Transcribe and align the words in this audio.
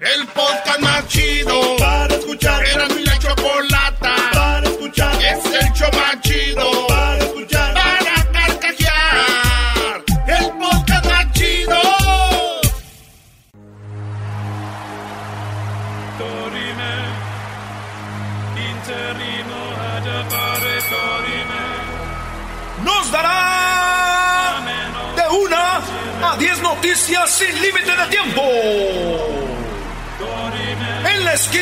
El 0.00 0.26
podcast 0.26 0.80
más 0.80 1.08
chido 1.08 1.76
para 1.78 2.14
escuchar. 2.14 2.62
Era 2.66 2.86
mi 2.88 3.02
la 3.02 3.18
chocolata 3.18 4.14
para 4.32 4.68
escuchar. 4.68 5.14
Es 5.22 5.44
el 5.46 5.72
show 5.72 5.88
más 5.94 6.20
chido 6.20 6.86
para 6.86 7.18
escuchar. 7.18 7.72
Para 7.72 8.32
carcajear. 8.32 10.04
El 10.26 10.50
podcast 10.58 11.06
más 11.06 11.32
chido. 11.32 11.80
Dorime, 16.18 16.94
interimo 18.68 19.60
ad 19.94 20.08
appare 20.20 20.76
dorime. 20.90 21.64
Nos 22.84 23.10
dará 23.10 24.62
de 25.16 25.36
una 25.38 26.32
a 26.32 26.36
diez 26.36 26.60
noticias 26.60 27.30
sin 27.30 27.62
límite 27.62 27.96
de 27.96 28.06
tiempo. 28.10 29.15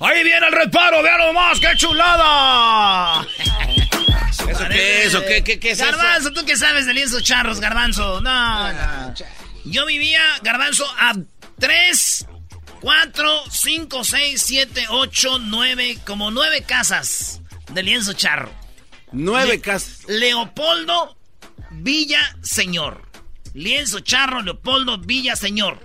¡Ahí 0.00 0.24
viene 0.24 0.46
el 0.46 0.52
reparo! 0.52 1.02
¡Vean 1.02 1.18
nomás! 1.18 1.60
¡Qué 1.60 1.68
chulada! 1.76 3.26
¿Eso 4.48 4.68
qué 4.68 5.04
es? 5.04 5.14
¿O 5.14 5.24
qué, 5.24 5.44
qué, 5.44 5.60
qué 5.60 5.70
es 5.72 5.80
eso? 5.80 5.90
Garbanzo, 5.90 6.32
¿tú 6.32 6.44
qué 6.44 6.56
sabes 6.56 6.86
de 6.86 6.94
lienzos 6.94 7.22
charros, 7.22 7.60
Garbanzo? 7.60 8.20
No, 8.20 8.72
no. 8.72 9.14
Yo 9.64 9.84
vivía, 9.86 10.20
Garbanzo, 10.42 10.86
a 10.98 11.12
3, 11.58 12.26
4, 12.80 13.42
5, 13.50 14.04
6, 14.04 14.42
7, 14.42 14.86
8, 14.88 15.38
9, 15.40 15.98
como 16.06 16.30
9 16.30 16.62
casas 16.62 17.40
de 17.72 17.82
lienzo 17.82 18.14
charro. 18.14 18.50
Nueve 19.12 19.48
Le- 19.54 19.60
casas. 19.60 20.04
Leopoldo 20.08 21.16
Villa 21.70 22.20
Señor. 22.42 23.02
Lienzo 23.54 24.00
charro, 24.00 24.40
Leopoldo 24.42 24.98
Villa 24.98 25.36
Señor. 25.36 25.78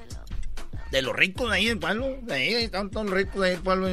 De 0.95 1.01
los 1.01 1.13
ricos 1.13 1.49
de 1.49 1.57
ahí 1.57 1.65
del 1.67 1.77
pueblo. 1.77 2.17
De 2.21 2.33
ahí 2.33 2.53
están 2.53 2.89
todos 2.89 3.05
los 3.07 3.15
ricos 3.15 3.41
de 3.41 3.47
ahí 3.47 3.53
del 3.55 3.61
pueblo. 3.63 3.89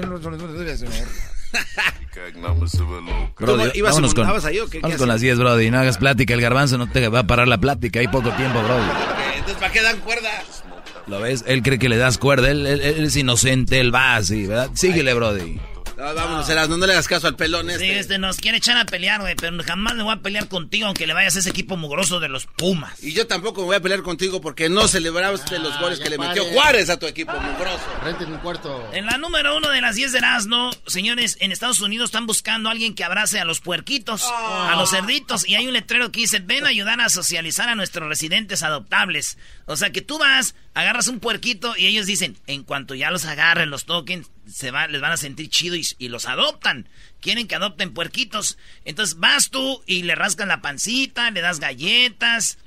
¿Cómo, 3.34 3.56
Brody, 3.56 3.62
ibas 3.62 3.74
y 3.74 3.82
vámonos 3.82 4.14
con, 4.14 4.26
ahí 4.46 4.58
o 4.60 4.70
qué? 4.70 4.80
¿Qué 4.80 4.96
con 4.96 5.08
las 5.08 5.20
10, 5.20 5.38
Brody. 5.38 5.70
No 5.70 5.78
hagas 5.80 5.98
plática. 5.98 6.34
El 6.34 6.40
garbanzo 6.40 6.78
no 6.78 6.88
te 6.88 7.08
va 7.08 7.20
a 7.20 7.26
parar 7.26 7.48
la 7.48 7.58
plática. 7.58 7.98
Hay 7.98 8.06
poco 8.08 8.30
tiempo, 8.30 8.62
Brody. 8.62 8.84
Entonces, 9.34 9.56
¿para 9.58 9.72
qué 9.72 9.82
dan 9.82 9.98
cuerda? 9.98 10.30
¿Lo 11.08 11.20
ves? 11.20 11.42
Él 11.48 11.62
cree 11.62 11.78
que 11.80 11.88
le 11.88 11.96
das 11.96 12.18
cuerda. 12.18 12.50
Él, 12.50 12.66
él- 12.66 12.80
él 12.80 13.04
es 13.06 13.16
inocente. 13.16 13.80
Él 13.80 13.92
va 13.94 14.14
así, 14.16 14.46
¿verdad? 14.46 14.70
Síguele, 14.74 15.12
Brody. 15.14 15.60
No, 15.96 16.14
vámonos, 16.14 16.48
Erasmo, 16.48 16.76
no 16.76 16.86
le 16.86 16.92
hagas 16.94 17.06
caso 17.06 17.26
al 17.26 17.36
pelón 17.36 17.66
Sí, 17.68 17.72
este. 17.74 17.98
este 17.98 18.18
nos 18.18 18.38
quiere 18.38 18.58
echar 18.58 18.76
a 18.78 18.84
pelear, 18.84 19.20
güey. 19.20 19.34
Pero 19.36 19.62
jamás 19.62 19.94
me 19.94 20.02
voy 20.02 20.14
a 20.14 20.16
pelear 20.20 20.48
contigo, 20.48 20.86
aunque 20.86 21.06
le 21.06 21.12
vayas 21.12 21.36
a 21.36 21.40
ese 21.40 21.50
equipo 21.50 21.76
mugroso 21.76 22.18
de 22.20 22.28
los 22.28 22.46
Pumas. 22.46 23.02
Y 23.02 23.12
yo 23.12 23.26
tampoco 23.26 23.60
me 23.60 23.66
voy 23.66 23.76
a 23.76 23.80
pelear 23.80 24.02
contigo 24.02 24.40
porque 24.40 24.68
no 24.68 24.88
celebraste 24.88 25.58
los 25.58 25.78
goles 25.78 25.98
ya 25.98 26.04
que 26.04 26.10
le 26.10 26.18
metió 26.18 26.44
Juárez 26.46 26.88
a 26.90 26.98
tu 26.98 27.06
equipo 27.06 27.32
mugroso. 27.32 27.84
Renten 28.02 28.32
un 28.32 28.38
cuarto. 28.38 28.90
En 28.92 29.06
la 29.06 29.18
número 29.18 29.56
uno 29.56 29.68
de 29.70 29.80
las 29.80 29.96
10 29.96 30.12
de 30.12 30.18
Erasmo, 30.18 30.70
señores, 30.86 31.36
en 31.40 31.52
Estados 31.52 31.80
Unidos 31.80 32.06
están 32.06 32.26
buscando 32.26 32.68
a 32.68 32.72
alguien 32.72 32.94
que 32.94 33.04
abrace 33.04 33.38
a 33.38 33.44
los 33.44 33.60
puerquitos, 33.60 34.24
a 34.24 34.74
los 34.76 34.90
cerditos, 34.90 35.48
y 35.48 35.54
hay 35.54 35.66
un 35.66 35.72
letrero 35.72 36.10
que 36.10 36.20
dice, 36.20 36.40
ven 36.40 36.64
a 36.64 36.70
ayudar 36.70 37.00
a 37.00 37.08
socializar 37.08 37.68
a 37.68 37.74
nuestros 37.74 38.08
residentes 38.08 38.62
adoptables. 38.62 39.38
O 39.66 39.76
sea 39.76 39.90
que 39.90 40.02
tú 40.02 40.18
vas, 40.18 40.54
agarras 40.74 41.08
un 41.08 41.20
puerquito 41.20 41.74
y 41.76 41.86
ellos 41.86 42.06
dicen, 42.06 42.36
en 42.46 42.64
cuanto 42.64 42.94
ya 42.94 43.10
los 43.10 43.24
agarren, 43.24 43.70
los 43.70 43.84
toquen, 43.84 44.26
se 44.52 44.70
va, 44.70 44.86
les 44.86 45.00
van 45.00 45.12
a 45.12 45.16
sentir 45.16 45.48
chido 45.48 45.76
y, 45.76 45.86
y 45.98 46.08
los 46.08 46.26
adoptan. 46.26 46.88
Quieren 47.20 47.48
que 47.48 47.54
adopten 47.54 47.94
puerquitos. 47.94 48.58
Entonces 48.84 49.18
vas 49.18 49.50
tú 49.50 49.82
y 49.86 50.02
le 50.02 50.14
rascan 50.14 50.48
la 50.48 50.60
pancita, 50.60 51.30
le 51.30 51.40
das 51.40 51.60
galletas, 51.60 52.58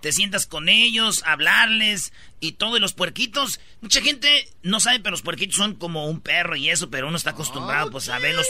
te 0.00 0.12
sientas 0.12 0.46
con 0.46 0.68
ellos, 0.68 1.22
hablarles 1.24 2.12
y 2.40 2.52
todo. 2.52 2.76
Y 2.76 2.80
los 2.80 2.92
puerquitos, 2.92 3.60
mucha 3.80 4.02
gente 4.02 4.48
no 4.62 4.80
sabe, 4.80 5.00
pero 5.00 5.12
los 5.12 5.22
puerquitos 5.22 5.56
son 5.56 5.74
como 5.76 6.06
un 6.06 6.20
perro 6.20 6.56
y 6.56 6.70
eso, 6.70 6.90
pero 6.90 7.08
uno 7.08 7.16
está 7.16 7.30
acostumbrado 7.30 7.90
pues 7.90 8.08
a 8.08 8.18
verlos 8.18 8.46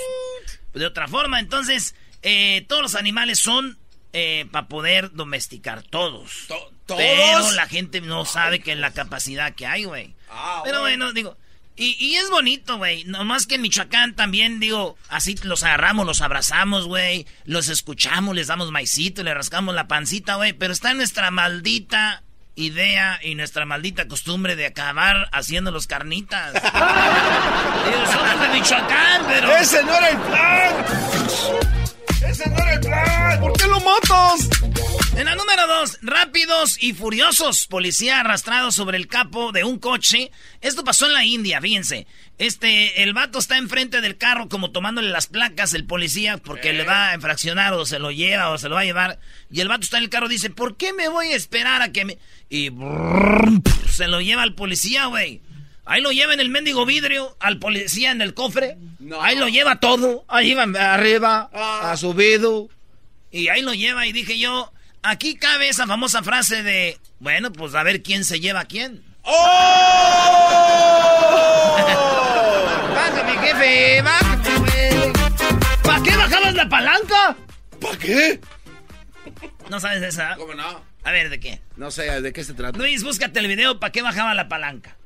de 0.75 0.87
otra 0.87 1.09
forma. 1.09 1.41
Entonces, 1.41 1.95
eh, 2.23 2.65
todos 2.69 2.83
los 2.83 2.95
animales 2.95 3.39
son 3.39 3.79
para 4.51 4.69
poder 4.69 5.13
domesticar 5.13 5.83
todos. 5.83 6.47
¿Todos? 6.47 6.71
Pero 6.87 7.51
la 7.53 7.67
gente 7.67 8.03
no 8.03 8.27
sabe 8.27 8.61
que 8.61 8.75
la 8.75 8.93
capacidad 8.93 9.55
que 9.55 9.67
hay, 9.67 9.85
güey. 9.85 10.15
Ah, 10.29 10.61
pero 10.65 10.81
bueno, 10.81 11.13
digo... 11.13 11.39
Y, 11.77 11.97
y 11.99 12.17
es 12.17 12.29
bonito, 12.31 12.77
güey. 12.77 13.05
Nomás 13.05 13.47
que 13.47 13.55
en 13.55 13.63
Michoacán 13.63 14.15
también, 14.15 14.61
digo, 14.61 14.97
así 15.09 15.37
los 15.43 15.63
agarramos, 15.63 16.07
los 16.07 16.21
abrazamos, 16.21 16.87
güey. 16.87 17.27
Los 17.45 17.69
escuchamos, 17.69 18.35
les 18.35 18.49
damos 18.49 18.71
maicito, 18.71 19.23
le 19.23 19.33
rascamos 19.35 19.75
la 19.75 19.89
pancita, 19.89 20.35
güey. 20.35 20.53
Pero 20.53 20.73
está 20.73 20.93
nuestra 20.95 21.31
maldita 21.31 22.23
idea 22.55 23.19
y 23.23 23.35
nuestra 23.35 23.65
maldita 23.65 24.07
costumbre 24.09 24.57
de 24.57 24.67
acabar 24.67 25.29
haciéndolos 25.33 25.87
carnitas. 25.87 26.53
Digo, 26.55 28.07
somos 28.13 28.41
de 28.41 28.49
Michoacán, 28.49 29.23
pero... 29.27 29.57
¡Ese 29.57 29.83
no 29.83 29.95
era 29.95 30.09
el 30.11 30.19
plan! 30.19 31.82
¡Ese 32.27 32.49
no 32.49 32.57
era 32.57 32.75
el 32.75 32.81
plan! 32.81 33.41
¿Por 33.41 33.53
qué 33.55 33.67
lo 33.67 33.81
matas? 33.81 34.49
En 35.17 35.27
la 35.27 35.35
número 35.35 35.67
dos, 35.67 35.99
rápidos 36.03 36.83
y 36.83 36.95
furiosos. 36.95 37.67
Policía 37.67 38.21
arrastrado 38.21 38.73
sobre 38.73 38.97
el 38.97 39.09
capo 39.09 39.53
de 39.53 39.65
un 39.65 39.79
coche. 39.79 40.31
Esto 40.61 40.85
pasó 40.85 41.07
en 41.07 41.15
la 41.15 41.25
India, 41.25 41.61
fíjense. 41.61 42.07
Este, 42.39 43.03
el 43.03 43.13
vato 43.13 43.39
está 43.39 43.59
enfrente 43.59 44.01
del 44.01 44.17
carro 44.17 44.49
como 44.49 44.71
tomándole 44.71 45.11
las 45.11 45.27
placas 45.27 45.75
el 45.75 45.85
policía 45.85 46.39
porque 46.39 46.73
le 46.73 46.85
va 46.85 47.11
a 47.11 47.15
infraccionar 47.15 47.75
o 47.75 47.85
se 47.85 47.99
lo 47.99 48.11
lleva 48.11 48.51
o 48.51 48.59
se 48.59 48.69
lo 48.69 48.77
va 48.77 48.81
a 48.81 48.85
llevar. 48.85 49.19
Y 49.51 49.61
el 49.61 49.69
vato 49.69 49.83
está 49.83 49.99
en 49.99 50.05
el 50.05 50.11
carro 50.11 50.27
y 50.27 50.31
dice, 50.31 50.51
¿por 50.51 50.77
qué 50.77 50.93
me 50.93 51.09
voy 51.09 51.33
a 51.33 51.37
esperar 51.37 51.83
a 51.83 51.93
que 51.93 52.05
me...? 52.05 52.19
Y 52.49 52.71
brrr, 52.71 53.61
se 53.89 54.09
lo 54.09 54.21
lleva 54.21 54.43
al 54.43 54.55
policía, 54.55 55.07
güey. 55.07 55.43
Ahí 55.85 56.01
lo 56.01 56.13
lleva 56.13 56.33
en 56.33 56.41
el 56.41 56.49
mendigo 56.49 56.87
vidrio, 56.87 57.37
al 57.41 57.59
policía 57.59 58.13
en 58.13 58.23
el 58.23 58.35
cofre. 58.35 58.77
Ahí 59.21 59.37
lo 59.37 59.49
lleva 59.49 59.81
todo. 59.81 60.25
Ahí 60.29 60.55
va 60.55 60.63
arriba, 60.95 61.51
ha 61.53 61.97
subido. 61.97 62.69
Y 63.31 63.49
ahí 63.49 63.63
lo 63.63 63.75
lleva 63.75 64.07
y 64.07 64.13
dije 64.13 64.39
yo, 64.39 64.73
aquí 65.03 65.35
cabe 65.37 65.69
esa 65.69 65.87
famosa 65.87 66.23
frase 66.23 66.63
de, 66.63 66.99
bueno, 67.19 67.53
pues 67.53 67.75
a 67.75 67.83
ver 67.83 68.03
quién 68.03 68.25
se 68.25 68.41
lleva 68.41 68.61
a 68.61 68.65
quién. 68.67 69.03
Bájame, 72.95 73.33
jefe, 73.47 74.03
bájame, 74.03 74.59
güey. 74.59 75.13
¿Para 75.83 76.03
qué 76.03 76.17
bajabas 76.17 76.55
la 76.55 76.69
palanca? 76.69 77.37
¿Para 77.81 77.99
qué? 77.99 78.41
¿No 79.69 79.81
sabes 79.81 80.03
esa? 80.03 80.37
¿Cómo 80.37 80.55
no? 80.55 80.83
A 81.05 81.11
ver, 81.11 81.31
¿de 81.31 81.41
qué? 81.41 81.61
No 81.77 81.91
sé, 81.91 82.21
¿de 82.21 82.33
qué 82.33 82.45
se 82.45 82.55
trata? 82.55 82.79
Luis, 82.79 83.03
búscate 83.03 83.41
el 83.41 83.49
video 83.49 83.81
para 83.81 83.91
qué 83.91 84.03
bajaba 84.03 84.35
la 84.35 84.49
palanca. 84.49 84.97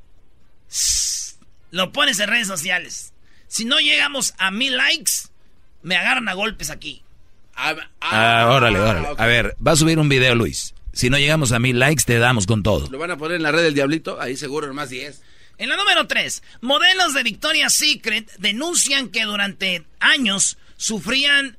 Lo 1.71 1.91
pones 1.91 2.19
en 2.19 2.29
redes 2.29 2.47
sociales. 2.47 3.13
Si 3.47 3.65
no 3.65 3.79
llegamos 3.79 4.33
a 4.37 4.51
mil 4.51 4.75
likes, 4.77 5.11
me 5.81 5.95
agarran 5.95 6.27
a 6.29 6.33
golpes 6.33 6.69
aquí. 6.69 7.03
Ah, 7.55 7.75
Ah, 8.01 8.47
órale, 8.51 8.79
órale. 8.79 9.07
ok. 9.09 9.19
A 9.19 9.25
ver, 9.25 9.55
va 9.65 9.71
a 9.71 9.75
subir 9.75 9.99
un 9.99 10.09
video, 10.09 10.35
Luis. 10.35 10.73
Si 10.93 11.09
no 11.09 11.17
llegamos 11.17 11.51
a 11.51 11.59
mil 11.59 11.79
likes, 11.79 12.03
te 12.05 12.17
damos 12.19 12.45
con 12.47 12.63
todo. 12.63 12.87
Lo 12.89 12.97
van 12.97 13.11
a 13.11 13.17
poner 13.17 13.37
en 13.37 13.43
la 13.43 13.51
red 13.51 13.63
del 13.63 13.73
Diablito, 13.73 14.19
ahí 14.19 14.35
seguro 14.37 14.73
más 14.73 14.89
10. 14.89 15.21
En 15.59 15.69
la 15.69 15.75
número 15.75 16.07
3, 16.07 16.43
modelos 16.61 17.13
de 17.13 17.23
Victoria's 17.23 17.73
Secret 17.75 18.31
denuncian 18.37 19.09
que 19.09 19.23
durante 19.23 19.85
años 19.99 20.57
sufrían 20.77 21.57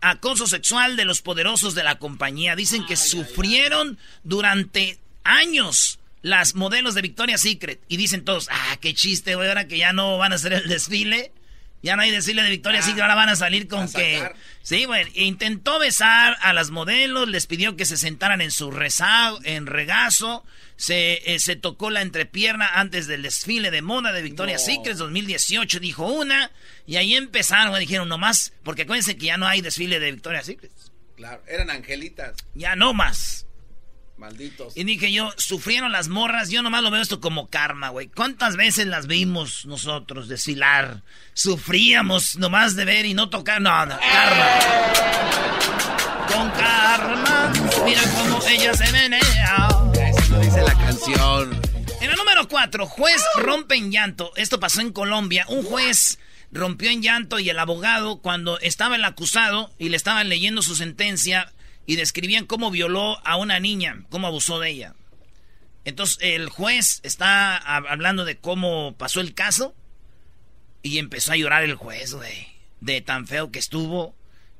acoso 0.00 0.46
sexual 0.46 0.96
de 0.96 1.04
los 1.04 1.20
poderosos 1.20 1.74
de 1.74 1.82
la 1.84 1.98
compañía. 1.98 2.54
Dicen 2.56 2.86
que 2.86 2.96
sufrieron 2.96 3.98
durante 4.24 4.98
años 5.24 5.98
las 6.22 6.54
modelos 6.54 6.94
de 6.94 7.02
Victoria's 7.02 7.40
Secret. 7.40 7.80
Y 7.88 7.96
dicen 7.96 8.24
todos, 8.24 8.48
ah, 8.50 8.76
qué 8.80 8.94
chiste, 8.94 9.34
güey, 9.34 9.48
ahora 9.48 9.66
que 9.66 9.78
ya 9.78 9.92
no 9.92 10.18
van 10.18 10.32
a 10.32 10.36
hacer 10.36 10.52
el 10.52 10.68
desfile. 10.68 11.32
Ya 11.82 11.96
no 11.96 12.02
hay 12.02 12.10
desfile 12.10 12.42
de 12.42 12.50
Victoria's 12.50 12.84
Secret, 12.84 13.00
ahora 13.00 13.14
van 13.14 13.30
a 13.30 13.36
salir 13.36 13.66
con 13.66 13.84
a 13.84 13.88
que... 13.88 14.30
Sí, 14.62 14.84
güey, 14.84 15.06
intentó 15.14 15.78
besar 15.78 16.36
a 16.42 16.52
las 16.52 16.70
modelos, 16.70 17.26
les 17.26 17.46
pidió 17.46 17.74
que 17.74 17.86
se 17.86 17.96
sentaran 17.96 18.42
en 18.42 18.50
su 18.50 18.70
rezago, 18.70 19.38
en 19.44 19.64
regazo, 19.64 20.44
se, 20.76 21.22
eh, 21.34 21.38
se 21.38 21.56
tocó 21.56 21.88
la 21.88 22.02
entrepierna 22.02 22.66
antes 22.74 23.06
del 23.06 23.22
desfile 23.22 23.70
de 23.70 23.80
moda 23.80 24.12
de 24.12 24.20
Victoria's 24.20 24.62
Secret 24.66 24.98
2018, 24.98 25.80
dijo 25.80 26.06
una, 26.06 26.50
y 26.86 26.96
ahí 26.96 27.14
empezaron, 27.14 27.70
güey, 27.70 27.80
dijeron 27.80 28.10
nomás, 28.10 28.52
porque 28.62 28.82
acuérdense 28.82 29.16
que 29.16 29.24
ya 29.26 29.38
no 29.38 29.46
hay 29.46 29.62
desfile 29.62 30.00
de 30.00 30.12
Victoria's 30.12 30.44
Secret, 30.44 30.72
Claro, 31.16 31.42
eran 31.48 31.70
angelitas. 31.70 32.36
ya 32.54 32.76
no 32.76 32.92
más. 32.92 33.46
Malditos. 34.20 34.76
Y 34.76 34.84
dije 34.84 35.10
yo, 35.10 35.32
sufrieron 35.38 35.92
las 35.92 36.08
morras, 36.08 36.50
yo 36.50 36.62
nomás 36.62 36.82
lo 36.82 36.90
veo 36.90 37.00
esto 37.00 37.20
como 37.20 37.48
karma, 37.48 37.88
güey. 37.88 38.08
¿Cuántas 38.08 38.54
veces 38.54 38.86
las 38.86 39.06
vimos 39.06 39.64
nosotros 39.64 40.28
desfilar? 40.28 41.02
Sufríamos 41.32 42.36
nomás 42.36 42.76
de 42.76 42.84
ver 42.84 43.06
y 43.06 43.14
no 43.14 43.30
tocar, 43.30 43.62
no, 43.62 43.86
no, 43.86 43.98
karma. 43.98 44.46
Con 46.28 46.50
karma, 46.50 47.52
mira 47.86 48.02
cómo 48.02 48.46
ella 48.46 48.74
se 48.74 48.92
menea. 48.92 49.68
Eso 49.94 50.38
dice 50.38 50.62
la 50.62 50.74
canción. 50.74 51.58
En 52.02 52.10
el 52.10 52.16
número 52.16 52.46
4, 52.46 52.86
juez 52.86 53.22
rompe 53.36 53.76
en 53.76 53.90
llanto. 53.90 54.32
Esto 54.36 54.60
pasó 54.60 54.82
en 54.82 54.92
Colombia. 54.92 55.46
Un 55.48 55.64
juez 55.64 56.18
rompió 56.52 56.90
en 56.90 57.02
llanto 57.02 57.38
y 57.38 57.48
el 57.48 57.58
abogado, 57.58 58.18
cuando 58.18 58.58
estaba 58.60 58.96
el 58.96 59.04
acusado 59.04 59.70
y 59.78 59.88
le 59.88 59.96
estaban 59.96 60.28
leyendo 60.28 60.60
su 60.60 60.76
sentencia, 60.76 61.52
y 61.90 61.96
describían 61.96 62.46
cómo 62.46 62.70
violó 62.70 63.18
a 63.26 63.36
una 63.36 63.58
niña, 63.58 64.04
cómo 64.10 64.28
abusó 64.28 64.60
de 64.60 64.70
ella. 64.70 64.94
Entonces 65.84 66.18
el 66.20 66.48
juez 66.48 67.00
está 67.02 67.56
hablando 67.56 68.24
de 68.24 68.38
cómo 68.38 68.94
pasó 68.96 69.20
el 69.20 69.34
caso 69.34 69.74
y 70.84 70.98
empezó 70.98 71.32
a 71.32 71.36
llorar 71.36 71.64
el 71.64 71.74
juez, 71.74 72.14
güey, 72.14 72.46
de 72.80 73.00
tan 73.00 73.26
feo 73.26 73.50
que 73.50 73.58
estuvo. 73.58 74.14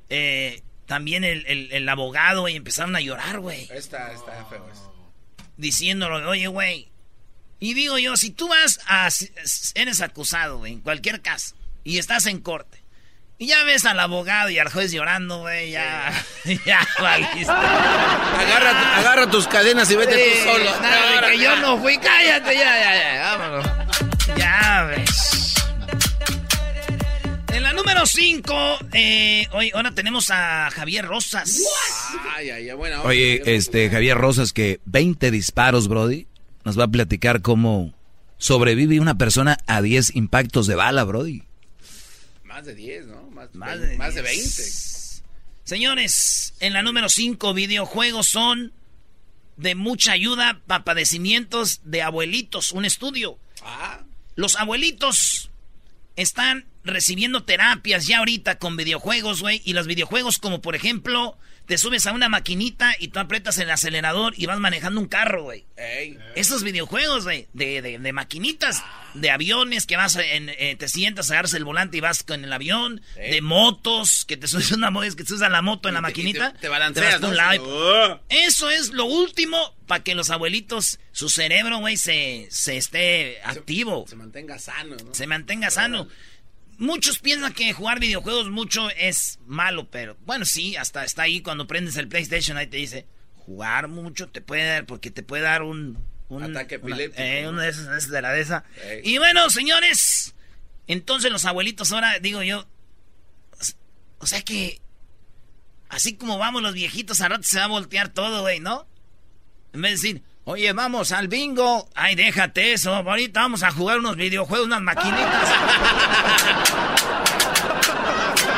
Eh, 0.09 0.61
también 0.87 1.23
el, 1.23 1.87
abogado, 1.87 2.49
y 2.49 2.57
empezaron 2.57 2.97
a 2.97 2.99
llorar, 2.99 3.39
güey. 3.39 3.65
Está, 3.71 4.11
está 4.11 4.45
feo 4.49 4.69
eso. 4.69 4.93
Diciéndolo, 5.55 6.29
oye, 6.29 6.47
güey. 6.47 6.91
Y 7.61 7.75
digo 7.75 7.97
yo, 7.97 8.17
si 8.17 8.31
tú 8.31 8.49
vas 8.49 8.81
a... 8.87 9.07
Eres 9.75 10.01
acusado, 10.01 10.57
güey, 10.57 10.73
en 10.73 10.81
cualquier 10.81 11.21
caso, 11.21 11.55
y 11.85 11.97
estás 11.97 12.25
en 12.25 12.41
corte 12.41 12.80
y 13.41 13.47
ya 13.47 13.63
ves 13.63 13.87
al 13.87 13.99
abogado 13.99 14.51
y 14.51 14.59
al 14.59 14.69
juez 14.69 14.91
llorando, 14.91 15.39
güey, 15.39 15.71
ya, 15.71 16.13
ya 16.65 16.87
valiste. 17.01 17.51
Agarra, 17.51 18.97
agarra 18.97 19.31
tus 19.31 19.47
cadenas 19.47 19.89
y 19.89 19.95
vete 19.95 20.13
tú 20.13 20.51
solo. 20.51 20.79
Nada, 20.79 21.27
que 21.27 21.39
yo 21.39 21.55
no 21.55 21.79
fui, 21.79 21.97
cállate, 21.97 22.53
ya, 22.53 22.79
ya, 22.79 23.13
ya, 23.15 23.37
vámonos. 23.37 23.65
Ya 24.37 24.83
ves. 24.83 25.55
En 27.47 27.63
la 27.63 27.73
número 27.73 28.05
5, 28.05 28.77
eh, 28.93 29.47
hoy, 29.53 29.71
ahora 29.73 29.89
tenemos 29.89 30.29
a 30.29 30.69
Javier 30.69 31.05
Rosas. 31.05 31.63
Ay, 32.35 32.51
ay, 32.51 32.71
bueno, 32.73 33.01
Oye, 33.01 33.41
este, 33.55 33.89
Javier 33.89 34.19
Rosas, 34.19 34.53
que 34.53 34.81
20 34.85 35.31
disparos, 35.31 35.87
Brody, 35.87 36.27
nos 36.63 36.77
va 36.79 36.83
a 36.83 36.89
platicar 36.89 37.41
cómo 37.41 37.91
sobrevive 38.37 38.99
una 38.99 39.15
persona 39.15 39.57
a 39.65 39.81
10 39.81 40.15
impactos 40.15 40.67
de 40.67 40.75
bala, 40.75 41.03
Brody. 41.05 41.41
Más 42.43 42.65
de 42.65 42.75
10, 42.75 43.07
¿no? 43.07 43.30
Más, 43.53 43.79
de, 43.79 43.97
más 43.97 44.13
de 44.15 44.21
20. 44.21 44.63
Señores, 45.63 46.53
en 46.59 46.73
la 46.73 46.81
número 46.81 47.09
5, 47.09 47.53
videojuegos 47.53 48.27
son 48.27 48.73
de 49.57 49.75
mucha 49.75 50.13
ayuda 50.13 50.61
para 50.67 50.83
padecimientos 50.83 51.81
de 51.83 52.01
abuelitos. 52.01 52.71
Un 52.71 52.85
estudio. 52.85 53.37
Ah. 53.63 54.01
Los 54.35 54.55
abuelitos 54.55 55.49
están 56.15 56.65
recibiendo 56.83 57.43
terapias 57.43 58.07
ya 58.07 58.19
ahorita 58.19 58.57
con 58.57 58.75
videojuegos, 58.75 59.41
güey. 59.41 59.61
Y 59.65 59.73
los 59.73 59.87
videojuegos 59.87 60.37
como 60.37 60.61
por 60.61 60.75
ejemplo 60.75 61.37
te 61.65 61.77
subes 61.77 62.05
a 62.05 62.11
una 62.11 62.29
maquinita 62.29 62.93
y 62.99 63.09
tú 63.09 63.19
aprietas 63.19 63.57
el 63.57 63.69
acelerador 63.69 64.33
y 64.37 64.45
vas 64.45 64.59
manejando 64.59 64.99
un 64.99 65.07
carro, 65.07 65.43
güey. 65.43 65.65
Esos 66.35 66.63
videojuegos, 66.63 67.23
güey, 67.23 67.47
de, 67.53 67.81
de, 67.81 68.13
maquinitas, 68.13 68.83
de 69.13 69.31
aviones 69.31 69.85
que 69.87 69.97
vas, 69.97 70.15
en, 70.15 70.49
eh, 70.49 70.75
te 70.77 70.87
sientas, 70.87 71.31
agarras 71.31 71.53
el 71.53 71.63
volante 71.63 71.97
y 71.97 72.01
vas 72.01 72.23
con 72.23 72.43
el 72.43 72.53
avión, 72.53 73.01
de 73.15 73.41
motos, 73.41 74.25
que 74.25 74.37
te 74.37 74.47
subes 74.47 74.71
una 74.71 74.91
moto, 74.91 75.07
que 75.15 75.23
te 75.23 75.29
subes 75.29 75.41
a 75.41 75.49
la 75.49 75.61
moto 75.61 75.87
en 75.87 75.95
la 75.95 76.01
maquinita. 76.01 76.53
Te, 76.53 76.67
balanceas, 76.67 77.21
Eso 78.29 78.69
es 78.69 78.89
lo 78.89 79.05
último 79.05 79.75
para 79.87 80.03
que 80.03 80.15
los 80.15 80.29
abuelitos, 80.29 80.99
su 81.11 81.29
cerebro, 81.29 81.79
güey, 81.79 81.97
se, 81.97 82.47
se 82.49 82.77
esté 82.77 83.41
activo. 83.43 84.05
Se 84.07 84.15
mantenga 84.15 84.59
sano, 84.59 84.95
¿no? 85.03 85.13
Se 85.13 85.27
mantenga 85.27 85.69
sano. 85.69 86.07
Muchos 86.81 87.19
piensan 87.19 87.53
que 87.53 87.73
jugar 87.73 87.99
videojuegos 87.99 88.49
mucho 88.49 88.89
es 88.89 89.37
malo, 89.45 89.87
pero 89.91 90.17
bueno, 90.25 90.45
sí, 90.45 90.75
hasta 90.77 91.05
está 91.05 91.21
ahí 91.21 91.41
cuando 91.41 91.67
prendes 91.67 91.95
el 91.95 92.07
PlayStation, 92.07 92.57
ahí 92.57 92.65
te 92.65 92.77
dice, 92.77 93.05
jugar 93.37 93.87
mucho 93.87 94.29
te 94.29 94.41
puede 94.41 94.65
dar, 94.65 94.87
porque 94.87 95.11
te 95.11 95.21
puede 95.21 95.43
dar 95.43 95.61
un... 95.61 96.03
un 96.29 96.41
Ataque 96.41 96.75
epiléptico. 96.75 97.21
Eh, 97.21 97.47
uno 97.47 97.61
de 97.61 97.69
esos, 97.69 98.09
de 98.09 98.21
la 98.23 98.31
de 98.31 98.41
esa. 98.41 98.63
Y 99.03 99.19
bueno, 99.19 99.47
señores, 99.51 100.33
entonces 100.87 101.31
los 101.31 101.45
abuelitos 101.45 101.91
ahora, 101.91 102.17
digo 102.17 102.41
yo, 102.41 102.65
o 104.17 104.25
sea 104.25 104.41
que, 104.41 104.81
así 105.87 106.15
como 106.15 106.39
vamos 106.39 106.63
los 106.63 106.73
viejitos, 106.73 107.21
a 107.21 107.27
rato 107.27 107.43
se 107.43 107.59
va 107.59 107.65
a 107.65 107.67
voltear 107.67 108.09
todo, 108.09 108.41
güey, 108.41 108.59
¿no? 108.59 108.87
En 109.73 109.83
vez 109.83 110.01
de 110.01 110.07
decir, 110.09 110.23
Oye, 110.51 110.73
vamos 110.73 111.13
al 111.13 111.29
bingo. 111.29 111.87
Ay, 111.95 112.15
déjate 112.15 112.73
eso. 112.73 112.93
Ahorita 112.93 113.39
vamos 113.39 113.63
a 113.63 113.71
jugar 113.71 113.99
unos 113.99 114.17
videojuegos, 114.17 114.67
unas 114.67 114.81
maquinitas. 114.81 115.49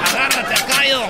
Agárrate 0.10 0.56
Cayo. 0.68 1.04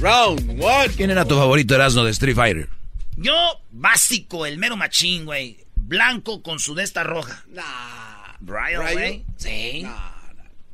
Round 0.00 0.62
one. 0.62 0.88
¿Quién 0.94 1.10
era 1.10 1.24
tu 1.24 1.34
favorito 1.34 1.74
Erasmo 1.74 2.04
de 2.04 2.10
Street 2.10 2.36
Fighter? 2.36 2.68
Yo, 3.16 3.32
básico, 3.70 4.44
el 4.44 4.58
mero 4.58 4.76
machín, 4.76 5.24
güey. 5.24 5.56
Blanco 5.76 6.42
con 6.42 6.58
sudesta 6.58 7.02
roja. 7.02 7.42
Nah. 7.48 8.34
Ryo, 8.42 8.82
güey. 8.82 9.24
Sí. 9.38 9.86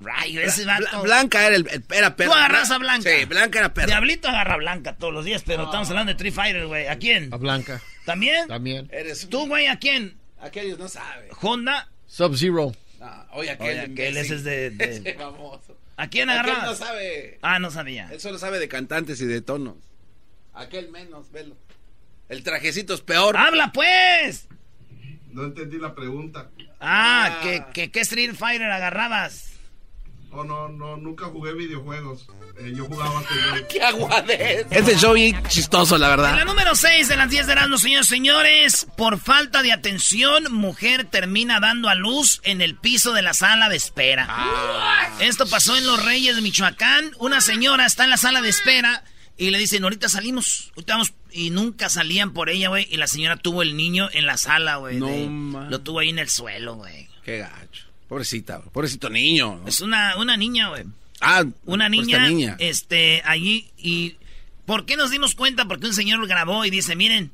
Rayo, 0.00 0.42
ese 0.42 0.64
vato. 0.64 1.02
Blanca 1.02 1.46
era, 1.46 1.56
el, 1.56 1.82
era 1.90 2.16
perro. 2.16 2.32
Tú 2.32 2.36
agarras 2.36 2.70
a 2.70 2.78
Blanca. 2.78 3.10
Sí, 3.10 3.24
Blanca 3.24 3.58
era 3.60 3.72
perro. 3.72 3.86
Diablito 3.86 4.28
agarra 4.28 4.56
Blanca 4.56 4.96
todos 4.96 5.12
los 5.12 5.24
días, 5.24 5.42
pero 5.46 5.64
estamos 5.64 5.88
hablando 5.88 6.10
de 6.10 6.16
Street 6.16 6.34
Fighter, 6.34 6.66
güey. 6.66 6.86
¿A 6.86 6.96
quién? 6.96 7.32
A 7.32 7.36
Blanca. 7.36 7.80
¿También? 8.04 8.46
También. 8.46 8.88
Eres 8.92 9.28
¿Tú, 9.28 9.46
güey, 9.46 9.66
a 9.66 9.78
quién? 9.78 10.16
Aquellos 10.40 10.78
no 10.78 10.88
saben. 10.88 11.28
¿Honda? 11.40 11.88
Sub-Zero. 12.06 12.72
No, 13.00 13.26
oye, 13.32 13.50
aquel. 13.50 13.68
Oye, 13.68 13.80
aquel 13.80 14.16
ese 14.18 14.34
es 14.34 14.44
de. 14.44 14.70
de... 14.70 14.84
Ese 14.96 15.14
famoso. 15.14 15.76
¿A 15.96 16.08
quién 16.08 16.28
agarras? 16.28 16.58
Aquel 16.58 16.68
no 16.68 16.74
sabe. 16.74 17.38
Ah, 17.40 17.58
no 17.58 17.70
sabía. 17.70 18.08
Él 18.12 18.20
solo 18.20 18.38
sabe 18.38 18.58
de 18.58 18.68
cantantes 18.68 19.20
y 19.22 19.24
de 19.24 19.40
tonos. 19.40 19.76
Aquel 20.52 20.90
menos, 20.90 21.32
velo. 21.32 21.56
El 22.28 22.42
trajecito 22.42 22.94
es 22.94 23.00
peor. 23.00 23.36
¡Habla, 23.36 23.72
pues! 23.72 24.48
No 25.32 25.44
entendí 25.44 25.78
la 25.78 25.94
pregunta. 25.94 26.50
Ah, 26.80 27.40
ah. 27.40 27.70
¿qué, 27.72 27.90
qué 27.90 28.00
Street 28.00 28.34
Fighter 28.34 28.70
agarrabas? 28.70 29.55
Oh, 30.30 30.44
no, 30.44 30.68
no, 30.68 30.96
nunca 30.96 31.26
jugué 31.26 31.54
videojuegos. 31.54 32.26
Eh, 32.58 32.72
yo 32.74 32.84
jugaba 32.84 33.14
con... 33.14 33.66
¡Qué 33.70 33.82
aguadez! 33.82 34.66
Este 34.70 34.96
show 34.96 35.14
bien 35.14 35.42
chistoso, 35.48 35.96
la 35.98 36.08
verdad. 36.08 36.30
En 36.30 36.36
la 36.36 36.44
número 36.44 36.74
6 36.74 37.08
de 37.08 37.16
las 37.16 37.30
10 37.30 37.46
de 37.46 37.52
Erasmus, 37.52 37.82
señores 37.82 38.08
señores, 38.08 38.86
por 38.96 39.18
falta 39.18 39.62
de 39.62 39.72
atención, 39.72 40.52
mujer 40.52 41.04
termina 41.04 41.60
dando 41.60 41.88
a 41.88 41.94
luz 41.94 42.40
en 42.44 42.60
el 42.60 42.76
piso 42.76 43.12
de 43.12 43.22
la 43.22 43.34
sala 43.34 43.68
de 43.68 43.76
espera. 43.76 44.26
Ah. 44.28 45.08
Esto 45.20 45.46
pasó 45.46 45.76
en 45.76 45.86
Los 45.86 46.04
Reyes 46.04 46.36
de 46.36 46.42
Michoacán. 46.42 47.12
Una 47.18 47.40
señora 47.40 47.86
está 47.86 48.04
en 48.04 48.10
la 48.10 48.16
sala 48.16 48.42
de 48.42 48.48
espera 48.48 49.04
y 49.38 49.50
le 49.50 49.58
dicen, 49.58 49.84
ahorita 49.84 50.08
salimos, 50.08 50.72
ahorita 50.76 50.94
vamos. 50.94 51.14
Y 51.30 51.50
nunca 51.50 51.90
salían 51.90 52.32
por 52.32 52.48
ella, 52.48 52.68
güey. 52.68 52.88
Y 52.90 52.96
la 52.96 53.06
señora 53.06 53.36
tuvo 53.36 53.62
el 53.62 53.76
niño 53.76 54.08
en 54.12 54.24
la 54.24 54.38
sala, 54.38 54.76
güey. 54.76 54.96
No, 54.96 55.68
Lo 55.68 55.80
tuvo 55.80 55.98
ahí 55.98 56.08
en 56.08 56.18
el 56.18 56.30
suelo, 56.30 56.76
güey. 56.76 57.08
Qué 57.22 57.38
gacho. 57.38 57.85
Pobrecita, 58.08 58.60
pobrecito 58.60 59.10
niño. 59.10 59.60
Es 59.66 59.80
una, 59.80 60.16
una 60.16 60.36
niña, 60.36 60.68
güey. 60.68 60.84
Ah, 61.20 61.44
una 61.64 61.88
niña, 61.88 62.28
niña. 62.28 62.56
Este, 62.58 63.22
allí. 63.24 63.70
¿Y 63.76 64.16
por 64.64 64.86
qué 64.86 64.96
nos 64.96 65.10
dimos 65.10 65.34
cuenta? 65.34 65.66
Porque 65.66 65.86
un 65.86 65.94
señor 65.94 66.26
grabó 66.26 66.64
y 66.64 66.70
dice, 66.70 66.94
miren, 66.94 67.32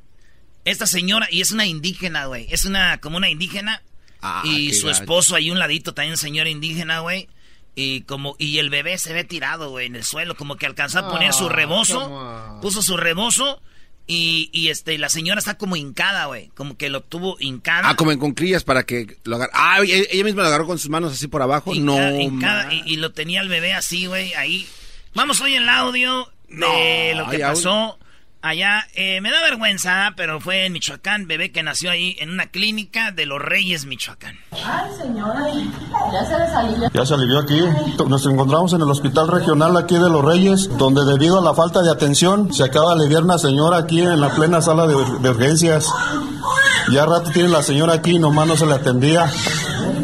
esta 0.65 0.87
señora, 0.87 1.27
y 1.29 1.41
es 1.41 1.51
una 1.51 1.65
indígena, 1.65 2.25
güey. 2.25 2.47
Es 2.49 2.65
una, 2.65 2.97
como 2.99 3.17
una 3.17 3.29
indígena. 3.29 3.81
Ah, 4.21 4.41
y 4.45 4.73
su 4.73 4.89
esposo 4.89 5.35
ahí 5.35 5.51
un 5.51 5.59
ladito, 5.59 5.93
también 5.93 6.13
un 6.13 6.17
señor 6.17 6.47
indígena, 6.47 7.01
güey. 7.01 7.27
Y 7.75 8.01
como, 8.01 8.35
y 8.39 8.59
el 8.59 8.69
bebé 8.69 8.97
se 8.97 9.13
ve 9.13 9.23
tirado, 9.23 9.69
güey, 9.69 9.87
en 9.87 9.95
el 9.95 10.03
suelo, 10.03 10.35
como 10.35 10.55
que 10.55 10.65
alcanzó 10.65 10.99
a 10.99 11.09
poner 11.09 11.33
su 11.33 11.47
ah, 11.47 11.49
rebozo. 11.49 12.59
Puso 12.61 12.81
su 12.81 12.97
rebozo 12.97 13.61
y, 14.05 14.49
y 14.51 14.69
este, 14.69 14.97
la 14.97 15.09
señora 15.09 15.39
está 15.39 15.57
como 15.57 15.75
hincada, 15.75 16.25
güey. 16.25 16.49
Como 16.55 16.75
que 16.77 16.89
lo 16.89 17.01
tuvo 17.01 17.37
hincada. 17.39 17.89
Ah, 17.89 17.95
como 17.95 18.11
en 18.11 18.19
concrillas 18.19 18.63
para 18.63 18.83
que 18.83 19.17
lo 19.23 19.37
agarre. 19.37 19.51
Ah, 19.53 19.79
ella 19.81 20.23
misma 20.23 20.41
lo 20.41 20.49
agarró 20.49 20.67
con 20.67 20.77
sus 20.77 20.89
manos 20.89 21.13
así 21.13 21.27
por 21.27 21.41
abajo. 21.41 21.73
no. 21.73 22.19
Hincada, 22.19 22.73
y, 22.73 22.97
lo 22.97 23.11
tenía 23.11 23.41
el 23.41 23.49
bebé 23.49 23.73
así, 23.73 24.05
güey, 24.05 24.33
ahí. 24.33 24.67
Vamos 25.13 25.39
hoy 25.41 25.55
el 25.55 25.69
audio 25.69 26.29
de 26.49 27.13
lo 27.15 27.29
que 27.29 27.39
pasó 27.39 27.97
allá. 28.43 28.85
Eh, 28.93 29.21
me 29.21 29.31
da 29.31 29.41
vergüenza, 29.41 30.13
pero 30.15 30.39
fue 30.39 30.65
en 30.65 30.73
Michoacán, 30.73 31.27
bebé 31.27 31.51
que 31.51 31.63
nació 31.63 31.89
ahí 31.89 32.15
en 32.19 32.29
una 32.29 32.47
clínica 32.47 33.11
de 33.11 33.25
los 33.25 33.41
Reyes, 33.41 33.85
Michoacán. 33.85 34.37
Ay, 34.51 34.91
señora, 35.01 35.47
ya 36.11 36.25
se 36.25 36.37
le 36.37 36.47
salió. 36.47 36.89
Ya 36.93 37.05
se 37.05 37.13
alivió 37.15 37.39
aquí. 37.39 37.59
Nos 38.07 38.25
encontramos 38.27 38.73
en 38.73 38.81
el 38.81 38.89
hospital 38.89 39.29
regional 39.29 39.75
aquí 39.77 39.95
de 39.95 40.09
los 40.09 40.23
Reyes, 40.23 40.69
donde 40.77 41.05
debido 41.05 41.39
a 41.39 41.43
la 41.43 41.53
falta 41.53 41.81
de 41.81 41.89
atención 41.89 42.53
se 42.53 42.63
acaba 42.63 42.93
de 42.93 43.01
aliviar 43.01 43.23
una 43.23 43.37
señora 43.37 43.77
aquí 43.77 44.01
en 44.01 44.19
la 44.21 44.29
plena 44.29 44.61
sala 44.61 44.85
de, 44.85 44.95
urgencias. 44.95 45.87
Ya 46.91 47.05
rato 47.05 47.31
tiene 47.31 47.49
la 47.49 47.63
señora 47.63 47.93
aquí, 47.93 48.19
nomás 48.19 48.45
no 48.47 48.57
se 48.57 48.65
le 48.65 48.73
atendía. 48.73 49.31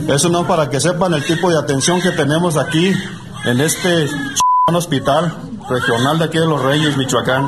Eso 0.08 0.30
no 0.30 0.48
para 0.48 0.70
que 0.70 0.80
sepan 0.80 1.14
el 1.14 1.26
tipo 1.26 1.52
de 1.52 1.60
atención 1.60 2.02
que 2.02 2.12
tenemos 2.12 2.58
aquí 2.58 2.92
en 3.46 3.62
este 3.62 4.08
hospital 4.74 5.36
regional 5.70 6.20
de 6.20 6.26
aquí 6.26 6.38
de 6.38 6.48
los 6.48 6.64
Reyes, 6.64 6.96
Michoacán. 6.98 7.48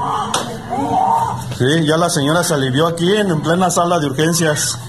Sí, 1.58 1.86
ya 1.86 1.98
la 1.98 2.10
señora 2.10 2.44
se 2.44 2.54
alivió 2.54 2.88
aquí 2.88 3.16
en, 3.16 3.30
en 3.30 3.42
plena 3.42 3.70
sala 3.70 4.00
de 4.00 4.08
urgencias. 4.08 4.80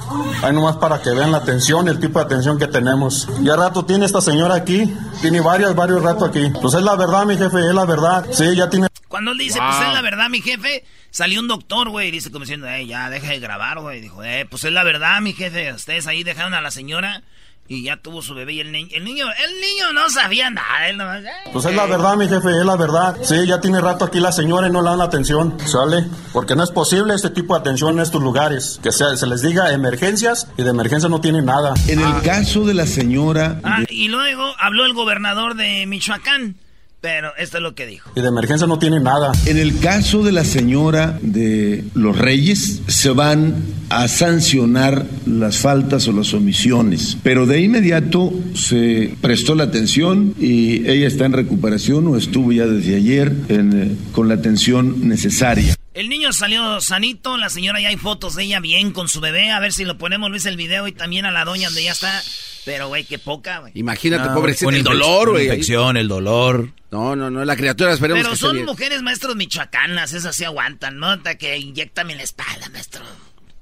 Ahí 0.43 0.53
nomás 0.53 0.77
para 0.77 1.03
que 1.03 1.11
vean 1.11 1.31
la 1.31 1.39
atención, 1.39 1.89
el 1.89 2.01
tipo 2.01 2.19
de 2.19 2.25
atención 2.25 2.59
que 2.59 2.67
tenemos. 2.67 3.29
Ya 3.41 3.57
rato 3.57 3.85
tiene 3.85 4.07
esta 4.07 4.21
señora 4.21 4.55
aquí, 4.55 4.93
tiene 5.21 5.41
varios, 5.41 5.75
varios 5.75 6.03
ratos 6.03 6.29
aquí. 6.29 6.51
Pues 6.61 6.75
es 6.75 6.83
la 6.83 6.97
verdad, 6.97 7.27
mi 7.27 7.37
jefe, 7.37 7.59
es 7.61 7.75
la 7.75 7.85
verdad. 7.85 8.25
Sí, 8.31 8.57
ya 8.57 8.71
tiene... 8.71 8.89
Cuando 9.09 9.33
él 9.33 9.39
dice, 9.39 9.59
pues 9.59 9.87
es 9.87 9.93
la 9.93 10.01
verdad, 10.01 10.31
mi 10.31 10.41
jefe, 10.41 10.85
salió 11.11 11.41
un 11.41 11.49
doctor, 11.49 11.91
güey, 11.91 12.09
y 12.09 12.11
dice 12.11 12.31
como 12.31 12.45
diciendo, 12.45 12.67
eh, 12.67 12.87
ya, 12.87 13.11
deja 13.11 13.29
de 13.29 13.41
grabar, 13.41 13.81
güey. 13.81 14.01
Dijo, 14.01 14.25
eh, 14.25 14.47
pues 14.49 14.65
es 14.65 14.73
la 14.73 14.85
verdad, 14.85 15.21
mi 15.21 15.35
jefe, 15.35 15.73
ustedes 15.73 16.07
ahí 16.07 16.25
dejaron 16.25 16.55
a 16.55 16.63
la 16.63 16.71
señora 16.71 17.23
y 17.69 17.85
ya 17.85 17.97
tuvo 17.97 18.21
su 18.21 18.35
bebé 18.35 18.55
y 18.55 18.61
el 18.61 18.71
niño, 18.71 18.89
el 18.93 19.05
niño, 19.05 19.25
el 19.27 19.61
niño 19.61 19.93
no 19.95 20.11
sabía 20.11 20.51
nada, 20.51 20.89
él 20.89 20.99
nomás, 20.99 21.23
eh, 21.25 21.29
Pues 21.53 21.65
es 21.65 21.75
la 21.75 21.87
verdad, 21.87 22.17
mi 22.17 22.29
jefe, 22.29 22.51
es 22.51 22.67
la 22.67 22.77
verdad. 22.77 23.17
Sí, 23.23 23.47
ya 23.47 23.61
tiene 23.61 23.81
rato 23.81 24.05
aquí 24.05 24.21
la 24.21 24.33
señora 24.33 24.69
y 24.69 24.71
no 24.71 24.83
le 24.83 24.91
dan 24.91 24.99
la 24.99 25.05
atención, 25.05 25.57
¿sale? 25.65 26.05
Porque 26.33 26.55
no 26.55 26.65
es 26.65 26.71
posible 26.71 27.15
este 27.15 27.31
tipo 27.31 27.55
de 27.55 27.61
atención 27.61 27.93
en 27.95 28.01
estos 28.01 28.23
lugares. 28.23 28.79
Que 28.83 28.93
sea, 28.93 29.17
se 29.17 29.27
les 29.27 29.43
diga 29.43 29.73
emergencias 29.73 30.49
y 30.59 30.65
de 30.65 30.71
emergencia 30.71 31.09
no 31.09 31.21
tienen 31.21 31.47
nada. 31.47 31.73
En 31.89 32.01
el 32.01 32.23
caso 32.23 32.67
de 32.67 32.75
la 32.75 32.87
señora... 32.87 33.61
Ah, 33.65 33.85
y 33.89 34.09
luego 34.09 34.55
habló 34.59 34.85
el 34.85 34.93
gobernador 34.93 35.55
de 35.55 35.87
Michoacán, 35.87 36.57
pero 37.03 37.35
esto 37.37 37.57
es 37.57 37.63
lo 37.65 37.75
que 37.75 37.85
dijo. 37.85 38.11
Y 38.15 38.21
de 38.21 38.29
emergencia 38.29 38.67
no 38.69 38.79
tienen 38.79 39.03
nada. 39.03 39.33
En 39.45 39.59
el 39.59 39.81
caso 39.81 40.23
de 40.23 40.31
la 40.31 40.45
señora 40.45 41.19
de 41.21 41.85
los 41.95 42.17
Reyes, 42.17 42.81
se 42.87 43.11
van 43.11 43.57
a 43.91 44.07
sancionar 44.07 45.05
las 45.27 45.59
faltas 45.59 46.07
o 46.07 46.13
las 46.13 46.33
omisiones, 46.33 47.19
pero 47.25 47.45
de 47.45 47.61
inmediato 47.61 48.33
se 48.55 49.15
prestó 49.21 49.57
la 49.57 49.65
atención 49.65 50.35
y 50.39 50.89
ella 50.89 51.09
está 51.09 51.27
en 51.27 51.33
recuperación 51.33 52.07
o 52.07 52.17
estuvo 52.17 52.53
ya 52.53 52.67
desde 52.67 52.95
ayer 52.95 53.33
en, 53.49 53.83
eh, 53.83 53.97
con 54.13 54.29
la 54.29 54.35
atención 54.35 55.09
necesaria. 55.09 55.75
El 55.95 56.09
niño 56.09 56.33
salió 56.33 56.81
sanito, 56.81 57.37
la 57.37 57.51
señora 57.51 57.81
ya 57.81 57.89
hay 57.89 57.97
fotos 57.97 58.37
de 58.37 58.45
ella 58.45 58.61
bien 58.61 58.93
con 58.93 59.09
su 59.09 59.21
bebé, 59.21 59.51
a 59.51 59.59
ver 59.59 59.73
si 59.73 59.85
lo 59.85 59.99
ponemos 59.99 60.31
Luis 60.31 60.47
el 60.47 60.57
video 60.57 60.87
y 60.87 60.93
también 60.93 61.27
a 61.27 61.33
la 61.33 61.45
doña 61.45 61.67
donde 61.67 61.83
ya 61.83 61.93
está. 61.93 62.23
Pero 62.65 62.89
güey, 62.89 63.05
qué 63.05 63.19
poca, 63.19 63.59
güey. 63.59 63.73
Imagínate, 63.75 64.29
No, 64.29 64.35
pobrecita, 64.35 64.69
una 64.69 64.77
el 64.77 64.85
dolor, 64.85 65.31
güey. 65.31 65.47
infección, 65.47 65.97
el 65.97 66.09
dolor. 66.09 66.71
No, 66.91 67.17
no, 67.17 67.31
no, 67.31 67.45
la 67.45 67.57
criatura 67.57 67.93
esperemos 67.93 68.23
Pero 68.23 68.33
que 68.33 68.39
son 68.39 68.65
mujeres 68.65 69.03
maestros 69.03 69.35
michoacanas, 69.35 70.13
esas 70.13 70.37
sí 70.37 70.45
aguantan, 70.45 70.99
¿no? 70.99 71.09
Hasta 71.09 71.37
que 71.37 71.59
inyectame 71.59 72.13
en 72.13 72.19
la 72.19 72.25
espalda, 72.25 72.69
maestro. 72.71 73.03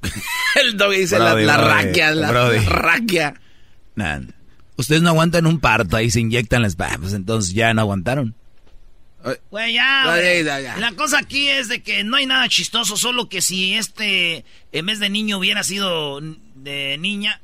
El 0.63 0.77
dog 0.77 0.93
dice 0.93 1.19
la, 1.19 1.33
Brody, 1.35 1.47
la 1.47 1.57
brody, 1.57 1.71
raquia, 1.71 2.11
la, 2.13 2.31
brody. 2.31 2.59
raquia. 2.67 3.35
Nah. 3.95 4.21
Ustedes 4.77 5.03
no 5.03 5.11
aguantan 5.11 5.47
un 5.47 5.61
parto, 5.61 5.97
ahí 5.97 6.11
se 6.11 6.21
inyectan 6.21 6.63
las... 6.63 6.75
Pues 6.75 7.13
entonces 7.13 7.53
ya 7.53 7.73
no 7.75 7.83
aguantaron. 7.83 8.35
Güey, 9.51 9.75
ya. 9.75 10.77
La 10.79 10.93
cosa 10.93 11.19
aquí 11.19 11.49
es 11.49 11.69
de 11.69 11.83
que 11.83 12.03
no 12.03 12.17
hay 12.17 12.25
nada 12.25 12.49
chistoso, 12.49 12.97
solo 12.97 13.29
que 13.29 13.43
si 13.43 13.75
este, 13.75 14.45
en 14.73 14.87
vez 14.87 14.99
de 14.99 15.11
niño, 15.11 15.37
hubiera 15.39 15.63
sido 15.63 16.21
de 16.55 16.97
niña. 16.99 17.43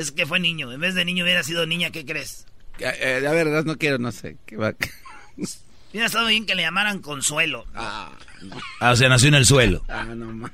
Es 0.00 0.12
que 0.12 0.26
fue 0.26 0.40
niño. 0.40 0.72
En 0.72 0.80
vez 0.80 0.94
de 0.94 1.04
niño 1.04 1.24
hubiera 1.24 1.42
sido 1.42 1.66
niña, 1.66 1.90
¿qué 1.90 2.04
crees? 2.04 2.46
Eh, 2.78 3.24
a 3.28 3.30
ver, 3.32 3.64
no 3.66 3.76
quiero, 3.76 3.98
no 3.98 4.10
sé. 4.12 4.36
¿qué 4.46 4.56
va? 4.56 4.74
Hubiera 5.90 6.06
estado 6.06 6.28
bien 6.28 6.46
que 6.46 6.54
le 6.54 6.62
llamaran 6.62 7.00
Consuelo. 7.00 7.66
Ah, 7.74 8.10
no, 8.42 8.56
Ah, 8.80 8.92
o 8.92 8.96
sea, 8.96 9.08
nació 9.08 9.28
en 9.28 9.34
el 9.34 9.44
suelo. 9.46 9.82
ah, 9.88 10.04
no, 10.04 10.26
ma. 10.26 10.52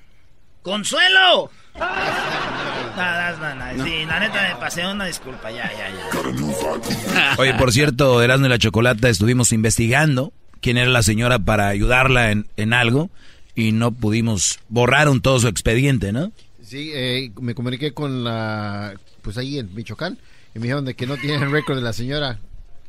¡Consuelo! 0.63 1.51
Nada, 1.79 3.33
nada, 3.37 3.55
nada. 3.55 3.85
Sí, 3.85 4.05
la 4.07 4.19
neta 4.19 4.49
me 4.49 4.57
pasé 4.61 4.87
una 4.87 5.05
disculpa, 5.07 5.51
ya, 5.51 5.71
ya, 5.73 5.91
ya. 5.91 7.35
Oye, 7.39 7.55
por 7.55 7.73
cierto, 7.73 8.23
Erasmo 8.23 8.47
y 8.47 8.49
la 8.49 8.59
Chocolata 8.59 9.09
estuvimos 9.09 9.53
investigando 9.53 10.33
quién 10.61 10.79
era 10.79 10.91
la 10.91 11.03
señora 11.03 11.39
para 11.39 11.69
ayudarla 11.69 12.31
en, 12.33 12.49
en 12.57 12.73
algo 12.73 13.11
y 13.55 13.73
no 13.73 13.93
pudimos, 13.93 14.59
borraron 14.69 15.21
todo 15.21 15.39
su 15.39 15.49
expediente, 15.49 16.13
¿no? 16.13 16.33
Sí, 16.67 16.91
eh, 16.93 17.31
me 17.41 17.55
comuniqué 17.55 17.93
con 17.93 18.25
la, 18.25 18.95
pues 19.23 19.39
ahí 19.39 19.59
en 19.59 19.73
Michoacán, 19.73 20.19
y 20.53 20.59
me 20.59 20.65
dijeron 20.65 20.85
de 20.85 20.95
que 20.95 21.07
no 21.07 21.17
tienen 21.17 21.53
récord 21.53 21.77
de 21.77 21.83
la 21.83 21.93
señora, 21.93 22.41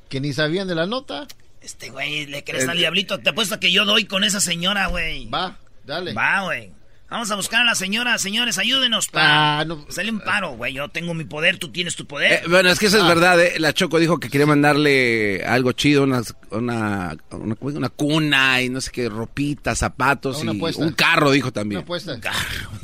que 0.09 0.19
ni 0.19 0.33
sabían 0.33 0.67
de 0.67 0.73
la 0.73 0.87
nota. 0.87 1.27
Este 1.61 1.91
güey, 1.91 2.25
le 2.25 2.43
crees 2.43 2.67
al 2.67 2.77
diablito. 2.77 3.19
Te 3.19 3.29
apuesto 3.29 3.59
que 3.59 3.71
yo 3.71 3.85
doy 3.85 4.05
con 4.05 4.23
esa 4.23 4.39
señora, 4.39 4.87
güey. 4.87 5.29
Va, 5.29 5.59
dale. 5.85 6.13
Va, 6.13 6.43
güey. 6.43 6.71
Vamos 7.09 7.31
a 7.31 7.35
buscar 7.35 7.61
a 7.61 7.63
la 7.63 7.73
señora, 7.75 8.17
señores, 8.17 8.57
ayúdenos 8.57 9.07
para 9.07 9.59
Ah, 9.59 9.65
no. 9.65 9.85
hacerle 9.87 10.11
un 10.11 10.19
paro, 10.19 10.51
güey. 10.57 10.73
Yo 10.73 10.89
tengo 10.89 11.13
mi 11.13 11.23
poder, 11.23 11.57
tú 11.57 11.71
tienes 11.71 11.95
tu 11.95 12.05
poder. 12.05 12.33
Eh, 12.33 12.41
bueno, 12.49 12.69
es 12.69 12.79
que 12.79 12.87
eso 12.87 12.97
es 12.97 13.03
Ah. 13.03 13.07
verdad, 13.07 13.39
¿eh? 13.41 13.53
La 13.59 13.71
Choco 13.73 13.97
dijo 13.97 14.19
que 14.19 14.29
quería 14.29 14.45
mandarle 14.45 15.41
algo 15.45 15.71
chido, 15.71 16.03
unas- 16.03 16.35
una, 16.51 17.15
una, 17.31 17.55
una 17.61 17.89
cuna 17.89 18.61
y 18.61 18.67
no 18.67 18.81
sé 18.81 18.91
qué, 18.91 19.07
ropita, 19.07 19.73
zapatos 19.73 20.41
Una 20.41 20.51
y 20.51 20.57
apuesta. 20.57 20.83
un 20.83 20.91
carro, 20.91 21.31
dijo 21.31 21.47
Una 21.47 21.53
también. 21.53 21.81
apuesta. 21.81 22.17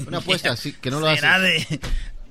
Una 0.08 0.20
apuesta, 0.20 0.56
sí, 0.56 0.72
que 0.82 0.90
no 0.90 1.02
lo 1.02 1.10
hace. 1.10 1.28
De... 1.28 1.80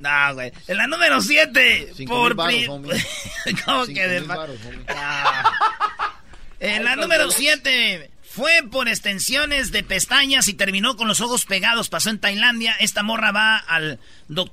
No, 0.00 0.34
güey. 0.34 0.50
En 0.68 0.76
la 0.78 0.86
número 0.86 1.20
7. 1.20 1.92
Cinco 1.94 2.14
Por 2.14 2.40
homie. 2.40 2.66
¿Cómo 3.66 3.84
Cinco 3.84 3.94
que 4.00 4.08
de 4.08 4.20
homie. 4.22 4.36
Ah. 4.88 5.52
En 6.58 6.84
la 6.84 6.96
número 6.96 7.30
7 7.30 8.10
fue 8.34 8.52
por 8.70 8.88
extensiones 8.88 9.72
de 9.72 9.82
pestañas 9.82 10.48
y 10.48 10.54
terminó 10.54 10.96
con 10.96 11.08
los 11.08 11.20
ojos 11.20 11.44
pegados. 11.44 11.88
Pasó 11.88 12.10
en 12.10 12.18
Tailandia. 12.18 12.72
Esta 12.80 13.02
morra 13.02 13.30
va 13.32 13.56
al, 13.58 13.98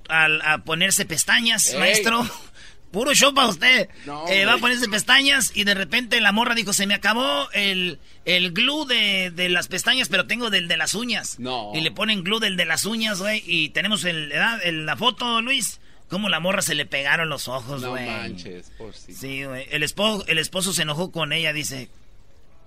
al- 0.09 0.41
a 0.41 0.63
ponerse 0.63 1.05
pestañas, 1.05 1.69
Ey. 1.73 1.79
maestro. 1.79 2.29
Puro 2.91 3.13
show 3.13 3.35
para 3.35 3.47
usted. 3.49 3.87
No, 4.07 4.27
Eh, 4.27 4.45
va 4.45 4.53
a 4.53 4.55
güey. 4.55 4.61
ponerse 4.61 4.89
pestañas 4.89 5.51
y 5.53 5.63
de 5.63 5.75
repente 5.75 6.19
la 6.21 6.31
morra 6.31 6.55
dijo, 6.55 6.73
se 6.73 6.87
me 6.87 6.95
acabó 6.95 7.47
el, 7.53 7.99
el 8.25 8.51
glue 8.51 8.85
de, 8.87 9.29
de 9.29 9.47
las 9.47 9.67
pestañas, 9.67 10.09
pero 10.09 10.25
tengo 10.25 10.49
del 10.49 10.67
de 10.67 10.75
las 10.75 10.95
uñas. 10.95 11.37
No. 11.39 11.71
Y 11.75 11.81
le 11.81 11.91
ponen 11.91 12.23
glue 12.23 12.39
del 12.39 12.57
de 12.57 12.65
las 12.65 12.85
uñas, 12.85 13.19
güey. 13.19 13.43
Y 13.45 13.69
tenemos 13.69 14.05
el, 14.05 14.31
el- 14.63 14.85
la 14.87 14.97
foto, 14.97 15.39
Luis. 15.41 15.79
Cómo 16.09 16.27
la 16.29 16.39
morra 16.39 16.63
se 16.63 16.73
le 16.73 16.87
pegaron 16.87 17.29
los 17.29 17.47
ojos, 17.47 17.81
No 17.83 17.91
güey. 17.91 18.07
manches, 18.07 18.71
por 18.79 18.95
si. 18.95 19.13
Sí, 19.13 19.43
güey. 19.43 19.67
El 19.69 19.83
esposo, 19.83 20.25
el 20.27 20.39
esposo 20.39 20.73
se 20.73 20.81
enojó 20.81 21.11
con 21.11 21.31
ella, 21.31 21.53
dice. 21.53 21.91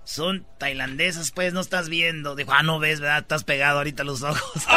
Son 0.05 0.45
tailandesas, 0.57 1.31
pues, 1.31 1.53
no 1.53 1.61
estás 1.61 1.89
viendo. 1.89 2.35
Dijo, 2.35 2.51
ah, 2.53 2.63
no 2.63 2.79
ves, 2.79 2.99
¿verdad? 2.99 3.19
Estás 3.19 3.43
pegado 3.43 3.77
ahorita 3.77 4.03
los 4.03 4.21
ojos. 4.21 4.63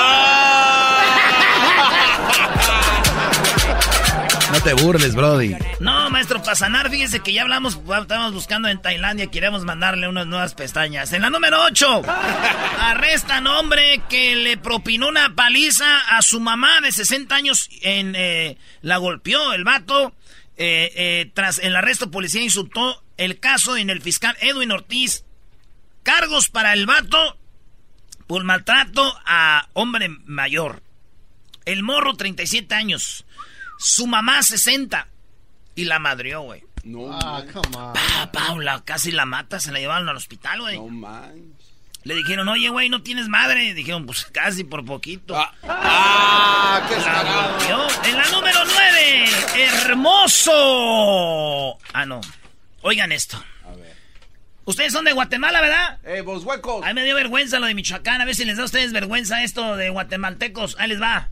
No 4.52 4.60
te 4.60 4.74
burles, 4.74 5.14
Brody. 5.14 5.56
No, 5.80 6.08
maestro, 6.08 6.40
para 6.40 6.54
sanar, 6.54 6.88
fíjese 6.88 7.20
que 7.20 7.32
ya 7.32 7.42
hablamos, 7.42 7.78
estábamos 8.00 8.32
buscando 8.32 8.68
en 8.68 8.80
Tailandia, 8.80 9.26
queríamos 9.26 9.64
mandarle 9.64 10.08
unas 10.08 10.26
nuevas 10.26 10.54
pestañas. 10.54 11.12
En 11.12 11.22
la 11.22 11.30
número 11.30 11.62
8, 11.64 12.02
arrestan 12.80 13.46
hombre 13.48 14.00
que 14.08 14.36
le 14.36 14.56
propinó 14.56 15.08
una 15.08 15.34
paliza 15.34 15.98
a 16.16 16.22
su 16.22 16.38
mamá 16.38 16.80
de 16.80 16.92
60 16.92 17.34
años, 17.34 17.68
en, 17.82 18.14
eh, 18.16 18.56
la 18.82 18.98
golpeó 18.98 19.52
el 19.52 19.64
vato. 19.64 20.14
Eh, 20.58 20.92
eh, 20.94 21.30
tras 21.34 21.58
el 21.58 21.76
arresto, 21.76 22.10
policía 22.10 22.42
insultó 22.42 23.02
el 23.16 23.38
caso 23.40 23.76
en 23.76 23.90
el 23.90 24.00
fiscal 24.02 24.36
Edwin 24.40 24.72
Ortiz. 24.72 25.24
Cargos 26.02 26.48
para 26.48 26.72
el 26.72 26.86
vato 26.86 27.36
por 28.26 28.44
maltrato 28.44 29.16
a 29.26 29.68
hombre 29.72 30.08
mayor. 30.24 30.82
El 31.64 31.82
morro, 31.82 32.14
37 32.14 32.74
años. 32.74 33.24
Su 33.78 34.06
mamá, 34.06 34.42
60. 34.42 35.08
Y 35.74 35.84
la 35.84 35.98
madrió, 35.98 36.40
güey. 36.42 36.62
No, 36.84 37.10
Ah, 37.12 37.42
come 37.52 37.76
on. 37.76 37.92
Pa, 37.94 38.30
Paula, 38.32 38.82
casi 38.84 39.10
la 39.10 39.26
mata, 39.26 39.58
se 39.58 39.72
la 39.72 39.80
llevaron 39.80 40.08
al 40.08 40.16
hospital, 40.16 40.60
güey. 40.60 40.76
no 40.78 40.86
manches. 40.88 41.55
Le 42.06 42.14
dijeron, 42.14 42.48
oye, 42.48 42.68
güey, 42.68 42.88
¿no 42.88 43.02
tienes 43.02 43.26
madre? 43.26 43.74
Dijeron, 43.74 44.06
pues 44.06 44.26
casi 44.26 44.62
por 44.62 44.84
poquito. 44.84 45.36
Ah, 45.36 45.52
ah, 45.64 46.86
qué 46.88 46.94
La. 47.00 47.58
En 48.08 48.16
la 48.16 48.30
número 48.30 48.60
9, 48.64 49.24
hermoso. 49.88 50.52
Ah, 51.92 52.06
no. 52.06 52.20
Oigan 52.82 53.10
esto. 53.10 53.44
A 53.64 53.72
ver. 53.74 53.96
Ustedes 54.66 54.92
son 54.92 55.04
de 55.04 55.14
Guatemala, 55.14 55.60
¿verdad? 55.60 55.98
Eh, 56.04 56.20
vos 56.20 56.44
huecos. 56.44 56.84
Ay, 56.84 56.94
me 56.94 57.02
dio 57.02 57.16
vergüenza 57.16 57.58
lo 57.58 57.66
de 57.66 57.74
Michoacán. 57.74 58.20
A 58.20 58.24
ver 58.24 58.36
si 58.36 58.44
les 58.44 58.56
da 58.56 58.62
a 58.62 58.66
ustedes 58.66 58.92
vergüenza 58.92 59.42
esto 59.42 59.74
de 59.74 59.90
guatemaltecos. 59.90 60.76
Ahí 60.78 60.90
les 60.90 61.02
va. 61.02 61.30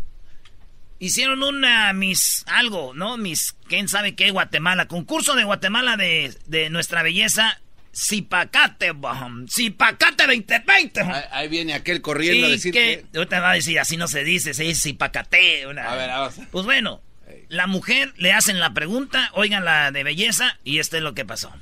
Hicieron 0.98 1.44
una 1.44 1.92
Miss 1.92 2.44
algo, 2.48 2.94
¿no? 2.94 3.16
Miss, 3.16 3.54
quién 3.68 3.86
sabe 3.86 4.16
qué, 4.16 4.32
Guatemala. 4.32 4.88
Concurso 4.88 5.36
de 5.36 5.44
Guatemala 5.44 5.96
de, 5.96 6.36
de 6.46 6.68
nuestra 6.68 7.04
belleza. 7.04 7.60
Zipacate, 7.94 8.90
bom. 8.92 9.46
Zipacate 9.48 10.26
2020. 10.26 11.02
bom. 11.02 11.12
Ahí, 11.12 11.22
ahí 11.30 11.48
viene 11.48 11.74
aquel 11.74 12.00
corriendo 12.00 12.46
a 12.46 12.50
decir 12.50 12.72
que, 12.72 13.04
ahorita 13.14 13.40
va 13.40 13.52
a 13.52 13.54
decir, 13.54 13.78
así 13.78 13.96
no 13.96 14.08
se 14.08 14.24
dice, 14.24 14.52
se 14.54 14.64
dice 14.64 14.80
Zipacate. 14.90 15.66
una- 15.66 15.90
A 15.90 15.94
ver, 15.96 16.08
vamos. 16.08 16.34
Pues 16.50 16.64
bueno, 16.64 17.00
la 17.48 17.66
mujer 17.66 18.12
le 18.16 18.32
hacen 18.32 18.58
la 18.60 18.74
pregunta, 18.74 19.30
oigan 19.34 19.64
la 19.64 19.90
de 19.92 20.02
belleza, 20.04 20.58
y 20.64 20.78
esto 20.78 20.96
es 20.96 21.02
lo 21.02 21.14
que 21.14 21.24
pasó. 21.24 21.52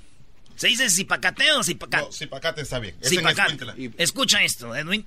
¿Se 0.56 0.68
dice 0.68 0.88
Zipacate 0.90 1.50
o 1.52 1.62
Zipacate? 1.64 2.04
No, 2.04 2.12
Zipacate 2.12 2.60
está 2.62 2.78
bien. 2.78 2.94
Es 3.00 3.10
Zipacate. 3.10 3.58
Escucha 3.98 4.42
esto, 4.42 4.74
Edwin. 4.76 5.04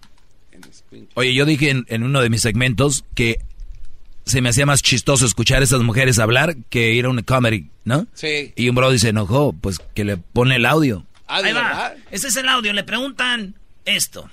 Oye, 1.16 1.34
yo 1.34 1.46
dije 1.46 1.70
en, 1.70 1.86
en 1.90 2.04
uno 2.04 2.22
de 2.22 2.30
mis 2.30 2.42
segmentos 2.42 3.04
que 3.14 3.40
se 4.26 4.42
me 4.42 4.50
hacía 4.50 4.66
más 4.66 4.82
chistoso 4.82 5.26
escuchar 5.26 5.62
a 5.62 5.66
esas 5.66 5.82
mujeres 5.82 6.18
hablar 6.18 6.56
que 6.70 6.94
ir 6.94 7.06
a 7.06 7.10
una 7.10 7.22
comedy, 7.24 7.70
¿no? 7.84 8.08
Sí. 8.14 8.54
Y 8.56 8.70
un 8.70 8.76
Brody 8.76 8.98
se 9.00 9.10
enojó, 9.10 9.54
pues 9.54 9.80
que 9.94 10.04
le 10.04 10.18
pone 10.18 10.56
el 10.56 10.66
audio. 10.66 11.06
Ah, 11.28 11.42
¿de 11.42 11.48
Ahí 11.50 11.54
va. 11.54 11.94
Ese 12.12 12.28
es 12.28 12.36
el 12.36 12.48
audio. 12.50 12.72
Le 12.74 12.84
preguntan 12.84 13.56
esto. 13.86 14.30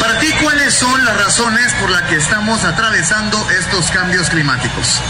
Para 0.00 0.18
ti, 0.18 0.26
¿cuáles 0.42 0.74
son 0.74 1.04
las 1.04 1.16
razones 1.16 1.72
por 1.74 1.90
las 1.90 2.02
que 2.02 2.16
estamos 2.16 2.64
atravesando 2.64 3.38
estos 3.50 3.90
cambios 3.90 4.28
climáticos? 4.30 5.00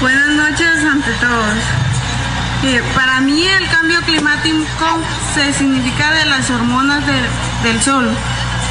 Buenas 0.00 0.28
noches 0.30 0.84
ante 0.84 1.12
todos. 1.14 1.54
Eh, 2.64 2.82
para 2.94 3.20
mí 3.20 3.46
el 3.46 3.68
cambio 3.68 4.00
climático 4.02 5.02
se 5.34 5.52
significa 5.52 6.12
de 6.12 6.24
las 6.26 6.48
hormonas 6.50 7.04
de- 7.06 7.68
del 7.68 7.82
sol. 7.82 8.08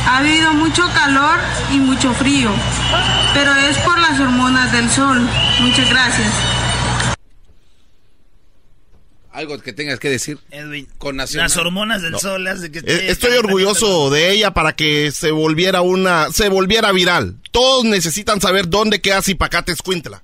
Ha 0.07 0.17
habido 0.17 0.53
mucho 0.53 0.87
calor 0.93 1.39
y 1.71 1.77
mucho 1.79 2.13
frío, 2.13 2.51
pero 3.33 3.53
es 3.55 3.77
por 3.79 3.97
las 3.99 4.19
hormonas 4.19 4.71
del 4.71 4.89
sol. 4.89 5.19
Muchas 5.61 5.89
gracias. 5.89 6.31
Algo 9.33 9.59
que 9.59 9.73
tengas 9.73 9.99
que 9.99 10.09
decir. 10.09 10.37
Edwin, 10.51 10.87
Con 10.99 11.15
nacional. 11.15 11.45
las 11.49 11.57
hormonas 11.57 12.01
del 12.03 12.11
No. 12.11 12.19
sol 12.19 12.47
hace 12.47 12.71
que 12.71 12.79
esté- 12.79 13.09
Estoy 13.09 13.31
orgulloso 13.35 14.11
de 14.11 14.31
ella 14.31 14.51
para 14.51 14.75
que 14.75 15.11
se 15.11 15.31
volviera 15.31 15.81
una, 15.81 16.31
se 16.31 16.49
volviera 16.49 16.91
viral. 16.91 17.35
Todos 17.51 17.83
necesitan 17.83 18.39
saber 18.39 18.69
dónde 18.69 19.01
queda 19.01 19.21
Zipacate 19.23 19.71
Escuintla. 19.71 20.21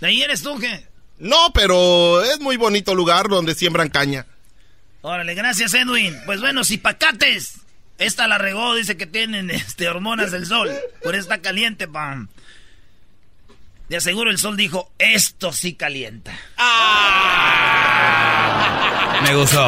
¿De 0.00 0.06
ahí 0.08 0.20
eres 0.22 0.42
tú 0.42 0.58
qué? 0.58 0.84
No, 1.18 1.52
pero 1.54 2.22
es 2.22 2.40
muy 2.40 2.56
bonito 2.56 2.94
lugar 2.94 3.28
donde 3.28 3.54
siembran 3.54 3.88
caña. 3.88 4.26
Órale, 5.02 5.34
gracias 5.34 5.72
Edwin. 5.74 6.16
Pues 6.26 6.40
bueno, 6.40 6.64
si 6.64 6.76
pacates. 6.76 7.54
Esta 7.98 8.26
la 8.26 8.38
regó, 8.38 8.74
dice 8.74 8.96
que 8.96 9.06
tienen 9.06 9.50
este, 9.50 9.86
hormonas 9.88 10.32
del 10.32 10.46
sol. 10.46 10.70
Por 11.02 11.14
eso 11.14 11.22
está 11.22 11.38
caliente, 11.38 11.86
pam. 11.86 12.28
De 13.90 13.96
aseguro 13.96 14.30
el 14.30 14.38
sol 14.38 14.56
dijo, 14.56 14.92
esto 15.00 15.52
sí 15.52 15.74
calienta. 15.74 16.30
Me 19.24 19.34
gustó. 19.34 19.66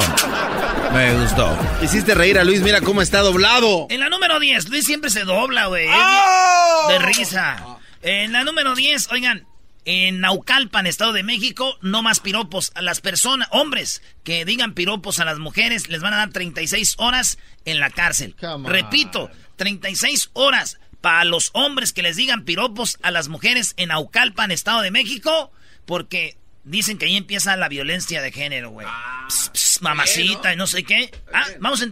Me 0.92 1.12
gustó. 1.14 1.58
Hiciste 1.82 2.14
reír 2.14 2.38
a 2.38 2.44
Luis, 2.44 2.60
mira 2.60 2.80
cómo 2.82 3.02
está 3.02 3.18
doblado. 3.18 3.88
En 3.90 3.98
la 3.98 4.08
número 4.08 4.38
10, 4.38 4.68
Luis 4.68 4.86
siempre 4.86 5.10
se 5.10 5.24
dobla, 5.24 5.66
güey. 5.66 5.88
¡Oh! 5.90 6.86
De 6.88 7.00
risa. 7.00 7.80
En 8.02 8.30
la 8.30 8.44
número 8.44 8.76
10, 8.76 9.10
oigan, 9.10 9.44
en 9.84 10.20
Naucalpan, 10.20 10.86
Estado 10.86 11.12
de 11.12 11.24
México, 11.24 11.76
no 11.80 12.04
más 12.04 12.20
piropos 12.20 12.70
a 12.76 12.82
las 12.82 13.00
personas, 13.00 13.48
hombres 13.50 14.02
que 14.22 14.44
digan 14.44 14.74
piropos 14.74 15.18
a 15.18 15.24
las 15.24 15.40
mujeres, 15.40 15.88
les 15.88 16.00
van 16.00 16.14
a 16.14 16.18
dar 16.18 16.30
36 16.30 16.94
horas 16.98 17.38
en 17.64 17.80
la 17.80 17.90
cárcel. 17.90 18.36
Repito, 18.66 19.32
36 19.56 20.30
horas 20.34 20.78
para 21.02 21.24
los 21.24 21.50
hombres 21.52 21.92
que 21.92 22.02
les 22.02 22.16
digan 22.16 22.44
piropos 22.44 22.96
a 23.02 23.10
las 23.10 23.28
mujeres 23.28 23.74
en 23.76 23.88
Naucalpan, 23.88 24.50
Estado 24.50 24.80
de 24.80 24.90
México, 24.90 25.52
porque 25.84 26.36
dicen 26.64 26.96
que 26.96 27.06
ahí 27.06 27.16
empieza 27.16 27.56
la 27.56 27.68
violencia 27.68 28.22
de 28.22 28.32
género, 28.32 28.70
güey. 28.70 28.86
Pss, 29.28 29.50
pss, 29.52 29.82
mamacita 29.82 30.54
y 30.54 30.56
no 30.56 30.66
sé 30.66 30.84
qué. 30.84 31.10
Ah, 31.34 31.44
vamos 31.60 31.82
a... 31.82 31.86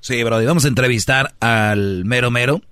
Sí, 0.00 0.22
Brody, 0.22 0.46
vamos 0.46 0.64
a 0.66 0.68
entrevistar 0.68 1.34
al 1.40 2.04
mero 2.04 2.30
mero 2.30 2.62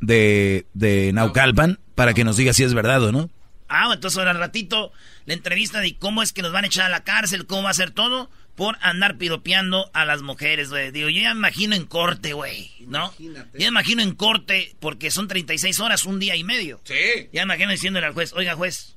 de, 0.00 0.66
de 0.74 1.12
Naucalpan 1.12 1.78
para 1.94 2.14
que 2.14 2.24
nos 2.24 2.36
diga 2.36 2.52
si 2.52 2.64
es 2.64 2.74
verdad 2.74 3.02
o 3.04 3.12
no. 3.12 3.30
Ah, 3.68 3.90
entonces 3.92 4.18
ahora 4.18 4.30
al 4.30 4.38
ratito 4.38 4.92
la 5.26 5.34
entrevista 5.34 5.80
de 5.80 5.96
cómo 5.96 6.22
es 6.22 6.32
que 6.32 6.42
nos 6.42 6.52
van 6.52 6.64
a 6.64 6.68
echar 6.68 6.86
a 6.86 6.88
la 6.88 7.04
cárcel, 7.04 7.46
cómo 7.46 7.64
va 7.64 7.70
a 7.70 7.74
ser 7.74 7.90
todo 7.90 8.30
por 8.56 8.78
andar 8.80 9.18
piropeando 9.18 9.90
a 9.92 10.04
las 10.04 10.22
mujeres, 10.22 10.70
güey. 10.70 10.90
Digo, 10.90 11.08
yo 11.10 11.20
ya 11.20 11.34
me 11.34 11.40
imagino 11.40 11.76
en 11.76 11.84
corte, 11.84 12.32
güey, 12.32 12.72
¿no? 12.80 13.12
Ya 13.18 13.44
me 13.52 13.66
imagino 13.66 14.02
en 14.02 14.14
corte 14.14 14.74
porque 14.80 15.10
son 15.10 15.28
36 15.28 15.78
horas, 15.80 16.04
un 16.06 16.18
día 16.18 16.34
y 16.36 16.42
medio. 16.42 16.80
Sí. 16.84 17.28
Ya 17.32 17.42
me 17.42 17.54
imagino 17.54 17.70
diciéndole 17.70 18.06
al 18.06 18.14
juez, 18.14 18.32
oiga 18.32 18.54
juez, 18.54 18.96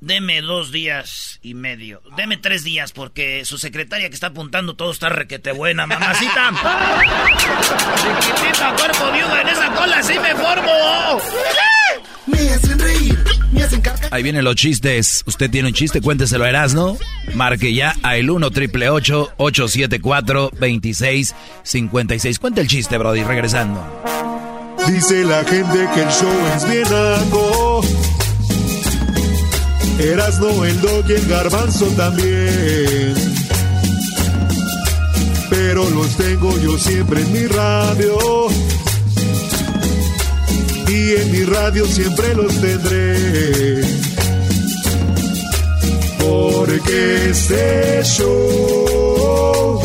deme 0.00 0.42
dos 0.42 0.72
días 0.72 1.40
y 1.42 1.54
medio, 1.54 2.02
deme 2.16 2.36
tres 2.36 2.62
días 2.62 2.92
porque 2.92 3.44
su 3.46 3.58
secretaria 3.58 4.08
que 4.08 4.14
está 4.14 4.28
apuntando 4.28 4.74
todo 4.76 4.92
está 4.92 5.08
requete 5.08 5.52
buena, 5.52 5.86
mamacita. 5.86 6.52
Chiquitita, 7.96 8.76
cuerpo 8.76 9.10
viudo, 9.12 9.36
en 9.38 9.48
esa 9.48 9.74
cola 9.74 10.02
sí 10.02 10.18
me 10.18 10.34
formo. 10.34 11.20
Me 12.26 12.38
hacen 12.50 12.78
reír. 12.78 13.29
Ahí 14.10 14.22
vienen 14.22 14.44
los 14.44 14.54
chistes. 14.56 15.22
Usted 15.26 15.50
tiene 15.50 15.68
un 15.68 15.74
chiste, 15.74 16.00
cuénteselo 16.00 16.44
a 16.44 16.48
Erasno. 16.48 16.96
Marque 17.34 17.74
ya 17.74 17.94
a 18.02 18.16
el 18.16 18.30
1 18.30 18.50
triple 18.50 18.90
874 18.90 20.50
2656. 20.58 22.38
Cuenta 22.38 22.60
el 22.60 22.68
chiste, 22.68 22.98
Brody, 22.98 23.22
regresando. 23.22 23.84
Dice 24.86 25.24
la 25.24 25.44
gente 25.44 25.88
que 25.94 26.02
el 26.02 26.08
show 26.08 26.32
es 26.56 26.68
bien 26.68 26.86
algo. 26.86 27.82
Erasno, 29.98 30.64
el 30.64 30.80
dog 30.80 31.04
y 31.08 31.12
el 31.12 31.26
garbanzo 31.26 31.86
también. 31.96 33.14
Pero 35.50 35.88
los 35.90 36.16
tengo 36.16 36.58
yo 36.58 36.78
siempre 36.78 37.20
en 37.20 37.32
mi 37.32 37.46
radio. 37.46 38.48
Y 40.90 41.14
en 41.14 41.30
mi 41.30 41.44
radio 41.44 41.86
siempre 41.86 42.34
los 42.34 42.52
tendré. 42.60 43.80
Porque 46.18 47.30
este 47.30 48.02
show, 48.02 49.80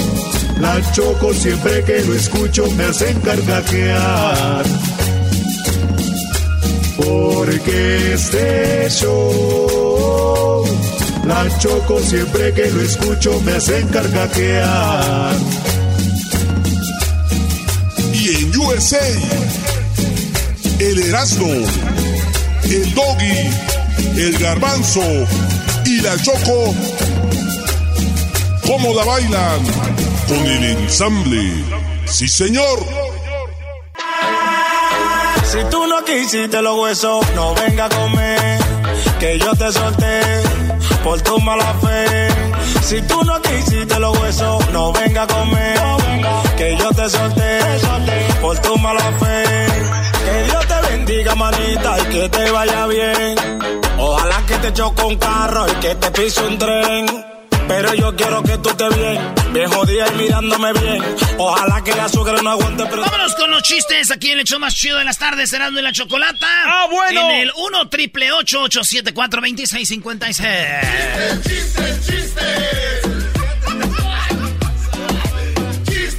la 0.60 0.82
choco 0.94 1.32
siempre 1.32 1.84
que 1.84 2.02
lo 2.06 2.16
escucho 2.16 2.66
me 2.72 2.86
hacen 2.86 3.20
carcajear. 3.20 4.66
Porque 6.98 8.14
este 8.14 8.90
show, 8.90 10.66
la 11.24 11.48
choco 11.60 12.00
siempre 12.00 12.52
que 12.54 12.72
lo 12.72 12.82
escucho 12.82 13.40
me 13.42 13.52
hacen 13.52 13.88
carcajear. 13.90 15.36
Y 18.12 18.44
en 18.44 18.58
USA, 18.58 19.75
el 20.80 21.00
Erasmo, 21.00 21.48
el 22.64 22.94
Doggy, 22.94 23.50
el 24.18 24.38
Garbanzo 24.38 25.02
y 25.86 26.02
la 26.02 26.18
Choco, 26.22 26.74
¿cómo 28.66 28.94
la 28.94 29.04
bailan? 29.04 29.64
Con 30.28 30.46
el 30.46 30.64
ensamble. 30.64 31.52
Sí, 32.06 32.28
señor. 32.28 32.80
Si 35.44 35.58
tú 35.70 35.88
no 35.88 36.04
quisiste 36.04 36.62
los 36.62 36.80
huesos, 36.80 37.26
no 37.36 37.54
venga 37.54 37.86
a 37.86 37.90
comer. 37.90 38.60
Que 39.20 39.40
yo 39.40 39.56
te 39.56 39.72
solté 39.72 40.22
por 41.04 41.22
tu 41.22 41.40
mala 41.40 41.74
fe. 41.76 42.28
Si 42.84 43.02
tú 43.04 43.24
no 43.24 43.42
quisiste 43.42 44.00
los 44.00 44.18
huesos, 44.20 44.70
no 44.72 44.92
venga 44.92 45.24
a 45.24 45.28
comer. 45.28 45.80
Que 46.58 46.76
yo 46.78 46.90
te 46.90 47.10
solté 47.10 47.60
por 48.42 48.58
tu 48.60 48.76
mala 48.78 49.12
fe. 49.20 49.66
Que 50.26 50.44
Dios 50.44 50.68
te 50.68 50.82
bendiga, 50.90 51.36
manita, 51.36 51.98
y 52.00 52.04
que 52.12 52.30
te 52.30 52.52
vaya 52.52 52.88
bien. 52.88 53.36
Ojalá 53.98 54.44
que 54.46 54.56
te 54.56 54.74
choque 54.74 55.04
un 55.04 55.16
carro 55.18 55.66
y 55.68 55.76
que 55.76 55.96
te 55.96 56.12
pise 56.12 56.42
un 56.42 56.58
tren. 56.58 57.26
Pero 57.68 57.94
yo 57.96 58.16
quiero 58.16 58.44
que 58.44 58.58
tú 58.60 58.70
estés 58.70 58.96
bien, 58.96 59.20
bien 59.52 59.72
jodida 59.72 60.08
y 60.08 60.16
mirándome 60.18 60.74
bien. 60.74 61.04
Ojalá 61.38 61.84
que 61.84 61.92
el 61.92 62.00
azúcar 62.00 62.44
no 62.44 62.52
aguante, 62.52 62.86
pero... 62.90 63.02
Vámonos 63.02 63.34
con 63.36 63.50
los 63.50 63.64
chistes 63.64 64.12
aquí 64.12 64.28
en 64.28 64.34
el 64.34 64.42
hecho 64.42 64.60
más 64.60 64.76
chido 64.76 65.00
de 65.00 65.04
las 65.04 65.18
tardes, 65.18 65.52
Erasmo 65.52 65.80
y 65.80 65.82
la 65.82 65.92
Chocolata. 65.92 66.48
¡Ah, 66.48 66.86
bueno! 66.92 67.30
En 67.32 67.42
el 67.42 67.52
1 67.56 67.90
triple 67.90 68.32
874 68.32 69.42
2656 69.42 70.46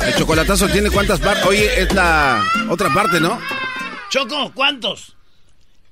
El 0.00 0.14
chocolatazo 0.16 0.68
tiene 0.68 0.90
cuántas 0.90 1.20
partes. 1.20 1.44
Oye, 1.46 1.82
es 1.82 1.92
la 1.92 2.42
otra 2.70 2.92
parte, 2.92 3.20
¿no? 3.20 3.40
Choco, 4.10 4.52
¿cuántos? 4.54 5.16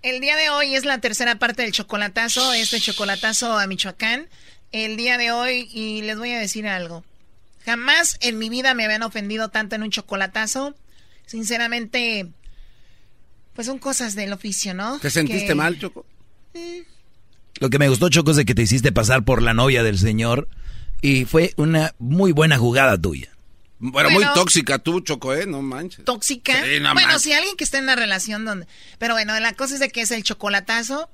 El 0.03 0.21
día 0.21 0.37
de 0.37 0.51
hoy 0.51 0.75
es 0.75 0.85
la 0.85 0.99
tercera 0.99 1.39
parte 1.39 1.63
del 1.63 1.73
chocolatazo, 1.73 2.53
este 2.53 2.81
chocolatazo 2.81 3.59
a 3.59 3.67
Michoacán. 3.67 4.29
El 4.73 4.97
día 4.97 5.19
de 5.19 5.31
hoy, 5.33 5.69
y 5.73 6.03
les 6.03 6.19
voy 6.19 6.33
a 6.33 6.39
decir 6.39 6.67
algo. 6.67 7.05
Jamás 7.65 8.19
en 8.21 8.39
mi 8.39 8.51
vida 8.51 8.75
me 8.75 8.85
habían 8.85 9.03
ofendido 9.03 9.49
tanto 9.49 9.77
en 9.77 9.83
un 9.83 9.91
chocolatazo. 9.91 10.75
Sinceramente, 11.27 12.27
pues 13.55 13.67
son 13.67 13.79
cosas 13.79 14.15
del 14.15 14.33
oficio, 14.33 14.75
¿no? 14.75 14.99
¿Te 14.99 15.11
sentiste 15.11 15.47
Que- 15.49 15.55
mal, 15.55 15.79
Choco? 15.79 16.05
Lo 17.61 17.71
que 17.71 17.79
me 17.79 17.89
gustó, 17.89 18.09
Choco, 18.11 18.33
es 18.33 18.37
de 18.37 18.45
que 18.45 18.55
te 18.55 18.63
hiciste 18.63 18.93
pasar 18.93 19.25
por 19.25 19.43
la 19.43 19.55
novia 19.55 19.83
del 19.83 19.99
señor. 19.99 20.49
Y 21.01 21.25
fue 21.25 21.55
una 21.57 21.95
muy 21.99 22.33
buena 22.33 22.59
jugada 22.59 22.99
tuya. 23.01 23.31
Bueno, 23.79 24.11
muy 24.11 24.25
tóxica 24.35 24.79
tú, 24.79 25.01
Choco, 25.01 25.35
¿eh? 25.35 25.47
No 25.47 25.61
manches. 25.61 26.05
tóxica. 26.05 26.55
Sí, 26.65 26.81
no 26.81 26.93
bueno, 26.95 27.09
manches. 27.09 27.23
si 27.23 27.33
alguien 27.33 27.57
que 27.57 27.65
está 27.65 27.79
en 27.79 27.85
una 27.85 27.97
relación 27.97 28.45
donde... 28.45 28.67
Pero 28.99 29.15
bueno, 29.15 29.39
la 29.41 29.53
cosa 29.53 29.75
es 29.75 29.81
de 29.81 29.91
que 29.91 30.01
es 30.03 30.11
el 30.11 30.23
chocolatazo. 30.23 31.11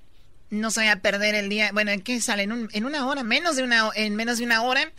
No 0.51 0.71
se 0.71 0.81
vaya 0.81 0.93
a 0.93 0.97
perder 1.01 1.35
el 1.35 1.49
día. 1.49 1.71
Bueno, 1.73 1.91
¿en 1.91 2.01
qué 2.03 2.21
sale? 2.21 2.43
En, 2.45 2.53
un- 2.53 2.69
en 2.73 2.85
una 2.85 3.07
hora, 3.07 3.23
menos 3.25 3.57
de 3.57 3.63
una, 3.63 3.91
en 3.95 4.15
menos 4.15 4.39
de 4.39 4.45
una 4.45 4.63
hora 4.63 4.93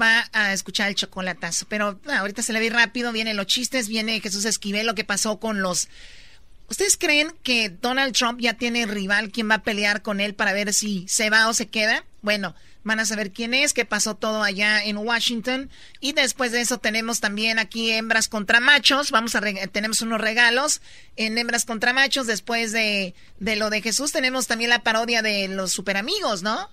va 0.00 0.28
a 0.32 0.52
escuchar 0.52 0.88
el 0.88 0.94
chocolatazo. 0.94 1.66
Pero 1.68 1.98
ah, 2.06 2.18
ahorita 2.18 2.42
se 2.42 2.52
le 2.52 2.60
ve 2.60 2.70
rápido, 2.70 3.10
vienen 3.12 3.36
los 3.36 3.46
chistes, 3.46 3.88
viene 3.88 4.20
Jesús 4.20 4.44
Esquivel, 4.44 4.86
lo 4.86 4.94
que 4.94 5.04
pasó 5.04 5.40
con 5.40 5.60
los... 5.62 5.88
¿Ustedes 6.68 6.96
creen 6.96 7.32
que 7.42 7.68
Donald 7.70 8.14
Trump 8.14 8.40
ya 8.40 8.54
tiene 8.54 8.86
rival 8.86 9.30
quien 9.32 9.50
va 9.50 9.56
a 9.56 9.62
pelear 9.62 10.02
con 10.02 10.20
él 10.20 10.34
para 10.34 10.52
ver 10.52 10.72
si 10.72 11.04
se 11.08 11.28
va 11.28 11.48
o 11.48 11.54
se 11.54 11.66
queda? 11.68 12.04
Bueno, 12.22 12.54
van 12.82 13.00
a 13.00 13.06
saber 13.06 13.30
quién 13.30 13.54
es, 13.54 13.72
qué 13.72 13.84
pasó 13.84 14.14
todo 14.14 14.42
allá 14.42 14.82
en 14.82 14.96
Washington. 14.96 15.70
Y 16.00 16.12
después 16.12 16.52
de 16.52 16.60
eso 16.60 16.78
tenemos 16.78 17.20
también 17.20 17.58
aquí 17.58 17.90
hembras 17.90 18.28
contra 18.28 18.60
machos. 18.60 19.10
Vamos 19.10 19.34
a 19.34 19.40
tenemos 19.70 20.02
unos 20.02 20.20
regalos 20.20 20.80
en 21.16 21.36
hembras 21.38 21.64
contra 21.64 21.92
machos. 21.92 22.26
Después 22.26 22.72
de, 22.72 23.14
de 23.38 23.56
lo 23.56 23.70
de 23.70 23.82
Jesús 23.82 24.12
tenemos 24.12 24.46
también 24.46 24.70
la 24.70 24.82
parodia 24.82 25.22
de 25.22 25.48
los 25.48 25.72
super 25.72 25.96
amigos, 25.96 26.42
¿no? 26.42 26.68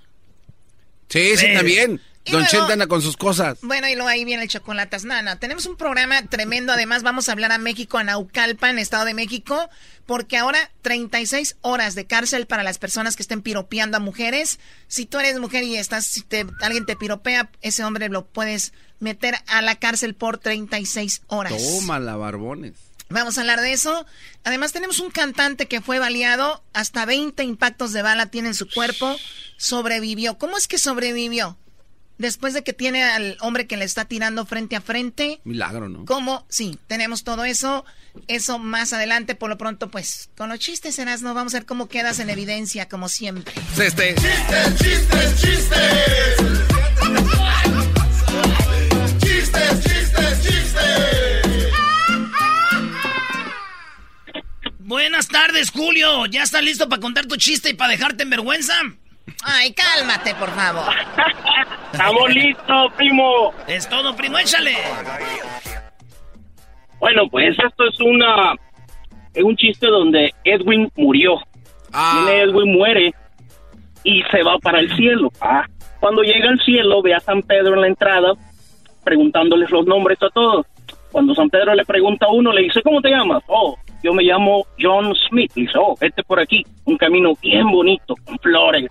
Sí, 1.09 1.37
sí, 1.37 1.53
también. 1.53 2.01
Don 2.31 2.45
Chente 2.45 2.73
anda 2.73 2.87
con 2.87 3.01
sus 3.01 3.17
cosas. 3.17 3.59
Bueno, 3.61 3.87
y 3.87 3.95
luego 3.95 4.09
ahí 4.09 4.25
viene 4.25 4.43
el 4.43 4.49
chocolatas. 4.49 5.05
Nana, 5.05 5.39
tenemos 5.39 5.65
un 5.65 5.77
programa 5.77 6.21
tremendo. 6.23 6.73
Además, 6.73 7.03
vamos 7.03 7.29
a 7.29 7.31
hablar 7.31 7.51
a 7.51 7.57
México, 7.57 7.97
a 7.97 8.03
Naucalpan, 8.03 8.79
Estado 8.79 9.05
de 9.05 9.13
México, 9.13 9.69
porque 10.05 10.37
ahora 10.37 10.71
36 10.81 11.57
horas 11.61 11.95
de 11.95 12.05
cárcel 12.05 12.47
para 12.47 12.63
las 12.63 12.77
personas 12.77 13.15
que 13.15 13.23
estén 13.23 13.41
piropeando 13.41 13.97
a 13.97 13.99
mujeres. 13.99 14.59
Si 14.87 15.05
tú 15.05 15.19
eres 15.19 15.39
mujer 15.39 15.63
y 15.63 15.77
estás, 15.77 16.05
si 16.05 16.21
te, 16.21 16.45
alguien 16.61 16.85
te 16.85 16.95
piropea, 16.95 17.49
ese 17.61 17.83
hombre 17.83 18.09
lo 18.09 18.25
puedes 18.25 18.73
meter 18.99 19.35
a 19.47 19.61
la 19.61 19.75
cárcel 19.75 20.15
por 20.15 20.37
36 20.37 21.21
horas. 21.27 21.53
Tómala, 21.55 22.15
barbones. 22.15 22.73
Vamos 23.09 23.37
a 23.37 23.41
hablar 23.41 23.61
de 23.61 23.71
eso. 23.71 24.05
Además, 24.43 24.73
tenemos 24.73 24.99
un 24.99 25.11
cantante 25.11 25.67
que 25.67 25.81
fue 25.81 25.99
baleado. 25.99 26.63
Hasta 26.73 27.05
20 27.05 27.41
impactos 27.43 27.93
de 27.93 28.01
bala 28.01 28.25
tiene 28.25 28.49
en 28.49 28.53
su 28.53 28.69
cuerpo. 28.69 29.15
Sobrevivió. 29.55 30.37
¿Cómo 30.37 30.57
es 30.57 30.67
que 30.67 30.77
sobrevivió? 30.77 31.57
Después 32.17 32.53
de 32.53 32.63
que 32.63 32.73
tiene 32.73 33.03
al 33.03 33.37
hombre 33.41 33.67
que 33.67 33.77
le 33.77 33.85
está 33.85 34.05
tirando 34.05 34.45
frente 34.45 34.75
a 34.75 34.81
frente. 34.81 35.39
Milagro, 35.43 35.87
¿no? 35.87 36.05
¿Cómo? 36.05 36.45
Sí, 36.49 36.79
tenemos 36.87 37.23
todo 37.23 37.45
eso. 37.45 37.85
Eso 38.27 38.57
más 38.57 38.91
adelante, 38.93 39.35
por 39.35 39.49
lo 39.49 39.57
pronto, 39.59 39.91
pues, 39.91 40.29
con 40.35 40.49
los 40.49 40.57
chistes, 40.57 40.97
no 41.21 41.33
vamos 41.35 41.53
a 41.53 41.57
ver 41.59 41.65
cómo 41.65 41.87
quedas 41.87 42.19
en 42.19 42.31
evidencia, 42.31 42.89
como 42.89 43.07
siempre. 43.07 43.53
Este. 43.79 44.15
Chistes, 44.15 44.75
chistes, 44.79 45.41
chistes. 45.41 46.37
Chistes, 49.19 49.83
chistes, 49.83 50.41
chistes. 50.41 51.47
Buenas 54.79 55.27
tardes, 55.27 55.69
Julio. 55.69 56.25
¿Ya 56.25 56.41
estás 56.43 56.63
listo 56.63 56.89
para 56.89 57.01
contar 57.01 57.27
tu 57.27 57.35
chiste 57.35 57.69
y 57.69 57.73
para 57.75 57.91
dejarte 57.91 58.23
en 58.23 58.31
vergüenza? 58.31 58.73
Ay, 59.43 59.73
cálmate, 59.73 60.35
por 60.35 60.49
favor. 60.49 60.93
Estamos 61.91 62.29
listos, 62.29 62.93
primo. 62.95 63.53
Es 63.67 63.87
todo, 63.87 64.15
primo, 64.15 64.37
échale. 64.37 64.75
Bueno, 66.99 67.23
pues 67.29 67.57
esto 67.59 67.87
es 67.87 67.99
una 67.99 68.55
es 69.37 69.43
un 69.43 69.55
chiste 69.55 69.87
donde 69.87 70.33
Edwin 70.43 70.89
murió. 70.95 71.35
Ah. 71.93 72.27
Edwin 72.27 72.73
muere 72.73 73.13
y 74.03 74.23
se 74.31 74.41
va 74.41 74.57
para 74.57 74.79
el 74.79 74.93
cielo. 74.95 75.29
Ah. 75.39 75.65
Cuando 75.99 76.23
llega 76.23 76.49
al 76.49 76.59
cielo, 76.61 77.01
ve 77.03 77.13
a 77.13 77.19
San 77.19 77.43
Pedro 77.43 77.75
en 77.75 77.81
la 77.81 77.87
entrada 77.87 78.33
preguntándoles 79.03 79.69
los 79.69 79.85
nombres 79.85 80.17
a 80.23 80.29
todos. 80.29 80.65
Cuando 81.11 81.35
San 81.35 81.49
Pedro 81.49 81.75
le 81.75 81.85
pregunta 81.85 82.25
a 82.25 82.31
uno, 82.31 82.51
le 82.51 82.63
dice, 82.63 82.81
¿cómo 82.81 82.99
te 82.99 83.09
llamas? 83.09 83.43
Oh, 83.47 83.77
yo 84.03 84.13
me 84.13 84.23
llamo 84.23 84.65
John 84.79 85.13
Smith. 85.29 85.51
Le 85.55 85.63
dice, 85.63 85.77
oh, 85.79 85.95
este 86.01 86.23
por 86.23 86.39
aquí, 86.39 86.63
un 86.85 86.97
camino 86.97 87.33
bien 87.41 87.69
bonito, 87.69 88.15
con 88.25 88.37
flores. 88.39 88.89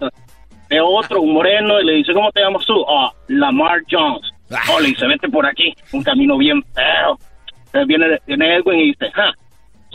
Ve 0.68 0.80
otro, 0.80 1.20
un 1.20 1.34
moreno, 1.34 1.80
y 1.80 1.84
le 1.84 1.92
dice, 1.94 2.12
¿cómo 2.12 2.30
te 2.32 2.40
llamas 2.40 2.64
tú? 2.66 2.84
Ah, 2.88 3.12
Lamar 3.28 3.82
Jones. 3.90 4.32
Oh, 4.72 4.80
le 4.80 4.88
dice, 4.88 5.06
vete 5.06 5.28
por 5.28 5.46
aquí, 5.46 5.74
un 5.92 6.02
camino 6.02 6.36
bien 6.38 6.62
feo. 6.74 7.18
Entonces 7.66 7.86
viene, 7.86 8.18
viene 8.26 8.56
Edwin 8.56 8.80
y 8.80 8.86
dice, 8.86 9.10
ah, 9.16 9.32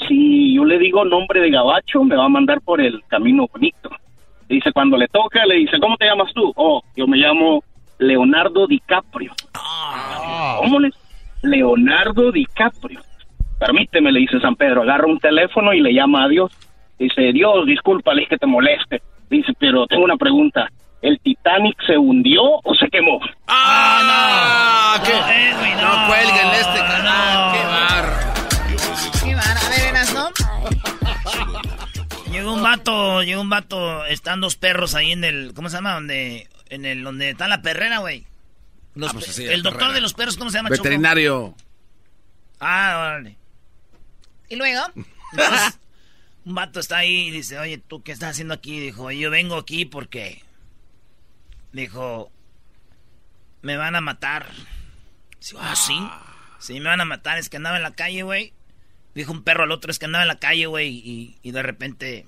si 0.07 0.55
yo 0.55 0.65
le 0.65 0.77
digo 0.79 1.05
nombre 1.05 1.39
de 1.41 1.49
gabacho, 1.49 2.03
me 2.03 2.15
va 2.15 2.25
a 2.25 2.29
mandar 2.29 2.62
por 2.62 2.81
el 2.81 3.01
camino 3.07 3.47
bonito. 3.51 3.89
Le 4.47 4.55
dice, 4.55 4.71
cuando 4.71 4.97
le 4.97 5.07
toca, 5.07 5.45
le 5.45 5.55
dice, 5.55 5.79
¿cómo 5.79 5.95
te 5.97 6.05
llamas 6.05 6.34
tú? 6.34 6.51
Oh, 6.55 6.81
yo 6.95 7.07
me 7.07 7.17
llamo 7.17 7.63
Leonardo 7.99 8.67
DiCaprio. 8.67 9.34
¿Cómo 10.60 10.79
le? 10.79 10.91
Leonardo 11.43 12.31
DiCaprio. 12.31 12.99
Permíteme, 13.60 14.12
le 14.12 14.21
dice 14.21 14.39
San 14.39 14.55
Pedro, 14.55 14.81
agarra 14.81 15.05
un 15.05 15.19
teléfono 15.19 15.73
y 15.73 15.81
le 15.81 15.93
llama 15.93 16.25
a 16.25 16.27
Dios. 16.27 16.51
Dice, 16.97 17.31
Dios, 17.34 17.65
discúlpale 17.65 18.25
que 18.27 18.38
te 18.38 18.45
moleste. 18.45 19.01
Dice, 19.32 19.54
pero 19.58 19.88
tengo 19.88 20.04
una 20.04 20.17
pregunta. 20.17 20.70
¿El 21.02 21.17
Titanic 21.22 21.76
se 21.88 21.98
hundió 21.98 22.41
o 22.44 22.76
se 22.78 22.88
quemó? 22.89 23.17
¡Ah, 23.48 24.98
no! 25.00 25.04
¿Qué? 25.06 25.13
No, 25.13 25.30
Edwin, 25.30 25.76
no. 25.78 25.82
no 25.82 26.08
cuelguen 26.08 26.48
este 26.48 26.80
canal. 26.80 27.54
¡Qué 27.54 27.63
bar! 27.65 28.06
¡Qué 29.24 29.36
bar! 29.36 29.58
A 29.58 29.70
ver, 29.70 29.88
Eras, 29.88 30.13
¿no? 30.13 30.30
Llegó 32.30 32.54
un 32.54 32.62
vato, 32.62 33.24
llegó 33.24 33.41
un 33.41 33.50
vato, 33.50 34.06
están 34.06 34.41
dos 34.41 34.58
perros 34.58 34.96
ahí 34.96 35.13
en 35.13 35.24
el, 35.24 35.54
¿cómo 35.56 35.70
se 35.70 35.78
llama? 35.78 35.94
Donde, 35.94 36.50
en 36.70 36.86
el, 36.86 37.02
donde 37.02 37.30
está 37.30 37.48
la 37.48 37.62
perrera, 37.62 38.00
güey. 38.00 38.26
Ah, 39.02 39.10
pues 39.13 39.28
sí, 39.28 39.46
el 39.46 39.63
doctor 39.63 39.80
perrera. 39.80 39.94
de 39.94 40.02
los 40.02 40.13
perros, 40.13 40.36
¿cómo 40.36 40.50
se 40.52 40.58
llama? 40.58 40.70
Veterinario. 40.70 41.56
Choco? 41.56 41.58
Ah, 42.60 42.98
órale. 43.00 43.38
¿Y 44.50 44.58
luego? 44.58 44.82
Entonces, 45.32 45.80
un 46.45 46.56
vato 46.56 46.80
está 46.80 46.97
ahí 46.97 47.27
y 47.27 47.32
dice, 47.32 47.60
oye, 47.60 47.77
¿tú 47.77 48.01
qué 48.04 48.12
estás 48.12 48.32
haciendo 48.32 48.54
aquí? 48.54 48.80
Dijo, 48.80 49.12
yo 49.12 49.30
vengo 49.30 49.56
aquí 49.56 49.86
porque... 49.86 50.43
Dijo, 51.71 52.32
me 53.62 53.77
van 53.77 53.95
a 53.95 54.01
matar. 54.01 54.47
Dice, 55.39 55.56
ah, 55.60 55.75
¿sí? 55.75 55.97
Sí, 56.60 56.80
me 56.80 56.89
van 56.89 57.01
a 57.01 57.06
matar. 57.06 57.38
Es 57.38 57.49
que 57.49 57.58
andaba 57.58 57.77
en 57.77 57.84
la 57.84 57.95
calle, 57.95 58.23
güey. 58.23 58.54
Dijo 59.15 59.32
un 59.32 59.43
perro 59.43 59.63
al 59.63 59.71
otro, 59.71 59.91
es 59.91 59.99
que 59.99 60.06
andaba 60.06 60.23
en 60.23 60.30
la 60.30 60.39
calle, 60.39 60.65
güey. 60.65 60.89
Y, 60.89 61.38
y 61.43 61.51
de 61.51 61.62
repente, 61.62 62.25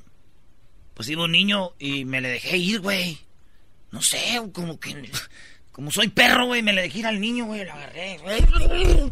pues 0.93 1.09
iba 1.09 1.23
un 1.23 1.31
niño 1.31 1.73
y 1.79 2.05
me 2.05 2.21
le 2.21 2.29
dejé 2.29 2.57
ir, 2.57 2.79
güey. 2.79 3.19
No 3.91 4.01
sé, 4.01 4.41
como 4.53 4.79
que... 4.79 5.11
Como 5.71 5.89
soy 5.89 6.07
perro, 6.09 6.45
güey, 6.45 6.61
me 6.61 6.71
le 6.71 6.83
dejé 6.83 6.99
ir 6.99 7.07
al 7.07 7.19
niño, 7.19 7.45
güey. 7.45 7.65
Lo 7.65 7.73
agarré, 7.73 8.19
güey. 8.19 9.11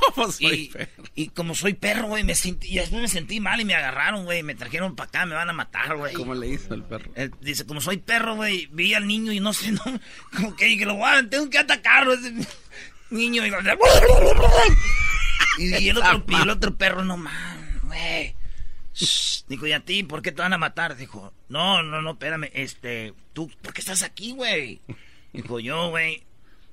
¿Cómo 0.14 0.32
soy 0.32 0.54
y, 0.54 0.68
perro? 0.68 1.04
y 1.14 1.28
como 1.28 1.54
soy 1.54 1.74
perro, 1.74 2.08
güey, 2.08 2.24
me 2.24 2.34
sentí, 2.34 2.68
y 2.72 2.76
después 2.76 3.00
me 3.00 3.08
sentí 3.08 3.40
mal 3.40 3.60
y 3.60 3.64
me 3.64 3.74
agarraron, 3.74 4.24
güey, 4.24 4.42
me 4.42 4.54
trajeron 4.54 4.96
para 4.96 5.08
acá, 5.08 5.26
me 5.26 5.34
van 5.34 5.50
a 5.50 5.52
matar, 5.52 5.96
güey. 5.96 6.14
¿Cómo 6.14 6.34
le 6.34 6.48
hizo 6.48 6.74
el 6.74 6.82
perro? 6.82 7.10
Él 7.14 7.32
dice, 7.40 7.66
como 7.66 7.80
soy 7.80 7.98
perro, 7.98 8.36
güey, 8.36 8.66
vi 8.72 8.94
al 8.94 9.06
niño 9.06 9.32
y 9.32 9.40
no 9.40 9.52
sé, 9.52 9.72
no, 9.72 9.82
como 10.34 10.56
que 10.56 10.66
dije, 10.66 10.86
lo 10.86 10.94
voy 10.94 11.10
a, 11.10 11.28
tengo 11.28 11.48
que 11.50 11.58
atacarlo, 11.58 12.14
ese 12.14 12.32
niño, 13.10 13.46
y, 13.46 13.50
y, 15.58 15.76
y 15.76 15.88
el 15.88 15.98
otro, 15.98 16.24
y 16.28 16.34
el 16.34 16.50
otro 16.50 16.76
perro, 16.76 17.04
no 17.04 17.16
man, 17.16 17.80
güey. 17.84 18.34
Dijo, 19.48 19.66
¿y 19.66 19.72
a 19.72 19.80
ti 19.80 20.04
por 20.04 20.22
qué 20.22 20.30
te 20.30 20.40
van 20.40 20.52
a 20.52 20.58
matar? 20.58 20.96
Dijo, 20.96 21.32
no, 21.48 21.82
no, 21.82 22.00
no, 22.00 22.12
espérame, 22.12 22.50
este, 22.54 23.12
tú, 23.32 23.50
¿por 23.60 23.74
qué 23.74 23.80
estás 23.80 24.02
aquí, 24.02 24.32
güey? 24.32 24.80
Dijo, 25.32 25.58
yo, 25.58 25.90
güey, 25.90 26.22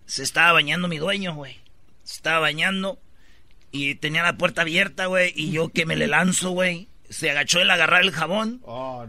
se 0.05 0.23
estaba 0.23 0.53
bañando 0.53 0.87
mi 0.87 0.99
dueño, 0.99 1.33
güey. 1.33 1.59
Se 2.03 2.17
estaba 2.17 2.39
bañando 2.39 2.99
y 3.71 3.95
tenía 3.95 4.23
la 4.23 4.37
puerta 4.37 4.61
abierta, 4.61 5.05
güey, 5.07 5.33
y 5.35 5.51
yo 5.51 5.69
que 5.69 5.85
me 5.85 5.95
le 5.95 6.07
lanzo, 6.07 6.51
güey. 6.51 6.87
Se 7.09 7.29
agachó 7.29 7.59
a 7.59 7.73
agarrar 7.73 8.03
el 8.03 8.11
jabón 8.11 8.61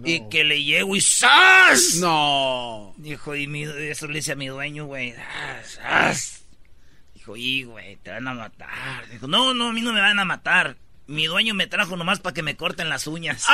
y 0.05 0.29
que 0.29 0.43
le 0.43 0.65
llego 0.65 0.97
y 0.97 1.01
¡zas! 1.01 1.97
No. 2.01 2.95
Dijo, 2.97 3.37
y 3.37 3.47
mi, 3.47 3.63
eso 3.63 4.09
le 4.09 4.15
dice 4.15 4.33
a 4.33 4.37
mi 4.37 4.49
dueño, 4.49 4.87
güey. 4.87 5.15
"Ah, 5.17 5.61
¡zas! 5.65 6.45
Dijo, 7.15 7.37
y 7.37 7.63
güey, 7.63 7.97
te 8.03 8.11
van 8.11 8.27
a 8.27 8.35
matar. 8.35 9.09
Dijo, 9.09 9.29
no, 9.29 9.55
no, 9.55 9.69
a 9.69 9.73
mí 9.73 9.81
no 9.83 9.93
me 9.93 10.01
van 10.01 10.19
a 10.19 10.25
matar. 10.25 10.77
Mi 11.13 11.27
dueño 11.27 11.53
me 11.53 11.67
trajo 11.67 11.95
nomás 11.95 12.21
para 12.21 12.33
que 12.33 12.43
me 12.43 12.57
corten 12.57 12.89
las 12.89 13.07
uñas. 13.07 13.45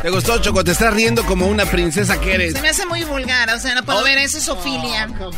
¿Te 0.00 0.08
gustó, 0.08 0.38
Choco? 0.38 0.64
Te 0.64 0.70
estás 0.70 0.94
riendo 0.94 1.22
como 1.26 1.48
una 1.48 1.66
princesa 1.66 2.18
que 2.18 2.32
eres. 2.32 2.54
Se 2.54 2.62
me 2.62 2.70
hace 2.70 2.86
muy 2.86 3.04
vulgar, 3.04 3.50
o 3.50 3.58
sea, 3.58 3.74
no 3.74 3.82
puedo 3.84 4.02
ver, 4.02 4.16
eso 4.16 4.38
es 4.38 4.44
Sofilia. 4.44 5.06
no, 5.06 5.30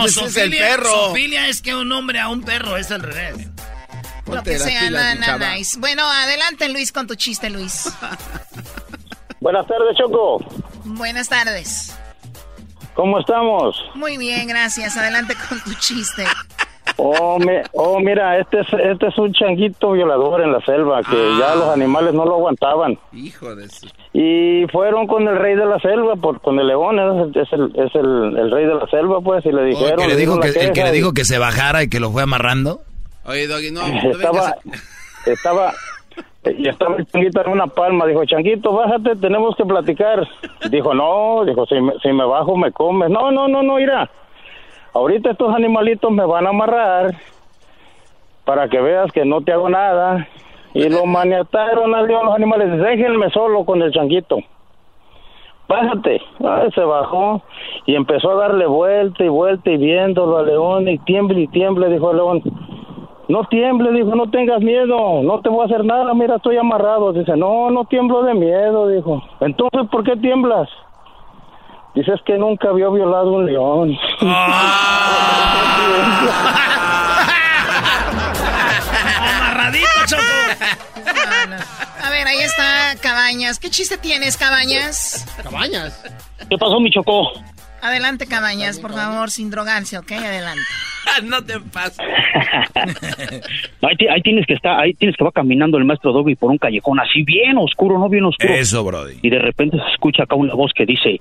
pues 0.00 0.14
es 0.18 0.36
el 0.36 0.50
perro. 0.50 0.90
zoofilia 0.90 1.48
es 1.48 1.62
que 1.62 1.74
un 1.74 1.90
hombre 1.90 2.20
a 2.20 2.28
un 2.28 2.42
perro, 2.42 2.76
es 2.76 2.90
al 2.90 3.00
revés. 3.00 3.48
Lo 4.26 4.42
que 4.42 4.58
sea, 4.58 4.90
na, 4.90 5.54
nice. 5.54 5.78
Bueno, 5.78 6.06
adelante 6.06 6.68
Luis 6.68 6.92
con 6.92 7.06
tu 7.06 7.14
chiste, 7.14 7.48
Luis. 7.48 7.90
Buenas 9.40 9.66
tardes, 9.66 9.96
Choco. 9.96 10.44
Buenas 10.84 11.30
tardes. 11.30 11.94
¿Cómo 12.94 13.18
estamos? 13.18 13.76
Muy 13.94 14.16
bien, 14.18 14.46
gracias. 14.46 14.96
Adelante 14.96 15.34
con 15.48 15.60
tu 15.62 15.74
chiste. 15.74 16.24
Oh, 16.96 17.38
me- 17.40 17.62
oh, 17.72 17.98
mira, 17.98 18.38
este 18.38 18.60
es, 18.60 18.66
este 18.72 19.08
es 19.08 19.18
un 19.18 19.32
changuito 19.32 19.92
violador 19.92 20.42
en 20.42 20.52
la 20.52 20.60
selva 20.60 21.00
que 21.02 21.16
ya 21.40 21.54
los 21.56 21.68
animales 21.70 22.14
no 22.14 22.24
lo 22.24 22.34
aguantaban. 22.34 22.96
Hijo 23.12 23.54
de 23.56 23.68
su... 23.68 23.88
Y 24.12 24.66
fueron 24.70 25.06
con 25.08 25.26
el 25.26 25.36
rey 25.36 25.56
de 25.56 25.66
la 25.66 25.80
selva, 25.80 26.14
por, 26.14 26.40
con 26.40 26.58
el 26.60 26.68
león, 26.68 26.98
es, 27.00 27.36
es 27.36 27.52
el, 27.52 27.72
es 27.74 27.92
el, 27.96 28.36
el 28.38 28.50
rey 28.52 28.66
de 28.66 28.74
la 28.74 28.86
selva, 28.86 29.20
pues, 29.20 29.44
y 29.44 29.50
le 29.50 29.62
Oh, 29.62 29.64
dijeron... 29.64 29.90
el 29.92 29.96
que 29.96 30.06
le 30.14 30.16
dijo 30.16 30.38
que, 30.38 30.48
el 30.48 30.72
que 30.72 30.84
le 30.84 30.92
dijo 30.92 31.12
que 31.14 31.24
se 31.24 31.38
bajara 31.38 31.82
y 31.82 31.88
que 31.88 31.98
lo 31.98 32.12
fue 32.12 32.22
amarrando. 32.22 32.82
Oye, 33.24 33.48
Doggy, 33.48 33.72
no. 33.72 33.88
no 33.88 34.10
estaba, 34.12 34.54
estaba, 35.26 35.72
y 36.52 36.68
estaba 36.68 36.96
el 36.96 37.06
changuito 37.06 37.40
en 37.44 37.50
una 37.52 37.66
palma. 37.66 38.06
Dijo, 38.06 38.24
changuito, 38.24 38.72
bájate, 38.72 39.16
tenemos 39.16 39.56
que 39.56 39.64
platicar. 39.64 40.26
Dijo, 40.70 40.94
no, 40.94 41.44
dijo, 41.44 41.66
si 41.66 41.80
me, 41.80 41.92
si 42.02 42.12
me 42.12 42.24
bajo 42.24 42.56
me 42.56 42.72
comes. 42.72 43.10
No, 43.10 43.30
no, 43.30 43.48
no, 43.48 43.62
no, 43.62 43.76
mira. 43.76 44.10
Ahorita 44.92 45.30
estos 45.30 45.54
animalitos 45.54 46.10
me 46.12 46.24
van 46.24 46.46
a 46.46 46.50
amarrar 46.50 47.14
para 48.44 48.68
que 48.68 48.80
veas 48.80 49.10
que 49.10 49.24
no 49.24 49.40
te 49.40 49.52
hago 49.52 49.68
nada 49.68 50.28
Y 50.74 50.88
lo 50.88 51.06
maniataron 51.06 51.90
león 52.06 52.26
los 52.26 52.34
animales. 52.34 52.78
Déjenme 52.78 53.30
solo 53.30 53.64
con 53.64 53.82
el 53.82 53.92
changuito. 53.92 54.38
Bájate. 55.68 56.20
Ay, 56.44 56.70
se 56.74 56.82
bajó 56.82 57.42
y 57.86 57.94
empezó 57.94 58.32
a 58.32 58.48
darle 58.48 58.66
vuelta 58.66 59.24
y 59.24 59.28
vuelta 59.28 59.70
y 59.70 59.76
viéndolo 59.78 60.38
al 60.38 60.46
león 60.46 60.88
y 60.88 60.98
tiemble 60.98 61.40
y 61.40 61.46
tiemble, 61.48 61.88
dijo 61.88 62.10
el 62.10 62.16
león. 62.18 62.42
No 63.28 63.44
tiemble, 63.44 63.90
dijo, 63.92 64.14
no 64.14 64.30
tengas 64.30 64.60
miedo, 64.60 65.22
no 65.22 65.40
te 65.40 65.48
voy 65.48 65.62
a 65.62 65.64
hacer 65.64 65.84
nada, 65.84 66.12
mira, 66.12 66.36
estoy 66.36 66.58
amarrado. 66.58 67.12
Dice, 67.12 67.36
no, 67.36 67.70
no 67.70 67.86
tiemblo 67.86 68.22
de 68.22 68.34
miedo, 68.34 68.88
dijo. 68.88 69.22
Entonces, 69.40 69.88
¿por 69.90 70.04
qué 70.04 70.16
tiemblas? 70.16 70.68
Dices 71.94 72.20
que 72.26 72.36
nunca 72.36 72.68
había 72.68 72.88
violado 72.88 73.32
un 73.32 73.46
león. 73.46 73.96
Amarradito, 79.20 79.88
Choco. 80.06 80.22
No, 80.96 81.56
no. 81.56 81.62
A 82.04 82.10
ver, 82.10 82.26
ahí 82.26 82.40
está 82.40 82.94
Cabañas. 83.00 83.58
¿Qué 83.58 83.70
chiste 83.70 83.96
tienes, 83.96 84.36
Cabañas? 84.36 85.24
Cabañas. 85.42 86.04
¿Qué 86.50 86.58
pasó, 86.58 86.78
mi 86.80 86.90
chocó? 86.90 87.32
Adelante, 87.84 88.26
Cabañas, 88.26 88.80
por 88.80 88.92
favor, 88.94 89.30
sin 89.30 89.50
drogarse, 89.50 89.98
¿ok? 89.98 90.12
Adelante. 90.12 90.62
no 91.24 91.44
te 91.44 91.60
pases. 91.60 91.98
Ahí, 93.82 93.96
ti- 93.96 94.08
ahí 94.08 94.22
tienes 94.22 94.46
que 94.46 94.54
estar, 94.54 94.80
ahí 94.80 94.94
tienes 94.94 95.16
que 95.16 95.24
va 95.24 95.30
caminando 95.30 95.76
el 95.78 95.84
maestro 95.84 96.12
Doggy 96.12 96.34
por 96.36 96.50
un 96.50 96.58
callejón 96.58 96.98
así 96.98 97.22
bien 97.22 97.58
oscuro, 97.58 97.98
no 97.98 98.08
bien 98.08 98.24
oscuro. 98.24 98.54
Eso, 98.54 98.82
Brody. 98.82 99.18
Y 99.22 99.28
de 99.30 99.38
repente 99.38 99.76
se 99.76 99.92
escucha 99.92 100.22
acá 100.24 100.34
una 100.34 100.54
voz 100.54 100.72
que 100.74 100.86
dice, 100.86 101.20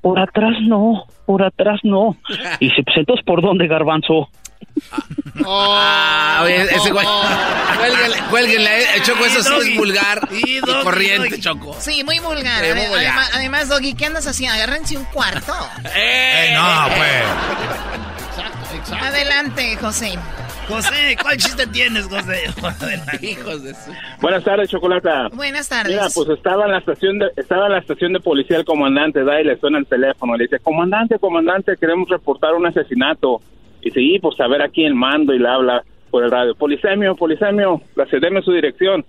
por 0.00 0.18
atrás 0.20 0.54
no, 0.62 1.04
por 1.26 1.42
atrás 1.42 1.80
no. 1.82 2.16
Y 2.60 2.68
dice, 2.68 2.82
pues 2.84 2.96
entonces, 2.98 3.24
¿por 3.26 3.42
dónde, 3.42 3.66
garbanzo? 3.66 4.28
Ah, 5.46 6.40
oye, 6.44 6.62
ese 6.62 6.90
güey. 6.90 7.06
Cuélguenle, 7.78 8.16
cuélguenle, 8.30 8.82
eh, 8.82 9.02
Choco, 9.02 9.24
eso 9.24 9.42
sí 9.42 9.50
Doggy. 9.50 9.72
es 9.72 9.76
vulgar 9.78 10.28
Y 10.30 10.50
y, 10.56 10.60
Doggy, 10.60 10.82
corriente, 10.82 11.28
Doggy. 11.30 11.40
Choco. 11.42 11.76
Sí, 11.78 12.04
muy 12.04 12.18
vulgar. 12.20 12.64
Sí, 12.64 12.72
muy 12.72 12.86
vulgar. 12.86 13.06
Además, 13.06 13.30
además, 13.34 13.68
Doggy, 13.68 13.94
¿qué 13.94 14.06
andas 14.06 14.26
haciendo? 14.26 14.54
Agárrense 14.54 14.96
un 14.96 15.04
cuarto. 15.06 15.52
¡Eh! 15.94 16.52
no, 16.54 16.86
pues. 16.96 17.24
Adelante, 19.02 19.76
José. 19.76 20.18
José, 20.68 21.16
¿cuál 21.20 21.36
chiste 21.36 21.66
tienes, 21.66 22.06
José? 22.06 22.42
Hijos 23.26 23.62
de 23.62 23.74
su... 23.74 23.92
Buenas 24.20 24.42
tardes, 24.44 24.70
Chocolata. 24.70 25.28
Buenas 25.32 25.68
tardes. 25.68 25.92
Mira, 25.92 26.08
pues 26.14 26.28
estaba 26.30 26.64
en 26.64 26.72
la 26.72 26.78
estación 26.78 27.18
de, 27.18 27.26
estaba 27.36 27.66
en 27.66 27.72
la 27.72 27.78
estación 27.80 28.14
de 28.14 28.20
policía 28.20 28.56
el 28.56 28.64
comandante, 28.64 29.24
da 29.24 29.40
y 29.40 29.44
le 29.44 29.58
suena 29.58 29.78
el 29.78 29.86
teléfono, 29.86 30.36
le 30.36 30.44
dice, 30.44 30.58
comandante, 30.60 31.18
comandante, 31.18 31.76
queremos 31.78 32.08
reportar 32.08 32.54
un 32.54 32.66
asesinato. 32.66 33.42
Y 33.84 33.90
dice, 33.90 34.00
y 34.00 34.18
pues 34.18 34.40
a 34.40 34.46
el 34.86 34.94
mando 34.94 35.34
y 35.34 35.38
le 35.38 35.48
habla 35.48 35.84
por 36.10 36.24
el 36.24 36.30
radio, 36.30 36.54
polisemio, 36.54 37.14
polisemio, 37.14 37.82
la 37.94 38.06
su 38.42 38.52
dirección. 38.52 39.04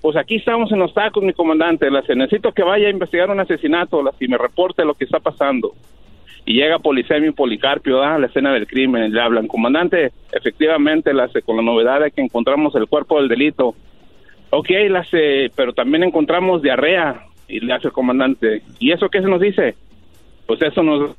Pues 0.00 0.16
aquí 0.16 0.36
estamos 0.36 0.72
en 0.72 0.80
los 0.80 0.92
tacos, 0.92 1.22
mi 1.22 1.32
comandante, 1.32 1.90
la 1.90 2.00
necesito 2.00 2.52
que 2.52 2.62
vaya 2.62 2.88
a 2.88 2.90
investigar 2.90 3.30
un 3.30 3.40
asesinato, 3.40 4.02
la 4.02 4.12
y 4.18 4.28
me 4.28 4.36
reporte 4.36 4.84
lo 4.84 4.94
que 4.94 5.04
está 5.04 5.20
pasando. 5.20 5.74
Y 6.44 6.54
llega 6.54 6.78
Polisemio 6.78 7.30
y 7.30 7.34
Policarpio 7.34 8.02
a 8.02 8.18
la 8.18 8.26
escena 8.26 8.52
del 8.52 8.66
crimen 8.66 9.12
le 9.12 9.20
hablan, 9.20 9.48
comandante, 9.48 10.12
efectivamente, 10.32 11.12
la 11.12 11.28
con 11.44 11.56
la 11.56 11.62
novedad 11.62 12.00
de 12.00 12.10
que 12.10 12.20
encontramos 12.20 12.74
el 12.76 12.86
cuerpo 12.86 13.18
del 13.18 13.28
delito. 13.28 13.74
Ok, 14.50 14.70
la 14.88 15.04
pero 15.56 15.72
también 15.72 16.04
encontramos 16.04 16.62
diarrea. 16.62 17.22
Y 17.48 17.60
le 17.60 17.72
hace 17.72 17.88
el 17.88 17.92
comandante. 17.92 18.62
¿Y 18.80 18.90
eso 18.90 19.08
qué 19.08 19.20
se 19.20 19.28
nos 19.28 19.40
dice? 19.40 19.76
Pues 20.46 20.60
eso 20.62 20.82
nos 20.82 21.16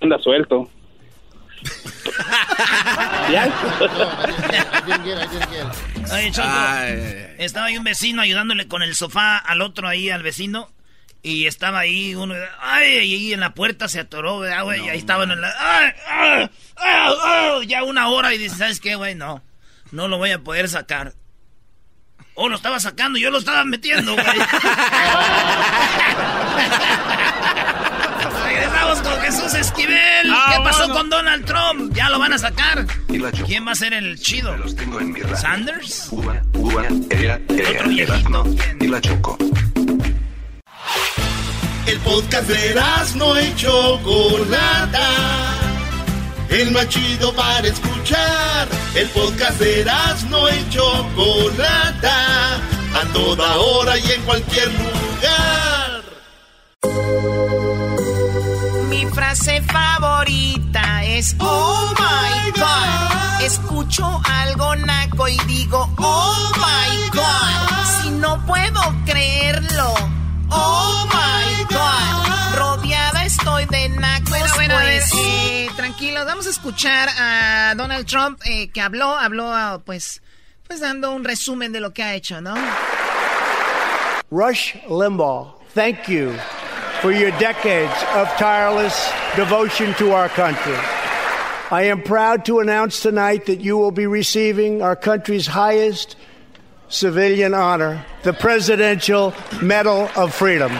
anda 0.00 0.18
suelto. 0.18 0.68
Oye, 6.12 6.30
Choco, 6.32 6.48
Ay, 6.48 7.34
estaba 7.38 7.66
ahí 7.66 7.76
un 7.76 7.84
vecino 7.84 8.22
ayudándole 8.22 8.66
con 8.68 8.82
el 8.82 8.94
sofá 8.94 9.38
al 9.38 9.62
otro 9.62 9.88
ahí, 9.88 10.10
al 10.10 10.22
vecino. 10.22 10.70
Y 11.22 11.46
estaba 11.46 11.80
ahí 11.80 12.14
uno, 12.14 12.34
ay, 12.60 12.92
y 12.92 12.98
ahí 12.98 13.32
en 13.34 13.40
la 13.40 13.52
puerta 13.52 13.88
se 13.88 14.00
atoró, 14.00 14.38
¿verdad, 14.38 14.64
güey? 14.64 14.86
y 14.86 14.88
ahí 14.88 14.98
estaban 14.98 15.30
en 15.30 15.42
la, 15.42 15.52
ay, 15.58 15.90
ay, 16.08 16.50
ay, 16.76 17.14
ay, 17.22 17.66
ya 17.66 17.84
una 17.84 18.08
hora 18.08 18.32
y 18.32 18.38
dice, 18.38 18.56
¿sabes 18.56 18.80
qué, 18.80 18.94
güey? 18.94 19.14
No, 19.14 19.42
no 19.92 20.08
lo 20.08 20.16
voy 20.16 20.30
a 20.30 20.38
poder 20.38 20.66
sacar. 20.70 21.12
Oh, 22.34 22.48
lo 22.48 22.56
estaba 22.56 22.80
sacando, 22.80 23.18
yo 23.18 23.30
lo 23.30 23.36
estaba 23.36 23.64
metiendo, 23.64 24.14
güey. 24.14 24.24
Regresamos 28.90 29.00
con 29.02 29.20
Jesús 29.22 29.54
Esquivel. 29.54 30.30
Ah, 30.30 30.54
¿Qué 30.56 30.64
pasó 30.64 30.78
bueno. 30.78 30.94
con 30.94 31.10
Donald 31.10 31.44
Trump? 31.44 31.94
Ya 31.94 32.08
lo 32.08 32.18
van 32.18 32.32
a 32.32 32.38
sacar. 32.38 32.86
¿Quién 33.46 33.66
va 33.66 33.72
a 33.72 33.74
ser 33.76 33.92
el 33.92 34.18
chido? 34.18 34.52
¿Sanders? 35.36 36.08
Uva, 36.10 36.42
era, 37.10 37.40
era, 37.48 37.84
Erasmo 38.02 38.44
y 38.80 38.88
la 38.88 39.00
Choco. 39.00 39.38
El 41.86 41.98
podcast 42.00 42.48
de 42.48 42.80
no 43.14 43.40
y 43.40 43.54
Chocolata. 43.54 45.08
El 46.48 46.72
más 46.72 46.88
chido 46.88 47.32
para 47.34 47.68
escuchar. 47.68 48.66
El 48.96 49.06
podcast 49.10 49.60
de 49.60 49.84
no 50.28 50.48
y 50.48 50.68
Chocolata. 50.70 52.56
A 52.56 53.04
toda 53.12 53.56
hora 53.56 53.96
y 53.98 54.10
en 54.10 54.22
cualquier 54.22 54.66
lugar. 54.72 55.69
Frase 59.12 59.62
favorita 59.62 61.04
es 61.04 61.34
Oh 61.38 61.92
my 61.98 62.50
God. 62.52 63.42
Escucho 63.42 64.20
algo 64.24 64.76
naco 64.76 65.28
y 65.28 65.38
digo 65.46 65.88
Oh 65.98 66.52
my 66.56 67.10
God. 67.10 68.02
Si 68.02 68.10
no 68.10 68.44
puedo 68.46 68.80
creerlo. 69.04 69.94
Oh 70.50 71.06
my 71.12 71.64
God. 71.64 72.56
Rodeada 72.56 73.24
estoy 73.24 73.66
de 73.66 73.88
nacos. 73.90 74.30
Bueno, 74.30 74.54
bueno, 74.54 74.74
pues. 74.80 75.10
eh, 75.14 75.68
tranquilos. 75.76 76.24
Vamos 76.26 76.46
a 76.46 76.50
escuchar 76.50 77.08
a 77.18 77.74
Donald 77.76 78.06
Trump 78.06 78.40
eh, 78.44 78.70
que 78.70 78.80
habló, 78.80 79.16
habló 79.16 79.82
pues, 79.84 80.22
pues 80.66 80.80
dando 80.80 81.12
un 81.12 81.24
resumen 81.24 81.72
de 81.72 81.80
lo 81.80 81.92
que 81.92 82.02
ha 82.02 82.14
hecho, 82.14 82.40
¿no? 82.40 82.54
Rush 84.30 84.76
Limbaugh, 84.88 85.56
thank 85.74 86.06
you 86.06 86.32
for 87.00 87.12
your 87.12 87.30
decades 87.38 87.92
of 88.14 88.28
tireless 88.38 89.10
devotion 89.36 89.94
to 89.94 90.12
our 90.12 90.28
country. 90.28 90.76
I 91.70 91.84
am 91.84 92.02
proud 92.02 92.44
to 92.46 92.58
announce 92.60 93.00
tonight 93.00 93.46
that 93.46 93.60
you 93.60 93.78
will 93.78 93.92
be 93.92 94.06
receiving 94.06 94.82
our 94.82 94.96
country's 94.96 95.46
highest 95.46 96.16
civilian 96.88 97.54
honor, 97.54 98.04
the 98.24 98.32
Presidential 98.32 99.32
Medal 99.62 100.10
of 100.16 100.34
Freedom. 100.34 100.72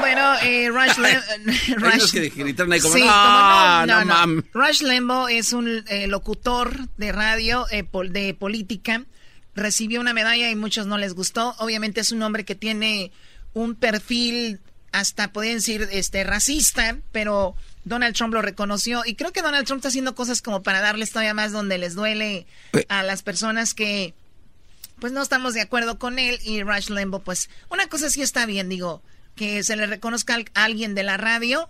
Bueno, 0.00 0.34
eh, 0.42 0.70
Rush, 0.70 0.98
Lim- 0.98 1.22
Hay 1.46 1.74
Rush- 1.74 1.94
unos 1.94 2.12
que 2.12 2.28
gritaron 2.30 2.72
ahí 2.72 2.80
como, 2.80 2.94
Sí, 2.94 3.04
no. 3.04 4.42
Rush 4.52 4.82
Limbaugh 4.82 5.28
es 5.28 5.52
un 5.52 5.84
eh, 5.88 6.06
locutor 6.08 6.72
de 6.96 7.12
radio 7.12 7.66
eh, 7.70 7.84
pol- 7.84 8.12
de 8.12 8.34
política. 8.34 9.02
Recibió 9.54 10.00
una 10.00 10.12
medalla 10.12 10.50
y 10.50 10.56
muchos 10.56 10.86
no 10.86 10.98
les 10.98 11.14
gustó. 11.14 11.54
Obviamente 11.58 12.00
es 12.00 12.10
un 12.12 12.22
hombre 12.22 12.44
que 12.44 12.54
tiene 12.54 13.12
un 13.52 13.76
perfil 13.76 14.60
hasta 14.94 15.32
podrían 15.32 15.56
decir 15.56 15.88
este 15.92 16.24
racista, 16.24 16.96
pero 17.12 17.54
Donald 17.84 18.14
Trump 18.16 18.32
lo 18.32 18.40
reconoció. 18.42 19.02
Y 19.04 19.14
creo 19.14 19.32
que 19.32 19.42
Donald 19.42 19.66
Trump 19.66 19.80
está 19.80 19.88
haciendo 19.88 20.14
cosas 20.14 20.40
como 20.40 20.62
para 20.62 20.80
darles 20.80 21.10
todavía 21.10 21.34
más 21.34 21.52
donde 21.52 21.76
les 21.78 21.94
duele 21.94 22.46
a 22.88 23.02
las 23.02 23.22
personas 23.22 23.74
que 23.74 24.14
pues 25.00 25.12
no 25.12 25.20
estamos 25.22 25.52
de 25.54 25.60
acuerdo 25.60 25.98
con 25.98 26.18
él. 26.18 26.38
Y 26.44 26.62
Rush 26.62 26.88
Limbaugh, 26.90 27.22
pues 27.22 27.50
una 27.70 27.88
cosa 27.88 28.08
sí 28.08 28.22
está 28.22 28.46
bien, 28.46 28.68
digo, 28.68 29.02
que 29.36 29.62
se 29.64 29.76
le 29.76 29.86
reconozca 29.86 30.38
a 30.54 30.64
alguien 30.64 30.94
de 30.94 31.02
la 31.02 31.16
radio 31.16 31.68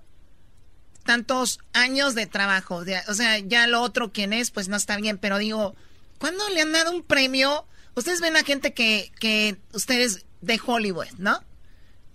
tantos 1.04 1.58
años 1.72 2.14
de 2.14 2.26
trabajo, 2.26 2.84
de- 2.84 3.00
o 3.08 3.14
sea, 3.14 3.38
ya 3.38 3.66
lo 3.66 3.82
otro 3.82 4.10
quien 4.12 4.32
es, 4.32 4.50
pues 4.50 4.68
no 4.68 4.76
está 4.76 4.96
bien, 4.96 5.18
pero 5.18 5.36
digo, 5.38 5.74
¿cuándo 6.18 6.48
le 6.50 6.62
han 6.62 6.72
dado 6.72 6.92
un 6.92 7.02
premio? 7.02 7.66
Ustedes 7.94 8.20
ven 8.20 8.36
a 8.36 8.42
gente 8.44 8.72
que, 8.72 9.12
que 9.20 9.56
ustedes 9.72 10.24
de 10.40 10.58
Hollywood, 10.64 11.08
¿no? 11.18 11.42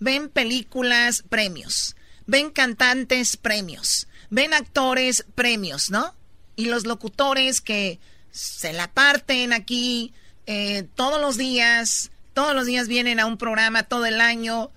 Ven 0.00 0.28
películas, 0.28 1.22
premios. 1.28 1.94
Ven 2.26 2.50
cantantes, 2.50 3.36
premios. 3.36 4.08
Ven 4.30 4.54
actores, 4.54 5.24
premios, 5.34 5.90
¿no? 5.90 6.14
Y 6.56 6.66
los 6.66 6.86
locutores 6.86 7.60
que 7.60 8.00
se 8.30 8.72
la 8.72 8.92
parten 8.92 9.52
aquí 9.52 10.12
eh, 10.46 10.88
todos 10.94 11.20
los 11.20 11.36
días, 11.36 12.10
todos 12.34 12.54
los 12.54 12.66
días 12.66 12.88
vienen 12.88 13.20
a 13.20 13.26
un 13.26 13.36
programa 13.36 13.82
todo 13.82 14.06
el 14.06 14.20
año 14.20 14.70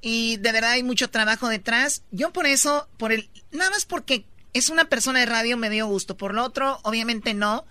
y 0.00 0.36
de 0.38 0.52
verdad 0.52 0.72
hay 0.72 0.82
mucho 0.82 1.10
trabajo 1.10 1.48
detrás. 1.48 2.02
Yo 2.10 2.32
por 2.32 2.46
eso, 2.46 2.88
por 2.96 3.12
el, 3.12 3.28
nada 3.50 3.70
más 3.70 3.84
porque 3.84 4.24
es 4.52 4.70
una 4.70 4.88
persona 4.88 5.20
de 5.20 5.26
radio 5.26 5.56
me 5.56 5.70
dio 5.70 5.86
gusto. 5.86 6.16
Por 6.16 6.34
lo 6.34 6.44
otro, 6.44 6.80
obviamente 6.82 7.34
no, 7.34 7.66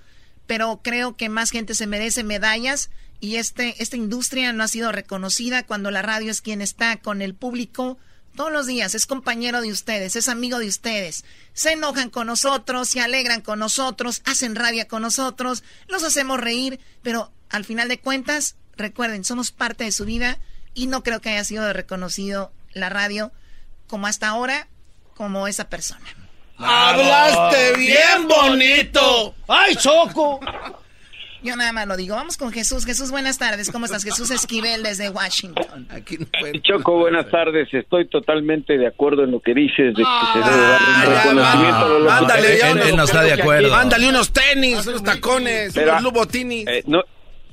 pero 0.47 0.81
creo 0.83 1.15
que 1.15 1.29
más 1.29 1.51
gente 1.51 1.75
se 1.75 1.87
merece 1.87 2.23
medallas 2.23 2.89
y 3.19 3.35
este, 3.35 3.81
esta 3.81 3.97
industria 3.97 4.53
no 4.53 4.63
ha 4.63 4.67
sido 4.67 4.91
reconocida 4.91 5.63
cuando 5.63 5.91
la 5.91 6.01
radio 6.01 6.31
es 6.31 6.41
quien 6.41 6.61
está 6.61 6.97
con 6.97 7.21
el 7.21 7.35
público 7.35 7.97
todos 8.35 8.51
los 8.51 8.67
días, 8.67 8.95
es 8.95 9.05
compañero 9.05 9.61
de 9.61 9.71
ustedes, 9.71 10.15
es 10.15 10.29
amigo 10.29 10.59
de 10.59 10.67
ustedes. 10.67 11.25
Se 11.53 11.73
enojan 11.73 12.09
con 12.09 12.27
nosotros, 12.27 12.87
se 12.87 13.01
alegran 13.01 13.41
con 13.41 13.59
nosotros, 13.59 14.21
hacen 14.23 14.55
rabia 14.55 14.87
con 14.87 15.01
nosotros, 15.01 15.63
los 15.87 16.03
hacemos 16.03 16.39
reír, 16.39 16.79
pero 17.01 17.31
al 17.49 17.65
final 17.65 17.89
de 17.89 17.99
cuentas, 17.99 18.55
recuerden, 18.77 19.25
somos 19.25 19.51
parte 19.51 19.83
de 19.83 19.91
su 19.91 20.05
vida 20.05 20.37
y 20.73 20.87
no 20.87 21.03
creo 21.03 21.19
que 21.19 21.31
haya 21.31 21.43
sido 21.43 21.73
reconocido 21.73 22.53
la 22.71 22.87
radio 22.87 23.33
como 23.87 24.07
hasta 24.07 24.29
ahora, 24.29 24.67
como 25.15 25.47
esa 25.47 25.67
persona. 25.67 26.05
¡Hablaste 26.57 27.73
bien 27.77 28.27
bonito! 28.27 29.35
¡Ay, 29.47 29.75
Choco! 29.75 30.39
Yo 31.41 31.55
nada 31.55 31.71
más 31.71 31.87
lo 31.87 31.95
digo. 31.95 32.15
Vamos 32.15 32.37
con 32.37 32.51
Jesús. 32.51 32.85
Jesús, 32.85 33.11
buenas 33.11 33.37
tardes. 33.37 33.71
¿Cómo 33.71 33.85
estás? 33.85 34.03
Jesús 34.03 34.29
Esquivel 34.29 34.83
desde 34.83 35.09
Washington. 35.09 35.87
Aquí 35.89 36.17
Choco, 36.63 36.99
buenas 36.99 37.29
tardes. 37.29 37.73
Estoy 37.73 38.07
totalmente 38.07 38.77
de 38.77 38.87
acuerdo 38.87 39.23
en 39.23 39.31
lo 39.31 39.39
que 39.39 39.53
dices 39.53 39.95
de 39.95 40.03
que 40.03 40.25
se 40.33 40.39
debe 40.39 40.61
dar 40.61 40.81
un 40.81 40.87
ah, 40.87 41.05
reconocimiento 41.05 41.77
a 41.77 41.89
los 41.89 42.03
Mándale 42.03 42.57
ya 42.57 42.71
unos, 42.73 42.93
no 42.95 43.03
está 43.03 43.23
de 43.23 43.33
acuerdo. 43.33 43.69
Mándale 43.69 44.09
unos 44.09 44.33
tenis, 44.33 44.85
unos 44.85 45.03
tacones, 45.03 45.77
unos 45.77 46.03
lubotinis. 46.03 46.67
Eh, 46.67 46.83
no, 46.87 47.03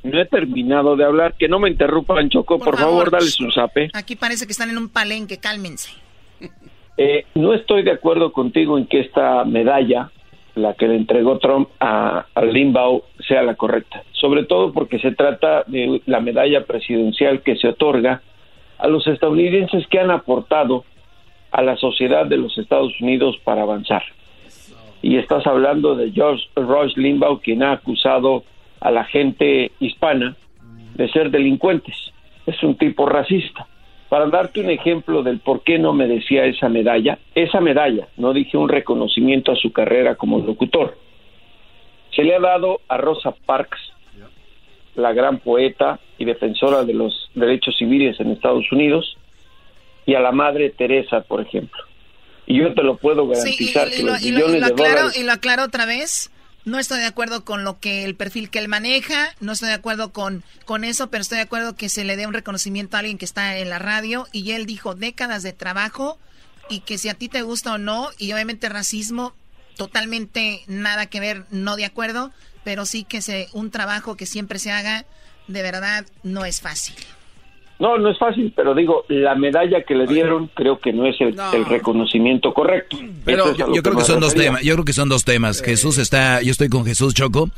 no 0.02 0.20
he 0.20 0.26
terminado 0.26 0.96
de 0.96 1.04
hablar. 1.04 1.34
Que 1.38 1.46
no 1.46 1.60
me 1.60 1.70
interrumpan, 1.70 2.28
Choco. 2.28 2.58
Por, 2.58 2.76
favor, 2.76 3.10
dale 3.10 3.26
su 3.26 3.50
zape. 3.52 3.90
Aquí 3.92 4.16
parece 4.16 4.46
que 4.46 4.52
están 4.52 4.70
en 4.70 4.78
un 4.78 4.88
palenque. 4.88 5.38
Cálmense. 5.38 5.90
Eh, 6.98 7.26
no 7.34 7.54
estoy 7.54 7.82
de 7.82 7.92
acuerdo 7.92 8.32
contigo 8.32 8.78
en 8.78 8.86
que 8.86 9.00
esta 9.00 9.44
medalla 9.44 10.10
la 10.56 10.74
que 10.74 10.88
le 10.88 10.96
entregó 10.96 11.38
Trump 11.38 11.68
a, 11.80 12.26
Limbaugh 12.42 13.02
sea 13.28 13.42
la 13.42 13.54
correcta, 13.54 14.02
sobre 14.12 14.44
todo 14.44 14.72
porque 14.72 14.98
se 14.98 15.12
trata 15.12 15.64
de 15.66 16.00
la 16.06 16.20
medalla 16.20 16.64
presidencial 16.64 17.42
que 17.42 17.56
se 17.56 17.68
otorga 17.68 18.22
a 18.78 18.88
los 18.88 19.06
estadounidenses 19.06 19.86
que 19.86 20.00
han 20.00 20.10
aportado 20.10 20.84
a 21.52 21.62
la 21.62 21.76
sociedad 21.76 22.26
de 22.26 22.38
los 22.38 22.56
Estados 22.58 22.98
Unidos 23.00 23.36
para 23.44 23.62
avanzar. 23.62 24.02
Y 25.02 25.18
estás 25.18 25.46
hablando 25.46 25.94
de 25.94 26.10
George 26.10 26.44
Royce 26.56 26.98
Limbaugh, 26.98 27.40
quien 27.40 27.62
ha 27.62 27.72
acusado 27.72 28.42
a 28.80 28.90
la 28.90 29.04
gente 29.04 29.72
hispana 29.78 30.36
de 30.94 31.08
ser 31.10 31.30
delincuentes. 31.30 31.94
Es 32.46 32.62
un 32.62 32.76
tipo 32.76 33.06
racista. 33.06 33.66
Para 34.08 34.26
darte 34.26 34.60
un 34.60 34.70
ejemplo 34.70 35.22
del 35.22 35.40
por 35.40 35.62
qué 35.62 35.78
no 35.78 35.92
merecía 35.92 36.44
esa 36.44 36.68
medalla, 36.68 37.18
esa 37.34 37.60
medalla, 37.60 38.06
no 38.16 38.32
dije 38.32 38.56
un 38.56 38.68
reconocimiento 38.68 39.52
a 39.52 39.56
su 39.56 39.72
carrera 39.72 40.14
como 40.14 40.38
locutor, 40.38 40.96
se 42.14 42.22
le 42.22 42.34
ha 42.34 42.40
dado 42.40 42.80
a 42.88 42.96
Rosa 42.96 43.34
Parks, 43.44 43.78
la 44.94 45.12
gran 45.12 45.38
poeta 45.38 46.00
y 46.18 46.24
defensora 46.24 46.84
de 46.84 46.94
los 46.94 47.30
derechos 47.34 47.76
civiles 47.76 48.18
en 48.20 48.30
Estados 48.30 48.70
Unidos, 48.72 49.16
y 50.06 50.14
a 50.14 50.20
la 50.20 50.32
Madre 50.32 50.70
Teresa, 50.70 51.20
por 51.22 51.40
ejemplo. 51.42 51.82
Y 52.46 52.60
yo 52.60 52.72
te 52.74 52.82
lo 52.82 52.96
puedo 52.96 53.26
garantizar 53.26 53.90
que 53.90 54.04
los 54.04 54.22
millones 54.22 54.64
de 54.64 54.70
dólares... 54.70 55.18
Y 55.18 55.24
lo 55.24 55.32
aclaro 55.32 55.64
otra 55.64 55.84
vez, 55.84 56.30
no 56.66 56.80
estoy 56.80 56.98
de 56.98 57.06
acuerdo 57.06 57.44
con 57.44 57.62
lo 57.62 57.78
que 57.78 58.04
el 58.04 58.16
perfil 58.16 58.50
que 58.50 58.58
él 58.58 58.66
maneja, 58.66 59.34
no 59.40 59.52
estoy 59.52 59.68
de 59.68 59.76
acuerdo 59.76 60.12
con, 60.12 60.42
con 60.64 60.82
eso, 60.82 61.08
pero 61.10 61.22
estoy 61.22 61.36
de 61.36 61.44
acuerdo 61.44 61.76
que 61.76 61.88
se 61.88 62.04
le 62.04 62.16
dé 62.16 62.26
un 62.26 62.34
reconocimiento 62.34 62.96
a 62.96 63.00
alguien 63.00 63.18
que 63.18 63.24
está 63.24 63.56
en 63.56 63.70
la 63.70 63.78
radio 63.78 64.26
y 64.32 64.50
él 64.50 64.66
dijo 64.66 64.96
décadas 64.96 65.44
de 65.44 65.52
trabajo 65.52 66.18
y 66.68 66.80
que 66.80 66.98
si 66.98 67.08
a 67.08 67.14
ti 67.14 67.28
te 67.28 67.42
gusta 67.42 67.74
o 67.74 67.78
no, 67.78 68.10
y 68.18 68.32
obviamente 68.32 68.68
racismo, 68.68 69.32
totalmente 69.76 70.64
nada 70.66 71.06
que 71.06 71.20
ver, 71.20 71.46
no 71.50 71.76
de 71.76 71.84
acuerdo, 71.84 72.32
pero 72.64 72.84
sí 72.84 73.04
que 73.04 73.22
se, 73.22 73.48
un 73.52 73.70
trabajo 73.70 74.16
que 74.16 74.26
siempre 74.26 74.58
se 74.58 74.72
haga, 74.72 75.06
de 75.46 75.62
verdad 75.62 76.04
no 76.24 76.44
es 76.44 76.60
fácil. 76.60 76.96
No, 77.78 77.98
no 77.98 78.10
es 78.10 78.18
fácil, 78.18 78.52
pero 78.56 78.74
digo, 78.74 79.04
la 79.08 79.34
medalla 79.34 79.82
que 79.82 79.94
le 79.94 80.06
dieron 80.06 80.48
creo 80.54 80.78
que 80.78 80.92
no 80.92 81.06
es 81.06 81.16
el, 81.20 81.36
reconocimiento 81.66 82.54
correcto. 82.54 82.96
Pero 83.24 83.54
yo, 83.54 83.82
creo 83.82 83.96
que, 83.96 84.04
son 84.04 84.20
dos 84.20 84.34
temas. 84.34 84.62
Yo 84.62 84.74
creo 84.74 84.84
que 84.84 84.94
son 84.94 85.08
dos 85.08 85.24
temas. 85.24 85.60
Jesús 85.62 85.98
está, 85.98 86.40
yo 86.40 86.52
estoy 86.52 86.68
con 86.70 86.86
Jesús 86.86 87.12
Choco. 87.14 87.50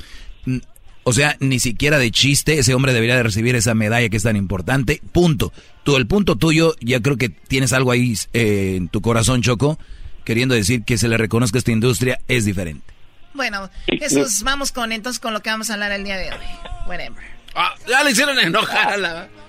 O 1.04 1.12
sea, 1.12 1.36
ni 1.40 1.60
siquiera 1.60 1.98
de 1.98 2.10
chiste 2.10 2.58
ese 2.58 2.74
hombre 2.74 2.92
debería 2.92 3.16
de 3.16 3.22
recibir 3.22 3.54
esa 3.54 3.74
medalla 3.74 4.08
que 4.08 4.16
es 4.16 4.24
tan 4.24 4.36
importante. 4.36 5.00
Punto. 5.12 5.52
Tú, 5.84 5.96
el 5.96 6.06
punto 6.06 6.36
tuyo, 6.36 6.74
ya 6.80 7.00
creo 7.00 7.16
que 7.16 7.28
tienes 7.28 7.72
algo 7.72 7.92
ahí 7.92 8.14
eh, 8.32 8.74
en 8.76 8.88
tu 8.88 9.00
corazón, 9.00 9.40
Choco, 9.40 9.78
queriendo 10.24 10.54
decir 10.54 10.84
que 10.84 10.98
se 10.98 11.08
le 11.08 11.16
reconozca 11.16 11.58
esta 11.58 11.70
industria 11.70 12.18
es 12.26 12.44
diferente. 12.44 12.92
Bueno, 13.34 13.70
Jesús, 13.86 14.42
vamos 14.42 14.72
con 14.72 14.90
entonces 14.90 15.20
con 15.20 15.32
lo 15.32 15.40
que 15.40 15.50
vamos 15.50 15.70
a 15.70 15.74
hablar 15.74 15.92
el 15.92 16.02
día 16.02 16.16
de 16.16 16.30
hoy. 16.32 16.46
Whatever. 16.88 17.37
Ah, 17.60 17.74
ya 17.88 18.04
le 18.04 18.12
hicieron 18.12 18.38
enojar 18.38 19.00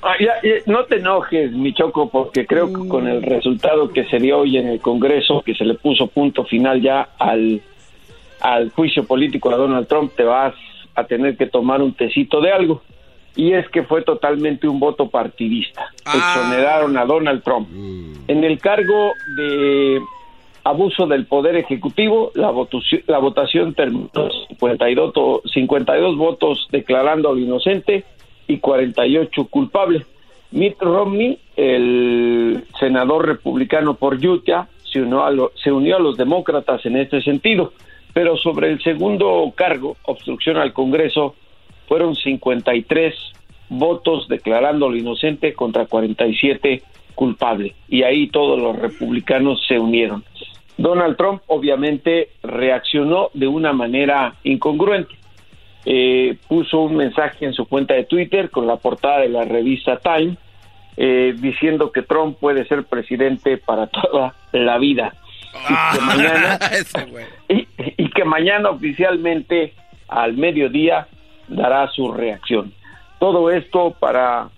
ah, 0.02 0.15
no 0.65 0.86
te 0.86 0.95
enojes, 0.95 1.52
mi 1.52 1.74
choco, 1.76 2.10
porque 2.10 2.48
creo 2.48 2.74
que 2.74 2.88
con 2.88 3.08
el 3.08 3.22
resultado 3.22 3.89
que 3.89 4.06
se 4.06 4.17
dio 4.17 4.39
hoy 4.39 4.58
en 4.58 4.67
el 4.67 4.80
Congreso, 4.80 5.43
que 5.45 5.54
se 5.54 5.63
le 5.63 5.76
puso 5.76 6.08
punto 6.08 6.43
final 6.45 6.82
ya 6.82 7.10
al, 7.19 7.62
al 8.41 8.72
juicio 8.72 9.04
político 9.04 9.52
a 9.52 9.58
Donald 9.58 9.88
Trump, 9.88 10.13
te 10.15 10.24
vas 10.24 10.56
a 10.95 11.04
tener 11.04 11.38
que 11.38 11.45
tomar 11.45 11.84
un 11.84 11.93
tecito 11.93 12.41
de 12.41 12.52
algo. 12.52 12.82
Y 13.36 13.54
es 13.54 13.69
que 13.69 13.84
fue 13.84 14.02
totalmente 14.02 14.67
un 14.67 14.80
voto 14.80 15.08
partidista. 15.10 15.86
Ah. 16.04 16.15
Exoneraron 16.15 16.98
a 16.98 17.06
Donald 17.06 17.43
Trump. 17.43 17.69
Mm. 17.72 18.13
En 18.28 18.43
el 18.43 18.60
cargo 18.60 19.13
de 19.38 20.02
abuso 20.63 21.08
del 21.08 21.26
poder 21.26 21.56
ejecutivo, 21.56 22.32
la 22.36 22.52
votación, 22.52 23.02
la 23.08 23.19
votación 23.19 23.74
terminó 23.74 24.10
52, 24.50 25.41
52 25.52 26.17
votos 26.17 26.67
declarando 26.72 27.30
al 27.30 27.39
inocente 27.39 28.04
y 28.48 28.58
48 28.58 29.45
culpable. 29.45 30.06
Mitt 30.52 30.82
Romney, 30.82 31.38
el 31.56 32.63
senador 32.80 33.28
republicano 33.28 33.93
por 33.93 34.15
Utah, 34.15 34.67
se 34.91 35.02
unió, 35.02 35.24
a 35.24 35.32
se 35.56 35.72
unió 35.72 35.98
a 35.98 36.00
los 36.00 36.17
demócratas 36.17 36.86
en 36.86 36.98
este 36.98 37.22
sentido, 37.22 37.74
pero 38.13 38.36
sobre 38.38 38.72
el 38.72 38.82
segundo 38.82 39.52
cargo, 39.56 39.98
obstrucción 40.04 40.58
al 40.58 40.74
Congreso, 40.74 41.36
fueron 41.88 42.15
53 42.15 43.13
votos 43.69 44.28
declarándolo 44.28 44.98
inocente 44.98 45.54
contra 45.54 45.86
47 45.86 46.82
culpable. 47.19 47.75
Y 47.89 48.03
ahí 48.03 48.27
todos 48.27 48.58
los 48.58 48.77
republicanos 48.77 49.62
se 49.67 49.77
unieron. 49.77 50.23
Donald 50.77 51.17
Trump 51.17 51.41
obviamente 51.47 52.29
reaccionó 52.41 53.29
de 53.34 53.45
una 53.45 53.73
manera 53.73 54.36
incongruente. 54.45 55.15
Eh, 55.84 56.38
puso 56.47 56.79
un 56.79 56.95
mensaje 56.95 57.45
en 57.45 57.53
su 57.53 57.65
cuenta 57.65 57.93
de 57.93 58.05
Twitter 58.05 58.49
con 58.49 58.67
la 58.67 58.77
portada 58.77 59.19
de 59.19 59.27
la 59.27 59.43
revista 59.43 59.97
Time 59.97 60.38
eh, 60.95 61.34
diciendo 61.38 61.91
que 61.91 62.03
Trump 62.03 62.38
puede 62.39 62.65
ser 62.67 62.86
presidente 62.86 63.58
para 63.58 63.88
toda 63.88 64.34
la 64.53 64.77
vida 64.77 65.13
y, 65.69 65.97
que 65.97 66.01
mañana, 66.05 66.60
y 67.97 68.10
que 68.12 68.23
mañana 68.23 68.69
oficialmente 68.69 69.73
al 70.08 70.38
mediodía 70.38 71.05
dará 71.49 71.89
su 71.89 72.13
reacción. 72.13 72.71
Todo 73.19 73.49
esto 73.51 73.93
para 73.99 74.49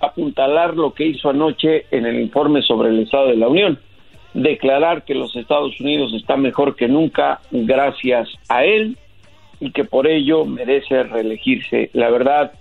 apuntalar 0.00 0.76
lo 0.76 0.92
que 0.92 1.06
hizo 1.06 1.30
anoche 1.30 1.86
en 1.90 2.06
el 2.06 2.20
informe 2.20 2.62
sobre 2.62 2.90
el 2.90 3.00
Estado 3.00 3.28
de 3.28 3.36
la 3.36 3.48
Unión 3.48 3.78
declarar 4.34 5.04
que 5.04 5.14
los 5.14 5.34
Estados 5.34 5.80
Unidos 5.80 6.12
está 6.14 6.36
mejor 6.36 6.76
que 6.76 6.88
nunca 6.88 7.40
gracias 7.50 8.28
a 8.48 8.64
él 8.64 8.96
y 9.58 9.72
que 9.72 9.84
por 9.84 10.06
ello 10.06 10.44
merece 10.44 11.02
reelegirse. 11.02 11.90
La 11.92 12.10
verdad, 12.10 12.52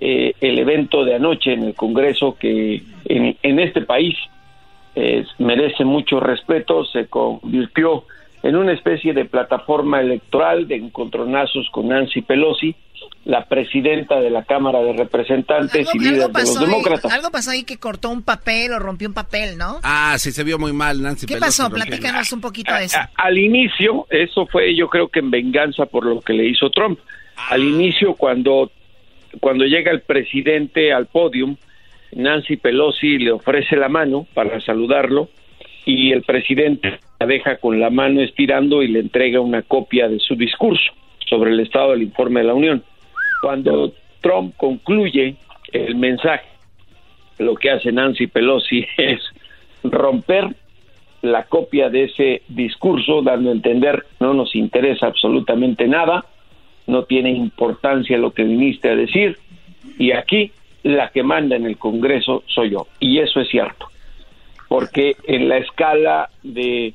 eh, 0.00 0.32
el 0.40 0.58
evento 0.58 1.04
de 1.04 1.14
anoche 1.14 1.52
en 1.52 1.64
el 1.64 1.74
Congreso 1.74 2.36
que 2.38 2.82
en, 3.04 3.58
este 3.58 3.82
país 3.82 4.16
merece 5.38 5.84
mucho 5.84 6.18
respeto, 6.18 6.84
se 6.84 7.06
convirtió 7.06 8.04
en 8.42 8.56
una 8.56 8.72
especie 8.72 9.12
de 9.12 9.26
plataforma 9.26 10.00
electoral 10.00 10.66
de 10.66 10.74
encontronazos 10.74 11.68
con 11.70 11.88
Nancy 11.88 12.22
Pelosi, 12.22 12.74
la 13.24 13.44
presidenta 13.44 14.20
de 14.20 14.30
la 14.30 14.44
Cámara 14.44 14.80
de 14.80 14.94
Representantes 14.94 15.88
y 15.94 15.98
líder 15.98 16.30
de 16.30 16.40
los 16.40 16.60
demócratas. 16.60 17.12
algo 17.12 17.30
pasó 17.30 17.50
ahí 17.50 17.64
que 17.64 17.76
cortó 17.76 18.10
un 18.10 18.22
papel 18.22 18.72
o 18.72 18.78
rompió 18.78 19.08
un 19.08 19.14
papel, 19.14 19.58
¿no? 19.58 19.80
Ah, 19.82 20.16
sí, 20.18 20.32
se 20.32 20.44
vio 20.44 20.58
muy 20.58 20.72
mal 20.72 21.02
Nancy 21.02 21.26
¿Qué 21.26 21.36
pasó? 21.36 21.68
Platícanos 21.70 22.32
un 22.32 22.40
poquito 22.40 22.72
de 22.74 22.84
eso. 22.84 22.98
al 23.16 23.36
inicio, 23.36 24.06
eso 24.10 24.46
fue 24.46 24.74
yo 24.74 24.88
creo 24.88 25.08
que 25.08 25.20
en 25.20 25.30
venganza 25.30 25.86
por 25.86 26.06
lo 26.06 26.20
que 26.20 26.32
le 26.32 26.46
hizo 26.46 26.70
Trump. 26.70 26.98
Al 27.50 27.62
inicio, 27.62 28.14
cuando, 28.14 28.70
cuando 29.40 29.64
llega 29.64 29.92
el 29.92 30.00
presidente 30.00 30.92
al 30.92 31.06
podium, 31.06 31.56
Nancy 32.12 32.56
Pelosi 32.56 33.18
le 33.18 33.32
ofrece 33.32 33.76
la 33.76 33.88
mano 33.88 34.26
para 34.34 34.60
saludarlo 34.60 35.28
y 35.84 36.12
el 36.12 36.22
presidente 36.22 36.98
la 37.20 37.26
deja 37.26 37.56
con 37.56 37.80
la 37.80 37.90
mano 37.90 38.20
estirando 38.20 38.82
y 38.82 38.88
le 38.88 39.00
entrega 39.00 39.40
una 39.40 39.62
copia 39.62 40.08
de 40.08 40.18
su 40.18 40.34
discurso 40.34 40.92
sobre 41.28 41.52
el 41.52 41.60
estado 41.60 41.92
del 41.92 42.02
informe 42.02 42.40
de 42.40 42.46
la 42.46 42.54
Unión. 42.54 42.82
Cuando 43.40 43.92
Trump 44.20 44.54
concluye 44.56 45.36
el 45.72 45.96
mensaje, 45.96 46.48
lo 47.38 47.54
que 47.54 47.70
hace 47.70 47.92
Nancy 47.92 48.26
Pelosi 48.26 48.86
es 48.96 49.20
romper 49.82 50.54
la 51.22 51.44
copia 51.44 51.88
de 51.90 52.04
ese 52.04 52.42
discurso, 52.48 53.22
dando 53.22 53.50
a 53.50 53.52
entender 53.52 54.04
no 54.20 54.34
nos 54.34 54.54
interesa 54.54 55.06
absolutamente 55.06 55.88
nada, 55.88 56.24
no 56.86 57.04
tiene 57.04 57.30
importancia 57.30 58.16
lo 58.18 58.32
que 58.32 58.44
viniste 58.44 58.88
a 58.88 58.96
decir, 58.96 59.36
y 59.98 60.12
aquí 60.12 60.52
la 60.84 61.10
que 61.10 61.22
manda 61.22 61.56
en 61.56 61.66
el 61.66 61.76
Congreso 61.76 62.44
soy 62.46 62.70
yo, 62.70 62.86
y 63.00 63.18
eso 63.18 63.40
es 63.40 63.48
cierto, 63.48 63.88
porque 64.68 65.16
en 65.24 65.48
la 65.48 65.58
escala 65.58 66.30
de 66.42 66.94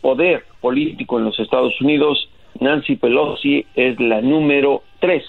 poder 0.00 0.44
político 0.60 1.18
en 1.18 1.24
los 1.24 1.38
Estados 1.40 1.80
Unidos, 1.80 2.28
Nancy 2.60 2.96
Pelosi 2.96 3.66
es 3.74 3.98
la 3.98 4.20
número 4.20 4.82
tres 5.00 5.24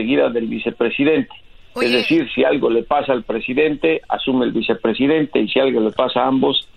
enseguida 0.00 0.30
del 0.30 0.46
vicepresidente. 0.46 1.34
Es 1.80 1.92
decir, 1.92 2.28
si 2.34 2.42
algo 2.42 2.68
le 2.68 2.82
pasa 2.82 3.12
al 3.12 3.22
presidente, 3.22 4.02
asume 4.08 4.46
el 4.46 4.52
vicepresidente 4.52 5.38
y 5.40 5.48
si 5.48 5.60
algo 5.60 5.80
le 5.80 5.92
pasa 5.92 6.22
a 6.22 6.26
ambos, 6.26 6.68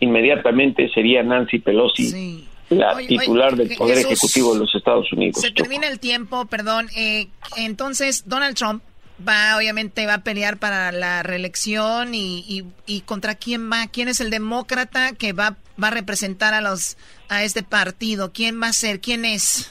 inmediatamente 0.00 0.88
sería 0.88 1.22
Nancy 1.22 1.58
Pelosi 1.58 2.48
la 2.70 2.94
Oye, 2.94 3.06
titular 3.06 3.52
oye, 3.52 3.66
del 3.66 3.76
Poder 3.76 3.96
Jesús, 3.98 4.12
Ejecutivo 4.12 4.54
de 4.54 4.60
los 4.60 4.74
Estados 4.74 5.12
Unidos. 5.12 5.40
Se 5.40 5.50
termina 5.50 5.86
el 5.88 6.00
tiempo, 6.00 6.46
perdón. 6.46 6.88
eh, 6.96 7.28
entonces, 7.58 8.26
Donald 8.26 8.56
Trump 8.56 8.82
va, 9.26 9.56
obviamente, 9.58 10.06
va 10.06 10.14
a 10.14 10.24
pelear 10.24 10.58
para 10.58 10.90
la 10.90 11.22
reelección 11.22 12.14
y, 12.14 12.44
y, 12.48 12.64
y 12.86 13.02
contra 13.02 13.34
quién 13.34 13.70
va, 13.70 13.86
quién 13.88 14.08
es 14.08 14.20
el 14.20 14.30
demócrata 14.30 15.12
que 15.12 15.34
va, 15.34 15.56
va 15.82 15.88
a 15.88 15.90
representar 15.90 16.54
a 16.54 16.62
los 16.62 16.96
a 17.28 17.44
este 17.44 17.62
partido, 17.62 18.32
quién 18.32 18.60
va 18.60 18.68
a 18.68 18.72
ser, 18.72 19.00
quién 19.00 19.24
es. 19.24 19.70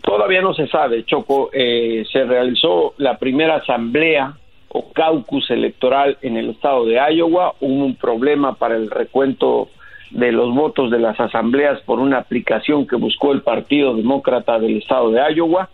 Todavía 0.00 0.40
no 0.40 0.54
se 0.54 0.68
sabe, 0.68 1.04
Choco. 1.04 1.50
Eh, 1.52 2.04
se 2.10 2.24
realizó 2.24 2.94
la 2.96 3.18
primera 3.18 3.56
asamblea 3.56 4.34
o 4.68 4.90
caucus 4.92 5.50
electoral 5.50 6.16
en 6.22 6.36
el 6.36 6.50
estado 6.50 6.86
de 6.86 6.98
Iowa. 7.14 7.54
Hubo 7.60 7.84
un 7.84 7.96
problema 7.96 8.54
para 8.54 8.76
el 8.76 8.90
recuento 8.90 9.68
de 10.10 10.32
los 10.32 10.54
votos 10.54 10.90
de 10.90 10.98
las 10.98 11.18
asambleas 11.20 11.80
por 11.82 11.98
una 11.98 12.18
aplicación 12.18 12.86
que 12.86 12.96
buscó 12.96 13.32
el 13.32 13.42
Partido 13.42 13.94
Demócrata 13.94 14.58
del 14.58 14.78
estado 14.78 15.10
de 15.10 15.20
Iowa 15.34 15.68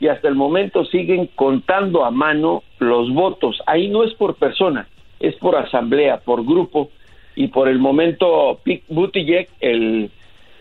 y 0.00 0.08
hasta 0.08 0.28
el 0.28 0.34
momento 0.34 0.84
siguen 0.84 1.28
contando 1.34 2.04
a 2.04 2.10
mano 2.10 2.62
los 2.78 3.12
votos. 3.12 3.60
Ahí 3.66 3.88
no 3.88 4.04
es 4.04 4.14
por 4.14 4.36
persona, 4.36 4.88
es 5.20 5.34
por 5.36 5.56
asamblea, 5.56 6.18
por 6.18 6.44
grupo 6.44 6.90
y 7.36 7.48
por 7.48 7.68
el 7.68 7.78
momento 7.78 8.58
Pete 8.64 8.84
Buttigieg, 8.88 9.48
el 9.60 10.10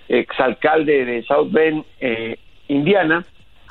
exalcalde 0.07 1.05
de 1.05 1.23
South 1.23 1.49
Bend, 1.51 1.83
eh, 1.99 2.37
Indiana, 2.67 3.25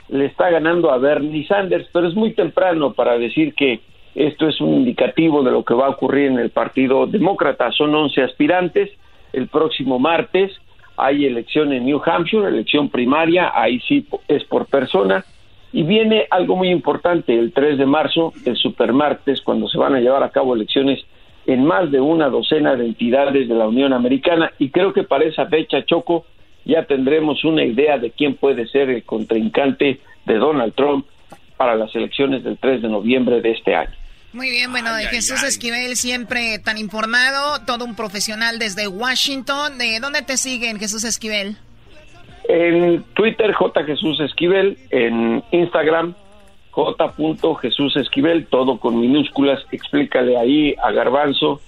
le 0.09 0.27
está 0.27 0.51
ganando 0.51 0.91
a 0.91 0.99
Bernie 0.99 1.47
Sanders, 1.47 1.89
pero 1.93 2.09
es 2.09 2.15
muy 2.15 2.33
temprano 2.33 2.93
para 2.93 3.19
decir 3.19 3.55
que 3.55 3.81
esto 4.15 4.47
es 4.47 4.61
un 4.61 4.75
indicativo 4.75 5.43
de 5.43 5.51
lo 5.51 5.65
que 5.65 5.75
va 5.75 5.87
a 5.87 5.91
ocurrir 5.91 6.27
en 6.27 6.39
el 6.39 6.51
Partido 6.51 7.07
Demócrata. 7.07 7.73
Son 7.73 7.95
11 7.95 8.23
aspirantes. 8.23 8.91
El 9.33 9.49
próximo 9.49 9.99
martes 9.99 10.53
hay 10.97 11.25
elección 11.25 11.73
en 11.73 11.87
New 11.87 12.01
Hampshire, 12.05 12.47
elección 12.47 12.89
primaria, 12.89 13.53
ahí 13.55 13.81
sí 13.81 14.07
es 14.29 14.45
por 14.45 14.67
persona. 14.67 15.25
Y 15.73 15.85
viene 15.85 16.27
algo 16.31 16.57
muy 16.57 16.69
importante, 16.69 17.39
el 17.39 17.53
3 17.53 17.79
de 17.79 17.87
marzo, 17.87 18.35
el 18.45 18.57
supermartes, 18.57 19.41
cuando 19.41 19.69
se 19.69 19.79
van 19.79 19.95
a 19.95 20.01
llevar 20.01 20.23
a 20.23 20.31
cabo 20.31 20.55
elecciones 20.55 21.03
en 21.47 21.65
más 21.65 21.91
de 21.91 22.01
una 22.01 22.29
docena 22.29 22.77
de 22.77 22.85
entidades 22.85 23.49
de 23.49 23.55
la 23.55 23.67
Unión 23.67 23.95
Americana. 23.95 24.53
Y 24.59 24.69
creo 24.69 24.93
que 24.93 25.03
para 25.05 25.25
esa 25.25 25.47
fecha, 25.47 25.83
Choco, 25.87 26.27
ya 26.65 26.85
tendremos 26.85 27.45
una 27.45 27.65
idea 27.65 27.99
de 27.99 28.11
quién 28.11 28.35
puede 28.35 28.67
ser 28.69 28.91
el 28.91 29.03
contrincante 29.05 30.01
de 30.27 30.35
Donald 30.35 30.75
Trump 30.75 31.07
para 31.57 31.75
las 31.77 31.95
elecciones 31.95 32.45
del 32.45 32.59
3 32.59 32.83
de 32.83 32.89
noviembre 32.89 33.41
de 33.41 33.53
este 33.53 33.75
año. 33.75 33.93
Muy 34.33 34.49
bien, 34.49 34.71
bueno, 34.71 34.95
de 34.95 35.05
Jesús 35.07 35.43
Esquivel 35.43 35.95
siempre 35.95 36.59
tan 36.59 36.79
informado, 36.79 37.61
todo 37.67 37.85
un 37.85 37.95
profesional 37.95 38.59
desde 38.59 38.89
Washington. 38.89 39.77
¿De 39.77 40.01
dónde 40.01 40.23
te 40.23 40.39
siguen, 40.39 40.79
Jesús 40.79 41.05
Esquivel? 41.05 41.59
En 42.49 43.03
Twitter, 43.15 43.53
J. 43.53 43.85
Jesús 43.85 44.21
Esquivel, 44.21 44.79
en 44.91 45.45
Instagram, 45.53 46.15
J. 46.71 47.15
Jesús 47.61 47.97
Esquivel, 47.97 48.47
todo 48.47 48.81
con 48.81 48.99
minúsculas, 48.99 49.61
explícale 49.71 50.39
ahí 50.39 50.75
a 50.83 50.91
Garbanzo. 50.93 51.61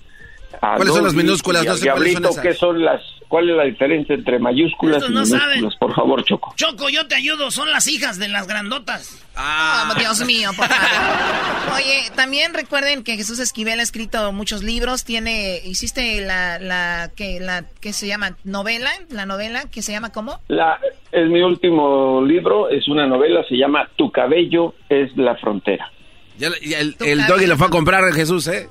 a 0.62 0.76
¿Cuáles 0.76 0.94
son 0.94 1.04
las 1.04 1.14
minúsculas? 1.14 1.64
y 1.64 1.66
No 1.66 1.74
sé 1.76 1.90
cuáles 1.90 2.12
son 2.14 2.22
Diablito, 2.22 2.30
esas. 2.30 2.42
¿qué 2.42 2.54
son 2.54 2.82
las, 2.82 3.02
¿Cuál 3.34 3.50
es 3.50 3.56
la 3.56 3.64
diferencia 3.64 4.14
entre 4.14 4.38
mayúsculas 4.38 4.98
Estos 4.98 5.10
y 5.10 5.12
no 5.12 5.22
minúsculas? 5.22 5.54
saben. 5.56 5.70
Por 5.80 5.92
favor, 5.92 6.22
Choco. 6.22 6.54
Choco, 6.54 6.88
yo 6.88 7.08
te 7.08 7.16
ayudo, 7.16 7.50
son 7.50 7.68
las 7.68 7.88
hijas 7.88 8.16
de 8.20 8.28
las 8.28 8.46
grandotas. 8.46 9.20
Ah, 9.34 9.92
Dios 9.98 10.24
mío, 10.24 10.50
por 10.56 10.68
favor. 10.68 11.74
Oye, 11.74 12.12
también 12.14 12.54
recuerden 12.54 13.02
que 13.02 13.16
Jesús 13.16 13.40
Esquivel 13.40 13.80
ha 13.80 13.82
escrito 13.82 14.30
muchos 14.30 14.62
libros. 14.62 15.04
Tiene, 15.04 15.60
hiciste 15.64 16.20
la, 16.20 16.60
la, 16.60 17.10
que, 17.16 17.40
la, 17.40 17.64
que 17.80 17.92
se 17.92 18.06
llama 18.06 18.36
novela, 18.44 18.92
la 19.10 19.26
novela 19.26 19.64
que 19.68 19.82
se 19.82 19.90
llama 19.90 20.12
¿cómo? 20.12 20.38
La, 20.46 20.78
es 21.10 21.28
mi 21.28 21.42
último 21.42 22.22
libro, 22.24 22.68
es 22.70 22.86
una 22.86 23.08
novela, 23.08 23.42
se 23.48 23.56
llama 23.56 23.90
Tu 23.96 24.12
cabello 24.12 24.76
es 24.88 25.10
la 25.16 25.34
frontera. 25.38 25.90
Ya, 26.38 26.50
ya 26.64 26.78
el, 26.78 26.94
el 27.00 27.26
doggy 27.26 27.46
lo 27.46 27.56
fue 27.56 27.66
a 27.66 27.70
comprar 27.70 28.04
Jesús, 28.12 28.46
¿eh? 28.46 28.68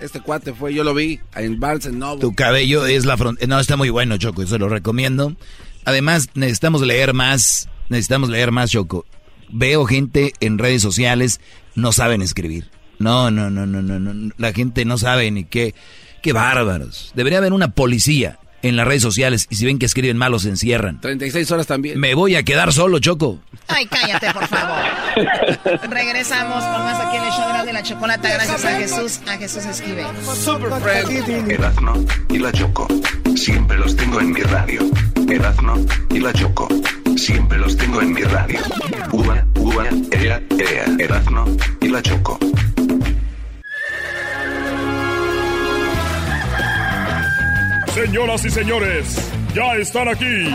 Este 0.00 0.20
cuate 0.20 0.52
fue, 0.52 0.74
yo 0.74 0.84
lo 0.84 0.94
vi 0.94 1.20
en 1.34 1.58
Barnes 1.58 1.90
Noble. 1.92 2.20
Tu 2.20 2.34
cabello 2.34 2.86
es 2.86 3.06
la 3.06 3.16
frontera. 3.16 3.46
No, 3.48 3.58
está 3.58 3.76
muy 3.76 3.88
bueno, 3.90 4.16
Choco, 4.18 4.42
eso 4.42 4.58
lo 4.58 4.68
recomiendo. 4.68 5.34
Además, 5.84 6.28
necesitamos 6.34 6.82
leer 6.82 7.14
más, 7.14 7.68
necesitamos 7.88 8.28
leer 8.28 8.52
más, 8.52 8.70
Choco. 8.70 9.06
Veo 9.48 9.86
gente 9.86 10.32
en 10.40 10.58
redes 10.58 10.82
sociales, 10.82 11.40
no 11.74 11.92
saben 11.92 12.20
escribir. 12.20 12.70
No, 12.98 13.30
no, 13.30 13.50
no, 13.50 13.66
no, 13.66 13.82
no, 13.82 13.98
no. 13.98 14.32
La 14.36 14.52
gente 14.52 14.84
no 14.84 14.98
sabe 14.98 15.30
ni 15.30 15.44
qué. 15.44 15.74
Qué 16.22 16.32
bárbaros. 16.32 17.12
Debería 17.14 17.38
haber 17.38 17.52
una 17.52 17.72
policía 17.72 18.38
en 18.62 18.76
las 18.76 18.86
redes 18.86 19.02
sociales 19.02 19.46
y 19.50 19.56
si 19.56 19.64
ven 19.66 19.78
que 19.78 19.86
escriben 19.86 20.16
mal 20.16 20.32
los 20.32 20.44
encierran. 20.44 21.00
36 21.00 21.50
horas 21.50 21.66
también. 21.66 21.98
Me 21.98 22.14
voy 22.14 22.36
a 22.36 22.42
quedar 22.42 22.72
solo, 22.72 22.98
Choco. 22.98 23.40
Ay, 23.68 23.86
cállate, 23.86 24.32
por 24.32 24.46
favor. 24.46 24.78
Regresamos 25.90 26.62
con 26.64 26.82
más 26.84 27.00
aquí 27.00 27.16
en 27.16 27.22
el 27.24 27.30
show 27.30 27.66
de 27.66 27.72
la 27.72 27.82
chocolata. 27.82 28.28
Gracias 28.28 28.64
a 28.64 28.78
Jesús, 28.78 29.20
a 29.26 29.36
Jesús 29.36 29.64
Esquivel. 29.64 30.06
Erazno 31.48 32.04
y 32.30 32.38
la 32.38 32.52
Choco. 32.52 32.86
Siempre 33.34 33.76
los 33.78 33.96
tengo 33.96 34.20
en 34.20 34.32
mi 34.32 34.40
radio. 34.42 34.80
Erazno 35.28 35.74
y 36.10 36.20
la 36.20 36.32
Choco. 36.32 36.68
Siempre 37.16 37.58
los 37.58 37.76
tengo 37.76 38.00
en 38.02 38.12
mi 38.12 38.22
radio. 38.22 38.60
Uva, 39.12 39.44
uva, 39.56 39.86
ea, 40.12 40.40
ea. 40.58 40.84
Erazno 40.98 41.44
y 41.80 41.88
la 41.88 42.02
Choco. 42.02 42.38
Señoras 47.96 48.44
y 48.44 48.50
señores, 48.50 49.16
ya 49.54 49.74
están 49.76 50.06
aquí 50.06 50.50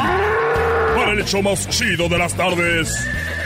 para 0.96 1.14
el 1.14 1.22
hecho 1.22 1.42
más 1.42 1.68
chido 1.70 2.08
de 2.08 2.20
las 2.20 2.38
tardes. 2.38 2.96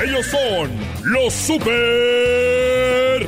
Ellos 0.03 0.25
son 0.25 0.69
los 1.05 1.33
super 1.33 3.25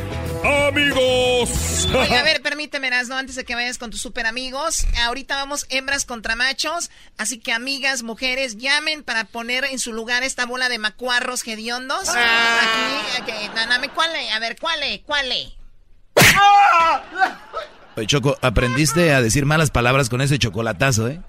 amigos. 0.67 1.87
Oye, 1.95 2.17
a 2.17 2.23
ver, 2.23 2.41
permíteme, 2.43 2.87
Erasno, 2.87 3.15
antes 3.15 3.37
de 3.37 3.45
que 3.45 3.55
vayas 3.55 3.77
con 3.77 3.91
tus 3.91 4.01
super 4.01 4.25
amigos. 4.25 4.85
Ahorita 5.05 5.37
vamos 5.37 5.65
hembras 5.69 6.03
contra 6.03 6.35
machos. 6.35 6.91
Así 7.17 7.39
que, 7.39 7.53
amigas, 7.53 8.03
mujeres, 8.03 8.57
llamen 8.57 9.03
para 9.03 9.23
poner 9.23 9.63
en 9.63 9.79
su 9.79 9.93
lugar 9.93 10.23
esta 10.23 10.45
bola 10.45 10.67
de 10.67 10.79
macuarros 10.79 11.47
hediondos. 11.47 12.09
Aquí, 12.09 13.21
aquí, 13.21 13.51
dame, 13.55 13.87
¿cuál 13.87 14.13
es? 14.17 14.33
A 14.33 14.39
ver, 14.39 14.57
¿cuál 14.59 14.83
es? 14.83 14.99
¿Cuál 15.05 15.31
es? 15.31 15.47
Oye, 17.97 18.05
Choco, 18.05 18.37
aprendiste 18.41 19.11
a 19.11 19.21
decir 19.21 19.45
malas 19.47 19.71
palabras 19.71 20.07
con 20.07 20.21
ese 20.21 20.37
chocolatazo, 20.37 21.07
¿eh? 21.09 21.19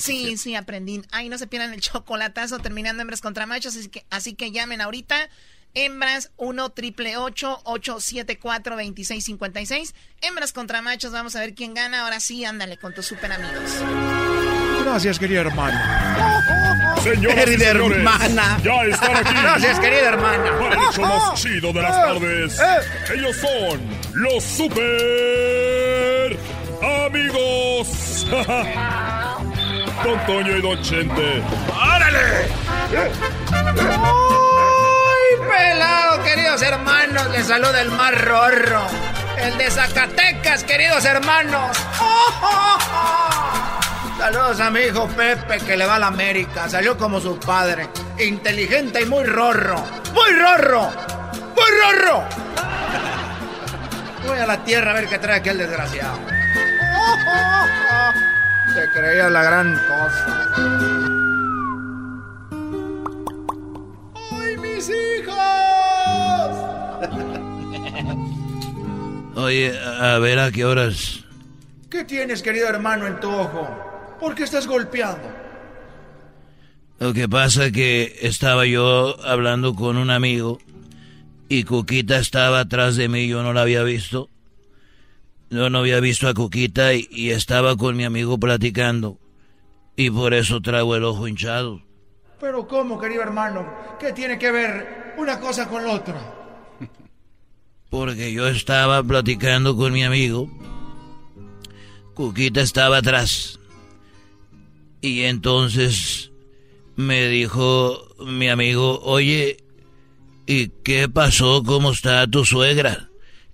sí, 0.00 0.36
sí, 0.38 0.54
aprendí. 0.54 1.02
Ay, 1.12 1.28
no 1.28 1.36
se 1.36 1.46
pierdan 1.46 1.74
el 1.74 1.80
chocolatazo 1.80 2.58
terminando 2.58 3.02
hembras 3.02 3.20
contra 3.20 3.44
machos. 3.44 3.76
Así 3.76 3.88
que, 3.88 4.04
así 4.10 4.34
que 4.34 4.50
llamen 4.50 4.80
ahorita. 4.80 5.28
Hembras 5.74 6.30
1 6.38 6.70
triple 6.70 7.18
874 7.18 8.76
2656 8.76 9.94
Hembras 10.22 10.54
contra 10.54 10.80
machos. 10.80 11.12
Vamos 11.12 11.36
a 11.36 11.40
ver 11.40 11.54
quién 11.54 11.74
gana. 11.74 12.04
Ahora 12.04 12.18
sí, 12.18 12.46
ándale 12.46 12.78
con 12.78 12.94
tus 12.94 13.04
super 13.04 13.30
amigos. 13.32 13.70
Gracias, 14.84 15.18
querida 15.18 15.42
hermana. 15.42 16.96
Señoras 17.02 17.36
y 17.36 17.50
Querida 17.50 17.72
señores, 17.72 17.98
hermana. 17.98 18.58
ya 18.64 18.84
están 18.84 19.16
aquí. 19.16 19.34
Gracias, 19.34 19.80
querida 19.80 20.08
hermana. 20.08 20.58
Para 20.58 20.74
el 20.82 20.88
hecho 20.90 21.00
más 21.02 21.34
chido 21.42 21.72
de 21.74 21.82
las 21.82 21.92
tardes. 21.92 22.58
Ellos 23.14 23.36
son 23.36 23.80
los 24.14 24.42
super 24.42 25.85
amigos. 26.82 28.26
Don 30.04 30.26
Toño 30.26 30.56
y 30.56 30.62
Don 30.62 30.80
Chente. 30.82 31.42
¡Órale! 31.72 32.48
¡Ay, 34.58 35.36
pelado, 35.48 36.22
queridos 36.22 36.62
hermanos! 36.62 37.30
Les 37.30 37.46
saluda 37.46 37.80
el 37.80 37.90
más 37.90 38.20
rorro. 38.20 38.82
El 39.38 39.56
de 39.58 39.70
Zacatecas, 39.70 40.64
queridos 40.64 41.04
hermanos. 41.04 41.76
Saludos 44.18 44.60
a 44.60 44.70
mi 44.70 44.80
hijo 44.80 45.06
Pepe, 45.08 45.58
que 45.58 45.76
le 45.76 45.84
va 45.86 45.96
a 45.96 45.98
la 45.98 46.06
América. 46.06 46.68
Salió 46.68 46.96
como 46.96 47.20
su 47.20 47.38
padre. 47.38 47.88
Inteligente 48.18 49.02
y 49.02 49.04
muy 49.04 49.24
rorro. 49.24 49.76
¡Muy 50.14 50.32
rorro! 50.38 50.90
¡Muy 51.54 51.70
rorro! 51.82 52.24
Voy 54.26 54.38
a 54.38 54.46
la 54.46 54.64
tierra 54.64 54.92
a 54.92 54.94
ver 54.94 55.06
qué 55.06 55.18
trae 55.18 55.36
aquel 55.36 55.58
desgraciado. 55.58 56.35
Se 58.74 58.88
creía 58.90 59.28
la 59.30 59.42
gran 59.42 59.74
cosa. 59.74 60.52
¡Ay, 64.32 64.56
mis 64.58 64.88
hijos! 64.88 65.36
Oye, 69.36 69.78
a 69.78 70.18
ver 70.18 70.38
a 70.38 70.50
qué 70.50 70.64
horas. 70.64 71.24
¿Qué 71.90 72.04
tienes, 72.04 72.42
querido 72.42 72.68
hermano, 72.68 73.06
en 73.06 73.20
tu 73.20 73.30
ojo? 73.30 73.68
¿Por 74.20 74.34
qué 74.34 74.44
estás 74.44 74.66
golpeando? 74.66 75.28
Lo 76.98 77.12
que 77.12 77.28
pasa 77.28 77.66
es 77.66 77.72
que 77.72 78.18
estaba 78.22 78.64
yo 78.66 79.16
hablando 79.24 79.74
con 79.74 79.96
un 79.98 80.10
amigo 80.10 80.58
y 81.48 81.64
Cuquita 81.64 82.18
estaba 82.18 82.60
atrás 82.60 82.96
de 82.96 83.08
mí, 83.08 83.28
yo 83.28 83.42
no 83.42 83.52
la 83.52 83.62
había 83.62 83.82
visto. 83.82 84.30
Yo 85.50 85.70
no 85.70 85.78
había 85.78 86.00
visto 86.00 86.28
a 86.28 86.34
Cuquita 86.34 86.94
y, 86.94 87.08
y 87.10 87.30
estaba 87.30 87.76
con 87.76 87.96
mi 87.96 88.04
amigo 88.04 88.38
platicando. 88.38 89.18
Y 89.96 90.10
por 90.10 90.34
eso 90.34 90.60
traigo 90.60 90.96
el 90.96 91.04
ojo 91.04 91.28
hinchado. 91.28 91.82
Pero 92.40 92.66
¿cómo, 92.68 92.98
querido 92.98 93.22
hermano? 93.22 93.66
¿Qué 93.98 94.12
tiene 94.12 94.38
que 94.38 94.50
ver 94.50 95.14
una 95.16 95.40
cosa 95.40 95.68
con 95.68 95.84
la 95.86 95.94
otra? 95.94 96.34
Porque 97.90 98.32
yo 98.32 98.46
estaba 98.48 99.02
platicando 99.02 99.76
con 99.76 99.92
mi 99.92 100.04
amigo. 100.04 100.50
Cuquita 102.14 102.60
estaba 102.60 102.98
atrás. 102.98 103.58
Y 105.00 105.22
entonces 105.22 106.30
me 106.96 107.28
dijo 107.28 108.08
mi 108.26 108.48
amigo, 108.48 109.00
oye, 109.02 109.58
¿y 110.46 110.68
qué 110.82 111.08
pasó? 111.08 111.62
¿Cómo 111.64 111.92
está 111.92 112.26
tu 112.26 112.44
suegra? 112.44 113.05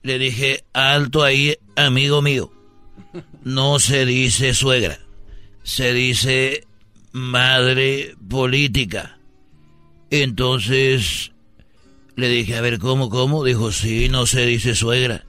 Le 0.03 0.19
dije, 0.19 0.65
alto 0.73 1.23
ahí, 1.23 1.57
amigo 1.77 2.23
mío. 2.23 2.53
No 3.43 3.79
se 3.79 4.05
dice 4.07 4.55
suegra, 4.55 4.99
se 5.63 5.93
dice 5.93 6.67
madre 7.13 8.15
política. 8.29 9.19
Entonces 10.11 11.33
le 12.17 12.29
dije, 12.29 12.57
a 12.57 12.61
ver, 12.61 12.79
¿cómo, 12.79 13.09
cómo? 13.09 13.45
Dijo, 13.45 13.73
sí, 13.73 14.09
no 14.09 14.27
se 14.27 14.45
dice 14.47 14.75
suegra. 14.75 15.25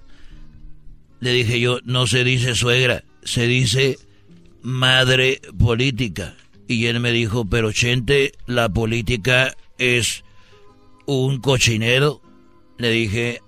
Le 1.20 1.32
dije 1.32 1.60
yo, 1.60 1.80
no 1.86 2.08
se 2.08 2.24
dice 2.24 2.56
suegra, 2.56 3.04
se 3.24 3.48
dice 3.48 3.98
madre 4.62 5.42
política. 5.58 6.36
Y 6.68 6.88
él 6.88 7.00
me 7.00 7.12
dijo, 7.12 7.46
pero 7.46 7.72
Chente, 7.72 8.34
la 8.46 8.70
política 8.70 9.56
es 9.78 10.24
un 11.06 11.40
cochinero. 11.40 12.22
Le 12.78 12.90
dije, 12.90 13.42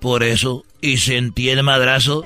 por 0.00 0.22
eso, 0.22 0.64
y 0.80 0.96
sentí 0.96 1.50
el 1.50 1.62
madrazo 1.62 2.24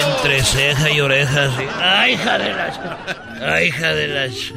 entre 0.00 0.42
ceja 0.42 0.90
y 0.90 1.00
oreja, 1.00 1.44
así. 1.44 1.66
¡Ay, 1.80 2.12
hija 2.14 2.38
de 2.38 2.52
las! 2.54 2.80
¡Ay, 3.42 3.66
hija 3.68 3.94
de 3.94 4.08
las! 4.08 4.52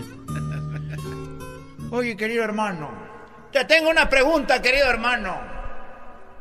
Oye, 1.92 2.16
querido 2.16 2.44
hermano, 2.44 2.90
te 3.52 3.66
tengo 3.66 3.90
una 3.90 4.10
pregunta, 4.10 4.62
querido 4.62 4.88
hermano. 4.88 5.40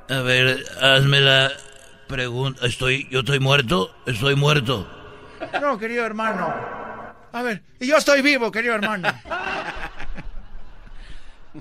A 0.09 0.21
ver, 0.21 0.65
hazme 0.81 1.21
la 1.21 1.51
pregunta. 2.09 2.67
Estoy, 2.67 3.09
yo 3.11 3.21
estoy 3.21 3.41
muerto, 3.41 3.95
estoy 4.07 4.37
muerto. 4.37 4.89
No, 5.61 5.79
querido 5.79 6.05
hermano. 6.05 6.55
A 7.33 7.43
ver, 7.43 7.63
y 7.79 7.87
yo 7.87 7.97
estoy 7.97 8.23
vivo, 8.23 8.51
querido 8.51 8.75
hermano. 8.75 9.09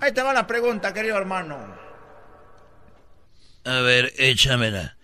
Ahí 0.01 0.11
te 0.11 0.21
va 0.21 0.33
la 0.33 0.45
pregunta, 0.47 0.93
querido 0.93 1.17
hermano. 1.17 1.88
A 3.69 3.81
ver, 3.81 4.13
échamela. 4.17 4.95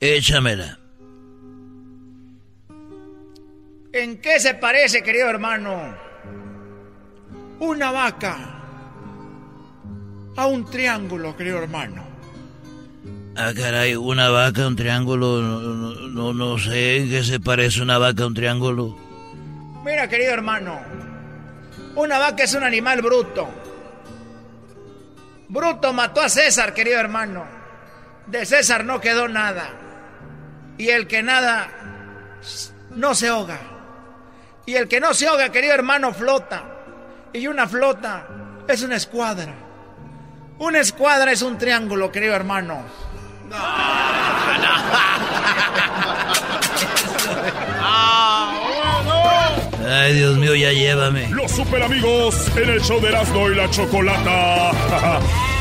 Échamela. 0.00 0.78
¿En 3.92 4.22
qué 4.22 4.40
se 4.40 4.54
parece, 4.54 5.02
querido 5.02 5.28
hermano? 5.28 5.94
Una 7.60 7.90
vaca 7.92 8.38
a 10.34 10.46
un 10.46 10.64
triángulo, 10.64 11.36
querido 11.36 11.58
hermano. 11.58 12.06
Ah, 13.36 13.52
caray, 13.54 13.96
una 13.96 14.30
vaca, 14.30 14.66
un 14.66 14.76
triángulo, 14.76 15.42
no, 15.42 15.60
no, 15.60 16.08
no, 16.08 16.32
no 16.32 16.58
sé 16.58 16.96
en 16.96 17.10
qué 17.10 17.22
se 17.22 17.38
parece 17.38 17.82
una 17.82 17.98
vaca 17.98 18.22
a 18.22 18.28
un 18.28 18.34
triángulo. 18.34 18.96
Mira, 19.84 20.08
querido 20.08 20.32
hermano, 20.32 20.80
una 21.96 22.18
vaca 22.18 22.44
es 22.44 22.54
un 22.54 22.64
animal 22.64 23.02
bruto. 23.02 23.46
Bruto 25.50 25.92
mató 25.92 26.22
a 26.22 26.30
César, 26.30 26.72
querido 26.72 26.98
hermano. 26.98 27.55
De 28.26 28.44
César 28.44 28.84
no 28.84 29.00
quedó 29.00 29.28
nada. 29.28 29.70
Y 30.78 30.90
el 30.90 31.06
que 31.06 31.22
nada 31.22 31.68
no 32.90 33.14
se 33.14 33.28
ahoga. 33.28 33.60
Y 34.66 34.74
el 34.74 34.88
que 34.88 35.00
no 35.00 35.14
se 35.14 35.28
ahoga, 35.28 35.50
querido 35.50 35.72
hermano, 35.74 36.12
flota. 36.12 36.64
Y 37.32 37.46
una 37.46 37.68
flota 37.68 38.26
es 38.66 38.82
una 38.82 38.96
escuadra. 38.96 39.54
Una 40.58 40.80
escuadra 40.80 41.30
es 41.32 41.42
un 41.42 41.58
triángulo, 41.58 42.10
querido 42.10 42.34
hermano. 42.34 42.82
Ay, 49.88 50.14
Dios 50.14 50.36
mío, 50.36 50.54
ya 50.56 50.72
llévame. 50.72 51.28
Los 51.28 51.52
super 51.52 51.80
amigos 51.82 52.34
en 52.56 52.70
el 52.70 52.80
show 52.80 53.00
de 53.00 53.08
Erasmo 53.08 53.48
y 53.50 53.54
la 53.54 53.70
Chocolata. 53.70 55.20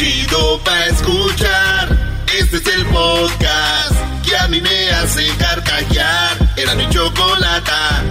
Chido 0.00 0.58
pa' 0.64 0.86
escuchar. 0.86 2.24
Este 2.34 2.56
es 2.56 2.66
el 2.68 2.86
podcast 2.86 3.92
que 4.24 4.34
a 4.34 4.48
mí 4.48 4.58
me 4.58 4.90
hace 4.92 5.26
carcajear. 5.36 6.38
Era 6.56 6.74
mi 6.74 6.88
chocolata. 6.88 8.02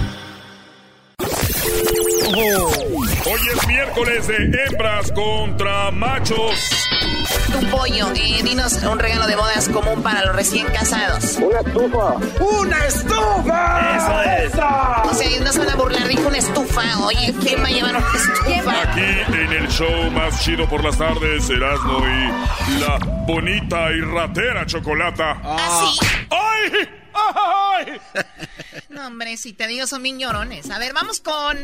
Hoy 3.25 3.39
es 3.55 3.67
miércoles 3.67 4.27
de 4.27 4.35
hembras 4.67 5.11
contra 5.13 5.89
machos. 5.89 6.88
Tu 7.51 7.67
pollo, 7.69 8.11
eh, 8.15 8.41
dinos 8.43 8.73
un 8.83 8.99
regalo 8.99 9.27
de 9.27 9.35
bodas 9.35 9.69
común 9.69 10.01
para 10.01 10.25
los 10.25 10.35
recién 10.35 10.67
casados. 10.67 11.37
Una 11.37 11.59
estufa. 11.59 12.13
¡Una 12.39 12.85
estufa! 12.85 13.97
Eso 13.97 14.21
es. 14.21 14.53
O 15.09 15.13
sea, 15.13 15.27
ellos 15.27 15.41
no 15.41 15.51
se 15.51 15.59
van 15.59 15.69
a 15.69 15.75
burlar, 15.75 16.07
dijo 16.07 16.27
una 16.27 16.37
estufa. 16.37 16.81
Oye, 17.05 17.33
¿quién 17.41 17.61
va 17.63 17.67
a 17.67 17.71
llevar 17.71 17.95
una 17.95 18.07
estufa? 18.13 18.81
Aquí 18.83 19.33
en 19.33 19.51
el 19.53 19.67
show 19.69 20.11
más 20.11 20.39
chido 20.43 20.67
por 20.67 20.83
las 20.83 20.97
tardes, 20.97 21.49
Erasmo 21.49 21.99
y 21.99 22.79
la 22.79 22.97
bonita 23.25 23.91
y 23.91 24.01
ratera 24.01 24.65
chocolata. 24.65 25.37
¿Ah, 25.43 25.91
sí? 25.99 26.05
¡Ay! 26.29 26.98
¡Ay! 27.35 27.99
No, 28.89 29.05
hombre, 29.07 29.37
si 29.37 29.53
te 29.53 29.67
digo 29.67 29.85
son 29.85 30.01
bien 30.01 30.19
llorones. 30.19 30.69
A 30.71 30.79
ver, 30.79 30.93
vamos 30.93 31.21
con 31.21 31.57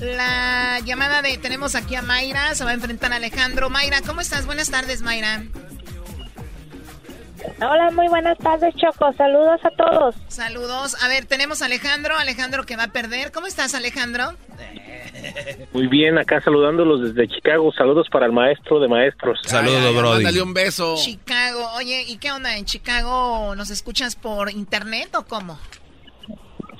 la 0.00 0.80
llamada 0.80 1.20
de... 1.20 1.36
Tenemos 1.36 1.74
aquí 1.74 1.94
a 1.94 2.02
Mayra, 2.02 2.54
se 2.54 2.64
va 2.64 2.70
a 2.70 2.74
enfrentar 2.74 3.12
a 3.12 3.16
Alejandro. 3.16 3.68
Mayra, 3.68 4.00
¿cómo 4.00 4.20
estás? 4.22 4.46
Buenas 4.46 4.70
tardes, 4.70 5.02
Mayra. 5.02 5.42
Hola, 7.60 7.90
muy 7.92 8.08
buenas 8.08 8.38
tardes, 8.38 8.74
Choco. 8.76 9.12
Saludos 9.14 9.60
a 9.64 9.70
todos. 9.70 10.14
Saludos. 10.28 10.96
A 11.02 11.08
ver, 11.08 11.26
tenemos 11.26 11.62
a 11.62 11.66
Alejandro, 11.66 12.16
Alejandro 12.16 12.64
que 12.64 12.76
va 12.76 12.84
a 12.84 12.92
perder. 12.92 13.32
¿Cómo 13.32 13.46
estás, 13.46 13.74
Alejandro? 13.74 14.34
Muy 15.72 15.86
bien, 15.86 16.18
acá 16.18 16.40
saludándolos 16.40 17.02
desde 17.02 17.28
Chicago. 17.28 17.72
Saludos 17.72 18.08
para 18.10 18.26
el 18.26 18.32
maestro 18.32 18.80
de 18.80 18.88
maestros. 18.88 19.38
Saludos, 19.44 19.94
Brody. 19.94 20.24
Mándale 20.24 20.42
un 20.42 20.54
beso. 20.54 20.96
Chicago. 20.96 21.39
Oye, 21.80 22.04
¿y 22.06 22.18
qué 22.18 22.30
onda? 22.30 22.58
¿En 22.58 22.66
Chicago 22.66 23.54
nos 23.56 23.70
escuchas 23.70 24.14
por 24.14 24.50
internet 24.50 25.14
o 25.16 25.24
cómo? 25.24 25.58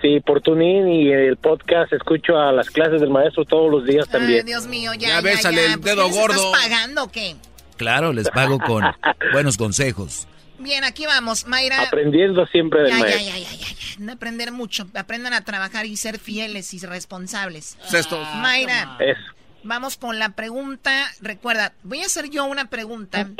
Sí, 0.02 0.20
por 0.20 0.42
TuneIn 0.42 0.88
y 0.88 1.08
el 1.10 1.38
podcast 1.38 1.90
escucho 1.94 2.36
a 2.38 2.52
las 2.52 2.68
clases 2.68 3.00
del 3.00 3.08
maestro 3.08 3.46
todos 3.46 3.70
los 3.70 3.86
días 3.86 4.04
Ay, 4.08 4.12
también. 4.12 4.44
Dios 4.44 4.66
mío, 4.66 4.92
ya, 4.92 5.08
Ya 5.08 5.14
ya, 5.14 5.20
bésale 5.22 5.62
ya. 5.66 5.72
el 5.72 5.80
¿Por 5.80 5.88
dedo 5.88 6.02
qué 6.04 6.08
les 6.10 6.18
gordo. 6.18 6.52
¿Estás 6.52 6.62
pagando 6.68 7.04
o 7.04 7.08
qué? 7.10 7.36
Claro, 7.78 8.12
les 8.12 8.28
pago 8.28 8.58
con 8.58 8.84
buenos 9.32 9.56
consejos. 9.56 10.26
Bien, 10.58 10.84
aquí 10.84 11.06
vamos, 11.06 11.46
Mayra. 11.46 11.80
Aprendiendo 11.84 12.44
siempre 12.48 12.82
del 12.82 12.90
Ya, 12.90 12.96
ya, 12.98 13.00
maestro. 13.04 13.24
ya, 13.24 13.38
ya, 13.38 13.56
ya, 13.56 13.66
ya. 13.68 13.74
No 14.00 14.12
aprender 14.12 14.52
mucho. 14.52 14.86
Aprendan 14.94 15.32
a 15.32 15.42
trabajar 15.46 15.86
y 15.86 15.96
ser 15.96 16.18
fieles 16.18 16.74
y 16.74 16.78
responsables. 16.80 17.78
Sexto. 17.86 18.22
Mayra, 18.36 18.98
Eso. 19.00 19.20
vamos 19.64 19.96
con 19.96 20.18
la 20.18 20.34
pregunta. 20.34 20.92
Recuerda, 21.22 21.72
voy 21.84 22.02
a 22.02 22.04
hacer 22.04 22.28
yo 22.28 22.44
una 22.44 22.68
pregunta. 22.68 23.30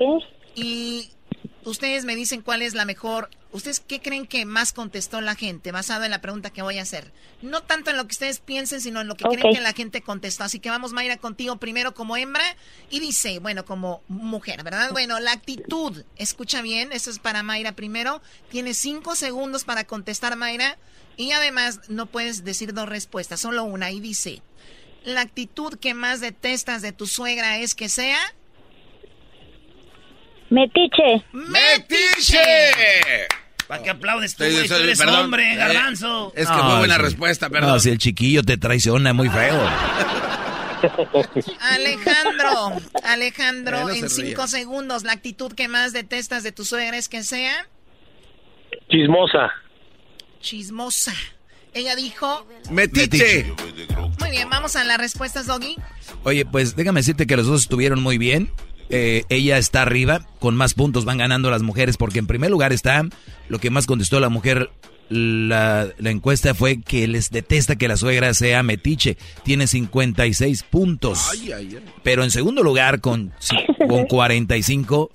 Y 0.55 1.11
ustedes 1.65 2.05
me 2.05 2.17
dicen 2.17 2.43
cuál 2.43 2.63
es 2.63 2.75
la 2.75 2.85
mejor. 2.85 3.31
¿Ustedes 3.53 3.81
qué 3.81 4.01
creen 4.01 4.27
que 4.27 4.45
más 4.45 4.73
contestó 4.73 5.21
la 5.21 5.35
gente 5.35 5.73
basado 5.73 6.05
en 6.05 6.13
la 6.13 6.21
pregunta 6.21 6.51
que 6.51 6.63
voy 6.63 6.79
a 6.79 6.83
hacer? 6.83 7.13
No 7.43 7.63
tanto 7.63 7.91
en 7.91 7.97
lo 7.97 8.07
que 8.07 8.13
ustedes 8.13 8.39
piensen, 8.39 8.81
sino 8.81 9.01
en 9.01 9.09
lo 9.09 9.17
que 9.17 9.25
creen 9.25 9.55
que 9.55 9.61
la 9.61 9.73
gente 9.73 10.03
contestó. 10.03 10.45
Así 10.45 10.61
que 10.61 10.71
vamos, 10.71 10.93
Mayra, 10.93 11.17
contigo 11.17 11.57
primero 11.57 11.93
como 11.93 12.17
hembra 12.17 12.45
y 12.91 13.01
dice, 13.01 13.41
bueno, 13.41 13.65
como 13.65 14.03
mujer, 14.09 14.63
¿verdad? 14.63 14.93
Bueno, 14.93 15.19
la 15.19 15.33
actitud. 15.33 16.05
Escucha 16.17 16.63
bien, 16.63 16.93
eso 16.93 17.11
es 17.11 17.19
para 17.19 17.43
Mayra 17.43 17.73
primero. 17.73 18.23
Tienes 18.51 18.79
cinco 18.79 19.17
segundos 19.17 19.65
para 19.65 19.85
contestar, 19.85 20.37
Mayra. 20.37 20.79
Y 21.17 21.33
además 21.33 21.81
no 21.89 22.07
puedes 22.07 22.45
decir 22.45 22.73
dos 22.73 22.89
respuestas, 22.89 23.41
solo 23.41 23.65
una. 23.65 23.91
Y 23.91 24.01
dice, 24.01 24.43
la 25.05 25.23
actitud 25.23 25.79
que 25.79 25.93
más 25.93 26.21
detestas 26.21 26.83
de 26.83 26.93
tu 26.93 27.07
suegra 27.07 27.59
es 27.59 27.75
que 27.75 27.89
sea... 27.89 28.19
Metiche. 30.51 31.25
¡Metiche! 31.33 32.39
¿Para 33.69 33.83
qué 33.85 33.91
aplaudes 33.91 34.35
tú, 34.35 34.45
Sí, 34.45 34.51
güey? 34.53 34.69
Tú 34.69 34.75
eres 34.75 34.99
perdón. 34.99 35.21
hombre, 35.27 35.53
Eh, 35.53 35.57
garbanzo. 35.57 36.33
Es 36.37 36.49
que 36.49 36.55
No, 36.57 36.65
fue 36.71 36.79
buena 36.79 36.97
sí. 36.97 37.03
respuesta, 37.03 37.49
perdón. 37.51 37.71
No, 37.71 37.79
si 37.81 37.91
el 37.91 37.99
chiquillo 37.99 38.43
te 38.43 38.57
traiciona 38.57 39.13
muy 39.13 39.29
feo. 39.29 39.61
Alejandro, 41.61 42.73
Alejandro, 43.05 43.81
no 43.83 43.91
en 43.91 44.09
se 44.09 44.23
cinco 44.27 44.47
segundos, 44.47 45.05
la 45.05 45.13
actitud 45.13 45.53
que 45.53 45.69
más 45.69 45.93
detestas 45.93 46.43
de 46.43 46.53
tu 46.53 46.65
suegra 46.65 46.97
es 46.97 47.09
que 47.09 47.23
sea 47.23 47.67
Chismosa. 48.91 49.51
chismosa. 50.41 51.13
Ella 51.75 51.95
dijo, 51.95 52.47
Metiche. 52.71 53.53
muy 54.19 54.31
bien, 54.31 54.49
vamos 54.51 54.75
a 54.75 54.83
las 54.85 54.99
respuestas, 54.99 55.47
Doggy. 55.47 55.77
Oye, 56.25 56.45
pues 56.45 56.75
déjame 56.75 57.01
decirte 57.01 57.27
que 57.27 57.37
los 57.37 57.47
dos 57.47 57.63
estuvieron 57.63 58.03
muy 58.03 58.19
bien. 58.19 58.51
Eh, 58.91 59.25
ella 59.29 59.57
está 59.59 59.83
arriba, 59.83 60.27
con 60.39 60.57
más 60.57 60.75
puntos 60.75 61.05
van 61.05 61.19
ganando 61.19 61.51
las 61.51 61.63
mujeres, 61.63 61.97
porque 61.97 62.19
en 62.19 62.27
primer 62.27 62.51
lugar 62.51 62.73
está 62.73 63.03
lo 63.49 63.59
que 63.59 63.71
más 63.71 63.87
contestó 63.87 64.21
la 64.21 64.29
mujer. 64.29 64.71
La, 65.09 65.89
la 65.99 66.11
encuesta 66.11 66.55
fue 66.55 66.81
que 66.83 67.09
les 67.09 67.31
detesta 67.31 67.75
que 67.75 67.89
la 67.89 67.97
suegra 67.97 68.33
sea 68.33 68.63
metiche. 68.63 69.17
Tiene 69.43 69.67
56 69.67 70.63
puntos. 70.63 71.31
Pero 72.05 72.23
en 72.23 72.31
segundo 72.31 72.63
lugar, 72.63 73.01
con, 73.01 73.33
con 73.89 74.05
45, 74.09 75.11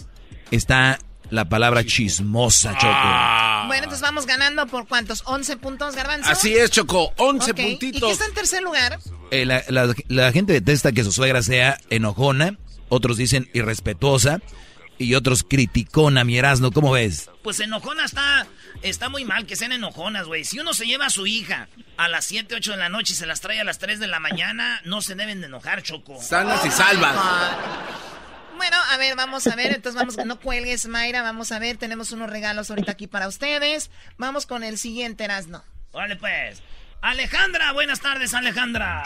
está 0.52 1.00
la 1.30 1.48
palabra 1.48 1.84
chismosa, 1.86 2.74
Choco. 2.78 3.68
Bueno, 3.68 3.84
entonces 3.86 4.02
vamos 4.02 4.26
ganando 4.26 4.68
por 4.68 4.86
cuántos? 4.88 5.24
11 5.26 5.58
puntos, 5.58 5.96
Garbanzo. 5.96 6.30
Así 6.30 6.54
es, 6.54 6.72
Choco, 6.72 7.14
11 7.18 7.52
Ok, 7.52 7.60
¿Y 7.60 7.64
puntitos. 7.72 8.02
qué 8.02 8.12
está 8.12 8.26
en 8.26 8.34
tercer 8.34 8.62
lugar? 8.64 9.00
Eh, 9.32 9.46
la, 9.46 9.64
la- 9.70 9.94
la 10.10 10.32
gente 10.34 10.52
detesta 10.54 10.92
que 10.92 11.04
su 11.06 11.12
suegra 11.14 11.42
sea 11.42 11.78
enojona, 11.90 12.58
otros 12.90 13.18
dicen 13.18 13.50
irrespetuosa 13.54 14.40
y 14.98 15.16
otros 15.16 15.44
criticona, 15.44 16.24
mi 16.24 16.38
Erasmo, 16.38 16.72
¿cómo 16.72 16.92
ves? 16.92 17.30
Pues 17.44 17.60
enojona 17.60 18.06
está, 18.06 18.48
está 18.82 19.10
muy 19.10 19.26
mal 19.26 19.46
que 19.46 19.56
sean 19.56 19.72
enojonas, 19.72 20.28
güey. 20.28 20.46
Si 20.46 20.60
uno 20.60 20.74
se 20.74 20.86
lleva 20.86 21.08
a 21.08 21.10
su 21.10 21.28
hija 21.28 21.68
a 21.98 22.08
las 22.08 22.26
7, 22.26 22.56
8 22.56 22.72
de 22.72 22.78
la 22.78 22.90
noche 22.90 23.14
y 23.14 23.16
se 23.16 23.26
las 23.26 23.42
trae 23.42 23.60
a 23.60 23.64
las 23.64 23.80
3 23.80 24.00
de 24.00 24.08
la 24.08 24.20
mañana, 24.20 24.82
no 24.86 25.02
se 25.02 25.16
deben 25.16 25.42
de 25.42 25.48
enojar, 25.48 25.82
Choco. 25.84 26.22
Sanas 26.22 26.66
y 26.66 26.72
salvas. 26.72 27.16
Bueno, 28.58 28.78
a 28.92 28.98
ver, 28.98 29.16
vamos 29.16 29.48
a 29.48 29.56
ver. 29.56 29.74
Entonces 29.74 30.00
vamos, 30.00 30.18
no 30.26 30.40
cuelgues, 30.40 30.88
Mayra. 30.88 31.22
Vamos 31.22 31.52
a 31.52 31.60
ver, 31.60 31.78
tenemos 31.78 32.12
unos 32.12 32.30
regalos 32.30 32.70
ahorita 32.70 32.94
aquí 32.94 33.08
para 33.08 33.28
ustedes. 33.28 33.92
Vamos 34.18 34.46
con 34.46 34.64
el 34.64 34.78
siguiente, 34.78 35.26
Erasno. 35.26 35.64
Órale, 35.92 36.16
pues. 36.16 36.62
Alejandra, 37.02 37.74
buenas 37.74 38.00
tardes, 38.00 38.34
Alejandra. 38.34 39.04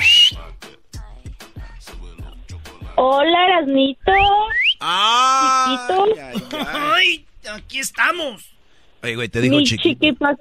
Hola, 3.04 3.46
Erasnito. 3.48 4.12
Chiquito. 4.66 6.58
Ay, 6.68 7.26
aquí 7.54 7.80
estamos. 7.80 8.50
Oye, 9.02 9.16
güey, 9.16 9.30
te 9.30 9.40
digo 9.40 9.56
Mi 9.56 9.64
chiquito. 9.64 9.88
chiqui 10.02 10.12
pa- 10.14 10.36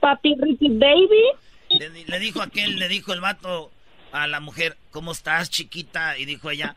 papi 0.00 0.34
Ricky 0.40 0.70
Baby. 0.70 1.22
Le, 1.68 1.90
le 2.06 2.18
dijo 2.18 2.40
aquel, 2.40 2.76
le 2.76 2.88
dijo 2.88 3.12
el 3.12 3.20
vato 3.20 3.70
a 4.12 4.26
la 4.26 4.40
mujer, 4.40 4.78
¿cómo 4.90 5.12
estás, 5.12 5.50
chiquita? 5.50 6.16
Y 6.16 6.24
dijo 6.24 6.50
ella, 6.50 6.76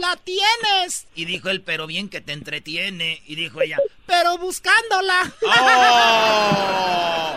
¡La 0.00 0.16
tienes! 0.16 1.06
y 1.14 1.26
dijo 1.26 1.48
él, 1.48 1.60
pero 1.62 1.86
bien 1.86 2.08
que 2.08 2.20
te 2.20 2.32
entretiene. 2.32 3.22
Y 3.26 3.36
dijo 3.36 3.60
ella, 3.62 3.78
Pero 4.06 4.36
buscándola. 4.38 5.32
Oh. 5.46 7.34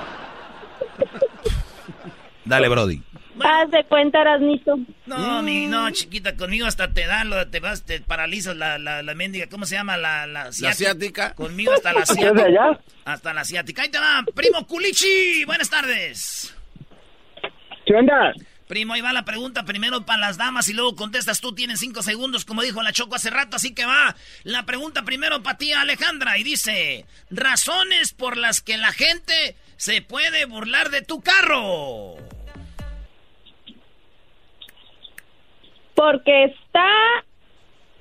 Dale, 2.45 2.69
Brody. 2.69 3.01
Haz 3.43 3.71
de 3.71 3.83
cuenta, 3.85 4.21
Erasnito. 4.21 4.77
No, 5.05 5.41
mi, 5.41 5.67
no, 5.67 5.89
chiquita, 5.91 6.35
conmigo 6.35 6.65
hasta 6.65 6.93
te 6.93 7.05
dan, 7.05 7.29
lo, 7.29 7.47
te 7.47 7.59
vas, 7.59 7.83
te 7.83 7.99
paralizas 8.01 8.55
la, 8.55 8.77
la, 8.77 9.03
la 9.03 9.13
mendiga, 9.13 9.47
¿cómo 9.47 9.65
se 9.65 9.75
llama? 9.75 9.97
La, 9.97 10.25
la, 10.25 10.43
asiática? 10.43 11.33
Conmigo 11.33 11.73
hasta 11.73 11.93
la 11.93 11.99
¿Es 12.03 12.07
de 12.09 12.13
asiática. 12.13 12.45
allá? 12.45 12.79
Hasta 13.03 13.33
la 13.33 13.41
asiática. 13.41 13.81
Ahí 13.81 13.89
te 13.89 13.99
va, 13.99 14.23
primo 14.33 14.65
Culichi, 14.65 15.43
buenas 15.45 15.69
tardes. 15.69 16.55
¿Qué 17.85 17.93
onda? 17.93 18.33
Primo, 18.67 18.93
ahí 18.93 19.01
va 19.01 19.13
la 19.13 19.25
pregunta 19.25 19.63
primero 19.63 20.07
para 20.07 20.19
las 20.21 20.37
damas 20.37 20.69
y 20.69 20.73
luego 20.73 20.95
contestas 20.95 21.39
tú, 21.39 21.53
tienes 21.53 21.79
cinco 21.79 22.01
segundos, 22.01 22.45
como 22.45 22.63
dijo 22.63 22.81
la 22.81 22.91
Choco 22.93 23.13
hace 23.15 23.29
rato, 23.29 23.57
así 23.57 23.75
que 23.75 23.85
va. 23.85 24.15
La 24.43 24.65
pregunta 24.65 25.03
primero 25.03 25.43
para 25.43 25.57
ti, 25.59 25.71
Alejandra, 25.71 26.39
y 26.39 26.43
dice, 26.43 27.05
razones 27.29 28.13
por 28.13 28.37
las 28.37 28.61
que 28.61 28.77
la 28.77 28.91
gente 28.91 29.55
se 29.77 30.01
puede 30.01 30.45
burlar 30.45 30.89
de 30.89 31.03
tu 31.03 31.21
carro. 31.21 32.15
Porque 35.95 36.45
está 36.45 36.85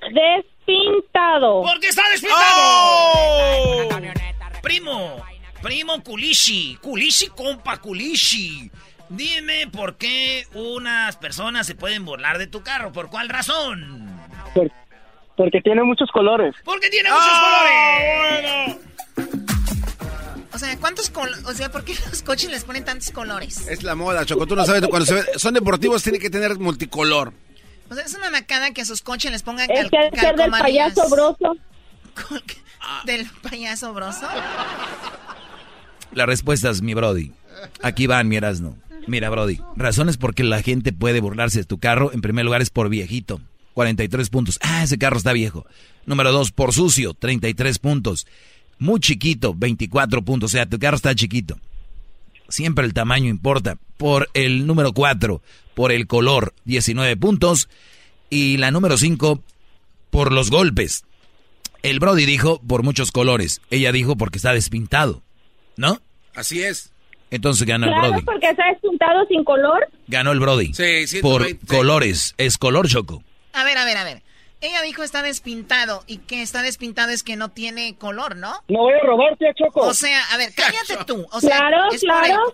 despintado. 0.01 1.61
Porque 1.63 1.87
está 1.87 2.03
despintado. 2.09 3.89
Primo, 4.61 5.15
primo 5.61 6.03
Kulishi, 6.03 6.77
Kulishi 6.81 7.27
compa 7.27 7.77
Kulishi. 7.77 8.69
Dime 9.09 9.67
por 9.67 9.97
qué 9.97 10.45
unas 10.55 11.15
personas 11.17 11.67
se 11.67 11.75
pueden 11.75 12.05
burlar 12.05 12.37
de 12.39 12.47
tu 12.47 12.63
carro, 12.63 12.91
¿por 12.91 13.09
cuál 13.09 13.29
razón? 13.29 14.09
Porque 15.37 15.61
tiene 15.61 15.83
muchos 15.83 16.09
colores. 16.11 16.55
Porque 16.63 16.89
tiene 16.89 17.09
muchos 17.11 17.39
colores. 17.39 18.77
O 20.53 20.57
sea, 20.57 20.77
¿cuántos 20.79 21.09
colores? 21.09 21.43
O 21.45 21.53
sea, 21.53 21.69
¿por 21.69 21.83
qué 21.83 21.93
los 22.09 22.23
coches 22.23 22.49
les 22.49 22.63
ponen 22.63 22.85
tantos 22.85 23.11
colores? 23.11 23.67
Es 23.67 23.83
la 23.83 23.93
moda, 23.95 24.25
Choco. 24.25 24.47
Tú 24.47 24.55
no 24.55 24.65
sabes, 24.65 24.81
cuando 24.87 25.05
se 25.05 25.13
ve- 25.15 25.25
son 25.35 25.53
deportivos 25.53 26.01
tiene 26.01 26.17
que 26.17 26.29
tener 26.29 26.57
multicolor. 26.57 27.33
O 27.89 27.95
sea, 27.95 28.03
es 28.03 28.15
una 28.15 28.31
macada 28.31 28.71
que 28.71 28.81
a 28.81 28.85
sus 28.85 29.01
coches 29.01 29.31
les 29.31 29.43
pongan 29.43 29.69
Es 29.69 29.89
que 29.89 30.19
ser 30.19 30.35
del 30.35 30.51
payaso 30.51 31.09
broso. 31.09 31.55
¿Del 33.05 33.27
payaso 33.41 33.93
broso? 33.93 34.27
Las 36.13 36.27
respuestas, 36.27 36.81
mi 36.81 36.93
Brody. 36.93 37.31
Aquí 37.81 38.07
van, 38.07 38.27
mi 38.27 38.37
Erasmo. 38.37 38.77
Mira, 39.07 39.29
Brody. 39.29 39.59
Razones 39.75 40.17
por 40.17 40.33
qué 40.33 40.43
la 40.43 40.61
gente 40.61 40.93
puede 40.93 41.19
burlarse 41.19 41.59
de 41.59 41.65
tu 41.65 41.77
carro. 41.79 42.11
En 42.13 42.21
primer 42.21 42.45
lugar 42.45 42.61
es 42.61 42.69
por 42.69 42.89
viejito. 42.89 43.41
43 43.73 44.29
puntos. 44.29 44.59
Ah, 44.61 44.83
ese 44.83 44.97
carro 44.97 45.17
está 45.17 45.33
viejo. 45.33 45.65
Número 46.05 46.31
dos, 46.31 46.51
por 46.51 46.73
sucio. 46.73 47.13
33 47.13 47.77
puntos. 47.79 48.25
Muy 48.79 48.99
chiquito. 48.99 49.53
24 49.53 50.23
puntos. 50.23 50.51
O 50.51 50.53
sea, 50.53 50.65
tu 50.65 50.79
carro 50.79 50.95
está 50.95 51.13
chiquito. 51.13 51.57
Siempre 52.47 52.85
el 52.85 52.93
tamaño 52.93 53.29
importa. 53.29 53.77
Por 53.97 54.29
el 54.33 54.65
número 54.65 54.93
4, 54.93 55.41
por 55.75 55.91
el 55.91 56.07
color, 56.07 56.53
19 56.63 57.15
puntos. 57.17 57.69
Y 58.31 58.57
la 58.57 58.71
número 58.71 58.97
5, 58.97 59.43
por 60.09 60.31
los 60.31 60.49
golpes. 60.49 61.05
El 61.83 61.99
Brody 61.99 62.25
dijo 62.25 62.59
por 62.67 62.81
muchos 62.81 63.11
colores. 63.11 63.61
Ella 63.69 63.91
dijo 63.91 64.15
porque 64.15 64.37
está 64.39 64.53
despintado. 64.53 65.21
¿No? 65.77 66.01
Así 66.33 66.63
es. 66.63 66.91
Entonces 67.29 67.67
gana 67.67 67.87
el 67.87 67.93
Brody. 67.93 68.21
porque 68.23 68.49
está 68.49 68.67
despuntado 68.71 69.25
sin 69.27 69.43
color. 69.43 69.87
Ganó 70.07 70.31
el 70.31 70.39
Brody. 70.39 70.73
Sí, 70.73 71.19
Por 71.21 71.43
120, 71.43 71.67
colores. 71.67 72.33
Es 72.37 72.57
color 72.57 72.87
choco. 72.87 73.23
A 73.53 73.63
ver, 73.63 73.77
a 73.77 73.85
ver, 73.85 73.97
a 73.97 74.03
ver. 74.03 74.23
Ella 74.61 74.81
dijo 74.81 75.03
está 75.03 75.21
despintado 75.21 76.03
y 76.07 76.17
que 76.19 76.41
está 76.41 76.61
despintado 76.61 77.11
es 77.11 77.23
que 77.23 77.35
no 77.35 77.49
tiene 77.49 77.95
color, 77.97 78.35
¿no? 78.37 78.53
No 78.69 78.79
voy 78.79 78.93
a 78.93 79.05
robarte, 79.05 79.45
Choco. 79.55 79.81
O 79.81 79.93
sea, 79.93 80.23
a 80.31 80.37
ver, 80.37 80.53
cállate 80.55 81.03
tú. 81.05 81.25
O 81.31 81.39
sea, 81.41 81.57
Claro, 81.57 81.91
es 81.91 82.01
por 82.01 82.09
claro. 82.23 82.53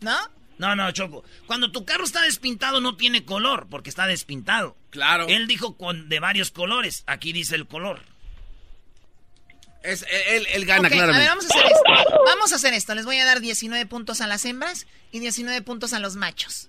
el- 0.00 0.06
¿No? 0.06 0.16
No, 0.60 0.76
no, 0.76 0.90
Choco. 0.92 1.24
Cuando 1.46 1.72
tu 1.72 1.86
carro 1.86 2.04
está 2.04 2.20
despintado 2.20 2.82
no 2.82 2.94
tiene 2.94 3.24
color, 3.24 3.68
porque 3.70 3.88
está 3.88 4.06
despintado. 4.06 4.76
Claro. 4.90 5.26
Él 5.26 5.46
dijo 5.46 5.78
con 5.78 6.10
de 6.10 6.20
varios 6.20 6.50
colores. 6.50 7.02
Aquí 7.06 7.32
dice 7.32 7.54
el 7.54 7.66
color. 7.66 8.02
Es, 9.82 10.04
él, 10.28 10.46
él 10.52 10.66
gana 10.66 10.80
Ok, 10.88 10.92
a 10.92 10.96
claramente. 10.96 11.18
ver, 11.20 11.28
vamos 11.30 11.44
a 11.46 11.48
hacer 11.48 11.64
esto. 11.64 12.22
Vamos 12.26 12.52
a 12.52 12.56
hacer 12.56 12.74
esto. 12.74 12.94
Les 12.94 13.06
voy 13.06 13.16
a 13.16 13.24
dar 13.24 13.40
19 13.40 13.86
puntos 13.86 14.20
a 14.20 14.26
las 14.26 14.44
hembras 14.44 14.86
y 15.10 15.20
19 15.20 15.62
puntos 15.62 15.94
a 15.94 15.98
los 15.98 16.16
machos. 16.16 16.68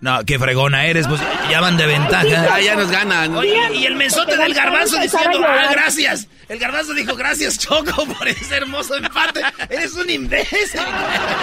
No, 0.00 0.24
qué 0.24 0.38
fregona 0.38 0.86
eres. 0.86 1.06
Pues 1.08 1.20
ya 1.50 1.60
van 1.60 1.76
de 1.76 1.86
ventaja. 1.86 2.24
Ya, 2.24 2.60
ya 2.60 2.74
nos 2.76 2.90
ganan. 2.90 3.34
Oye, 3.34 3.74
y 3.74 3.86
el 3.86 3.96
mensote 3.96 4.36
del 4.36 4.54
garbanzo 4.54 4.98
diciendo, 5.00 5.40
ah, 5.46 5.68
gracias. 5.70 6.28
El 6.48 6.58
garbanzo 6.58 6.94
dijo, 6.94 7.16
gracias, 7.16 7.58
Choco, 7.58 8.06
por 8.06 8.28
ese 8.28 8.56
hermoso 8.56 8.96
empate. 8.96 9.40
Eres 9.68 9.94
un 9.94 10.08
imbécil. 10.08 10.80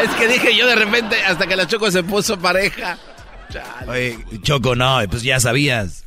Es 0.01 0.09
que 0.17 0.27
dije 0.27 0.55
yo 0.55 0.67
de 0.67 0.75
repente, 0.75 1.21
hasta 1.23 1.45
que 1.47 1.55
la 1.55 1.67
Choco 1.67 1.91
se 1.91 2.03
puso 2.03 2.39
pareja. 2.39 2.97
Oye, 3.87 4.17
Choco, 4.43 4.75
no, 4.75 4.99
pues 5.09 5.23
ya 5.23 5.39
sabías. 5.39 6.05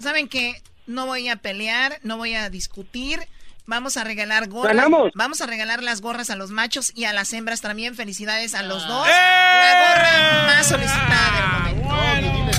¿Saben 0.00 0.28
qué? 0.28 0.62
No 0.86 1.06
voy 1.06 1.28
a 1.28 1.36
pelear, 1.36 1.98
no 2.02 2.18
voy 2.18 2.34
a 2.34 2.50
discutir. 2.50 3.20
Vamos 3.66 3.96
a 3.96 4.04
regalar 4.04 4.46
gorras. 4.48 4.74
¡Ganamos! 4.74 5.10
Vamos 5.14 5.40
a 5.40 5.46
regalar 5.46 5.82
las 5.82 6.02
gorras 6.02 6.28
a 6.28 6.36
los 6.36 6.50
machos 6.50 6.92
y 6.94 7.04
a 7.04 7.14
las 7.14 7.32
hembras 7.32 7.62
también. 7.62 7.94
Felicidades 7.94 8.54
a 8.54 8.62
los 8.62 8.86
dos. 8.86 9.08
¡Eh! 9.08 9.10
La 9.10 9.80
gorra 9.80 10.42
más 10.46 10.66
solicitada 10.68 11.62
del 11.66 11.76
momento. 11.82 12.58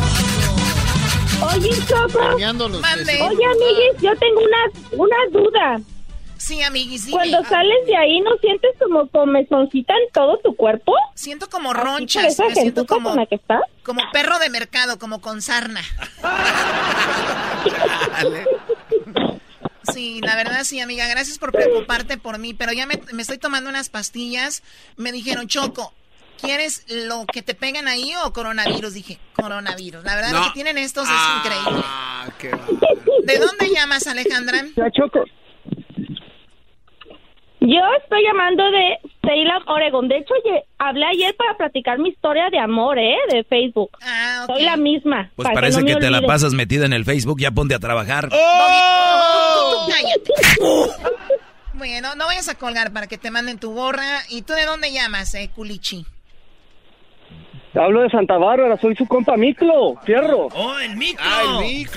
Oye, 1.45 1.69
Choco. 1.87 2.19
Oye, 2.35 2.45
amiguis, 2.45 4.01
yo 4.01 4.15
tengo 4.17 4.41
una, 4.41 4.57
una 4.93 5.15
duda. 5.31 5.79
Sí, 6.37 6.61
amiguis, 6.63 7.05
dime. 7.05 7.17
Cuando 7.17 7.43
sales 7.49 7.85
de 7.85 7.95
ahí, 7.95 8.19
¿no 8.21 8.31
sientes 8.41 8.71
como 8.79 9.07
comezoncita 9.09 9.93
en 9.93 10.11
todo 10.11 10.39
tu 10.43 10.55
cuerpo? 10.55 10.91
Siento 11.13 11.47
como 11.49 11.71
ronchas. 11.73 12.25
esa 12.25 12.45
Me 12.47 12.55
siento 12.55 12.85
como, 12.85 13.09
con 13.09 13.19
la 13.19 13.25
que 13.27 13.35
estás? 13.35 13.61
como 13.83 14.01
perro 14.11 14.39
de 14.39 14.49
mercado, 14.49 14.97
como 14.97 15.21
con 15.21 15.41
sarna. 15.41 15.81
Sí, 19.93 20.19
la 20.21 20.35
verdad 20.35 20.63
sí, 20.63 20.79
amiga. 20.79 21.07
Gracias 21.07 21.37
por 21.37 21.51
preocuparte 21.51 22.17
por 22.17 22.37
mí, 22.39 22.53
pero 22.53 22.71
ya 22.73 22.85
me, 22.85 22.99
me 23.13 23.21
estoy 23.21 23.37
tomando 23.37 23.69
unas 23.69 23.89
pastillas. 23.89 24.63
Me 24.97 25.11
dijeron, 25.11 25.47
Choco, 25.47 25.93
¿quieres 26.41 26.83
lo 26.87 27.25
que 27.25 27.41
te 27.41 27.55
pegan 27.55 27.87
ahí 27.87 28.13
o 28.23 28.33
coronavirus? 28.33 28.93
Dije, 28.93 29.19
coronavirus. 29.33 30.03
La 30.03 30.15
verdad, 30.15 30.31
No. 30.31 30.39
lo 30.39 30.45
que 30.47 30.53
tienen 30.53 30.77
estos 30.77 31.07
Ah, 31.09 31.41
es 31.43 31.45
increíble. 31.51 31.83
qué 32.39 32.49
va. 32.49 32.65
¿De 33.23 33.39
dónde 33.39 33.69
llamas, 33.73 34.05
Alejandra? 34.07 34.65
Ya, 34.75 34.89
Choco. 34.91 35.23
Yo 37.67 37.81
estoy 37.99 38.23
llamando 38.23 38.63
de 38.69 38.99
Salem, 39.21 39.63
Oregon. 39.67 40.07
De 40.07 40.17
hecho, 40.17 40.35
hablé 40.77 41.05
ayer 41.07 41.35
para 41.35 41.57
platicar 41.57 41.97
mi 41.97 42.09
historia 42.09 42.49
de 42.51 42.59
amor, 42.59 42.99
¿eh? 42.99 43.15
De 43.31 43.43
Facebook. 43.43 43.89
Ah, 44.03 44.45
ok. 44.47 44.55
Soy 44.55 44.65
la 44.65 44.77
misma. 44.77 45.31
Pues 45.35 45.45
para 45.47 45.55
parece 45.55 45.81
no 45.81 45.87
que, 45.87 45.95
te 45.95 46.11
la 46.11 46.21
pasas 46.21 46.53
metida 46.53 46.85
en 46.85 46.93
el 46.93 47.05
Facebook. 47.05 47.39
Ya 47.39 47.49
ponte 47.49 47.73
a 47.73 47.79
trabajar. 47.79 48.29
Doggy, 48.29 48.39
tú, 49.55 49.59
tú, 49.59 49.85
tú 49.85 49.91
Cállate. 49.91 51.15
Bueno, 51.73 52.15
no 52.15 52.27
vayas 52.27 52.47
a 52.49 52.55
colgar 52.55 52.93
para 52.93 53.07
que 53.07 53.17
te 53.17 53.31
manden 53.31 53.57
tu 53.57 53.73
gorra. 53.73 54.21
¿Y 54.29 54.43
tú 54.43 54.53
de 54.53 54.65
dónde 54.65 54.93
llamas, 54.93 55.33
eh, 55.33 55.49
culichi? 55.53 56.05
Hablo 57.77 58.01
de 58.01 58.09
Santa 58.09 58.37
Bárbara, 58.37 58.77
soy 58.79 58.95
su 58.95 59.05
compa 59.05 59.35
Miclo, 59.35 59.99
fierro. 60.05 60.47
¡Oh, 60.53 60.79
el 60.79 60.95
micro! 60.95 61.25
Ah, 61.27 61.59
el. 61.61 61.67
Sí, 61.67 61.87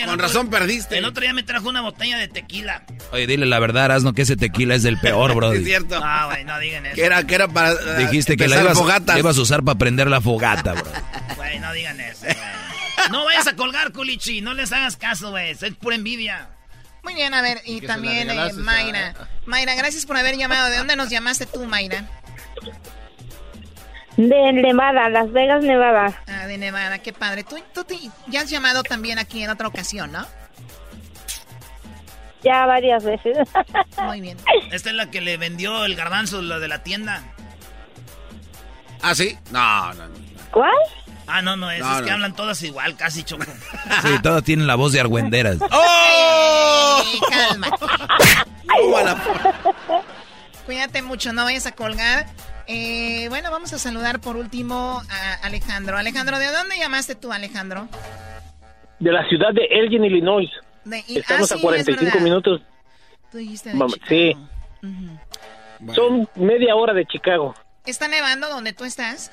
el 0.00 0.04
Con 0.06 0.14
otro- 0.14 0.26
razón 0.26 0.48
perdiste. 0.50 0.96
El 0.98 1.04
otro 1.04 1.22
día 1.22 1.32
me 1.32 1.42
trajo 1.42 1.68
una 1.68 1.80
botella 1.82 2.18
de 2.18 2.28
tequila. 2.28 2.84
Oye, 3.12 3.26
dile 3.26 3.44
la 3.46 3.58
verdad, 3.58 3.86
Erasno, 3.86 4.12
que 4.12 4.22
ese 4.22 4.36
tequila 4.36 4.74
es 4.76 4.82
del 4.84 4.98
peor, 5.00 5.34
bro. 5.36 5.52
Es 5.52 5.64
cierto. 5.64 5.98
No, 5.98 6.26
güey, 6.28 6.44
no 6.44 6.58
digan 6.60 6.86
eso. 6.86 6.94
Que 6.94 7.04
era, 7.04 7.26
que 7.26 7.34
era 7.34 7.48
para. 7.48 7.72
eh, 7.72 7.76
Dijiste 7.98 8.36
que 8.36 8.46
la 8.48 8.60
ibas, 8.62 8.78
la 9.06 9.18
ibas 9.18 9.36
a 9.38 9.40
usar 9.40 9.64
para 9.64 9.76
prender 9.78 10.08
la 10.08 10.20
fogata, 10.20 10.74
bro. 10.74 10.84
Güey, 11.36 11.58
no 11.60 11.72
digan 11.72 12.00
eso, 12.00 12.22
güey. 12.24 12.36
No 13.10 13.24
vayas 13.24 13.46
a 13.46 13.56
colgar, 13.56 13.92
culichi. 13.92 14.40
No 14.40 14.54
les 14.54 14.72
hagas 14.72 14.96
caso, 14.96 15.30
güey. 15.30 15.50
Es 15.50 15.60
pura 15.80 15.96
envidia. 15.96 16.50
Muy 17.02 17.14
bien, 17.14 17.32
a 17.32 17.40
ver, 17.42 17.60
y 17.64 17.80
se 17.80 17.86
también 17.86 18.28
eh, 18.30 18.52
Mayra. 18.54 19.14
Mayra, 19.46 19.74
gracias 19.76 20.04
por 20.04 20.16
haber 20.16 20.36
llamado. 20.36 20.68
¿De 20.68 20.76
dónde 20.78 20.94
nos 20.96 21.08
llamaste 21.08 21.46
tú, 21.46 21.64
Mayra? 21.64 22.04
De 24.18 24.52
Nevada, 24.52 25.08
Las 25.08 25.30
Vegas, 25.32 25.62
Nevada. 25.62 26.12
Ah, 26.26 26.46
de 26.48 26.58
Nevada, 26.58 26.98
qué 26.98 27.12
padre. 27.12 27.44
Tú, 27.44 27.56
tú 27.72 27.84
te- 27.84 27.96
ya 28.26 28.40
has 28.40 28.50
llamado 28.50 28.82
también 28.82 29.16
aquí 29.20 29.44
en 29.44 29.50
otra 29.50 29.68
ocasión, 29.68 30.10
¿no? 30.10 30.26
Ya 32.42 32.66
varias 32.66 33.04
veces. 33.04 33.38
Muy 34.02 34.20
bien. 34.20 34.36
Esta 34.72 34.90
es 34.90 34.96
la 34.96 35.08
que 35.10 35.20
le 35.20 35.36
vendió 35.36 35.84
el 35.84 35.94
garbanzo, 35.94 36.42
lo 36.42 36.58
de 36.58 36.66
la 36.66 36.82
tienda. 36.82 37.22
¿Ah, 39.02 39.14
sí? 39.14 39.38
No, 39.52 39.94
no, 39.94 40.08
no. 40.08 40.14
¿Cuál? 40.50 40.74
Ah, 41.28 41.40
no, 41.40 41.56
no, 41.56 41.70
es, 41.70 41.78
No, 41.78 41.98
es 41.98 42.02
que 42.04 42.10
hablan 42.10 42.34
todas 42.34 42.60
igual, 42.64 42.96
casi 42.96 43.22
choco. 43.22 43.44
Sí, 44.02 44.08
todos 44.20 44.42
tienen 44.42 44.66
la 44.66 44.74
voz 44.74 44.90
de 44.92 44.98
argüenderas. 45.00 45.58
¡Oh! 45.70 47.02
Ey, 47.04 47.20
cálmate. 47.30 47.86
Cuídate 50.66 51.02
mucho, 51.02 51.32
no 51.32 51.44
vayas 51.44 51.66
a 51.66 51.72
colgar. 51.72 52.26
Eh, 52.68 53.26
bueno, 53.30 53.50
vamos 53.50 53.72
a 53.72 53.78
saludar 53.78 54.20
por 54.20 54.36
último 54.36 55.02
a 55.10 55.46
Alejandro. 55.46 55.96
Alejandro, 55.96 56.38
¿de 56.38 56.52
dónde 56.52 56.78
llamaste 56.78 57.14
tú, 57.14 57.32
Alejandro? 57.32 57.88
De 58.98 59.10
la 59.10 59.26
ciudad 59.26 59.54
de 59.54 59.64
Elgin, 59.70 60.04
Illinois. 60.04 60.50
De- 60.84 61.02
y- 61.08 61.18
Estamos 61.18 61.50
ah, 61.50 61.54
a 61.54 61.58
sí, 61.58 61.62
45 61.62 62.18
es 62.18 62.22
minutos. 62.22 62.60
Tú 63.32 63.38
dijiste 63.38 63.70
de. 63.72 63.88
Sí. 64.06 64.36
Son 65.94 66.28
media 66.34 66.74
hora 66.76 66.92
de 66.92 67.06
Chicago. 67.06 67.54
¿Está 67.86 68.06
nevando 68.06 68.48
donde 68.48 68.74
tú 68.74 68.84
estás? 68.84 69.32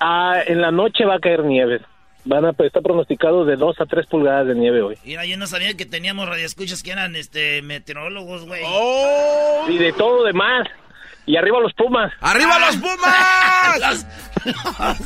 Ah, 0.00 0.40
en 0.44 0.60
la 0.60 0.72
noche 0.72 1.04
va 1.04 1.16
a 1.16 1.20
caer 1.20 1.44
nieve. 1.44 1.80
Van 2.24 2.44
a, 2.44 2.50
está 2.50 2.80
pronosticado 2.80 3.44
de 3.44 3.56
2 3.56 3.80
a 3.80 3.86
3 3.86 4.06
pulgadas 4.06 4.48
de 4.48 4.54
nieve 4.56 4.82
hoy. 4.82 4.98
Mira, 5.04 5.24
yo 5.24 5.36
no 5.36 5.46
sabía 5.46 5.74
que 5.74 5.86
teníamos 5.86 6.28
radioescuchas 6.28 6.82
que 6.82 6.90
eran 6.90 7.14
este 7.14 7.62
meteorólogos, 7.62 8.44
güey. 8.46 8.62
¡Oh! 8.66 9.66
Y 9.68 9.78
de 9.78 9.92
todo 9.92 10.24
demás. 10.24 10.66
Y 11.28 11.36
arriba 11.36 11.60
los 11.60 11.72
Pumas. 11.74 12.10
¡Arriba 12.20 12.58
los 12.58 12.76
Pumas! 12.76 14.06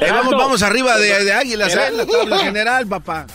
Eh, 0.00 0.10
vamos, 0.10 0.32
vamos 0.36 0.62
arriba 0.62 0.96
de, 0.96 1.24
de 1.24 1.32
Águilas, 1.32 1.74
¿eh? 1.76 1.90
La 1.92 2.06
tabla 2.06 2.38
general, 2.38 2.86
papá. 2.86 3.26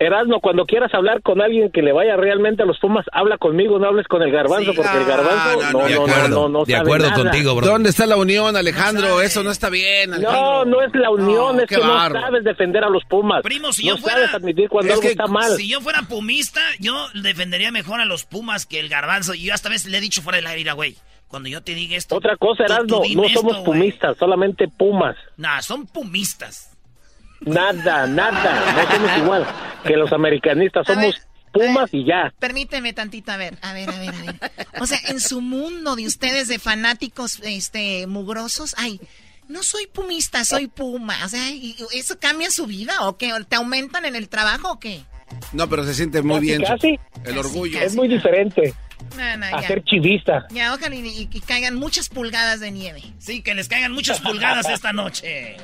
Erasmo, 0.00 0.40
cuando 0.40 0.64
quieras 0.64 0.92
hablar 0.94 1.22
con 1.22 1.40
alguien 1.42 1.70
que 1.72 1.82
le 1.82 1.92
vaya 1.92 2.16
realmente 2.16 2.62
a 2.62 2.66
los 2.66 2.78
Pumas, 2.78 3.04
habla 3.12 3.36
conmigo, 3.36 3.78
no 3.80 3.88
hables 3.88 4.06
con 4.08 4.22
el 4.22 4.30
garbanzo, 4.32 4.72
porque 4.74 4.96
el 4.96 5.04
garbanzo 5.04 5.62
no, 5.72 5.72
no, 5.80 5.86
de 5.86 5.94
no, 5.94 6.02
acuerdo, 6.04 6.28
no, 6.28 6.48
no 6.48 6.64
de 6.64 6.72
sabe 6.72 6.82
acuerdo 6.88 7.10
nada. 7.10 7.22
contigo, 7.22 7.54
bro. 7.56 7.66
¿Dónde 7.66 7.90
está 7.90 8.06
la 8.06 8.16
unión, 8.16 8.56
Alejandro? 8.56 9.20
Eso 9.20 9.42
no 9.42 9.50
está 9.50 9.68
bien, 9.70 10.10
No, 10.10 10.16
Alejandro. 10.16 10.64
no 10.66 10.82
es 10.82 10.94
la 10.94 11.10
unión, 11.10 11.56
No, 11.56 11.62
es 11.62 11.68
que 11.68 11.76
no 11.78 12.10
sabes 12.10 12.44
defender 12.44 12.84
a 12.84 12.88
los 12.90 13.04
Pumas. 13.04 13.42
Primo, 13.42 13.72
si 13.72 13.86
no 13.88 13.96
yo 13.96 14.02
fuera- 14.02 14.16
sabes 14.18 14.34
admitir 14.34 14.68
cuando 14.68 14.88
Es 14.88 14.92
algo 14.94 15.02
que 15.02 15.08
está 15.10 15.26
mal. 15.26 15.56
Si 15.56 15.68
yo 15.68 15.80
fuera 15.80 16.02
pumista, 16.02 16.60
yo 16.78 16.94
defendería 17.14 17.70
mejor 17.72 18.00
a 18.00 18.04
los 18.04 18.24
Pumas 18.24 18.66
que 18.66 18.78
el 18.80 18.88
garbanzo. 18.88 19.34
Y 19.34 19.42
yo 19.44 19.54
hasta 19.54 19.68
vez 19.68 19.84
le 19.86 19.98
he 19.98 20.00
dicho 20.00 20.22
fuera 20.22 20.36
del 20.36 20.46
aire, 20.46 20.72
güey. 20.72 20.96
Cuando 21.28 21.48
yo 21.48 21.62
te 21.62 21.74
diga 21.74 21.96
esto. 21.96 22.16
Otra 22.16 22.36
cosa, 22.36 22.64
Erasmo, 22.64 23.02
no 23.14 23.28
somos 23.28 23.58
pumistas, 23.58 24.16
solamente 24.18 24.66
Pumas. 24.68 25.16
Nah, 25.36 25.60
son 25.60 25.86
pumistas. 25.86 26.70
Nada, 27.40 28.06
nada, 28.06 28.72
no 28.74 28.90
somos 28.90 29.18
igual 29.22 29.46
que 29.84 29.96
los 29.96 30.12
americanistas, 30.12 30.86
somos 30.86 31.14
Pumas 31.52 31.90
y 31.92 32.04
ya. 32.04 32.32
Permíteme 32.38 32.92
tantito, 32.92 33.32
a 33.32 33.36
ver, 33.36 33.58
a 33.62 33.72
ver, 33.72 33.90
a 33.90 33.98
ver, 33.98 34.14
a 34.14 34.22
ver. 34.22 34.36
O 34.80 34.86
sea, 34.86 34.98
en 35.08 35.20
su 35.20 35.40
mundo 35.40 35.96
de 35.96 36.06
ustedes 36.06 36.48
de 36.48 36.58
fanáticos 36.58 37.40
este 37.42 38.06
mugrosos, 38.06 38.74
ay, 38.78 39.00
no 39.48 39.62
soy 39.62 39.86
pumista, 39.86 40.44
soy 40.44 40.66
puma. 40.66 41.16
O 41.24 41.28
sea, 41.28 41.50
¿y 41.50 41.74
¿eso 41.94 42.18
cambia 42.20 42.50
su 42.50 42.66
vida 42.66 43.06
o 43.06 43.16
qué? 43.16 43.32
¿Te 43.48 43.56
aumentan 43.56 44.04
en 44.04 44.14
el 44.14 44.28
trabajo 44.28 44.72
o 44.72 44.78
qué? 44.78 45.04
No, 45.52 45.68
pero 45.68 45.84
se 45.84 45.94
siente 45.94 46.22
muy 46.22 46.36
Casi, 46.36 46.46
bien. 46.46 46.62
casi. 46.62 47.00
El 47.24 47.38
orgullo. 47.38 47.80
Es 47.80 47.94
muy 47.96 48.08
diferente 48.08 48.74
No, 49.16 49.36
no, 49.36 49.46
a 49.46 49.60
ya. 49.62 49.68
ser 49.68 49.82
chivista. 49.84 50.46
Ya, 50.50 50.72
ojalá 50.74 50.94
y, 50.94 51.00
y- 51.06 51.28
y 51.32 51.40
caigan 51.40 51.74
muchas 51.74 52.08
pulgadas 52.08 52.60
de 52.60 52.70
nieve. 52.70 53.02
Sí, 53.18 53.42
que 53.42 53.54
les 53.54 53.68
caigan 53.68 53.92
muchas 53.92 54.20
pulgadas 54.20 54.68
esta 54.68 54.92
noche. 54.92 55.56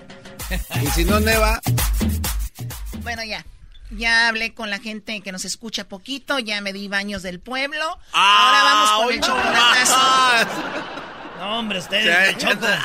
Y 0.82 0.86
si 0.88 1.04
no 1.04 1.20
neva, 1.20 1.60
Bueno, 3.02 3.22
ya. 3.24 3.44
Ya 3.90 4.28
hablé 4.28 4.54
con 4.54 4.70
la 4.70 4.78
gente 4.80 5.20
que 5.20 5.30
nos 5.30 5.44
escucha 5.44 5.84
poquito, 5.88 6.38
ya 6.38 6.60
me 6.60 6.72
di 6.72 6.88
baños 6.88 7.22
del 7.22 7.38
pueblo. 7.38 7.98
Ahora 8.12 8.62
vamos 8.64 8.90
con 9.04 9.14
el 9.14 9.20
chocolatazo. 9.20 9.96
No, 11.36 11.58
hombre, 11.58 11.78
ustedes, 11.80 12.36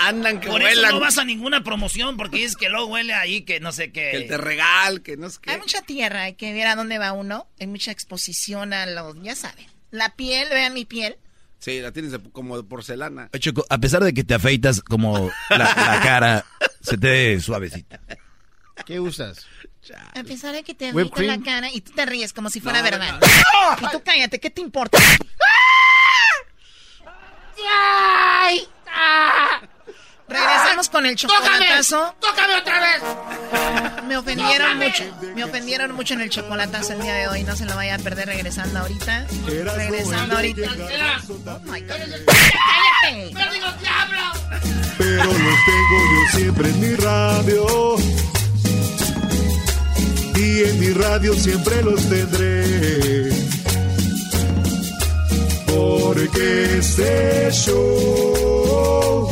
andan 0.02 0.40
que 0.42 0.50
Por 0.50 0.62
eso 0.64 0.82
no 0.92 1.00
vas 1.00 1.18
a 1.20 1.24
ninguna 1.24 1.64
promoción, 1.64 2.18
porque 2.18 2.38
dices 2.38 2.58
que 2.58 2.68
luego 2.68 2.88
huele 2.88 3.14
ahí 3.14 3.44
que 3.44 3.60
no 3.60 3.72
sé 3.72 3.92
qué. 3.92 4.10
que 4.12 4.22
te 4.22 4.38
regal, 4.38 5.02
que 5.02 5.16
no 5.18 5.30
sé 5.30 5.38
qué. 5.42 5.52
Hay 5.52 5.60
mucha 5.60 5.82
tierra, 5.84 6.24
hay 6.24 6.34
que 6.34 6.52
ver 6.52 6.66
a 6.68 6.76
dónde 6.76 6.98
va 6.98 7.14
uno. 7.14 7.48
Hay 7.60 7.68
mucha 7.68 7.92
exposición 7.92 8.74
a 8.74 8.86
los, 8.88 9.16
ya 9.22 9.36
saben. 9.36 9.66
La 9.92 10.16
piel, 10.16 10.48
vean 10.50 10.74
mi 10.74 10.86
piel. 10.86 11.18
Sí, 11.60 11.82
la 11.82 11.92
tienes 11.92 12.14
como 12.32 12.56
de 12.58 12.64
porcelana. 12.64 13.30
Choco, 13.38 13.66
a 13.70 13.78
pesar 13.80 14.04
de 14.04 14.14
que 14.14 14.24
te 14.24 14.34
afeitas 14.34 14.82
como 14.82 15.30
la, 15.50 15.58
la 15.58 16.00
cara, 16.02 16.46
se 16.82 16.98
te 16.98 17.10
ve 17.10 17.40
suavecita. 17.42 18.00
¿Qué 18.86 19.00
usas? 19.00 19.46
A 20.16 20.24
pesar 20.24 20.54
de 20.54 20.64
que 20.64 20.74
te 20.74 20.90
agita 20.90 21.22
la 21.24 21.42
cara 21.42 21.70
y 21.72 21.82
tú 21.82 21.92
te 21.92 22.06
ríes 22.06 22.34
como 22.34 22.50
si 22.50 22.62
fuera 22.62 22.82
No, 22.82 22.86
no, 22.86 22.92
verdad. 22.92 23.20
Y 23.82 23.92
tú 23.92 24.02
cállate, 24.04 24.40
¿qué 24.40 24.50
te 24.50 24.62
importa? 24.62 24.98
¡Ay! 27.68 28.68
¡Ah! 28.88 29.62
Regresamos 30.30 30.90
con 30.90 31.06
el 31.06 31.16
chocolatazo. 31.16 32.16
¡Tócame 32.20 32.56
otra 32.56 32.80
vez! 32.80 33.02
Me 34.08 34.18
ofendieron 34.18 34.80
Tócame. 34.80 34.86
mucho. 34.88 35.04
Me 35.36 35.44
ofendieron 35.44 35.92
mucho 35.96 36.14
en 36.14 36.22
el 36.22 36.30
chocolatazo 36.30 36.94
el 36.94 37.02
día 37.02 37.14
de 37.16 37.28
hoy. 37.28 37.44
No 37.44 37.56
se 37.56 37.66
lo 37.66 37.76
vaya 37.76 37.96
a 37.96 38.00
perder 38.00 38.28
regresando 38.28 38.80
ahorita. 38.80 39.26
Regresando 39.48 40.36
ahorita. 40.36 40.62
Oh 40.70 41.60
my 41.66 41.82
God. 41.82 41.90
¡Cállate! 42.26 43.34
¡Perdido 43.34 43.72
diablo! 43.82 44.20
pero 44.98 45.24
los 45.24 45.34
tengo 45.66 45.98
yo 46.12 46.38
siempre 46.38 46.70
en 46.70 46.80
mi 46.80 46.96
radio. 46.96 47.96
Y 50.36 50.64
en 50.64 50.80
mi 50.80 50.90
radio 50.94 51.34
siempre 51.34 51.82
los 51.84 52.02
tendré. 52.10 53.30
Porque 55.68 56.78
este 56.80 57.50
show, 57.52 59.30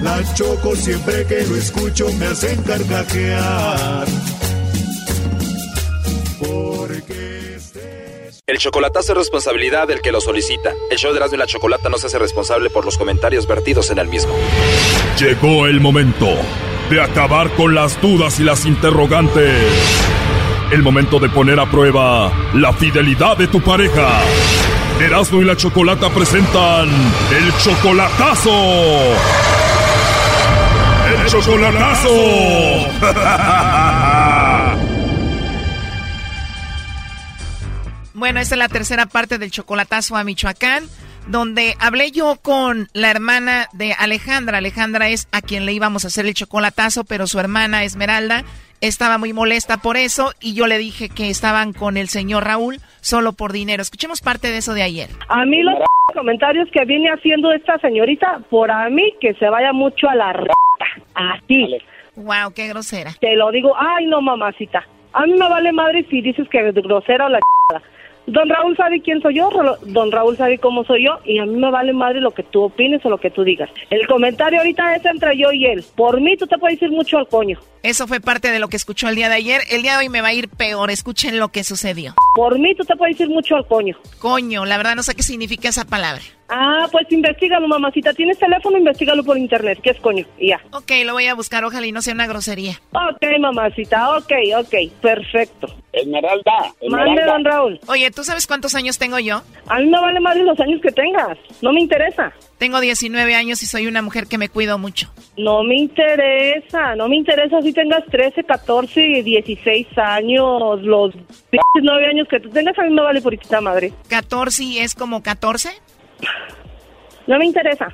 la 0.00 0.34
choco 0.34 0.74
siempre 0.76 1.26
que 1.26 1.44
lo 1.46 1.56
escucho 1.56 2.06
me 2.18 2.26
hacen 2.26 2.62
carcajear. 2.62 4.06
Porque 6.38 7.54
este 7.56 8.30
El 8.46 8.58
chocolatazo 8.58 9.12
es 9.12 9.18
responsabilidad 9.18 9.88
del 9.88 10.00
que 10.00 10.12
lo 10.12 10.20
solicita. 10.20 10.72
El 10.90 10.98
show 10.98 11.12
de 11.12 11.18
Erasmo 11.18 11.36
y 11.36 11.38
la 11.38 11.46
Chocolata 11.46 11.88
no 11.88 11.98
se 11.98 12.06
hace 12.06 12.18
responsable 12.18 12.70
por 12.70 12.84
los 12.84 12.96
comentarios 12.96 13.46
vertidos 13.46 13.90
en 13.90 13.98
el 13.98 14.08
mismo. 14.08 14.32
Llegó 15.18 15.66
el 15.66 15.80
momento 15.80 16.28
de 16.90 17.02
acabar 17.02 17.50
con 17.50 17.74
las 17.74 18.00
dudas 18.00 18.38
y 18.40 18.44
las 18.44 18.64
interrogantes. 18.64 19.54
El 20.70 20.82
momento 20.82 21.18
de 21.18 21.28
poner 21.28 21.58
a 21.58 21.70
prueba 21.70 22.30
la 22.54 22.72
fidelidad 22.72 23.36
de 23.36 23.48
tu 23.48 23.60
pareja. 23.60 24.20
Erasmo 25.00 25.40
y 25.40 25.44
la 25.44 25.56
Chocolata 25.56 26.10
presentan 26.10 26.88
el 26.88 27.56
chocolatazo. 27.62 28.50
Chocolatazo. 31.28 32.08
Bueno, 38.14 38.40
esta 38.40 38.54
es 38.54 38.58
la 38.58 38.68
tercera 38.68 39.04
parte 39.04 39.36
del 39.36 39.50
chocolatazo 39.50 40.16
a 40.16 40.24
Michoacán, 40.24 40.84
donde 41.26 41.76
hablé 41.80 42.12
yo 42.12 42.36
con 42.40 42.88
la 42.94 43.10
hermana 43.10 43.68
de 43.74 43.92
Alejandra. 43.92 44.58
Alejandra 44.58 45.10
es 45.10 45.28
a 45.30 45.42
quien 45.42 45.66
le 45.66 45.74
íbamos 45.74 46.04
a 46.04 46.08
hacer 46.08 46.24
el 46.24 46.32
chocolatazo, 46.32 47.04
pero 47.04 47.26
su 47.26 47.38
hermana 47.38 47.84
Esmeralda 47.84 48.44
estaba 48.80 49.18
muy 49.18 49.32
molesta 49.32 49.76
por 49.76 49.96
eso 49.96 50.32
y 50.40 50.54
yo 50.54 50.66
le 50.66 50.78
dije 50.78 51.08
que 51.08 51.30
estaban 51.30 51.72
con 51.72 51.96
el 51.96 52.08
señor 52.08 52.44
Raúl 52.44 52.80
solo 53.00 53.32
por 53.32 53.52
dinero. 53.52 53.82
Escuchemos 53.82 54.20
parte 54.20 54.50
de 54.50 54.58
eso 54.58 54.72
de 54.72 54.82
ayer. 54.82 55.10
A 55.28 55.44
mí 55.44 55.62
los 55.62 55.74
comentarios 56.18 56.68
que 56.72 56.84
viene 56.84 57.10
haciendo 57.10 57.52
esta 57.52 57.78
señorita, 57.78 58.40
por 58.50 58.70
a 58.70 58.90
mí 58.90 59.14
que 59.20 59.34
se 59.34 59.48
vaya 59.48 59.72
mucho 59.72 60.08
a 60.08 60.16
la 60.16 60.30
r***. 60.30 60.50
Así. 61.14 61.78
Wow, 62.16 62.52
qué 62.54 62.66
grosera. 62.66 63.12
Te 63.20 63.36
lo 63.36 63.52
digo, 63.52 63.74
ay 63.78 64.06
no 64.06 64.20
mamacita. 64.20 64.84
A 65.12 65.26
mí 65.26 65.32
me 65.32 65.48
vale 65.48 65.72
madre 65.72 66.04
si 66.10 66.20
dices 66.20 66.48
que 66.48 66.68
es 66.68 66.74
grosera 66.74 67.26
o 67.26 67.28
la. 67.28 67.38
Don 68.28 68.48
Raúl 68.48 68.76
sabe 68.76 69.00
quién 69.00 69.22
soy 69.22 69.36
yo, 69.36 69.48
Don 69.86 70.12
Raúl 70.12 70.36
sabe 70.36 70.58
cómo 70.58 70.84
soy 70.84 71.06
yo 71.06 71.18
y 71.24 71.38
a 71.38 71.46
mí 71.46 71.56
me 71.56 71.70
vale 71.70 71.94
madre 71.94 72.20
lo 72.20 72.30
que 72.30 72.42
tú 72.42 72.62
opines 72.62 73.04
o 73.04 73.08
lo 73.08 73.18
que 73.18 73.30
tú 73.30 73.42
digas. 73.42 73.70
El 73.88 74.06
comentario 74.06 74.58
ahorita 74.58 74.96
es 74.96 75.04
entre 75.06 75.36
yo 75.38 75.50
y 75.50 75.64
él. 75.64 75.82
Por 75.96 76.20
mí 76.20 76.36
tú 76.36 76.46
te 76.46 76.58
puedes 76.58 76.80
ir 76.82 76.90
mucho 76.90 77.16
al 77.16 77.26
coño. 77.26 77.58
Eso 77.82 78.06
fue 78.06 78.20
parte 78.20 78.50
de 78.50 78.58
lo 78.58 78.68
que 78.68 78.76
escuchó 78.76 79.08
el 79.08 79.14
día 79.14 79.30
de 79.30 79.36
ayer. 79.36 79.62
El 79.70 79.80
día 79.82 79.92
de 79.92 79.98
hoy 79.98 80.08
me 80.10 80.20
va 80.20 80.28
a 80.28 80.34
ir 80.34 80.48
peor. 80.48 80.90
Escuchen 80.90 81.38
lo 81.38 81.48
que 81.48 81.64
sucedió. 81.64 82.14
Por 82.34 82.58
mí 82.58 82.74
tú 82.74 82.84
te 82.84 82.96
puedes 82.96 83.18
ir 83.18 83.30
mucho 83.30 83.56
al 83.56 83.66
coño. 83.66 83.96
Coño, 84.18 84.66
la 84.66 84.76
verdad 84.76 84.94
no 84.94 85.02
sé 85.02 85.14
qué 85.14 85.22
significa 85.22 85.70
esa 85.70 85.86
palabra. 85.86 86.22
Ah, 86.48 86.88
pues 86.90 87.10
investigalo, 87.10 87.68
mamacita. 87.68 88.14
¿Tienes 88.14 88.38
teléfono? 88.38 88.78
Investígalo 88.78 89.22
por 89.22 89.36
internet. 89.36 89.78
¿Qué 89.82 89.90
es 89.90 90.00
coño? 90.00 90.24
Y 90.38 90.48
ya. 90.48 90.60
Ok, 90.72 90.90
lo 91.04 91.12
voy 91.12 91.26
a 91.26 91.34
buscar. 91.34 91.64
Ojalá 91.64 91.86
y 91.86 91.92
no 91.92 92.02
sea 92.02 92.14
una 92.14 92.26
grosería. 92.26 92.80
Ok, 92.92 93.22
mamacita. 93.38 94.16
Ok, 94.16 94.32
ok. 94.56 94.74
Perfecto. 95.02 95.68
Esmeralda, 95.92 96.74
Mande, 96.88 97.24
don 97.24 97.44
Raúl. 97.44 97.80
Oye, 97.88 98.10
¿tú 98.10 98.22
sabes 98.22 98.46
cuántos 98.46 98.74
años 98.74 98.98
tengo 98.98 99.18
yo? 99.18 99.42
A 99.66 99.78
mí 99.78 99.86
me 99.86 99.98
vale 100.00 100.20
madre 100.20 100.44
los 100.44 100.58
años 100.60 100.80
que 100.80 100.92
tengas. 100.92 101.38
No 101.62 101.72
me 101.72 101.80
interesa. 101.80 102.32
Tengo 102.58 102.80
19 102.80 103.34
años 103.34 103.62
y 103.62 103.66
soy 103.66 103.86
una 103.86 104.02
mujer 104.02 104.26
que 104.26 104.38
me 104.38 104.48
cuido 104.48 104.78
mucho. 104.78 105.10
No 105.36 105.62
me 105.62 105.76
interesa. 105.76 106.94
No 106.96 107.08
me 107.08 107.16
interesa 107.16 107.62
si 107.62 107.72
tengas 107.72 108.04
13, 108.06 108.44
14 108.44 109.00
y 109.00 109.22
16 109.22 109.86
años. 109.96 110.82
Los 110.82 111.12
pinches 111.12 111.82
9 111.82 112.06
años 112.06 112.28
que 112.28 112.40
tú 112.40 112.50
tengas, 112.50 112.78
a 112.78 112.82
mí 112.82 112.90
me 112.90 113.02
vale 113.02 113.20
por 113.20 113.34
madre. 113.62 113.92
14 114.08 114.64
y 114.64 114.78
es 114.78 114.94
como 114.94 115.22
14. 115.22 115.70
No 117.26 117.38
me 117.38 117.46
interesa. 117.46 117.88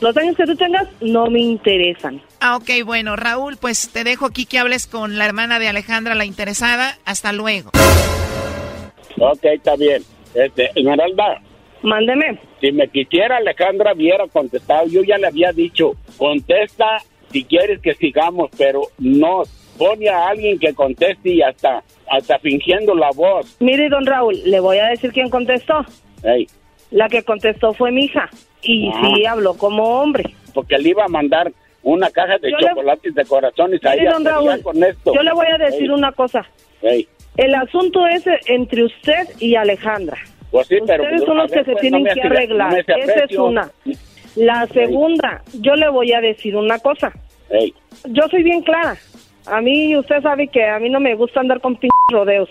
Los 0.00 0.16
años 0.16 0.34
que 0.36 0.44
tú 0.44 0.56
tengas 0.56 0.88
no 1.02 1.26
me 1.26 1.40
interesan. 1.40 2.22
Ah, 2.40 2.56
ok, 2.56 2.70
bueno, 2.86 3.16
Raúl, 3.16 3.58
pues 3.58 3.90
te 3.92 4.02
dejo 4.02 4.24
aquí 4.24 4.46
que 4.46 4.58
hables 4.58 4.86
con 4.86 5.18
la 5.18 5.26
hermana 5.26 5.58
de 5.58 5.68
Alejandra, 5.68 6.14
la 6.14 6.24
interesada. 6.24 6.96
Hasta 7.04 7.32
luego. 7.32 7.70
Ok, 9.18 9.44
está 9.44 9.76
bien. 9.76 10.02
Este, 10.34 10.70
Esmeralda, 10.74 11.42
Mándeme. 11.82 12.40
si 12.60 12.72
me 12.72 12.88
quisiera 12.88 13.38
Alejandra 13.38 13.92
hubiera 13.94 14.26
contestado, 14.28 14.86
yo 14.86 15.02
ya 15.02 15.18
le 15.18 15.26
había 15.26 15.52
dicho, 15.52 15.92
contesta 16.16 16.98
si 17.30 17.44
quieres 17.44 17.80
que 17.80 17.94
sigamos, 17.94 18.50
pero 18.56 18.82
no 18.98 19.42
pone 19.78 20.08
a 20.08 20.28
alguien 20.28 20.58
que 20.58 20.74
conteste 20.74 21.30
y 21.30 21.42
hasta, 21.42 21.82
hasta 22.10 22.38
fingiendo 22.38 22.94
la 22.94 23.10
voz. 23.14 23.56
Mire, 23.60 23.88
don 23.88 24.04
Raúl, 24.04 24.36
le 24.44 24.60
voy 24.60 24.78
a 24.78 24.86
decir 24.86 25.12
quién 25.12 25.30
contestó. 25.30 25.84
Ey, 26.22 26.46
La 26.90 27.08
que 27.08 27.22
contestó 27.22 27.72
fue 27.74 27.90
mi 27.92 28.04
hija. 28.06 28.28
Y 28.62 28.88
Ah. 28.88 29.00
sí 29.14 29.24
habló 29.26 29.54
como 29.54 30.00
hombre. 30.00 30.24
porque 30.52 30.76
le 30.78 30.88
iba 30.88 31.04
a 31.04 31.08
mandar 31.08 31.52
una 31.84 32.10
caja 32.10 32.36
de 32.38 32.50
Yo 32.50 32.56
le- 32.58 32.68
chocolates 32.70 33.14
de 33.14 33.24
corazones 33.24 33.84
a 33.84 33.90
Mire, 33.90 34.02
ella. 34.02 34.12
don 34.14 34.24
pero 34.24 34.42
ya 34.42 34.50
Raúl, 34.50 34.62
con 34.64 34.82
esto. 34.84 35.14
yo 35.14 35.22
le 35.22 35.32
voy 35.32 35.46
a 35.46 35.58
decir 35.58 35.82
Ey, 35.84 35.88
una 35.90 36.10
cosa. 36.12 36.44
ey. 36.82 37.08
El 37.36 37.54
asunto 37.54 38.04
es 38.08 38.24
entre 38.48 38.82
usted 38.84 39.28
y 39.38 39.54
Alejandra. 39.54 40.18
Pues 40.50 40.66
sí, 40.66 40.78
pero 40.84 41.04
Ustedes 41.04 41.20
pues, 41.20 41.28
son 41.28 41.36
los 41.38 41.52
que 41.52 41.58
se 41.64 41.70
pues, 41.72 41.80
tienen 41.80 42.02
no 42.02 42.12
que 42.12 42.20
no 42.20 42.26
arreglar. 42.26 42.74
Esa 42.80 43.24
es 43.24 43.38
una. 43.38 43.70
La 44.34 44.66
segunda, 44.66 45.42
yo 45.60 45.76
le 45.76 45.88
voy 45.88 46.12
a 46.12 46.20
decir 46.20 46.56
una 46.56 46.78
cosa. 46.80 47.12
Yo 48.08 48.28
soy 48.28 48.42
bien 48.42 48.62
clara. 48.62 48.96
A 49.46 49.60
mí, 49.60 49.96
usted 49.96 50.20
sabe 50.22 50.48
que 50.48 50.64
a 50.68 50.78
mí 50.80 50.90
no 50.90 50.98
me 51.00 51.14
gusta 51.14 51.38
andar 51.40 51.60
con 51.60 51.76
pinches 51.76 51.90
rodeos. 52.10 52.48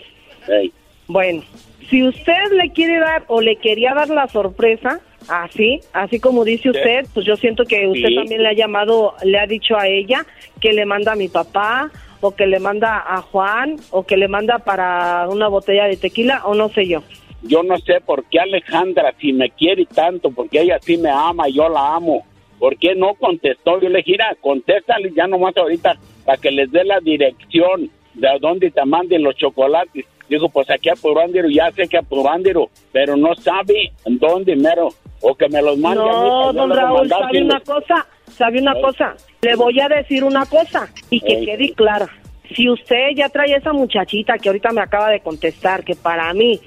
Bueno, 1.06 1.42
si 1.90 2.02
usted 2.04 2.52
le 2.52 2.70
quiere 2.70 2.98
dar 2.98 3.24
o 3.26 3.40
le 3.40 3.56
quería 3.56 3.92
dar 3.94 4.08
la 4.08 4.28
sorpresa, 4.28 5.00
así, 5.28 5.80
así 5.92 6.20
como 6.20 6.44
dice 6.44 6.70
usted, 6.70 7.04
pues 7.12 7.26
yo 7.26 7.36
siento 7.36 7.64
que 7.64 7.86
usted 7.86 8.08
Sí. 8.08 8.14
también 8.14 8.42
le 8.42 8.48
ha 8.48 8.52
llamado, 8.52 9.14
le 9.24 9.38
ha 9.38 9.46
dicho 9.46 9.76
a 9.76 9.86
ella 9.88 10.24
que 10.60 10.72
le 10.72 10.86
manda 10.86 11.12
a 11.12 11.16
mi 11.16 11.28
papá 11.28 11.90
o 12.20 12.34
que 12.34 12.46
le 12.46 12.58
manda 12.60 13.02
a 13.06 13.20
Juan 13.22 13.76
o 13.90 14.04
que 14.04 14.16
le 14.16 14.28
manda 14.28 14.58
para 14.58 15.26
una 15.28 15.48
botella 15.48 15.86
de 15.86 15.96
tequila 15.96 16.42
o 16.44 16.54
no 16.54 16.68
sé 16.68 16.86
yo. 16.86 17.02
Yo 17.42 17.62
no 17.62 17.78
sé 17.78 18.00
por 18.00 18.24
qué 18.24 18.38
Alejandra, 18.40 19.14
si 19.18 19.32
me 19.32 19.50
quiere 19.50 19.86
tanto, 19.86 20.30
porque 20.30 20.60
ella 20.60 20.78
sí 20.80 20.96
me 20.98 21.10
ama, 21.10 21.48
yo 21.48 21.68
la 21.68 21.96
amo. 21.96 22.24
¿Por 22.58 22.76
qué 22.76 22.94
no 22.94 23.14
contestó? 23.14 23.80
Yo 23.80 23.88
le 23.88 23.98
dije, 23.98 24.12
"Mira, 24.12 24.36
contéstale 24.40 25.10
ya 25.16 25.26
nomás 25.26 25.56
ahorita 25.56 25.96
para 26.26 26.36
que 26.38 26.50
les 26.50 26.70
dé 26.70 26.84
la 26.84 27.00
dirección 27.00 27.90
de 28.12 28.28
a 28.28 28.38
dónde 28.38 28.70
te 28.70 28.84
manden 28.84 29.22
los 29.22 29.34
chocolates. 29.36 30.04
Digo, 30.30 30.48
pues 30.48 30.70
aquí 30.70 30.88
a 30.88 30.94
ya 30.94 31.72
sé 31.72 31.88
que 31.88 31.98
a 31.98 32.02
pero 32.92 33.16
no 33.16 33.34
sabe 33.34 33.90
en 34.04 34.16
dónde 34.18 34.54
mero. 34.54 34.90
O 35.22 35.34
que 35.34 35.48
me 35.48 35.60
los 35.60 35.76
mande 35.76 36.00
a 36.00 36.04
mí. 36.04 36.28
No, 36.28 36.46
yo 36.46 36.52
don 36.52 36.70
Raúl, 36.70 37.00
mandar 37.00 37.18
sabe 37.20 37.42
una 37.42 37.60
cosa, 37.60 38.06
sabe 38.30 38.60
una 38.60 38.74
cosa. 38.80 39.16
Le 39.42 39.56
voy 39.56 39.78
a 39.80 39.88
decir 39.88 40.22
una 40.22 40.46
cosa 40.46 40.88
y 41.10 41.20
que 41.20 41.34
Ey. 41.34 41.44
quede 41.44 41.72
clara. 41.74 42.08
Si 42.54 42.70
usted 42.70 43.10
ya 43.16 43.28
trae 43.28 43.54
esa 43.54 43.72
muchachita 43.72 44.38
que 44.38 44.48
ahorita 44.48 44.70
me 44.70 44.80
acaba 44.80 45.10
de 45.10 45.20
contestar, 45.20 45.84
que 45.84 45.96
para 45.96 46.32
mí 46.32 46.60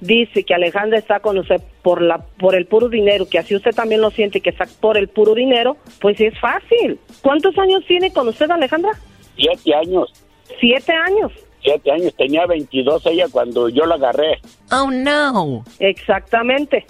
dice 0.00 0.42
que 0.42 0.54
Alejandra 0.54 0.98
está 0.98 1.20
con 1.20 1.38
usted 1.38 1.60
por 1.82 2.00
la 2.00 2.18
por 2.18 2.54
el 2.54 2.66
puro 2.66 2.88
dinero, 2.88 3.28
que 3.28 3.38
así 3.38 3.54
usted 3.54 3.72
también 3.72 4.00
lo 4.00 4.10
siente 4.10 4.40
que 4.40 4.50
está 4.50 4.64
por 4.80 4.96
el 4.96 5.08
puro 5.08 5.34
dinero, 5.34 5.76
pues 6.00 6.18
es 6.20 6.36
fácil. 6.40 6.98
¿Cuántos 7.20 7.56
años 7.58 7.84
tiene 7.86 8.12
con 8.12 8.26
usted 8.28 8.50
Alejandra? 8.50 8.92
Siete 9.36 9.74
años. 9.74 10.10
Siete 10.58 10.92
años. 10.92 11.32
Siete 11.62 11.90
años. 11.90 12.14
Tenía 12.16 12.46
22 12.46 13.06
ella 13.06 13.26
cuando 13.30 13.68
yo 13.68 13.84
la 13.86 13.96
agarré. 13.96 14.40
Oh, 14.72 14.90
no. 14.90 15.64
Exactamente. 15.78 16.86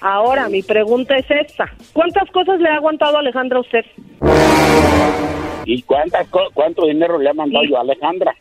Ahora, 0.00 0.48
mi 0.48 0.62
pregunta 0.62 1.16
es 1.16 1.26
esta. 1.30 1.72
¿Cuántas 1.92 2.30
cosas 2.30 2.60
le 2.60 2.68
ha 2.68 2.76
aguantado 2.76 3.18
Alejandra 3.18 3.58
a 3.58 3.60
usted? 3.62 3.84
¿Y 5.64 5.82
cuántas, 5.82 6.28
co- 6.28 6.50
cuánto 6.54 6.86
dinero 6.86 7.18
le 7.18 7.30
ha 7.30 7.34
mandado 7.34 7.64
yo 7.64 7.76
a 7.78 7.80
Alejandra? 7.80 8.32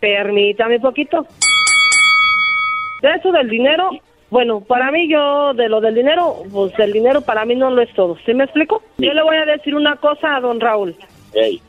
Permítame 0.00 0.80
poquito. 0.80 1.26
De 3.02 3.10
eso 3.14 3.30
del 3.32 3.48
dinero, 3.48 3.90
bueno, 4.30 4.60
para 4.60 4.90
mí 4.92 5.08
yo, 5.08 5.54
de 5.54 5.68
lo 5.68 5.80
del 5.80 5.94
dinero, 5.94 6.36
pues 6.52 6.78
el 6.78 6.92
dinero 6.92 7.20
para 7.20 7.44
mí 7.44 7.56
no 7.56 7.70
lo 7.70 7.82
es 7.82 7.92
todo. 7.94 8.16
¿Sí 8.24 8.32
me 8.32 8.44
explico? 8.44 8.82
Yo 8.98 9.12
le 9.12 9.22
voy 9.22 9.36
a 9.36 9.44
decir 9.44 9.74
una 9.74 9.96
cosa 9.96 10.36
a 10.36 10.40
don 10.40 10.60
Raúl. 10.60 10.94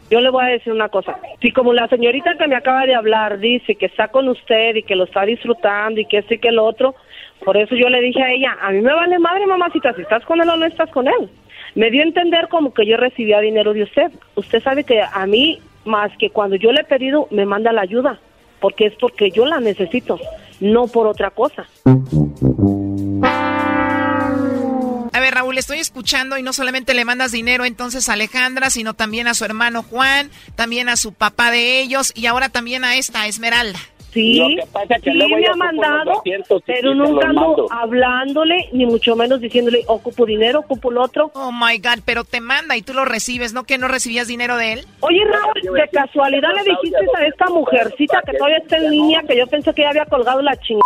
Yo 0.09 0.21
le 0.21 0.29
voy 0.29 0.43
a 0.45 0.49
decir 0.49 0.71
una 0.73 0.89
cosa. 0.89 1.17
Si 1.41 1.51
como 1.51 1.73
la 1.73 1.87
señorita 1.87 2.35
que 2.37 2.47
me 2.47 2.55
acaba 2.55 2.85
de 2.85 2.95
hablar 2.95 3.39
dice 3.39 3.75
que 3.75 3.85
está 3.87 4.09
con 4.09 4.27
usted 4.29 4.75
y 4.75 4.83
que 4.83 4.95
lo 4.95 5.05
está 5.05 5.25
disfrutando 5.25 5.99
y 5.99 6.05
que 6.05 6.19
esto 6.19 6.33
y 6.33 6.39
que 6.39 6.51
lo 6.51 6.65
otro, 6.65 6.95
por 7.43 7.57
eso 7.57 7.75
yo 7.75 7.89
le 7.89 8.01
dije 8.01 8.21
a 8.21 8.31
ella, 8.31 8.57
a 8.61 8.71
mí 8.71 8.81
me 8.81 8.93
vale 8.93 9.17
madre, 9.19 9.45
mamacita, 9.47 9.93
si 9.93 10.01
estás 10.01 10.23
con 10.25 10.41
él 10.41 10.49
o 10.49 10.55
no 10.55 10.65
estás 10.65 10.89
con 10.91 11.07
él. 11.07 11.29
Me 11.75 11.89
dio 11.89 12.01
a 12.01 12.05
entender 12.05 12.47
como 12.49 12.73
que 12.73 12.85
yo 12.85 12.97
recibía 12.97 13.39
dinero 13.39 13.73
de 13.73 13.83
usted. 13.83 14.11
Usted 14.35 14.61
sabe 14.61 14.83
que 14.83 15.01
a 15.01 15.25
mí, 15.25 15.59
más 15.85 16.11
que 16.17 16.29
cuando 16.29 16.55
yo 16.55 16.71
le 16.71 16.81
he 16.81 16.85
pedido, 16.85 17.27
me 17.31 17.45
manda 17.45 17.71
la 17.71 17.81
ayuda, 17.81 18.19
porque 18.61 18.85
es 18.85 18.93
porque 18.95 19.31
yo 19.31 19.45
la 19.45 19.59
necesito, 19.59 20.19
no 20.61 20.87
por 20.87 21.07
otra 21.07 21.31
cosa. 21.31 21.67
A 25.13 25.19
ver, 25.19 25.33
Raúl, 25.33 25.57
estoy 25.57 25.79
escuchando 25.79 26.37
y 26.37 26.43
no 26.43 26.53
solamente 26.53 26.93
le 26.93 27.03
mandas 27.03 27.33
dinero 27.33 27.65
entonces 27.65 28.07
a 28.07 28.13
Alejandra, 28.13 28.69
sino 28.69 28.93
también 28.93 29.27
a 29.27 29.33
su 29.33 29.43
hermano 29.43 29.83
Juan, 29.83 30.29
también 30.55 30.87
a 30.87 30.95
su 30.95 31.11
papá 31.11 31.51
de 31.51 31.81
ellos 31.81 32.13
y 32.15 32.27
ahora 32.27 32.47
también 32.49 32.85
a 32.85 32.95
esta 32.95 33.27
Esmeralda. 33.27 33.79
Sí, 34.11 34.39
Lo 34.39 34.47
que 34.49 34.67
pasa 34.71 34.95
es 34.95 35.03
que 35.03 35.11
sí 35.11 35.17
luego 35.17 35.37
me 35.37 35.47
ha 35.47 35.55
mandado, 35.55 36.11
200 36.15 36.59
y 36.59 36.63
pero 36.65 36.93
nunca 36.93 37.29
ando 37.29 37.67
hablándole, 37.71 38.67
ni 38.73 38.85
mucho 38.85 39.15
menos 39.15 39.39
diciéndole, 39.39 39.83
ocupo 39.87 40.25
dinero, 40.25 40.59
ocupo 40.59 40.91
lo 40.91 41.03
otro. 41.03 41.31
Oh 41.33 41.51
my 41.51 41.77
God, 41.77 42.03
pero 42.03 42.25
te 42.25 42.41
manda 42.41 42.75
y 42.75 42.81
tú 42.81 42.93
lo 42.93 43.05
recibes, 43.05 43.53
¿no? 43.53 43.63
Que 43.63 43.77
no 43.77 43.87
recibías 43.87 44.27
dinero 44.27 44.57
de 44.57 44.73
él. 44.73 44.85
Oye, 44.99 45.23
Raúl, 45.23 45.75
de 45.79 45.87
casualidad 45.87 46.49
le 46.55 46.71
dijiste 46.71 47.05
a 47.17 47.25
esta 47.25 47.49
mujercita 47.49 48.21
que 48.25 48.33
todavía 48.33 48.57
está 48.57 48.77
en 48.77 48.91
línea, 48.91 49.23
que 49.27 49.37
yo 49.37 49.47
pensé 49.47 49.73
que 49.73 49.83
ya 49.83 49.89
había 49.89 50.05
colgado 50.05 50.41
la 50.41 50.57
chingada. 50.57 50.81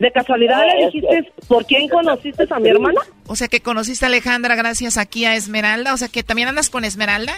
¿De 0.00 0.10
casualidad 0.10 0.58
No, 0.58 0.66
le 0.66 0.86
dijiste 0.86 1.32
por 1.46 1.64
quién 1.64 1.88
conociste 1.88 2.44
a 2.50 2.58
mi 2.58 2.70
hermana? 2.70 3.00
O 3.28 3.36
sea 3.36 3.46
que 3.46 3.60
conociste 3.60 4.04
a 4.04 4.08
Alejandra 4.08 4.56
gracias 4.56 4.98
aquí 4.98 5.24
a 5.24 5.36
Esmeralda, 5.36 5.94
o 5.94 5.96
sea 5.96 6.08
que 6.08 6.24
también 6.24 6.48
andas 6.48 6.68
con 6.68 6.84
Esmeralda. 6.84 7.32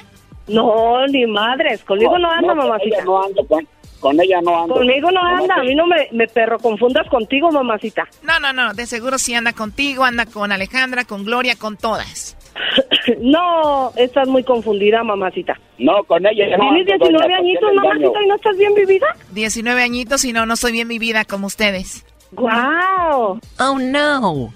No, 0.48 1.06
ni 1.08 1.26
madres, 1.26 1.82
conmigo 1.84 2.18
no 2.18 2.30
anda, 2.30 2.48
con 2.48 2.58
mamacita. 2.58 3.04
no 3.04 3.22
ando, 3.22 3.46
con, 3.46 3.66
con 4.00 4.20
ella 4.20 4.40
no 4.42 4.62
ando. 4.62 4.74
Conmigo 4.74 5.10
no 5.10 5.20
anda, 5.20 5.56
a 5.56 5.62
mí 5.62 5.74
no 5.74 5.86
me, 5.86 6.08
me 6.12 6.26
perro 6.26 6.58
confundas 6.58 7.08
contigo, 7.08 7.50
mamacita. 7.50 8.06
No, 8.22 8.38
no, 8.40 8.52
no, 8.52 8.74
de 8.74 8.86
seguro 8.86 9.18
sí 9.18 9.34
anda 9.34 9.52
contigo, 9.52 10.04
anda 10.04 10.26
con 10.26 10.52
Alejandra, 10.52 11.04
con 11.04 11.24
Gloria, 11.24 11.56
con 11.56 11.76
todas. 11.76 12.36
No, 13.20 13.92
estás 13.94 14.26
muy 14.26 14.42
confundida, 14.42 15.04
mamacita. 15.04 15.58
No, 15.78 16.02
con 16.04 16.26
ella 16.26 16.56
no 16.56 16.70
¿Tienes 16.74 16.92
ando, 16.92 17.06
doña, 17.06 17.18
19 17.18 17.18
¿por 17.18 17.26
qué 17.28 17.34
añitos, 17.34 17.74
mamacita, 17.74 18.22
y 18.22 18.26
no 18.26 18.34
estás 18.34 18.56
bien 18.56 18.74
vivida? 18.74 19.06
19 19.30 19.82
añitos 19.82 20.24
y 20.24 20.32
no, 20.32 20.44
no 20.44 20.56
soy 20.56 20.72
bien 20.72 20.88
mi 20.88 20.98
vida 20.98 21.24
como 21.24 21.46
ustedes. 21.46 22.04
¡Guau! 22.32 23.38
Oh 23.60 23.78
no. 23.78 24.52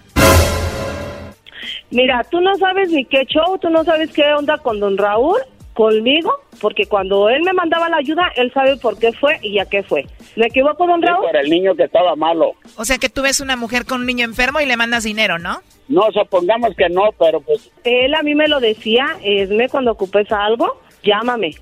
Mira, 1.91 2.25
tú 2.31 2.41
no 2.41 2.57
sabes 2.57 2.91
ni 2.91 3.05
qué 3.05 3.25
show, 3.27 3.59
tú 3.59 3.69
no 3.71 3.85
sabes 3.85 4.13
qué 4.13 4.33
onda 4.33 4.59
con 4.59 4.81
don 4.81 4.97
Raúl, 4.97 5.39
conmigo, 5.75 6.33
porque 6.61 6.87
cuando 6.87 7.29
él 7.31 7.43
me 7.43 7.53
mandaba 7.53 7.89
la 7.89 7.99
ayuda, 7.99 8.31
él 8.37 8.53
sabe 8.53 8.77
por 8.77 8.99
qué 8.99 9.13
fue 9.13 9.39
y 9.43 9.59
a 9.59 9.65
qué 9.67 9.83
fue. 9.83 10.07
¿Me 10.37 10.47
equivoco, 10.47 10.87
don 10.87 11.01
Sí, 11.01 11.07
Raúl? 11.07 11.27
por 11.27 11.37
el 11.37 11.51
niño 11.51 11.75
que 11.75 11.85
estaba 11.85 12.15
malo. 12.17 12.53
O 12.77 12.85
sea 12.85 12.99
que 12.99 13.09
tú 13.09 13.23
ves 13.23 13.41
una 13.41 13.57
mujer 13.57 13.85
con 13.87 14.01
un 14.01 14.07
niño 14.07 14.25
enfermo 14.25 14.61
y 14.61 14.67
le 14.67 14.77
mandas 14.77 15.05
dinero, 15.05 15.39
¿no? 15.39 15.61
No, 15.89 16.03
supongamos 16.13 16.75
que 16.77 16.89
no, 16.89 17.11
pero 17.19 17.41
pues 17.41 17.71
Él 17.85 18.15
a 18.15 18.23
mí 18.23 18.35
me 18.35 18.47
lo 18.49 18.61
decía, 18.61 19.07
Esme, 19.25 19.69
cuando 19.69 19.93
ocupes 19.93 20.31
algo, 20.31 20.81
llámame. 21.03 21.53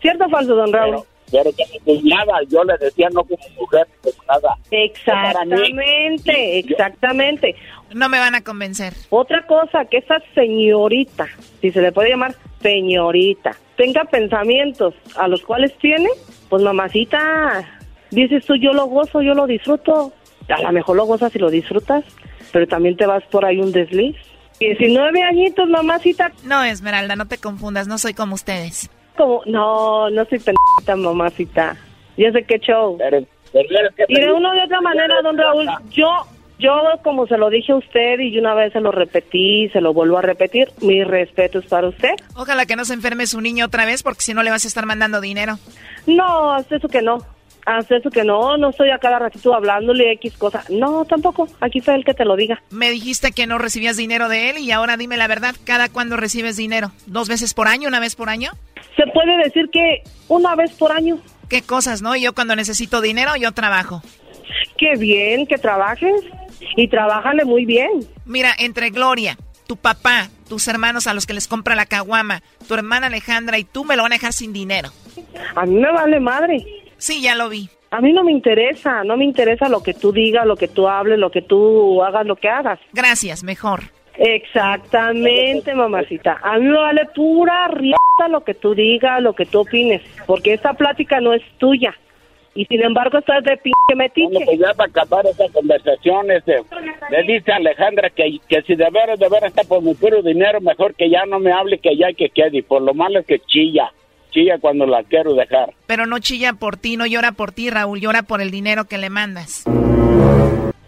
¿Cierto 0.00 0.24
o 0.26 0.28
falso, 0.30 0.54
don 0.54 0.72
Raúl? 0.72 0.90
Pero, 0.96 1.06
mi 1.40 1.80
cuñada, 1.80 2.34
yo 2.48 2.64
le 2.64 2.76
decía 2.78 3.08
no 3.12 3.24
como 3.24 3.44
mujer, 3.58 3.86
como 4.02 4.24
nada. 4.28 4.56
Exactamente, 4.70 6.58
exactamente. 6.58 7.56
No 7.94 8.08
me 8.08 8.18
van 8.18 8.34
a 8.34 8.42
convencer. 8.42 8.94
Otra 9.10 9.46
cosa, 9.46 9.84
que 9.86 9.98
esa 9.98 10.16
señorita, 10.34 11.26
si 11.60 11.70
se 11.70 11.80
le 11.80 11.92
puede 11.92 12.10
llamar 12.10 12.34
señorita, 12.60 13.56
tenga 13.76 14.04
pensamientos 14.04 14.94
a 15.16 15.28
los 15.28 15.42
cuales 15.42 15.76
tiene, 15.78 16.08
pues 16.48 16.62
mamacita, 16.62 17.64
dices 18.10 18.44
tú, 18.46 18.54
yo 18.56 18.72
lo 18.72 18.86
gozo, 18.86 19.22
yo 19.22 19.34
lo 19.34 19.46
disfruto. 19.46 20.12
A 20.48 20.62
lo 20.62 20.72
mejor 20.72 20.96
lo 20.96 21.04
gozas 21.04 21.34
y 21.34 21.38
lo 21.38 21.50
disfrutas, 21.50 22.04
pero 22.52 22.66
también 22.66 22.96
te 22.96 23.06
vas 23.06 23.22
por 23.24 23.44
ahí 23.44 23.58
un 23.58 23.72
desliz. 23.72 24.16
19 24.60 25.22
añitos, 25.22 25.68
mamacita. 25.68 26.30
No, 26.44 26.62
Esmeralda, 26.62 27.16
no 27.16 27.26
te 27.26 27.38
confundas, 27.38 27.88
no 27.88 27.98
soy 27.98 28.14
como 28.14 28.34
ustedes. 28.34 28.90
Como, 29.16 29.42
no, 29.46 30.10
no 30.10 30.24
soy 30.26 30.40
tan 30.84 31.00
mamacita. 31.02 31.76
Ya 32.16 32.32
sé 32.32 32.44
qué 32.44 32.58
show. 32.58 32.98
Y 34.08 34.20
de 34.20 34.32
una 34.32 34.52
de 34.54 34.64
otra 34.64 34.80
manera, 34.80 35.20
don 35.22 35.36
Raúl, 35.36 35.66
yo, 35.90 36.08
yo 36.58 36.72
como 37.02 37.26
se 37.26 37.36
lo 37.36 37.50
dije 37.50 37.72
a 37.72 37.76
usted 37.76 38.18
y 38.20 38.38
una 38.38 38.54
vez 38.54 38.72
se 38.72 38.80
lo 38.80 38.92
repetí, 38.92 39.68
se 39.70 39.80
lo 39.80 39.92
vuelvo 39.92 40.18
a 40.18 40.22
repetir, 40.22 40.68
mi 40.80 41.04
respeto 41.04 41.58
es 41.58 41.66
para 41.66 41.88
usted. 41.88 42.14
Ojalá 42.34 42.66
que 42.66 42.76
no 42.76 42.84
se 42.84 42.94
enferme 42.94 43.26
su 43.26 43.40
niño 43.40 43.66
otra 43.66 43.84
vez, 43.84 44.02
porque 44.02 44.22
si 44.22 44.34
no 44.34 44.42
le 44.42 44.50
vas 44.50 44.64
a 44.64 44.68
estar 44.68 44.86
mandando 44.86 45.20
dinero. 45.20 45.58
No, 46.06 46.56
eso 46.58 46.88
que 46.88 47.02
no. 47.02 47.18
Haz 47.64 47.90
eso 47.90 48.10
que 48.10 48.24
no, 48.24 48.56
no 48.56 48.70
estoy 48.70 48.90
a 48.90 48.98
cada 48.98 49.18
ratito 49.20 49.54
hablándole 49.54 50.12
X 50.12 50.36
cosa. 50.36 50.64
No, 50.68 51.04
tampoco. 51.04 51.46
Aquí 51.60 51.78
está 51.78 51.94
el 51.94 52.04
que 52.04 52.14
te 52.14 52.24
lo 52.24 52.34
diga. 52.34 52.60
Me 52.70 52.90
dijiste 52.90 53.32
que 53.32 53.46
no 53.46 53.58
recibías 53.58 53.96
dinero 53.96 54.28
de 54.28 54.50
él 54.50 54.58
y 54.58 54.72
ahora 54.72 54.96
dime 54.96 55.16
la 55.16 55.28
verdad, 55.28 55.54
¿cada 55.64 55.88
cuándo 55.88 56.16
recibes 56.16 56.56
dinero? 56.56 56.90
¿Dos 57.06 57.28
veces 57.28 57.54
por 57.54 57.68
año, 57.68 57.88
una 57.88 58.00
vez 58.00 58.16
por 58.16 58.28
año? 58.28 58.50
Se 58.96 59.06
puede 59.12 59.36
decir 59.44 59.68
que 59.70 60.02
una 60.28 60.56
vez 60.56 60.72
por 60.72 60.92
año. 60.92 61.18
Qué 61.48 61.62
cosas, 61.62 62.02
¿no? 62.02 62.16
Yo 62.16 62.34
cuando 62.34 62.56
necesito 62.56 63.00
dinero, 63.00 63.36
yo 63.36 63.52
trabajo. 63.52 64.02
Qué 64.76 64.96
bien 64.98 65.46
que 65.46 65.58
trabajes 65.58 66.14
y 66.76 66.88
trabájale 66.88 67.44
muy 67.44 67.64
bien. 67.64 67.90
Mira, 68.24 68.54
entre 68.58 68.90
Gloria, 68.90 69.36
tu 69.66 69.76
papá, 69.76 70.28
tus 70.48 70.66
hermanos 70.66 71.06
a 71.06 71.14
los 71.14 71.26
que 71.26 71.34
les 71.34 71.46
compra 71.46 71.74
la 71.74 71.86
caguama, 71.86 72.42
tu 72.66 72.74
hermana 72.74 73.06
Alejandra 73.06 73.58
y 73.58 73.64
tú 73.64 73.84
me 73.84 73.96
lo 73.96 74.02
van 74.02 74.12
a 74.12 74.16
dejar 74.16 74.32
sin 74.32 74.52
dinero. 74.52 74.90
A 75.54 75.64
mí 75.64 75.76
me 75.76 75.92
vale 75.92 76.20
madre. 76.20 76.64
Sí, 77.02 77.20
ya 77.20 77.34
lo 77.34 77.48
vi. 77.48 77.68
A 77.90 78.00
mí 78.00 78.12
no 78.12 78.22
me 78.22 78.30
interesa, 78.30 79.02
no 79.02 79.16
me 79.16 79.24
interesa 79.24 79.68
lo 79.68 79.82
que 79.82 79.92
tú 79.92 80.12
digas, 80.12 80.46
lo 80.46 80.54
que 80.54 80.68
tú 80.68 80.86
hables, 80.86 81.18
lo 81.18 81.32
que 81.32 81.42
tú 81.42 82.00
hagas, 82.00 82.24
lo 82.24 82.36
que 82.36 82.48
hagas. 82.48 82.78
Gracias, 82.92 83.42
mejor. 83.42 83.80
Exactamente, 84.16 85.74
mamacita. 85.74 86.38
A 86.44 86.60
mí 86.60 86.66
me 86.66 86.78
vale 86.78 87.06
pura 87.12 87.66
rieta 87.66 88.28
lo 88.30 88.44
que 88.44 88.54
tú 88.54 88.76
digas, 88.76 89.20
lo 89.20 89.32
que 89.32 89.46
tú 89.46 89.62
opines, 89.62 90.00
porque 90.28 90.54
esta 90.54 90.74
plática 90.74 91.20
no 91.20 91.32
es 91.34 91.42
tuya. 91.58 91.92
Y 92.54 92.66
sin 92.66 92.84
embargo 92.84 93.18
estás 93.18 93.42
de 93.42 93.56
pinche 93.56 93.96
metiche. 93.96 94.28
Bueno, 94.28 94.46
pues 94.46 94.60
ya 94.60 94.72
para 94.74 94.90
acabar 94.90 95.26
esa 95.26 95.48
conversación, 95.52 96.30
este, 96.30 96.62
le 97.10 97.22
dice 97.24 97.50
a 97.50 97.56
Alejandra 97.56 98.10
que, 98.10 98.38
que 98.46 98.62
si 98.62 98.76
de 98.76 98.88
veras, 98.90 99.18
de 99.18 99.28
veras 99.28 99.50
está 99.50 99.64
por 99.64 99.82
mi 99.82 99.94
puro 99.94 100.22
dinero, 100.22 100.60
mejor 100.60 100.94
que 100.94 101.10
ya 101.10 101.26
no 101.26 101.40
me 101.40 101.50
hable, 101.50 101.78
que 101.78 101.96
ya 101.96 102.12
que 102.12 102.28
quede. 102.28 102.58
Y 102.58 102.62
por 102.62 102.80
lo 102.80 102.94
malo 102.94 103.18
es 103.18 103.26
que 103.26 103.40
chilla, 103.40 103.90
chilla 104.32 104.58
cuando 104.60 104.86
la 104.86 105.02
quiero 105.04 105.34
dejar. 105.34 105.72
Pero 105.86 106.06
no 106.06 106.18
chilla 106.18 106.54
por 106.54 106.76
ti, 106.76 106.96
no 106.96 107.06
llora 107.06 107.32
por 107.32 107.52
ti, 107.52 107.70
Raúl, 107.70 108.00
llora 108.00 108.22
por 108.22 108.40
el 108.40 108.50
dinero 108.50 108.86
que 108.86 108.98
le 108.98 109.10
mandas. 109.10 109.64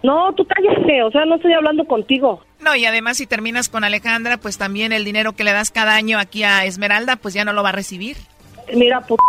No, 0.03 0.35
tú 0.35 0.47
cállate, 0.47 1.03
o 1.03 1.11
sea, 1.11 1.25
no 1.25 1.37
estoy 1.37 1.55
hablando 1.55 1.85
contigo. 1.87 2.43
No, 2.61 2.77
y 2.77 2.85
además 2.85 3.17
si 3.17 3.27
terminas 3.27 3.69
con 3.69 3.85
Alejandra, 3.85 4.37
pues 4.37 4.59
también 4.59 4.93
el 4.93 5.05
dinero 5.05 5.33
que 5.33 5.45
le 5.45 5.53
das 5.53 5.71
cada 5.71 5.95
año 5.95 6.19
aquí 6.19 6.43
a 6.43 6.65
Esmeralda, 6.65 7.17
pues 7.17 7.33
ya 7.33 7.45
no 7.45 7.53
lo 7.53 7.63
va 7.63 7.71
a 7.71 7.73
recibir. 7.73 8.17
Mira, 8.75 9.01
puta, 9.01 9.23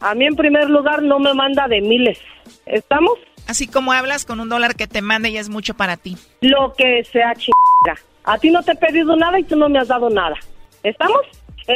a 0.00 0.14
mí 0.14 0.26
en 0.26 0.36
primer 0.36 0.68
lugar 0.68 1.02
no 1.02 1.18
me 1.18 1.32
manda 1.32 1.66
de 1.68 1.80
miles. 1.80 2.18
¿Estamos? 2.66 3.18
Así 3.48 3.66
como 3.66 3.92
hablas 3.92 4.24
con 4.24 4.40
un 4.40 4.48
dólar 4.48 4.76
que 4.76 4.86
te 4.86 5.02
mande 5.02 5.32
ya 5.32 5.40
es 5.40 5.48
mucho 5.48 5.74
para 5.74 5.96
ti. 5.96 6.16
Lo 6.40 6.74
que 6.74 7.04
sea 7.04 7.34
chingada. 7.34 8.00
A 8.24 8.38
ti 8.38 8.50
no 8.50 8.62
te 8.62 8.72
he 8.72 8.76
pedido 8.76 9.16
nada 9.16 9.38
y 9.38 9.44
tú 9.44 9.56
no 9.56 9.68
me 9.68 9.78
has 9.78 9.88
dado 9.88 10.10
nada. 10.10 10.36
¿Estamos? 10.82 11.20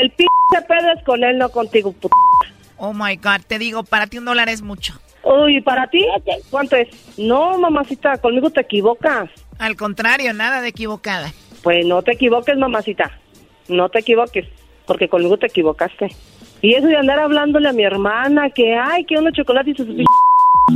El 0.01 0.11
p 0.11 0.26
pedo 0.68 0.92
es 0.97 1.03
con 1.05 1.24
él, 1.24 1.38
no 1.38 1.49
contigo, 1.49 1.92
puta. 1.92 2.14
Oh 2.76 2.92
my 2.92 3.16
God, 3.16 3.40
te 3.47 3.59
digo, 3.59 3.82
para 3.82 4.07
ti 4.07 4.18
un 4.18 4.26
dólar 4.26 4.49
es 4.49 4.62
mucho. 4.62 4.94
Uy, 5.22 5.61
¿para 5.61 5.86
ti? 5.88 6.05
¿Cuánto 6.51 6.76
es? 6.76 6.88
No, 7.18 7.59
mamacita, 7.59 8.18
conmigo 8.18 8.51
te 8.51 8.61
equivocas. 8.61 9.30
Al 9.59 9.76
contrario, 9.76 10.32
nada 10.34 10.61
de 10.61 10.68
equivocada. 10.68 11.32
Pues 11.62 11.84
no 11.86 12.03
te 12.03 12.12
equivoques, 12.12 12.57
mamacita. 12.57 13.11
No 13.68 13.88
te 13.88 14.01
equivoques, 14.01 14.47
porque 14.86 15.09
conmigo 15.09 15.38
te 15.38 15.47
equivocaste. 15.47 16.09
Y 16.61 16.74
eso 16.74 16.86
de 16.86 16.97
andar 16.97 17.18
hablándole 17.18 17.68
a 17.68 17.72
mi 17.72 17.82
hermana 17.82 18.51
que, 18.51 18.76
ay, 18.76 19.05
que 19.05 19.16
unos 19.16 19.32
chocolates 19.32 19.74
y 19.74 19.76
sus... 19.76 19.88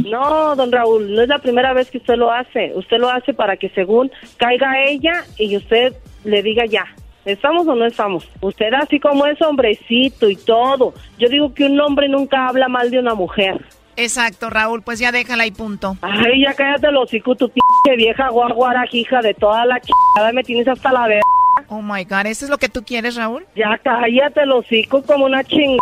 No, 0.08 0.54
don 0.54 0.70
Raúl, 0.70 1.14
no 1.14 1.22
es 1.22 1.28
la 1.28 1.38
primera 1.38 1.72
vez 1.72 1.90
que 1.90 1.98
usted 1.98 2.14
lo 2.14 2.30
hace. 2.30 2.72
Usted 2.76 2.98
lo 2.98 3.10
hace 3.10 3.34
para 3.34 3.56
que 3.56 3.70
según 3.70 4.10
caiga 4.36 4.80
ella 4.82 5.24
y 5.36 5.56
usted 5.56 5.94
le 6.24 6.42
diga 6.42 6.64
ya. 6.64 6.86
¿Estamos 7.24 7.66
o 7.66 7.74
no 7.74 7.84
estamos? 7.86 8.28
Usted 8.40 8.72
así 8.72 8.98
como 8.98 9.26
es 9.26 9.40
hombrecito 9.42 10.28
y 10.28 10.36
todo. 10.36 10.94
Yo 11.18 11.28
digo 11.28 11.52
que 11.52 11.64
un 11.64 11.78
hombre 11.80 12.08
nunca 12.08 12.48
habla 12.48 12.68
mal 12.68 12.90
de 12.90 12.98
una 12.98 13.14
mujer. 13.14 13.64
Exacto, 13.96 14.48
Raúl, 14.48 14.82
pues 14.82 14.98
ya 14.98 15.12
déjala 15.12 15.46
y 15.46 15.50
punto. 15.50 15.96
Ay, 16.00 16.42
ya 16.44 16.54
cállate 16.54 16.90
los 16.90 17.04
hocico, 17.04 17.34
tu 17.34 17.50
p 17.50 17.96
vieja 17.96 18.28
guaguara, 18.30 18.84
hija 18.90 19.20
de 19.20 19.34
toda 19.34 19.66
la 19.66 19.78
chingada, 19.80 20.32
me 20.32 20.42
tienes 20.42 20.66
hasta 20.68 20.90
la 20.92 21.06
verga. 21.06 21.22
Oh 21.68 21.82
my 21.82 22.04
God, 22.04 22.26
¿eso 22.26 22.46
es 22.46 22.50
lo 22.50 22.56
que 22.56 22.68
tú 22.68 22.82
quieres, 22.82 23.16
Raúl? 23.16 23.44
Ya 23.54 23.78
cállate 23.84 24.46
los 24.46 24.64
hocico 24.64 25.02
como 25.02 25.26
una 25.26 25.44
chingada. 25.44 25.78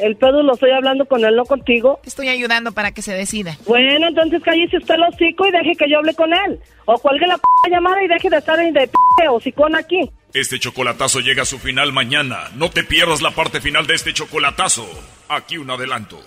El 0.00 0.16
pedo 0.16 0.42
lo 0.42 0.54
estoy 0.54 0.70
hablando 0.70 1.06
con 1.06 1.24
él, 1.24 1.36
no 1.36 1.44
contigo. 1.44 2.00
Estoy 2.04 2.28
ayudando 2.28 2.72
para 2.72 2.92
que 2.92 3.02
se 3.02 3.12
decida. 3.12 3.56
Bueno, 3.66 4.06
entonces 4.06 4.42
cállese 4.42 4.78
usted 4.78 4.94
el 4.94 5.04
hocico 5.04 5.46
y 5.46 5.50
deje 5.50 5.76
que 5.76 5.90
yo 5.90 5.98
hable 5.98 6.14
con 6.14 6.32
él. 6.32 6.60
O 6.84 6.98
cuelgue 6.98 7.26
la 7.26 7.36
p 7.36 7.42
llamada 7.70 8.02
y 8.02 8.08
deje 8.08 8.30
de 8.30 8.38
estar 8.38 8.58
de 8.58 8.90
p 9.18 9.28
hocicón 9.28 9.76
aquí. 9.76 10.10
Este 10.32 10.58
chocolatazo 10.58 11.20
llega 11.20 11.42
a 11.42 11.46
su 11.46 11.58
final 11.58 11.92
mañana. 11.92 12.50
No 12.54 12.70
te 12.70 12.84
pierdas 12.84 13.22
la 13.22 13.30
parte 13.30 13.60
final 13.60 13.86
de 13.86 13.94
este 13.94 14.12
chocolatazo. 14.12 14.86
Aquí 15.28 15.56
un 15.58 15.70
adelanto. 15.70 16.20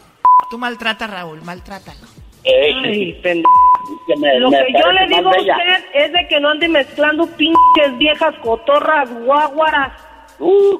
Tú 0.49 0.57
maltrata, 0.57 1.05
Raúl, 1.05 1.41
maltrátalo. 1.43 2.07
Ay, 2.45 3.13
pendejo. 3.21 3.49
Lo 4.39 4.49
que 4.49 4.65
yo 4.73 4.91
le 4.91 5.07
digo 5.07 5.29
a 5.29 5.39
usted 5.39 5.85
es 5.93 6.11
de 6.11 6.27
que 6.27 6.39
no 6.39 6.49
ande 6.49 6.67
mezclando 6.67 7.27
pinches 7.27 7.97
viejas 7.97 8.33
cotorras 8.41 9.09
guaguaras. 9.11 9.93
Uh. 10.39 10.79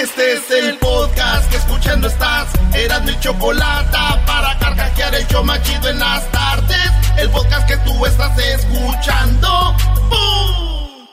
Este 0.00 0.34
es 0.34 0.50
el 0.52 0.78
podcast 0.78 1.50
que 1.50 1.56
escuchando 1.56 2.06
estás. 2.06 2.46
Eran 2.72 3.04
mi 3.04 3.18
chocolate 3.18 3.98
para 4.26 4.56
carcajear 4.60 5.12
el 5.16 5.26
yo 5.26 5.42
machido 5.42 5.88
en 5.88 5.98
las 5.98 6.30
tardes. 6.30 6.90
El 7.16 7.28
podcast 7.30 7.66
que 7.66 7.76
tú 7.78 8.06
estás 8.06 8.38
escuchando. 8.38 9.76
¡Bum! 10.08 11.06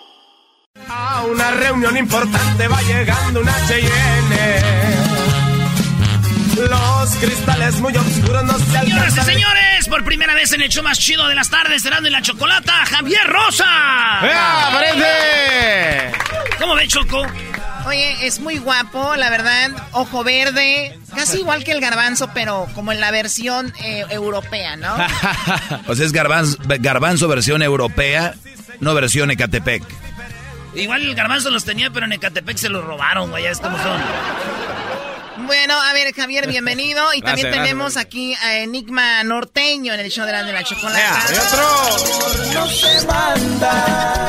A 0.87 1.23
una 1.23 1.51
reunión 1.51 1.97
importante 1.97 2.67
va 2.67 2.79
llegando 2.83 3.39
una 3.39 3.55
Cheyenne. 3.67 4.61
Los 6.69 7.09
cristales 7.15 7.79
muy 7.79 7.97
oscuros 7.97 8.43
no 8.43 8.53
se 8.53 8.65
Señoras 8.65 8.87
y 8.87 8.91
alcanzan. 8.91 9.25
señores, 9.25 9.87
por 9.89 10.03
primera 10.05 10.35
vez 10.35 10.53
en 10.53 10.61
el 10.61 10.69
show 10.69 10.83
más 10.83 10.99
chido 10.99 11.27
de 11.27 11.33
las 11.33 11.49
tardes, 11.49 11.81
serán 11.81 12.05
en 12.05 12.11
la 12.11 12.21
chocolata, 12.21 12.85
Javier 12.85 13.25
Rosa. 13.25 13.65
¡Ea, 14.21 14.67
aparece! 14.67 16.11
¿Cómo 16.59 16.75
ven, 16.75 16.87
Choco? 16.87 17.25
Oye, 17.85 18.25
es 18.25 18.39
muy 18.39 18.57
guapo, 18.57 19.15
la 19.15 19.29
verdad. 19.29 19.71
Ojo 19.91 20.23
verde, 20.23 20.97
casi 21.15 21.39
igual 21.39 21.63
que 21.63 21.71
el 21.71 21.81
garbanzo, 21.81 22.29
pero 22.33 22.67
como 22.73 22.91
en 22.91 22.99
la 22.99 23.11
versión 23.11 23.71
eh, 23.83 24.05
europea, 24.09 24.75
¿no? 24.75 24.95
o 25.87 25.95
sea, 25.95 26.05
es 26.05 26.11
garbanzo, 26.11 26.57
garbanzo 26.79 27.27
versión 27.27 27.61
europea, 27.61 28.33
no 28.79 28.93
versión 28.93 29.29
Ecatepec. 29.31 29.83
Igual 30.73 31.03
el 31.03 31.15
garbanzo 31.15 31.51
los 31.51 31.63
tenía, 31.63 31.89
pero 31.91 32.05
en 32.05 32.13
Ecatepec 32.13 32.57
se 32.57 32.69
los 32.69 32.83
robaron, 32.83 33.29
güey, 33.29 33.43
ya 33.43 33.51
es 33.51 33.59
como 33.59 33.77
son. 33.77 34.01
Bueno, 35.37 35.73
a 35.81 35.93
ver, 35.93 36.13
Javier, 36.13 36.47
bienvenido. 36.47 37.13
Y 37.13 37.21
también 37.21 37.47
Gracias, 37.47 37.63
tenemos 37.63 37.93
gracias. 37.93 38.05
aquí 38.05 38.33
a 38.35 38.59
Enigma 38.59 39.23
Norteño 39.23 39.93
en 39.93 39.99
el 39.99 40.09
show 40.09 40.25
de 40.25 40.31
la, 40.31 40.43
de 40.43 40.53
la 40.53 40.63
chocolate. 40.63 41.01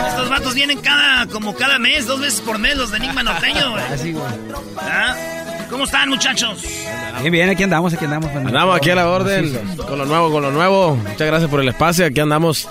Estos 0.09 0.29
vatos 0.29 0.55
vienen 0.55 0.81
cada, 0.81 1.27
como 1.27 1.55
cada 1.55 1.79
mes, 1.79 2.07
dos 2.07 2.21
veces 2.21 2.41
por 2.41 2.59
mes, 2.59 2.77
los 2.77 2.91
de 2.91 2.99
Enigma 2.99 3.23
Norteño, 3.23 3.71
güey. 3.71 3.85
Así, 3.93 4.13
güey. 4.13 4.27
¿Ah? 4.81 5.15
¿Cómo 5.71 5.85
están, 5.85 6.09
muchachos? 6.09 6.63
Bien, 7.21 7.33
bien, 7.33 7.51
aquí 7.51 7.63
andamos, 7.63 7.93
aquí 7.93 8.05
andamos. 8.05 8.31
Andamos 8.31 8.77
aquí 8.77 8.91
a 8.91 8.95
la 8.95 9.09
orden, 9.09 9.77
con 9.77 9.99
lo 9.99 10.05
nuevo, 10.07 10.31
con 10.31 10.43
lo 10.43 10.51
nuevo. 10.51 10.97
Muchas 10.97 11.27
gracias 11.27 11.51
por 11.51 11.61
el 11.61 11.69
espacio, 11.69 12.07
aquí 12.07 12.21
andamos 12.21 12.69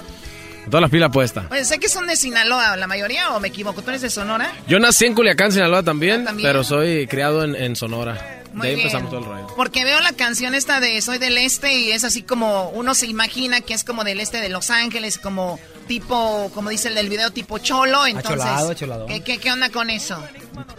con 0.65 0.71
todas 0.71 0.81
las 0.81 0.91
pilas 0.91 1.09
puestas. 1.11 1.45
Oye, 1.51 1.63
sé 1.65 1.79
que 1.79 1.87
son 1.89 2.07
de 2.07 2.15
Sinaloa, 2.15 2.75
la 2.77 2.87
mayoría, 2.87 3.31
o 3.31 3.39
me 3.39 3.47
equivoco, 3.47 3.81
¿tú 3.81 3.89
eres 3.89 4.01
de 4.01 4.09
Sonora? 4.09 4.51
Yo 4.67 4.79
nací 4.79 5.05
en 5.05 5.15
Culiacán, 5.15 5.51
Sinaloa 5.51 5.83
también, 5.83 6.21
Ah, 6.21 6.25
¿también? 6.25 6.49
pero 6.49 6.63
soy 6.63 7.07
criado 7.07 7.43
en, 7.43 7.55
en 7.55 7.75
Sonora. 7.75 8.41
Muy 8.53 8.67
de 8.67 8.69
ahí 8.69 8.75
bien. 8.75 8.87
empezamos 8.87 9.11
todo 9.11 9.19
el 9.19 9.25
rollo. 9.25 9.47
Porque 9.57 9.83
veo 9.83 9.99
la 9.99 10.13
canción 10.13 10.55
esta 10.55 10.79
de 10.79 11.01
Soy 11.01 11.17
del 11.17 11.37
Este 11.37 11.73
y 11.77 11.91
es 11.91 12.05
así 12.05 12.23
como 12.23 12.69
uno 12.69 12.93
se 12.95 13.05
imagina 13.05 13.59
que 13.59 13.73
es 13.73 13.83
como 13.83 14.05
del 14.05 14.21
este 14.21 14.39
de 14.39 14.47
Los 14.47 14.69
Ángeles, 14.69 15.17
como 15.17 15.59
tipo, 15.89 16.49
como 16.53 16.69
dice 16.69 16.87
el 16.87 16.95
del 16.95 17.09
video, 17.09 17.31
tipo 17.31 17.57
cholo. 17.57 18.05
Entonces, 18.07 18.31
Acholado, 18.41 18.71
acholado. 18.71 19.05
¿qué, 19.07 19.21
qué, 19.21 19.37
qué 19.39 19.51
onda 19.51 19.69
con 19.71 19.89
eso? 19.89 20.23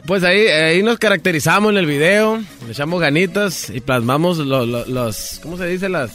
Pues 0.07 0.25
ahí, 0.25 0.47
ahí 0.47 0.83
nos 0.83 0.99
caracterizamos 0.99 1.71
en 1.73 1.77
el 1.77 1.85
video, 1.85 2.39
le 2.65 2.73
echamos 2.73 2.99
ganitas 2.99 3.69
y 3.69 3.81
plasmamos 3.81 4.39
lo- 4.39 4.65
lo- 4.65 4.87
los, 4.87 5.39
¿cómo 5.43 5.59
se 5.59 5.67
dice? 5.67 5.91
Las, 5.91 6.13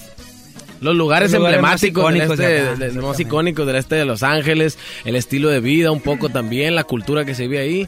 los 0.81 0.95
lugares 0.95 1.31
Los 1.31 1.39
lugares 1.39 1.61
más 1.61 1.81
emblemáticos 1.83 2.03
del 2.13 2.15
icónicos 2.17 2.37
de 2.37 2.43
este, 2.57 2.69
acá, 2.69 2.75
de- 2.79 2.89
de- 2.91 3.01
más 3.01 3.19
icónicos 3.19 3.67
del 3.67 3.75
este 3.77 3.95
de 3.95 4.05
Los 4.05 4.23
Ángeles, 4.23 4.77
el 5.05 5.15
estilo 5.15 5.49
de 5.49 5.59
vida 5.61 5.91
un 5.91 6.01
poco 6.01 6.27
también, 6.29 6.75
la 6.75 6.83
cultura 6.83 7.23
que 7.23 7.33
se 7.35 7.43
vive 7.47 7.59
ahí. 7.59 7.87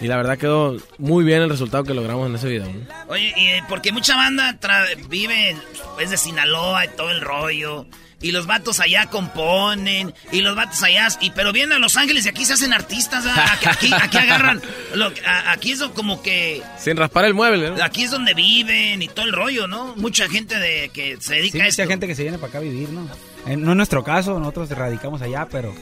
Y 0.00 0.06
la 0.08 0.16
verdad 0.16 0.36
quedó 0.38 0.76
muy 0.98 1.24
bien 1.24 1.42
el 1.42 1.48
resultado 1.50 1.84
que 1.84 1.94
logramos 1.94 2.28
en 2.28 2.34
ese 2.36 2.48
video. 2.48 2.66
¿no? 2.66 2.80
Oye, 3.08 3.32
y, 3.36 3.46
eh, 3.46 3.62
porque 3.68 3.92
mucha 3.92 4.16
banda 4.16 4.58
tra- 4.60 4.86
vive 5.08 5.56
pues, 5.94 6.10
de 6.10 6.16
Sinaloa 6.16 6.84
y 6.84 6.88
todo 6.96 7.10
el 7.10 7.20
rollo. 7.20 7.86
Y 8.24 8.32
los 8.32 8.46
vatos 8.46 8.80
allá 8.80 9.06
componen. 9.06 10.14
Y 10.32 10.40
los 10.40 10.56
vatos 10.56 10.82
allá. 10.82 11.08
Y, 11.20 11.30
pero 11.32 11.52
vienen 11.52 11.74
a 11.74 11.78
Los 11.78 11.96
Ángeles 11.96 12.24
y 12.24 12.28
aquí 12.30 12.44
se 12.44 12.54
hacen 12.54 12.72
artistas. 12.72 13.24
Aquí, 13.52 13.66
aquí, 13.66 13.90
aquí 13.92 14.16
agarran. 14.16 14.62
lo- 14.94 15.12
a- 15.26 15.52
aquí 15.52 15.72
es 15.72 15.82
como 15.94 16.22
que. 16.22 16.62
Sin 16.78 16.96
raspar 16.96 17.26
el 17.26 17.34
mueble, 17.34 17.70
¿no? 17.70 17.84
Aquí 17.84 18.04
es 18.04 18.10
donde 18.10 18.32
viven 18.34 19.02
y 19.02 19.08
todo 19.08 19.26
el 19.26 19.32
rollo, 19.32 19.66
¿no? 19.66 19.94
Mucha 19.96 20.28
gente 20.28 20.58
de 20.58 20.88
que 20.92 21.18
se 21.20 21.34
dedica 21.34 21.58
Sí, 21.58 21.60
a 21.60 21.66
esto. 21.66 21.82
mucha 21.82 21.92
gente 21.92 22.06
que 22.06 22.14
se 22.14 22.22
viene 22.22 22.38
para 22.38 22.48
acá 22.48 22.58
a 22.58 22.62
vivir, 22.62 22.88
¿no? 22.88 23.08
Eh, 23.46 23.58
no 23.58 23.72
es 23.72 23.76
nuestro 23.76 24.02
caso, 24.02 24.38
nosotros 24.40 24.70
radicamos 24.70 25.20
allá, 25.20 25.46
pero 25.50 25.74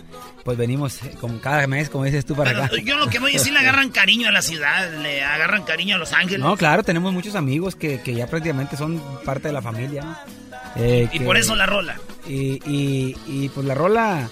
pues 0.45 0.59
venimos 0.59 1.01
eh, 1.05 1.15
como 1.21 1.41
cada 1.41 1.65
mes, 1.69 1.89
como 1.91 2.03
dices 2.05 2.27
tú, 2.27 2.35
para 2.35 2.51
Pero 2.51 2.65
acá. 2.65 2.75
yo 2.85 2.97
lo 2.99 3.07
que 3.07 3.21
voy 3.21 3.31
a 3.31 3.35
decir, 3.39 3.53
le 3.53 3.61
agarran 3.61 3.91
cariño 3.93 4.27
a 4.29 4.33
la 4.33 4.43
ciudad, 4.43 4.91
le 5.01 5.23
agarran 5.23 5.63
cariño 5.63 5.95
a 5.95 5.99
Los 5.99 6.13
Ángeles. 6.13 6.41
No, 6.41 6.57
claro, 6.57 6.83
tenemos 6.83 7.13
muchos 7.13 7.37
amigos 7.37 7.77
que, 7.77 8.01
que 8.01 8.15
ya 8.15 8.27
prácticamente 8.27 8.77
son 8.77 9.01
parte 9.25 9.47
de 9.49 9.55
la 9.55 9.63
familia, 9.63 10.03
¿no? 10.03 10.42
Eh, 10.77 11.09
Y 11.13 11.19
que- 11.19 11.25
por 11.25 11.37
eso 11.37 11.55
la 11.57 11.67
rola. 11.67 11.97
Y, 12.27 12.61
y, 12.71 13.17
y, 13.27 13.49
pues 13.51 13.67
la 13.67 13.75
rola 13.75 14.29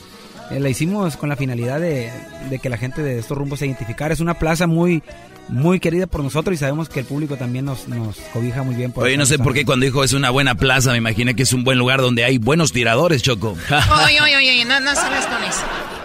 eh, 0.51 0.61
la 0.61 0.69
hicimos 0.69 1.17
con 1.17 1.29
la 1.29 1.37
finalidad 1.37 1.81
de, 1.81 2.11
de 2.49 2.59
que 2.59 2.69
la 2.69 2.77
gente 2.79 3.03
de 3.03 3.19
estos 3.19 3.37
rumbos 3.37 3.59
se 3.59 3.67
identificara. 3.67 4.15
Es 4.15 4.21
una 4.21 4.35
plaza 4.35 4.67
muy 4.67 5.03
muy 5.49 5.81
querida 5.81 6.07
por 6.07 6.23
nosotros 6.23 6.55
y 6.55 6.59
sabemos 6.59 6.89
que 6.89 7.01
el 7.01 7.07
público 7.07 7.37
también 7.37 7.65
nos, 7.65 7.89
nos 7.89 8.17
cobija 8.33 8.63
muy 8.63 8.77
bien. 8.77 8.93
Por 8.93 9.03
Oye, 9.05 9.17
no 9.17 9.27
sé 9.27 9.37
por 9.37 9.53
qué 9.53 9.65
cuando 9.65 9.85
dijo 9.85 10.05
es 10.05 10.13
una 10.13 10.31
buena 10.31 10.55
plaza, 10.55 10.93
me 10.93 10.99
imaginé 10.99 11.35
que 11.35 11.43
es 11.43 11.53
un 11.53 11.65
buen 11.65 11.77
lugar 11.77 12.01
donde 12.01 12.23
hay 12.25 12.39
buenos 12.39 12.71
tiradores, 12.73 13.21
Choco. 13.23 13.57
Oye, 14.05 14.21
oye, 14.21 14.37
oye, 14.37 14.65
no, 14.65 14.79
no 14.79 14.95
sabes 14.95 15.27
con 15.27 15.43
eso. 15.43 15.63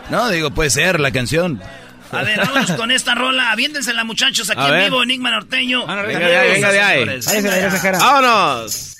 no, 0.09 0.29
digo, 0.31 0.49
puede 0.49 0.71
ser 0.71 0.99
la 0.99 1.11
canción. 1.11 1.61
A 2.11 2.23
ver, 2.23 2.39
vámonos 2.39 2.71
con 2.71 2.89
esta 2.89 3.13
rola. 3.13 3.51
Aviéntensela, 3.51 4.03
muchachos, 4.03 4.49
aquí 4.49 4.61
A 4.61 4.65
en 4.67 4.71
ver. 4.73 4.83
vivo, 4.85 5.03
Enigma 5.03 5.29
Norteño. 5.29 5.85
Venga 5.85 6.01
venga 6.41 6.71
de 6.71 6.81
ahí. 6.81 7.05
¡Vámonos! 7.99 8.95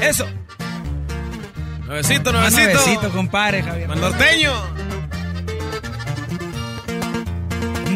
Eso. 0.00 0.26
Nuevecito, 1.86 2.32
nuevecito. 2.32 2.68
nuevecito, 2.68 3.10
compadre, 3.10 3.62
Javier. 3.62 3.88
Mal 3.88 4.00
norteño. 4.00 4.52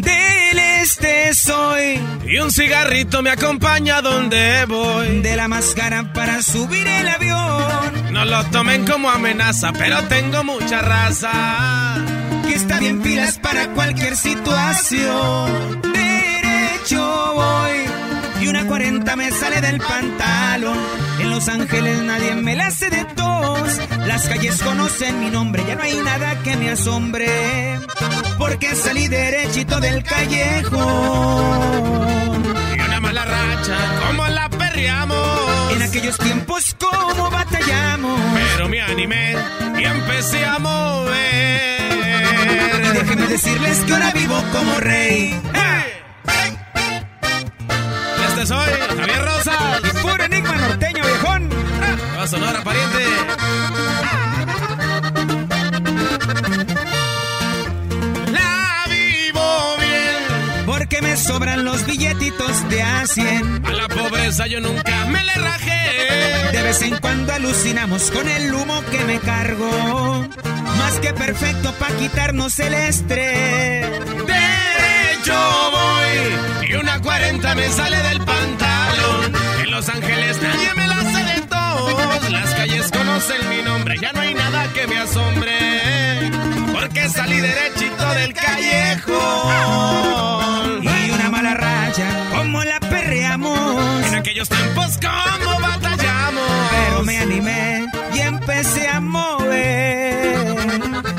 Del 0.01 0.59
este 0.59 1.35
soy. 1.35 2.01
Y 2.27 2.39
un 2.39 2.51
cigarrito 2.51 3.23
me 3.23 3.31
acompaña 3.31 4.01
donde 4.01 4.65
voy. 4.67 5.21
De 5.21 5.37
la 5.37 5.47
máscara 5.47 6.13
para 6.15 6.43
subir 6.43 6.87
el 6.87 7.07
avión. 7.09 8.13
No 8.13 8.25
lo 8.25 8.45
tomen 8.47 8.87
como 8.87 9.11
amenaza, 9.11 9.73
pero 9.73 10.03
tengo 10.05 10.43
mucha 10.43 10.81
raza. 10.81 11.97
Que 12.47 12.55
está 12.55 12.79
bien 12.79 13.03
pilas 13.03 13.39
para 13.39 13.69
cualquier 13.75 14.17
situación. 14.17 15.83
Derecho 15.93 17.33
voy. 17.35 17.92
Y 18.63 18.65
una 18.65 18.69
40 18.69 19.17
me 19.17 19.31
sale 19.33 19.61
del 19.61 19.79
pantalón. 19.79 20.79
En 21.21 21.31
Los 21.31 21.49
Ángeles 21.49 21.99
nadie 22.03 22.35
me 22.37 22.55
la 22.55 22.67
hace 22.67 22.91
de 22.91 23.05
tos. 23.17 23.81
Las 24.07 24.29
calles 24.29 24.63
conocen 24.63 25.19
mi 25.21 25.31
nombre, 25.31 25.65
ya 25.67 25.75
no 25.75 25.83
hay 25.83 25.97
nada 25.97 26.41
que 26.43 26.57
me 26.57 26.71
asombre. 26.71 27.81
Porque 28.39 28.75
salí 28.75 29.09
derechito 29.09 29.81
del 29.81 30.05
callejón. 30.05 30.83
Y 32.77 32.81
una 32.81 33.01
mala 33.01 33.25
racha, 33.25 33.77
como 34.07 34.29
la 34.29 34.49
perreamos. 34.49 35.73
En 35.75 35.83
aquellos 35.83 36.17
tiempos, 36.19 36.77
¿cómo 36.79 37.31
batallamos? 37.31 38.21
Pero 38.35 38.69
me 38.69 38.81
animé 38.81 39.35
y 39.79 39.85
empecé 39.85 40.45
a 40.45 40.59
mover. 40.59 41.83
Y 42.85 42.89
déjenme 42.97 43.27
decirles 43.27 43.79
que 43.81 43.93
ahora 43.93 44.13
vivo 44.13 44.41
como 44.53 44.79
rey. 44.81 45.35
Soy 48.47 48.73
Javier 48.99 49.25
Rosa. 49.25 49.81
Puro 50.03 50.25
enigma 50.25 50.57
norteño, 50.57 51.05
viejón. 51.05 51.49
Va 52.19 52.23
a 52.25 52.27
Sonora, 52.27 52.65
pariente. 52.65 53.07
La 58.33 58.85
vivo 58.89 59.77
bien. 59.79 60.67
Porque 60.67 61.03
me 61.03 61.17
sobran 61.17 61.65
los 61.65 61.87
billetitos 61.87 62.69
de 62.69 62.83
a 62.83 63.07
100. 63.07 63.65
A 63.65 63.73
la 63.75 63.87
pobreza 63.87 64.49
yo 64.49 64.61
nunca 64.61 65.05
me 65.07 65.23
le 65.23 65.35
rajé. 65.35 66.51
De 66.51 66.63
vez 66.63 66.83
en 66.83 66.99
cuando 66.99 67.33
alucinamos 67.33 68.11
con 68.11 68.29
el 68.29 68.53
humo 68.53 68.83
que 68.91 69.05
me 69.05 69.21
cargo. 69.21 70.27
Más 70.79 70.95
que 71.01 71.13
perfecto 71.13 71.73
para 71.79 71.97
quitarnos 71.97 72.59
el 72.59 72.75
estrés. 72.75 74.42
Derecho 75.23 75.71
voy. 75.71 76.69
Y 76.69 76.75
una 76.75 77.01
40 77.01 77.55
me 77.55 77.69
sale 77.69 77.97
del 77.97 78.19
pantalón. 78.25 79.33
En 79.63 79.71
Los 79.71 79.89
Ángeles 79.89 80.43
nadie 80.43 80.75
me 80.75 80.89
la 80.89 80.99
hace 80.99 81.25
de 81.25 81.41
tos. 81.47 82.31
Las 82.31 82.55
calles 82.55 82.91
conocen 82.91 83.49
mi 83.49 83.63
nombre, 83.63 83.99
ya 84.01 84.13
no 84.13 84.21
hay 84.21 84.35
nada 84.35 84.69
que 84.73 84.87
me 84.89 84.99
asombre. 84.99 86.31
Porque 86.73 87.09
salí 87.09 87.41
derechito 87.41 88.09
del 88.15 88.35
callejón. 88.35 89.13
Y 90.83 91.11
una 91.11 91.31
mala 91.31 91.55
raya, 91.55 92.29
como 92.35 92.65
la 92.65 92.81
perreamos. 92.81 94.07
En 94.07 94.15
aquellos 94.17 94.49
tiempos, 94.49 94.99
¿cómo 95.01 95.61
batallamos? 95.61 96.51
Pero 96.71 97.05
me 97.05 97.19
animé 97.19 97.87
y 98.15 98.19
empecé 98.21 98.89
a 98.89 99.01
mover. 99.01 100.57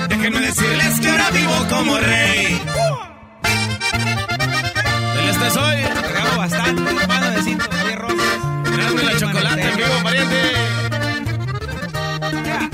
Déjenme 0.09 0.41
decirles 0.41 0.99
que 0.99 1.09
ahora 1.09 1.31
vivo 1.31 1.67
como 1.69 1.97
rey. 1.97 2.61
Este 5.45 5.59
soy. 5.59 5.77
Pegamos 6.07 6.37
bastante, 6.37 7.07
mano 7.07 7.31
de 7.31 7.41
cinto, 7.43 7.65
Javier 7.69 7.99
Rosas. 7.99 8.17
Tirarme 8.63 9.03
la 9.03 9.19
chocolate 9.19 9.61
en 9.61 9.75
vivo, 9.75 10.03
pariente. 10.03 10.51
Ya, 12.45 12.69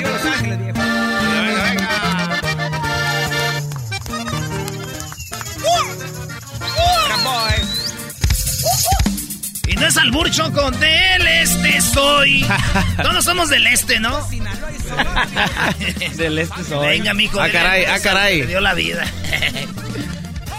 Los 0.00 0.24
Ángeles, 0.24 0.58
viejo. 0.58 0.78
Venga, 0.78 1.42
venga, 1.42 1.62
venga. 1.62 1.88
Y 9.68 9.74
no 9.74 9.86
es 9.86 9.96
albur, 9.98 10.30
Choco, 10.30 10.70
del 10.70 11.26
este 11.26 11.80
soy. 11.82 12.46
Todos 13.02 13.24
somos 13.24 13.50
del 13.50 13.66
este, 13.66 14.00
¿no? 14.00 14.26
Del 16.16 16.38
este 16.38 16.64
soy. 16.64 16.88
Venga, 16.88 17.12
mijo. 17.12 17.38
Ah, 17.40 17.50
caray, 17.50 17.84
al 17.84 17.94
ah, 17.94 18.00
caray. 18.00 18.40
te 18.40 18.46
dio 18.46 18.60
la 18.60 18.72
vida. 18.72 19.04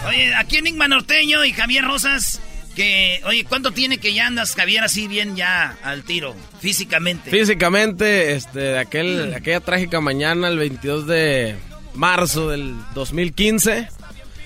oye, 0.05 0.35
aquí 0.35 0.57
Enigma 0.57 0.87
Norteño 0.87 1.43
y 1.45 1.53
Javier 1.53 1.85
Rosas, 1.85 2.41
que, 2.75 3.21
oye, 3.25 3.43
¿cuánto 3.45 3.71
tiene 3.71 3.97
que 3.97 4.13
ya 4.13 4.27
andas, 4.27 4.53
Javier, 4.55 4.83
así 4.83 5.07
bien 5.07 5.35
ya 5.35 5.77
al 5.83 6.03
tiro, 6.03 6.35
físicamente? 6.59 7.29
Físicamente, 7.31 8.33
este, 8.35 8.59
de 8.59 8.79
aquel, 8.79 9.31
de 9.31 9.35
aquella 9.35 9.61
trágica 9.61 9.99
mañana, 9.99 10.47
el 10.47 10.57
22 10.57 11.07
de 11.07 11.55
marzo 11.95 12.49
del 12.49 12.75
2015, 12.93 13.87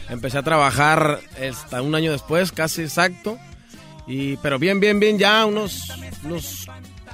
empecé 0.10 0.38
a 0.38 0.44
trabajar 0.44 1.20
hasta 1.42 1.82
un 1.82 1.94
año 1.96 2.12
después, 2.12 2.52
casi 2.52 2.84
exacto. 2.84 3.38
Y, 4.08 4.38
pero 4.38 4.58
bien, 4.60 4.80
bien, 4.80 5.00
bien, 5.00 5.20
ya 5.20 5.46
unos, 5.46 5.92
unos 6.24 6.68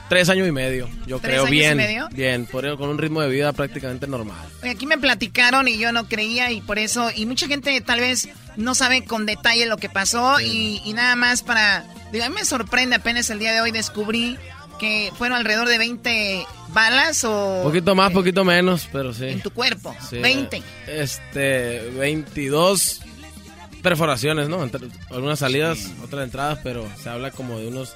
tres 0.09 0.29
años 0.29 0.47
y 0.47 0.51
medio, 0.51 0.87
yo 1.05 1.19
¿Tres 1.19 1.33
creo, 1.33 1.41
años 1.41 1.49
y 1.49 1.51
bien, 1.55 1.77
medio? 1.77 2.09
bien, 2.11 2.45
por, 2.45 2.77
con 2.77 2.89
un 2.89 2.97
ritmo 2.97 3.21
de 3.21 3.29
vida 3.29 3.51
prácticamente 3.53 4.07
normal. 4.07 4.37
Aquí 4.69 4.85
me 4.85 4.97
platicaron 4.97 5.67
y 5.67 5.77
yo 5.77 5.91
no 5.91 6.07
creía 6.07 6.51
y 6.51 6.61
por 6.61 6.79
eso, 6.79 7.09
y 7.15 7.25
mucha 7.25 7.47
gente 7.47 7.79
tal 7.81 7.99
vez 7.99 8.29
no 8.55 8.73
sabe 8.75 9.03
con 9.03 9.25
detalle 9.25 9.65
lo 9.65 9.77
que 9.77 9.89
pasó 9.89 10.39
y, 10.39 10.81
y 10.85 10.93
nada 10.93 11.15
más 11.15 11.43
para, 11.43 11.85
digo, 12.11 12.25
a 12.25 12.29
mí 12.29 12.35
me 12.35 12.45
sorprende 12.45 12.95
apenas 12.95 13.29
el 13.29 13.39
día 13.39 13.51
de 13.53 13.61
hoy 13.61 13.71
descubrí 13.71 14.37
que 14.79 15.11
fueron 15.17 15.37
alrededor 15.39 15.67
de 15.67 15.77
20 15.79 16.45
balas 16.69 17.23
o 17.23 17.61
Poquito 17.63 17.95
más, 17.95 18.11
poquito 18.13 18.43
menos, 18.45 18.87
pero 18.91 19.11
sí. 19.13 19.25
en 19.25 19.41
tu 19.41 19.49
cuerpo, 19.51 19.95
Sí, 20.07 20.19
20. 20.19 20.61
Este, 20.87 21.89
22 21.97 23.01
perforaciones, 23.81 24.49
¿no? 24.49 24.63
Entre- 24.63 24.87
algunas 25.09 25.39
salidas, 25.39 25.79
otras 26.03 26.23
entradas, 26.25 26.59
pero 26.63 26.85
se 27.01 27.09
habla 27.09 27.31
como 27.31 27.57
de 27.59 27.67
unos 27.67 27.95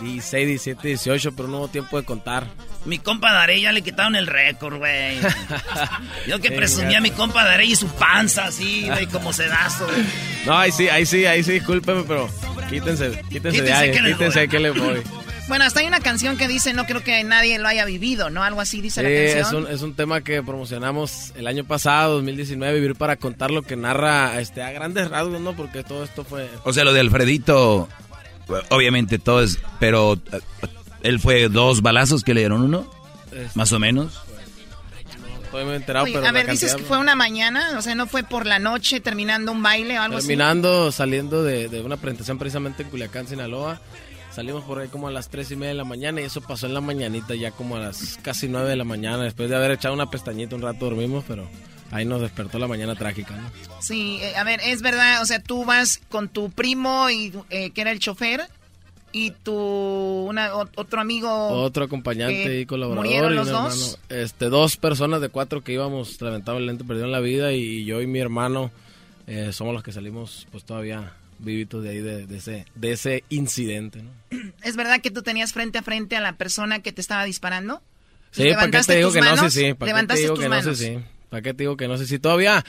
16, 0.00 0.46
17, 0.46 0.88
18, 0.88 1.32
pero 1.36 1.48
no 1.48 1.58
hubo 1.58 1.68
tiempo 1.68 1.98
de 1.98 2.04
contar. 2.04 2.46
Mi 2.84 2.98
compa 2.98 3.32
Darey 3.32 3.62
ya 3.62 3.72
le 3.72 3.82
quitaron 3.82 4.16
el 4.16 4.26
récord, 4.26 4.78
güey. 4.78 5.18
Yo 6.26 6.40
que 6.40 6.50
presumía 6.52 6.98
a 6.98 7.00
mi 7.00 7.10
compa 7.10 7.44
Darey 7.44 7.72
y 7.72 7.76
su 7.76 7.86
panza 7.88 8.46
así, 8.46 8.86
güey, 8.88 9.06
como 9.06 9.32
sedazo. 9.32 9.84
güey. 9.86 10.04
No, 10.46 10.56
ahí 10.56 10.72
sí, 10.72 10.88
ahí 10.88 11.04
sí, 11.06 11.26
ahí 11.26 11.42
sí, 11.42 11.52
discúlpeme, 11.52 12.04
pero 12.06 12.28
quítense, 12.70 13.20
quítense, 13.28 13.62
de 13.62 13.68
Quítense 13.68 13.72
ahí, 13.72 13.90
que 13.90 14.02
quítense 14.02 14.58
le 14.58 14.70
voy. 14.70 15.02
Bueno, 15.48 15.64
hasta 15.64 15.80
hay 15.80 15.86
una 15.86 16.00
canción 16.00 16.36
que 16.36 16.46
dice, 16.46 16.74
no 16.74 16.84
creo 16.84 17.02
que 17.02 17.24
nadie 17.24 17.58
lo 17.58 17.66
haya 17.68 17.86
vivido, 17.86 18.28
¿no? 18.28 18.42
Algo 18.44 18.60
así 18.60 18.82
dice 18.82 19.00
Sí, 19.00 19.04
la 19.06 19.10
es 19.10 19.34
canción. 19.34 19.64
un, 19.64 19.72
es 19.72 19.80
un 19.80 19.94
tema 19.94 20.20
que 20.20 20.42
promocionamos 20.42 21.32
el 21.36 21.46
año 21.46 21.64
pasado, 21.64 22.16
2019, 22.16 22.74
Vivir 22.74 22.96
para 22.96 23.16
contar 23.16 23.50
lo 23.50 23.62
que 23.62 23.74
narra 23.74 24.38
este, 24.40 24.62
a 24.62 24.70
grandes 24.72 25.08
rasgos, 25.08 25.40
¿no? 25.40 25.54
Porque 25.56 25.82
todo 25.84 26.04
esto 26.04 26.22
fue... 26.22 26.50
O 26.64 26.72
sea, 26.74 26.84
lo 26.84 26.92
de 26.92 27.00
Alfredito, 27.00 27.88
obviamente 28.70 29.18
todo 29.18 29.42
es, 29.42 29.58
pero 29.78 30.14
eh, 30.32 30.40
él 31.02 31.20
fue 31.20 31.48
dos 31.48 31.82
balazos 31.82 32.24
que 32.24 32.34
le 32.34 32.40
dieron 32.40 32.62
uno, 32.62 32.90
más 33.54 33.72
o 33.72 33.78
menos. 33.78 34.20
Estoy 35.44 35.64
muy 35.64 35.76
enterado, 35.76 36.04
Oye, 36.04 36.12
pero 36.12 36.26
a 36.26 36.32
ver, 36.32 36.50
dices 36.50 36.74
que 36.74 36.82
fue 36.82 36.98
una 36.98 37.14
mañana, 37.14 37.78
o 37.78 37.82
sea, 37.82 37.94
no 37.94 38.06
fue 38.06 38.22
por 38.22 38.44
la 38.44 38.58
noche 38.58 39.00
terminando 39.00 39.50
un 39.50 39.62
baile 39.62 39.98
o 39.98 40.02
algo 40.02 40.18
Terminando, 40.18 40.92
saliendo 40.92 41.42
de, 41.42 41.68
de 41.68 41.80
una 41.80 41.96
presentación 41.96 42.38
precisamente 42.38 42.82
en 42.82 42.90
Culiacán, 42.90 43.26
Sinaloa. 43.26 43.80
Salimos 44.30 44.62
por 44.64 44.78
ahí 44.78 44.88
como 44.88 45.08
a 45.08 45.10
las 45.10 45.30
3 45.30 45.52
y 45.52 45.56
media 45.56 45.68
de 45.70 45.74
la 45.74 45.84
mañana 45.84 46.20
y 46.20 46.24
eso 46.24 46.40
pasó 46.42 46.66
en 46.66 46.74
la 46.74 46.80
mañanita, 46.80 47.34
ya 47.34 47.50
como 47.50 47.76
a 47.76 47.80
las 47.80 48.18
casi 48.22 48.46
9 48.46 48.68
de 48.68 48.76
la 48.76 48.84
mañana. 48.84 49.24
Después 49.24 49.48
de 49.48 49.56
haber 49.56 49.72
echado 49.72 49.94
una 49.94 50.10
pestañita 50.10 50.54
un 50.54 50.62
rato 50.62 50.84
dormimos, 50.84 51.24
pero 51.26 51.48
ahí 51.90 52.04
nos 52.04 52.20
despertó 52.20 52.58
la 52.58 52.68
mañana 52.68 52.94
trágica, 52.94 53.36
¿no? 53.36 53.50
Sí, 53.80 54.18
eh, 54.22 54.36
a 54.36 54.44
ver, 54.44 54.60
es 54.64 54.82
verdad, 54.82 55.22
o 55.22 55.26
sea, 55.26 55.40
tú 55.42 55.64
vas 55.64 56.00
con 56.08 56.28
tu 56.28 56.50
primo 56.50 57.10
y 57.10 57.32
eh, 57.50 57.70
que 57.70 57.80
era 57.80 57.90
el 57.90 57.98
chofer 57.98 58.42
y 59.12 59.30
tu 59.30 59.54
una, 59.54 60.54
otro 60.54 61.00
amigo. 61.00 61.48
Otro 61.48 61.84
acompañante 61.84 62.58
eh, 62.58 62.60
y 62.60 62.66
colaborador. 62.66 63.04
¿Murieron 63.04 63.32
y 63.32 63.36
los 63.36 63.48
un 63.48 63.52
dos? 63.52 63.98
hermano. 63.98 64.22
Este, 64.22 64.48
dos 64.48 64.76
personas 64.76 65.20
de 65.20 65.28
cuatro 65.28 65.62
que 65.62 65.72
íbamos, 65.72 66.20
lamentablemente 66.20 66.84
perdieron 66.84 67.12
la 67.12 67.20
vida 67.20 67.52
y 67.52 67.84
yo 67.84 68.02
y 68.02 68.06
mi 68.06 68.18
hermano 68.18 68.70
eh, 69.26 69.52
somos 69.52 69.74
los 69.74 69.82
que 69.82 69.92
salimos 69.92 70.46
pues 70.50 70.64
todavía 70.64 71.12
vivitos 71.38 71.84
de 71.84 71.90
ahí 71.90 71.98
de, 72.00 72.26
de 72.26 72.36
ese, 72.36 72.66
de 72.74 72.92
ese 72.92 73.24
incidente, 73.28 74.02
¿no? 74.02 74.10
¿Es 74.62 74.76
verdad 74.76 75.00
que 75.00 75.10
tú 75.10 75.22
tenías 75.22 75.52
frente 75.52 75.78
a 75.78 75.82
frente 75.82 76.16
a 76.16 76.20
la 76.20 76.34
persona 76.36 76.80
que 76.80 76.92
te 76.92 77.00
estaba 77.00 77.24
disparando? 77.24 77.82
¿Y 78.34 78.36
Sí, 78.36 78.42
¿para 78.42 78.44
qué 78.44 78.50
levantaste 78.50 78.92
te 78.92 78.98
digo 78.98 79.12
que 79.12 79.20
no? 79.20 79.36
Sí, 79.36 79.50
sí. 79.50 79.74
¿Para 79.74 80.00
qué 80.00 80.06
te. 80.06 80.16
Sí, 80.16 80.74
sí. 80.74 80.98
¿Para 81.28 81.42
qué 81.42 81.52
te 81.54 81.64
digo 81.64 81.76
que 81.76 81.88
no 81.88 81.96
sé 81.98 82.06
si 82.06 82.18
todavía 82.18 82.64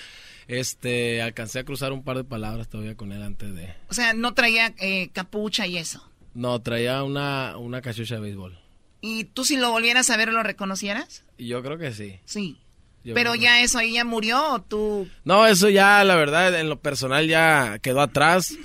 este 0.48 1.22
alcancé 1.22 1.60
a 1.60 1.64
cruzar 1.64 1.92
un 1.94 2.04
par 2.04 2.18
de 2.18 2.24
palabras 2.24 2.68
todavía 2.70 2.96
con 2.96 3.12
él 3.12 3.22
antes 3.24 3.54
de 3.56 3.74
O 3.90 3.94
sea, 3.94 4.14
no 4.14 4.34
traía 4.34 4.74
eh, 4.80 5.10
capucha 5.14 5.68
y 5.68 5.78
eso. 5.78 6.04
no 6.34 6.60
traía 6.62 7.04
una 7.04 7.58
una 7.58 7.82
cachucha 7.82 8.16
de 8.16 8.22
béisbol 8.22 8.60
¿Y 9.02 9.26
tú 9.26 9.46
si 9.46 9.56
lo 9.58 9.72
volvieras 9.72 10.10
a 10.10 10.18
ver 10.18 10.34
lo 10.34 10.44
reconocieras? 10.44 11.24
yo 11.38 11.62
creo 11.64 11.78
que 11.78 11.94
sí 11.94 12.20
Sí. 12.26 12.58
Yo 13.04 13.14
Pero 13.14 13.32
que- 13.34 13.40
ya 13.40 13.62
eso 13.62 13.78
ahí 13.78 13.94
ya 13.94 14.04
murió 14.04 14.56
o 14.56 14.62
tú... 14.62 15.08
no 15.24 15.46
eso 15.48 15.70
ya 15.70 16.04
la 16.04 16.16
verdad 16.16 16.60
en 16.60 16.68
lo 16.68 16.80
personal 16.82 17.28
ya 17.28 17.78
quedó 17.80 18.02
atrás 18.02 18.56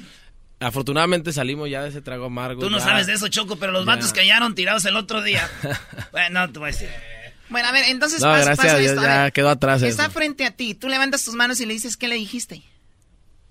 afortunadamente 0.60 1.32
salimos 1.32 1.68
ya 1.70 1.82
de 1.82 1.90
ese 1.90 2.00
trago 2.00 2.24
amargo 2.26 2.60
Tú 2.62 2.70
no 2.70 2.78
ya. 2.78 2.84
sabes 2.84 3.06
de 3.06 3.12
eso, 3.12 3.28
Choco, 3.28 3.56
pero 3.56 3.70
los 3.72 3.84
Ya. 3.84 3.92
vatos 3.94 4.12
que 4.12 4.20
hallaron 4.20 4.54
tirados 4.54 4.84
el 4.86 4.96
otro 4.96 5.22
día. 5.22 5.46
bueno, 6.12 6.40
no 6.46 6.52
te 6.52 6.58
voy 6.58 6.70
a 6.70 6.72
decir. 6.72 6.88
Bueno, 7.54 7.68
a 7.68 7.72
ver, 7.72 7.84
entonces 7.88 8.20
No, 8.20 8.32
gracias 8.32 8.80
esto. 8.80 9.00
ya 9.00 9.22
ver, 9.22 9.32
quedó 9.32 9.48
atrás 9.48 9.80
Está 9.80 10.06
eso. 10.06 10.12
frente 10.12 10.44
a 10.44 10.50
ti, 10.50 10.74
tú 10.74 10.88
levantas 10.88 11.24
tus 11.24 11.34
manos 11.36 11.60
y 11.60 11.66
le 11.66 11.72
dices, 11.72 11.96
¿qué 11.96 12.08
le 12.08 12.16
dijiste? 12.16 12.64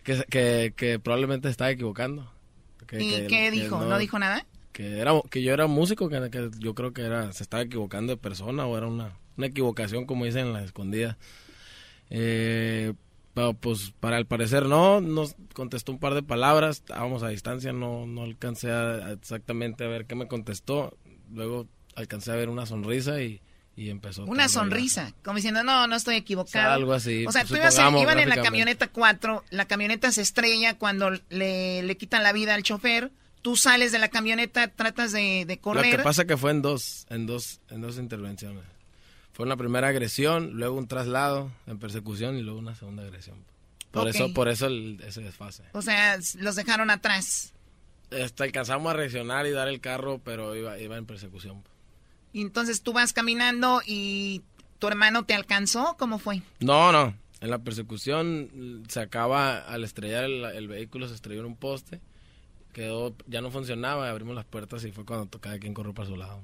que, 0.04 0.22
que, 0.30 0.74
que 0.76 1.00
probablemente 1.00 1.48
estaba 1.48 1.72
equivocando 1.72 2.30
Que- 2.86 3.02
¿Y 3.02 3.28
qué 3.28 3.50
dijo? 3.50 3.80
¿No 3.80 3.98
dijo 3.98 4.20
nada? 4.20 4.46
que 4.74 5.00
era 5.00 5.14
que 5.32 5.42
yo 5.42 5.54
era 5.54 5.68
músico 5.68 6.10
que, 6.10 6.30
que 6.30 6.50
yo 6.60 6.76
creo 6.76 6.92
que 6.92 7.04
era 7.04 7.32
se 7.32 7.44
estaba 7.44 7.64
equivocando 7.64 8.12
de 8.12 8.18
persona 8.18 8.66
o 8.66 8.76
era 8.78 8.88
una, 8.88 9.18
una 9.38 9.48
equivocación 9.48 10.06
como 10.06 10.26
dicen 10.26 10.48
en 10.48 10.54
la 10.54 10.64
escondida 10.66 11.18
eh, 12.10 12.94
pero 13.34 13.54
pues 13.54 13.94
para 14.00 14.18
el 14.18 14.26
parecer 14.26 14.66
no 14.66 15.00
nos 15.00 15.36
contestó 15.54 15.92
un 15.92 16.00
par 16.00 16.14
de 16.14 16.24
palabras 16.24 16.78
estábamos 16.78 17.24
a 17.24 17.30
distancia 17.30 17.72
no 17.72 18.06
no 18.06 18.24
alcancé 18.24 18.72
a, 18.72 18.92
a 18.94 19.12
exactamente 19.14 19.86
a 19.86 19.88
ver 19.88 20.06
qué 20.06 20.16
me 20.16 20.28
contestó 20.28 20.98
luego 21.32 21.68
alcancé 21.96 22.32
a 22.32 22.36
ver 22.36 22.50
una 22.50 22.66
sonrisa 22.66 23.22
y, 23.22 23.42
y 23.76 23.90
empezó 23.90 24.26
Una 24.26 24.48
sonrisa, 24.50 25.14
como 25.24 25.38
diciendo, 25.38 25.64
no, 25.64 25.88
no 25.88 25.96
estoy 25.96 26.16
equivocado. 26.16 26.72
Algo 26.74 26.94
así, 26.94 27.26
O 27.26 27.32
sea, 27.32 27.42
pues, 27.42 27.50
tú 27.50 27.56
ibas 27.58 27.74
supongamos, 27.74 28.02
iban 28.04 28.20
en 28.20 28.30
la 28.30 28.42
camioneta 28.42 28.88
4, 28.88 29.44
la 29.50 29.66
camioneta 29.66 30.12
se 30.12 30.22
estrella 30.22 30.78
cuando 30.78 31.12
le, 31.30 31.82
le 31.84 31.98
quitan 31.98 32.22
la 32.24 32.34
vida 32.34 32.54
al 32.54 32.64
chofer, 32.64 33.12
tú 33.42 33.56
sales 33.58 33.92
de 33.92 34.00
la 34.00 34.10
camioneta, 34.10 34.68
tratas 34.68 35.12
de, 35.12 35.46
de 35.46 35.56
Lo 35.56 35.62
correr. 35.62 35.98
que 35.98 36.04
pasa 36.04 36.26
que 36.26 36.38
fue 36.38 36.52
en 36.52 36.62
dos, 36.62 37.06
en 37.10 37.26
dos, 37.26 37.60
en 37.70 37.82
dos 37.82 37.98
intervenciones. 37.98 38.64
Fue 39.34 39.46
una 39.46 39.58
primera 39.58 39.88
agresión, 39.88 40.52
luego 40.54 40.78
un 40.78 40.88
traslado 40.88 41.52
en 41.66 41.80
persecución 41.80 42.38
y 42.38 42.44
luego 42.44 42.60
una 42.60 42.76
segunda 42.76 43.02
agresión. 43.04 43.38
Por 43.90 44.08
eso, 44.08 44.32
por 44.34 44.48
eso 44.48 44.68
el- 44.68 45.02
ese 45.06 45.22
desfase. 45.22 45.64
O 45.74 45.82
sea, 45.82 46.18
los 46.38 46.56
dejaron 46.56 46.90
atrás. 46.92 47.54
Este, 48.12 48.44
alcanzamos 48.44 48.92
a 48.92 48.96
reaccionar 48.96 49.46
y 49.48 49.52
dar 49.52 49.68
el 49.68 49.82
carro, 49.82 50.20
pero 50.24 50.56
iba, 50.56 50.78
iba 50.80 50.98
en 50.98 51.06
persecución. 51.08 51.64
Y 52.34 52.42
entonces 52.42 52.82
tú 52.82 52.92
vas 52.94 53.14
caminando 53.14 53.82
y 53.86 54.42
tu 54.80 54.88
hermano 54.88 55.24
te 55.24 55.34
alcanzó, 55.34 55.96
¿cómo 55.98 56.20
fue? 56.20 56.42
No, 56.60 56.92
no. 56.92 57.16
En 57.42 57.50
la 57.50 57.60
persecución 57.60 58.50
mm, 58.54 58.84
se 58.90 59.00
acaba 59.02 59.58
al 59.60 59.84
estrellar 59.84 60.24
el, 60.26 60.44
el 60.46 60.68
vehículo, 60.68 61.08
se 61.08 61.16
estrelló 61.16 61.42
en 61.42 61.46
un 61.48 61.56
poste, 61.56 62.02
quedó, 62.74 63.16
ya 63.28 63.42
no 63.42 63.52
funcionaba, 63.52 64.10
abrimos 64.10 64.36
las 64.36 64.46
puertas 64.46 64.84
y 64.86 64.92
fue 64.92 65.06
cuando 65.06 65.28
cada 65.40 65.60
quien 65.60 65.74
corrió 65.74 65.94
para 65.94 66.08
su 66.10 66.16
lado. 66.16 66.42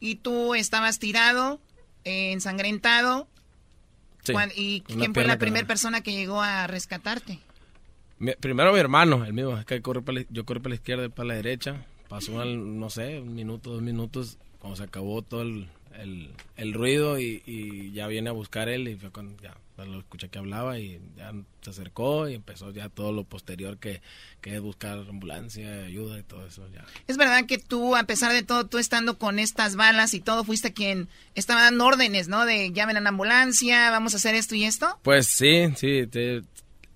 Y 0.00 0.16
tú 0.16 0.54
estabas 0.54 0.98
tirado, 0.98 1.60
eh, 2.04 2.32
ensangrentado. 2.32 3.28
Sí, 4.24 4.32
¿Y 4.56 4.80
quién 4.80 5.14
fue 5.14 5.24
la 5.24 5.38
primera 5.38 5.66
persona 5.66 6.00
que 6.00 6.12
llegó 6.12 6.42
a 6.42 6.66
rescatarte? 6.66 7.38
Mi- 8.18 8.34
primero 8.34 8.72
mi 8.72 8.80
hermano, 8.80 9.24
el 9.24 9.32
mismo, 9.32 9.56
es 9.56 9.64
que 9.66 9.80
corre 9.82 10.02
para 10.02 10.20
la- 10.20 10.26
yo 10.30 10.44
corrí 10.44 10.58
para 10.60 10.70
la 10.70 10.74
izquierda 10.76 11.04
y 11.04 11.08
para 11.10 11.28
la 11.28 11.34
derecha. 11.34 11.84
Pasó, 12.08 12.40
al, 12.40 12.78
no 12.80 12.88
sé, 12.90 13.20
un 13.20 13.34
minuto, 13.34 13.70
dos 13.70 13.82
minutos, 13.82 14.38
cuando 14.66 14.76
se 14.76 14.82
acabó 14.84 15.22
todo 15.22 15.42
el, 15.42 15.68
el- 16.00 16.30
el 16.56 16.72
ruido 16.72 17.18
y, 17.20 17.42
y 17.46 17.92
ya 17.92 18.06
viene 18.06 18.30
a 18.30 18.32
buscar 18.32 18.68
él 18.68 18.88
y 18.88 18.96
fue 18.96 19.10
cuando 19.10 19.40
ya 19.42 19.54
lo 19.84 19.98
escuché 19.98 20.28
que 20.30 20.38
hablaba 20.38 20.78
y 20.78 20.98
ya 21.18 21.32
se 21.60 21.68
acercó 21.70 22.28
y 22.30 22.34
empezó 22.34 22.70
ya 22.72 22.88
todo 22.88 23.12
lo 23.12 23.24
posterior 23.24 23.76
que, 23.76 24.00
que 24.40 24.54
es 24.56 24.60
buscar 24.62 24.98
ambulancia, 24.98 25.84
ayuda 25.84 26.18
y 26.18 26.22
todo 26.22 26.46
eso 26.46 26.66
ya. 26.74 26.82
Es 27.06 27.16
verdad 27.18 27.44
que 27.46 27.58
tú, 27.58 27.94
a 27.94 28.04
pesar 28.04 28.32
de 28.32 28.42
todo, 28.42 28.66
tú 28.66 28.78
estando 28.78 29.18
con 29.18 29.38
estas 29.38 29.76
balas 29.76 30.14
y 30.14 30.20
todo, 30.20 30.44
fuiste 30.44 30.72
quien 30.72 31.08
estaba 31.34 31.62
dando 31.62 31.84
órdenes, 31.84 32.28
¿no? 32.28 32.46
De 32.46 32.72
llamen 32.72 32.96
a 32.96 33.00
la 33.00 33.10
ambulancia, 33.10 33.90
vamos 33.90 34.14
a 34.14 34.16
hacer 34.16 34.34
esto 34.34 34.54
y 34.54 34.64
esto. 34.64 34.98
Pues 35.02 35.26
sí, 35.26 35.66
sí, 35.76 36.06
te- 36.10 36.42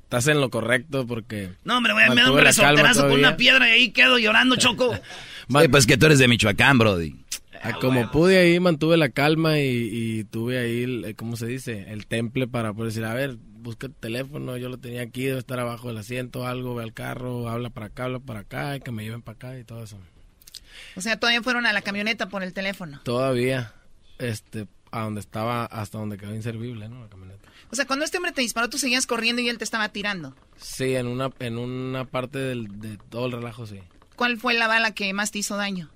estás 0.05 0.27
en 0.29 0.41
lo 0.41 0.49
correcto 0.51 1.07
porque... 1.07 1.51
No, 1.65 1.77
hombre, 1.77 1.93
güey, 1.93 2.09
me 2.09 2.23
da 2.23 2.33
un 2.33 2.39
resorterazo 2.41 3.03
con 3.09 3.13
una 3.19 3.37
piedra 3.37 3.69
y 3.69 3.73
ahí 3.73 3.91
quedo 3.91 4.19
llorando, 4.19 4.57
Choco. 4.57 4.95
Sí, 5.51 5.67
pues 5.67 5.85
que 5.85 5.97
tú 5.97 6.07
eres 6.07 6.21
de 6.21 6.29
Michoacán, 6.29 6.79
Brody. 6.79 7.17
Ah, 7.63 7.75
como 7.81 8.11
pude 8.11 8.39
ahí, 8.39 8.59
mantuve 8.59 8.97
la 8.97 9.11
calma 9.11 9.59
y, 9.59 9.91
y 9.93 10.25
tuve 10.25 10.59
ahí, 10.59 10.83
el, 10.83 11.05
eh, 11.05 11.15
¿cómo 11.15 11.37
se 11.37 11.47
dice? 11.47 11.87
El 11.89 12.07
temple 12.07 12.49
para 12.49 12.73
poder 12.73 12.93
decir, 12.93 13.05
a 13.05 13.13
ver, 13.13 13.37
busca 13.37 13.87
el 13.87 13.95
teléfono, 13.95 14.57
yo 14.57 14.69
lo 14.69 14.79
tenía 14.79 15.03
aquí, 15.03 15.25
debe 15.25 15.39
estar 15.39 15.61
abajo 15.61 15.89
del 15.89 15.99
asiento, 15.99 16.47
algo, 16.47 16.75
ve 16.75 16.85
al 16.85 16.95
carro, 16.95 17.49
habla 17.49 17.71
para 17.71 17.87
acá, 17.87 18.05
habla 18.05 18.19
para 18.19 18.41
acá, 18.41 18.77
y 18.77 18.81
que 18.81 18.91
me 18.93 19.05
lleven 19.05 19.23
para 19.23 19.37
acá 19.37 19.59
y 19.59 19.65
todo 19.65 19.85
eso. 19.85 19.99
O 20.97 21.01
sea, 21.01 21.19
todavía 21.19 21.43
fueron 21.43 21.67
a 21.67 21.73
la 21.73 21.83
camioneta 21.83 22.29
por 22.29 22.43
el 22.43 22.53
teléfono. 22.53 23.01
Todavía, 23.05 23.75
este, 24.19 24.67
a 24.91 25.03
donde 25.03 25.21
estaba, 25.21 25.67
hasta 25.67 25.99
donde 25.99 26.17
quedó 26.17 26.35
inservible, 26.35 26.89
¿no? 26.89 27.03
La 27.03 27.09
camioneta. 27.09 27.49
O 27.71 27.77
sea, 27.77 27.87
cuando 27.87 28.05
este 28.05 28.17
hombre 28.17 28.33
te 28.33 28.41
disparó, 28.41 28.69
tú 28.69 28.79
seguías 28.79 29.07
corriendo 29.07 29.43
y 29.43 29.49
él 29.49 29.59
te 29.59 29.65
estaba 29.65 29.91
tirando. 29.91 30.35
Sí, 30.57 30.97
en 30.97 31.07
una, 31.07 31.31
en 31.39 31.59
una 31.59 32.07
parte 32.07 32.39
del, 32.39 32.81
de 32.81 32.97
todo 32.97 33.27
el 33.27 33.33
relajo, 33.33 33.67
sí. 33.67 33.81
¿Cuál 34.17 34.39
fue 34.39 34.55
la 34.55 34.67
bala 34.67 34.93
que 34.93 35.13
más 35.13 35.31
te 35.31 35.39
hizo 35.39 35.57
daño? 35.57 35.91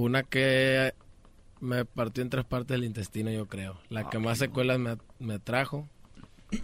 Una 0.00 0.22
que 0.22 0.94
me 1.60 1.84
partió 1.84 2.22
en 2.22 2.30
tres 2.30 2.46
partes 2.46 2.68
del 2.68 2.84
intestino, 2.84 3.30
yo 3.30 3.46
creo. 3.48 3.78
La 3.90 4.08
que 4.08 4.18
más 4.18 4.38
secuelas 4.38 4.78
me, 4.78 4.96
me 5.18 5.38
trajo 5.38 5.86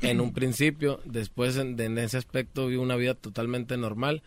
en 0.00 0.22
un 0.22 0.32
principio. 0.32 1.00
Después, 1.04 1.58
en, 1.58 1.78
en 1.78 1.98
ese 1.98 2.16
aspecto, 2.16 2.66
vi 2.68 2.76
una 2.76 2.96
vida 2.96 3.12
totalmente 3.12 3.76
normal. 3.76 4.22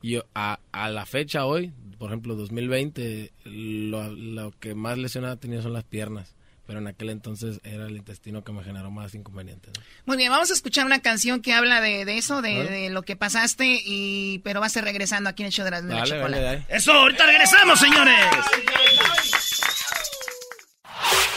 Y 0.00 0.12
yo, 0.12 0.24
a, 0.34 0.60
a 0.72 0.88
la 0.88 1.04
fecha 1.04 1.44
hoy, 1.44 1.74
por 1.98 2.08
ejemplo, 2.08 2.36
2020, 2.36 3.32
lo, 3.44 4.10
lo 4.10 4.50
que 4.52 4.74
más 4.74 4.96
lesionada 4.96 5.36
tenía 5.36 5.60
son 5.60 5.74
las 5.74 5.84
piernas. 5.84 6.34
Pero 6.66 6.78
en 6.78 6.86
aquel 6.86 7.10
entonces 7.10 7.60
era 7.62 7.86
el 7.86 7.96
intestino 7.96 8.42
que 8.42 8.52
me 8.52 8.64
generó 8.64 8.90
más 8.90 9.14
inconvenientes. 9.14 9.72
¿no? 9.76 9.84
Muy 10.06 10.16
bien, 10.16 10.30
vamos 10.30 10.50
a 10.50 10.54
escuchar 10.54 10.86
una 10.86 11.00
canción 11.00 11.42
que 11.42 11.52
habla 11.52 11.80
de, 11.80 12.04
de 12.04 12.16
eso, 12.16 12.40
de, 12.40 12.88
lo 12.90 13.02
que 13.02 13.16
pasaste, 13.16 13.80
y 13.84 14.38
pero 14.44 14.60
va 14.60 14.66
a 14.66 14.70
ser 14.70 14.84
regresando 14.84 15.28
aquí 15.28 15.42
en 15.42 15.48
el 15.48 15.52
show 15.52 15.64
de 15.64 15.70
la, 15.72 15.82
de 15.82 15.88
la 15.88 15.94
Dale, 16.00 16.10
chocolate. 16.10 16.42
dale, 16.42 16.58
dale. 16.60 16.76
Eso, 16.76 16.92
ahorita 16.92 17.26
regresamos, 17.26 17.78
señores. 17.78 18.16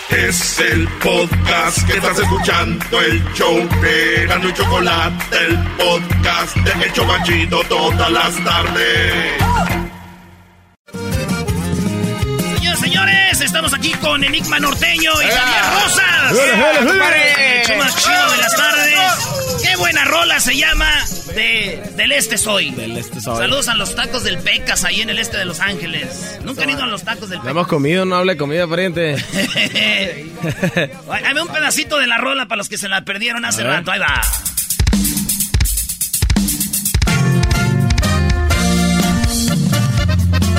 Es 0.09 0.59
el 0.59 0.87
podcast 1.03 1.85
que 1.85 1.97
estás 1.97 2.17
escuchando, 2.17 3.01
el 3.01 3.21
show 3.33 3.67
de 3.81 4.25
Gano 4.25 4.47
y 4.49 4.53
Chocolate, 4.53 5.37
el 5.45 5.57
podcast 5.75 6.55
de 6.55 6.85
El 6.85 6.93
Chocachito 6.93 7.61
todas 7.67 8.09
las 8.11 8.43
tardes. 8.43 9.86
Estamos 13.57 13.73
aquí 13.73 13.91
con 13.93 14.23
Enigma 14.23 14.59
Norteño 14.59 15.11
y 15.13 15.25
Javier. 15.25 15.83
Rosas. 15.83 16.31
El 16.31 17.65
show 17.65 17.77
más 17.77 17.95
chido 17.95 18.31
de 18.31 18.37
las 18.37 18.55
tardes. 18.55 18.99
Qué 19.63 19.75
buena 19.77 20.05
rola 20.05 20.39
se 20.39 20.55
llama 20.55 20.87
de, 21.33 21.81
Del 21.95 22.11
Este 22.11 22.37
Soy. 22.37 22.69
Del 22.69 22.97
Este 22.97 23.19
Soy. 23.19 23.37
Saludos 23.37 23.67
a 23.67 23.73
los 23.73 23.95
tacos 23.95 24.23
del 24.23 24.37
Pecas 24.37 24.83
ahí 24.83 25.01
en 25.01 25.09
el 25.09 25.17
este 25.17 25.37
de 25.37 25.45
Los 25.45 25.59
Ángeles. 25.59 26.37
Nunca 26.43 26.61
han 26.63 26.69
ido 26.69 26.83
a 26.83 26.85
los 26.85 27.01
tacos 27.01 27.29
del 27.29 27.39
No 27.39 27.45
Pecas. 27.45 27.51
hemos 27.51 27.67
comido, 27.67 28.05
no 28.05 28.15
hable 28.17 28.37
comida, 28.37 28.67
pariente. 28.67 29.15
Dame 31.23 31.41
un 31.41 31.47
pedacito 31.47 31.97
de 31.97 32.05
la 32.05 32.19
rola 32.19 32.45
para 32.47 32.57
los 32.57 32.69
que 32.69 32.77
se 32.77 32.87
la 32.87 33.01
perdieron 33.05 33.43
hace 33.43 33.63
rato. 33.63 33.89
Ahí 33.89 33.99
va. 33.99 34.21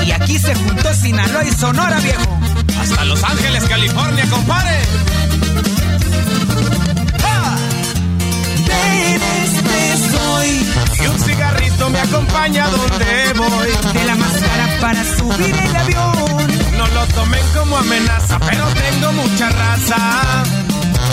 Y 0.05 0.11
aquí 0.11 0.37
se 0.37 0.53
juntó 0.53 0.93
Sinaloa 0.93 1.45
y 1.45 1.51
Sonora, 1.51 1.97
viejo. 2.01 2.38
Hasta 2.89 3.05
Los 3.05 3.23
Ángeles, 3.23 3.63
California, 3.65 4.25
compadre. 4.31 4.79
Este 9.13 9.97
soy. 10.11 11.03
Y 11.03 11.07
un 11.07 11.19
cigarrito 11.19 11.89
me 11.91 11.99
acompaña 11.99 12.67
donde 12.69 13.33
voy. 13.35 13.93
De 13.93 14.05
la 14.05 14.15
máscara 14.15 14.77
para 14.81 15.03
subir 15.03 15.55
el 15.55 15.75
avión. 15.75 16.47
No 16.77 16.87
lo 16.87 17.05
tomen 17.13 17.45
como 17.55 17.77
amenaza, 17.77 18.39
pero 18.39 18.65
tengo 18.69 19.11
mucha 19.13 19.49
raza. 19.49 20.43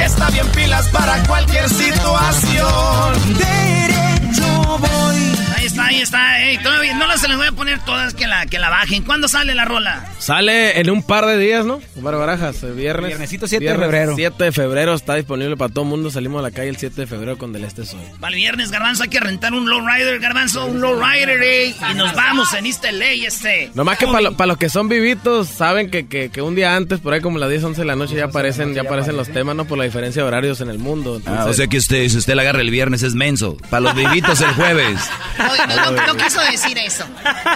Está 0.03 0.31
bien 0.31 0.49
pilas 0.53 0.89
para 0.89 1.23
cualquier 1.25 1.69
situación. 1.69 3.37
Derecho 3.37 4.79
voy. 4.79 5.46
Ahí 5.67 5.71
está, 5.73 5.87
ahí 5.87 6.01
está. 6.01 6.43
Ey, 6.45 6.59
todavía 6.59 6.95
no 6.95 7.09
las 7.09 7.21
se 7.21 7.27
les 7.27 7.37
voy 7.37 7.49
a 7.49 7.51
poner 7.51 7.81
todas 7.85 8.15
que 8.15 8.29
la, 8.29 8.47
que 8.47 8.61
la 8.61 8.71
bajen. 8.71 9.03
¿Cuándo 9.03 9.27
sale 9.27 9.53
la 9.53 9.65
rola? 9.65 10.05
Sale 10.21 10.79
en 10.79 10.89
un 10.91 11.03
par 11.03 11.27
de 11.27 11.37
días, 11.39 11.67
¿no? 11.67 11.81
Omar 12.07 12.21
Barajas, 12.21 12.63
el 12.63 12.75
viernes. 12.75 13.09
Viernesito 13.09 13.49
7 13.49 13.65
de 13.65 13.77
febrero. 13.77 14.13
7 14.15 14.45
de 14.45 14.53
febrero 14.53 14.95
está 14.95 15.17
disponible 15.17 15.57
para 15.57 15.73
todo 15.75 15.83
el 15.83 15.91
mundo. 15.91 16.09
Salimos 16.09 16.39
a 16.39 16.43
la 16.43 16.53
calle 16.53 16.69
el 16.69 16.77
7 16.77 17.01
de 17.01 17.07
febrero 17.09 17.37
con 17.37 17.53
Del 17.53 17.65
Este 17.65 17.85
Soy. 17.85 17.99
Para 18.21 18.33
el 18.33 18.37
viernes, 18.37 18.71
Garbanzo, 18.71 19.03
hay 19.03 19.09
que 19.09 19.19
rentar 19.19 19.53
un 19.55 19.69
lowrider, 19.69 20.21
Garbanzo, 20.21 20.67
un 20.67 20.81
lowrider, 20.81 21.43
ey. 21.43 21.75
Y 21.91 21.95
nos 21.95 22.15
vamos 22.15 22.55
en 22.55 22.67
East 22.67 22.85
LA, 22.85 23.27
este. 23.27 23.73
Nomás 23.75 23.99
que 23.99 24.07
para 24.07 24.47
los 24.47 24.57
que 24.57 24.69
son 24.69 24.89
vivitos, 24.89 25.49
saben 25.49 25.91
que, 25.91 26.07
que, 26.07 26.31
que 26.31 26.43
un 26.43 26.55
día 26.55 26.77
antes, 26.77 27.01
por 27.01 27.13
ahí 27.13 27.21
como 27.21 27.39
las 27.41 27.51
10, 27.51 27.65
11 27.65 27.81
de 27.81 27.87
la 27.89 27.97
noche, 27.97 28.15
ya 28.15 28.27
aparecen, 28.27 28.73
ya 28.73 28.83
aparecen 28.83 29.17
los 29.17 29.29
temas, 29.29 29.57
¿no? 29.57 29.65
Por 29.65 29.77
la 29.77 29.83
diferencia 29.83 30.23
de 30.23 30.29
horarios 30.29 30.61
en 30.61 30.71
el 30.71 30.79
mundo. 30.79 31.21
Ah, 31.27 31.31
o 31.31 31.33
Entonces- 31.33 31.57
sea 31.57 31.67
que 31.67 31.79
usted, 31.79 32.09
si 32.09 32.19
usted 32.19 32.35
la 32.35 32.43
agarra 32.43 32.61
el 32.61 32.71
viernes 32.71 33.03
es 33.03 33.17
menso. 33.17 33.57
Para 33.69 33.81
los 33.81 33.97
vivitos 33.97 34.41
el 34.43 34.53
jueves. 34.53 35.01
No, 35.39 35.91
no, 35.91 36.07
no 36.07 36.15
quiso 36.15 36.41
decir 36.53 36.79
eso. 36.79 37.05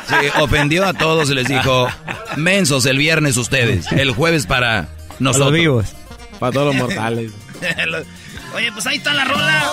Sí, 0.08 0.26
ofendió 0.40 0.84
a 0.86 0.92
todos 0.92 1.30
y 1.30 1.34
les 1.34 1.46
dijo, 1.46 1.86
mensos 2.36 2.84
el 2.86 2.98
viernes 2.98 3.36
ustedes, 3.36 3.90
el 3.92 4.10
jueves 4.10 4.39
para 4.46 4.88
nosotros. 5.18 5.86
Para 6.38 6.52
todos 6.52 6.74
los 6.74 6.76
mortales. 6.76 7.32
Oye, 8.54 8.72
pues 8.72 8.86
ahí 8.86 8.96
está 8.96 9.12
la 9.14 9.24
rola. 9.24 9.64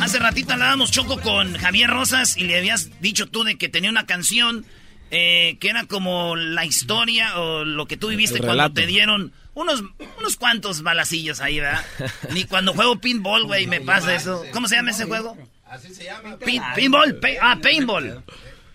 Hace 0.00 0.18
ratito 0.18 0.52
hablábamos 0.52 0.90
Choco 0.90 1.20
con 1.20 1.56
Javier 1.56 1.88
Rosas 1.90 2.36
y 2.36 2.44
le 2.44 2.58
habías 2.58 3.00
dicho 3.00 3.26
tú 3.28 3.44
de 3.44 3.56
que 3.56 3.68
tenía 3.68 3.90
una 3.90 4.06
canción 4.06 4.66
eh, 5.10 5.56
que 5.60 5.68
era 5.70 5.84
como 5.84 6.36
la 6.36 6.64
historia 6.66 7.38
o 7.38 7.64
lo 7.64 7.86
que 7.86 7.96
tú 7.96 8.08
viviste 8.08 8.40
cuando 8.40 8.72
te 8.72 8.86
dieron 8.86 9.32
unos, 9.54 9.82
unos 10.18 10.36
cuantos 10.36 10.82
balacillos 10.82 11.40
ahí, 11.40 11.60
¿verdad? 11.60 11.84
Ni 12.32 12.44
cuando 12.44 12.74
juego 12.74 13.00
pinball, 13.00 13.44
güey, 13.44 13.66
me 13.66 13.80
pasa 13.80 14.14
eso. 14.14 14.44
¿Cómo 14.52 14.68
se 14.68 14.76
llama 14.76 14.90
ese 14.90 15.04
juego? 15.06 15.36
Así 15.70 15.94
se 15.94 16.04
llama. 16.04 16.36
Pin- 16.38 16.62
pinball, 16.74 17.16
pe- 17.16 17.38
ah, 17.40 17.58
paintball. 17.62 18.22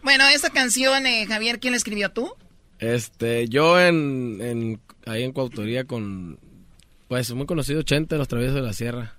Bueno, 0.02 0.28
esta 0.28 0.50
canción, 0.50 1.06
eh, 1.06 1.26
Javier, 1.28 1.60
¿quién 1.60 1.72
la 1.74 1.78
escribió 1.78 2.10
tú? 2.12 2.34
Este, 2.80 3.48
yo 3.48 3.80
en, 3.80 4.40
en 4.42 4.82
ahí 5.06 5.24
en 5.24 5.32
coautoría 5.34 5.86
con, 5.86 6.40
pues, 7.08 7.32
muy 7.34 7.46
conocido 7.46 7.80
80 7.82 8.16
de 8.16 8.20
los 8.20 8.28
Traviesos 8.28 8.56
de 8.56 8.62
la 8.62 8.74
Sierra. 8.74 9.16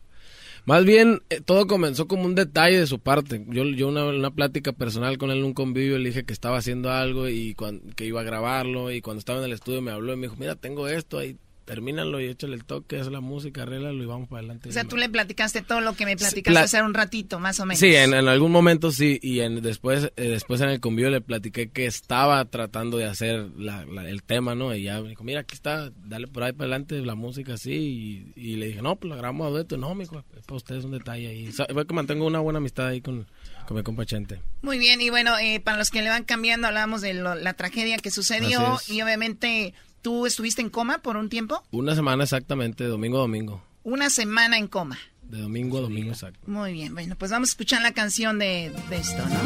Más 0.66 0.84
bien, 0.86 1.20
eh, 1.28 1.40
todo 1.44 1.66
comenzó 1.66 2.08
como 2.08 2.24
un 2.24 2.34
detalle 2.34 2.78
de 2.80 2.86
su 2.86 2.98
parte. 2.98 3.44
Yo, 3.48 3.64
yo 3.64 3.86
una, 3.88 4.06
una 4.06 4.30
plática 4.30 4.72
personal 4.72 5.18
con 5.18 5.30
él 5.30 5.38
en 5.38 5.44
un 5.44 5.52
convivio, 5.52 5.98
le 5.98 6.08
dije 6.08 6.24
que 6.24 6.32
estaba 6.32 6.56
haciendo 6.56 6.90
algo 6.90 7.28
y 7.28 7.54
cuan- 7.54 7.82
que 7.96 8.06
iba 8.06 8.22
a 8.22 8.24
grabarlo. 8.24 8.90
Y 8.90 9.02
cuando 9.02 9.18
estaba 9.18 9.40
en 9.40 9.44
el 9.44 9.52
estudio 9.52 9.82
me 9.82 9.90
habló 9.90 10.14
y 10.14 10.16
me 10.16 10.22
dijo, 10.22 10.36
mira, 10.38 10.54
tengo 10.54 10.88
esto 10.88 11.18
ahí, 11.18 11.36
termínalo 11.64 12.20
y 12.20 12.26
échale 12.26 12.54
el 12.54 12.64
toque, 12.64 12.98
haz 13.00 13.08
la 13.08 13.20
música, 13.20 13.62
arréglalo 13.62 14.02
y 14.02 14.06
vamos 14.06 14.28
para 14.28 14.40
adelante. 14.40 14.68
O 14.68 14.72
sea, 14.72 14.84
tú 14.84 14.96
le 14.96 15.08
platicaste 15.08 15.62
todo 15.62 15.80
lo 15.80 15.94
que 15.94 16.04
me 16.04 16.16
platicaste 16.16 16.52
la- 16.52 16.60
hace 16.62 16.82
un 16.82 16.94
ratito, 16.94 17.40
más 17.40 17.58
o 17.60 17.66
menos. 17.66 17.80
Sí, 17.80 17.94
en, 17.94 18.14
en 18.14 18.28
algún 18.28 18.52
momento 18.52 18.90
sí, 18.92 19.18
y 19.22 19.40
en, 19.40 19.62
después 19.62 20.12
eh, 20.16 20.28
después 20.28 20.60
en 20.60 20.68
el 20.70 20.80
convivio 20.80 21.10
le 21.10 21.20
platiqué 21.20 21.70
que 21.70 21.86
estaba 21.86 22.44
tratando 22.44 22.96
de 22.98 23.06
hacer 23.06 23.48
la- 23.56 23.84
la- 23.86 24.08
el 24.08 24.22
tema, 24.22 24.54
¿no? 24.54 24.74
Y 24.74 24.82
ya 24.84 25.00
me 25.00 25.08
dijo, 25.10 25.24
mira, 25.24 25.40
aquí 25.40 25.54
está, 25.54 25.90
dale 26.04 26.26
por 26.28 26.42
ahí 26.44 26.52
para 26.52 26.64
adelante 26.64 27.00
la 27.00 27.14
música 27.14 27.54
así, 27.54 27.72
y, 27.72 28.32
y 28.36 28.56
le 28.56 28.66
dije, 28.66 28.82
no, 28.82 28.96
pues 28.96 29.08
la 29.10 29.16
grabamos 29.16 29.46
a 29.46 29.50
dueto, 29.50 29.76
no, 29.76 29.94
mijo, 29.94 30.22
para 30.46 30.56
ustedes 30.56 30.84
un 30.84 30.92
detalle 30.92 31.28
ahí. 31.28 31.52
Sa- 31.52 31.66
Veo 31.66 31.86
que 31.86 31.94
mantengo 31.94 32.26
una 32.26 32.40
buena 32.40 32.58
amistad 32.58 32.88
ahí 32.88 33.00
con, 33.00 33.26
con 33.66 33.76
mi 33.76 33.82
compa 33.82 34.04
Chente. 34.04 34.40
Muy 34.62 34.78
bien, 34.78 35.00
y 35.00 35.10
bueno, 35.10 35.36
eh, 35.38 35.60
para 35.60 35.78
los 35.78 35.90
que 35.90 36.02
le 36.02 36.08
van 36.08 36.24
cambiando, 36.24 36.66
hablamos 36.66 37.00
de 37.00 37.14
lo- 37.14 37.34
la 37.34 37.54
tragedia 37.54 37.96
que 37.98 38.10
sucedió 38.10 38.78
y 38.88 39.00
obviamente 39.02 39.74
tú 40.04 40.26
estuviste 40.26 40.60
en 40.60 40.68
coma 40.68 40.98
por 40.98 41.16
un 41.16 41.30
tiempo, 41.30 41.64
Una 41.70 41.94
semana 41.94 42.24
exactamente, 42.24 42.84
de 42.84 42.90
domingo 42.90 43.16
a 43.16 43.22
domingo, 43.22 43.62
una 43.84 44.10
semana 44.10 44.58
en 44.58 44.68
coma. 44.68 44.98
de 45.22 45.40
domingo 45.40 45.78
a 45.78 45.80
domingo 45.80 46.10
exacto. 46.12 46.38
Muy 46.46 46.74
bien, 46.74 46.92
bueno, 46.94 47.16
pues 47.16 47.30
vamos 47.30 47.48
a 47.48 47.52
escuchar 47.52 47.80
la 47.80 47.92
canción 47.92 48.38
de, 48.38 48.70
de 48.90 48.96
esto, 48.98 49.22
¿no? 49.26 49.40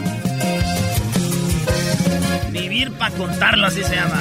Vivir 2.51 2.90
para 2.93 3.14
contarlo, 3.16 3.66
así 3.68 3.85
se 3.85 3.94
llama. 3.94 4.20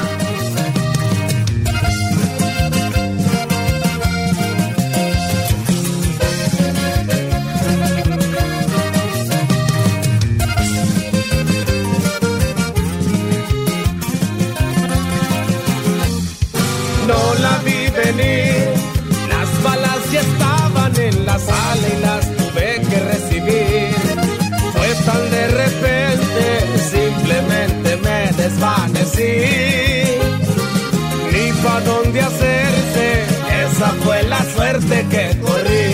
Suerte 34.58 35.06
que 35.12 35.26
corrí. 35.40 35.90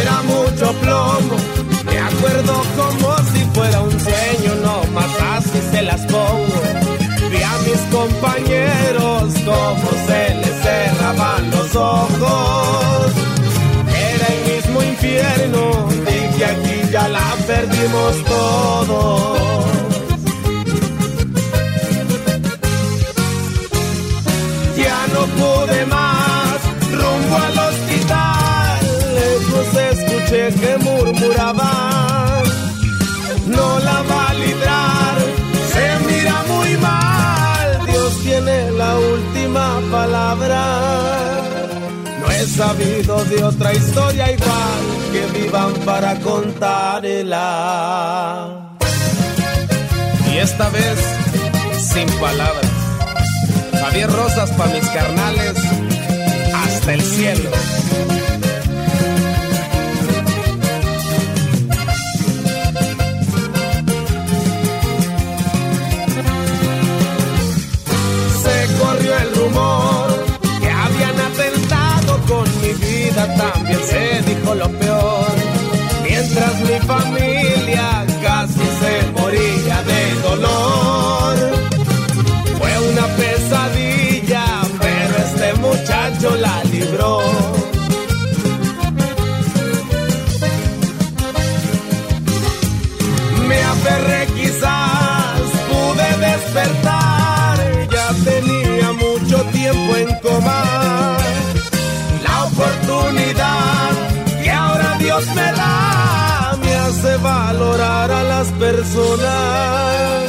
Era 0.00 0.16
mucho 0.32 0.66
plomo, 0.82 1.36
me 1.90 1.98
acuerdo 2.10 2.54
como 2.80 3.08
si 3.32 3.40
fuera 3.54 3.80
un 3.82 3.96
sueño, 4.06 4.52
no 4.66 4.76
más 4.96 5.12
así 5.36 5.60
se 5.70 5.82
las 5.82 6.02
pongo. 6.12 6.60
Vi 7.30 7.40
a 7.52 7.56
mis 7.66 7.82
compañeros 7.98 9.24
como 9.50 9.88
se 10.08 10.22
les 10.40 10.56
cerraban 10.66 11.50
los 11.52 11.76
ojos. 11.76 13.12
Era 14.10 14.26
el 14.34 14.40
mismo 14.52 14.82
infierno, 14.82 15.88
dije 16.08 16.44
aquí 16.44 16.90
ya 16.90 17.06
la 17.08 17.26
perdimos 17.46 18.14
todos. 18.24 18.45
De 43.02 43.44
otra 43.44 43.74
historia 43.74 44.32
igual 44.32 44.80
que 45.12 45.26
vivan 45.38 45.74
para 45.84 46.18
contarla. 46.20 47.28
Y 50.32 50.38
esta 50.38 50.70
vez, 50.70 50.98
sin 51.78 52.08
palabras. 52.18 52.70
Javier 53.82 54.10
Rosas 54.10 54.50
para 54.52 54.72
mis 54.72 54.88
carnales, 54.88 55.52
hasta 56.54 56.94
el 56.94 57.02
cielo. 57.02 57.50
Sé 68.42 68.68
también 73.36 73.80
se 73.84 74.22
dijo 74.22 74.54
lo 74.54 74.68
peor. 74.68 75.26
Mientras 76.02 76.60
mi 76.60 76.78
familia 76.86 78.04
casi 78.22 78.66
se 78.80 79.10
moría 79.20 79.82
de 79.82 80.20
dolor. 80.22 80.95
Personas. 108.52 110.22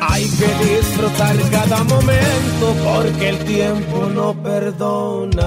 Hay 0.00 0.24
que 0.28 0.46
disfrutar 0.64 1.36
cada 1.50 1.82
momento 1.84 2.74
porque 2.84 3.28
el 3.30 3.38
tiempo 3.44 4.08
no 4.14 4.34
perdona. 4.34 5.46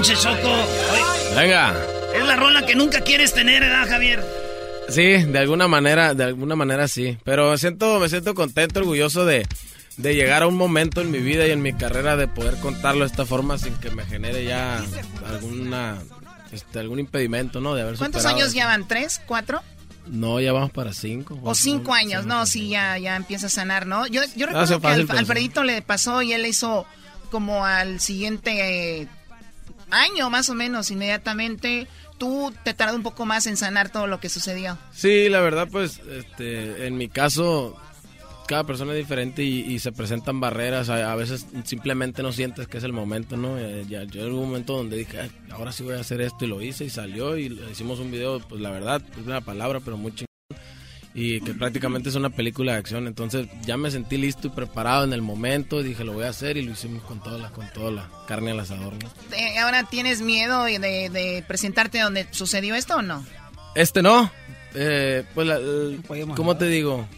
Manches, 0.00 0.22
Choco. 0.22 0.48
Venga. 1.36 1.74
es 2.14 2.24
la 2.26 2.36
rola 2.36 2.64
que 2.64 2.74
nunca 2.74 3.02
quieres 3.02 3.34
tener, 3.34 3.60
¿verdad, 3.60 3.86
Javier? 3.86 4.24
Sí, 4.88 5.02
de 5.02 5.38
alguna 5.38 5.68
manera, 5.68 6.14
de 6.14 6.24
alguna 6.24 6.56
manera 6.56 6.88
sí. 6.88 7.18
Pero 7.22 7.50
me 7.50 7.58
siento, 7.58 8.00
me 8.00 8.08
siento 8.08 8.34
contento, 8.34 8.80
orgulloso 8.80 9.26
de, 9.26 9.46
de 9.98 10.14
llegar 10.14 10.42
a 10.42 10.46
un 10.46 10.56
momento 10.56 11.02
en 11.02 11.10
mi 11.10 11.18
vida 11.18 11.46
y 11.46 11.50
en 11.50 11.60
mi 11.60 11.74
carrera 11.74 12.16
de 12.16 12.28
poder 12.28 12.56
contarlo 12.60 13.00
de 13.04 13.10
esta 13.10 13.26
forma 13.26 13.58
sin 13.58 13.74
que 13.74 13.90
me 13.90 14.06
genere 14.06 14.42
ya 14.44 14.82
alguna, 15.28 15.98
este, 16.50 16.78
algún 16.78 16.98
impedimento, 16.98 17.60
¿no? 17.60 17.74
De 17.74 17.82
haber 17.82 17.96
¿Cuántos 17.96 18.22
superado. 18.22 18.42
años 18.42 18.54
llevan? 18.54 18.88
¿Tres? 18.88 19.20
¿Cuatro? 19.26 19.60
No, 20.06 20.40
ya 20.40 20.52
vamos 20.52 20.70
para 20.70 20.94
cinco. 20.94 21.38
O 21.44 21.54
cinco 21.54 21.92
años, 21.92 22.24
no, 22.24 22.46
sí, 22.46 22.70
ya, 22.70 22.96
ya 22.96 23.16
empieza 23.16 23.46
a 23.46 23.50
sanar, 23.50 23.86
¿no? 23.86 24.06
Yo, 24.06 24.22
yo 24.34 24.46
No, 24.46 24.64
recuerdo 24.64 24.80
que 24.80 24.86
al-. 25.12 25.18
Alfredito 25.18 25.62
le 25.62 25.82
pasó 25.82 26.22
y 26.22 26.32
él 26.32 26.40
le 26.42 26.48
hizo 26.48 26.86
como 27.30 27.64
al 27.66 28.00
siguiente 28.00 29.02
eh, 29.02 29.08
año, 29.90 30.30
más 30.30 30.48
o 30.50 30.54
menos, 30.54 30.90
inmediatamente. 30.90 31.86
Tú 32.18 32.52
te 32.64 32.74
tardó 32.74 32.96
un 32.96 33.02
poco 33.02 33.24
más 33.24 33.46
en 33.46 33.56
sanar 33.56 33.90
todo 33.90 34.06
lo 34.06 34.20
que 34.20 34.28
sucedió. 34.28 34.78
Sí, 34.92 35.28
la 35.28 35.40
verdad, 35.40 35.68
pues, 35.70 36.00
este, 36.10 36.86
en 36.86 36.98
mi 36.98 37.08
caso, 37.08 37.76
cada 38.46 38.64
persona 38.64 38.92
es 38.92 38.98
diferente 38.98 39.42
y, 39.42 39.78
se 39.78 39.92
presentan 39.92 40.40
barreras. 40.40 40.88
A, 40.90 41.14
veces 41.14 41.46
simplemente 41.64 42.22
no 42.22 42.32
sientes 42.32 42.66
que 42.66 42.78
es 42.78 42.84
el 42.84 42.92
momento, 42.92 43.36
¿no? 43.36 43.56
Eh, 43.58 43.86
yo 43.88 44.26
en 44.26 44.32
un 44.32 44.40
momento 44.40 44.76
donde 44.76 44.96
dije, 44.96 45.20
"Ay, 45.20 45.30
ahora 45.50 45.70
sí 45.70 45.84
voy 45.84 45.94
a 45.94 46.00
hacer 46.00 46.20
esto 46.20 46.44
y 46.44 46.48
lo 46.48 46.60
hice 46.60 46.84
y 46.84 46.90
salió 46.90 47.38
y 47.38 47.46
hicimos 47.70 48.00
un 48.00 48.10
video, 48.10 48.40
pues 48.40 48.60
la 48.60 48.70
verdad, 48.70 49.02
es 49.18 49.26
una 49.26 49.40
palabra, 49.40 49.80
pero 49.80 49.96
chingón. 49.96 50.29
Y 51.12 51.40
que 51.40 51.54
prácticamente 51.54 52.08
es 52.08 52.14
una 52.14 52.30
película 52.30 52.72
de 52.72 52.78
acción. 52.78 53.06
Entonces 53.08 53.48
ya 53.62 53.76
me 53.76 53.90
sentí 53.90 54.16
listo 54.16 54.46
y 54.46 54.50
preparado 54.50 55.02
en 55.04 55.12
el 55.12 55.22
momento. 55.22 55.82
Dije, 55.82 56.04
lo 56.04 56.12
voy 56.12 56.24
a 56.24 56.28
hacer 56.28 56.56
y 56.56 56.62
lo 56.62 56.72
hicimos 56.72 57.02
con 57.02 57.20
toda 57.20 57.36
la, 57.36 57.50
con 57.50 57.68
toda 57.72 57.90
la 57.90 58.08
carne 58.28 58.52
al 58.52 58.60
asador, 58.60 58.92
¿no? 58.94 59.10
Eh, 59.36 59.58
¿Ahora 59.58 59.82
tienes 59.90 60.20
miedo 60.22 60.62
de, 60.64 60.78
de 60.78 61.44
presentarte 61.48 61.98
donde 61.98 62.26
sucedió 62.30 62.74
esto 62.76 62.96
o 62.96 63.02
no? 63.02 63.24
Este 63.74 64.02
no. 64.02 64.30
Eh, 64.74 65.24
pues, 65.34 65.48
la- 65.48 65.60
¿cómo 66.36 66.56
te 66.56 66.66
digo? 66.66 67.08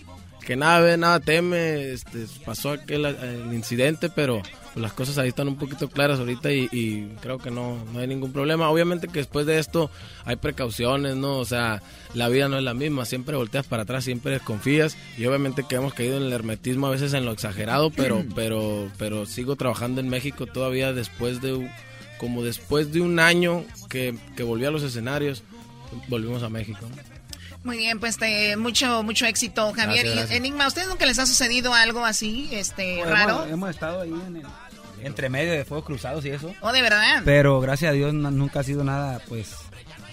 Que 0.47 0.57
nada 0.57 0.81
ve, 0.81 0.97
nada 0.97 1.21
teme. 1.21 1.93
Este, 1.93 2.27
pasó 2.47 2.71
aquel 2.71 3.05
el 3.05 3.53
incidente, 3.53 4.09
pero 4.09 4.41
pues, 4.75 4.83
las 4.83 4.93
cosas 4.93 5.19
ahí 5.19 5.29
están 5.29 5.49
un 5.49 5.57
poquito 5.57 5.89
claras 5.89 6.19
ahorita 6.19 6.53
y, 6.53 6.69
y 6.73 7.07
creo 7.21 7.39
que 7.39 7.51
no, 7.51 7.85
no 7.93 7.99
hay 8.01 8.07
ningún 8.07 8.33
problema. 8.33 8.69
Obviamente 8.71 9.09
que 9.09 9.19
después 9.21 9.47
de 9.47 9.59
esto 9.59 9.91
hay 10.25 10.37
precauciones, 10.37 11.17
¿no? 11.17 11.39
O 11.39 11.45
sea, 11.45 11.83
la 12.15 12.29
vida 12.29 12.49
no 12.49 12.57
es 12.59 12.65
la 12.65 12.75
misma. 12.75 13.05
Siempre 13.05 13.37
volteas 13.37 13.67
para 13.67 13.83
atrás, 13.83 14.05
siempre 14.05 14.33
desconfías. 14.33 14.97
Y 15.19 15.27
obviamente 15.27 15.65
que 15.69 15.75
hemos 15.77 15.95
caído 15.95 16.17
en 16.17 16.25
el 16.25 16.33
hermetismo, 16.33 16.87
a 16.87 16.91
veces 16.91 17.13
en 17.15 17.25
lo 17.25 17.33
exagerado, 17.33 17.91
pero, 17.91 18.25
pero, 18.35 18.91
pero 18.99 19.27
sigo 19.27 19.57
trabajando 19.57 20.01
en 20.01 20.09
México 20.09 20.47
todavía 20.47 20.93
después 20.93 21.41
de, 21.43 21.53
un- 21.55 21.71
como 22.19 22.43
después 22.43 22.93
de 22.93 23.01
un 23.01 23.19
año 23.19 23.65
que, 23.89 24.15
que 24.37 24.43
volví 24.43 24.65
a 24.65 24.71
los 24.71 24.83
escenarios, 24.83 25.43
volvimos 26.09 26.43
a 26.43 26.49
México. 26.49 26.87
Muy 27.65 27.77
bien, 27.77 28.01
pues 28.01 28.17
te- 28.19 28.57
mucho 28.57 29.03
mucho 29.03 29.25
éxito, 29.27 29.73
Javier. 29.73 30.05
Gracias, 30.05 30.13
Y, 30.15 30.17
gracias. 30.19 30.37
Enigma, 30.39 30.65
¿a 30.65 30.69
ustedes 30.69 30.89
nunca 30.89 31.07
les 31.07 31.19
ha 31.19 31.27
sucedido 31.27 31.73
algo 31.75 32.05
así, 32.05 32.49
este, 32.53 33.01
Hemos- 33.01 33.09
raro? 33.11 33.47
Hemos, 33.47 33.71
estado 33.71 34.01
ahí 34.03 34.13
en 34.27 34.37
el, 34.37 34.47
entre 35.03 35.29
medio 35.29 35.53
de 35.53 35.65
fuegos 35.65 35.87
cruzados 35.87 36.25
y 36.25 36.31
eso. 36.31 36.53
¿Oh, 36.61 36.73
de 36.73 36.83
verdad? 36.83 37.23
Pero 37.25 37.61
gracias 37.61 37.91
a 37.91 37.93
Dios 37.93 38.13
no- 38.15 38.31
nunca 38.31 38.61
ha 38.61 38.65
sido 38.65 38.83
nada, 38.85 39.21
pues, 39.29 39.51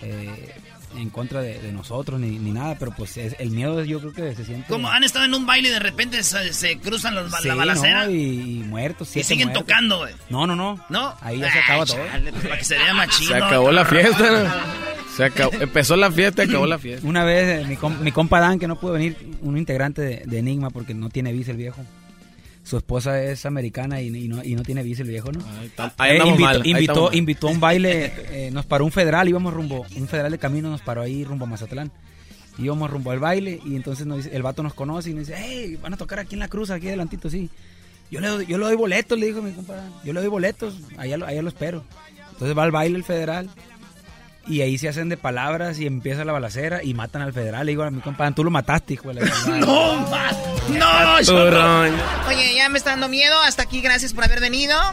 eh, 0.04 0.56
en 0.98 1.10
contra 1.12 1.42
de, 1.42 1.60
de 1.60 1.72
nosotros 1.72 2.20
ni, 2.20 2.40
ni 2.40 2.52
nada. 2.52 2.76
Pero 2.80 2.92
pues 2.92 3.16
es- 3.18 3.36
el 3.40 3.52
miedo 3.52 3.84
yo 3.84 4.00
creo 4.00 4.14
que 4.14 4.36
se 4.36 4.46
siente. 4.46 4.68
Como 4.68 4.90
han 4.90 5.04
estado 5.04 5.26
en 5.26 5.34
un 5.34 5.46
baile 5.46 5.70
y 5.70 5.72
de 5.72 5.80
repente 5.80 6.22
se, 6.24 6.54
se 6.54 6.78
cruzan 6.80 7.14
los, 7.16 7.32
Sí, 7.42 7.48
la 7.48 7.56
balacera 7.56 8.06
no, 8.06 8.12
y, 8.12 8.60
y 8.60 8.64
muertos, 8.64 9.16
y 9.16 9.24
siguen 9.24 9.48
muertos. 9.50 9.66
tocando, 9.68 9.98
güey. 10.00 10.14
No, 10.30 10.46
no, 10.48 10.56
no. 10.56 10.84
¿No? 10.90 11.16
Ahí 11.22 11.40
ya 11.40 11.52
se 11.52 11.60
acaba 11.60 11.86
todo. 11.86 11.98
chale, 11.98 12.32
pues, 12.32 12.44
para 12.44 12.58
que 12.58 12.66
se 12.66 12.78
vea 12.78 12.94
machino. 12.94 13.30
Se 13.30 13.36
acabó 13.38 13.72
la 13.72 13.86
fiesta. 13.86 14.30
¿no? 14.44 14.99
Se 15.20 15.26
acabó, 15.26 15.52
empezó 15.60 15.96
la 15.98 16.10
fiesta, 16.12 16.44
acabó 16.44 16.66
la 16.66 16.80
fiesta. 16.80 17.06
Una 17.08 17.24
vez 17.26 17.62
eh, 17.62 17.68
mi, 17.68 17.76
com- 17.76 18.00
mi 18.02 18.12
compa 18.12 18.40
Dan, 18.40 18.58
que 18.58 18.68
no 18.68 18.80
pudo 18.80 18.94
venir, 18.94 19.18
un 19.42 19.58
integrante 19.58 20.02
de, 20.02 20.24
de 20.26 20.38
Enigma 20.40 20.70
porque 20.70 20.94
no 20.94 21.10
tiene 21.10 21.34
visa 21.34 21.52
el 21.52 21.58
viejo. 21.58 21.84
Su 22.64 22.78
esposa 22.78 23.22
es 23.24 23.46
americana 23.46 24.02
y, 24.02 24.08
y 24.16 24.28
no, 24.28 24.44
y 24.44 24.56
no 24.56 24.64
tiene 24.64 24.82
visa 24.84 25.02
el 25.02 25.10
viejo, 25.10 25.32
¿no? 25.32 25.40
tam- 25.76 25.92
ahí 25.98 26.18
Eh, 26.18 26.22
invitó, 26.26 26.40
mal, 26.40 26.62
ahí 26.62 26.70
invitó, 27.20 27.48
a 27.48 27.52
un 27.52 27.60
baile, 27.60 28.14
eh, 28.32 28.50
nos 28.54 28.66
paró 28.66 28.86
un 28.86 28.92
federal, 28.92 29.28
íbamos 29.28 29.54
rumbo, 29.54 29.86
un 29.96 30.08
federal 30.08 30.32
de 30.32 30.38
camino 30.38 30.70
nos 30.70 30.82
paró 30.82 31.02
ahí 31.02 31.24
rumbo 31.26 31.46
a 31.46 31.50
Mazatlán. 31.50 31.92
Íbamos 32.58 32.90
rumbo 32.92 33.12
al 33.12 33.20
baile 33.20 33.60
y 33.66 33.76
entonces 33.76 34.06
nos 34.06 34.18
dice, 34.18 34.36
el 34.36 34.44
vato 34.44 34.64
nos 34.64 34.74
conoce 34.74 35.10
y 35.10 35.14
nos 35.14 35.28
dice, 35.28 35.40
hey, 35.42 35.78
van 35.82 35.94
a 35.94 35.98
tocar 35.98 36.20
aquí 36.20 36.36
en 36.36 36.40
la 36.40 36.48
cruz, 36.48 36.70
aquí 36.70 36.88
adelantito, 36.88 37.30
sí. 37.30 37.50
Yo 38.12 38.20
le, 38.20 38.28
doy- 38.28 38.46
yo 38.46 38.58
le 38.58 38.66
doy 38.66 38.76
boletos, 38.76 39.18
le 39.20 39.28
dijo 39.28 39.42
mi 39.42 39.52
compa. 39.52 39.76
Dan. 39.76 39.92
Yo 40.04 40.14
le 40.14 40.20
doy 40.20 40.30
boletos, 40.30 40.76
allá, 40.98 41.18
allá 41.26 41.42
lo 41.42 41.50
espero. 41.50 41.84
Entonces 42.32 42.58
va 42.58 42.64
al 42.64 42.72
baile 42.72 42.98
el 42.98 43.04
federal 43.04 43.50
y 44.50 44.62
ahí 44.62 44.78
se 44.78 44.90
hacen 44.90 45.08
de 45.10 45.16
palabras 45.18 45.80
y 45.80 45.86
empieza 45.86 46.26
la 46.26 46.34
balacera 46.34 46.84
y 46.84 46.94
matan 46.94 47.22
al 47.22 47.32
federal. 47.34 47.66
Le 47.66 47.72
digo 47.74 47.84
a 47.84 47.92
mi 47.92 48.02
compa, 48.02 48.24
Dan, 48.26 48.36
tú 48.36 48.44
lo 48.44 48.52
mataste, 48.52 48.96
hijo 48.96 49.10
de 49.14 49.14
la 49.16 49.22
No, 49.60 50.06
no, 50.70 51.26
Turrón. 51.26 51.94
Oye, 52.28 52.54
ya 52.56 52.70
me 52.70 52.78
está 52.78 52.92
dando 52.92 53.10
miedo. 53.10 53.40
Hasta 53.42 53.64
aquí, 53.64 53.82
gracias 53.82 54.14
por 54.14 54.24
haber 54.26 54.40
venido. 54.40 54.76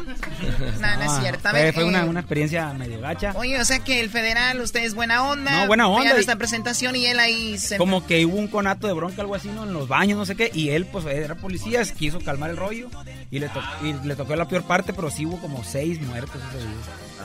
No, 0.80 0.96
no 0.96 1.02
es 1.02 1.20
cierto. 1.20 1.48
A 1.48 1.50
fue, 1.52 1.62
ver, 1.62 1.74
fue 1.74 1.82
eh, 1.82 1.86
una, 1.86 2.04
una 2.04 2.20
experiencia 2.20 2.72
medio 2.74 3.00
gacha. 3.00 3.32
Oye, 3.36 3.58
o 3.60 3.64
sea 3.64 3.78
que 3.80 4.00
el 4.00 4.10
federal, 4.10 4.60
usted 4.60 4.84
es 4.84 4.94
buena 4.94 5.24
onda. 5.24 5.60
No, 5.62 5.66
buena 5.66 5.88
onda, 5.88 6.16
y- 6.16 6.20
esta 6.20 6.36
presentación 6.36 6.94
y 6.96 7.06
él 7.06 7.18
ahí 7.18 7.58
se... 7.58 7.76
Como 7.78 8.06
que 8.06 8.24
hubo 8.26 8.36
un 8.36 8.48
conato 8.48 8.86
de 8.86 8.92
bronca, 8.92 9.22
algo 9.22 9.34
así, 9.34 9.48
¿no? 9.48 9.64
En 9.64 9.72
los 9.72 9.88
baños, 9.88 10.18
no 10.18 10.26
sé 10.26 10.36
qué. 10.36 10.50
Y 10.54 10.70
él, 10.70 10.86
pues, 10.86 11.04
era 11.06 11.34
policía, 11.34 11.82
quiso 11.96 12.20
calmar 12.20 12.50
el 12.50 12.56
rollo. 12.56 12.88
Y 13.30 13.38
le, 13.38 13.48
to- 13.48 13.62
y 13.82 13.94
le 14.06 14.16
tocó 14.16 14.36
la 14.36 14.46
peor 14.48 14.64
parte, 14.64 14.92
pero 14.92 15.10
sí 15.10 15.24
hubo 15.26 15.38
como 15.40 15.64
seis 15.64 16.00
muertos 16.02 16.36
ese 16.50 16.58
día. 16.58 16.76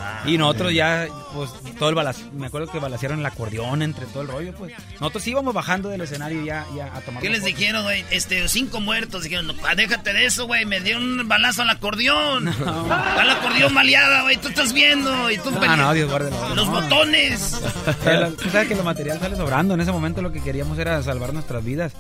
Ah, 0.01 0.23
y 0.25 0.37
nosotros 0.37 0.73
ya, 0.73 1.07
pues, 1.33 1.51
todo 1.77 1.89
el 1.89 1.95
balazo. 1.95 2.21
Me 2.33 2.47
acuerdo 2.47 2.71
que 2.71 2.79
balacearon 2.79 3.19
el 3.19 3.25
acordeón 3.25 3.81
entre 3.81 4.05
todo 4.07 4.21
el 4.23 4.27
rollo, 4.29 4.53
pues. 4.55 4.73
Nosotros 4.99 5.25
íbamos 5.27 5.53
bajando 5.53 5.89
del 5.89 6.01
escenario 6.01 6.43
ya, 6.43 6.65
ya 6.75 6.87
a 6.95 7.01
tomar 7.01 7.21
¿Qué 7.21 7.29
les 7.29 7.43
dijeron, 7.43 7.83
güey? 7.83 8.03
Este, 8.11 8.47
cinco 8.47 8.79
muertos. 8.79 9.23
Dijeron, 9.23 9.47
no, 9.47 9.53
ah, 9.67 9.75
déjate 9.75 10.13
de 10.13 10.25
eso, 10.25 10.47
güey. 10.47 10.65
Me 10.65 10.79
dio 10.81 10.97
un 10.97 11.27
balazo 11.27 11.61
al 11.61 11.69
acordeón. 11.69 12.47
Al 12.47 13.29
acordeón 13.29 13.73
maleada, 13.73 14.23
güey. 14.23 14.37
Tú 14.37 14.47
estás 14.49 14.73
viendo. 14.73 15.29
Y 15.31 15.37
tú, 15.37 15.51
Ah, 15.61 15.77
no, 15.77 15.93
Dios 15.93 16.09
guarde. 16.09 16.31
no, 16.31 16.55
Los 16.55 16.67
no. 16.67 16.81
botones. 16.81 17.51
Tú 18.41 18.49
sabes 18.49 18.67
que 18.67 18.75
lo 18.75 18.83
material 18.83 19.19
sale 19.19 19.35
sobrando. 19.35 19.73
En 19.75 19.81
ese 19.81 19.91
momento 19.91 20.21
lo 20.21 20.31
que 20.31 20.41
queríamos 20.41 20.77
era 20.79 21.01
salvar 21.03 21.33
nuestras 21.33 21.63
vidas. 21.63 21.93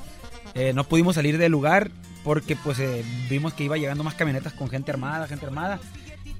Eh, 0.53 0.73
no 0.73 0.83
pudimos 0.83 1.15
salir 1.15 1.37
del 1.37 1.51
lugar 1.51 1.91
porque 2.23 2.55
pues 2.57 2.77
eh, 2.79 3.05
vimos 3.29 3.53
que 3.53 3.63
iba 3.63 3.77
llegando 3.77 4.03
más 4.03 4.15
camionetas 4.15 4.51
con 4.53 4.69
gente 4.69 4.91
armada, 4.91 5.27
gente 5.27 5.45
armada. 5.45 5.79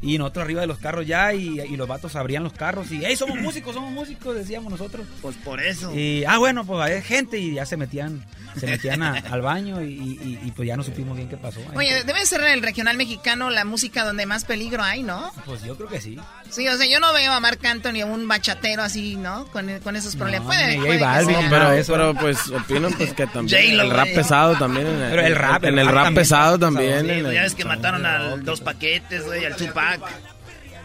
Y 0.01 0.17
nosotros 0.17 0.45
arriba 0.45 0.61
de 0.61 0.67
los 0.67 0.79
carros 0.79 1.05
ya, 1.05 1.31
y, 1.33 1.59
y 1.61 1.77
los 1.77 1.87
vatos 1.87 2.15
abrían 2.15 2.43
los 2.43 2.53
carros 2.53 2.91
y, 2.91 3.01
hey, 3.05 3.15
somos 3.15 3.37
músicos, 3.39 3.75
somos 3.75 3.91
músicos, 3.91 4.35
decíamos 4.35 4.71
nosotros. 4.71 5.05
Pues 5.21 5.35
por 5.37 5.61
eso. 5.61 5.95
Y, 5.95 6.23
ah, 6.25 6.39
bueno, 6.39 6.65
pues 6.65 6.81
hay 6.81 7.01
gente 7.03 7.37
y 7.37 7.53
ya 7.53 7.65
se 7.67 7.77
metían, 7.77 8.25
se 8.57 8.65
metían 8.65 9.03
a- 9.03 9.13
al 9.31 9.41
baño 9.41 9.81
y, 9.83 9.93
y- 9.93 10.39
y, 10.43 10.51
pues 10.51 10.67
ya 10.67 10.75
no 10.75 10.83
supimos 10.83 11.15
bien 11.15 11.29
qué 11.29 11.37
pasó. 11.37 11.59
Oye, 11.75 12.03
debe 12.03 12.25
ser 12.25 12.41
el 12.41 12.63
regional 12.63 12.97
mexicano 12.97 13.49
la 13.51 13.63
música 13.63 14.03
donde 14.03 14.25
más 14.25 14.43
peligro 14.45 14.81
hay, 14.81 15.03
¿no? 15.03 15.31
Pues 15.45 15.63
yo 15.63 15.75
creo 15.77 15.87
que 15.87 16.01
sí. 16.01 16.17
Sí, 16.49 16.67
o 16.67 16.75
sea, 16.75 16.85
yo 16.87 16.99
no 16.99 17.13
veo 17.13 17.31
a 17.31 17.39
Marc 17.39 17.63
Anthony 17.63 18.03
un 18.03 18.27
bachatero 18.27 18.81
así, 18.81 19.15
¿no? 19.15 19.45
Con, 19.53 19.69
con 19.83 19.95
esos 19.95 20.15
problemas. 20.15 20.47
Puede, 20.47 20.77
puede 20.77 20.99
Balvin, 20.99 21.35
sí. 21.37 21.45
Pero, 21.49 21.71
eso. 21.73 21.93
pero 21.93 22.13
pues 22.15 22.49
opinan 22.49 22.91
pues 22.93 23.13
que 23.13 23.27
también 23.27 23.79
el 23.79 23.89
rap 23.91 24.05
güey. 24.05 24.15
pesado 24.15 24.55
también. 24.57 24.87
En 24.87 25.09
Pero 25.11 25.21
el 25.21 25.35
rap, 25.35 25.63
en 25.63 25.73
el 25.73 25.79
el 25.79 25.85
rap 25.85 25.95
rap 25.95 26.03
también 26.05 26.21
pesado 26.21 26.59
también. 26.59 26.89
pesado. 26.89 27.09
en 27.09 27.15
Sí, 27.15 27.21
pues 27.21 27.29
el- 27.29 27.35
ya 27.35 27.41
ves 27.43 27.55
que 27.55 27.65
mataron 27.65 28.05
a 28.05 28.35
dos 28.37 28.61
paquetes, 28.61 29.25
güey, 29.25 29.45
al 29.45 29.55
Tupac. 29.95 30.13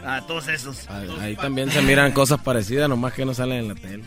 A 0.04 0.26
todos 0.26 0.46
esos. 0.48 0.88
Ahí, 0.88 1.08
ahí 1.20 1.36
también 1.36 1.70
se 1.70 1.82
miran 1.82 2.12
cosas 2.12 2.40
parecidas, 2.40 2.88
nomás 2.88 3.12
que 3.12 3.24
no 3.24 3.34
salen 3.34 3.58
en 3.58 3.68
la 3.68 3.74
tele. 3.74 4.04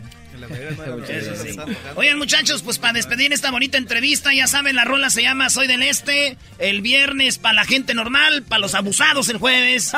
Eso 1.09 1.35
sí. 1.35 1.57
Oigan, 1.95 2.17
muchachos, 2.17 2.61
pues 2.61 2.77
para 2.80 2.93
despedir 2.93 3.34
esta 3.34 3.51
bonita 3.51 3.77
entrevista, 3.77 4.34
ya 4.34 4.47
saben, 4.47 4.76
la 4.76 4.85
rola 4.85 5.09
se 5.09 5.21
llama 5.21 5.49
Soy 5.49 5.67
del 5.67 5.84
Este. 5.84 6.38
El 6.57 6.81
viernes 6.81 7.38
para 7.38 7.55
la 7.55 7.65
gente 7.65 7.93
normal, 7.93 8.43
para 8.43 8.59
los 8.59 8.76
abusados 8.76 9.27
el 9.30 9.38
jueves. 9.38 9.91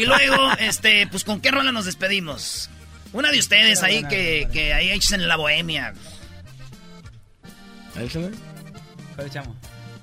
Y 0.00 0.04
luego, 0.04 0.52
este, 0.58 1.06
pues 1.06 1.24
con 1.24 1.40
qué 1.40 1.50
rola 1.50 1.72
nos 1.72 1.86
despedimos. 1.86 2.68
Una 3.12 3.30
de 3.30 3.38
ustedes 3.38 3.82
ahí 3.82 4.04
que, 4.04 4.48
que 4.52 4.74
ahí 4.74 4.90
echen 4.90 5.26
la 5.26 5.36
bohemia. 5.36 5.94
¿Cuál 7.94 8.04
echamos? 9.26 9.56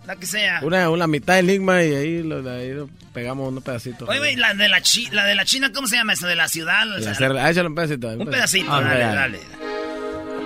La 0.07 0.15
que 0.15 0.25
sea. 0.25 0.59
Una, 0.63 0.89
una 0.89 1.05
mitad 1.05 1.38
enigma 1.38 1.84
y 1.84 1.93
ahí 1.93 2.23
lo, 2.23 2.49
ahí 2.49 2.71
lo 2.71 2.89
pegamos 3.14 3.48
unos 3.49 3.64
pedacitos. 3.64 4.10
Oye, 4.10 4.19
güey, 4.19 4.35
la 4.35 4.53
de 4.53 4.68
la, 4.69 4.81
chi- 4.81 5.10
la 5.11 5.26
de 5.26 5.35
la 5.35 5.45
China, 5.45 5.72
¿cómo 5.73 5.88
se 5.88 5.95
llama 5.98 6.14
esa? 6.14 6.27
De 6.27 6.35
la 6.35 6.48
ciudad. 6.48 6.90
o 6.91 6.99
sea, 7.02 7.14
ah, 7.41 7.49
échale 7.52 7.68
un 7.69 7.76
pedacito. 7.76 8.07
un 8.10 8.26
pedacito, 8.30 8.72
Ah, 8.73 8.81
dale, 8.81 8.99
dale. 8.99 9.15
dale. 9.15 9.40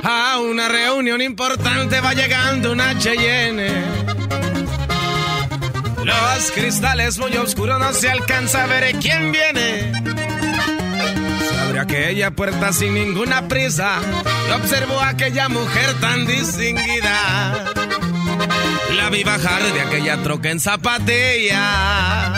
A 0.04 0.40
una 0.40 0.68
reunión 0.68 1.22
importante 1.22 2.00
va 2.02 2.14
llegando 2.14 2.72
una 2.72 2.98
Cheyenne. 3.00 3.84
Los 6.04 6.52
cristales 6.52 7.18
muy 7.18 7.36
oscuros 7.36 7.80
no 7.80 7.92
se 7.94 8.10
alcanza 8.10 8.64
a 8.64 8.68
ver 8.68 8.96
quién 9.02 9.32
viene. 9.32 9.92
Se 11.50 11.60
abre 11.60 11.80
aquella 11.80 12.32
puerta 12.32 12.72
sin 12.72 12.94
ninguna 12.94 13.48
prisa 13.48 14.00
y 14.48 14.52
observó 14.52 15.00
a 15.02 15.10
aquella 15.10 15.50
mujer 15.50 15.94
tan 16.00 16.26
distinguida. 16.26 17.66
La 18.96 19.10
vi 19.10 19.24
bajar 19.24 19.62
de 19.74 19.82
aquella 19.82 20.22
troca 20.24 20.50
en 20.50 20.60
zapatilla. 20.60 22.34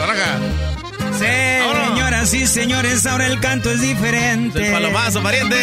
Baraja. 0.00 0.38
Señoras 1.18 2.32
y 2.32 2.46
señores, 2.46 3.06
ahora 3.06 3.26
el 3.26 3.38
canto 3.40 3.70
es 3.70 3.80
diferente. 3.82 4.66
El 4.66 4.72
palomazo, 4.72 5.22
pariente. 5.22 5.56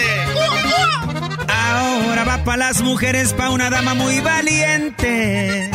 Ahora 1.48 2.24
va 2.24 2.44
para 2.44 2.58
las 2.58 2.82
mujeres, 2.82 3.34
pa' 3.34 3.50
una 3.50 3.70
dama 3.70 3.96
muy 3.96 4.20
valiente. 4.20 5.72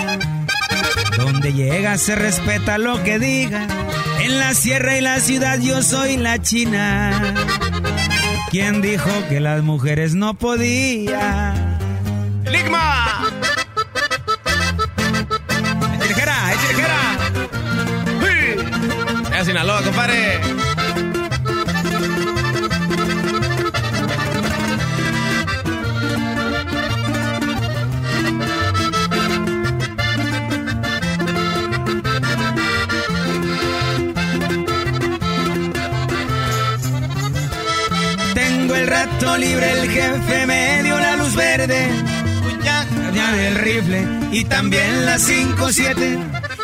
Donde 1.18 1.52
llega 1.52 1.98
se 1.98 2.14
respeta 2.14 2.78
lo 2.78 3.02
que 3.02 3.18
diga. 3.18 3.66
En 4.20 4.38
la 4.38 4.54
sierra 4.54 4.96
y 4.96 5.00
la 5.00 5.18
ciudad 5.18 5.58
yo 5.58 5.82
soy 5.82 6.16
la 6.16 6.40
china. 6.40 7.34
¿Quién 8.50 8.82
dijo 8.82 9.10
que 9.28 9.40
las 9.40 9.62
mujeres 9.62 10.14
no 10.14 10.34
podían? 10.34 11.61
¡Ligma! 12.52 13.30
¡Echejera, 16.02 16.52
echejera! 16.52 17.00
Es 19.38 19.46
Sinaloa, 19.46 19.82
compadre. 19.82 20.38
Tengo 38.34 38.74
el 38.74 38.86
rato 38.86 39.38
libre, 39.38 39.70
el 39.72 39.90
jefe 39.90 40.46
me 40.46 40.82
dio 40.82 40.98
la 40.98 41.16
luz 41.16 41.34
verde. 41.34 42.01
Del 43.32 43.54
rifle 43.54 44.06
y 44.30 44.44
también 44.44 45.06
las 45.06 45.26
5-7. 45.26 46.18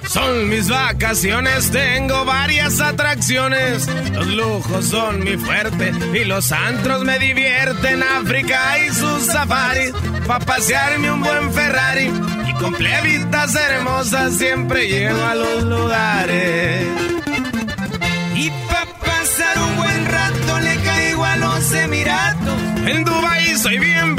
Son 0.07 0.51
mis 0.51 0.69
vacaciones, 0.69 1.71
tengo 1.71 2.27
varias 2.27 2.79
atracciones. 2.81 3.87
Los 4.13 4.27
lujos 4.27 4.85
son 4.85 5.25
mi 5.25 5.39
fuerte 5.39 5.93
y 6.13 6.25
los 6.25 6.53
antros 6.53 7.05
me 7.05 7.19
divierten. 7.19 8.03
África 8.03 8.79
y 8.81 8.91
sus 8.93 9.23
safaris, 9.25 9.93
pa' 10.27 10.41
pasearme 10.41 11.11
un 11.11 11.23
buen 11.23 11.53
Ferrari. 11.55 12.11
Y 12.47 12.53
con 12.55 12.75
plebitas 12.75 13.55
hermosas 13.55 14.35
siempre 14.35 14.89
llego 14.89 15.25
a 15.25 15.35
los 15.35 15.65
lugares. 15.65 16.87
Y 18.35 18.51
pa' 18.51 18.87
pasar 19.07 19.59
un 19.59 19.77
buen 19.77 20.07
rato 20.07 20.61
le 20.61 20.77
caigo 20.77 21.25
a 21.25 21.37
los 21.39 21.73
Emiratos. 21.73 22.61
En 22.87 23.05
Dubai 23.05 23.57
soy 23.57 23.79
bienvenido, 23.79 24.18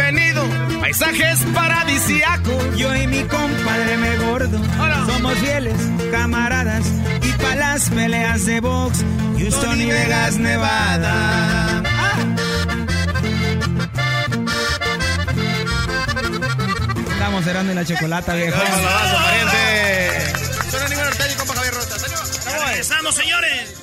paisajes 0.90 1.40
paradisíacos. 1.54 2.76
Yo 2.76 2.96
y 2.96 3.06
mi 3.06 3.24
compadre 3.24 3.98
me 3.98 4.18
gordo 4.18 4.60
somos 5.06 5.38
fieles 5.38 5.76
camaradas 6.12 6.84
y 7.22 7.32
pa' 7.34 7.56
las 7.56 7.90
peleas 7.92 8.46
de 8.46 8.60
box, 8.60 9.06
Houston 9.38 9.82
y 9.82 9.92
Vegas, 9.92 10.38
Nevada. 10.38 11.84
Estamos 17.12 17.44
cerrando 17.44 17.72
en 17.72 17.76
la 17.76 17.86
chocolata, 17.86 18.34
viejo. 18.34 18.58
Regresamos, 22.66 23.16
señores. 23.16 23.76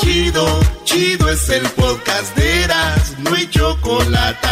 Chido, 0.00 0.60
chido 0.92 1.30
es 1.30 1.48
el 1.48 1.66
podcast 1.70 2.36
de 2.36 2.64
Eras, 2.64 3.18
no 3.18 3.34
hay 3.34 3.48
chocolate. 3.48 4.48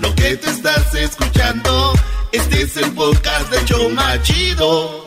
Lo 0.00 0.12
que 0.16 0.36
te 0.36 0.50
estás 0.50 0.92
escuchando, 0.94 1.92
este 2.32 2.62
es 2.62 2.76
el 2.78 2.92
podcast 2.94 3.48
de 3.50 3.64
Choma 3.64 4.20
Chido. 4.22 5.06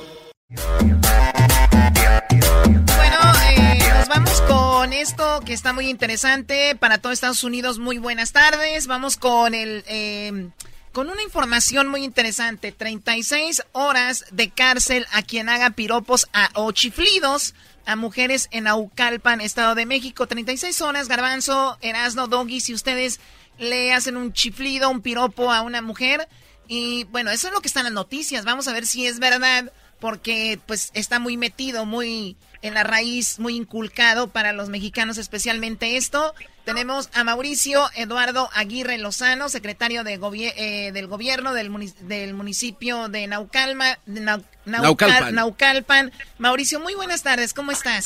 Bueno, 2.95 3.17
eh, 3.49 3.79
nos 3.97 4.07
vamos 4.07 4.41
con 4.47 4.93
esto 4.93 5.41
que 5.45 5.51
está 5.51 5.73
muy 5.73 5.89
interesante 5.89 6.77
para 6.79 6.99
todo 6.99 7.11
Estados 7.11 7.43
Unidos. 7.43 7.77
Muy 7.77 7.97
buenas 7.97 8.31
tardes. 8.31 8.87
Vamos 8.87 9.17
con 9.17 9.53
el 9.53 9.83
eh, 9.87 10.51
con 10.93 11.09
una 11.09 11.21
información 11.21 11.89
muy 11.89 12.05
interesante. 12.05 12.71
36 12.71 13.63
horas 13.73 14.23
de 14.31 14.49
cárcel 14.49 15.05
a 15.11 15.21
quien 15.21 15.49
haga 15.49 15.71
piropos 15.71 16.29
a, 16.31 16.49
o 16.53 16.71
chiflidos 16.71 17.55
a 17.91 17.95
mujeres 17.95 18.47
en 18.51 18.67
Aucalpan, 18.67 19.41
Estado 19.41 19.75
de 19.75 19.85
México. 19.85 20.27
36 20.27 20.81
horas, 20.81 21.07
Garbanzo, 21.07 21.77
Erasno, 21.81 22.27
Doggy, 22.27 22.61
si 22.61 22.73
ustedes 22.73 23.19
le 23.59 23.93
hacen 23.93 24.17
un 24.17 24.33
chiflido, 24.33 24.89
un 24.89 25.01
piropo 25.01 25.51
a 25.51 25.61
una 25.61 25.81
mujer. 25.81 26.27
Y 26.67 27.03
bueno, 27.05 27.31
eso 27.31 27.47
es 27.47 27.53
lo 27.53 27.61
que 27.61 27.67
está 27.67 27.81
en 27.81 27.85
las 27.85 27.93
noticias. 27.93 28.45
Vamos 28.45 28.67
a 28.67 28.73
ver 28.73 28.87
si 28.87 29.05
es 29.05 29.19
verdad, 29.19 29.71
porque 29.99 30.59
pues 30.65 30.91
está 30.93 31.19
muy 31.19 31.37
metido, 31.37 31.85
muy 31.85 32.37
en 32.61 32.73
la 32.73 32.83
raíz, 32.83 33.39
muy 33.39 33.55
inculcado 33.55 34.29
para 34.29 34.53
los 34.53 34.69
mexicanos, 34.69 35.17
especialmente 35.17 35.97
esto. 35.97 36.33
Tenemos 36.65 37.09
a 37.15 37.23
Mauricio 37.23 37.81
Eduardo 37.95 38.47
Aguirre 38.55 38.97
Lozano, 38.99 39.49
secretario 39.49 40.03
de 40.03 40.19
gobier- 40.19 40.53
eh, 40.57 40.91
del 40.93 41.07
gobierno 41.07 41.53
del, 41.53 41.71
munic- 41.71 41.97
del 42.01 42.33
municipio 42.35 43.09
de 43.09 43.25
Naucalma, 43.27 43.97
de 44.05 44.21
Nau- 44.21 44.43
Naucal- 44.65 44.81
Naucalpan. 44.83 45.35
Naucalpan. 45.35 46.11
Mauricio, 46.37 46.79
muy 46.79 46.93
buenas 46.93 47.23
tardes, 47.23 47.53
¿cómo 47.55 47.71
estás? 47.71 48.05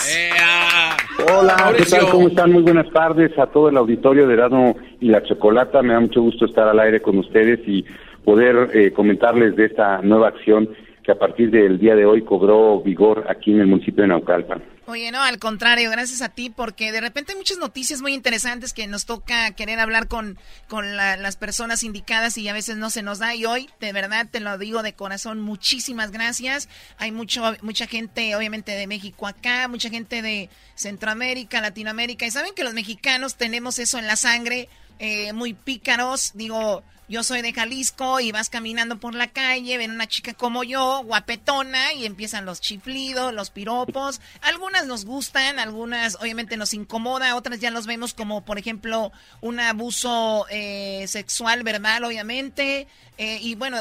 Hola, 1.31 1.73
¿qué 1.77 1.83
tal? 1.85 2.09
¿Cómo 2.09 2.27
están? 2.29 2.51
Muy 2.53 2.63
buenas 2.63 2.89
tardes 2.93 3.37
a 3.37 3.47
todo 3.47 3.67
el 3.69 3.75
auditorio 3.77 4.25
de 4.25 4.33
Erasmo 4.35 4.77
y 5.01 5.09
la 5.09 5.21
Chocolata. 5.23 5.81
Me 5.81 5.93
da 5.93 5.99
mucho 5.99 6.21
gusto 6.21 6.45
estar 6.45 6.67
al 6.67 6.79
aire 6.79 7.01
con 7.01 7.17
ustedes 7.17 7.59
y 7.67 7.83
poder 8.23 8.69
eh, 8.73 8.91
comentarles 8.93 9.55
de 9.57 9.65
esta 9.65 10.01
nueva 10.01 10.29
acción 10.29 10.69
que 11.03 11.11
a 11.11 11.19
partir 11.19 11.51
del 11.51 11.77
día 11.77 11.95
de 11.95 12.05
hoy 12.05 12.23
cobró 12.23 12.81
vigor 12.81 13.25
aquí 13.29 13.51
en 13.51 13.59
el 13.59 13.67
municipio 13.67 14.01
de 14.03 14.07
Naucalpan. 14.07 14.63
Oye, 14.87 15.11
no, 15.11 15.23
al 15.23 15.39
contrario, 15.39 15.89
gracias 15.89 16.21
a 16.21 16.29
ti, 16.29 16.51
porque 16.51 16.91
de 16.91 17.01
repente 17.01 17.31
hay 17.31 17.39
muchas 17.39 17.57
noticias 17.57 18.01
muy 18.01 18.13
interesantes 18.13 18.71
que 18.71 18.85
nos 18.85 19.05
toca 19.05 19.49
querer 19.51 19.79
hablar 19.79 20.07
con, 20.07 20.37
con 20.67 20.95
la- 20.95 21.17
las 21.17 21.37
personas 21.37 21.81
indicadas 21.81 22.37
y 22.37 22.47
a 22.49 22.53
veces 22.53 22.77
no 22.77 22.91
se 22.91 23.01
nos 23.01 23.17
da. 23.17 23.33
Y 23.33 23.45
hoy, 23.47 23.67
de 23.79 23.91
verdad, 23.93 24.27
te 24.29 24.39
lo 24.41 24.59
digo 24.59 24.83
de 24.83 24.93
corazón, 24.93 25.41
muchísimas 25.41 26.11
gracias. 26.11 26.69
Hay 26.99 27.11
mucho, 27.11 27.55
mucha 27.63 27.87
gente, 27.87 28.35
obviamente, 28.35 28.73
de 28.73 28.85
México 28.85 29.25
acá, 29.25 29.67
mucha 29.67 29.89
gente 29.89 30.21
de 30.21 30.51
Centroamérica, 30.75 31.61
Latinoamérica. 31.61 32.27
Y 32.27 32.31
saben 32.31 32.53
que 32.53 32.63
los 32.63 32.75
mexicanos 32.75 33.37
tenemos 33.37 33.79
eso 33.79 33.97
en 33.97 34.05
la 34.05 34.15
sangre 34.15 34.69
eh, 34.99 35.33
muy 35.33 35.55
pícaros. 35.55 36.29
Digo, 36.35 36.83
yo 37.07 37.23
soy 37.23 37.41
de 37.41 37.53
Jalisco 37.53 38.19
y 38.19 38.31
vas 38.31 38.49
caminando 38.49 38.99
por 38.99 39.13
la 39.13 39.27
calle, 39.27 39.77
ven 39.77 39.91
una 39.91 40.07
chica 40.07 40.33
como 40.33 40.63
yo, 40.63 41.03
guapetona, 41.03 41.93
y 41.93 42.05
empiezan 42.05 42.45
los 42.45 42.61
chiflidos, 42.61 43.33
los 43.33 43.51
piropos. 43.51 44.21
Algunas 44.41 44.87
nos 44.87 45.05
gustan, 45.05 45.59
algunas 45.59 46.15
obviamente 46.15 46.57
nos 46.57 46.73
incomoda, 46.73 47.35
otras 47.35 47.59
ya 47.59 47.69
los 47.69 47.85
vemos 47.85 48.13
como, 48.13 48.43
por 48.43 48.57
ejemplo, 48.57 49.11
un 49.41 49.59
abuso 49.59 50.45
eh, 50.49 51.05
sexual, 51.07 51.63
verbal, 51.63 52.03
obviamente. 52.03 52.87
Eh, 53.17 53.39
y 53.41 53.55
bueno, 53.55 53.77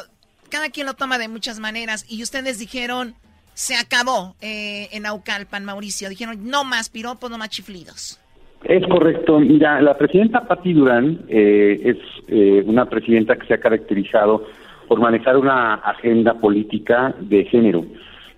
cada 0.50 0.68
quien 0.70 0.86
lo 0.86 0.94
toma 0.94 1.18
de 1.18 1.28
muchas 1.28 1.58
maneras. 1.58 2.04
Y 2.08 2.22
ustedes 2.22 2.58
dijeron, 2.58 3.16
se 3.54 3.76
acabó 3.76 4.36
eh, 4.40 4.88
en 4.92 5.06
Aucalpan, 5.06 5.64
Mauricio. 5.64 6.08
Dijeron, 6.08 6.48
no 6.48 6.64
más 6.64 6.90
piropos, 6.90 7.30
no 7.30 7.38
más 7.38 7.48
chiflidos. 7.48 8.18
Es 8.64 8.86
correcto. 8.86 9.40
Mira, 9.40 9.80
la 9.80 9.96
presidenta 9.96 10.46
Patti 10.46 10.72
Durán 10.72 11.20
eh, 11.28 11.80
es 11.84 11.96
eh, 12.28 12.62
una 12.66 12.86
presidenta 12.86 13.36
que 13.36 13.46
se 13.46 13.54
ha 13.54 13.58
caracterizado 13.58 14.46
por 14.88 15.00
manejar 15.00 15.36
una 15.36 15.74
agenda 15.74 16.34
política 16.34 17.14
de 17.20 17.44
género. 17.44 17.84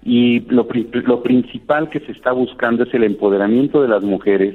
Y 0.04 0.40
lo, 0.48 0.66
lo 0.92 1.22
principal 1.22 1.88
que 1.90 2.00
se 2.00 2.12
está 2.12 2.32
buscando 2.32 2.84
es 2.84 2.94
el 2.94 3.04
empoderamiento 3.04 3.82
de 3.82 3.88
las 3.88 4.02
mujeres 4.02 4.54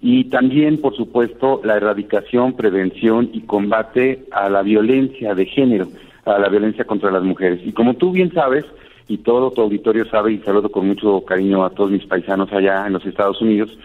y 0.00 0.24
también, 0.24 0.80
por 0.80 0.94
supuesto, 0.94 1.60
la 1.64 1.76
erradicación, 1.76 2.54
prevención 2.54 3.30
y 3.32 3.42
combate 3.42 4.24
a 4.30 4.48
la 4.48 4.62
violencia 4.62 5.34
de 5.34 5.46
género, 5.46 5.88
a 6.24 6.38
la 6.38 6.48
violencia 6.48 6.84
contra 6.84 7.10
las 7.10 7.22
mujeres. 7.22 7.60
Y 7.64 7.72
como 7.72 7.94
tú 7.94 8.12
bien 8.12 8.32
sabes, 8.32 8.64
y 9.08 9.18
todo 9.18 9.50
tu 9.50 9.62
auditorio 9.62 10.04
sabe, 10.06 10.32
y 10.32 10.38
saludo 10.38 10.70
con 10.70 10.86
mucho 10.86 11.22
cariño 11.24 11.64
a 11.64 11.70
todos 11.70 11.90
mis 11.90 12.04
paisanos 12.06 12.52
allá 12.52 12.86
en 12.86 12.92
los 12.92 13.06
Estados 13.06 13.40
Unidos, 13.40 13.76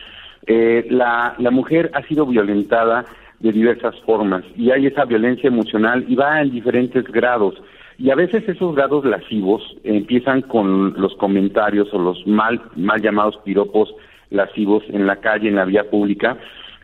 eh, 0.47 0.85
la, 0.89 1.35
la 1.37 1.51
mujer 1.51 1.91
ha 1.93 2.01
sido 2.03 2.25
violentada 2.25 3.05
de 3.39 3.51
diversas 3.51 3.95
formas 4.01 4.43
y 4.55 4.71
hay 4.71 4.87
esa 4.87 5.05
violencia 5.05 5.47
emocional 5.47 6.05
y 6.07 6.15
va 6.15 6.41
en 6.41 6.51
diferentes 6.51 7.05
grados. 7.05 7.55
Y 7.97 8.09
a 8.09 8.15
veces 8.15 8.47
esos 8.47 8.75
grados 8.75 9.05
lascivos 9.05 9.61
empiezan 9.83 10.41
con 10.41 10.99
los 10.99 11.15
comentarios 11.15 11.93
o 11.93 11.99
los 11.99 12.25
mal, 12.25 12.61
mal 12.75 13.01
llamados 13.01 13.37
piropos 13.43 13.93
lascivos 14.31 14.83
en 14.89 15.05
la 15.05 15.17
calle, 15.17 15.49
en 15.49 15.55
la 15.55 15.65
vía 15.65 15.89
pública. 15.89 16.37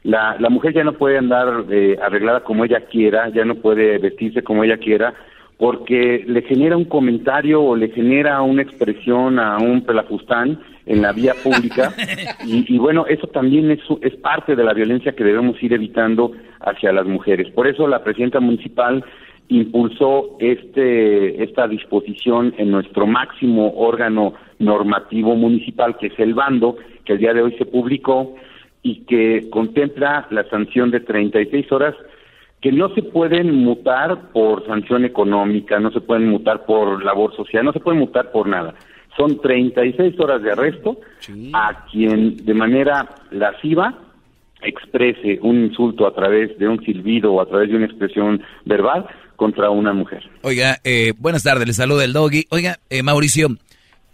La, 0.04 0.38
la 0.40 0.50
mujer 0.50 0.74
ya 0.74 0.84
no 0.84 0.94
puede 0.94 1.18
andar 1.18 1.66
eh, 1.72 1.98
arreglada 2.02 2.42
como 2.42 2.66
ella 2.66 2.82
quiera, 2.82 3.30
ya 3.30 3.46
no 3.46 3.56
puede 3.56 3.98
vestirse 3.98 4.44
como 4.44 4.64
ella 4.64 4.78
quiera, 4.78 5.14
porque 5.58 6.24
le 6.28 6.44
genera 6.44 6.78
un 6.78 6.86
comentario 6.86 7.64
o 7.64 7.76
le 7.76 7.90
genera 7.90 8.42
una 8.42 8.62
expresión 8.62 9.40
a 9.40 9.58
un 9.58 9.82
pelafustán 9.82 10.60
en 10.86 11.02
la 11.02 11.12
vía 11.12 11.34
pública 11.44 11.94
y, 12.46 12.78
bueno, 12.78 13.06
eso 13.08 13.28
también 13.28 13.72
es, 13.72 13.80
es 14.02 14.16
parte 14.18 14.56
de 14.56 14.64
la 14.64 14.74
violencia 14.74 15.14
que 15.14 15.24
debemos 15.24 15.62
ir 15.64 15.74
evitando 15.74 16.32
hacia 16.60 16.92
las 16.92 17.06
mujeres. 17.06 17.50
Por 17.52 17.68
eso 17.68 17.88
la 17.88 18.04
presidenta 18.04 18.40
municipal 18.40 19.04
impulsó 19.50 20.38
este 20.40 21.42
esta 21.42 21.68
disposición 21.68 22.54
en 22.58 22.70
nuestro 22.70 23.08
máximo 23.08 23.74
órgano 23.78 24.34
normativo 24.60 25.36
municipal 25.36 25.98
que 25.98 26.08
es 26.08 26.20
el 26.20 26.34
bando 26.34 26.76
que 27.06 27.14
el 27.14 27.20
día 27.20 27.34
de 27.34 27.44
hoy 27.44 27.56
se 27.58 27.66
publicó 27.66 28.36
y 28.84 29.06
que 29.06 29.50
contempla 29.50 30.28
la 30.32 30.44
sanción 30.50 30.92
de 30.92 31.00
36 31.00 31.72
horas 31.72 31.96
que 32.62 32.72
no 32.72 32.94
se 32.96 33.04
pueden 33.04 33.54
mutar 33.64 34.32
por 34.32 34.66
sanción 34.66 35.06
económica, 35.06 35.80
no 35.80 35.92
se 35.92 36.02
pueden 36.02 36.28
mutar 36.30 36.66
por 36.66 37.04
labor 37.04 37.36
social, 37.36 37.66
no 37.66 37.74
se 37.74 37.80
pueden 37.80 38.00
mutar 38.00 38.32
por 38.32 38.48
nada. 38.48 38.74
Son 39.16 39.40
36 39.40 40.20
horas 40.20 40.42
de 40.42 40.52
arresto 40.52 41.00
a 41.54 41.86
quien 41.92 42.38
de 42.46 42.54
manera 42.54 43.10
lasciva 43.32 43.98
exprese 44.62 45.40
un 45.42 45.66
insulto 45.66 46.08
a 46.08 46.14
través 46.14 46.58
de 46.58 46.68
un 46.68 46.84
silbido 46.84 47.34
o 47.34 47.42
a 47.42 47.46
través 47.48 47.70
de 47.70 47.76
una 47.76 47.86
expresión 47.86 48.42
verbal 48.66 49.06
contra 49.36 49.70
una 49.70 49.94
mujer. 49.94 50.24
Oiga, 50.42 50.78
eh, 50.84 51.14
buenas 51.18 51.44
tardes, 51.44 51.68
le 51.68 51.74
saluda 51.74 52.04
el 52.04 52.14
doggy. 52.14 52.46
Oiga, 52.50 52.80
eh, 52.90 53.04
Mauricio, 53.04 53.50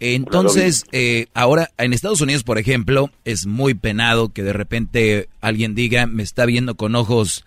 entonces, 0.00 0.84
eh, 0.92 1.26
ahora 1.34 1.70
en 1.78 1.92
Estados 1.92 2.20
Unidos, 2.20 2.44
por 2.44 2.58
ejemplo, 2.58 3.10
es 3.24 3.46
muy 3.46 3.74
penado 3.74 4.32
que 4.32 4.42
de 4.42 4.52
repente 4.52 5.28
alguien 5.40 5.74
diga, 5.74 6.06
me 6.06 6.22
está 6.22 6.44
viendo 6.44 6.74
con 6.74 6.94
ojos 6.94 7.44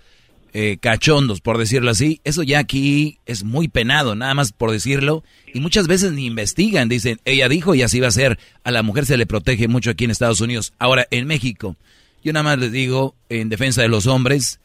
eh, 0.53 0.77
cachondos, 0.79 1.41
por 1.41 1.57
decirlo 1.57 1.91
así. 1.91 2.21
Eso 2.23 2.43
ya 2.43 2.59
aquí 2.59 3.19
es 3.25 3.43
muy 3.43 3.67
penado, 3.67 4.15
nada 4.15 4.33
más 4.33 4.51
por 4.51 4.71
decirlo. 4.71 5.23
Y 5.53 5.59
muchas 5.59 5.87
veces 5.87 6.11
ni 6.13 6.25
investigan, 6.25 6.89
dicen, 6.89 7.19
ella 7.25 7.49
dijo 7.49 7.75
y 7.75 7.81
así 7.81 7.99
va 7.99 8.07
a 8.07 8.11
ser. 8.11 8.39
A 8.63 8.71
la 8.71 8.83
mujer 8.83 9.05
se 9.05 9.17
le 9.17 9.25
protege 9.25 9.67
mucho 9.67 9.91
aquí 9.91 10.05
en 10.05 10.11
Estados 10.11 10.41
Unidos. 10.41 10.73
Ahora, 10.79 11.07
en 11.11 11.27
México, 11.27 11.75
yo 12.23 12.33
nada 12.33 12.43
más 12.43 12.59
les 12.59 12.71
digo, 12.71 13.15
en 13.29 13.49
defensa 13.49 13.81
de 13.81 13.87
los 13.87 14.07
hombres, 14.07 14.59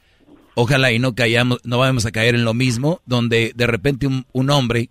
ojalá 0.55 0.93
y 0.93 0.99
no 0.99 1.15
callamos, 1.15 1.61
no 1.65 1.79
vamos 1.79 2.07
a 2.07 2.13
caer 2.13 2.35
en 2.35 2.45
lo 2.45 2.55
mismo, 2.55 3.01
donde 3.07 3.53
de 3.55 3.67
repente 3.67 4.07
un, 4.07 4.27
un 4.33 4.51
hombre 4.51 4.89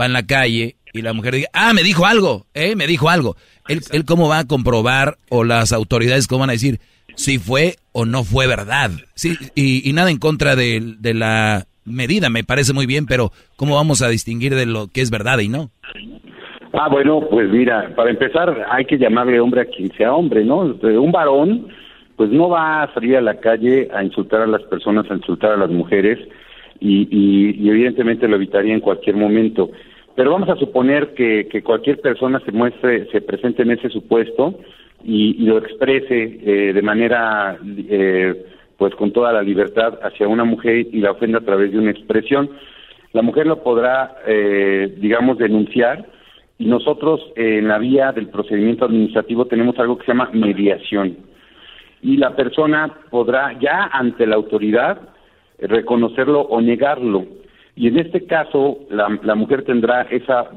va 0.00 0.06
en 0.06 0.12
la 0.12 0.26
calle 0.26 0.76
y 0.92 1.02
la 1.02 1.12
mujer 1.12 1.34
diga, 1.34 1.48
ah, 1.52 1.72
me 1.74 1.82
dijo 1.82 2.06
algo, 2.06 2.46
eh, 2.54 2.76
me 2.76 2.86
dijo 2.86 3.10
algo. 3.10 3.36
Él, 3.68 3.82
él 3.90 4.04
cómo 4.04 4.28
va 4.28 4.38
a 4.38 4.44
comprobar 4.44 5.18
o 5.28 5.42
las 5.42 5.72
autoridades 5.72 6.28
cómo 6.28 6.40
van 6.40 6.50
a 6.50 6.54
decir, 6.54 6.80
si 7.14 7.38
fue 7.38 7.76
o 7.92 8.04
no 8.04 8.24
fue 8.24 8.46
verdad. 8.46 8.90
Sí, 9.14 9.36
y, 9.54 9.92
nada 9.92 10.10
en 10.10 10.18
contra 10.18 10.56
de, 10.56 10.94
de, 10.98 11.14
la 11.14 11.64
medida, 11.84 12.28
me 12.30 12.44
parece 12.44 12.72
muy 12.72 12.86
bien, 12.86 13.06
pero 13.06 13.30
¿cómo 13.56 13.76
vamos 13.76 14.02
a 14.02 14.08
distinguir 14.08 14.54
de 14.54 14.66
lo 14.66 14.88
que 14.92 15.00
es 15.00 15.10
verdad 15.10 15.38
y 15.38 15.48
no? 15.48 15.70
Ah, 16.72 16.88
bueno, 16.90 17.20
pues 17.30 17.48
mira, 17.50 17.94
para 17.94 18.10
empezar 18.10 18.66
hay 18.68 18.84
que 18.84 18.98
llamarle 18.98 19.38
hombre 19.38 19.60
a 19.60 19.66
quien 19.66 19.92
sea 19.96 20.12
hombre, 20.12 20.44
¿no? 20.44 20.60
Un 20.60 21.12
varón, 21.12 21.68
pues 22.16 22.30
no 22.30 22.48
va 22.48 22.82
a 22.82 22.94
salir 22.94 23.16
a 23.16 23.20
la 23.20 23.38
calle 23.38 23.88
a 23.94 24.02
insultar 24.02 24.42
a 24.42 24.46
las 24.46 24.62
personas, 24.62 25.08
a 25.08 25.14
insultar 25.14 25.52
a 25.52 25.56
las 25.56 25.70
mujeres, 25.70 26.18
y, 26.80 27.06
y, 27.10 27.70
evidentemente 27.70 28.26
lo 28.26 28.36
evitaría 28.36 28.74
en 28.74 28.80
cualquier 28.80 29.16
momento. 29.16 29.70
Pero 30.16 30.32
vamos 30.32 30.48
a 30.48 30.56
suponer 30.56 31.14
que, 31.14 31.48
que 31.48 31.62
cualquier 31.62 32.00
persona 32.00 32.40
se 32.40 32.50
muestre, 32.52 33.08
se 33.10 33.20
presente 33.20 33.62
en 33.62 33.70
ese 33.70 33.88
supuesto, 33.88 34.58
y, 35.04 35.34
lo 35.44 35.58
exprese 35.58 36.40
eh, 36.42 36.72
de 36.72 36.82
manera, 36.82 37.58
eh, 37.62 38.46
pues 38.76 38.94
con 38.94 39.12
toda 39.12 39.32
la 39.32 39.42
libertad 39.42 39.98
hacia 40.02 40.26
una 40.26 40.44
mujer 40.44 40.86
y 40.90 41.00
la 41.00 41.12
ofenda 41.12 41.38
a 41.38 41.44
través 41.44 41.72
de 41.72 41.78
una 41.78 41.90
expresión, 41.90 42.50
la 43.12 43.22
mujer 43.22 43.46
lo 43.46 43.62
podrá, 43.62 44.16
eh, 44.26 44.94
digamos, 44.98 45.38
denunciar 45.38 46.06
y 46.58 46.66
nosotros 46.66 47.20
en 47.36 47.68
la 47.68 47.78
vía 47.78 48.12
del 48.12 48.28
procedimiento 48.28 48.86
administrativo 48.86 49.46
tenemos 49.46 49.78
algo 49.78 49.98
que 49.98 50.06
se 50.06 50.12
llama 50.12 50.30
mediación 50.32 51.16
y 52.02 52.16
la 52.16 52.34
persona 52.34 52.92
podrá 53.10 53.58
ya 53.60 53.90
ante 53.92 54.26
la 54.26 54.36
autoridad 54.36 55.00
reconocerlo 55.58 56.40
o 56.40 56.60
negarlo. 56.60 57.24
Y 57.76 57.88
en 57.88 57.98
este 57.98 58.26
caso, 58.26 58.78
la, 58.90 59.18
la 59.22 59.34
mujer 59.34 59.64
tendrá 59.64 60.02
esa, 60.02 60.50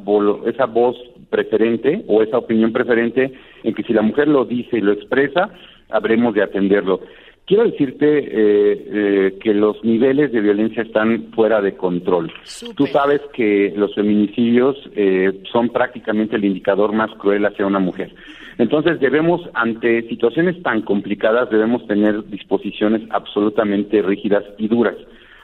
esa 0.46 0.66
voz 0.66 0.96
preferente 1.30 2.04
o 2.08 2.22
esa 2.22 2.38
opinión 2.38 2.72
preferente 2.72 3.32
en 3.64 3.74
que 3.74 3.84
si 3.84 3.94
la 3.94 4.02
mujer 4.02 4.28
lo 4.28 4.46
dice 4.46 4.78
y 4.78 4.82
lo 4.82 4.92
expresa, 4.92 5.50
habremos 5.90 6.34
de 6.34 6.44
atenderlo. 6.44 7.02
Quiero 7.48 7.64
decirte 7.64 8.06
eh, 8.06 8.88
eh, 8.92 9.38
que 9.42 9.54
los 9.54 9.82
niveles 9.82 10.34
de 10.34 10.42
violencia 10.42 10.84
están 10.84 11.32
fuera 11.34 11.62
de 11.62 11.78
control. 11.78 12.30
Tú 12.76 12.88
sabes 12.88 13.22
que 13.34 13.74
los 13.74 13.96
feminicidios 13.96 14.76
eh, 14.94 15.32
son 15.50 15.70
prácticamente 15.70 16.36
el 16.36 16.44
indicador 16.44 16.92
más 16.92 17.10
cruel 17.12 17.46
hacia 17.46 17.66
una 17.66 17.80
mujer. 17.80 18.14
Entonces 18.58 19.00
debemos, 19.00 19.40
ante 19.54 20.02
situaciones 20.10 20.62
tan 20.62 20.82
complicadas, 20.82 21.50
debemos 21.50 21.88
tener 21.88 22.28
disposiciones 22.28 23.04
absolutamente 23.12 24.02
rígidas 24.02 24.44
y 24.58 24.68
duras. 24.68 24.98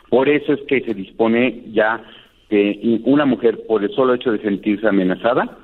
Por 0.10 0.28
eso 0.28 0.52
es 0.52 0.60
que 0.68 0.82
se 0.82 0.94
dispone 0.94 1.64
ya 1.72 2.04
que 2.50 3.00
una 3.06 3.26
mujer, 3.26 3.62
por 3.66 3.82
el 3.82 3.92
solo 3.92 4.14
hecho 4.14 4.34
de 4.34 4.42
sentirse 4.42 4.90
amenazada, 4.90 5.58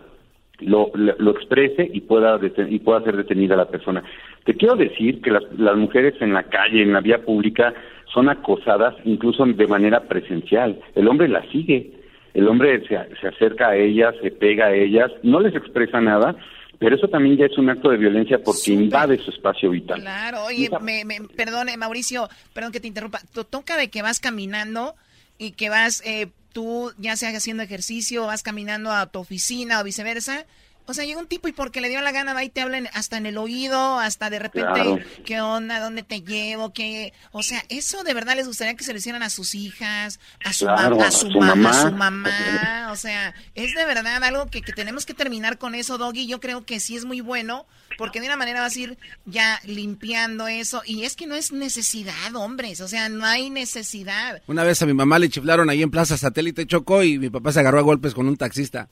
lo, 0.61 0.91
lo, 0.93 1.31
exprese 1.31 1.89
y 1.91 2.01
pueda, 2.01 2.39
y 2.69 2.79
pueda 2.79 3.03
ser 3.03 3.17
detenida 3.17 3.55
la 3.55 3.69
persona. 3.69 4.03
Te 4.45 4.55
quiero 4.55 4.75
decir 4.75 5.21
que 5.21 5.31
las, 5.31 5.43
las 5.57 5.75
mujeres 5.75 6.15
en 6.21 6.33
la 6.33 6.43
calle, 6.43 6.81
en 6.81 6.93
la 6.93 7.01
vía 7.01 7.23
pública, 7.23 7.73
son 8.13 8.29
acosadas 8.29 8.95
incluso 9.05 9.45
de 9.45 9.67
manera 9.67 10.01
presencial. 10.01 10.79
El 10.95 11.07
hombre 11.07 11.27
las 11.27 11.47
sigue, 11.49 11.91
el 12.33 12.47
hombre 12.47 12.81
se, 12.87 12.97
se 13.19 13.27
acerca 13.27 13.69
a 13.69 13.75
ellas, 13.75 14.15
se 14.21 14.31
pega 14.31 14.67
a 14.67 14.73
ellas, 14.73 15.11
no 15.23 15.39
les 15.39 15.55
expresa 15.55 16.01
nada, 16.01 16.35
pero 16.79 16.95
eso 16.95 17.07
también 17.09 17.37
ya 17.37 17.45
es 17.45 17.57
un 17.57 17.69
acto 17.69 17.89
de 17.89 17.97
violencia 17.97 18.39
porque 18.43 18.71
invade 18.71 19.17
su 19.17 19.31
espacio 19.31 19.69
vital. 19.69 19.99
Claro, 19.99 20.45
oye, 20.45 20.69
me, 20.81 21.03
me, 21.03 21.21
perdone, 21.35 21.75
Mauricio, 21.75 22.29
perdón 22.53 22.71
que 22.71 22.79
te 22.79 22.87
interrumpa. 22.87 23.19
Toca 23.49 23.77
de 23.77 23.89
que 23.89 24.01
vas 24.01 24.19
caminando 24.19 24.95
y 25.37 25.51
que 25.51 25.69
vas 25.69 26.01
eh, 26.05 26.27
tú 26.51 26.93
ya 26.97 27.15
sea 27.15 27.29
haciendo 27.29 27.63
ejercicio, 27.63 28.25
vas 28.25 28.43
caminando 28.43 28.91
a 28.91 29.05
tu 29.07 29.19
oficina 29.19 29.79
o 29.79 29.83
viceversa, 29.83 30.45
O 30.89 30.93
sea, 30.93 31.05
llega 31.05 31.19
un 31.19 31.27
tipo 31.27 31.47
y 31.47 31.51
porque 31.51 31.81
le 31.81 31.89
dio 31.89 32.01
la 32.01 32.11
gana 32.11 32.33
va 32.33 32.43
y 32.43 32.49
te 32.49 32.61
hablan 32.61 32.89
hasta 32.93 33.17
en 33.17 33.25
el 33.27 33.37
oído, 33.37 33.99
hasta 33.99 34.29
de 34.29 34.39
repente, 34.39 34.73
Claro. 34.73 34.99
¿qué 35.25 35.39
onda? 35.39 35.79
¿Dónde 35.79 36.01
te 36.03 36.21
llevo? 36.21 36.73
¿Qué? 36.73 37.13
O 37.31 37.43
sea, 37.43 37.63
eso 37.69 38.03
de 38.03 38.13
verdad 38.13 38.35
les 38.35 38.47
gustaría 38.47 38.73
que 38.75 38.83
se 38.83 38.91
lo 38.91 38.97
hicieran 38.99 39.21
a 39.23 39.29
sus 39.29 39.53
hijas, 39.55 40.19
a 40.43 40.51
su, 40.51 40.65
Claro, 40.65 40.95
mamá, 40.95 41.05
a 41.05 41.07
a 41.07 41.11
su, 41.11 41.31
su 41.31 41.39
ma- 41.39 41.55
mamá. 41.55 41.69
a 41.69 41.73
su 41.83 41.91
mamá. 41.95 42.89
O 42.91 42.95
sea, 42.95 43.35
es 43.55 43.75
de 43.75 43.85
verdad 43.85 44.23
algo 44.23 44.47
que, 44.47 44.61
que 44.61 44.73
tenemos 44.73 45.05
que 45.05 45.13
terminar 45.13 45.57
con 45.57 45.75
eso, 45.75 45.97
Doggy. 45.97 46.25
Yo 46.27 46.39
creo 46.39 46.65
que 46.65 46.79
sí 46.79 46.95
es 46.95 47.05
muy 47.05 47.21
bueno, 47.21 47.65
porque 47.97 48.19
de 48.19 48.25
una 48.27 48.35
manera 48.37 48.61
vas 48.61 48.75
a 48.75 48.79
ir 48.79 48.97
ya 49.25 49.59
limpiando 49.65 50.47
eso. 50.47 50.81
Y 50.85 51.03
es 51.03 51.15
que 51.15 51.27
no 51.27 51.35
es 51.35 51.51
necesidad, 51.51 52.35
hombres. 52.35 52.81
O 52.81 52.87
sea, 52.87 53.09
no 53.09 53.25
hay 53.25 53.49
necesidad. 53.49 54.41
Una 54.47 54.63
vez 54.63 54.81
a 54.81 54.85
mi 54.85 54.93
mamá 54.93 55.19
le 55.19 55.29
chiflaron 55.29 55.69
ahí 55.69 55.83
en 55.83 55.91
Plaza 55.91 56.17
Satélite 56.17 56.65
Chocó 56.65 57.03
y 57.03 57.19
mi 57.19 57.29
papá 57.29 57.51
se 57.51 57.59
agarró 57.59 57.79
a 57.79 57.83
golpes 57.83 58.13
con 58.13 58.27
un 58.27 58.37
taxista. 58.37 58.89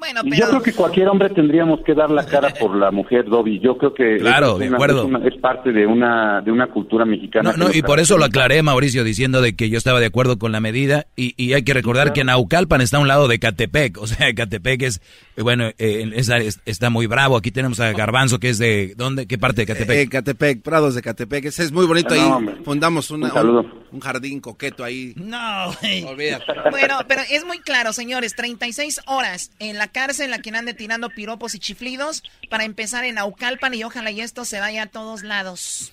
Bueno, 0.00 0.22
Y 0.24 0.36
Yo 0.36 0.48
creo 0.48 0.62
que 0.62 0.72
cualquier 0.72 1.06
hombre 1.08 1.30
tendríamos 1.30 1.80
que 1.86 1.94
dar 1.94 2.10
la 2.10 2.26
cara 2.26 2.48
por 2.60 2.74
la 2.74 2.90
mujer, 2.90 3.26
Dobby. 3.26 3.60
Yo 3.60 3.76
creo 3.78 3.94
que 3.94 4.16
Claro, 4.18 4.54
es, 4.54 4.58
de 4.60 4.66
una- 4.68 4.76
acuerdo. 4.76 4.98
es 5.02 5.04
una- 5.08 5.28
es 5.28 5.36
parte 5.40 5.70
de 5.72 5.86
una 5.86 6.40
de 6.40 6.50
una 6.50 6.66
cultura 6.66 7.04
mexicana. 7.04 7.52
No, 7.56 7.68
no, 7.68 7.74
y 7.74 7.82
por 7.82 8.00
eso 8.00 8.18
lo 8.18 8.24
aclaré, 8.24 8.62
Mauricio, 8.62 9.04
diciendo 9.04 9.40
de 9.42 9.54
que 9.54 9.68
yo 9.70 9.78
estaba 9.78 10.00
de 10.00 10.06
acuerdo 10.06 10.38
con 10.38 10.50
la 10.52 10.60
medida 10.60 11.06
y, 11.16 11.34
y 11.36 11.52
hay 11.52 11.62
que 11.62 11.74
recordar 11.74 12.12
que 12.12 12.24
Naucalpan 12.24 12.80
está 12.80 12.96
a 12.96 13.00
un 13.00 13.08
lado 13.08 13.28
de 13.28 13.38
Catepec, 13.38 13.98
o 13.98 14.06
sea, 14.06 14.34
Catepec 14.34 14.82
es, 14.82 15.00
bueno, 15.36 15.68
eh, 15.78 16.10
es- 16.16 16.60
está 16.64 16.90
muy 16.90 17.06
bravo. 17.06 17.36
Aquí 17.36 17.50
tenemos 17.50 17.78
a 17.80 17.92
Garbanzo, 17.92 18.40
que 18.40 18.48
es 18.48 18.58
de, 18.58 18.94
¿dónde? 18.96 19.26
¿Qué 19.26 19.38
parte 19.38 19.62
de 19.62 19.66
Catepec? 19.66 19.98
Eh, 19.98 20.08
Catepec, 20.08 20.62
Prados 20.62 20.94
de 20.94 21.02
Catepec. 21.02 21.44
Ese 21.44 21.62
es 21.62 21.72
muy 21.72 21.86
bonito 21.86 22.08
Ah, 22.10 22.14
ahí. 22.14 22.20
no, 22.20 22.36
hombre. 22.36 22.56
Fundamos 22.64 23.10
una, 23.10 23.32
Un 23.34 23.48
un, 23.50 23.72
un 23.92 24.00
jardín 24.00 24.40
coqueto 24.40 24.82
ahí. 24.82 25.12
No, 25.16 25.72
güey. 25.80 26.04
Olvídate. 26.04 26.44
Bueno, 26.70 26.98
pero 27.06 27.20
es 27.30 27.44
muy 27.44 27.58
claro, 27.58 27.92
señores, 27.92 28.34
36 28.34 29.00
horas 29.06 29.50
en 29.58 29.76
la 29.76 29.88
cárcel 29.90 30.32
a 30.32 30.38
quien 30.38 30.56
ande 30.56 30.74
tirando 30.74 31.08
piropos 31.10 31.54
y 31.54 31.58
chiflidos 31.58 32.22
para 32.48 32.64
empezar 32.64 33.04
en 33.04 33.16
Naucalpan 33.16 33.74
y 33.74 33.84
ojalá 33.84 34.10
y 34.10 34.20
esto 34.20 34.44
se 34.44 34.60
vaya 34.60 34.84
a 34.84 34.86
todos 34.86 35.22
lados. 35.22 35.92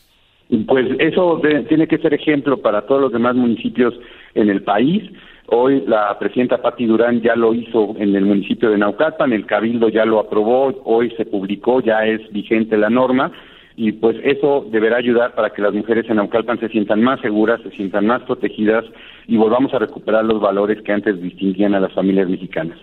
Pues 0.67 0.87
eso 0.99 1.39
de- 1.43 1.63
tiene 1.63 1.87
que 1.87 1.97
ser 1.97 2.13
ejemplo 2.13 2.61
para 2.61 2.83
todos 2.85 3.01
los 3.01 3.11
demás 3.11 3.35
municipios 3.35 3.93
en 4.33 4.49
el 4.49 4.63
país. 4.63 5.03
Hoy 5.47 5.83
la 5.87 6.17
presidenta 6.19 6.61
Patti 6.61 6.85
Durán 6.85 7.21
ya 7.21 7.35
lo 7.35 7.53
hizo 7.53 7.95
en 7.97 8.15
el 8.15 8.25
municipio 8.25 8.69
de 8.69 8.77
Naucalpan, 8.77 9.33
el 9.33 9.45
Cabildo 9.45 9.89
ya 9.89 10.05
lo 10.05 10.19
aprobó, 10.19 10.81
hoy 10.85 11.11
se 11.17 11.25
publicó, 11.25 11.81
ya 11.81 12.05
es 12.05 12.21
vigente 12.31 12.77
la 12.77 12.89
norma 12.89 13.31
y 13.75 13.91
pues 13.93 14.17
eso 14.23 14.65
deberá 14.71 14.97
ayudar 14.97 15.35
para 15.35 15.51
que 15.51 15.61
las 15.61 15.73
mujeres 15.73 16.09
en 16.09 16.15
Naucalpan 16.17 16.59
se 16.59 16.67
sientan 16.69 17.01
más 17.01 17.21
seguras, 17.21 17.61
se 17.61 17.71
sientan 17.71 18.07
más 18.07 18.23
protegidas 18.23 18.83
y 19.27 19.37
volvamos 19.37 19.73
a 19.73 19.79
recuperar 19.79 20.25
los 20.25 20.41
valores 20.41 20.81
que 20.81 20.91
antes 20.91 21.21
distinguían 21.21 21.75
a 21.75 21.79
las 21.79 21.93
familias 21.93 22.27
mexicanas. 22.27 22.77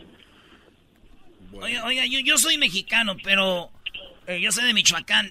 Oiga, 1.61 1.85
oiga, 1.85 2.05
yo, 2.07 2.21
yo 2.21 2.37
soy 2.39 2.59
mexicano, 2.59 3.17
pero 3.23 3.71
eh, 4.27 4.41
yo 4.41 4.53
soy 4.53 4.65
de 4.65 4.75
Michoacán. 4.75 5.31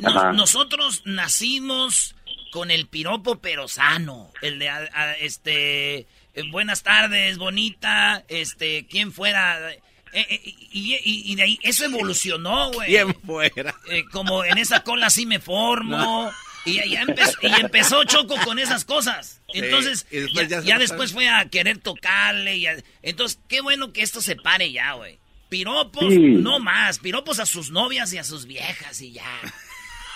Nos- 0.00 0.36
nosotros 0.36 1.02
nacimos 1.04 2.14
con 2.50 2.70
el 2.70 2.86
piropo 2.86 3.40
pero 3.40 3.68
sano. 3.68 4.30
El 4.42 4.58
de, 4.58 4.68
a- 4.68 4.88
a- 4.92 5.12
este, 5.14 5.98
eh, 5.98 6.06
buenas 6.50 6.82
tardes, 6.82 7.38
bonita, 7.38 8.24
este, 8.28 8.86
quién 8.86 9.12
fuera. 9.12 9.72
eh, 9.72 9.80
eh, 10.12 10.40
y, 10.72 10.94
y- 10.94 11.32
y 11.32 11.34
de 11.34 11.42
ahí, 11.42 11.58
eso 11.62 11.84
evolucionó, 11.84 12.70
güey. 12.72 12.88
¿Quién 12.88 13.14
fuera? 13.22 13.74
Eh, 13.90 14.04
como 14.10 14.44
en 14.44 14.56
esa 14.58 14.82
cola 14.82 15.10
sí 15.10 15.26
me 15.26 15.38
formo. 15.40 16.30
Y, 16.64 16.74
ya- 16.74 16.86
ya 16.86 17.02
empe- 17.02 17.36
y 17.42 17.60
empezó 17.60 18.02
Choco 18.04 18.36
con 18.44 18.58
esas 18.58 18.84
cosas. 18.84 19.40
Entonces, 19.54 20.06
y 20.10 20.16
después 20.18 20.48
ya, 20.64 20.78
después 20.78 21.12
fue 21.12 21.28
a 21.28 21.44
querer 21.48 21.78
tocarle. 21.78 22.56
y 22.56 22.66
a- 22.66 22.82
entonces, 23.02 23.38
qué 23.48 23.60
bueno 23.60 23.92
que 23.92 24.02
esto 24.02 24.20
se 24.20 24.36
pare 24.36 24.70
ya, 24.72 24.92
güey. 24.92 25.18
Piropos, 25.48 26.04
Sí. 26.12 26.36
no 26.40 26.58
más. 26.60 26.98
Piropos 26.98 27.40
a 27.40 27.46
sus 27.46 27.70
novias 27.70 28.12
y 28.12 28.18
a 28.18 28.24
sus 28.24 28.46
viejas 28.46 29.00
y 29.00 29.12
ya. 29.12 29.22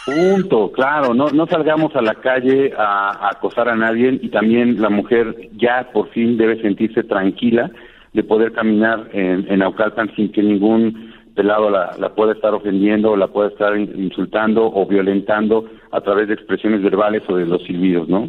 Punto, 0.04 0.72
claro, 0.72 1.14
no, 1.14 1.28
no 1.28 1.46
salgamos 1.46 1.94
a 1.94 2.02
la 2.02 2.16
calle 2.16 2.72
a, 2.76 3.10
a 3.12 3.28
acosar 3.30 3.68
a 3.68 3.76
nadie 3.76 4.18
y 4.20 4.30
también 4.30 4.80
la 4.82 4.90
mujer 4.90 5.48
ya 5.56 5.90
por 5.92 6.10
fin 6.10 6.36
debe 6.36 6.60
sentirse 6.60 7.04
tranquila 7.04 7.70
de 8.12 8.24
poder 8.24 8.52
caminar 8.52 9.08
en, 9.12 9.46
en 9.48 9.58
Naucalpan 9.60 10.12
sin 10.16 10.32
que 10.32 10.42
ningún 10.42 11.14
pelado 11.36 11.70
la, 11.70 11.94
la 11.98 12.14
pueda 12.16 12.32
estar 12.32 12.52
ofendiendo 12.52 13.12
o 13.12 13.16
la 13.16 13.28
pueda 13.28 13.48
estar 13.50 13.76
in- 13.78 13.92
insultando 14.02 14.66
o 14.66 14.86
violentando 14.86 15.70
a 15.92 16.00
través 16.00 16.26
de 16.26 16.34
expresiones 16.34 16.82
verbales 16.82 17.22
o 17.28 17.36
de 17.36 17.46
los 17.46 17.62
silbidos, 17.64 18.08
¿no? 18.08 18.28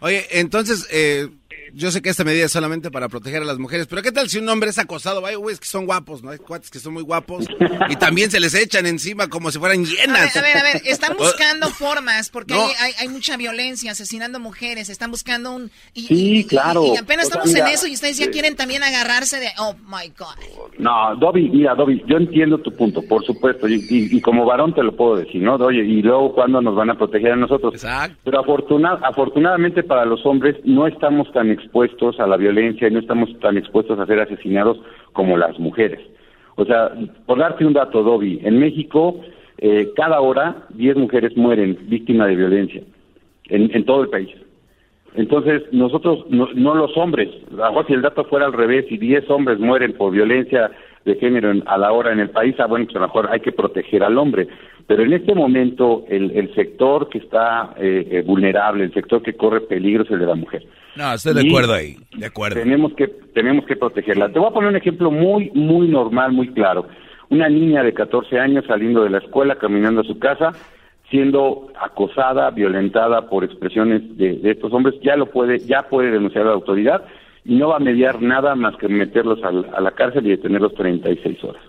Oye, 0.00 0.24
entonces, 0.32 0.86
eh, 0.92 1.28
yo 1.74 1.90
sé 1.90 2.00
que 2.02 2.08
esta 2.10 2.24
medida 2.24 2.46
es 2.46 2.52
solamente 2.52 2.90
para 2.90 3.08
proteger 3.08 3.42
a 3.42 3.44
las 3.44 3.58
mujeres, 3.58 3.86
pero 3.86 4.00
¿qué 4.02 4.12
tal 4.12 4.28
si 4.28 4.38
un 4.38 4.48
hombre 4.48 4.70
es 4.70 4.78
acosado? 4.78 5.20
Vaya, 5.20 5.36
güeyes 5.36 5.60
que 5.60 5.66
son 5.66 5.86
guapos, 5.86 6.22
¿no? 6.22 6.30
Hay 6.30 6.38
cuates 6.38 6.70
que 6.70 6.78
son 6.78 6.92
muy 6.94 7.02
guapos 7.02 7.46
y 7.88 7.96
también 7.96 8.30
se 8.30 8.40
les 8.40 8.54
echan 8.54 8.86
encima 8.86 9.28
como 9.28 9.50
si 9.50 9.58
fueran 9.58 9.78
A 9.80 9.82
ver, 9.82 9.88
llenas. 9.90 10.36
a 10.36 10.40
ver, 10.42 10.56
a 10.56 10.62
ver, 10.62 10.82
están 10.84 11.16
buscando 11.18 11.68
formas 11.70 12.30
porque 12.30 12.54
No. 12.54 12.64
hay, 12.66 12.72
hay, 12.80 12.92
hay 13.00 13.08
mucha 13.08 13.36
violencia, 13.36 13.90
asesinando 13.92 14.38
mujeres, 14.40 14.88
están 14.88 15.10
buscando 15.10 15.52
un... 15.52 15.70
Y, 15.92 16.02
Sí, 16.06 16.38
y- 16.38 16.44
claro. 16.44 16.84
Y, 16.86 16.96
apenas 16.96 17.26
O 17.26 17.28
sea, 17.30 17.40
estamos 17.40 17.48
mira, 17.54 17.68
en 17.68 17.74
eso 17.74 17.86
y 17.88 17.94
ustedes 17.94 18.16
ya 18.18 18.26
eh, 18.26 18.30
quieren 18.30 18.54
también 18.56 18.82
agarrarse 18.82 19.40
de... 19.40 19.48
Oh, 19.58 19.74
my 19.88 20.08
God. 20.16 20.70
No, 20.78 21.16
Dobby, 21.16 21.48
mira, 21.50 21.74
Dobby, 21.74 22.02
yo 22.06 22.16
entiendo 22.18 22.58
tu 22.58 22.70
punto, 22.76 23.02
por 23.02 23.24
supuesto, 23.26 23.66
y, 23.68 23.74
y- 23.90 24.16
y 24.16 24.20
como 24.20 24.44
varón 24.44 24.74
te 24.74 24.82
lo 24.82 24.94
puedo 24.96 25.16
decir, 25.16 25.42
¿no? 25.42 25.54
Oye, 25.56 25.82
y 25.84 26.02
luego, 26.02 26.34
¿cuándo 26.34 26.60
nos 26.62 26.74
van 26.76 26.90
a 26.90 26.94
proteger 26.98 27.32
a 27.32 27.36
nosotros? 27.36 27.84
Pero 28.22 28.40
afortuna- 28.40 29.00
afortunadamente 29.02 29.82
para 29.82 30.04
los 30.04 30.24
hombres 30.24 30.56
no 30.64 30.86
estamos 30.86 31.30
tan 31.32 31.50
expuestos 31.50 31.63
a 32.18 32.26
la 32.26 32.36
violencia 32.36 32.88
y 32.88 32.90
no 32.90 33.00
estamos 33.00 33.28
tan 33.40 33.56
expuestos 33.56 33.98
a 33.98 34.06
ser 34.06 34.20
asesinados 34.20 34.78
como 35.12 35.36
las 35.36 35.58
mujeres. 35.58 36.00
O 36.56 36.64
sea, 36.64 36.92
por 37.26 37.38
darte 37.38 37.64
un 37.66 37.72
dato, 37.72 38.02
Dobby, 38.02 38.40
en 38.42 38.58
México 38.58 39.20
eh, 39.58 39.90
cada 39.96 40.20
hora 40.20 40.66
10 40.70 40.96
mujeres 40.96 41.36
mueren 41.36 41.78
víctimas 41.88 42.28
de 42.28 42.36
violencia 42.36 42.82
en, 43.48 43.70
en 43.74 43.84
todo 43.84 44.02
el 44.02 44.08
país. 44.08 44.30
Entonces, 45.16 45.62
nosotros, 45.72 46.24
no, 46.28 46.48
no 46.54 46.74
los 46.74 46.96
hombres, 46.96 47.28
si 47.86 47.92
el 47.92 48.02
dato 48.02 48.24
fuera 48.24 48.46
al 48.46 48.52
revés 48.52 48.86
y 48.90 48.98
10 48.98 49.30
hombres 49.30 49.60
mueren 49.60 49.92
por 49.92 50.10
violencia 50.12 50.70
de 51.04 51.14
género 51.16 51.50
en- 51.52 51.62
a 51.66 51.78
la 51.78 51.92
hora 51.92 52.12
en 52.12 52.18
el 52.18 52.30
país, 52.30 52.56
ah, 52.58 52.66
bueno, 52.66 52.86
pues 52.86 52.96
a 52.96 53.00
lo 53.00 53.06
mejor 53.06 53.28
hay 53.30 53.40
que 53.40 53.52
proteger 53.52 54.02
al 54.02 54.18
hombre. 54.18 54.48
Pero 54.86 55.02
en 55.02 55.14
este 55.14 55.34
momento, 55.34 56.04
el, 56.08 56.30
el 56.32 56.54
sector 56.54 57.08
que 57.08 57.18
está 57.18 57.74
eh, 57.78 58.06
eh, 58.10 58.22
vulnerable, 58.22 58.84
el 58.84 58.92
sector 58.92 59.22
que 59.22 59.34
corre 59.34 59.62
peligro 59.62 60.04
es 60.04 60.10
el 60.10 60.18
de 60.18 60.26
la 60.26 60.34
mujer. 60.34 60.66
No, 60.96 61.14
estoy 61.14 61.34
de 61.34 61.42
Y 61.44 61.48
acuerdo 61.48 61.72
ahí, 61.72 61.96
de 62.16 62.26
acuerdo. 62.26 62.60
Tenemos 62.60 62.92
que, 62.94 63.08
tenemos 63.08 63.64
que 63.66 63.76
protegerla. 63.76 64.30
Te 64.30 64.38
voy 64.38 64.48
a 64.48 64.52
poner 64.52 64.70
un 64.70 64.76
ejemplo 64.76 65.10
muy, 65.10 65.50
muy 65.54 65.88
normal, 65.88 66.32
muy 66.32 66.48
claro. 66.48 66.86
Una 67.30 67.48
niña 67.48 67.82
de 67.82 67.94
14 67.94 68.38
años 68.38 68.64
saliendo 68.66 69.02
de 69.02 69.10
la 69.10 69.18
escuela, 69.18 69.56
caminando 69.56 70.02
a 70.02 70.04
su 70.04 70.18
casa, 70.18 70.52
siendo 71.10 71.68
acosada, 71.80 72.50
violentada 72.50 73.28
por 73.28 73.42
expresiones 73.42 74.16
de, 74.18 74.36
de 74.36 74.50
estos 74.50 74.72
hombres, 74.72 74.94
ya 75.02 75.16
lo 75.16 75.26
puede, 75.26 75.60
ya 75.60 75.84
puede 75.84 76.10
denunciar 76.10 76.44
a 76.44 76.48
la 76.48 76.54
autoridad 76.54 77.04
y 77.44 77.54
no 77.56 77.68
va 77.68 77.76
a 77.76 77.80
mediar 77.80 78.20
nada 78.22 78.54
más 78.54 78.76
que 78.76 78.88
meterlos 78.88 79.38
a 79.42 79.80
la 79.80 79.90
cárcel 79.92 80.26
y 80.26 80.30
detenerlos 80.30 80.74
36 80.74 81.44
horas. 81.44 81.62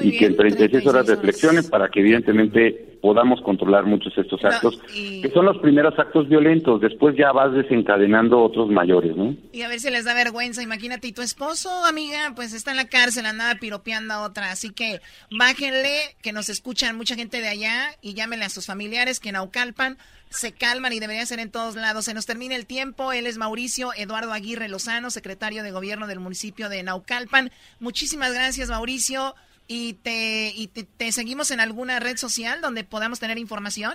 Y 0.00 0.16
que 0.16 0.26
en 0.26 0.36
36 0.36 0.86
horas 0.86 1.06
reflexionen 1.06 1.68
para 1.68 1.88
que 1.90 2.00
evidentemente 2.00 2.98
podamos 3.02 3.40
controlar 3.42 3.84
muchos 3.84 4.16
estos 4.16 4.42
actos, 4.44 4.80
que 4.86 5.30
son 5.34 5.44
los 5.44 5.58
primeros 5.58 5.98
actos 5.98 6.28
violentos, 6.28 6.80
después 6.80 7.16
ya 7.16 7.32
vas 7.32 7.52
desencadenando 7.52 8.40
otros 8.40 8.70
mayores, 8.70 9.16
¿no? 9.16 9.36
Y 9.52 9.62
a 9.62 9.68
ver 9.68 9.80
si 9.80 9.90
les 9.90 10.04
da 10.04 10.14
vergüenza. 10.14 10.62
Imagínate, 10.62 11.08
y 11.08 11.12
tu 11.12 11.20
esposo, 11.20 11.84
amiga, 11.84 12.32
pues 12.34 12.54
está 12.54 12.70
en 12.70 12.76
la 12.76 12.86
cárcel, 12.86 13.26
andaba 13.26 13.58
piropeando 13.58 14.14
a 14.14 14.22
otra. 14.22 14.50
Así 14.52 14.70
que 14.70 15.00
bájenle, 15.30 16.16
que 16.22 16.32
nos 16.32 16.48
escuchan 16.48 16.96
mucha 16.96 17.16
gente 17.16 17.40
de 17.40 17.48
allá 17.48 17.90
y 18.00 18.14
llámenle 18.14 18.44
a 18.44 18.50
sus 18.50 18.66
familiares 18.66 19.20
que 19.20 19.30
en 19.30 19.34
Naucalpan 19.34 19.98
se 20.30 20.52
calman 20.52 20.92
y 20.92 21.00
debería 21.00 21.26
ser 21.26 21.40
en 21.40 21.50
todos 21.50 21.74
lados. 21.74 22.06
Se 22.06 22.14
nos 22.14 22.24
termina 22.24 22.54
el 22.54 22.66
tiempo. 22.66 23.12
Él 23.12 23.26
es 23.26 23.36
Mauricio 23.36 23.90
Eduardo 23.94 24.32
Aguirre 24.32 24.68
Lozano, 24.68 25.10
secretario 25.10 25.62
de 25.62 25.72
gobierno 25.72 26.06
del 26.06 26.20
municipio 26.20 26.68
de 26.68 26.82
Naucalpan. 26.82 27.50
Muchísimas 27.80 28.32
gracias, 28.32 28.70
Mauricio. 28.70 29.34
Y 29.68 29.94
te, 30.02 30.52
y 30.54 30.68
te, 30.68 30.84
te 30.84 31.12
seguimos 31.12 31.50
en 31.50 31.60
alguna 31.60 32.00
red 32.00 32.16
social 32.16 32.60
donde 32.60 32.84
podamos 32.84 33.20
tener 33.20 33.38
información. 33.38 33.92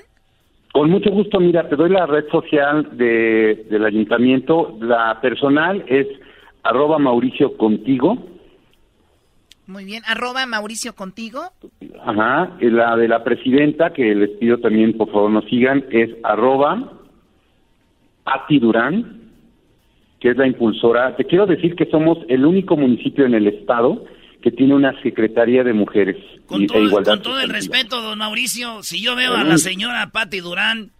Con 0.74 0.90
mucho 0.90 1.10
gusto, 1.10 1.40
mira, 1.40 1.68
te 1.70 1.76
doy 1.76 1.90
la 1.90 2.06
red 2.06 2.26
social 2.30 2.98
de, 2.98 3.66
del 3.70 3.86
ayuntamiento. 3.86 4.78
La 4.80 5.20
personal 5.22 5.84
es 5.88 6.08
arroba 6.64 7.00
Mauricio 7.00 7.58
contigo. 7.58 8.18
Muy 9.66 9.86
bien, 9.86 10.04
arroba 10.08 10.46
Mauricio 10.46 10.94
contigo. 10.94 11.42
Ajá. 12.06 12.56
La 12.62 12.96
de 12.96 13.08
la 13.08 13.24
presidenta, 13.24 13.92
que 13.92 14.16
les 14.16 14.30
pido 14.38 14.60
también, 14.60 14.96
por 14.98 15.12
favor, 15.12 15.32
nos 15.32 15.46
sigan, 15.46 15.86
es 15.90 16.10
arroba 16.24 16.94
Pati 18.24 18.60
Durán, 18.60 19.32
que 20.20 20.30
es 20.30 20.38
la 20.38 20.48
impulsora. 20.48 21.16
Te 21.16 21.26
quiero 21.26 21.46
decir 21.46 21.76
que 21.76 21.88
somos 21.88 22.20
el 22.30 22.46
único 22.46 22.78
municipio 22.78 23.26
en 23.26 23.34
el 23.34 23.48
estado 23.48 24.06
que 24.42 24.52
tiene 24.52 24.76
una 24.76 25.00
secretaría 25.02 25.64
de 25.64 25.74
mujeres 25.74 26.18
y, 26.50 26.74
e 26.74 26.80
igualdad. 26.82 27.14
Con 27.14 27.22
todo 27.22 27.40
el 27.42 27.50
respeto, 27.50 28.02
don 28.02 28.20
Mauricio, 28.20 28.84
si 28.84 29.02
yo 29.02 29.16
veo 29.16 29.34
a 29.36 29.44
la 29.44 29.58
señora 29.58 30.10
Patti 30.12 30.40
Durán, 30.40 30.92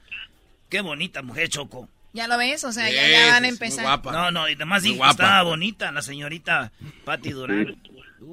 qué 0.70 0.82
bonita 0.82 1.22
mujer, 1.22 1.50
Choco. 1.50 1.90
¿Ya 2.14 2.28
lo 2.28 2.38
ves? 2.38 2.64
O 2.64 2.72
sea, 2.72 2.90
ya, 2.90 3.08
ya 3.08 3.34
van 3.34 3.46
a 3.46 3.48
empezar. 3.48 4.02
No, 4.04 4.32
no, 4.32 4.50
y 4.50 4.54
además 4.54 4.84
dijo 4.84 4.96
que 4.96 4.98
guapa. 5.00 5.12
estaba 5.12 5.44
bonita 5.44 5.92
la 5.92 6.02
señorita 6.02 6.72
Patti 7.06 7.32
Durán. 7.32 7.78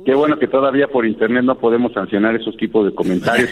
Qué 0.05 0.15
bueno 0.15 0.39
que 0.39 0.47
todavía 0.49 0.89
por 0.89 1.05
internet 1.07 1.45
no 1.45 1.57
podemos 1.57 1.93
sancionar 1.93 2.35
esos 2.35 2.57
tipos 2.57 2.87
de 2.87 2.95
comentarios. 2.95 3.51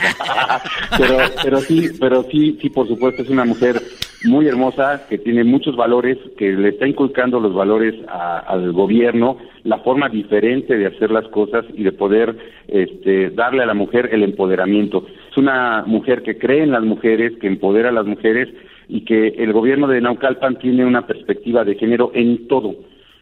pero, 0.99 1.17
pero 1.43 1.57
sí, 1.59 1.89
pero 2.01 2.23
sí, 2.25 2.59
sí, 2.61 2.71
por 2.71 2.89
supuesto, 2.89 3.23
es 3.23 3.29
una 3.31 3.45
mujer 3.45 3.77
muy 4.25 4.47
hermosa 4.47 5.07
que 5.09 5.19
tiene 5.19 5.45
muchos 5.45 5.77
valores, 5.77 6.17
que 6.39 6.53
le 6.53 6.71
está 6.71 6.87
inculcando 6.87 7.41
los 7.41 7.55
valores 7.55 7.95
a- 8.09 8.39
al 8.39 8.73
gobierno, 8.73 9.37
la 9.65 9.79
forma 9.79 10.09
diferente 10.09 10.77
de 10.77 10.87
hacer 10.87 11.11
las 11.11 11.27
cosas 11.29 11.65
y 11.75 11.83
de 11.83 11.93
poder 11.93 12.37
este, 12.69 13.31
darle 13.31 13.63
a 13.63 13.67
la 13.67 13.75
mujer 13.75 14.09
el 14.13 14.23
empoderamiento. 14.23 15.07
Es 15.31 15.37
una 15.37 15.83
mujer 15.87 16.23
que 16.23 16.39
cree 16.39 16.63
en 16.63 16.71
las 16.73 16.83
mujeres, 16.83 17.33
que 17.41 17.47
empodera 17.47 17.89
a 17.91 17.93
las 17.93 18.07
mujeres 18.07 18.49
y 18.89 19.05
que 19.05 19.29
el 19.29 19.53
gobierno 19.53 19.87
de 19.87 20.01
Naucalpan 20.01 20.59
tiene 20.59 20.85
una 20.87 21.07
perspectiva 21.07 21.65
de 21.65 21.75
género 21.75 22.11
en 22.15 22.47
todo. 22.49 22.75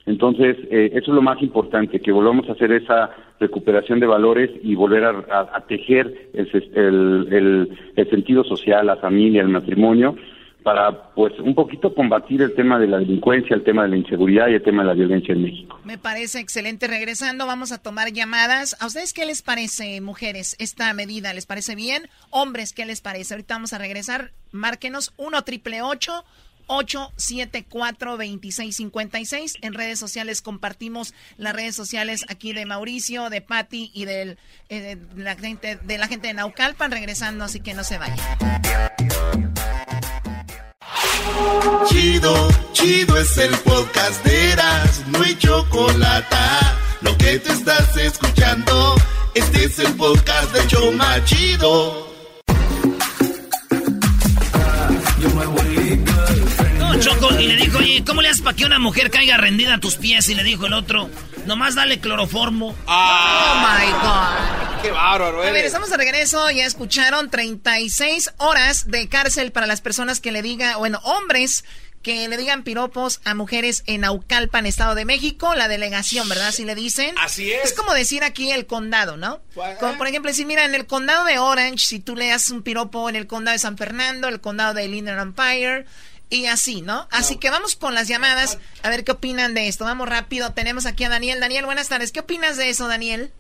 Entonces, 0.07 0.57
eh, 0.71 0.91
eso 0.95 1.11
es 1.11 1.15
lo 1.15 1.23
más 1.23 1.41
importante, 1.43 2.01
que 2.01 2.13
volvamos 2.13 2.49
a 2.49 2.53
hacer 2.53 2.73
esa 2.73 3.11
recuperación 3.39 4.01
de 4.01 4.07
valores 4.07 4.51
y 4.63 4.75
volver 4.75 5.05
a, 5.05 5.65
tejer 5.69 6.31
el, 6.35 7.79
sentido 8.11 8.45
social, 8.45 8.87
la 8.87 8.97
familia, 8.97 9.43
el 9.43 9.49
matrimonio, 9.49 10.17
para, 10.63 11.15
pues, 11.15 11.39
un 11.39 11.55
poquito 11.55 11.95
combatir 11.95 12.43
el 12.43 12.55
tema 12.55 12.79
de 12.79 12.87
la 12.87 12.99
delincuencia, 12.99 13.57
el 13.57 13.63
tema 13.63 13.85
de 13.85 13.91
la 13.91 13.97
inseguridad 13.97 14.49
y 14.49 14.55
el 14.55 14.63
tema 14.63 14.83
de 14.83 14.89
la 14.89 14.95
violencia 14.95 15.33
en 15.33 15.43
México. 15.43 15.79
Me 15.85 15.97
parece 15.97 16.39
excelente. 16.39 16.87
Regresando, 16.87 17.47
vamos 17.47 17.73
a 17.73 17.79
tomar 17.79 18.13
llamadas. 18.13 18.77
¿A 18.81 18.87
ustedes 18.87 19.15
qué 19.15 19.25
les 19.25 19.41
parece, 19.41 20.01
mujeres, 20.03 20.57
esta 20.59 20.93
medida? 20.93 21.33
¿Les 21.33 21.47
parece 21.47 21.75
bien? 21.77 22.09
Hombres, 22.29 22.75
¿qué 22.75 22.85
les 22.85 23.01
parece? 23.01 23.35
Ahorita 23.35 23.55
vamos 23.55 23.73
a 23.73 23.79
regresar. 23.79 24.33
Márquenos 24.53 25.15
1 25.17 25.43
triple 25.45 25.81
874 25.81 26.50
2656 26.71 29.59
En 29.63 29.75
redes 29.75 29.99
sociales 29.99 30.43
compartimos 30.43 31.15
las 31.37 31.55
redes 31.55 31.75
sociales 31.75 32.25
aquí 32.29 32.53
de 32.53 32.67
Mauricio, 32.67 33.31
de 33.31 33.41
Patti 33.41 33.91
y 33.93 34.05
del, 34.05 34.39
eh, 34.69 34.97
de, 34.97 35.23
la 35.23 35.37
gente, 35.37 35.77
de 35.77 35.99
la 35.99 36.07
gente 36.07 36.29
de 36.29 36.35
Naucalpan. 36.35 36.91
Regresando, 36.91 37.45
así 37.45 37.61
que 37.61 37.75
no 37.75 37.85
se 37.85 37.99
vayan. 37.99 38.19
Chido, 41.89 42.49
chido 42.73 43.19
es 43.19 43.39
el 43.39 43.55
podcast 43.59 44.25
de 44.25 44.53
Eras, 44.53 45.03
no 45.09 45.23
hay 45.23 45.37
chocolate. 45.37 46.37
Lo 47.01 47.17
que 47.17 47.39
te 47.39 47.53
estás 47.53 47.97
escuchando, 47.97 48.95
este 49.35 49.65
es 49.65 49.79
el 49.79 49.95
podcast 49.95 50.53
de 50.53 50.67
Choma 50.67 51.25
Chido. 51.25 52.11
No, 55.21 56.10
Choco, 57.19 57.41
y 57.41 57.47
le 57.47 57.57
dijo, 57.57 57.79
oye, 57.79 58.05
¿cómo 58.05 58.23
le 58.23 58.29
haces 58.29 58.43
para 58.43 58.57
que 58.57 58.65
una 58.65 58.79
mujer 58.79 59.11
caiga 59.11 59.37
rendida 59.37 59.75
a 59.75 59.81
tus 59.81 59.97
pies? 59.97 60.29
Y 60.29 60.35
le 60.35 60.43
dijo 60.43 60.67
el 60.67 60.73
otro, 60.73 61.11
nomás 61.47 61.75
dale 61.75 62.01
cloroformo. 62.01 62.77
Oh 62.87 63.55
my 63.57 63.91
God. 63.93 64.83
Qué 64.83 64.91
bárbaro, 64.91 65.43
A 65.43 65.51
ver, 65.51 65.65
estamos 65.65 65.91
de 65.91 65.97
regreso. 65.97 66.51
Ya 66.51 66.65
escucharon 66.65 67.31
36 67.31 68.33
horas 68.39 68.91
de 68.91 69.09
cárcel 69.09 69.53
para 69.53 69.67
las 69.67 69.81
personas 69.81 70.21
que 70.21 70.33
le 70.33 70.43
digan, 70.43 70.79
bueno, 70.79 71.01
hombres 71.03 71.65
que 72.03 72.29
le 72.29 72.37
digan 72.39 72.63
piropos 72.63 73.21
a 73.25 73.35
mujeres 73.35 73.83
en 73.87 74.05
Aucalpan, 74.05 74.65
Estado 74.65 74.95
de 74.95 75.05
México, 75.05 75.55
la 75.55 75.69
delegación, 75.69 76.29
¿verdad? 76.29 76.49
Así 76.49 76.65
le 76.65 76.75
dicen. 76.75 77.15
Así 77.19 77.53
es. 77.53 77.65
Es 77.65 77.73
como 77.75 77.93
decir 77.93 78.25
aquí 78.25 78.51
el 78.51 78.67
condado, 78.67 79.19
¿no? 79.19 79.41
Como 79.79 79.99
por 79.99 80.07
ejemplo, 80.07 80.33
si 80.33 80.47
mira, 80.47 80.65
en 80.65 80.75
el 80.75 80.87
condado 80.87 81.25
de 81.25 81.39
Orange, 81.39 81.85
si 81.85 82.01
tú 82.01 82.17
le 82.17 82.33
haces 82.33 82.51
un 82.51 82.63
piropo 82.63 83.09
en 83.11 83.17
el 83.17 83.27
condado 83.27 83.53
de 83.55 83.59
San 83.59 83.77
Fernando, 83.77 84.29
el 84.29 84.41
condado 84.41 84.73
de 84.73 84.87
Inland 84.87 85.21
Empire, 85.21 85.85
y 86.31 86.47
así, 86.47 86.81
¿no? 86.81 87.07
Así 87.11 87.39
que 87.39 87.51
vamos 87.51 87.77
con 87.77 87.95
las 87.95 88.09
llamadas, 88.09 88.59
a 88.83 88.89
ver 88.89 89.05
qué 89.05 89.13
opinan 89.13 89.53
de 89.55 89.69
esto. 89.69 89.85
Vamos 89.85 90.09
rápido, 90.09 90.53
tenemos 90.53 90.87
aquí 90.87 91.05
a 91.05 91.09
Daniel. 91.09 91.41
Daniel, 91.41 91.67
buenas 91.67 91.89
tardes. 91.89 92.13
¿Qué 92.13 92.21
opinas 92.21 92.57
de 92.57 92.71
eso, 92.71 92.89
Daniel? 92.89 93.31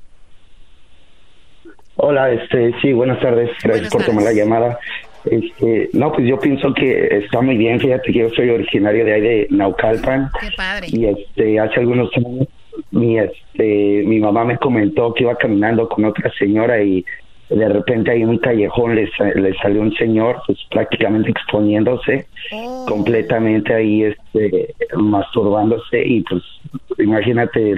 Hola, 1.96 2.30
este, 2.32 2.74
sí, 2.82 2.92
buenas 2.92 3.20
tardes. 3.20 3.50
Gracias 3.62 3.90
por 3.90 4.04
tomar 4.04 4.24
la 4.24 4.32
llamada. 4.32 4.78
Este, 5.24 5.90
no, 5.92 6.10
pues 6.12 6.26
yo 6.26 6.38
pienso 6.40 6.72
que 6.74 7.18
está 7.24 7.40
muy 7.40 7.56
bien. 7.56 7.78
Fíjate 7.78 8.12
que 8.12 8.18
yo 8.20 8.30
soy 8.30 8.50
originario 8.50 9.04
de 9.04 9.12
ahí 9.12 9.20
de 9.20 9.46
Naucalpan. 9.50 10.30
Qué 10.40 10.48
padre. 10.56 10.88
Y 10.90 11.06
este, 11.06 11.60
hace 11.60 11.80
algunos 11.80 12.10
años 12.16 12.48
mi, 12.90 13.18
este, 13.18 14.02
mi 14.06 14.18
mamá 14.18 14.44
me 14.44 14.56
comentó 14.56 15.12
que 15.14 15.24
iba 15.24 15.36
caminando 15.36 15.88
con 15.88 16.04
otra 16.04 16.32
señora 16.38 16.82
y 16.82 17.04
de 17.50 17.68
repente 17.68 18.10
ahí 18.12 18.22
en 18.22 18.28
un 18.30 18.38
callejón 18.38 18.94
le, 18.94 19.10
le 19.34 19.54
salió 19.58 19.82
un 19.82 19.92
señor, 19.96 20.40
pues 20.46 20.58
prácticamente 20.70 21.30
exponiéndose 21.30 22.26
completamente 22.86 23.74
ahí, 23.74 24.04
este, 24.04 24.74
masturbándose 24.96 26.02
y 26.06 26.22
pues 26.22 26.42
imagínate 26.98 27.74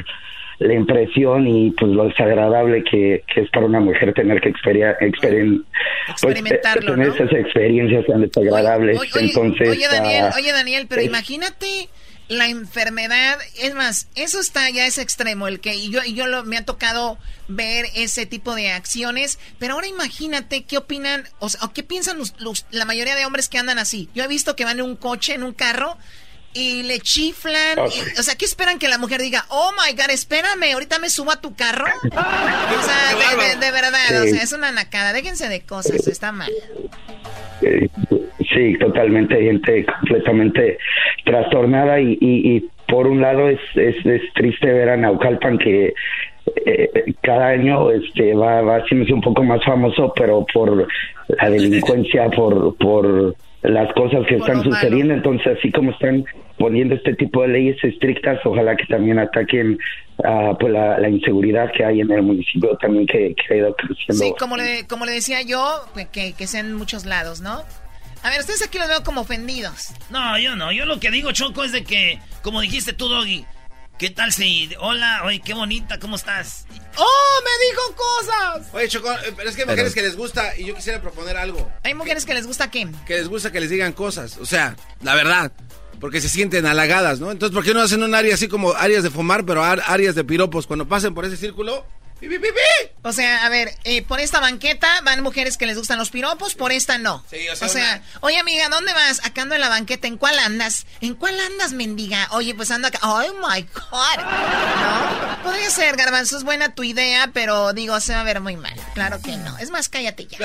la 0.59 0.75
impresión 0.75 1.47
y 1.49 1.71
pues 1.73 1.91
lo 1.91 2.05
desagradable 2.05 2.85
que, 2.85 3.25
que 3.35 3.41
es 3.41 3.51
para 3.51 3.67
una 3.67 3.81
mujer 3.81 4.13
tener 4.15 4.41
que 4.41 4.51
experia, 4.51 4.97
experin- 5.01 5.65
pues, 6.07 6.37
Experimentarlo, 6.37 6.93
tener 6.93 7.09
¿no? 7.09 7.15
esas 7.15 7.33
experiencias 7.33 8.07
tan 8.07 8.21
desagradables. 8.21 9.01
Oye, 9.01 9.11
oye, 9.17 9.27
Entonces, 9.27 9.69
oye, 9.71 9.89
Daniel, 9.91 10.25
ah, 10.31 10.35
oye, 10.37 10.53
Daniel, 10.53 10.87
pero 10.89 11.01
es- 11.01 11.09
imagínate 11.09 11.89
la 12.33 12.47
enfermedad, 12.47 13.39
es 13.59 13.75
más, 13.75 14.07
eso 14.15 14.41
está 14.41 14.69
ya 14.71 14.87
es 14.87 14.99
extremo, 14.99 15.49
el 15.49 15.61
que 15.61 15.75
y 15.75 15.91
yo 15.91 16.03
y 16.05 16.15
yo 16.15 16.27
lo, 16.27 16.45
me 16.45 16.57
ha 16.57 16.65
tocado 16.65 17.19
ver 17.49 17.87
ese 17.95 18.27
tipo 18.27 18.55
de 18.55 18.71
acciones, 18.71 19.39
pero 19.59 19.75
ahora 19.75 19.87
imagínate 19.87 20.65
qué 20.65 20.79
opinan, 20.79 21.29
o, 21.39 21.49
sea, 21.49 21.61
qué 21.75 21.83
piensan 21.83 22.19
los- 22.19 22.65
la 22.71 22.85
mayoría 22.85 23.15
de 23.17 23.27
hombres 23.27 23.49
que 23.49 23.59
andan 23.59 23.79
así. 23.79 24.09
Yo 24.15 24.25
he 24.25 24.29
visto 24.29 24.57
que 24.57 24.65
van 24.65 24.79
en 24.79 24.85
un 24.87 24.97
coche, 24.97 25.35
en 25.35 25.43
un 25.43 25.53
carro 25.53 25.99
y 26.55 26.83
le 26.85 27.01
chiflan, 27.01 27.79
Ah, 27.79 27.85
y- 27.89 28.19
o 28.21 28.23
sea, 28.23 28.35
¿qué 28.37 28.45
esperan 28.45 28.79
que 28.79 28.89
la 28.89 28.99
mujer 28.99 29.21
diga? 29.21 29.45
"Oh 29.49 29.71
my 29.73 29.93
god, 29.95 30.11
espérame, 30.11 30.73
ahorita 30.75 30.99
me 30.99 31.09
subo 31.11 31.31
a 31.33 31.41
tu 31.41 31.55
carro"? 31.55 31.87
o 32.05 32.11
sea, 32.11 33.37
de, 33.37 33.55
de- 33.59 33.67
de 33.67 33.73
verdad, 33.73 34.23
o 34.23 34.27
sea, 34.27 34.43
es 34.43 34.53
una 34.53 34.73
nacada, 34.73 35.13
déjense 35.13 35.49
de 35.49 35.61
cosas, 35.63 36.07
está 36.07 36.33
mal. 36.33 36.51
Sí, 38.55 38.77
totalmente, 38.79 39.37
gente 39.41 39.87
completamente 39.87 40.79
trastornada 41.25 42.01
y, 42.01 42.19
y, 42.21 42.57
y 42.57 42.69
por 42.89 43.07
un 43.07 43.21
lado 43.21 43.49
es, 43.49 43.61
es, 43.77 43.95
es 44.05 44.21
triste 44.35 44.67
ver 44.67 44.91
a 44.91 44.97
Naucalpan 44.97 45.59
que 45.59 45.95
eh, 46.67 47.15
cada 47.23 47.49
año 47.49 47.91
este 47.93 48.35
va, 48.35 48.61
va 48.63 48.77
haciéndose 48.79 49.13
un 49.15 49.21
poco 49.21 49.45
más 49.45 49.65
famoso, 49.65 50.13
pero 50.17 50.45
por 50.53 50.89
la 51.29 51.51
delincuencia, 51.51 52.29
por, 52.31 52.77
por 52.77 53.37
las 53.63 53.93
cosas 53.95 54.27
que 54.27 54.37
están 54.37 54.63
sucediendo, 54.63 55.15
entonces 55.15 55.57
así 55.59 55.71
como 55.71 55.93
están 55.93 56.25
poniendo 56.59 56.95
este 56.95 57.15
tipo 57.15 57.43
de 57.43 57.49
leyes 57.49 57.77
estrictas, 57.83 58.39
ojalá 58.45 58.77
que 58.77 58.87
también 58.87 59.19
ataquen 59.19 59.79
ah, 60.25 60.57
pues 60.59 60.73
la, 60.73 60.99
la 60.99 61.09
inseguridad 61.09 61.71
que 61.73 61.85
hay 61.85 62.01
en 62.01 62.11
el 62.11 62.23
municipio 62.23 62.77
también 62.81 63.07
que, 63.07 63.35
que 63.35 63.55
ha 63.55 63.57
ido 63.59 63.75
creciendo. 63.75 64.25
Sí, 64.25 64.35
como 64.39 64.57
le, 64.57 64.87
como 64.87 65.07
le 65.07 65.13
decía 65.13 65.43
yo, 65.43 65.81
pues, 65.95 66.09
que, 66.09 66.33
que 66.33 66.47
sea 66.47 66.61
en 66.61 66.75
muchos 66.75 67.05
lados, 67.07 67.41
¿no? 67.41 67.63
A 68.25 68.31
ver, 68.31 68.41
ustedes 68.41 68.63
aquí 68.65 68.79
los 68.79 68.89
veo 68.89 69.03
como 69.03 69.23
ofendidos. 69.23 69.93
No, 70.11 70.39
yo 70.39 70.55
no. 70.55 70.71
Yo 70.71 70.85
lo 70.87 71.01
que 71.01 71.11
digo, 71.11 71.33
Choco, 71.33 71.65
es 71.65 71.73
de 71.73 71.83
que, 71.83 72.21
como 72.43 72.61
dijiste 72.61 72.93
tú, 72.93 73.09
Doggy, 73.09 73.45
¿qué 73.99 74.11
tal 74.11 74.33
si... 74.33 74.71
Hola, 74.81 75.23
oye, 75.25 75.41
qué 75.45 75.55
bonita, 75.55 75.99
¿cómo 75.99 76.17
estás? 76.17 76.67
¡Oh, 76.97 77.41
me 77.45 77.67
dijo 77.67 77.97
cosas! 77.97 78.75
Oye, 78.75 78.89
Choco, 78.89 79.11
eh, 79.13 79.33
pero 79.37 79.49
es 79.49 79.57
que 79.57 79.63
hay 79.63 79.69
mujeres 79.69 79.95
que 79.95 80.03
les 80.03 80.17
gusta 80.17 80.57
y 80.57 80.65
yo 80.67 80.75
quisiera 80.75 81.01
proponer 81.01 81.37
algo. 81.37 81.71
Hay 81.83 81.95
mujeres 81.95 82.25
que 82.25 82.35
les 82.35 82.47
gusta 82.47 82.71
qué? 82.71 82.89
Que 83.07 83.15
les 83.15 83.29
gusta 83.29 83.51
que 83.53 83.61
les 83.61 83.71
digan 83.71 83.93
cosas. 83.93 84.39
O 84.39 84.47
sea, 84.47 84.77
la 85.01 85.15
verdad. 85.15 85.53
Porque 86.01 86.21
se 86.21 86.29
sienten 86.29 86.67
halagadas, 86.67 87.21
¿no? 87.21 87.31
Entonces, 87.31 87.55
¿por 87.55 87.65
qué 87.65 87.75
no 87.75 87.81
hacen 87.81 88.03
un 88.03 88.13
área 88.15 88.35
así 88.35 88.49
como 88.49 88.73
áreas 88.73 89.05
de 89.05 89.11
fumar, 89.11 89.45
pero 89.47 89.63
áreas 89.63 90.17
de 90.17 90.25
piropos? 90.25 90.67
Cuando 90.67 90.89
pasen 90.89 91.15
por 91.15 91.25
ese 91.25 91.37
círculo. 91.37 91.87
O 93.03 93.13
sea, 93.13 93.45
a 93.45 93.49
ver, 93.49 93.75
eh, 93.85 94.03
por 94.03 94.21
esta 94.21 94.39
banqueta 94.39 94.89
van 95.05 95.23
mujeres 95.23 95.57
que 95.57 95.67
les 95.67 95.77
gustan 95.77 95.99
los 95.99 96.11
piropos, 96.11 96.55
por 96.55 96.71
esta 96.71 96.99
no. 96.99 97.25
Sí, 97.29 97.49
o 97.49 97.53
o 97.53 97.57
sea, 97.57 97.69
sea, 97.69 98.03
oye 98.21 98.39
amiga, 98.39 98.69
¿dónde 98.69 98.93
vas? 98.93 99.25
Acá 99.25 99.43
ando 99.43 99.55
en 99.57 99.61
la 99.61 99.69
banqueta, 99.69 100.07
¿en 100.07 100.17
cuál 100.17 100.39
andas? 100.39 100.87
¿En 101.01 101.15
cuál 101.15 101.39
andas, 101.41 101.73
mendiga? 101.73 102.29
Oye, 102.31 102.55
pues 102.55 102.71
ando 102.71 102.89
acá. 102.89 103.01
¡Oh, 103.03 103.23
my 103.23 103.63
God! 103.63 104.25
¿No? 104.25 105.43
Podría 105.43 105.69
ser, 105.71 105.97
Garbanzo, 105.97 106.37
es 106.37 106.45
buena 106.45 106.75
tu 106.75 106.85
idea, 106.85 107.31
pero 107.33 107.73
digo, 107.73 107.99
se 108.01 108.15
va 108.15 108.21
a 108.21 108.25
ver 108.25 108.41
muy 108.41 108.57
mal. 108.57 108.75
Claro 108.95 109.21
que 109.21 109.37
no. 109.37 109.59
Es 109.59 109.71
más, 109.71 109.89
cállate 109.89 110.27
ya. 110.27 110.39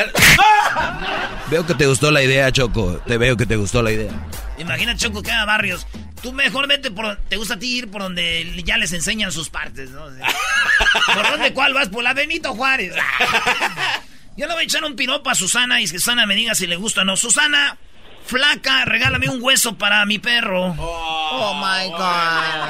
Veo 1.51 1.65
que 1.65 1.75
te 1.75 1.85
gustó 1.85 2.09
la 2.09 2.23
idea, 2.23 2.51
Choco. 2.51 2.99
Te 3.05 3.17
veo 3.17 3.37
que 3.37 3.45
te 3.45 3.55
gustó 3.55 3.83
la 3.83 3.91
idea. 3.91 4.11
Imagina, 4.57 4.95
Choco, 4.95 5.21
que 5.21 5.31
haga 5.31 5.45
barrios. 5.45 5.85
Tú 6.21 6.33
mejor 6.33 6.67
vete 6.67 6.91
por... 6.91 7.15
Te 7.29 7.37
gusta 7.37 7.53
a 7.55 7.59
ti 7.59 7.77
ir 7.77 7.91
por 7.91 8.01
donde 8.01 8.61
ya 8.65 8.77
les 8.77 8.91
enseñan 8.93 9.31
sus 9.31 9.49
partes, 9.49 9.91
¿no? 9.91 10.05
¿Por 11.13 11.29
dónde 11.29 11.53
cuál 11.53 11.73
vas? 11.73 11.89
Por 11.89 12.03
la 12.03 12.13
Benito 12.13 12.53
Juárez. 12.53 12.95
Yo 14.35 14.47
le 14.47 14.53
voy 14.53 14.63
a 14.63 14.65
echar 14.65 14.83
un 14.83 14.95
piropo 14.95 15.29
a 15.29 15.35
Susana 15.35 15.79
y 15.81 15.83
que 15.83 15.99
Susana 15.99 16.25
me 16.25 16.35
diga 16.35 16.55
si 16.55 16.67
le 16.67 16.75
gusta 16.75 17.01
o 17.01 17.05
no. 17.05 17.15
Susana, 17.15 17.77
flaca, 18.25 18.85
regálame 18.85 19.29
un 19.29 19.41
hueso 19.41 19.77
para 19.77 20.05
mi 20.05 20.19
perro. 20.19 20.75
Oh, 20.77 21.53
my 21.55 21.89
God. 21.89 22.69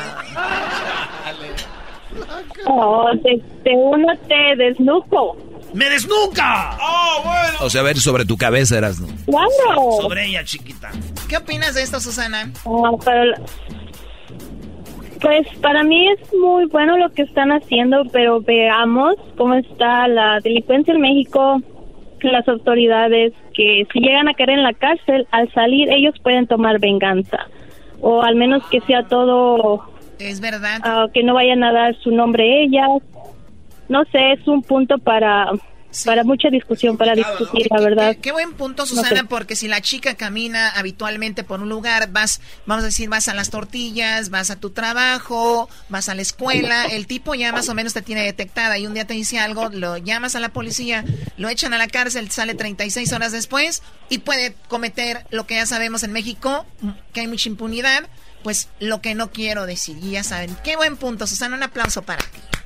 Oh, 2.68 3.12
te, 3.24 3.42
te 3.64 3.72
uno 3.74 4.14
te 4.28 4.56
desnuco. 4.58 5.38
¡Me 5.74 5.90
desnuca! 5.90 6.78
¡Oh, 6.82 7.22
bueno! 7.24 7.58
O 7.62 7.70
sea, 7.70 7.82
a 7.82 7.84
ver 7.84 7.98
sobre 7.98 8.26
tu 8.26 8.38
cabeza, 8.38 8.78
eras, 8.78 9.00
¿no? 9.00 9.08
Claro. 9.26 9.92
Sobre 10.02 10.26
ella, 10.26 10.44
chiquita. 10.44 10.90
¿Qué 11.28 11.38
opinas 11.38 11.76
de 11.76 11.84
esto, 11.84 12.00
Susana? 12.00 12.52
Ah, 12.66 12.92
pero 13.04 13.34
Pues 15.22 15.48
para 15.62 15.84
mí 15.84 16.10
es 16.10 16.20
muy 16.34 16.66
bueno 16.66 16.98
lo 16.98 17.12
que 17.12 17.24
están 17.24 17.52
haciendo, 17.52 18.04
pero 18.12 18.40
veamos 18.42 19.16
cómo 19.36 19.56
está 19.56 20.08
la 20.08 20.40
delincuencia 20.42 20.94
en 20.94 21.02
México, 21.02 21.62
las 22.22 22.48
autoridades, 22.48 23.34
que 23.54 23.86
si 23.92 24.00
llegan 24.00 24.28
a 24.28 24.34
caer 24.34 24.52
en 24.52 24.64
la 24.64 24.74
cárcel, 24.74 25.28
al 25.32 25.52
salir 25.54 25.90
ellos 25.92 26.16
pueden 26.24 26.48
tomar 26.48 26.80
venganza. 26.80 27.48
O 28.00 28.22
al 28.22 28.36
menos 28.36 28.64
que 28.70 28.80
sea 28.82 29.04
todo... 29.08 29.84
Es 30.20 30.40
verdad. 30.40 30.80
ah, 30.84 31.06
que 31.14 31.24
no 31.24 31.34
vayan 31.36 31.64
a 31.64 31.72
dar 31.72 31.96
su 32.02 32.10
nombre 32.12 32.64
ellas. 32.64 32.90
No 33.90 34.04
sé, 34.12 34.34
es 34.34 34.48
un 34.48 34.62
punto 34.64 34.98
para 34.98 35.52
para 36.06 36.24
mucha 36.24 36.50
discusión, 36.50 36.98
para 36.98 37.16
discutir, 37.16 37.68
la 37.70 37.82
verdad. 37.82 38.16
Qué, 38.16 38.22
qué 38.22 38.32
buen 38.32 38.54
punto, 38.54 38.86
Susana, 38.86 39.24
porque 39.24 39.56
si 39.56 39.68
la 39.68 39.82
chica 39.82 40.16
camina 40.16 40.70
habitualmente 40.70 41.44
por 41.44 41.62
un 41.62 41.70
lugar, 41.70 42.12
vas, 42.12 42.42
vamos 42.66 42.84
a 42.84 42.88
decir, 42.88 43.10
vas 43.10 43.28
a 43.28 43.34
las 43.34 43.50
tortillas, 43.50 44.30
vas 44.30 44.52
a 44.52 44.60
tu 44.60 44.72
trabajo, 44.72 45.70
vas 45.90 46.10
a 46.10 46.16
la 46.16 46.22
escuela, 46.22 46.86
el 46.86 47.08
tipo 47.08 47.36
ya 47.36 47.52
más 47.52 47.70
o 47.70 47.74
menos 47.74 47.94
te 47.94 48.02
tiene 48.02 48.22
detectada 48.22 48.78
y 48.78 48.86
un 48.86 48.94
día 48.94 49.06
te 49.06 49.14
dice 49.14 49.40
algo, 49.40 49.70
lo 49.70 49.98
llamas 49.98 50.36
a 50.36 50.40
la 50.40 50.50
policía, 50.50 51.04
lo 51.38 51.50
echan 51.50 51.74
a 51.74 51.78
la 51.78 51.88
cárcel, 51.88 52.30
sale 52.30 52.54
36 52.54 53.12
horas 53.14 53.32
después 53.32 53.82
y 54.10 54.20
puede 54.20 54.56
cometer 54.68 55.26
lo 55.32 55.48
que 55.48 55.56
ya 55.56 55.66
sabemos 55.66 56.04
en 56.04 56.12
México, 56.12 56.66
que 57.14 57.22
hay 57.22 57.28
mucha 57.28 57.50
impunidad, 57.50 58.08
pues 58.44 58.70
lo 58.80 59.02
que 59.02 59.16
no 59.16 59.32
quiero 59.32 59.66
decir, 59.66 59.98
y 60.02 60.12
ya 60.12 60.24
saben. 60.24 60.56
Qué 60.64 60.76
buen 60.76 60.98
punto, 60.98 61.28
Susana, 61.28 61.56
un 61.56 61.64
aplauso 61.64 62.02
para 62.02 62.24
ti. 62.24 62.57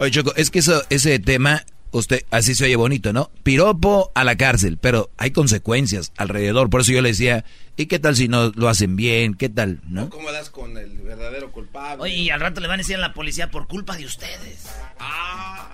Oye, 0.00 0.12
Choco, 0.12 0.32
es 0.34 0.50
que 0.50 0.60
eso, 0.60 0.82
ese 0.88 1.18
tema, 1.18 1.62
usted, 1.90 2.24
así 2.30 2.54
se 2.54 2.64
oye 2.64 2.74
bonito, 2.74 3.12
¿no? 3.12 3.30
Piropo 3.42 4.10
a 4.14 4.24
la 4.24 4.34
cárcel, 4.34 4.78
pero 4.78 5.10
hay 5.18 5.30
consecuencias 5.30 6.10
alrededor. 6.16 6.70
Por 6.70 6.80
eso 6.80 6.92
yo 6.92 7.02
le 7.02 7.10
decía, 7.10 7.44
¿y 7.76 7.84
qué 7.84 7.98
tal 7.98 8.16
si 8.16 8.26
no 8.26 8.50
lo 8.54 8.70
hacen 8.70 8.96
bien? 8.96 9.34
¿Qué 9.34 9.50
tal, 9.50 9.82
no? 9.86 10.08
¿Cómo 10.08 10.32
das 10.32 10.48
con 10.48 10.78
el 10.78 10.96
verdadero 11.00 11.52
culpable? 11.52 12.02
Oye, 12.02 12.14
y 12.14 12.30
al 12.30 12.40
rato 12.40 12.62
le 12.62 12.68
van 12.68 12.76
a 12.76 12.82
decir 12.82 12.96
a 12.96 12.98
la 12.98 13.12
policía 13.12 13.50
por 13.50 13.66
culpa 13.68 13.94
de 13.94 14.06
ustedes. 14.06 14.70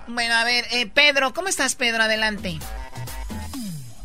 Bueno, 0.09 0.33
a 0.35 0.43
ver, 0.43 0.65
eh, 0.71 0.87
Pedro, 0.93 1.33
¿cómo 1.33 1.47
estás, 1.47 1.75
Pedro? 1.75 2.03
Adelante. 2.03 2.59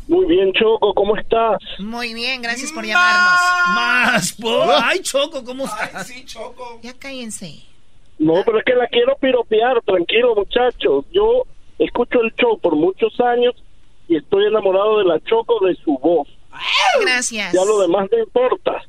Muy 0.07 0.25
bien, 0.25 0.53
Choco, 0.53 0.93
¿cómo 0.93 1.17
estás? 1.17 1.59
Muy 1.79 2.13
bien, 2.13 2.41
gracias 2.41 2.71
por 2.71 2.85
llamarnos. 2.85 3.41
Más, 3.75 4.33
po. 4.39 4.71
Ay, 4.81 5.01
Choco, 5.01 5.43
¿cómo 5.43 5.65
estás? 5.65 6.07
sí, 6.07 6.23
Choco. 6.23 6.79
Ya 6.81 6.93
cállense. 6.93 7.72
No, 8.19 8.43
pero 8.45 8.59
es 8.59 8.65
que 8.65 8.75
la 8.75 8.87
quiero 8.87 9.15
piropear, 9.17 9.81
tranquilo, 9.81 10.35
muchachos. 10.35 11.05
Yo 11.11 11.43
escucho 11.79 12.21
el 12.21 12.33
show 12.35 12.57
por 12.59 12.75
muchos 12.75 13.19
años 13.19 13.55
y 14.07 14.17
estoy 14.17 14.45
enamorado 14.45 14.99
de 14.99 15.05
la 15.05 15.19
Choco 15.21 15.65
de 15.65 15.75
su 15.75 15.97
voz. 15.97 16.27
Gracias. 17.01 17.53
Ya 17.53 17.65
lo 17.65 17.79
demás 17.79 18.07
no 18.11 18.19
importa. 18.19 18.81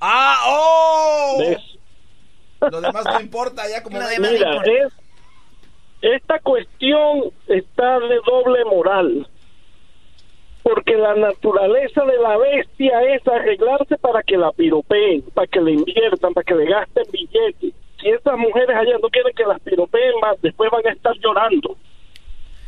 ¡Ah, 0.00 0.38
oh! 0.46 1.36
¿Ves? 1.40 1.58
Lo 2.70 2.80
demás 2.80 3.04
no 3.04 3.20
importa, 3.20 3.68
ya 3.68 3.82
como... 3.82 3.98
Mira, 3.98 4.62
es, 4.64 4.92
esta 6.00 6.38
cuestión 6.40 7.32
está 7.48 7.98
de 8.00 8.20
doble 8.26 8.64
moral. 8.64 9.28
Porque 10.62 10.94
la 10.94 11.16
naturaleza 11.16 12.04
de 12.04 12.18
la 12.18 12.36
bestia 12.36 13.02
es 13.14 13.26
arreglarse 13.26 13.98
para 13.98 14.22
que 14.22 14.36
la 14.36 14.52
piropeen, 14.52 15.22
para 15.34 15.48
que 15.48 15.60
le 15.60 15.72
inviertan, 15.72 16.32
para 16.34 16.44
que 16.44 16.54
le 16.54 16.66
gasten 16.66 17.04
billetes. 17.10 17.74
Si 18.02 18.08
esas 18.08 18.36
mujeres 18.36 18.76
allá 18.76 18.98
no 19.00 19.08
quieren 19.08 19.32
que 19.34 19.44
las 19.44 19.60
piropeen 19.60 20.12
más, 20.20 20.36
después 20.42 20.70
van 20.70 20.86
a 20.86 20.92
estar 20.92 21.12
llorando. 21.22 21.76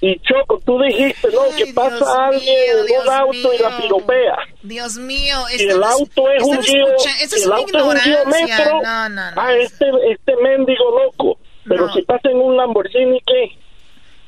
Y 0.00 0.18
Choco, 0.20 0.60
tú 0.66 0.78
dijiste, 0.82 1.28
¿no? 1.32 1.40
que 1.56 1.72
pasa 1.72 2.26
alguien 2.26 2.56
en 2.70 3.00
un 3.00 3.08
auto 3.08 3.54
y 3.54 3.58
la 3.58 3.80
piropea. 3.80 4.36
Dios 4.62 4.98
mío, 4.98 5.36
esto 5.50 5.76
el 5.76 5.82
auto 5.82 6.30
es 6.30 6.42
un 6.42 6.58
es 6.58 7.44
el 7.44 7.52
auto 7.52 7.78
es 7.78 8.06
un. 8.06 8.30
Metro, 8.30 8.82
No, 8.82 9.08
no, 9.08 9.30
no. 9.30 9.40
ah, 9.40 9.54
este, 9.54 9.86
este 10.10 10.36
mendigo 10.42 11.02
loco. 11.04 11.38
Pero 11.66 11.90
si 11.94 12.02
pasa 12.02 12.28
en 12.30 12.36
un 12.36 12.56
Lamborghini, 12.56 13.18
¿qué? 13.26 13.58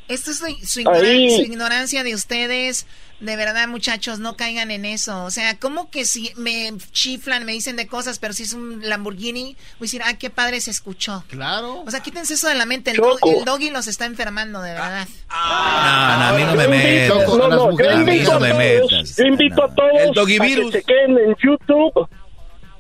Esto 0.08 0.30
es 0.30 0.38
su 0.66 0.80
ignorancia 0.80 2.02
de 2.04 2.14
ustedes. 2.14 2.86
De 3.18 3.34
verdad, 3.34 3.66
muchachos, 3.66 4.18
no 4.18 4.36
caigan 4.36 4.70
en 4.70 4.84
eso. 4.84 5.24
O 5.24 5.30
sea, 5.30 5.58
¿cómo 5.58 5.88
que 5.90 6.04
si 6.04 6.32
me 6.36 6.72
chiflan, 6.92 7.46
me 7.46 7.52
dicen 7.52 7.74
de 7.76 7.86
cosas, 7.86 8.18
pero 8.18 8.34
si 8.34 8.42
es 8.42 8.52
un 8.52 8.80
Lamborghini, 8.86 9.56
voy 9.78 9.80
a 9.80 9.80
decir, 9.86 10.02
ah, 10.04 10.18
qué 10.18 10.28
padre 10.28 10.60
se 10.60 10.70
escuchó? 10.70 11.24
Claro. 11.28 11.80
O 11.86 11.90
sea, 11.90 12.00
quítense 12.00 12.34
eso 12.34 12.46
de 12.48 12.54
la 12.56 12.66
mente. 12.66 12.90
El, 12.90 12.98
do- 12.98 13.16
el 13.22 13.44
doggy 13.46 13.70
los 13.70 13.86
está 13.86 14.04
enfermando, 14.04 14.60
de 14.60 14.72
verdad. 14.72 15.08
No, 15.30 16.18
no, 16.18 16.24
a 16.26 16.32
mí 16.36 16.44
no 16.44 16.54
me 16.56 16.64
Yo 16.64 16.68
invito- 16.68 17.14
metas. 17.16 17.28
no, 17.38 17.48
no, 17.48 17.78
yo 17.78 17.90
A 17.90 17.94
mí 17.96 18.00
invito 18.12 18.30
no 18.32 18.36
a 18.36 18.40
me 18.40 18.48
todos- 18.78 18.92
metas. 18.92 19.16
Yo 19.16 19.24
invito 19.24 19.64
a 19.64 19.74
todos 19.74 19.90
El 20.00 20.12
doggy 20.12 20.36
a 20.36 20.40
que 20.40 20.46
virus. 20.46 20.72
chequen 20.72 21.18
en 21.18 21.36
YouTube, 21.42 22.08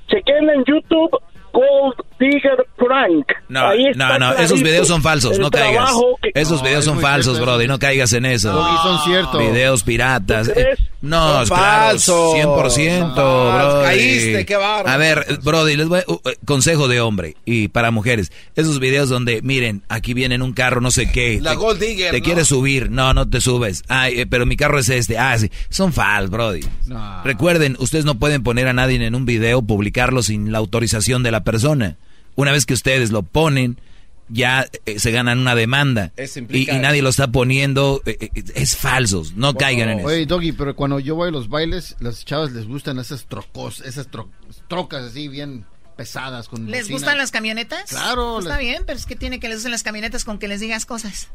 chequen 0.08 0.50
en 0.50 0.64
YouTube 0.66 1.18
Gold 1.52 1.94
Digger 2.18 2.66
Prank. 2.76 3.26
No, 3.48 3.68
Ahí 3.68 3.86
está 3.88 4.18
no, 4.18 4.30
no, 4.32 4.32
esos 4.38 4.62
videos 4.62 4.88
son 4.88 5.02
falsos, 5.02 5.38
no 5.38 5.50
caigas. 5.50 5.90
que- 6.22 6.30
Esos 6.40 6.58
No, 6.62 6.66
videos 6.68 6.84
son 6.84 7.00
falsos, 7.00 7.34
cierto 7.34 7.44
brother, 7.50 7.68
no 7.68 7.78
caigas 7.78 8.12
en 8.12 8.24
eso. 8.26 8.52
Doggy, 8.52 8.76
son 8.82 9.04
ciertos. 9.04 9.38
Videos 9.40 9.82
piratas. 9.82 10.48
Eh, 10.48 10.74
No, 11.02 11.34
Son 11.34 11.42
es 11.44 11.48
claro, 11.50 11.62
falsos. 11.90 12.32
100%, 12.34 12.98
Son 12.98 13.14
falsos. 13.14 13.54
brody. 13.74 13.84
Caíste, 13.84 14.46
qué 14.46 14.56
bárbaro. 14.56 14.88
A 14.88 14.96
ver, 14.96 15.26
brody, 15.44 15.76
les 15.76 15.88
voy 15.88 16.00
a- 16.00 16.04
uh, 16.10 16.14
uh, 16.14 16.20
consejo 16.44 16.88
de 16.88 17.00
hombre 17.00 17.36
y 17.44 17.68
para 17.68 17.90
mujeres. 17.92 18.32
Esos 18.56 18.80
videos 18.80 19.08
donde, 19.08 19.40
miren, 19.42 19.82
aquí 19.88 20.14
viene 20.14 20.34
en 20.34 20.42
un 20.42 20.52
carro 20.52 20.80
no 20.80 20.90
sé 20.90 21.10
qué. 21.12 21.38
La 21.40 21.50
te, 21.50 21.56
Gold 21.58 21.80
Digger, 21.80 22.10
Te 22.10 22.18
¿no? 22.20 22.24
quieres 22.24 22.48
subir. 22.48 22.90
No, 22.90 23.14
no 23.14 23.28
te 23.28 23.40
subes. 23.40 23.84
Ay, 23.88 24.20
eh, 24.20 24.26
pero 24.26 24.46
mi 24.46 24.56
carro 24.56 24.78
es 24.80 24.88
este. 24.88 25.16
Ah, 25.18 25.38
sí. 25.38 25.50
Son 25.68 25.92
falsos, 25.92 26.30
brody. 26.30 26.60
No. 26.86 27.22
Recuerden, 27.24 27.76
ustedes 27.78 28.04
no 28.04 28.18
pueden 28.18 28.42
poner 28.42 28.66
a 28.66 28.72
nadie 28.72 28.96
en 29.04 29.14
un 29.14 29.26
video, 29.26 29.62
publicarlo 29.62 30.22
sin 30.24 30.50
la 30.50 30.58
autorización 30.58 31.22
de 31.22 31.30
la 31.30 31.44
persona. 31.44 31.96
Una 32.36 32.52
vez 32.52 32.64
que 32.66 32.74
ustedes 32.74 33.10
lo 33.10 33.22
ponen, 33.22 33.80
ya 34.28 34.66
eh, 34.86 34.98
se 34.98 35.10
ganan 35.10 35.38
una 35.38 35.54
demanda. 35.54 36.12
Eso 36.16 36.40
Y, 36.50 36.70
y 36.70 36.78
nadie 36.78 37.02
lo 37.02 37.08
está 37.08 37.28
poniendo. 37.32 38.02
eh, 38.06 38.16
eh, 38.34 38.42
es 38.54 38.76
falsos. 38.76 39.32
No 39.34 39.54
caigan 39.54 39.88
en 39.88 39.98
eso. 40.00 40.08
Oye, 40.08 40.26
Doggy, 40.26 40.52
pero 40.52 40.74
cuando 40.76 41.00
yo 41.00 41.14
voy 41.14 41.28
a 41.28 41.30
los 41.32 41.48
bailes, 41.48 41.96
las 42.00 42.24
chavas 42.24 42.52
les 42.52 42.66
gustan 42.66 42.98
esas 42.98 43.26
trocos, 43.26 43.80
esas 43.80 44.10
tro- 44.10 44.28
trocas 44.68 45.04
así 45.04 45.28
bien 45.28 45.64
pesadas 45.96 46.48
con 46.48 46.70
¿Les 46.70 46.90
gustan 46.90 47.16
las 47.18 47.30
camionetas? 47.30 47.88
Claro, 47.88 48.38
Está 48.40 48.58
les- 48.58 48.66
bien, 48.66 48.82
pero 48.86 48.98
es 48.98 49.06
que 49.06 49.16
tiene 49.16 49.40
que 49.40 49.48
les 49.48 49.56
gusten 49.58 49.72
las 49.72 49.82
camionetas 49.82 50.24
con 50.24 50.38
que 50.38 50.46
les 50.48 50.60
digas 50.60 50.84
cosas. 50.86 51.28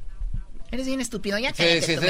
Eres 0.72 0.86
bien 0.86 1.02
estúpido, 1.02 1.38
ya 1.40 1.50
Sí, 1.50 1.56
cállate 1.58 1.82
sí, 1.82 1.96
tú. 1.96 2.02
sí. 2.04 2.08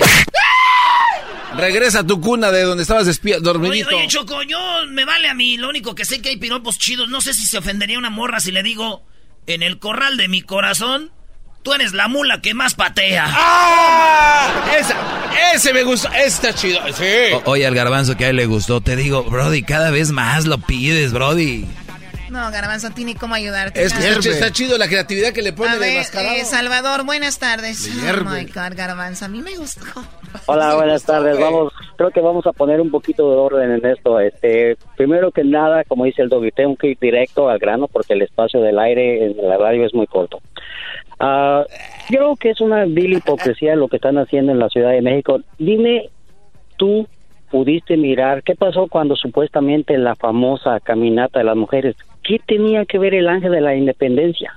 Regresa 1.58 1.99
a 1.99 2.03
tu 2.08 2.22
cuna 2.22 2.49
de 2.52 2.64
donde 2.64 2.84
estabas 2.84 3.08
espía, 3.08 3.40
dormidito. 3.40 3.90
oye, 3.95 4.08
Choco, 4.08 4.41
yo 4.44 4.58
me 4.90 5.03
vale 5.06 5.28
a 5.28 5.34
mí. 5.34 5.58
Lo 5.58 5.68
único 5.70 5.94
que 5.95 6.06
sé 6.06 6.22
que 6.22 6.30
hay 6.30 6.38
piropos 6.38 6.78
chidos. 6.80 7.10
No 7.10 7.20
sé 7.22 7.34
si 7.34 7.45
se 7.45 7.58
ofendería 7.58 7.98
una 7.99 8.10
morra 8.10 8.40
si 8.40 8.52
le 8.52 8.64
digo, 8.64 9.03
en 9.48 9.62
el 9.64 9.78
corral 9.80 10.16
de 10.18 10.28
mi 10.30 10.41
corazón, 10.41 11.12
tú 11.64 11.74
eres 11.74 11.91
la 11.94 12.08
mula 12.08 12.41
que 12.41 12.53
más 12.53 12.74
patea. 12.76 13.26
¡Ah! 13.28 14.66
Esa, 14.80 14.95
ese 15.53 15.74
me 15.74 15.84
gusta, 15.84 16.10
está 16.22 16.53
chido. 16.53 16.80
Sí. 16.94 17.34
O- 17.45 17.52
oye, 17.52 17.66
al 17.68 17.76
garbanzo 17.76 18.16
que 18.16 18.26
a 18.26 18.30
él 18.30 18.38
le 18.38 18.45
gustó, 18.45 18.80
te 18.82 18.95
digo, 18.95 19.24
Brody, 19.24 19.64
cada 19.64 19.91
vez 19.91 20.12
más 20.12 20.45
lo 20.45 20.58
pides, 20.58 21.12
Brody. 21.12 21.66
No, 22.32 22.49
Garbanzo, 22.49 22.90
tiene 22.91 23.16
cómo 23.16 23.36
ayudarte. 23.36 23.84
Es 23.84 23.94
que 23.94 24.08
está, 24.08 24.30
está 24.30 24.52
chido 24.52 24.78
la 24.78 24.88
creatividad 24.88 25.34
que 25.34 25.41
le 25.41 25.52
pone 25.52 25.72
A 25.72 25.74
de 25.74 25.80
ver, 25.80 25.98
mascarado. 25.98 26.36
eh, 26.36 26.45
Salvador, 26.45 27.06
buenas 27.06 27.38
tardes. 27.40 27.90
Oh 27.90 28.24
my 28.24 28.45
God, 28.45 28.76
Garbanzo, 28.76 29.26
a 29.26 29.28
mí 29.28 29.41
me 29.41 29.58
gustó. 29.58 29.84
Hola, 30.45 30.76
buenas 30.76 31.03
tardes. 31.03 31.38
Vamos, 31.38 31.74
creo 31.98 32.10
que 32.12 32.22
vamos 32.22 32.48
a 32.48 32.53
poner 32.53 32.80
un 32.80 32.90
poquito 32.90 33.30
de 33.30 33.36
orden 33.36 33.72
en 33.72 33.86
esto. 33.86 34.18
Este, 34.22 34.78
primero 34.95 35.32
que 35.32 35.44
nada, 35.44 35.84
como 35.84 36.06
dice 36.06 36.22
el 36.22 36.30
tengo 36.56 36.78
que 36.78 36.91
ir 36.91 36.98
directo 37.02 37.49
al 37.49 37.60
grano 37.60 37.90
porque 37.90 38.14
el 38.14 38.22
espacio 38.22 38.62
del 38.62 38.80
aire 38.80 39.26
en 39.26 39.36
la 39.49 39.58
radio 39.58 39.86
es 39.86 39.94
muy 39.94 40.08
corto. 40.08 40.40
Ah, 41.20 41.66
yo 42.10 42.18
creo 42.18 42.36
que 42.38 42.49
es 42.52 42.62
una 42.62 42.86
vil 42.86 43.14
hipocresía 43.14 43.76
lo 43.76 43.90
que 43.90 43.98
están 43.98 44.18
haciendo 44.18 44.53
en 44.53 44.60
la 44.60 44.70
Ciudad 44.70 44.91
de 44.91 45.02
México. 45.02 45.41
Dime, 45.60 46.10
tú 46.78 47.06
pudiste 47.52 47.98
mirar 47.98 48.41
qué 48.41 48.56
pasó 48.56 48.88
cuando 48.88 49.16
supuestamente 49.16 49.98
la 49.98 50.16
famosa 50.16 50.80
caminata 50.80 51.40
de 51.40 51.45
las 51.45 51.58
mujeres, 51.58 51.95
¿qué 52.23 52.39
tenía 52.45 52.85
que 52.85 52.98
ver 52.99 53.14
el 53.14 53.27
ángel 53.27 53.52
de 53.52 53.61
la 53.61 53.76
independencia? 53.76 54.53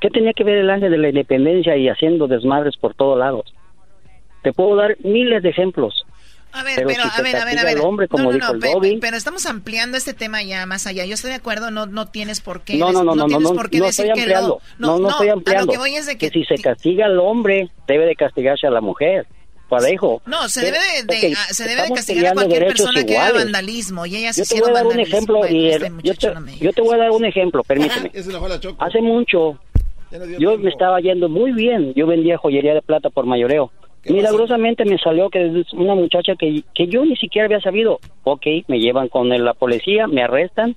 ¿Qué 0.00 0.10
tenía 0.10 0.32
que 0.32 0.44
ver 0.44 0.58
el 0.58 0.70
ángel 0.70 0.90
de 0.92 0.98
la 0.98 1.08
independencia 1.08 1.76
y 1.76 1.88
haciendo 1.88 2.26
desmadres 2.28 2.76
por 2.76 2.94
todos 2.94 3.18
lados? 3.18 3.52
Te 4.42 4.52
puedo 4.52 4.76
dar 4.76 4.96
miles 5.02 5.42
de 5.42 5.48
ejemplos. 5.50 6.04
A 6.52 6.62
ver, 6.62 6.76
Pero 6.76 6.88
pero, 6.88 7.02
si 7.02 7.20
a 7.20 7.22
ver, 7.22 7.36
a 7.36 7.44
ver, 7.44 7.58
a 7.58 7.64
ver. 7.64 7.78
hombre, 7.80 8.08
como 8.08 8.24
no, 8.24 8.30
no, 8.30 8.34
dijo 8.36 8.46
no, 8.48 8.54
el 8.54 8.60
pe- 8.60 8.72
Bobby. 8.72 8.94
pe- 8.94 8.98
pero 9.02 9.16
estamos 9.18 9.44
ampliando 9.44 9.98
este 9.98 10.14
tema 10.14 10.42
ya 10.42 10.64
más 10.66 10.86
allá. 10.86 11.04
Yo 11.04 11.12
estoy 11.14 11.30
de 11.30 11.36
acuerdo, 11.36 11.70
no, 11.70 11.84
no 11.86 12.06
tienes 12.06 12.40
por 12.40 12.62
qué. 12.62 12.76
No, 12.78 12.90
no, 12.90 13.04
no, 13.04 13.14
no, 13.14 13.16
no, 13.16 13.26
tienes 13.26 13.50
no, 13.50 13.54
por 13.54 13.68
qué 13.68 13.78
no 13.80 13.84
decir 13.86 14.06
estoy 14.06 14.14
que 14.14 14.20
ampliando. 14.22 14.60
No, 14.78 14.98
no, 14.98 15.10
estoy 15.10 15.28
A 15.28 15.32
ampliando. 15.34 15.66
lo 15.66 15.72
que 15.72 15.78
voy 15.78 15.96
es 15.96 16.06
de 16.06 16.16
que, 16.16 16.30
si 16.30 16.44
se 16.44 16.56
castiga 16.56 17.04
al 17.06 17.18
hombre, 17.18 17.68
debe 17.86 18.06
de 18.06 18.14
castigarse 18.16 18.66
a 18.66 18.70
la 18.70 18.80
mujer. 18.80 19.26
Parejo. 19.68 20.22
No, 20.26 20.48
se 20.48 20.62
debe 20.64 20.78
de, 21.04 21.34
ah, 21.36 21.46
se 21.52 21.68
debe 21.68 21.82
de 21.82 21.88
castigar 21.90 22.26
a 22.26 22.32
cualquier 22.34 22.66
persona 22.68 23.04
que 23.04 23.18
haga 23.18 23.32
vandalismo. 23.38 24.06
Y 24.06 24.16
ellas 24.16 24.36
Yo 24.36 24.44
te 24.44 24.60
voy 24.60 24.70
a 24.70 24.72
dar 24.72 24.82
un 24.84 24.88
vandalismo. 24.88 25.16
ejemplo 25.16 25.38
Bueno, 25.38 25.56
y 25.56 25.68
este 25.68 25.76
el- 25.86 25.90
yo, 25.92 25.94
muchacho 25.96 26.28
te, 26.28 26.34
no 26.34 26.40
me- 26.40 26.56
yo 26.58 26.72
te 26.72 26.80
voy 26.82 26.94
a 26.94 26.96
dar 26.98 27.10
un 27.10 27.24
ejemplo, 27.26 27.62
permíteme. 27.64 28.10
Hace 28.78 29.00
mucho 29.02 29.58
yo 30.38 30.56
me 30.56 30.70
estaba 30.70 31.00
yendo 31.00 31.28
muy 31.28 31.52
bien. 31.52 31.92
Yo 31.94 32.06
vendía 32.06 32.38
joyería 32.38 32.72
de 32.74 32.80
plata 32.82 33.10
por 33.10 33.26
mayoreo. 33.26 33.70
Milagrosamente 34.06 34.86
me 34.86 34.96
salió 34.96 35.28
que 35.28 35.60
es 35.60 35.72
una 35.74 35.94
muchacha 35.94 36.32
que, 36.38 36.62
que 36.74 36.86
yo 36.86 37.04
ni 37.04 37.14
siquiera 37.16 37.44
había 37.44 37.60
sabido. 37.60 38.00
Ok, 38.24 38.46
me 38.68 38.78
llevan 38.80 39.08
con 39.08 39.28
la 39.28 39.52
policía, 39.52 40.06
me 40.06 40.22
arrestan 40.22 40.76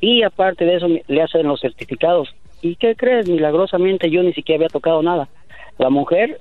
y 0.00 0.24
aparte 0.24 0.64
de 0.64 0.76
eso 0.78 0.88
me- 0.88 1.04
le 1.06 1.22
hacen 1.22 1.46
los 1.46 1.60
certificados. 1.60 2.28
¿Y 2.60 2.74
qué 2.74 2.96
crees? 2.96 3.28
Milagrosamente 3.28 4.10
yo 4.10 4.22
ni 4.24 4.32
siquiera 4.32 4.56
había 4.58 4.68
tocado 4.68 5.00
nada. 5.00 5.28
La 5.78 5.90
mujer 5.90 6.40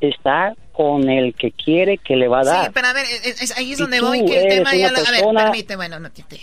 está 0.00 0.54
con 0.76 1.08
el 1.08 1.34
que 1.34 1.52
quiere 1.52 1.98
que 1.98 2.16
le 2.16 2.28
va 2.28 2.40
a 2.40 2.44
dar. 2.44 2.64
Sí, 2.66 2.70
pero 2.74 2.88
a 2.88 2.92
ver, 2.92 3.06
es- 3.24 3.40
es- 3.42 3.56
ahí 3.56 3.72
es 3.72 3.78
donde 3.78 4.00
voy, 4.00 4.24
que 4.26 4.38
el 4.42 4.48
tema 4.48 4.74
ya 4.74 4.90
lo- 4.92 4.98
A 4.98 5.10
ver, 5.10 5.24
permite, 5.34 5.76
bueno, 5.76 5.98
no 6.00 6.10
te, 6.10 6.22
te- 6.22 6.40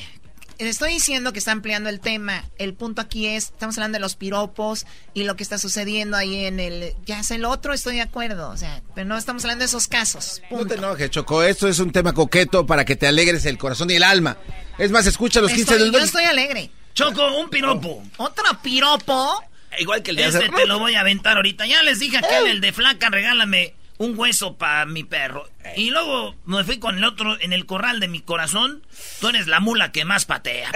Estoy 0.59 0.93
diciendo 0.93 1.33
que 1.33 1.39
está 1.39 1.51
ampliando 1.51 1.89
el 1.89 1.99
tema. 1.99 2.45
El 2.59 2.73
punto 2.75 3.01
aquí 3.01 3.25
es, 3.27 3.45
estamos 3.45 3.75
hablando 3.77 3.97
de 3.97 3.99
los 4.01 4.15
piropos 4.15 4.85
y 5.13 5.23
lo 5.23 5.35
que 5.35 5.43
está 5.43 5.57
sucediendo 5.57 6.15
ahí 6.15 6.45
en 6.45 6.59
el... 6.59 6.93
Ya 7.05 7.19
es 7.19 7.31
el 7.31 7.43
otro, 7.43 7.73
estoy 7.73 7.95
de 7.95 8.01
acuerdo. 8.03 8.49
O 8.49 8.55
sea, 8.55 8.81
pero 8.93 9.05
no 9.07 9.17
estamos 9.17 9.43
hablando 9.43 9.63
de 9.63 9.65
esos 9.65 9.87
casos. 9.87 10.41
No 10.51 10.65
te 10.65 10.75
enojes, 10.75 11.09
Choco. 11.09 11.43
Esto 11.43 11.67
es 11.67 11.79
un 11.79 11.91
tema 11.91 12.13
coqueto 12.13 12.65
para 12.67 12.85
que 12.85 12.95
te 12.95 13.07
alegres 13.07 13.45
el 13.45 13.57
corazón 13.57 13.89
y 13.89 13.95
el 13.95 14.03
alma. 14.03 14.37
Es 14.77 14.91
más, 14.91 15.05
escucha 15.07 15.41
los 15.41 15.51
15 15.51 15.73
Estoy- 15.73 15.89
del 15.89 15.91
yo 15.91 16.05
estoy 16.05 16.23
alegre. 16.25 16.69
Choco, 16.93 17.35
un 17.35 17.49
piropo. 17.49 18.03
¿Otro 18.17 18.45
piropo? 18.61 19.43
Igual 19.79 20.03
que 20.03 20.11
el 20.11 20.17
de 20.17 20.25
Este 20.27 20.49
te 20.49 20.65
lo 20.67 20.77
voy 20.79 20.93
a 20.95 20.99
aventar 21.01 21.35
ahorita. 21.37 21.65
Ya 21.65 21.81
les 21.81 21.99
dije 21.99 22.17
a 22.17 22.19
aquel, 22.19 22.45
el 22.47 22.61
de 22.61 22.71
flaca, 22.71 23.09
regálame 23.09 23.73
un 23.97 24.17
hueso 24.17 24.57
para 24.57 24.85
mi 24.85 25.03
perro. 25.03 25.47
Y 25.75 25.89
luego 25.91 26.35
me 26.45 26.63
fui 26.63 26.79
con 26.79 26.97
el 26.97 27.03
otro 27.03 27.39
en 27.39 27.53
el 27.53 27.65
corral 27.65 27.99
de 27.99 28.07
mi 28.07 28.21
corazón. 28.21 28.83
Tú 29.19 29.29
eres 29.29 29.47
la 29.47 29.59
mula 29.59 29.91
que 29.91 30.05
más 30.05 30.25
patea. 30.25 30.71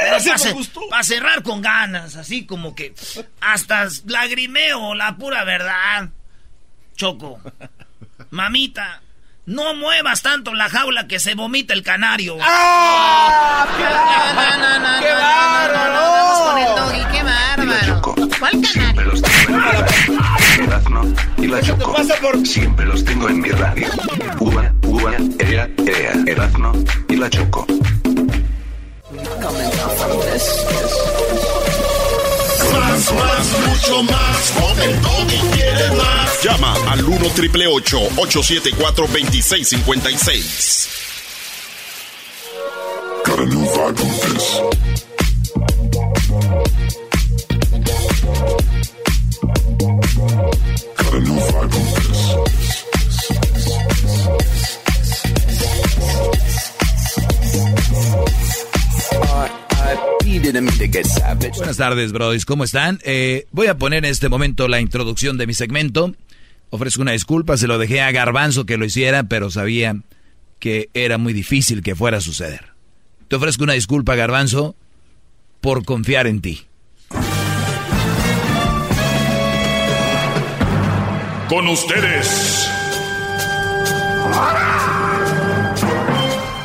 Para 0.90 1.04
cerrar 1.04 1.44
con 1.44 1.62
ganas, 1.62 2.16
así 2.16 2.46
como 2.46 2.76
que 2.76 2.94
hasta 3.42 3.88
lagrimeo, 4.06 4.96
la 4.96 5.18
pura 5.18 5.44
verdad. 5.44 6.10
Choco, 6.96 7.40
mamita, 8.32 9.02
no 9.46 9.74
muevas 9.76 10.22
tanto 10.22 10.54
la 10.54 10.70
jaula 10.70 11.08
que 11.08 11.20
se 11.20 11.36
vomita 11.36 11.74
el 11.74 11.84
canario. 11.84 12.38
¡Ah! 12.42 13.68
¡Qué 13.78 13.84
con 16.44 16.58
el 16.58 16.76
doggy, 16.76 17.06
qué 17.12 17.24
bárbaro. 17.24 18.02
Erasmo 20.58 21.02
y 21.38 21.48
la 21.48 21.62
Choco. 21.62 21.96
Siempre 22.44 22.86
los 22.86 23.04
tengo 23.06 23.30
en 23.30 23.42
mi 23.42 23.50
radio. 23.50 23.88
Uva, 24.40 24.74
uva, 24.84 25.14
ea, 25.40 25.70
ea. 25.86 26.14
Erasmo 26.26 26.74
y 27.10 27.16
la 27.16 27.30
Choco. 27.30 27.66
Más, 32.74 33.14
más, 33.14 33.48
mucho 33.68 34.04
más. 34.04 34.52
Con 34.52 34.82
el 34.82 35.02
Doggy 35.02 35.38
quieres 35.54 35.94
más. 35.94 36.44
Llama 36.44 36.74
al 36.92 37.06
1 37.06 37.30
triple 37.36 37.68
874 37.68 39.08
2656. 39.08 40.90
Got 43.26 43.40
a 43.40 43.46
new 43.46 43.60
vibe 43.60 44.02
on 44.02 44.10
this. 44.34 45.07
Buenas 61.58 61.78
tardes, 61.78 62.12
brodis. 62.12 62.46
¿Cómo 62.46 62.64
están? 62.64 63.00
Eh, 63.04 63.48
voy 63.52 63.68
a 63.68 63.78
poner 63.78 64.06
en 64.06 64.12
este 64.12 64.30
momento 64.30 64.68
la 64.68 64.80
introducción 64.80 65.38
de 65.38 65.48
mi 65.48 65.54
segmento. 65.54 66.14
Ofrezco 66.70 67.02
una 67.02 67.14
disculpa, 67.14 67.58
se 67.58 67.68
lo 67.68 67.78
dejé 67.78 68.02
a 68.02 68.12
Garbanzo 68.12 68.66
que 68.66 68.78
lo 68.78 68.86
hiciera, 68.86 69.24
pero 69.24 69.50
sabía 69.50 70.02
que 70.60 70.90
era 70.94 71.18
muy 71.18 71.34
difícil 71.34 71.82
que 71.82 71.96
fuera 71.96 72.18
a 72.18 72.22
suceder. 72.22 72.74
Te 73.28 73.38
ofrezco 73.38 73.64
una 73.64 73.74
disculpa, 73.74 74.16
Garbanzo, 74.16 74.76
por 75.62 75.84
confiar 75.84 76.28
en 76.28 76.42
ti. 76.42 76.68
Con 81.50 81.68
ustedes. 81.70 82.70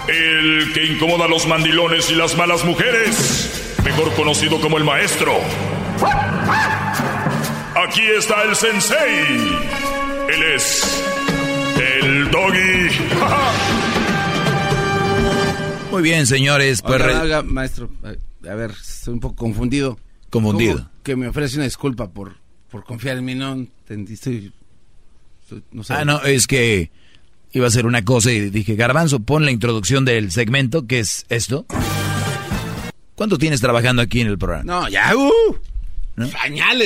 El 0.08 0.72
que 0.74 0.84
incomoda 0.86 1.26
a 1.26 1.28
los 1.28 1.46
mandilones 1.46 2.10
y 2.10 2.14
las 2.14 2.36
malas 2.36 2.64
mujeres. 2.64 3.76
Mejor 3.84 4.12
conocido 4.14 4.60
como 4.60 4.78
el 4.78 4.84
maestro. 4.84 5.32
Aquí 7.86 8.02
está 8.18 8.42
el 8.42 8.56
sensei. 8.56 9.26
Él 10.28 10.42
es 10.54 11.04
el 11.80 12.30
doggy. 12.30 12.88
Muy 15.92 16.02
bien, 16.02 16.26
señores. 16.26 16.82
Pues 16.82 17.00
Oiga, 17.02 17.42
maestro, 17.42 17.90
a 18.02 18.14
a 18.50 18.54
ver, 18.54 18.70
estoy 18.72 19.14
un 19.14 19.20
poco 19.20 19.36
confundido. 19.36 19.98
Confundido. 20.30 20.78
¿Cómo 20.78 20.90
Que 21.04 21.16
me 21.16 21.28
ofrece 21.28 21.56
una 21.56 21.64
disculpa 21.64 22.10
por, 22.10 22.36
por 22.70 22.84
confiar 22.84 23.18
en 23.18 23.24
mí, 23.24 23.34
no 23.34 23.52
entendí, 23.52 24.14
estoy- 24.14 24.52
no. 25.70 25.82
Ah, 25.88 26.04
no, 26.04 26.22
es 26.22 26.46
que 26.46 26.90
iba 27.52 27.66
a 27.66 27.68
hacer 27.68 27.86
una 27.86 28.04
cosa 28.04 28.32
y 28.32 28.50
dije, 28.50 28.76
Garbanzo, 28.76 29.20
pon 29.20 29.44
la 29.44 29.50
introducción 29.50 30.04
del 30.04 30.32
segmento, 30.32 30.86
que 30.86 31.00
es 31.00 31.26
esto. 31.28 31.66
¿Cuánto 33.14 33.38
tienes 33.38 33.60
trabajando 33.60 34.02
aquí 34.02 34.20
en 34.20 34.28
el 34.28 34.38
programa? 34.38 34.64
No, 34.64 34.88
ya, 34.88 35.14
uh, 35.14 35.56
¿No? 36.16 36.28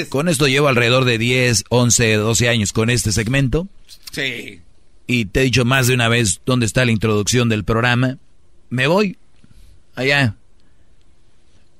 Con 0.09 0.29
esto 0.29 0.47
llevo 0.47 0.69
alrededor 0.69 1.05
de 1.05 1.19
10, 1.19 1.65
11, 1.69 2.15
12 2.15 2.49
años 2.49 2.73
con 2.73 2.91
este 2.91 3.13
segmento. 3.13 3.69
Sí. 4.13 4.61
Y 5.07 5.27
te 5.27 5.41
he 5.41 5.45
dicho 5.45 5.65
más 5.65 5.87
de 5.87 5.95
una 5.95 6.09
vez 6.09 6.41
dónde 6.45 6.67
está 6.67 6.85
la 6.85 6.93
introducción 6.93 7.49
del 7.49 7.65
programa. 7.65 8.19
Me 8.71 8.87
voy 8.87 9.17
allá. 9.95 10.37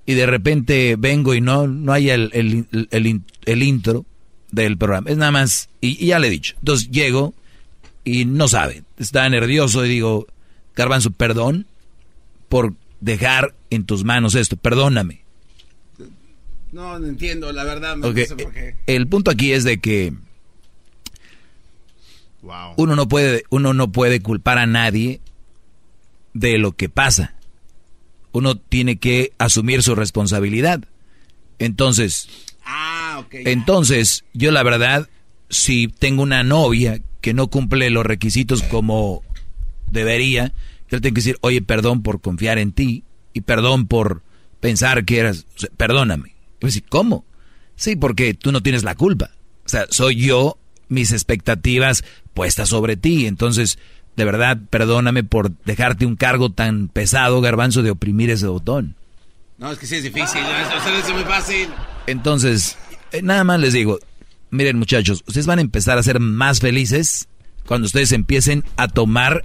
Y 0.07 0.15
de 0.15 0.27
repente 0.27 0.97
vengo 0.97 1.35
y 1.35 1.41
no, 1.41 1.67
no 1.67 1.93
hay 1.93 2.11
el, 2.11 2.31
el, 2.33 3.23
el 3.45 3.63
intro 3.63 4.05
del 4.65 4.77
programa. 4.79 5.11
Es 5.11 5.17
nada 5.17 5.31
más, 5.31 5.69
y, 5.81 6.03
y 6.03 6.09
ya 6.09 6.19
le 6.19 6.27
he 6.29 6.31
dicho. 6.31 6.55
Entonces 6.59 6.91
llego 6.91 7.35
y 8.05 8.25
no 8.25 8.49
sabe. 8.49 8.83
Está 8.99 9.29
nervioso 9.29 9.85
y 9.85 9.89
digo, 9.89 10.27
Garbanzo, 10.75 11.11
perdón 11.11 11.67
por 12.49 12.75
dejar 13.01 13.55
en 13.71 13.85
tus 13.85 14.05
manos 14.05 14.35
esto. 14.35 14.57
Perdóname. 14.57 15.23
No, 16.73 16.99
no 16.99 17.07
entiendo, 17.07 17.53
la 17.53 17.65
verdad, 17.65 17.97
no 17.97 18.13
sé 18.13 18.27
por 18.37 18.53
qué. 18.53 18.75
El 18.87 19.07
punto 19.07 19.31
aquí 19.31 19.53
es 19.53 19.65
de 19.65 19.79
que 19.79 20.13
Wow. 22.43 22.75
uno 22.77 22.95
no 22.97 23.09
puede, 23.09 23.45
uno 23.51 23.75
no 23.75 23.91
puede 23.91 24.21
culpar 24.21 24.59
a 24.59 24.67
nadie 24.67 25.21
de 26.35 26.59
lo 26.59 26.73
que 26.73 26.89
pasa. 26.89 27.35
Uno 28.33 28.57
tiene 28.57 28.97
que 28.99 29.33
asumir 29.39 29.83
su 29.83 29.95
responsabilidad. 29.95 30.85
Entonces, 31.59 32.29
Ah, 32.69 32.96
ok. 33.21 33.35
entonces, 33.45 34.25
yo 34.33 34.51
la 34.51 34.63
verdad, 34.63 35.09
si 35.51 35.89
tengo 35.89 36.23
una 36.23 36.43
novia 36.43 37.01
que 37.21 37.35
no 37.35 37.49
cumple 37.49 37.91
los 37.91 38.07
requisitos 38.07 38.63
como 38.63 39.23
debería, 39.91 40.53
yo 40.91 40.97
le 40.97 41.01
tengo 41.01 41.15
que 41.15 41.21
decir, 41.21 41.39
oye, 41.41 41.63
perdón 41.63 42.03
por 42.03 42.21
confiar 42.21 42.59
en 42.59 42.73
ti 42.73 43.05
y 43.33 43.43
perdón 43.43 43.87
por 43.87 44.23
pensar 44.61 45.05
que 45.05 45.19
eras, 45.19 45.47
o 45.57 45.61
sea, 45.61 45.71
perdóname. 45.77 46.35
Decir, 46.61 46.85
¿cómo? 46.89 47.25
Sí, 47.77 47.97
porque 47.97 48.35
tú 48.35 48.53
no 48.53 48.63
tienes 48.63 48.83
la 48.83 48.95
culpa. 48.95 49.31
O 49.65 49.69
sea, 49.69 49.87
soy 49.91 50.17
yo, 50.17 50.59
mis 50.89 51.13
expectativas 51.13 52.05
puestas 52.35 52.69
sobre 52.69 52.97
ti. 52.97 53.27
Entonces, 53.27 53.79
de 54.17 54.25
verdad, 54.25 54.59
perdóname 54.71 55.25
por 55.25 55.51
dejarte 55.65 56.07
un 56.07 56.17
cargo 56.17 56.51
tan 56.51 56.89
pesado, 56.89 57.41
garbanzo, 57.41 57.83
de 57.83 57.91
oprimir 57.91 58.31
ese 58.31 58.47
botón. 58.47 58.97
No, 59.59 59.71
es 59.71 59.79
que 59.79 59.87
sí 59.87 59.97
es 59.97 60.03
difícil, 60.03 60.41
no, 60.43 60.99
es 60.99 61.13
muy 61.13 61.25
fácil. 61.25 61.69
Entonces, 62.07 62.77
nada 63.23 63.45
más 63.45 63.61
les 63.61 63.73
digo, 63.73 63.99
miren 64.51 64.79
muchachos, 64.79 65.23
ustedes 65.27 65.47
van 65.47 65.59
a 65.59 65.63
empezar 65.63 65.99
a 65.99 66.03
ser 66.03 66.21
más 66.21 66.61
felices 66.61 67.29
cuando 67.67 67.87
ustedes 67.87 68.13
empiecen 68.13 68.65
a 68.77 68.89
tomar, 68.89 69.45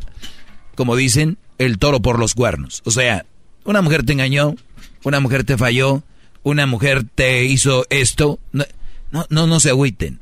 como 0.76 0.96
dicen, 0.96 1.38
el 1.58 1.78
toro 1.78 2.02
por 2.02 2.20
los 2.20 2.34
cuernos. 2.34 2.82
O 2.86 2.92
sea, 2.92 3.26
una 3.66 3.82
mujer 3.82 4.04
te 4.04 4.14
engañó, 4.14 4.56
una 5.04 5.20
mujer 5.20 5.44
te 5.44 5.58
falló, 5.58 6.04
una 6.44 6.66
mujer 6.66 7.04
te 7.04 7.46
hizo 7.46 7.86
esto. 7.90 8.40
No, 8.52 8.66
no, 9.12 9.26
no, 9.30 9.48
no 9.48 9.60
se 9.60 9.70
agüiten. 9.70 10.20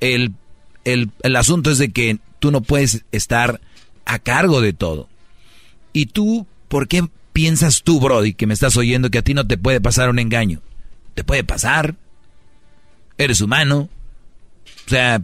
El, 0.00 0.32
el, 0.84 1.10
el 1.22 1.36
asunto 1.36 1.70
es 1.70 1.78
de 1.78 1.90
que 1.90 2.18
tú 2.38 2.50
no 2.50 2.62
puedes 2.62 3.04
estar 3.12 3.60
a 4.04 4.18
cargo 4.18 4.60
de 4.60 4.72
todo. 4.72 5.08
Y 5.92 6.06
tú, 6.06 6.46
¿por 6.68 6.88
qué 6.88 7.06
piensas 7.32 7.82
tú, 7.82 8.00
Brody, 8.00 8.34
que 8.34 8.46
me 8.46 8.54
estás 8.54 8.76
oyendo, 8.76 9.10
que 9.10 9.18
a 9.18 9.22
ti 9.22 9.34
no 9.34 9.46
te 9.46 9.58
puede 9.58 9.80
pasar 9.80 10.08
un 10.08 10.18
engaño? 10.18 10.62
Te 11.14 11.24
puede 11.24 11.44
pasar. 11.44 11.96
Eres 13.20 13.42
humano. 13.42 13.90
O 14.86 14.88
sea, 14.88 15.20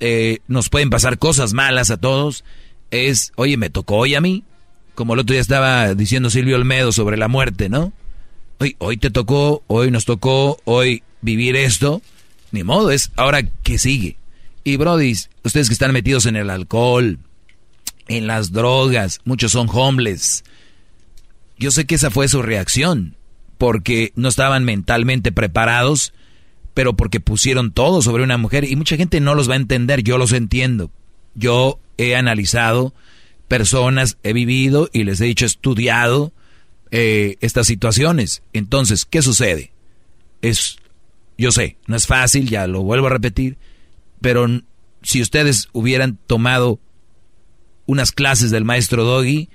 eh, 0.00 0.40
nos 0.48 0.68
pueden 0.68 0.90
pasar 0.90 1.18
cosas 1.18 1.54
malas 1.54 1.90
a 1.90 1.96
todos. 1.96 2.44
Es, 2.90 3.32
oye, 3.36 3.56
me 3.56 3.70
tocó 3.70 3.96
hoy 3.96 4.14
a 4.14 4.20
mí. 4.20 4.44
Como 4.94 5.14
el 5.14 5.20
otro 5.20 5.32
día 5.32 5.40
estaba 5.40 5.94
diciendo 5.94 6.28
Silvio 6.28 6.56
Olmedo 6.56 6.92
sobre 6.92 7.16
la 7.16 7.28
muerte, 7.28 7.70
¿no? 7.70 7.94
Hoy, 8.58 8.76
hoy 8.78 8.98
te 8.98 9.08
tocó, 9.08 9.62
hoy 9.66 9.90
nos 9.90 10.04
tocó, 10.04 10.60
hoy 10.64 11.02
vivir 11.22 11.56
esto. 11.56 12.02
Ni 12.50 12.64
modo, 12.64 12.90
es 12.90 13.10
ahora 13.16 13.42
que 13.42 13.78
sigue. 13.78 14.18
Y 14.62 14.76
Brody, 14.76 15.16
ustedes 15.42 15.68
que 15.68 15.72
están 15.72 15.94
metidos 15.94 16.26
en 16.26 16.36
el 16.36 16.50
alcohol, 16.50 17.18
en 18.08 18.26
las 18.26 18.52
drogas, 18.52 19.22
muchos 19.24 19.52
son 19.52 19.70
homeless. 19.72 20.44
Yo 21.58 21.70
sé 21.70 21.86
que 21.86 21.94
esa 21.94 22.10
fue 22.10 22.28
su 22.28 22.42
reacción, 22.42 23.16
porque 23.56 24.12
no 24.16 24.28
estaban 24.28 24.64
mentalmente 24.64 25.32
preparados 25.32 26.12
pero 26.74 26.94
porque 26.94 27.20
pusieron 27.20 27.72
todo 27.72 28.02
sobre 28.02 28.22
una 28.22 28.38
mujer 28.38 28.64
y 28.64 28.76
mucha 28.76 28.96
gente 28.96 29.20
no 29.20 29.34
los 29.34 29.48
va 29.48 29.54
a 29.54 29.58
entender, 29.58 30.02
yo 30.02 30.18
los 30.18 30.32
entiendo. 30.32 30.90
Yo 31.34 31.80
he 31.98 32.16
analizado 32.16 32.94
personas, 33.48 34.16
he 34.22 34.32
vivido 34.32 34.88
y 34.92 35.04
les 35.04 35.20
he 35.20 35.24
dicho, 35.24 35.44
estudiado 35.44 36.32
eh, 36.90 37.36
estas 37.40 37.66
situaciones. 37.66 38.42
Entonces, 38.52 39.04
¿qué 39.04 39.22
sucede? 39.22 39.72
Es, 40.40 40.78
yo 41.36 41.52
sé, 41.52 41.76
no 41.86 41.96
es 41.96 42.06
fácil, 42.06 42.48
ya 42.48 42.66
lo 42.66 42.82
vuelvo 42.82 43.06
a 43.08 43.10
repetir, 43.10 43.58
pero 44.20 44.46
si 45.02 45.20
ustedes 45.20 45.68
hubieran 45.72 46.18
tomado 46.26 46.80
unas 47.86 48.12
clases 48.12 48.50
del 48.50 48.64
maestro 48.64 49.04
Doggy, 49.04 49.48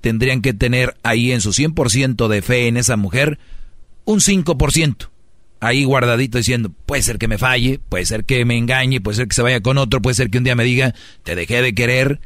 tendrían 0.00 0.42
que 0.42 0.52
tener 0.52 0.96
ahí 1.02 1.32
en 1.32 1.40
su 1.40 1.50
100% 1.50 2.28
de 2.28 2.42
fe 2.42 2.68
en 2.68 2.76
esa 2.76 2.96
mujer 2.96 3.38
un 4.04 4.20
5%. 4.20 5.08
Ahí 5.60 5.84
guardadito 5.84 6.38
diciendo, 6.38 6.70
puede 6.86 7.02
ser 7.02 7.18
que 7.18 7.28
me 7.28 7.38
falle, 7.38 7.80
puede 7.88 8.06
ser 8.06 8.24
que 8.24 8.44
me 8.44 8.56
engañe, 8.56 9.00
puede 9.00 9.16
ser 9.16 9.28
que 9.28 9.34
se 9.34 9.42
vaya 9.42 9.60
con 9.60 9.76
otro, 9.78 10.00
puede 10.00 10.14
ser 10.14 10.30
que 10.30 10.38
un 10.38 10.44
día 10.44 10.54
me 10.54 10.64
diga, 10.64 10.94
te 11.24 11.34
dejé 11.34 11.62
de 11.62 11.74
querer, 11.74 12.20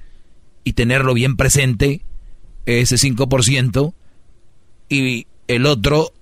y 0.64 0.74
tenerlo 0.74 1.14
bien 1.14 1.36
presente, 1.36 2.02
ese 2.66 2.96
5%, 2.96 3.94
y 4.88 5.26
el 5.48 5.66
otro, 5.66 6.12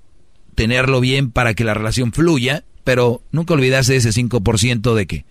tenerlo 0.54 1.00
bien 1.00 1.30
para 1.30 1.54
que 1.54 1.64
la 1.64 1.74
relación 1.74 2.12
fluya, 2.12 2.64
pero 2.84 3.22
nunca 3.32 3.54
olvidarse 3.54 3.96
ese 3.96 4.10
5% 4.10 4.94
de 4.94 5.06
que, 5.06 5.24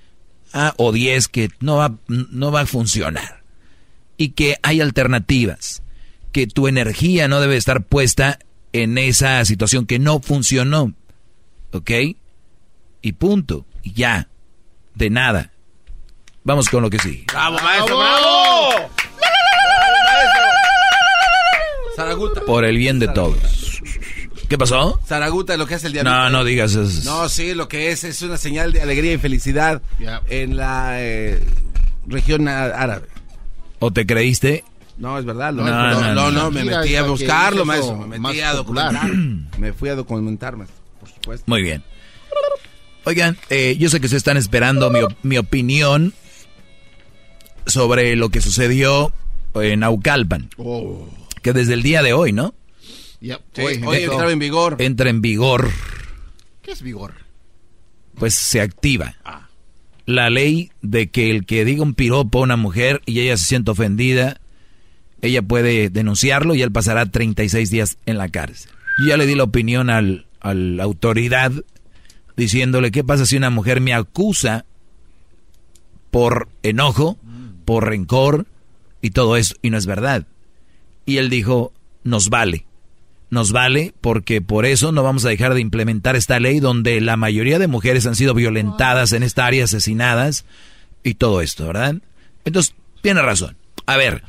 ah, 0.53 0.73
o 0.77 0.91
10 0.91 1.27
que 1.27 1.49
no 1.59 1.77
va, 1.77 1.97
no 2.07 2.51
va 2.51 2.61
a 2.61 2.65
funcionar. 2.65 3.43
Y 4.17 4.29
que 4.29 4.57
hay 4.61 4.81
alternativas, 4.81 5.81
que 6.31 6.45
tu 6.45 6.67
energía 6.67 7.27
no 7.27 7.39
debe 7.39 7.57
estar 7.57 7.83
puesta 7.85 8.39
en 8.73 8.97
esa 8.97 9.43
situación 9.45 9.85
que 9.85 9.99
no 9.99 10.19
funcionó. 10.19 10.93
¿Ok? 11.71 11.91
Y 13.01 13.11
punto. 13.13 13.65
Y 13.83 13.93
ya. 13.93 14.27
De 14.95 15.09
nada. 15.09 15.51
Vamos 16.43 16.69
con 16.69 16.81
lo 16.81 16.89
que 16.89 16.99
sí. 16.99 17.25
¡Bravo, 17.27 17.59
maestro! 17.59 17.97
¡Bravo! 17.97 18.89
Zaraguta. 21.95 22.41
Por 22.41 22.65
el 22.65 22.77
bien 22.77 22.99
de 22.99 23.07
todos. 23.09 23.81
¿Qué 24.47 24.57
pasó? 24.57 24.99
Zaraguta, 25.05 25.57
lo 25.57 25.67
que 25.67 25.75
es 25.75 25.83
el 25.83 25.93
día 25.93 26.03
No, 26.03 26.29
no 26.29 26.43
digas 26.43 26.73
eso. 26.73 27.01
No, 27.03 27.29
sí, 27.29 27.53
lo 27.53 27.67
que 27.67 27.91
es 27.91 28.03
es 28.03 28.21
una 28.23 28.37
señal 28.37 28.73
de 28.73 28.81
alegría 28.81 29.13
y 29.13 29.17
felicidad 29.17 29.81
en 30.27 30.57
la 30.57 31.01
eh, 31.01 31.43
región 32.07 32.47
árabe. 32.47 33.07
¿O 33.79 33.91
te 33.91 34.05
creíste? 34.05 34.63
No, 34.97 35.17
es 35.17 35.25
verdad. 35.25 35.53
No, 35.53 35.63
no, 35.63 36.13
no, 36.13 36.31
no, 36.31 36.51
me 36.51 36.63
metí 36.63 36.95
a 36.95 37.03
buscarlo, 37.03 37.63
maestro. 37.63 37.97
Me 37.97 38.19
metí 38.19 38.41
a 38.41 38.53
documentar. 38.53 39.09
me 39.57 39.73
fui 39.73 39.89
a 39.89 39.95
documentarme, 39.95 40.65
por 40.65 40.78
supuesto. 41.19 41.45
Muy 41.47 41.61
bien. 41.61 41.83
Oigan, 43.05 43.37
eh, 43.49 43.75
yo 43.79 43.89
sé 43.89 44.01
que 44.01 44.07
se 44.07 44.17
están 44.17 44.37
esperando 44.37 44.89
mi, 44.91 44.99
mi 45.23 45.37
opinión 45.37 46.13
sobre 47.65 48.15
lo 48.15 48.29
que 48.29 48.41
sucedió 48.41 49.13
en 49.55 49.83
Aucalpan. 49.83 50.49
Oh. 50.57 51.07
Que 51.41 51.53
desde 51.53 51.73
el 51.73 51.83
día 51.83 52.01
de 52.01 52.13
hoy, 52.13 52.33
¿no? 52.33 52.53
hoy, 53.21 53.81
entra 54.03 54.31
en 54.31 54.39
vigor. 54.39 54.75
Entra 54.79 55.09
en 55.09 55.21
vigor. 55.21 55.69
¿Qué 56.61 56.71
es 56.71 56.81
vigor? 56.81 57.13
Pues 58.15 58.33
se 58.33 58.61
activa. 58.61 59.15
Ah. 59.23 59.47
La 60.05 60.29
ley 60.29 60.71
de 60.81 61.09
que 61.09 61.29
el 61.29 61.45
que 61.45 61.65
diga 61.65 61.83
un 61.83 61.93
piropo 61.93 62.39
a 62.39 62.43
una 62.43 62.57
mujer 62.57 63.01
y 63.05 63.19
ella 63.19 63.37
se 63.37 63.45
siente 63.45 63.71
ofendida, 63.71 64.41
ella 65.21 65.41
puede 65.41 65.89
denunciarlo 65.89 66.55
y 66.55 66.61
él 66.61 66.71
pasará 66.71 67.05
36 67.05 67.69
días 67.69 67.97
en 68.05 68.17
la 68.17 68.29
cárcel. 68.29 68.71
Yo 68.99 69.09
ya 69.09 69.17
le 69.17 69.27
di 69.27 69.35
la 69.35 69.43
opinión 69.43 69.89
al, 69.89 70.25
a 70.39 70.53
la 70.53 70.83
autoridad 70.83 71.51
diciéndole 72.35 72.91
qué 72.91 73.03
pasa 73.03 73.25
si 73.25 73.37
una 73.37 73.49
mujer 73.49 73.81
me 73.81 73.93
acusa 73.93 74.65
por 76.11 76.49
enojo, 76.63 77.17
por 77.65 77.87
rencor 77.87 78.47
y 79.01 79.11
todo 79.11 79.37
eso, 79.37 79.55
y 79.61 79.69
no 79.69 79.77
es 79.77 79.85
verdad. 79.85 80.25
Y 81.05 81.17
él 81.17 81.29
dijo, 81.29 81.73
nos 82.03 82.29
vale, 82.29 82.65
nos 83.29 83.51
vale 83.51 83.93
porque 84.01 84.41
por 84.41 84.65
eso 84.65 84.91
no 84.91 85.03
vamos 85.03 85.25
a 85.25 85.29
dejar 85.29 85.53
de 85.53 85.61
implementar 85.61 86.15
esta 86.15 86.39
ley 86.39 86.59
donde 86.59 86.99
la 87.01 87.17
mayoría 87.17 87.59
de 87.59 87.67
mujeres 87.67 88.05
han 88.05 88.15
sido 88.15 88.33
violentadas 88.33 89.11
en 89.11 89.23
esta 89.23 89.45
área, 89.45 89.65
asesinadas 89.65 90.45
y 91.03 91.15
todo 91.15 91.41
esto, 91.41 91.67
¿verdad? 91.67 91.95
Entonces, 92.45 92.73
tiene 93.01 93.21
razón. 93.21 93.57
A 93.85 93.97
ver, 93.97 94.23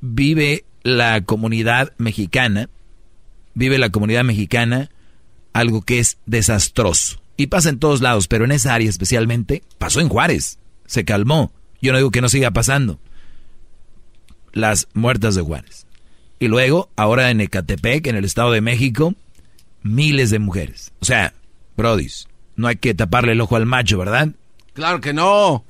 vive 0.00 0.64
la 0.82 1.22
comunidad 1.22 1.92
mexicana, 1.98 2.68
vive 3.56 3.78
la 3.78 3.90
comunidad 3.90 4.22
mexicana 4.22 4.90
algo 5.52 5.82
que 5.82 5.98
es 5.98 6.18
desastroso. 6.26 7.20
Y 7.36 7.48
pasa 7.48 7.70
en 7.70 7.78
todos 7.78 8.02
lados, 8.02 8.28
pero 8.28 8.44
en 8.44 8.52
esa 8.52 8.74
área 8.74 8.88
especialmente, 8.88 9.62
pasó 9.78 10.00
en 10.00 10.08
Juárez, 10.08 10.58
se 10.86 11.04
calmó. 11.04 11.50
Yo 11.80 11.92
no 11.92 11.98
digo 11.98 12.10
que 12.10 12.20
no 12.20 12.28
siga 12.28 12.50
pasando. 12.50 12.98
Las 14.52 14.88
muertas 14.94 15.34
de 15.34 15.42
Juárez. 15.42 15.86
Y 16.38 16.48
luego, 16.48 16.90
ahora 16.96 17.30
en 17.30 17.40
Ecatepec, 17.40 18.06
en 18.06 18.16
el 18.16 18.24
Estado 18.24 18.52
de 18.52 18.60
México, 18.60 19.14
miles 19.82 20.30
de 20.30 20.38
mujeres. 20.38 20.92
O 21.00 21.06
sea, 21.06 21.32
brodis, 21.76 22.28
no 22.56 22.68
hay 22.68 22.76
que 22.76 22.94
taparle 22.94 23.32
el 23.32 23.40
ojo 23.40 23.56
al 23.56 23.66
macho, 23.66 23.98
¿verdad? 23.98 24.28
Claro 24.74 25.00
que 25.00 25.14
no. 25.14 25.64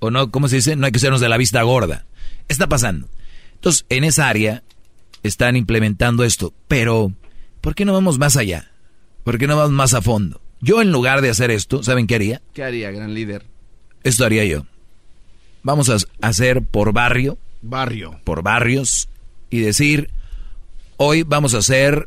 O 0.00 0.10
no, 0.10 0.30
¿cómo 0.30 0.48
se 0.48 0.56
dice? 0.56 0.76
No 0.76 0.84
hay 0.84 0.92
que 0.92 0.98
sernos 0.98 1.20
de 1.20 1.30
la 1.30 1.38
vista 1.38 1.62
gorda. 1.62 2.04
Está 2.48 2.68
pasando. 2.68 3.08
Entonces, 3.54 3.86
en 3.88 4.04
esa 4.04 4.28
área 4.28 4.62
están 5.24 5.56
implementando 5.56 6.22
esto. 6.22 6.54
Pero, 6.68 7.12
¿por 7.60 7.74
qué 7.74 7.84
no 7.84 7.92
vamos 7.92 8.18
más 8.18 8.36
allá? 8.36 8.70
¿Por 9.24 9.38
qué 9.38 9.48
no 9.48 9.56
vamos 9.56 9.72
más 9.72 9.94
a 9.94 10.02
fondo? 10.02 10.40
Yo 10.60 10.80
en 10.80 10.92
lugar 10.92 11.20
de 11.20 11.30
hacer 11.30 11.50
esto, 11.50 11.82
¿saben 11.82 12.06
qué 12.06 12.14
haría? 12.14 12.42
¿Qué 12.52 12.62
haría, 12.62 12.90
gran 12.92 13.12
líder? 13.12 13.44
Esto 14.04 14.24
haría 14.24 14.44
yo. 14.44 14.66
Vamos 15.62 15.90
a 15.90 15.96
hacer 16.20 16.62
por 16.62 16.92
barrio. 16.92 17.38
Barrio. 17.62 18.20
Por 18.24 18.42
barrios. 18.42 19.08
Y 19.50 19.60
decir, 19.60 20.10
hoy 20.98 21.22
vamos 21.22 21.54
a 21.54 21.58
hacer 21.58 22.06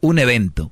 un 0.00 0.18
evento. 0.18 0.70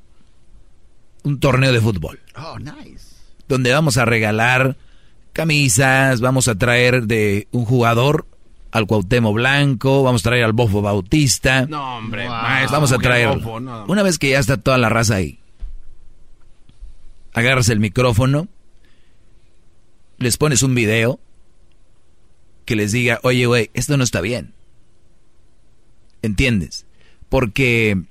Un 1.23 1.41
torneo 1.41 1.73
de 1.73 1.81
fútbol. 1.81 2.21
Oh, 2.37 2.59
nice. 2.59 3.17
Donde 3.49 3.73
vamos 3.73 3.97
a 3.97 4.05
regalar 4.05 4.77
camisas, 5.33 6.21
vamos 6.21 6.49
a 6.49 6.57
traer 6.57 7.07
de 7.07 7.49
un 7.51 7.65
jugador 7.65 8.27
al 8.71 8.87
Cuauhtémoc 8.87 9.35
Blanco, 9.35 10.03
vamos 10.03 10.23
a 10.23 10.29
traer 10.29 10.45
al 10.45 10.53
Bofo 10.53 10.83
Bautista. 10.83 11.67
No, 11.67 11.99
hombre, 11.99 12.27
vamos 12.27 12.93
a 12.93 12.99
traer. 12.99 13.39
Una 13.87 14.03
vez 14.03 14.19
que 14.19 14.31
ya 14.31 14.39
está 14.39 14.57
toda 14.57 14.79
la 14.79 14.89
raza 14.89 15.17
ahí, 15.17 15.39
agarras 17.33 17.69
el 17.69 17.81
micrófono, 17.81 18.49
les 20.19 20.37
pones 20.37 20.63
un 20.63 20.75
video 20.75 21.21
que 22.65 22.77
les 22.77 22.93
diga, 22.93 23.21
oye, 23.23 23.47
güey, 23.47 23.71
esto 23.75 23.97
no 23.97 24.05
está 24.05 24.21
bien. 24.21 24.53
¿Entiendes? 26.21 26.85
Porque 27.29 28.03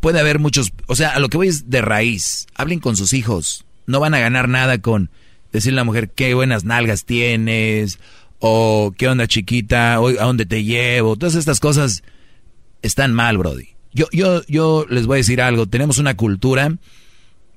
puede 0.00 0.20
haber 0.20 0.38
muchos, 0.38 0.72
o 0.86 0.94
sea, 0.94 1.10
a 1.10 1.18
lo 1.18 1.28
que 1.28 1.36
voy 1.36 1.48
es 1.48 1.68
de 1.68 1.82
raíz. 1.82 2.46
Hablen 2.54 2.80
con 2.80 2.96
sus 2.96 3.12
hijos. 3.12 3.66
No 3.86 4.00
van 4.00 4.14
a 4.14 4.20
ganar 4.20 4.48
nada 4.48 4.78
con 4.78 5.10
decirle 5.52 5.80
a 5.80 5.82
la 5.82 5.84
mujer 5.84 6.10
qué 6.10 6.32
buenas 6.34 6.64
nalgas 6.64 7.04
tienes 7.04 7.98
o 8.44 8.92
qué 8.98 9.06
onda 9.06 9.28
chiquita, 9.28 10.00
o 10.00 10.08
a 10.08 10.24
dónde 10.24 10.46
te 10.46 10.64
llevo. 10.64 11.14
Todas 11.14 11.36
estas 11.36 11.60
cosas 11.60 12.02
están 12.82 13.14
mal, 13.14 13.38
Brody. 13.38 13.68
Yo, 13.94 14.06
yo, 14.10 14.42
yo 14.48 14.84
les 14.90 15.06
voy 15.06 15.16
a 15.16 15.18
decir 15.18 15.40
algo. 15.40 15.68
Tenemos 15.68 15.98
una 15.98 16.16
cultura 16.16 16.76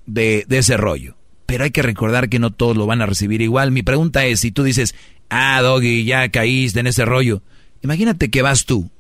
de, 0.06 0.46
de 0.48 0.58
ese 0.60 0.78
rollo. 0.78 1.18
Pero 1.48 1.64
hay 1.64 1.72
que 1.72 1.82
recordar 1.82 2.30
que 2.30 2.38
no 2.38 2.52
todos 2.52 2.78
lo 2.78 2.86
van 2.86 3.02
a 3.02 3.08
recibir 3.08 3.42
igual. 3.42 3.72
Mi 3.72 3.82
pregunta 3.82 4.28
es, 4.28 4.42
si 4.42 4.52
tú 4.52 4.62
dices, 4.62 4.94
ah, 5.30 5.60
Doggy, 5.64 6.06
ya 6.06 6.30
caíste 6.30 6.82
en 6.82 6.88
ese 6.88 7.04
rollo. 7.04 7.42
Imagínate 7.82 8.30
que 8.30 8.44
vas 8.44 8.66
tú. 8.66 8.92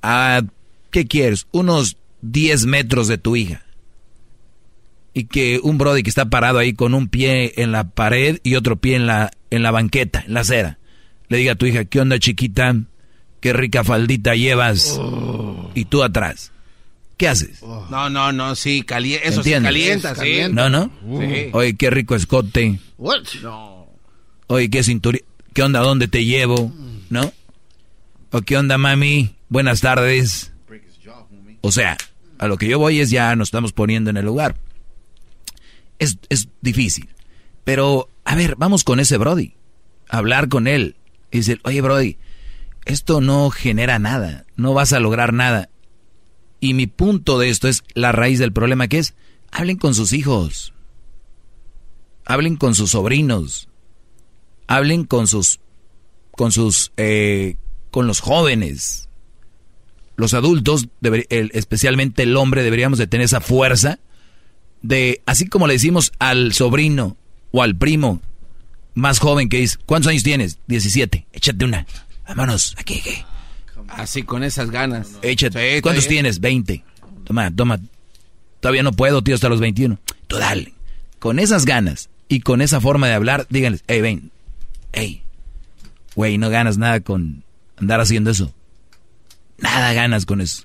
A, 0.00 0.42
¿qué 0.92 1.08
quieres? 1.08 1.48
Unos 1.50 1.96
10 2.20 2.66
metros 2.66 3.08
de 3.08 3.18
tu 3.18 3.34
hija. 3.34 3.64
Y 5.12 5.24
que 5.24 5.58
un 5.60 5.76
Brody 5.76 6.04
que 6.04 6.10
está 6.10 6.26
parado 6.26 6.60
ahí 6.60 6.72
con 6.72 6.94
un 6.94 7.08
pie 7.08 7.54
en 7.56 7.72
la 7.72 7.90
pared 7.90 8.38
y 8.44 8.54
otro 8.54 8.76
pie 8.76 8.94
en 8.94 9.08
la, 9.08 9.32
en 9.52 9.62
la 9.62 9.70
banqueta, 9.70 10.24
en 10.26 10.34
la 10.34 10.40
acera, 10.40 10.78
le 11.28 11.36
diga 11.36 11.52
a 11.52 11.54
tu 11.56 11.66
hija, 11.66 11.84
¿qué 11.84 12.00
onda 12.00 12.18
chiquita? 12.18 12.74
Qué 13.40 13.52
rica 13.52 13.84
faldita 13.84 14.34
llevas. 14.34 14.96
Oh. 14.98 15.70
Y 15.74 15.84
tú 15.84 16.02
atrás. 16.02 16.52
¿Qué 17.18 17.28
haces? 17.28 17.62
No, 17.62 18.08
no, 18.08 18.32
no, 18.32 18.54
sí, 18.54 18.84
eso 19.22 19.42
sí 19.42 19.52
calienta, 19.52 20.14
sí. 20.14 20.40
No, 20.50 20.70
no. 20.70 20.90
Oye, 21.52 21.76
qué 21.76 21.90
rico 21.90 22.16
escote. 22.16 22.80
What? 22.96 23.22
No. 23.42 23.86
Oye, 24.46 24.70
qué 24.70 24.82
cinturón. 24.82 25.20
¿Qué 25.52 25.62
onda? 25.62 25.80
¿Dónde 25.80 26.08
te 26.08 26.24
llevo? 26.24 26.72
¿No? 27.10 27.32
¿O 28.30 28.40
qué 28.40 28.56
onda, 28.56 28.78
mami? 28.78 29.34
Buenas 29.50 29.82
tardes. 29.82 30.52
O 31.60 31.70
sea, 31.70 31.98
a 32.38 32.48
lo 32.48 32.56
que 32.56 32.68
yo 32.68 32.78
voy 32.78 33.00
es 33.00 33.10
ya 33.10 33.36
nos 33.36 33.48
estamos 33.48 33.72
poniendo 33.72 34.08
en 34.08 34.16
el 34.16 34.24
lugar. 34.24 34.56
Es, 35.98 36.18
es 36.30 36.48
difícil. 36.62 37.08
Pero, 37.64 38.08
a 38.32 38.34
ver, 38.34 38.56
vamos 38.56 38.82
con 38.82 38.98
ese 38.98 39.18
Brody. 39.18 39.56
Hablar 40.08 40.48
con 40.48 40.66
él. 40.66 40.96
Y 41.30 41.38
decir, 41.38 41.60
oye, 41.64 41.82
Brody, 41.82 42.16
esto 42.86 43.20
no 43.20 43.50
genera 43.50 43.98
nada. 43.98 44.46
No 44.56 44.72
vas 44.72 44.94
a 44.94 45.00
lograr 45.00 45.34
nada 45.34 45.68
Y 46.58 46.72
mi 46.72 46.86
punto 46.86 47.38
de 47.38 47.50
esto 47.50 47.68
es 47.68 47.84
la 47.92 48.10
raíz 48.10 48.38
del 48.38 48.54
problema 48.54 48.88
que 48.88 48.96
es, 48.96 49.14
hablen 49.50 49.76
con 49.76 49.94
sus 49.94 50.14
hijos, 50.14 50.72
hablen 52.24 52.56
con 52.56 52.74
sus 52.74 52.92
sobrinos, 52.92 53.68
hablen 54.66 55.04
con 55.04 55.26
sus, 55.26 55.60
con 56.30 56.52
sus, 56.52 56.90
eh, 56.96 57.56
con 57.90 58.06
los 58.06 58.20
jóvenes. 58.20 59.10
Los 60.16 60.32
adultos, 60.32 60.88
especialmente 61.02 62.22
el 62.22 62.34
hombre, 62.38 62.62
deberíamos 62.62 62.98
de 62.98 63.06
tener 63.06 63.26
esa 63.26 63.42
fuerza 63.42 63.98
de, 64.80 65.20
así 65.26 65.48
como 65.48 65.66
le 65.66 65.74
decimos 65.74 66.12
al 66.18 66.54
sobrino 66.54 67.18
o 67.52 67.62
al 67.62 67.76
primo 67.76 68.20
más 68.94 69.20
joven 69.20 69.48
que 69.48 69.58
dice, 69.58 69.78
¿cuántos 69.86 70.10
años 70.10 70.22
tienes? 70.22 70.58
17, 70.66 71.26
échate 71.32 71.64
una, 71.64 71.86
vámonos, 72.26 72.74
aquí, 72.78 72.98
aquí. 72.98 73.24
Así, 73.88 74.22
con 74.22 74.42
esas 74.42 74.70
ganas. 74.70 75.18
Échate. 75.22 75.82
¿Cuántos 75.82 76.08
tienes? 76.08 76.40
20. 76.40 76.82
Toma, 77.24 77.54
toma. 77.54 77.78
Todavía 78.60 78.82
no 78.82 78.92
puedo, 78.92 79.22
tío, 79.22 79.34
hasta 79.34 79.48
los 79.48 79.60
21. 79.60 79.98
Tú 80.26 80.36
dale. 80.36 80.72
Con 81.18 81.38
esas 81.38 81.64
ganas 81.64 82.08
y 82.28 82.40
con 82.40 82.62
esa 82.62 82.80
forma 82.80 83.06
de 83.08 83.14
hablar, 83.14 83.46
díganles, 83.50 83.84
hey, 83.86 84.00
ven, 84.00 84.30
hey, 84.92 85.22
güey, 86.14 86.38
no 86.38 86.48
ganas 86.48 86.78
nada 86.78 87.00
con 87.00 87.44
andar 87.76 88.00
haciendo 88.00 88.30
eso. 88.30 88.54
Nada 89.58 89.92
ganas 89.92 90.26
con 90.26 90.40
eso. 90.40 90.64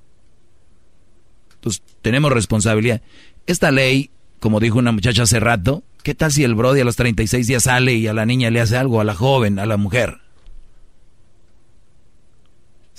Entonces, 1.55 1.83
tenemos 2.01 2.31
responsabilidad. 2.31 3.01
Esta 3.45 3.71
ley, 3.71 4.09
como 4.39 4.59
dijo 4.59 4.79
una 4.79 4.91
muchacha 4.91 5.23
hace 5.23 5.39
rato, 5.39 5.83
¿qué 6.07 6.15
tal 6.15 6.31
si 6.31 6.45
el 6.45 6.55
Brody 6.55 6.79
a 6.79 6.85
los 6.85 6.95
36 6.95 7.47
días 7.47 7.63
sale 7.63 7.93
y 7.95 8.07
a 8.07 8.13
la 8.13 8.25
niña 8.25 8.49
le 8.49 8.61
hace 8.61 8.77
algo, 8.77 9.01
a 9.01 9.03
la 9.03 9.13
joven, 9.13 9.59
a 9.59 9.65
la 9.65 9.75
mujer? 9.75 10.21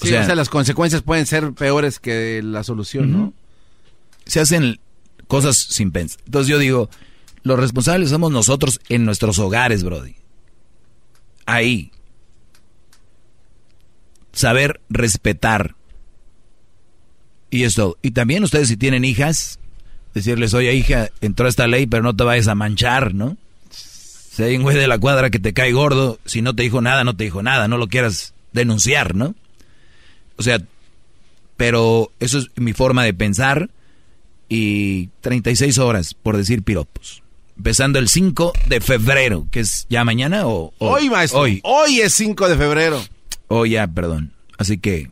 o, 0.03 0.07
sea, 0.07 0.35
las 0.35 0.51
consecuencias 0.51 1.01
pueden 1.01 1.25
ser 1.25 1.55
peores 1.55 2.01
que 2.01 2.43
la 2.45 2.63
solución, 2.65 3.11
¿no? 3.11 3.33
Se 4.27 4.41
hacen 4.41 4.79
cosas 5.27 5.57
sin 5.57 5.91
pensar. 5.91 6.21
Entonces 6.27 6.51
yo 6.51 6.59
digo, 6.59 6.91
los 7.45 7.59
responsables 7.59 8.11
somos 8.11 8.31
nosotros 8.31 8.79
en 8.91 9.07
nuestros 9.07 9.39
hogares, 9.39 9.85
Brody. 9.85 10.17
Ahí. 11.47 11.93
Saber 14.33 14.83
respetar. 14.91 15.77
Y 17.49 17.63
esto. 17.63 17.97
Y 18.03 18.11
también 18.11 18.45
ustedes 18.45 18.69
si 18.69 18.77
tienen 18.77 19.07
hijas, 19.07 19.61
decirles, 20.19 20.55
oye 20.55 20.74
hija, 20.74 21.11
entró 21.20 21.49
esta 21.49 21.66
ley, 21.66 21.86
pero 21.86 22.03
no 22.03 22.15
te 22.15 22.24
vayas 22.24 22.49
a 22.49 22.55
manchar, 22.55 23.15
¿no? 23.15 23.36
Si 23.70 24.43
hay 24.43 24.57
un 24.57 24.62
güey 24.62 24.77
de 24.77 24.86
la 24.86 24.99
cuadra 24.99 25.31
que 25.31 25.39
te 25.39 25.53
cae 25.53 25.73
gordo, 25.73 26.19
si 26.24 26.43
no 26.43 26.55
te 26.55 26.62
dijo 26.62 26.81
nada, 26.81 27.03
no 27.03 27.16
te 27.16 27.24
dijo 27.24 27.43
nada, 27.43 27.66
no 27.66 27.77
lo 27.77 27.89
quieras 27.89 28.35
denunciar, 28.53 29.15
¿no? 29.15 29.35
O 30.36 30.43
sea, 30.43 30.61
pero 31.57 32.12
eso 32.20 32.39
es 32.39 32.47
mi 32.55 32.73
forma 32.73 33.03
de 33.03 33.15
pensar 33.15 33.69
y 34.49 35.09
36 35.20 35.78
horas 35.78 36.15
por 36.15 36.36
decir 36.36 36.62
piropos. 36.62 37.23
Empezando 37.57 37.99
el 37.99 38.09
5 38.09 38.53
de 38.69 38.81
febrero, 38.81 39.49
que 39.51 39.61
es 39.61 39.86
ya 39.90 40.05
mañana 40.05 40.47
o, 40.47 40.73
hoy, 40.78 41.11
maestro. 41.11 41.40
Hoy. 41.40 41.61
Hoy 41.65 42.01
es 42.01 42.15
5 42.15 42.49
de 42.49 42.57
febrero. 42.57 43.05
Hoy 43.49 43.70
ya, 43.70 43.89
perdón. 43.89 44.32
Así 44.57 44.78
que 44.78 45.11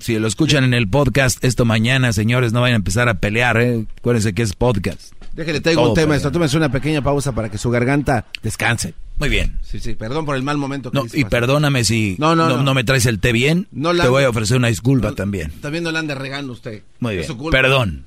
si 0.00 0.18
lo 0.18 0.26
escuchan 0.26 0.64
en 0.64 0.74
el 0.74 0.88
podcast 0.88 1.44
esto 1.44 1.64
mañana, 1.64 2.12
señores, 2.12 2.52
no 2.52 2.60
vayan 2.60 2.74
a 2.74 2.76
empezar 2.76 3.08
a 3.08 3.14
pelear, 3.14 3.60
¿eh? 3.60 3.86
Acuérdense 3.98 4.32
que 4.32 4.42
es 4.42 4.54
podcast. 4.54 5.12
Déjale, 5.34 5.60
tengo 5.60 5.88
un 5.88 5.94
tema, 5.94 6.16
esto. 6.16 6.32
Tómense 6.32 6.56
una 6.56 6.72
pequeña 6.72 7.02
pausa 7.02 7.32
para 7.32 7.48
que 7.48 7.58
su 7.58 7.70
garganta 7.70 8.26
descanse. 8.42 8.94
Muy 9.18 9.28
bien. 9.28 9.58
Sí, 9.62 9.78
sí, 9.78 9.94
perdón 9.94 10.24
por 10.24 10.34
el 10.34 10.42
mal 10.42 10.56
momento. 10.56 10.90
no, 10.92 11.04
y 11.12 11.24
perdóname 11.24 11.84
si 11.84 12.16
no, 12.18 12.34
no, 12.34 12.62
no, 12.62 12.74
me 12.74 12.84
traes 12.84 13.06
el 13.06 13.20
té 13.20 13.32
bien. 13.32 13.68
No 13.70 13.94
te 13.94 14.08
voy 14.08 14.24
a 14.24 14.30
ofrecer 14.30 14.56
una 14.56 14.68
disculpa 14.68 15.12
también. 15.12 15.52
También 15.60 15.84
no 15.84 15.92
le 15.92 15.98
ande 15.98 16.14
regando 16.14 16.52
usted. 16.52 16.82
Muy 16.98 17.16
bien. 17.16 17.28
Perdón. 17.50 18.06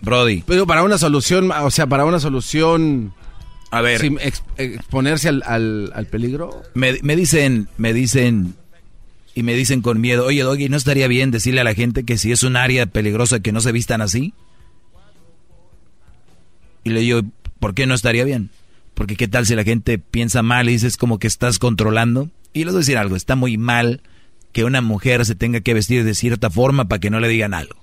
Brody. 0.00 0.42
Pero 0.46 0.66
para 0.66 0.82
una 0.82 0.98
solución, 0.98 1.50
o 1.50 1.70
sea, 1.70 1.86
para 1.86 2.04
una 2.04 2.20
solución... 2.20 3.14
A 3.70 3.80
ver. 3.80 4.00
Sin 4.00 4.18
exponerse 4.56 5.28
al, 5.28 5.42
al, 5.44 6.06
peligro. 6.06 6.62
Me, 6.74 6.98
me 7.02 7.16
dicen, 7.16 7.68
me 7.78 7.92
dicen 7.92 8.54
y 9.36 9.42
me 9.42 9.54
dicen 9.54 9.82
con 9.82 10.00
miedo, 10.00 10.24
oye 10.24 10.42
Doggy, 10.42 10.70
¿no 10.70 10.78
estaría 10.78 11.08
bien 11.08 11.30
decirle 11.30 11.60
a 11.60 11.64
la 11.64 11.74
gente 11.74 12.04
que 12.04 12.16
si 12.16 12.32
es 12.32 12.42
un 12.42 12.56
área 12.56 12.86
peligrosa 12.86 13.40
que 13.40 13.52
no 13.52 13.60
se 13.60 13.70
vistan 13.70 14.00
así? 14.00 14.32
Y 16.84 16.90
le 16.90 17.00
digo, 17.00 17.20
¿por 17.60 17.74
qué 17.74 17.86
no 17.86 17.94
estaría 17.94 18.24
bien? 18.24 18.48
Porque 18.94 19.14
qué 19.14 19.28
tal 19.28 19.44
si 19.44 19.54
la 19.54 19.62
gente 19.62 19.98
piensa 19.98 20.42
mal 20.42 20.70
y 20.70 20.72
dices 20.72 20.96
como 20.96 21.18
que 21.18 21.26
estás 21.26 21.58
controlando. 21.58 22.30
Y 22.54 22.64
les 22.64 22.72
voy 22.72 22.78
a 22.78 22.80
decir 22.80 22.96
algo, 22.96 23.14
está 23.14 23.36
muy 23.36 23.58
mal 23.58 24.00
que 24.52 24.64
una 24.64 24.80
mujer 24.80 25.26
se 25.26 25.34
tenga 25.34 25.60
que 25.60 25.74
vestir 25.74 26.02
de 26.04 26.14
cierta 26.14 26.48
forma 26.48 26.88
para 26.88 26.98
que 26.98 27.10
no 27.10 27.20
le 27.20 27.28
digan 27.28 27.52
algo. 27.52 27.76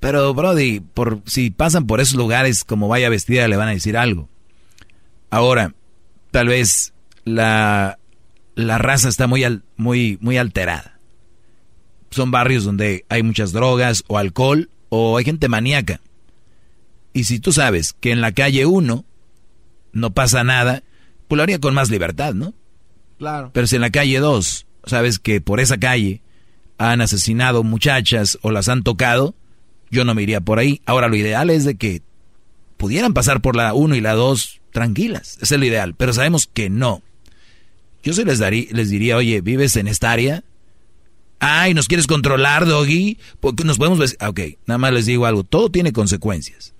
Pero 0.00 0.34
Brody, 0.34 0.80
por, 0.80 1.20
si 1.26 1.50
pasan 1.50 1.86
por 1.86 2.00
esos 2.00 2.14
lugares 2.14 2.64
como 2.64 2.88
vaya 2.88 3.08
vestida 3.08 3.46
le 3.48 3.56
van 3.56 3.68
a 3.68 3.72
decir 3.72 3.96
algo. 3.96 4.28
Ahora, 5.30 5.74
tal 6.30 6.48
vez 6.48 6.92
la 7.24 7.98
la 8.54 8.78
raza 8.78 9.08
está 9.08 9.26
muy, 9.26 9.44
muy, 9.76 10.18
muy 10.20 10.36
alterada. 10.36 10.98
Son 12.10 12.30
barrios 12.30 12.64
donde 12.64 13.04
hay 13.08 13.22
muchas 13.22 13.52
drogas 13.52 14.04
o 14.08 14.18
alcohol 14.18 14.70
o 14.88 15.16
hay 15.16 15.24
gente 15.24 15.48
maníaca. 15.48 16.00
Y 17.12 17.24
si 17.24 17.40
tú 17.40 17.52
sabes 17.52 17.92
que 17.92 18.12
en 18.12 18.20
la 18.20 18.32
calle 18.32 18.66
1 18.66 19.04
no 19.92 20.10
pasa 20.10 20.44
nada, 20.44 20.82
pues 21.28 21.36
lo 21.36 21.42
haría 21.42 21.58
con 21.58 21.74
más 21.74 21.90
libertad, 21.90 22.34
¿no? 22.34 22.54
Claro. 23.18 23.50
Pero 23.52 23.66
si 23.66 23.76
en 23.76 23.82
la 23.82 23.90
calle 23.90 24.18
2 24.18 24.66
sabes 24.84 25.18
que 25.18 25.40
por 25.40 25.60
esa 25.60 25.78
calle 25.78 26.22
han 26.78 27.00
asesinado 27.00 27.62
muchachas 27.62 28.38
o 28.42 28.50
las 28.50 28.68
han 28.68 28.82
tocado, 28.82 29.34
yo 29.90 30.04
no 30.04 30.14
me 30.14 30.22
iría 30.22 30.40
por 30.40 30.58
ahí. 30.58 30.80
Ahora 30.86 31.08
lo 31.08 31.16
ideal 31.16 31.50
es 31.50 31.64
de 31.64 31.76
que 31.76 32.02
pudieran 32.76 33.12
pasar 33.12 33.40
por 33.40 33.56
la 33.56 33.74
1 33.74 33.94
y 33.96 34.00
la 34.00 34.14
2 34.14 34.60
tranquilas. 34.72 35.38
Es 35.40 35.50
lo 35.50 35.64
ideal. 35.64 35.94
Pero 35.94 36.12
sabemos 36.12 36.48
que 36.52 36.70
no. 36.70 37.02
Yo 38.02 38.14
se 38.14 38.24
les, 38.24 38.38
daría, 38.38 38.66
les 38.70 38.88
diría, 38.88 39.16
oye, 39.16 39.40
¿vives 39.40 39.76
en 39.76 39.88
esta 39.88 40.12
área? 40.12 40.42
Ay, 41.38 41.74
¿nos 41.74 41.88
quieres 41.88 42.06
controlar, 42.06 42.66
Doggy? 42.66 43.18
Porque 43.40 43.64
nos 43.64 43.78
podemos... 43.78 43.98
ver. 43.98 44.10
Ok, 44.26 44.40
nada 44.66 44.78
más 44.78 44.92
les 44.92 45.06
digo 45.06 45.26
algo. 45.26 45.44
Todo 45.44 45.70
tiene 45.70 45.92
consecuencias. 45.92 46.74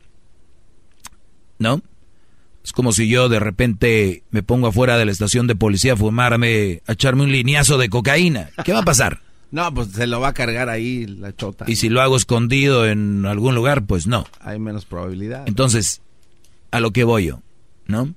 ¿No? 1.58 1.82
Es 2.62 2.72
como 2.72 2.92
si 2.92 3.08
yo 3.08 3.28
de 3.28 3.40
repente 3.40 4.22
me 4.30 4.42
pongo 4.42 4.68
afuera 4.68 4.98
de 4.98 5.06
la 5.06 5.12
estación 5.12 5.46
de 5.46 5.56
policía 5.56 5.94
a 5.94 5.96
fumarme, 5.96 6.82
a 6.86 6.92
echarme 6.92 7.22
un 7.22 7.32
lineazo 7.32 7.78
de 7.78 7.88
cocaína. 7.88 8.50
¿Qué 8.64 8.72
va 8.72 8.80
a 8.80 8.84
pasar? 8.84 9.20
No, 9.50 9.74
pues 9.74 9.88
se 9.88 10.06
lo 10.06 10.20
va 10.20 10.28
a 10.28 10.34
cargar 10.34 10.68
ahí 10.68 11.06
la 11.06 11.34
chota. 11.34 11.64
Y 11.66 11.76
si 11.76 11.88
lo 11.88 12.00
hago 12.00 12.16
escondido 12.16 12.86
en 12.86 13.26
algún 13.26 13.54
lugar, 13.54 13.84
pues 13.84 14.06
no. 14.06 14.26
Hay 14.40 14.58
menos 14.58 14.84
probabilidad. 14.84 15.44
Entonces, 15.46 16.02
a 16.70 16.80
lo 16.80 16.92
que 16.92 17.04
voy 17.04 17.26
yo, 17.26 17.42
¿no? 17.86 18.14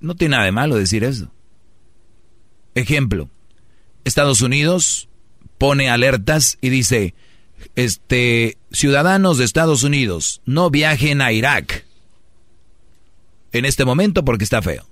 No 0.00 0.14
tiene 0.14 0.32
nada 0.32 0.44
de 0.46 0.52
malo 0.52 0.76
decir 0.76 1.04
eso. 1.04 1.30
Ejemplo, 2.74 3.28
Estados 4.04 4.40
Unidos 4.40 5.08
pone 5.58 5.90
alertas 5.90 6.56
y 6.60 6.70
dice, 6.70 7.14
este, 7.74 8.56
ciudadanos 8.70 9.38
de 9.38 9.44
Estados 9.44 9.82
Unidos, 9.82 10.40
no 10.46 10.70
viajen 10.70 11.20
a 11.20 11.32
Irak 11.32 11.84
en 13.52 13.64
este 13.64 13.84
momento 13.84 14.24
porque 14.24 14.44
está 14.44 14.62
feo. 14.62 14.86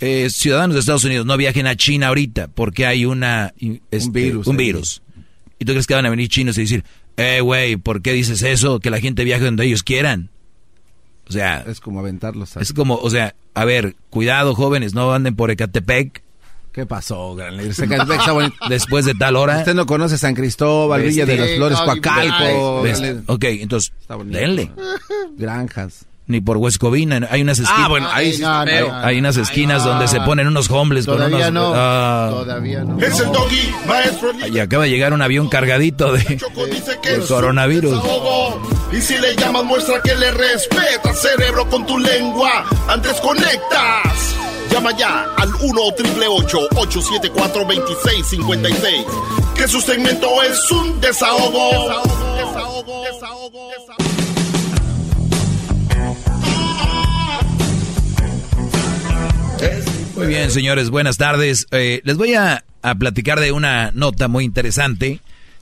Eh, 0.00 0.28
ciudadanos 0.30 0.74
de 0.74 0.80
Estados 0.80 1.04
Unidos, 1.04 1.24
no 1.26 1.36
viajen 1.36 1.66
a 1.66 1.74
China 1.74 2.08
ahorita 2.08 2.48
porque 2.48 2.86
hay 2.86 3.06
una, 3.06 3.54
este, 3.90 4.06
un 4.06 4.12
virus. 4.12 4.46
Un 4.46 4.56
virus. 4.56 5.02
¿Y 5.58 5.64
tú 5.64 5.72
crees 5.72 5.86
que 5.86 5.94
van 5.94 6.06
a 6.06 6.10
venir 6.10 6.28
chinos 6.28 6.58
y 6.58 6.62
decir, 6.62 6.84
eh, 7.16 7.40
güey, 7.40 7.76
¿por 7.76 8.02
qué 8.02 8.12
dices 8.12 8.42
eso? 8.42 8.78
Que 8.78 8.90
la 8.90 9.00
gente 9.00 9.24
viaje 9.24 9.44
donde 9.44 9.64
ellos 9.64 9.82
quieran. 9.82 10.30
O 11.28 11.32
sea... 11.32 11.64
Es 11.66 11.80
como 11.80 12.00
aventarlos. 12.00 12.56
Es 12.56 12.72
como, 12.72 12.96
o 12.96 13.10
sea, 13.10 13.34
a 13.54 13.64
ver, 13.64 13.96
cuidado 14.10 14.54
jóvenes, 14.54 14.94
no 14.94 15.12
anden 15.12 15.34
por 15.34 15.50
Ecatepec. 15.50 16.22
¿Qué 16.72 16.84
pasó, 16.84 17.34
gran 17.34 17.56
Después 18.68 19.06
de 19.06 19.14
tal 19.14 19.36
hora... 19.36 19.58
Usted 19.58 19.74
no 19.74 19.86
conoce 19.86 20.18
San 20.18 20.34
Cristóbal, 20.34 21.02
Villa 21.02 21.24
de 21.24 21.38
las 21.38 21.50
Flores, 21.56 21.78
Coacalco. 21.78 22.84
Ok, 23.32 23.44
entonces, 23.44 23.94
denle. 24.26 24.70
Granjas. 25.38 26.04
Ni 26.26 26.40
por 26.40 26.56
Huescovina. 26.56 27.26
Hay 27.30 27.42
unas 27.42 27.58
esquinas. 27.58 27.84
Ah, 27.84 27.88
bueno, 27.88 28.08
ahí 28.12 28.26
sí 28.32 28.42
está 28.42 28.60
hay, 28.62 28.68
feo. 28.68 28.94
hay 28.94 29.18
unas 29.18 29.36
esquinas 29.36 29.84
donde 29.84 30.04
no. 30.06 30.10
se 30.10 30.20
ponen 30.20 30.46
unos 30.48 30.70
homeless 30.70 31.06
con 31.06 31.16
Todavía 31.16 31.48
unos. 31.48 31.52
no. 31.52 31.72
ah, 31.76 32.28
Todavía 32.30 32.84
no. 32.84 32.98
Es 32.98 33.20
el 33.20 33.32
doggy, 33.32 33.74
maestro. 33.86 34.30
y 34.52 34.58
acaba 34.58 34.84
de 34.84 34.90
llegar 34.90 35.12
un 35.12 35.22
avión 35.22 35.48
cargadito 35.48 36.12
de, 36.12 36.18
Dice 36.20 36.98
que 37.02 37.18
de 37.18 37.26
coronavirus. 37.26 38.02
Y 38.92 39.00
si 39.00 39.18
le 39.18 39.34
llamas, 39.36 39.64
muestra 39.64 40.00
que 40.02 40.14
le 40.14 40.30
respeta, 40.32 41.12
cerebro, 41.14 41.68
con 41.68 41.84
tu 41.86 41.98
lengua. 41.98 42.64
Antes 42.88 43.14
conectas. 43.20 44.34
Llama 44.70 44.90
ya 44.96 45.26
al 45.36 45.48
1 45.54 45.80
874 45.80 47.64
2656 47.64 49.04
Que 49.54 49.68
su 49.68 49.80
segmento 49.80 50.28
es 50.42 50.70
un 50.72 51.00
desahogo. 51.00 51.70
Desahogo, 51.70 52.36
desahogo, 52.36 53.02
desahogo, 53.04 53.68
desahogo. 53.70 53.85
Muy 60.26 60.34
bien, 60.34 60.50
señores, 60.50 60.90
buenas 60.90 61.18
tardes. 61.18 61.68
Eh, 61.70 62.00
les 62.02 62.16
voy 62.16 62.34
a, 62.34 62.64
a 62.82 62.94
platicar 62.96 63.38
de 63.38 63.52
una 63.52 63.92
nota 63.92 64.26
muy 64.26 64.42
interesante 64.44 65.20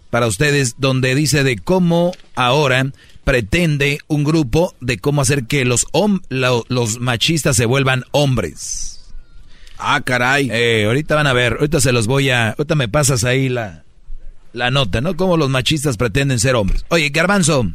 para 0.09 0.27
ustedes 0.27 0.77
donde 0.79 1.15
dice 1.15 1.45
de 1.45 1.59
cómo 1.59 2.13
ahora 2.35 2.87
pretende 3.25 3.99
un 4.09 4.25
grupo 4.25 4.75
de 4.81 4.97
cómo 4.99 5.21
hacer 5.21 5.45
que 5.45 5.67
los, 5.67 5.87
hom- 5.89 6.23
lo- 6.31 6.65
los 6.69 6.99
machistas 6.99 7.57
se 7.57 7.67
vuelvan 7.67 8.05
hombres. 8.13 9.03
Ah, 9.77 10.01
caray. 10.01 10.49
Eh, 10.51 10.85
ahorita 10.87 11.15
van 11.15 11.27
a 11.27 11.35
ver, 11.35 11.55
ahorita 11.61 11.83
se 11.83 11.93
los 11.93 12.07
voy 12.07 12.31
a... 12.31 12.51
Ahorita 12.53 12.75
me 12.75 12.89
pasas 12.89 13.25
ahí 13.25 13.51
la, 13.51 13.85
la 14.55 14.71
nota, 14.71 15.03
¿no? 15.03 15.15
Cómo 15.15 15.37
los 15.37 15.51
machistas 15.51 15.99
pretenden 15.99 16.41
ser 16.41 16.55
hombres. 16.55 16.87
Oye, 16.89 17.11
Garbanzo, 17.11 17.71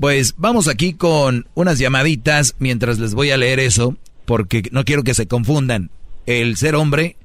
pues 0.00 0.34
vamos 0.36 0.68
aquí 0.68 0.92
con 0.92 1.48
unas 1.54 1.78
llamaditas 1.78 2.56
mientras 2.58 2.98
les 2.98 3.14
voy 3.14 3.30
a 3.30 3.38
leer 3.38 3.58
eso, 3.58 3.96
porque 4.24 4.62
no 4.72 4.84
quiero 4.84 5.02
que 5.02 5.14
se 5.14 5.26
confundan. 5.28 5.90
El 6.26 6.56
ser 6.56 6.74
hombre 6.74 7.16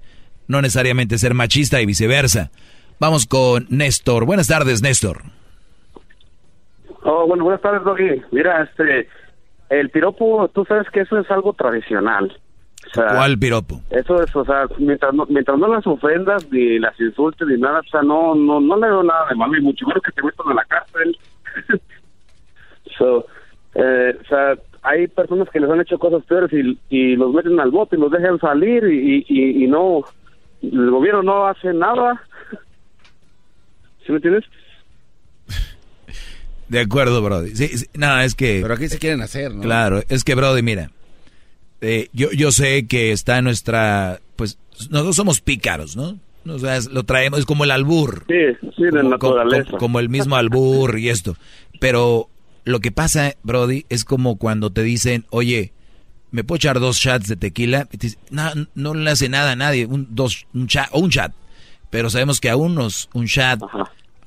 no 0.48 0.62
necesariamente 0.62 1.18
ser 1.18 1.34
machista 1.34 1.82
y 1.82 1.86
viceversa. 1.86 2.52
Vamos 3.00 3.26
con 3.26 3.68
Néstor. 3.70 4.26
Buenas 4.26 4.48
tardes, 4.48 4.82
Néstor. 4.82 5.22
Oh, 7.04 7.26
bueno, 7.28 7.46
buenas 7.46 7.62
tardes, 7.62 7.84
Doggy. 7.84 8.22
Mira, 8.32 8.64
este, 8.64 9.08
el 9.70 9.90
piropo, 9.90 10.50
tú 10.50 10.66
sabes 10.66 10.90
que 10.90 11.02
eso 11.02 11.18
es 11.18 11.30
algo 11.32 11.54
tradicional. 11.54 12.38
O 12.88 12.94
sea, 12.94 13.08
¿Cuál 13.08 13.38
piropo? 13.38 13.82
Eso 13.92 14.22
es, 14.22 14.36
o 14.36 14.44
sea, 14.44 14.66
mientras 14.80 15.14
no, 15.14 15.26
mientras 15.28 15.58
no 15.58 15.68
las 15.68 15.86
ofendas 15.86 16.50
ni 16.52 16.80
las 16.80 17.00
insultes 17.00 17.48
ni 17.48 17.60
nada, 17.60 17.80
o 17.80 17.90
sea, 17.90 18.02
no, 18.02 18.36
no, 18.36 18.60
no 18.60 18.78
le 18.78 18.88
veo 18.88 19.04
nada 19.04 19.28
de 19.30 19.36
malo 19.36 19.56
y 19.58 19.62
mucho 19.62 19.86
menos 19.86 20.02
que 20.04 20.12
te 20.12 20.24
metan 20.24 20.48
a 20.50 20.54
la 20.56 20.66
cárcel. 20.66 21.18
so, 22.98 23.26
eh, 23.76 24.18
o 24.20 24.28
sea, 24.28 24.58
hay 24.82 25.08
personas 25.08 25.50
que 25.50 25.60
les 25.60 25.70
han 25.70 25.82
hecho 25.82 26.00
cosas 26.00 26.24
peores 26.26 26.52
y, 26.54 26.78
y 26.90 27.16
los 27.16 27.34
meten 27.34 27.60
al 27.60 27.72
bote 27.72 27.96
y 27.96 28.00
los 28.00 28.12
dejan 28.12 28.40
salir 28.40 28.84
y, 28.86 29.26
y, 29.28 29.64
y 29.64 29.68
no, 29.68 30.02
el 30.62 30.90
gobierno 30.92 31.22
no 31.24 31.48
hace 31.48 31.74
nada. 31.74 32.22
¿Sí 34.06 34.12
me 34.12 34.16
entiendes? 34.16 34.46
De 36.68 36.80
acuerdo, 36.80 37.22
Brody. 37.22 37.56
Sí, 37.56 37.68
sí, 37.70 37.86
no, 37.96 38.20
es 38.22 38.36
que... 38.36 38.60
Pero 38.62 38.74
aquí 38.76 38.88
se 38.88 39.00
quieren 39.00 39.22
hacer, 39.22 39.54
¿no? 39.54 39.62
Claro, 39.62 40.02
es 40.08 40.24
que, 40.24 40.36
Brody, 40.36 40.62
mira, 40.62 40.92
eh, 41.82 42.10
yo, 42.14 42.30
yo 42.32 42.52
sé 42.52 42.86
que 42.88 43.12
está 43.12 43.42
nuestra, 43.42 44.20
pues, 44.36 44.60
nosotros 44.92 45.16
somos 45.16 45.42
pícaros, 45.42 45.96
¿no? 45.98 46.18
O 46.48 46.60
sea, 46.60 46.78
es- 46.78 46.88
lo 46.92 47.04
traemos, 47.04 47.40
es 47.40 47.46
como 47.46 47.64
el 47.64 47.72
albur. 47.72 48.24
Sí, 48.28 48.70
sí, 48.76 48.84
de 48.84 48.92
como, 48.92 49.18
como- 49.18 49.36
naturaleza. 49.36 49.78
como 49.78 50.00
el 50.00 50.10
mismo 50.10 50.36
albur 50.36 51.00
y 51.00 51.10
esto. 51.10 51.36
Pero 51.80 52.28
lo 52.70 52.80
que 52.80 52.92
pasa, 52.92 53.36
Brody, 53.44 53.86
es 53.90 54.06
como 54.06 54.38
cuando 54.38 54.72
te 54.72 54.84
dicen, 54.84 55.26
oye, 55.30 55.74
¿me 56.32 56.44
puedo 56.44 56.58
echar 56.58 56.80
dos 56.80 56.98
shots 56.98 57.28
de 57.28 57.36
tequila? 57.36 57.88
Y 57.92 57.98
te 57.98 58.08
dices, 58.08 58.20
no, 58.30 58.50
no 58.76 58.94
le 58.94 59.10
hace 59.12 59.30
nada 59.30 59.52
a 59.52 59.56
nadie, 59.56 59.86
un, 59.86 60.08
dos, 60.12 60.46
un 60.54 60.68
chat, 60.68 60.88
o 60.92 61.00
un 61.00 61.10
chat. 61.10 61.34
Pero 61.90 62.10
sabemos 62.10 62.40
que 62.40 62.50
a 62.50 62.56
unos 62.56 63.10
un 63.14 63.26
chat 63.26 63.60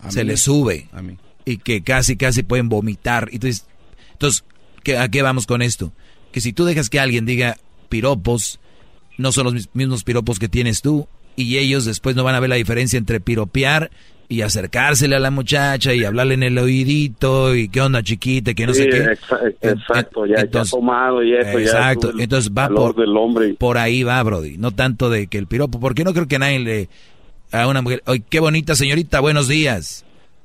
se 0.08 0.24
le 0.24 0.36
sube. 0.36 0.88
A 0.92 1.02
mí. 1.02 1.16
Y 1.44 1.58
que 1.58 1.82
casi, 1.82 2.16
casi 2.16 2.42
pueden 2.42 2.68
vomitar. 2.68 3.28
Y 3.30 3.36
Entonces, 3.36 3.66
entonces 4.12 4.44
¿qué- 4.82 4.98
¿a 4.98 5.08
qué 5.08 5.22
vamos 5.22 5.46
con 5.46 5.62
esto? 5.62 5.92
Que 6.32 6.40
si 6.40 6.52
tú 6.52 6.64
dejas 6.64 6.90
que 6.90 6.98
alguien 6.98 7.24
diga 7.26 7.56
piropos, 7.88 8.58
no 9.18 9.30
son 9.32 9.44
los 9.44 9.54
mis- 9.54 9.68
mismos 9.74 10.02
piropos 10.04 10.38
que 10.38 10.48
tienes 10.48 10.82
tú. 10.82 11.06
Y 11.36 11.58
ellos 11.58 11.84
después 11.84 12.16
no 12.16 12.24
van 12.24 12.34
a 12.34 12.40
ver 12.40 12.50
la 12.50 12.56
diferencia 12.56 12.98
entre 12.98 13.20
piropear 13.20 13.90
y 14.28 14.40
acercársele 14.40 15.16
a 15.16 15.18
la 15.20 15.30
muchacha 15.30 15.92
y 15.92 16.04
hablarle 16.04 16.34
en 16.34 16.42
el 16.42 16.58
oídito 16.58 17.54
y 17.54 17.68
qué 17.68 17.80
onda 17.80 18.02
chiquita, 18.02 18.54
que 18.54 18.66
no 18.66 18.72
Sí, 18.74 18.84
sé 18.84 18.88
qué. 18.88 19.02
exa- 19.04 19.54
exacto, 19.60 20.24
ya, 20.26 20.36
ya 20.36 20.40
entonces- 20.42 20.70
tomado 20.70 21.22
y 21.22 21.34
eso, 21.34 21.58
Exacto, 21.58 22.12
ya. 22.16 22.24
entonces 22.24 22.50
va 22.52 22.68
por, 22.68 22.94
del 22.96 23.16
hombre. 23.16 23.54
por 23.58 23.76
ahí 23.78 24.02
va, 24.02 24.22
Brody. 24.22 24.56
No 24.56 24.70
tanto 24.70 25.10
de 25.10 25.26
que 25.26 25.38
el 25.38 25.46
piropo, 25.46 25.78
porque 25.80 26.04
no 26.04 26.12
creo 26.14 26.26
que 26.28 26.38
nadie 26.38 26.58
le 26.60 26.88
a 27.52 27.66
una 27.68 27.82
mujer, 27.82 28.02
oye, 28.06 28.22
qué 28.30 28.40
bonita 28.40 28.74
señorita, 28.74 29.20
buenos 29.20 29.46
días. 29.48 30.04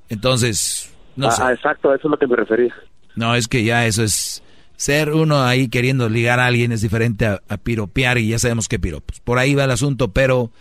Entonces, 0.10 0.91
no 1.16 1.28
ah, 1.28 1.32
sé. 1.32 1.41
ah, 1.44 1.54
exacto, 1.54 1.90
a 1.91 1.95
eso 1.95 2.08
es 2.08 2.12
lo 2.12 2.18
que 2.18 2.28
me 2.28 2.36
refería. 2.36 2.74
No, 3.16 3.36
es 3.36 3.48
que 3.48 3.64
ya 3.64 3.86
eso 3.86 4.04
es 4.04 4.44
ser 4.76 5.12
uno 5.14 5.44
ahí 5.44 5.70
queriendo 5.70 6.08
ligar 6.10 6.40
a 6.40 6.45
alguien 6.45 6.72
es 6.72 6.82
diferente 6.82 7.26
a, 7.26 7.41
a 7.49 7.58
piropear 7.58 8.18
y 8.18 8.28
ya 8.30 8.40
sabemos 8.40 8.68
qué 8.68 8.78
piropos. 8.80 9.20
Por 9.22 9.40
ahí 9.40 9.56
va 9.56 9.64
el 9.64 9.72
asunto, 9.72 10.10
pero 10.10 10.52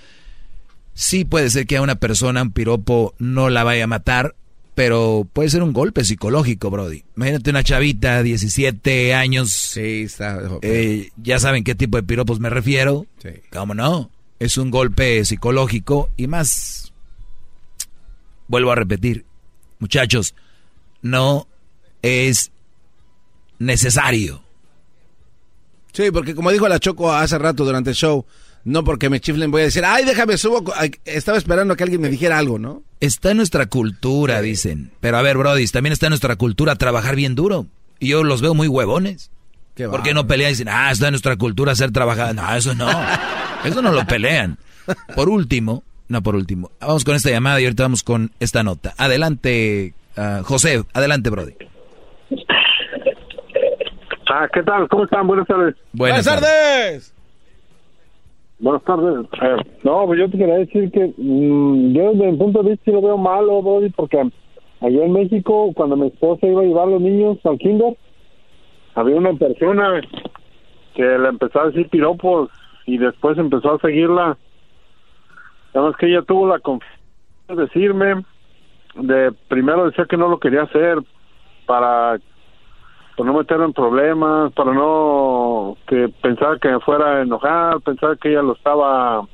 sí 0.97 1.25
puede 1.25 1.51
ser 1.51 1.67
que 1.67 1.77
a 1.77 1.83
una 1.83 1.95
persona 1.97 2.43
un 2.43 2.51
piropo 2.51 3.15
no 3.19 3.51
la 3.51 3.63
vaya 3.63 3.85
a 3.85 3.87
matar, 3.87 4.35
pero 4.75 5.29
puede 5.33 5.51
ser 5.51 5.63
un 5.63 5.73
golpe 5.73 6.05
psicológico, 6.05 6.71
Brody. 6.71 7.05
Imagínate 7.17 7.51
una 7.51 7.63
chavita, 7.63 8.23
17 8.23 9.15
años. 9.15 9.51
Sí, 9.53 10.03
está. 10.03 10.41
eh, 10.63 11.11
ya 11.17 11.39
saben 11.39 11.63
qué 11.65 11.75
tipo 11.75 11.97
de 11.99 12.03
piropos 12.03 12.41
me 12.41 12.51
refiero. 12.51 13.07
Sí. 13.23 13.29
¿Cómo 13.53 13.75
no? 13.75 14.11
Es 14.41 14.57
un 14.59 14.71
golpe 14.71 15.25
psicológico 15.25 16.11
y 16.17 16.27
más. 16.27 16.93
Vuelvo 18.49 18.73
a 18.73 18.77
repetir, 18.77 19.25
muchachos, 19.79 20.35
no 21.03 21.47
es 22.03 22.53
necesario. 23.59 24.43
Sí, 25.93 26.11
porque 26.11 26.35
como 26.35 26.51
dijo 26.53 26.69
la 26.69 26.79
Choco 26.79 27.13
hace 27.13 27.39
rato 27.39 27.65
durante 27.65 27.91
el 27.91 27.97
show, 27.97 28.27
no 28.67 28.83
porque 28.83 29.09
me 29.09 29.21
chiflen 29.21 29.53
voy 29.53 29.63
a 29.63 29.67
decir, 29.67 29.85
ay, 29.85 30.05
déjame 30.05 30.37
subo. 30.37 30.65
Estaba 31.05 31.39
esperando 31.39 31.77
que 31.77 31.85
alguien 31.85 32.01
me 32.01 32.09
dijera 32.09 32.37
algo, 32.37 32.59
¿no? 32.59 32.83
Está 32.99 33.31
en 33.31 33.37
nuestra 33.37 33.67
cultura, 33.67 34.43
dicen. 34.43 34.91
Pero 34.99 35.19
a 35.19 35.23
ver, 35.23 35.39
Brody, 35.39 35.65
también 35.69 35.93
está 35.93 36.07
en 36.07 36.11
nuestra 36.11 36.35
cultura 36.35 36.75
trabajar 36.75 37.15
bien 37.15 37.37
duro. 37.37 37.67
Y 38.01 38.09
yo 38.09 38.25
los 38.25 38.43
veo 38.43 38.55
muy 38.55 38.67
huevones. 38.67 39.31
Qué 39.77 39.89
¿Por 39.89 40.03
qué 40.03 40.15
no 40.15 40.27
pelean 40.27 40.49
y 40.49 40.53
dicen, 40.55 40.69
ah, 40.69 40.91
está 40.91 41.07
en 41.07 41.13
nuestra 41.13 41.37
cultura 41.37 41.77
ser 41.77 41.93
trabajador? 41.93 42.35
No, 42.35 42.57
eso 42.57 42.75
no. 42.75 42.91
Eso 43.65 43.83
no 43.83 43.91
lo 43.91 44.07
pelean. 44.07 44.59
Por 45.15 45.29
último, 45.29 45.83
no 46.09 46.23
por 46.23 46.37
último, 46.37 46.71
vamos 46.79 47.05
con 47.05 47.17
esta 47.17 47.31
llamada 47.31 47.61
y 47.61 47.65
ahorita 47.65 47.85
vamos 47.85 48.03
con 48.03 48.31
esta 48.39 48.63
nota. 48.63 48.95
Adelante, 48.97 49.95
ah, 50.17 50.43
José, 50.45 50.85
adelante, 50.93 51.31
Brody. 51.31 51.55
Ah, 54.29 54.47
¿qué 54.53 54.63
tal? 54.63 54.89
¿Cómo 54.89 55.05
están? 55.05 55.27
Buenas 55.27 55.47
tardes. 55.47 55.75
Buenas 55.93 56.25
tardes. 56.25 57.16
Buenas 58.59 58.83
tardes. 58.85 59.27
Eh, 59.43 59.57
no, 59.85 60.07
pues 60.07 60.19
yo 60.19 60.31
te 60.31 60.39
quería 60.39 60.57
decir 60.57 60.91
que 60.91 61.13
mm, 61.17 61.93
yo 61.93 62.13
desde 62.13 62.33
mi 62.33 62.39
punto 62.39 62.63
de 62.63 62.71
vista 62.71 62.91
lo 62.91 63.03
veo 63.03 63.19
malo, 63.19 63.61
Brody, 63.63 63.91
porque 63.91 64.19
allá 64.19 65.05
en 65.05 65.13
México, 65.13 65.73
cuando 65.75 65.97
mi 65.97 66.07
esposa 66.07 66.47
iba 66.47 66.63
a 66.63 66.65
llevar 66.65 66.89
los 66.89 67.01
niños 67.01 67.39
al 67.45 67.59
kinder, 67.59 67.97
había 68.95 69.17
una 69.17 69.35
persona 69.35 70.01
que 70.95 71.03
le 71.03 71.29
empezó 71.29 71.61
a 71.61 71.67
decir 71.67 71.89
piropos 71.91 72.49
y 72.87 72.97
después 72.97 73.37
empezó 73.37 73.75
a 73.75 73.81
seguirla. 73.81 74.39
Además 75.75 75.97
que 75.99 76.07
ella 76.07 76.23
tuvo 76.23 76.49
la 76.49 76.59
confianza 76.59 76.97
de 77.49 77.57
decirme, 77.57 78.25
de 78.95 79.33
primero 79.49 79.85
decía 79.85 80.07
que 80.09 80.17
no 80.17 80.29
lo 80.29 80.41
quería 80.41 80.63
hacer 80.63 80.99
para 81.67 82.19
para 83.17 83.31
no 83.33 83.39
meterlo 83.39 83.65
en 83.65 83.73
problemas, 83.73 84.53
para 84.53 84.73
no 84.73 85.77
que 85.87 86.09
pensaba 86.21 86.59
que 86.59 86.69
me 86.69 86.81
fuera 86.81 87.17
a 87.19 87.23
enojar, 87.23 87.81
pensaba 87.81 88.17
que 88.17 88.31
ella 88.31 88.43
lo 88.43 88.53
estaba 88.55 89.27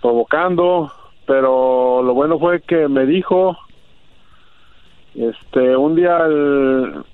provocando, 0.00 0.92
pero 1.26 2.02
lo 2.02 2.14
bueno 2.14 2.38
fue 2.38 2.60
que 2.62 2.86
me 2.88 3.04
dijo, 3.06 3.56
este, 5.14 5.76
un 5.76 5.94
día 5.96 6.18
el, 6.26 7.04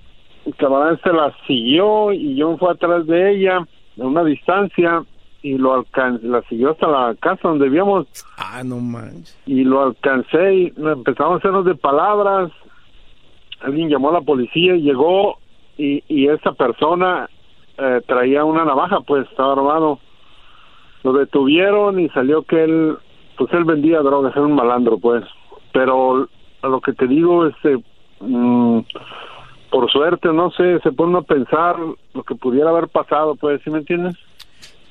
camarada 0.59 0.98
se 1.02 1.12
la 1.12 1.35
siguió 1.47 2.12
y 2.12 2.35
yo 2.36 2.57
fui 2.59 2.69
atrás 2.69 3.07
de 3.07 3.32
ella 3.32 3.59
a 3.59 3.66
una 4.05 4.24
distancia 4.24 5.02
y 5.43 5.57
lo 5.57 5.74
alcancé, 5.74 6.27
la 6.27 6.43
siguió 6.43 6.70
hasta 6.73 6.86
la 6.89 7.15
casa 7.19 7.48
donde 7.48 7.66
vivíamos 7.66 8.07
Ah, 8.36 8.62
no 8.65 8.77
manches. 8.77 9.39
y 9.47 9.65
lo 9.65 9.82
alcancé 9.82 10.55
y 10.55 10.73
empezamos 10.77 11.35
a 11.35 11.36
hacernos 11.36 11.65
de 11.65 11.74
palabras. 11.74 12.51
Alguien 13.61 13.89
llamó 13.89 14.11
a 14.11 14.15
la 14.15 14.20
policía 14.23 14.74
y 14.77 14.82
llegó 14.82 15.39
y, 15.81 16.05
y 16.09 16.28
esa 16.28 16.52
persona 16.52 17.28
eh, 17.78 18.02
traía 18.07 18.44
una 18.44 18.65
navaja, 18.65 19.01
pues 19.01 19.27
estaba 19.31 19.52
armado. 19.52 19.98
Lo 21.02 21.15
detuvieron 21.15 21.98
y 21.98 22.09
salió 22.11 22.43
que 22.43 22.65
él, 22.65 22.97
pues 23.39 23.51
él 23.55 23.65
vendía 23.65 24.01
drogas, 24.01 24.32
era 24.36 24.44
un 24.44 24.55
malandro, 24.55 24.98
pues. 24.98 25.24
Pero 25.73 26.28
a 26.62 26.69
lo 26.69 26.81
que 26.81 26.93
te 26.93 27.07
digo, 27.07 27.47
este, 27.47 27.78
mm, 28.20 28.81
por 29.70 29.90
suerte, 29.90 30.28
no 30.32 30.51
sé, 30.51 30.78
se 30.81 30.93
pone 30.93 31.16
a 31.19 31.23
pensar 31.23 31.77
lo 32.12 32.23
que 32.23 32.35
pudiera 32.35 32.70
haber 32.70 32.89
pasado, 32.89 33.36
pues, 33.36 33.62
¿sí 33.65 33.70
me 33.70 33.78
entiendes? 33.78 34.16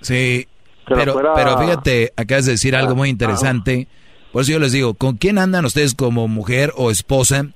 Sí, 0.01 0.47
pero, 0.87 1.13
pero 1.35 1.57
fíjate, 1.59 2.13
acabas 2.17 2.45
de 2.45 2.53
decir 2.53 2.75
algo 2.75 2.95
muy 2.95 3.09
interesante. 3.09 3.87
Por 4.31 4.41
eso 4.41 4.53
yo 4.53 4.59
les 4.59 4.71
digo, 4.71 4.95
¿con 4.95 5.17
quién 5.17 5.37
andan 5.37 5.65
ustedes 5.65 5.93
como 5.93 6.27
mujer 6.27 6.71
o 6.75 6.89
esposa 6.89 7.47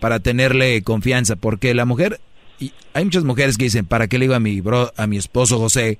para 0.00 0.18
tenerle 0.18 0.82
confianza? 0.82 1.36
Porque 1.36 1.74
la 1.74 1.84
mujer, 1.84 2.18
y 2.60 2.72
hay 2.94 3.04
muchas 3.04 3.24
mujeres 3.24 3.56
que 3.56 3.64
dicen, 3.64 3.86
¿para 3.86 4.06
qué 4.06 4.18
le 4.18 4.24
digo 4.24 4.34
a 4.34 4.40
mi 4.40 4.60
bro, 4.60 4.92
a 4.96 5.06
mi 5.06 5.16
esposo 5.16 5.58
José? 5.58 5.98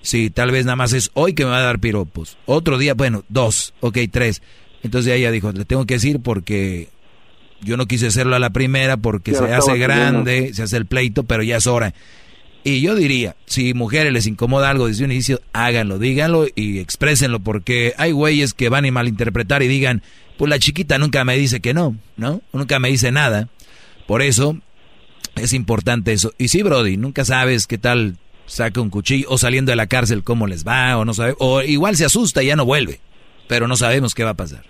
Si 0.00 0.30
tal 0.30 0.50
vez 0.50 0.64
nada 0.64 0.76
más 0.76 0.92
es 0.92 1.10
hoy 1.14 1.34
que 1.34 1.44
me 1.44 1.50
va 1.50 1.58
a 1.58 1.62
dar 1.62 1.80
piropos. 1.80 2.38
Otro 2.46 2.78
día, 2.78 2.94
bueno, 2.94 3.24
dos, 3.28 3.74
ok, 3.80 3.98
tres. 4.10 4.42
Entonces 4.82 5.12
ella 5.12 5.30
dijo, 5.30 5.52
le 5.52 5.64
tengo 5.64 5.86
que 5.86 5.94
decir 5.94 6.20
porque 6.20 6.88
yo 7.60 7.76
no 7.76 7.86
quise 7.86 8.06
hacerlo 8.06 8.36
a 8.36 8.38
la 8.38 8.50
primera 8.50 8.96
porque 8.96 9.34
se 9.34 9.52
hace 9.52 9.76
grande, 9.76 10.54
se 10.54 10.62
hace 10.62 10.76
el 10.76 10.86
pleito, 10.86 11.24
pero 11.24 11.42
ya 11.42 11.56
es 11.56 11.66
hora. 11.66 11.92
Y 12.64 12.80
yo 12.80 12.94
diría, 12.94 13.36
si 13.46 13.74
mujeres 13.74 14.12
les 14.12 14.26
incomoda 14.26 14.70
algo 14.70 14.86
desde 14.86 15.04
un 15.04 15.12
inicio, 15.12 15.40
háganlo, 15.52 15.98
díganlo 15.98 16.46
y 16.54 16.78
exprésenlo, 16.78 17.40
porque 17.40 17.94
hay 17.98 18.12
güeyes 18.12 18.54
que 18.54 18.68
van 18.68 18.84
a 18.84 18.90
malinterpretar 18.90 19.62
y 19.62 19.68
digan, 19.68 20.02
pues 20.36 20.48
la 20.50 20.58
chiquita 20.58 20.98
nunca 20.98 21.24
me 21.24 21.36
dice 21.36 21.60
que 21.60 21.74
no, 21.74 21.96
¿no? 22.16 22.42
Nunca 22.52 22.78
me 22.78 22.88
dice 22.88 23.10
nada. 23.10 23.48
Por 24.06 24.22
eso 24.22 24.58
es 25.40 25.52
importante 25.52 26.12
eso. 26.12 26.32
Y 26.38 26.48
sí, 26.48 26.62
Brody, 26.62 26.96
nunca 26.96 27.24
sabes 27.24 27.66
qué 27.66 27.78
tal 27.78 28.16
saca 28.46 28.80
un 28.80 28.90
cuchillo 28.90 29.26
o 29.30 29.38
saliendo 29.38 29.70
de 29.70 29.76
la 29.76 29.86
cárcel 29.86 30.24
cómo 30.24 30.46
les 30.46 30.66
va 30.66 30.96
o 30.96 31.04
no 31.04 31.14
sabe, 31.14 31.34
o 31.38 31.62
igual 31.62 31.96
se 31.96 32.04
asusta 32.04 32.42
y 32.42 32.46
ya 32.46 32.56
no 32.56 32.64
vuelve, 32.64 33.00
pero 33.46 33.68
no 33.68 33.76
sabemos 33.76 34.14
qué 34.14 34.24
va 34.24 34.30
a 34.30 34.34
pasar. 34.34 34.64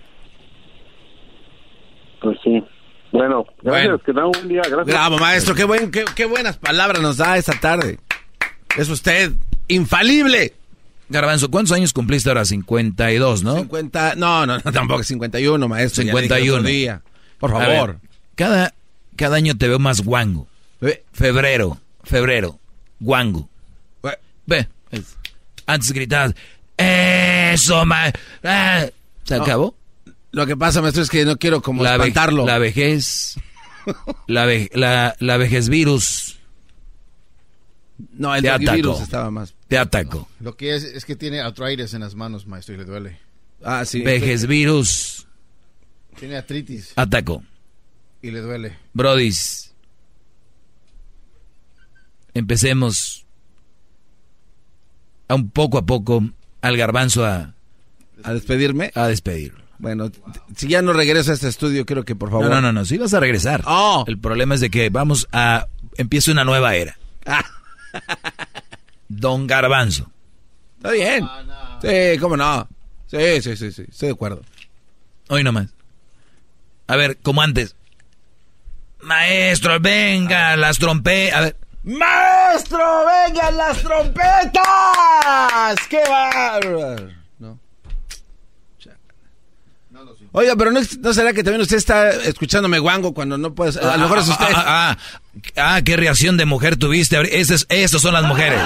Pues 2.21 2.37
sí. 2.43 2.63
Bueno, 3.11 3.45
gracias, 3.63 4.01
que 4.05 4.13
da 4.13 4.25
un 4.25 4.47
día, 4.47 4.61
gracias. 4.69 4.85
Bravo, 4.85 5.17
maestro, 5.17 5.55
qué, 5.55 5.63
buen, 5.63 5.89
qué, 5.89 6.05
qué 6.15 6.25
buenas 6.25 6.57
palabras 6.57 7.01
nos 7.01 7.17
da 7.17 7.37
esta 7.37 7.59
tarde. 7.59 7.97
Es 8.77 8.89
usted 8.89 9.31
infalible. 9.67 10.53
Garbanzo, 11.07 11.49
¿cuántos 11.49 11.71
años 11.71 11.91
cumpliste 11.91 12.29
ahora? 12.29 12.45
52, 12.45 13.43
¿no? 13.43 13.55
50, 13.55 14.13
no, 14.15 14.45
no, 14.45 14.59
no 14.63 14.71
tampoco 14.71 15.01
51, 15.01 15.67
maestro. 15.67 16.03
51. 16.03 16.63
Día. 16.63 17.01
Por 17.39 17.49
favor. 17.49 17.99
cada, 18.35 18.75
cada 19.15 19.37
año 19.37 19.57
te 19.57 19.67
veo 19.67 19.79
más 19.79 20.01
guango. 20.01 20.48
Febrero, 21.11 21.79
febrero, 22.03 22.59
guango. 22.99 23.49
Ve, 24.45 24.67
antes 25.67 25.91
gritabas, 25.91 26.33
eso, 26.77 27.85
ma... 27.85 28.11
Ah". 28.43 28.87
¿Se 29.23 29.35
acabó? 29.35 29.75
Lo 30.31 30.47
que 30.47 30.57
pasa, 30.57 30.81
maestro, 30.81 31.03
es 31.03 31.09
que 31.09 31.25
no 31.25 31.37
quiero 31.37 31.61
como 31.61 31.83
la 31.83 31.93
espantarlo. 31.93 32.45
la 32.45 32.57
vejez. 32.57 33.35
la, 34.27 34.47
la, 34.73 35.15
la, 35.19 35.37
vejez 35.37 35.69
virus. 35.69 36.39
No, 38.13 38.33
el 38.33 38.43
virus 38.59 39.01
estaba 39.01 39.29
más. 39.29 39.53
Te 39.67 39.77
ataco. 39.77 40.27
Lo 40.39 40.55
que 40.55 40.75
es 40.75 40.83
es 40.83 41.05
que 41.05 41.15
tiene 41.15 41.41
artritis 41.41 41.93
en 41.93 42.01
las 42.01 42.15
manos, 42.15 42.47
maestro, 42.47 42.75
y 42.75 42.77
le 42.77 42.85
duele. 42.85 43.19
Ah, 43.63 43.85
sí. 43.85 44.01
Vejez 44.01 44.47
virus. 44.47 45.27
Tiene 46.17 46.37
artritis. 46.37 46.93
Ataco. 46.95 47.43
Y 48.21 48.31
le 48.31 48.41
duele. 48.41 48.77
Brodis. 48.93 49.68
Empecemos 52.39 53.25
a 55.27 55.35
un 55.35 55.49
poco 55.49 55.77
a 55.77 55.85
poco 55.85 56.23
al 56.61 56.77
garbanzo 56.77 57.25
a... 57.25 57.53
¿A 58.23 58.33
despedirme? 58.33 58.91
A 58.95 59.07
despedir. 59.07 59.55
Bueno, 59.77 60.09
si 60.55 60.69
ya 60.69 60.81
no 60.81 60.93
regreso 60.93 61.31
a 61.31 61.33
este 61.33 61.49
estudio, 61.49 61.85
quiero 61.85 62.05
que 62.05 62.15
por 62.15 62.29
favor. 62.29 62.45
No, 62.45 62.55
no, 62.55 62.61
no, 62.61 62.71
no, 62.71 62.85
sí 62.85 62.97
vas 62.97 63.13
a 63.13 63.19
regresar. 63.19 63.63
Oh. 63.65 64.05
El 64.07 64.17
problema 64.19 64.55
es 64.55 64.61
de 64.61 64.69
que 64.69 64.89
vamos 64.89 65.27
a. 65.33 65.67
Empieza 65.97 66.31
una 66.31 66.45
nueva 66.45 66.75
era. 66.75 66.97
Ah. 67.25 67.43
Don 69.09 69.45
Garbanzo. 69.45 70.09
Está 70.77 70.91
bien. 70.91 71.27
Sí, 71.81 72.19
cómo 72.21 72.37
no. 72.37 72.69
Sí, 73.07 73.41
sí, 73.41 73.57
sí, 73.57 73.73
sí, 73.73 73.83
estoy 73.89 74.07
de 74.07 74.13
acuerdo. 74.13 74.43
Hoy 75.27 75.43
nomás. 75.43 75.67
A 76.87 76.95
ver, 76.95 77.17
como 77.17 77.41
antes. 77.41 77.75
Maestro, 79.01 79.77
venga, 79.81 80.55
las 80.55 80.79
trompetas. 80.79 81.37
A 81.37 81.41
ver. 81.41 81.68
¡Maestro, 81.89 82.77
vengan 83.05 83.57
las 83.57 83.81
trompetas! 83.81 84.63
¡Qué 85.89 86.01
bárbaro! 86.07 87.09
Oiga, 90.31 90.55
pero 90.55 90.71
no, 90.71 90.83
será 91.13 91.33
que 91.33 91.43
también 91.43 91.61
usted 91.61 91.77
está 91.77 92.11
escuchándome 92.11 92.77
guango 92.77 93.15
cuando 93.15 93.39
no 93.39 93.55
puede... 93.55 93.79
A 93.79 93.97
lo 93.97 94.03
mejor 94.03 94.19
es 94.19 94.29
ah, 94.29 94.31
usted... 94.31 94.45
Ah, 94.55 94.97
ah, 95.57 95.75
ah, 95.75 95.81
qué 95.83 95.97
reacción 95.97 96.37
de 96.37 96.45
mujer 96.45 96.77
tuviste. 96.77 97.17
Esas 97.39 97.65
son 98.01 98.13
las 98.13 98.23
mujeres. 98.23 98.61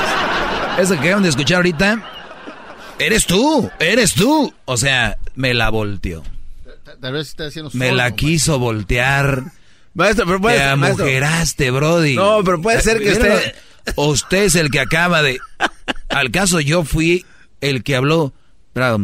Eso 0.78 0.96
que 0.96 1.08
acaban 1.08 1.24
de 1.24 1.30
escuchar 1.30 1.58
ahorita, 1.58 2.04
eres 3.00 3.26
tú, 3.26 3.72
eres 3.80 4.14
tú. 4.16 4.54
O 4.66 4.76
sea, 4.76 5.18
me 5.36 5.54
la 5.54 5.70
volteó. 5.70 6.24
Tal 7.00 7.14
vez 7.14 7.30
está 7.30 7.46
haciendo 7.46 7.72
Me 7.74 7.94
la 7.94 8.12
quiso 8.12 8.60
voltear. 8.60 9.44
Maestro, 9.94 10.26
pero 10.26 10.42
puede 10.42 10.58
Te 10.58 10.64
amujeraste, 10.64 11.72
Brody. 11.72 12.16
No, 12.16 12.44
pero 12.44 12.62
puede 12.62 12.82
ser 12.82 13.00
que 13.00 13.12
usted... 13.12 13.56
Usted 13.96 14.44
es 14.44 14.56
el 14.56 14.72
que 14.72 14.80
acaba 14.80 15.22
de... 15.22 15.40
Al 16.10 16.32
caso 16.32 16.60
yo 16.60 16.84
fui 16.84 17.26
el 17.62 17.84
que 17.84 17.96
habló... 17.96 18.34
Bravo, 18.74 19.00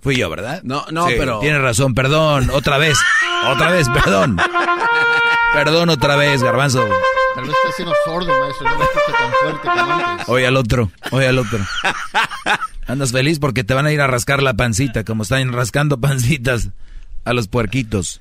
Fui 0.00 0.16
yo, 0.16 0.30
¿verdad? 0.30 0.62
No, 0.62 0.86
no, 0.90 1.06
pero. 1.06 1.40
Tiene 1.40 1.58
razón, 1.58 1.94
perdón, 1.94 2.48
otra 2.50 2.78
vez. 2.78 2.98
otra 3.46 3.70
vez, 3.70 3.86
perdón. 3.90 4.38
Perdón 5.52 5.90
otra 5.90 6.16
vez, 6.16 6.42
garbanzo. 6.42 6.88
Tal 7.34 7.44
vez 7.44 7.54
está 7.54 7.76
siendo 7.76 7.94
sordo, 8.04 8.32
maestro, 8.38 8.68
no 8.68 8.78
me 8.78 8.84
escucha 8.84 9.18
tan 9.18 9.32
fuerte 9.32 9.68
como 9.68 9.92
antes. 9.92 10.28
Oye 10.28 10.46
al 10.46 10.56
otro, 10.56 10.90
oye 11.10 11.26
al 11.26 11.38
otro. 11.38 11.58
Andas 12.86 13.12
feliz 13.12 13.38
porque 13.38 13.62
te 13.62 13.74
van 13.74 13.86
a 13.86 13.92
ir 13.92 14.00
a 14.00 14.06
rascar 14.06 14.42
la 14.42 14.54
pancita, 14.54 15.04
como 15.04 15.22
están 15.22 15.52
rascando 15.52 16.00
pancitas 16.00 16.70
a 17.24 17.32
los 17.32 17.48
puerquitos. 17.48 18.20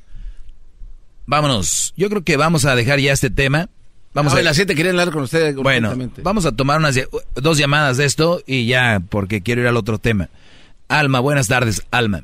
Vámonos. 1.29 1.93
Yo 1.95 2.09
creo 2.09 2.23
que 2.23 2.37
vamos 2.37 2.65
a 2.65 2.75
dejar 2.75 2.97
ya 2.99 3.11
este 3.13 3.29
tema. 3.29 3.69
Vamos 4.15 4.33
a 4.33 4.41
las 4.41 4.55
siete 4.55 4.73
quería 4.73 4.89
hablar 4.89 5.11
con 5.11 5.21
ustedes. 5.21 5.55
Bueno, 5.55 5.93
vamos 6.23 6.47
a 6.47 6.55
tomar 6.55 6.79
unas 6.79 6.99
dos 7.35 7.59
llamadas 7.59 7.97
de 7.97 8.05
esto 8.05 8.41
y 8.47 8.65
ya, 8.65 8.99
porque 9.11 9.43
quiero 9.43 9.61
ir 9.61 9.67
al 9.67 9.77
otro 9.77 9.99
tema. 9.99 10.29
Alma, 10.87 11.19
buenas 11.19 11.47
tardes, 11.47 11.85
Alma. 11.91 12.23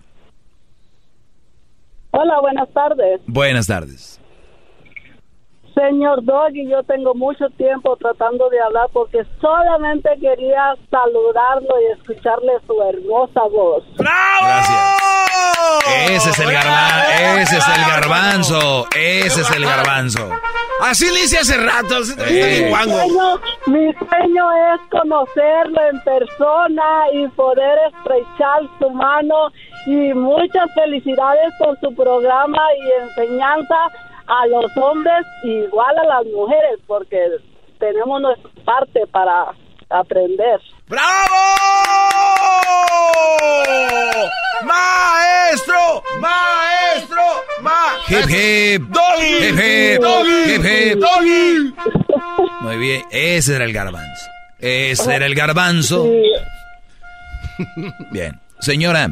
Hola, 2.10 2.40
buenas 2.42 2.68
tardes. 2.74 3.22
Buenas 3.28 3.68
tardes. 3.68 4.20
Señor 5.76 6.26
Doggy, 6.26 6.68
yo 6.68 6.82
tengo 6.84 7.14
mucho 7.14 7.48
tiempo 7.58 7.96
tratando 7.98 8.50
de 8.50 8.60
hablar 8.60 8.90
porque 8.92 9.20
solamente 9.40 10.10
quería 10.20 10.74
saludarlo 10.90 11.76
y 11.80 12.00
escucharle 12.00 12.54
su 12.66 12.82
hermosa 12.82 13.42
voz. 13.52 13.84
¡Bravo! 13.98 14.48
Gracias. 14.48 15.05
Ese 16.08 16.30
es 16.30 16.40
el 16.40 16.52
garbanzo, 16.52 17.38
ese 17.38 17.58
es 17.58 17.68
el 17.68 17.86
garbanzo, 17.86 18.88
ese 18.96 19.42
es 19.42 19.52
el 19.52 19.66
garbanzo. 19.66 20.30
Así 20.82 21.06
le 21.06 21.24
hice 21.24 21.38
hace 21.38 21.58
rato, 21.58 22.00
mi, 22.00 22.70
sueño, 22.70 23.40
mi 23.68 23.94
sueño 23.94 24.52
es 24.74 24.82
conocerlo 24.92 25.82
en 25.90 26.00
persona 26.02 27.06
y 27.14 27.28
poder 27.30 27.78
estrechar 27.88 28.62
su 28.80 28.90
mano. 28.90 29.52
Y 29.86 30.14
muchas 30.14 30.74
felicidades 30.74 31.54
por 31.60 31.80
su 31.80 31.94
programa 31.96 32.60
y 32.78 33.04
enseñanza 33.04 33.76
a 34.28 34.48
los 34.48 34.66
hombres 34.78 35.26
igual 35.44 35.98
a 36.00 36.04
las 36.06 36.26
mujeres, 36.26 36.80
porque 36.88 37.38
tenemos 37.80 38.22
nuestra 38.22 38.50
parte 38.66 39.06
para 39.12 39.54
aprender. 39.90 40.60
¡Bravo! 40.88 41.36
¡Maestro! 44.64 46.04
¡Maestro! 46.20 47.24
¡Ma! 47.62 47.98
¡Hip, 48.08 48.30
hip! 48.30 48.82
¡Doggy! 48.90 49.48
¡Hip, 49.48 49.60
hip! 49.60 50.02
¡Doggy! 50.02 50.54
¡Hip, 50.54 50.66
hip! 50.66 51.00
¡Doggy! 51.00 51.74
Muy 52.62 52.78
bien, 52.78 53.04
ese 53.12 53.56
era 53.56 53.66
el 53.66 53.74
garbanzo. 53.74 54.26
Ese 54.60 55.16
era 55.16 55.26
el 55.26 55.36
garbanzo. 55.36 56.08
Bien. 58.12 58.40
Señora, 58.60 59.10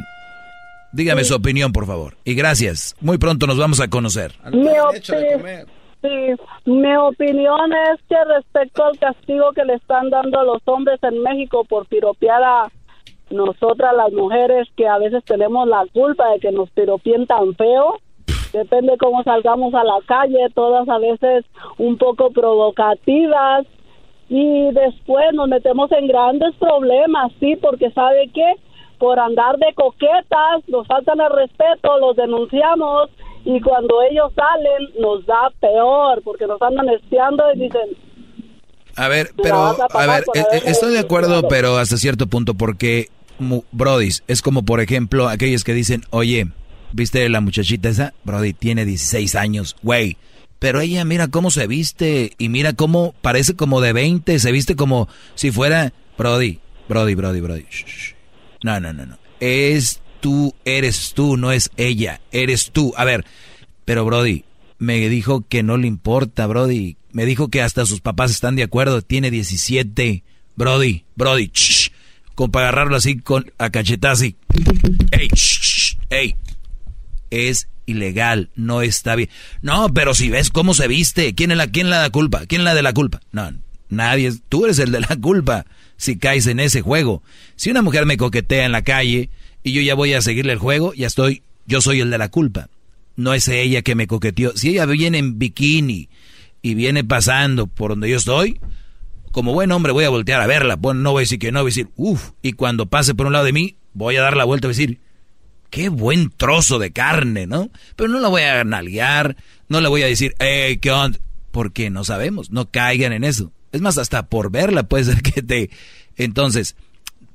Dígame 0.94 1.24
su 1.24 1.34
opinión, 1.34 1.74
por 1.74 1.88
favor. 1.88 2.18
Y 2.24 2.36
gracias. 2.36 2.96
Muy 3.02 3.18
pronto 3.18 3.48
nos 3.48 3.58
vamos 3.58 3.80
a 3.80 3.88
conocer. 3.88 4.36
Mi, 4.52 4.70
sí, 6.04 6.36
mi 6.66 6.96
opinión 6.96 7.72
es 7.92 8.02
que 8.08 8.24
respecto 8.26 8.84
al 8.84 9.00
castigo 9.00 9.52
que 9.54 9.66
le 9.66 9.76
están 9.76 10.10
dando 10.10 10.40
a 10.40 10.44
los 10.44 10.62
hombres 10.66 11.02
en 11.04 11.24
México 11.24 11.64
por 11.64 11.88
piropear 11.88 12.44
a 12.44 12.72
nosotras 13.32 13.96
las 13.96 14.12
mujeres 14.12 14.68
que 14.76 14.88
a 14.88 15.00
veces 15.00 15.24
tenemos 15.24 15.68
la 15.68 15.86
culpa 15.94 16.30
de 16.32 16.40
que 16.40 16.52
nos 16.52 16.70
piropien 16.72 17.26
tan 17.26 17.56
feo, 17.56 17.98
depende 18.52 18.98
cómo 18.98 19.24
salgamos 19.24 19.74
a 19.74 19.84
la 19.84 20.00
calle, 20.06 20.50
todas 20.54 20.88
a 20.88 21.00
veces 21.00 21.46
un 21.78 21.98
poco 21.98 22.30
provocativas 22.32 23.66
y 24.30 24.72
después 24.72 25.34
nos 25.34 25.48
metemos 25.48 25.92
en 25.92 26.08
grandes 26.08 26.54
problemas, 26.56 27.32
sí, 27.40 27.56
porque 27.56 27.92
sabe 27.92 28.30
qué, 28.34 28.54
por 29.00 29.20
andar 29.20 29.58
de 29.58 29.74
coquetas, 29.74 30.68
nos 30.68 30.88
faltan 30.88 31.20
el 31.20 31.32
respeto, 31.32 31.98
los 32.00 32.16
denunciamos 32.16 33.10
y 33.46 33.60
cuando 33.62 34.02
ellos 34.10 34.32
salen 34.36 35.02
nos 35.02 35.26
da 35.26 35.52
peor 35.60 36.22
porque 36.24 36.48
nos 36.48 36.62
andan 36.62 36.90
espiando 36.90 37.44
y 37.54 37.60
dicen 37.60 37.98
a 38.96 39.08
ver, 39.08 39.32
pero, 39.42 39.76
a, 39.90 40.06
ver, 40.06 40.24
eh, 40.36 40.44
eh, 40.54 40.62
estoy 40.66 40.94
de 40.94 41.00
acuerdo, 41.00 41.48
pero 41.48 41.78
hasta 41.78 41.98
cierto 41.98 42.28
punto, 42.28 42.54
porque, 42.54 43.10
Brody, 43.72 44.10
es 44.28 44.42
como, 44.44 44.64
por 44.64 44.82
ejemplo, 44.82 45.30
aquellos 45.30 45.64
que 45.64 45.74
dicen, 45.74 46.04
oye, 46.12 46.48
¿viste 46.92 47.28
la 47.30 47.42
muchachita 47.42 47.90
esa? 47.90 48.14
Brody, 48.24 48.54
tiene 48.54 48.86
16 48.86 49.36
años, 49.36 49.76
güey. 49.82 50.18
Pero 50.60 50.80
ella, 50.80 51.04
mira 51.06 51.28
cómo 51.28 51.50
se 51.50 51.66
viste, 51.66 52.34
y 52.38 52.50
mira 52.50 52.74
cómo 52.74 53.16
parece 53.22 53.56
como 53.56 53.82
de 53.82 53.94
20, 53.94 54.38
se 54.38 54.52
viste 54.52 54.76
como 54.76 55.10
si 55.34 55.50
fuera, 55.50 55.92
Brody, 56.16 56.60
Brody, 56.88 57.16
Brody, 57.16 57.42
Brody. 57.42 57.66
No, 58.64 58.80
no, 58.80 58.94
no, 58.94 59.08
no. 59.08 59.18
Es 59.40 60.03
tú, 60.24 60.56
eres 60.64 61.12
tú, 61.14 61.36
no 61.36 61.52
es 61.52 61.70
ella, 61.76 62.22
eres 62.32 62.72
tú. 62.72 62.94
A 62.96 63.04
ver, 63.04 63.26
pero 63.84 64.06
Brody, 64.06 64.46
me 64.80 65.10
dijo 65.10 65.46
que 65.46 65.64
no 65.64 65.76
le 65.76 65.86
importa, 65.86 66.48
Brody. 66.48 66.96
Me 67.12 67.26
dijo 67.26 67.50
que 67.50 67.62
hasta 67.62 67.86
sus 67.86 68.00
papás 68.00 68.32
están 68.32 68.56
de 68.56 68.64
acuerdo. 68.64 69.02
Tiene 69.02 69.32
17. 69.32 70.24
Brody, 70.56 71.04
Brody, 71.18 71.52
shh, 71.54 71.92
agarrarlo 72.54 72.96
así 72.96 73.20
con 73.20 73.52
a 73.58 73.70
cachetazzi. 73.70 74.38
Ey, 75.12 75.28
shh, 75.28 75.98
ey. 76.10 76.36
Es 77.30 77.68
ilegal, 77.86 78.50
no 78.56 78.82
está 78.82 79.18
bien. 79.18 79.30
No, 79.62 79.94
pero 79.94 80.14
si 80.14 80.30
ves 80.30 80.50
cómo 80.50 80.74
se 80.74 80.88
viste, 80.88 81.36
¿quién 81.36 81.52
es 81.52 81.58
la, 81.58 81.68
quién 81.68 81.90
la 81.90 81.98
da 81.98 82.12
culpa? 82.12 82.46
¿Quién 82.46 82.64
la 82.64 82.74
de 82.74 82.82
la 82.82 82.94
culpa? 82.94 83.20
No, 83.34 83.52
nadie, 83.90 84.32
tú 84.48 84.64
eres 84.64 84.80
el 84.80 84.94
de 84.94 85.02
la 85.02 85.18
culpa 85.18 85.66
si 85.98 86.18
caes 86.18 86.48
en 86.48 86.62
ese 86.62 86.80
juego. 86.80 87.24
Si 87.58 87.72
una 87.72 87.82
mujer 87.82 88.06
me 88.06 88.16
coquetea 88.16 88.66
en 88.66 88.72
la 88.72 88.84
calle 88.84 89.30
y 89.64 89.72
yo 89.74 89.82
ya 89.82 89.96
voy 89.96 90.14
a 90.14 90.22
seguirle 90.22 90.54
el 90.54 90.60
juego, 90.60 90.94
ya 90.94 91.08
estoy, 91.08 91.44
yo 91.66 91.82
soy 91.82 92.02
el 92.02 92.12
de 92.12 92.18
la 92.18 92.30
culpa 92.30 92.70
no 93.16 93.34
es 93.34 93.48
ella 93.48 93.82
que 93.82 93.96
me 93.96 94.08
coqueteó. 94.08 94.56
Si 94.56 94.70
ella 94.70 94.86
viene 94.86 95.18
en 95.18 95.38
bikini 95.38 96.10
y 96.62 96.76
viene 96.76 97.04
pasando 97.04 97.68
por 97.68 97.92
donde 97.92 98.10
yo 98.10 98.18
estoy, 98.18 98.60
como 99.32 99.54
buen 99.54 99.72
hombre 99.72 99.92
voy 99.92 100.06
a 100.06 100.10
voltear 100.10 100.42
a 100.42 100.48
verla. 100.48 100.76
Bueno, 100.76 101.02
no 101.02 101.12
voy 101.12 101.22
a 101.22 101.26
decir 101.26 101.40
que 101.40 101.52
no, 101.52 101.60
voy 101.60 101.70
a 101.70 101.74
decir, 101.74 101.90
uff. 101.96 102.32
Y 102.42 102.54
cuando 102.54 102.88
pase 102.88 103.16
por 103.16 103.28
un 103.28 103.34
lado 103.34 103.46
de 103.46 103.54
mí, 103.54 103.76
voy 103.94 104.16
a 104.16 104.22
dar 104.22 104.38
la 104.38 104.46
vuelta 104.46 104.68
y 104.68 104.70
decir, 104.70 105.00
qué 105.70 105.90
buen 105.90 106.30
trozo 106.30 106.80
de 106.80 106.92
carne, 106.92 107.48
¿no? 107.48 107.70
Pero 107.96 108.10
no 108.10 108.20
la 108.20 108.28
voy 108.28 108.44
a 108.44 108.64
nalguear, 108.64 109.36
no 109.70 109.82
le 109.82 109.90
voy 109.90 110.04
a 110.04 110.08
decir, 110.08 110.36
hey, 110.40 110.78
¿qué 110.78 110.92
onda? 110.92 111.20
Porque 111.52 111.90
no 111.90 112.04
sabemos, 112.04 112.52
no 112.52 112.70
caigan 112.70 113.14
en 113.14 113.24
eso. 113.24 113.52
Es 113.72 113.82
más, 113.82 113.98
hasta 113.98 114.28
por 114.28 114.52
verla 114.52 114.84
puede 114.84 115.06
ser 115.06 115.22
que 115.22 115.42
te... 115.42 115.70
Entonces, 116.16 116.76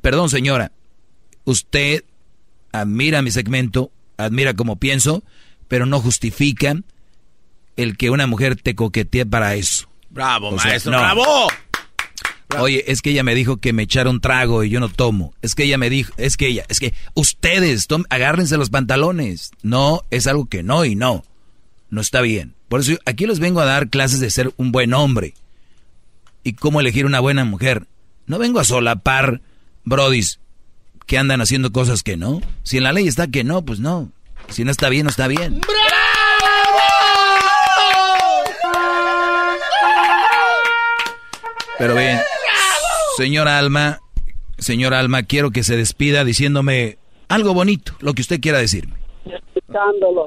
perdón 0.00 0.30
señora, 0.30 0.70
usted 1.44 2.04
admira 2.72 3.22
mi 3.22 3.30
segmento, 3.30 3.90
admira 4.16 4.54
cómo 4.54 4.76
pienso, 4.76 5.22
pero 5.68 5.86
no 5.86 6.00
justifican 6.00 6.84
el 7.76 7.96
que 7.96 8.10
una 8.10 8.26
mujer 8.26 8.56
te 8.56 8.74
coquetee 8.74 9.26
para 9.26 9.54
eso. 9.54 9.88
Bravo, 10.10 10.52
maestro, 10.52 10.92
bravo. 10.92 11.48
Oye, 12.58 12.84
es 12.90 13.02
que 13.02 13.10
ella 13.10 13.22
me 13.22 13.34
dijo 13.34 13.58
que 13.58 13.74
me 13.74 13.82
echara 13.82 14.08
un 14.08 14.20
trago 14.20 14.64
y 14.64 14.70
yo 14.70 14.80
no 14.80 14.88
tomo. 14.88 15.34
Es 15.42 15.54
que 15.54 15.64
ella 15.64 15.76
me 15.76 15.90
dijo, 15.90 16.12
es 16.16 16.36
que 16.36 16.46
ella, 16.46 16.64
es 16.68 16.80
que 16.80 16.94
ustedes, 17.14 17.86
agárrense 18.08 18.56
los 18.56 18.70
pantalones. 18.70 19.50
No, 19.62 20.02
es 20.10 20.26
algo 20.26 20.46
que 20.46 20.62
no 20.62 20.84
y 20.84 20.94
no. 20.94 21.24
No 21.90 22.00
está 22.00 22.22
bien. 22.22 22.54
Por 22.68 22.80
eso 22.80 22.94
aquí 23.04 23.26
les 23.26 23.38
vengo 23.38 23.60
a 23.60 23.66
dar 23.66 23.90
clases 23.90 24.20
de 24.20 24.30
ser 24.30 24.52
un 24.56 24.72
buen 24.72 24.94
hombre. 24.94 25.34
Y 26.42 26.54
cómo 26.54 26.80
elegir 26.80 27.04
una 27.04 27.20
buena 27.20 27.44
mujer. 27.44 27.86
No 28.26 28.38
vengo 28.38 28.60
a 28.60 28.64
solapar 28.64 29.42
brodis 29.84 30.40
que 31.08 31.18
andan 31.18 31.40
haciendo 31.40 31.72
cosas 31.72 32.04
que 32.04 32.16
no. 32.16 32.40
Si 32.62 32.76
en 32.76 32.84
la 32.84 32.92
ley 32.92 33.08
está 33.08 33.26
que 33.26 33.42
no, 33.42 33.64
pues 33.64 33.80
no. 33.80 34.12
Si 34.48 34.62
no 34.62 34.70
está 34.70 34.90
bien, 34.90 35.04
no 35.04 35.10
está 35.10 35.26
bien. 35.26 35.60
¡Bravo! 35.60 35.78
Pero 41.78 41.94
bien, 41.94 42.18
señora 43.16 43.58
Alma, 43.58 44.00
señora 44.58 44.98
Alma, 44.98 45.22
quiero 45.22 45.52
que 45.52 45.62
se 45.62 45.76
despida 45.76 46.24
diciéndome 46.24 46.98
algo 47.28 47.54
bonito, 47.54 47.94
lo 48.00 48.14
que 48.14 48.22
usted 48.22 48.40
quiera 48.40 48.58
decirme. 48.58 48.94
Escuchándolo. 49.24 50.26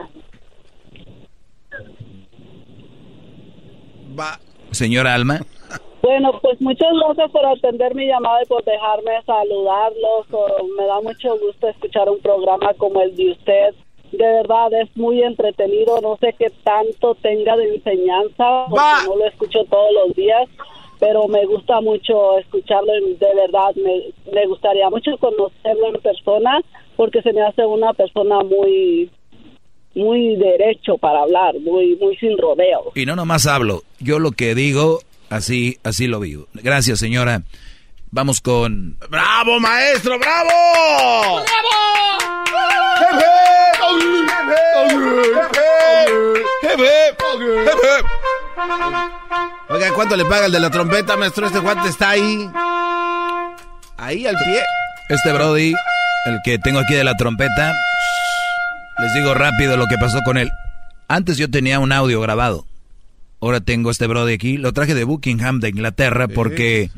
Va. 4.18 4.40
Señora 4.72 5.14
Alma. 5.14 5.42
Bueno, 6.12 6.38
pues 6.42 6.60
muchas 6.60 6.90
gracias 7.06 7.32
por 7.32 7.46
atender 7.46 7.96
mi 7.96 8.06
llamada 8.06 8.44
y 8.44 8.46
por 8.46 8.62
dejarme 8.66 9.14
saludarlos. 9.26 10.28
Me 10.78 10.86
da 10.86 11.00
mucho 11.00 11.40
gusto 11.40 11.70
escuchar 11.70 12.10
un 12.10 12.20
programa 12.20 12.74
como 12.74 13.02
el 13.02 13.16
de 13.16 13.32
usted 13.32 13.76
de 14.12 14.18
verdad 14.18 14.74
es 14.74 14.90
muy 14.98 15.24
entretenido, 15.24 16.02
no 16.02 16.18
sé 16.18 16.36
qué 16.38 16.52
tanto 16.66 17.16
tenga 17.16 17.56
de 17.56 17.76
enseñanza, 17.76 18.66
porque 18.70 19.08
no 19.08 19.16
lo 19.16 19.26
escucho 19.26 19.60
todos 19.70 19.90
los 19.94 20.14
días, 20.18 20.50
pero 21.00 21.30
me 21.30 21.46
gusta 21.46 21.80
mucho 21.80 22.38
escucharlo, 22.40 22.92
de 22.92 23.34
verdad, 23.34 23.74
me, 23.76 24.12
me 24.34 24.48
gustaría 24.48 24.90
mucho 24.90 25.18
conocerlo 25.18 25.96
en 25.96 26.02
persona, 26.02 26.60
porque 26.98 27.22
se 27.22 27.32
me 27.32 27.42
hace 27.42 27.66
una 27.66 27.94
persona 27.94 28.42
muy 28.44 29.10
muy 29.96 30.36
derecho 30.36 30.98
para 30.98 31.22
hablar, 31.22 31.58
muy 31.62 31.96
muy 31.96 32.18
sin 32.18 32.38
rodeo. 32.38 32.92
Y 32.96 33.06
no 33.06 33.16
nomás 33.16 33.48
hablo, 33.48 33.84
yo 34.00 34.20
lo 34.20 34.32
que 34.32 34.56
digo, 34.56 35.00
así 35.32 35.80
así 35.84 36.08
lo 36.08 36.20
vivo. 36.20 36.48
Gracias, 36.54 37.00
señora. 37.00 37.42
Vamos 38.12 38.42
con 38.42 38.98
¡Bravo, 39.10 39.60
maestro! 39.60 40.20
¡Bravo! 40.20 41.44
¡Bravo! 41.44 41.72
Oiga, 49.70 49.94
¿cuánto 49.94 50.18
le 50.18 50.26
paga 50.26 50.48
el 50.48 50.52
de 50.52 50.60
la 50.60 50.70
trompeta, 50.70 51.16
maestro? 51.16 51.48
Este 51.48 51.60
guante 51.60 51.88
está 51.88 52.10
ahí. 52.10 52.50
Ahí 53.98 54.28
al 54.28 54.36
pie. 54.36 54.62
Este 55.08 55.32
Brody, 55.32 55.74
el 56.26 56.40
que 56.44 56.60
tengo 56.60 56.80
aquí 56.80 56.94
de 56.94 57.04
la 57.04 57.16
trompeta, 57.16 57.74
les 59.00 59.14
digo 59.14 59.34
rápido 59.34 59.78
lo 59.78 59.88
que 59.88 59.98
pasó 59.98 60.20
con 60.26 60.38
él. 60.38 60.52
Antes 61.08 61.38
yo 61.38 61.50
tenía 61.50 61.80
un 61.80 61.92
audio 61.92 62.20
grabado. 62.20 62.66
Ahora 63.42 63.60
tengo 63.60 63.90
este 63.90 64.08
Brody 64.08 64.34
aquí. 64.34 64.58
Lo 64.58 64.72
traje 64.72 64.94
de 64.94 65.04
Buckingham, 65.04 65.60
de 65.60 65.70
Inglaterra, 65.70 66.28
porque 66.28 66.92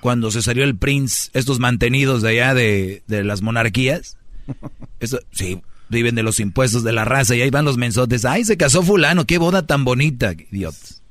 cuando 0.00 0.30
se 0.30 0.42
salió 0.42 0.64
el 0.64 0.76
Prince, 0.76 1.30
estos 1.32 1.58
mantenidos 1.58 2.22
de 2.22 2.28
allá 2.28 2.54
de, 2.54 3.02
de 3.06 3.24
las 3.24 3.40
monarquías, 3.40 4.18
eso, 5.00 5.18
sí, 5.32 5.62
viven 5.88 6.14
de 6.14 6.22
los 6.22 6.40
impuestos 6.40 6.84
de 6.84 6.92
la 6.92 7.04
raza 7.04 7.34
y 7.34 7.42
ahí 7.42 7.50
van 7.50 7.64
los 7.64 7.78
mensotes. 7.78 8.24
Ay, 8.24 8.44
se 8.44 8.56
casó 8.56 8.82
fulano, 8.82 9.26
qué 9.26 9.38
boda 9.38 9.66
tan 9.66 9.84
bonita, 9.84 10.32
idiotas. 10.32 11.02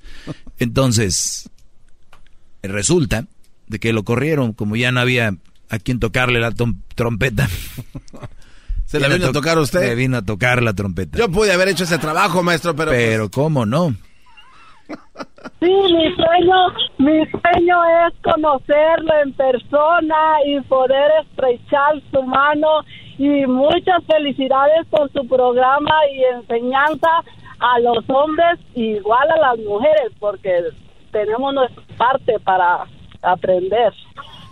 Entonces, 0.60 1.50
resulta 2.62 3.28
de 3.68 3.80
que 3.80 3.94
lo 3.94 4.04
corrieron, 4.04 4.54
como 4.54 4.76
ya 4.76 4.92
no 4.92 5.00
había 5.00 5.36
a 5.70 5.80
quien 5.80 6.00
tocarle 6.00 6.40
la 6.40 6.54
trompeta. 6.96 7.50
¿Se 8.86 9.00
la 9.00 9.08
vino 9.08 9.28
a, 9.28 9.32
tocar 9.32 9.58
usted? 9.58 9.80
Se 9.80 9.96
vino 9.96 10.18
a 10.18 10.22
tocar 10.22 10.62
la 10.62 10.74
trompeta. 10.74 11.18
Yo 11.18 11.32
pude 11.32 11.54
haber 11.54 11.70
hecho 11.70 11.86
ese 11.86 11.98
trabajo, 11.98 12.44
maestro, 12.44 12.76
pero... 12.76 12.92
Pero, 12.92 13.30
pues 13.30 13.36
¿cómo 13.36 13.66
no? 13.66 13.96
Sí, 15.60 15.72
mi 15.72 16.16
sueño, 16.16 16.56
mi 16.98 17.26
sueño 17.28 17.78
es 18.08 18.14
conocerlo 18.24 19.14
en 19.24 19.34
persona 19.34 20.38
y 20.46 20.60
poder 20.62 21.12
estrechar 21.22 22.02
su 22.12 22.24
mano 22.24 22.82
y 23.18 23.46
muchas 23.46 24.04
felicidades 24.06 24.88
por 24.90 25.12
su 25.12 25.28
programa 25.28 25.94
y 26.14 26.24
enseñanza 26.36 27.10
a 27.60 27.80
los 27.80 28.10
hombres 28.10 28.60
igual 28.74 29.30
a 29.30 29.38
las 29.38 29.60
mujeres 29.60 30.12
porque 30.20 30.64
tenemos 31.12 31.54
nuestra 31.54 31.84
parte 31.98 32.40
para 32.40 32.86
aprender. 33.22 33.94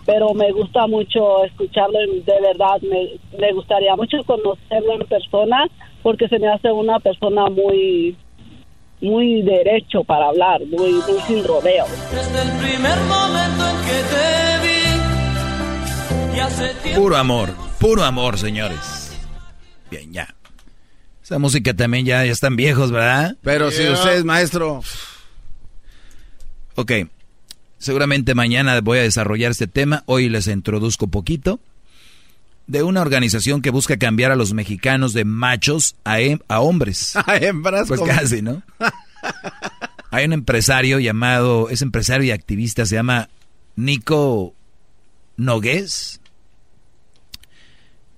Pero 0.06 0.34
me 0.34 0.52
gusta 0.52 0.86
mucho 0.88 1.44
escucharlo 1.46 2.00
de 2.00 2.42
verdad 2.42 2.82
me, 2.82 3.20
me 3.38 3.52
gustaría 3.54 3.96
mucho 3.96 4.18
conocerlo 4.26 4.94
en 4.94 5.08
persona 5.08 5.68
porque 6.04 6.28
se 6.28 6.40
me 6.40 6.48
hace 6.48 6.72
una 6.72 7.00
persona 7.00 7.48
muy 7.50 8.16
muy 9.02 9.42
derecho 9.44 10.04
para 10.04 10.28
hablar 10.28 10.62
muy 10.66 10.92
muy 10.94 11.22
sin 11.28 11.44
rodeo 11.44 11.86
desde 12.12 12.42
el 12.42 12.52
primer 12.60 12.98
momento 13.02 13.70
en 13.70 13.78
que 13.86 14.04
te 14.10 14.68
vi 14.68 14.80
Puro 16.96 17.18
amor, 17.18 17.54
puro 17.80 18.04
amor, 18.04 18.38
señores. 18.38 19.12
Bien, 19.92 20.12
ya. 20.12 20.36
Esa 21.24 21.38
música 21.38 21.74
también 21.74 22.06
ya, 22.06 22.26
ya 22.26 22.32
están 22.32 22.56
viejos, 22.56 22.92
¿verdad? 22.92 23.38
Pero 23.44 23.72
si 23.72 23.88
usted 23.88 24.18
es 24.18 24.26
maestro. 24.26 24.82
Ok. 26.76 26.92
Seguramente 27.78 28.36
mañana 28.36 28.80
voy 28.82 29.00
a 29.00 29.04
desarrollar 29.04 29.52
este 29.52 29.68
tema. 29.68 30.04
Hoy 30.06 30.30
les 30.30 30.48
introduzco 30.48 31.08
poquito. 31.08 31.60
De 32.70 32.84
una 32.84 33.02
organización 33.02 33.64
que 33.64 33.72
busca 33.72 33.98
cambiar 33.98 34.32
a 34.32 34.36
los 34.36 34.54
mexicanos 34.54 35.14
de 35.14 35.26
machos 35.26 35.96
a, 36.06 36.18
a 36.48 36.60
hombres. 36.60 37.16
A 37.26 37.38
hembras. 37.38 37.88
Pues 37.88 38.00
casi, 38.02 38.44
¿no? 38.44 38.62
Hay 40.12 40.26
un 40.26 40.34
empresario 40.34 41.00
llamado, 41.00 41.70
es 41.70 41.82
empresario 41.82 42.28
y 42.28 42.32
activista, 42.32 42.86
se 42.86 42.94
llama 42.94 43.28
Nico 43.76 44.54
Nogués. 45.36 46.22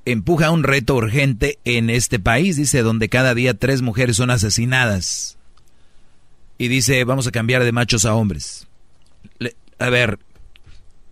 empuja 0.04 0.52
un 0.52 0.64
reto 0.64 0.96
urgente 0.96 1.58
en 1.64 1.90
este 1.90 2.20
país, 2.20 2.58
dice, 2.58 2.82
donde 2.82 3.08
cada 3.08 3.34
día 3.34 3.54
tres 3.54 3.82
mujeres 3.82 4.18
son 4.18 4.32
asesinadas. 4.32 5.38
Y 6.58 6.68
dice, 6.68 7.04
vamos 7.06 7.26
a 7.26 7.32
cambiar 7.32 7.64
de 7.64 7.72
machos 7.72 8.04
a 8.04 8.16
hombres. 8.16 8.68
a 9.80 9.90
ver, 9.90 10.20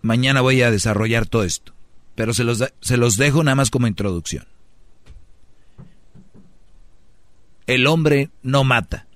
mañana 0.02 0.42
voy 0.42 0.60
a 0.60 0.70
desarrollar 0.70 1.26
todo 1.26 1.44
esto, 1.44 1.72
pero 2.20 2.34
se 2.34 2.44
los, 2.44 2.62
se 2.82 2.98
los 2.98 3.16
dejo 3.16 3.42
nada 3.42 3.54
más 3.54 3.70
como 3.70 3.86
introducción. 3.86 4.44
El 7.66 7.86
hombre 7.86 8.28
no 8.42 8.62
mata, 8.62 9.06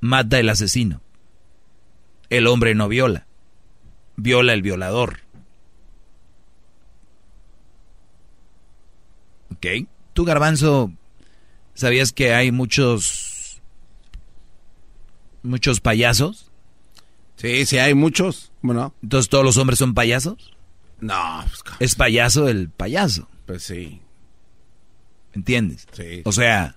mata 0.00 0.38
el 0.38 0.48
asesino. 0.48 1.02
El 2.30 2.46
hombre 2.46 2.74
no 2.74 2.88
viola, 2.88 3.26
viola 4.16 4.54
el 4.54 4.62
violador. 4.62 5.18
¿Ok? 9.52 9.66
Tú, 10.14 10.24
Garbanzo, 10.24 10.90
¿sabías 11.74 12.12
que 12.12 12.32
hay 12.32 12.50
muchos... 12.50 13.60
muchos 15.42 15.80
payasos? 15.80 16.50
Sí, 17.36 17.66
sí, 17.66 17.76
hay 17.76 17.92
muchos. 17.92 18.52
Bueno. 18.62 18.94
Entonces, 19.02 19.28
¿todos 19.28 19.44
los 19.44 19.58
hombres 19.58 19.78
son 19.78 19.92
payasos? 19.92 20.56
No. 21.00 21.44
Pues, 21.44 21.62
es 21.80 21.94
payaso 21.94 22.48
el 22.48 22.68
payaso. 22.70 23.28
Pues 23.46 23.62
sí. 23.62 24.00
¿Entiendes? 25.32 25.86
Sí. 25.92 26.22
O 26.24 26.32
sea, 26.32 26.76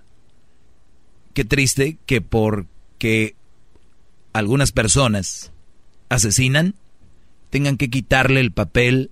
qué 1.34 1.45
triste 1.45 1.98
que 2.06 2.22
porque 2.22 3.35
algunas 4.34 4.72
personas 4.72 5.52
asesinan, 6.10 6.76
tengan 7.50 7.77
que 7.77 7.90
quitarle 7.90 8.40
el 8.40 8.52
papel 8.52 9.11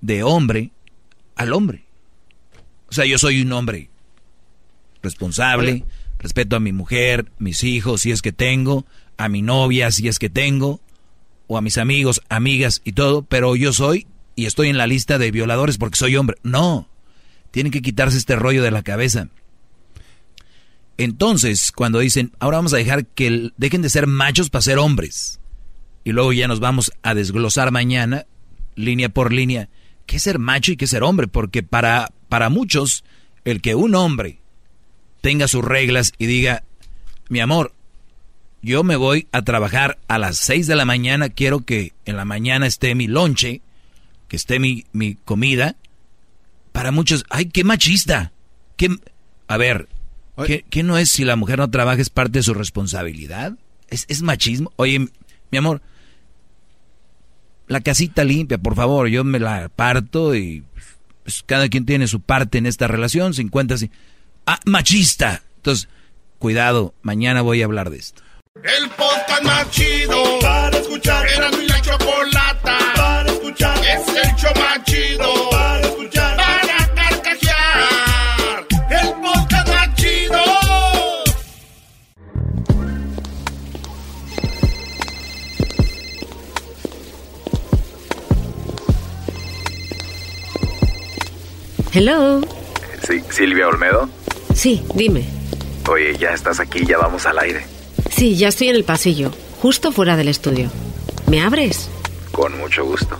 de 0.00 0.22
hombre 0.22 0.72
al 1.36 1.52
hombre. 1.52 1.84
O 2.88 2.92
sea, 2.92 3.04
yo 3.04 3.18
soy 3.18 3.42
un 3.42 3.52
hombre 3.52 3.90
responsable, 5.02 5.84
respeto 6.18 6.56
a 6.56 6.60
mi 6.60 6.72
mujer, 6.72 7.30
mis 7.38 7.62
hijos, 7.64 8.02
si 8.02 8.10
es 8.10 8.22
que 8.22 8.32
tengo, 8.32 8.86
a 9.16 9.28
mi 9.28 9.42
novia, 9.42 9.90
si 9.90 10.08
es 10.08 10.18
que 10.18 10.30
tengo, 10.30 10.80
o 11.48 11.58
a 11.58 11.62
mis 11.62 11.78
amigos, 11.78 12.22
amigas 12.28 12.80
y 12.84 12.92
todo, 12.92 13.22
pero 13.22 13.56
yo 13.56 13.72
soy 13.72 14.06
y 14.36 14.46
estoy 14.46 14.68
en 14.68 14.78
la 14.78 14.86
lista 14.86 15.18
de 15.18 15.32
violadores 15.32 15.78
porque 15.78 15.96
soy 15.96 16.14
hombre. 16.14 16.36
No, 16.44 16.88
tienen 17.50 17.72
que 17.72 17.82
quitarse 17.82 18.16
este 18.16 18.36
rollo 18.36 18.62
de 18.62 18.70
la 18.70 18.84
cabeza. 18.84 19.28
Entonces, 20.96 21.72
cuando 21.72 21.98
dicen, 21.98 22.32
ahora 22.38 22.58
vamos 22.58 22.74
a 22.74 22.76
dejar 22.76 23.06
que 23.06 23.50
dejen 23.56 23.82
de 23.82 23.88
ser 23.88 24.06
machos 24.06 24.50
para 24.50 24.62
ser 24.62 24.78
hombres, 24.78 25.40
y 26.04 26.12
luego 26.12 26.32
ya 26.32 26.48
nos 26.48 26.60
vamos 26.60 26.92
a 27.02 27.14
desglosar 27.14 27.70
mañana, 27.70 28.26
línea 28.74 29.08
por 29.08 29.32
línea, 29.32 29.68
qué 30.06 30.18
ser 30.18 30.38
macho 30.38 30.72
y 30.72 30.76
qué 30.76 30.86
ser 30.86 31.02
hombre, 31.02 31.28
porque 31.28 31.62
para, 31.62 32.12
para 32.28 32.48
muchos, 32.48 33.04
el 33.44 33.60
que 33.60 33.74
un 33.74 33.94
hombre 33.94 34.40
tenga 35.20 35.48
sus 35.48 35.64
reglas 35.64 36.12
y 36.18 36.26
diga, 36.26 36.64
mi 37.28 37.40
amor, 37.40 37.74
yo 38.62 38.82
me 38.82 38.96
voy 38.96 39.28
a 39.32 39.42
trabajar 39.42 39.98
a 40.08 40.18
las 40.18 40.38
6 40.38 40.66
de 40.66 40.76
la 40.76 40.84
mañana, 40.84 41.28
quiero 41.28 41.60
que 41.60 41.92
en 42.04 42.16
la 42.16 42.24
mañana 42.24 42.66
esté 42.66 42.94
mi 42.94 43.06
lonche, 43.06 43.60
que 44.26 44.36
esté 44.36 44.58
mi, 44.58 44.84
mi 44.92 45.14
comida. 45.14 45.76
Para 46.72 46.90
muchos, 46.90 47.24
ay, 47.30 47.46
qué 47.46 47.64
machista. 47.64 48.32
Qué, 48.76 48.96
a 49.46 49.56
ver, 49.56 49.88
¿qué, 50.46 50.64
¿qué, 50.68 50.82
no 50.82 50.98
es 50.98 51.10
si 51.10 51.24
la 51.24 51.36
mujer 51.36 51.58
no 51.58 51.70
trabaja 51.70 52.00
es 52.00 52.10
parte 52.10 52.40
de 52.40 52.42
su 52.42 52.54
responsabilidad? 52.54 53.56
¿Es, 53.88 54.04
es 54.08 54.22
machismo? 54.22 54.72
Oye, 54.76 55.08
mi 55.50 55.58
amor, 55.58 55.80
la 57.68 57.80
casita 57.80 58.24
limpia, 58.24 58.58
por 58.58 58.74
favor, 58.74 59.08
yo 59.08 59.24
me 59.24 59.38
la 59.38 59.68
parto 59.68 60.34
y 60.34 60.64
pues, 61.22 61.42
cada 61.46 61.68
quien 61.68 61.86
tiene 61.86 62.06
su 62.06 62.20
parte 62.20 62.58
en 62.58 62.66
esta 62.66 62.88
relación, 62.88 63.34
50 63.34 63.74
así. 63.74 63.90
Ah, 64.46 64.60
machista. 64.64 65.42
Entonces, 65.56 65.88
cuidado, 66.38 66.94
mañana 67.02 67.42
voy 67.42 67.62
a 67.62 67.66
hablar 67.66 67.90
de 67.90 67.98
esto. 67.98 68.22
El 68.62 68.90
podcast 68.90 69.42
más 69.44 69.70
chido 69.70 70.38
para 70.40 70.76
escuchar. 70.76 71.26
Era 71.28 71.50
mi 71.50 71.66
la 71.66 71.80
chocolata 71.80 72.78
para 72.96 73.30
escuchar. 73.30 73.78
Es 73.78 74.08
el 74.08 74.34
show 74.34 74.52
más 74.56 74.82
chido 74.84 75.50
para 75.50 75.80
escuchar. 75.80 76.36
Para 76.36 76.94
carcajear. 76.94 78.66
El 78.90 79.08
podcast 79.22 79.68
más 79.68 79.94
chido. 79.94 80.38
Hello. 91.92 92.40
Sí, 93.06 93.22
Silvia 93.30 93.68
Olmedo. 93.68 94.08
Sí, 94.54 94.84
dime. 94.94 95.24
Oye, 95.88 96.16
ya 96.18 96.30
estás 96.30 96.58
aquí, 96.60 96.84
ya 96.84 96.98
vamos 96.98 97.24
al 97.24 97.38
aire. 97.38 97.77
Sí, 98.18 98.34
ya 98.36 98.48
estoy 98.48 98.66
en 98.66 98.74
el 98.74 98.82
pasillo, 98.82 99.30
justo 99.62 99.92
fuera 99.92 100.16
del 100.16 100.26
estudio. 100.26 100.72
¿Me 101.28 101.40
abres? 101.40 101.88
Con 102.32 102.58
mucho 102.58 102.84
gusto. 102.84 103.16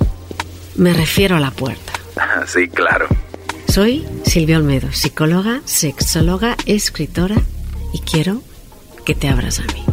Me 0.75 0.93
refiero 0.93 1.37
a 1.37 1.41
la 1.41 1.53
puerta. 1.53 1.93
Sí, 2.47 2.67
claro. 2.67 3.07
Soy 3.69 4.05
Silvia 4.25 4.57
Olmedo, 4.57 4.91
psicóloga, 4.91 5.61
sexóloga, 5.67 6.57
escritora 6.67 7.37
y 7.93 8.01
quiero 8.01 8.43
que 9.05 9.15
te 9.15 9.29
abras 9.29 9.61
a 9.61 9.73
mí. 9.73 9.85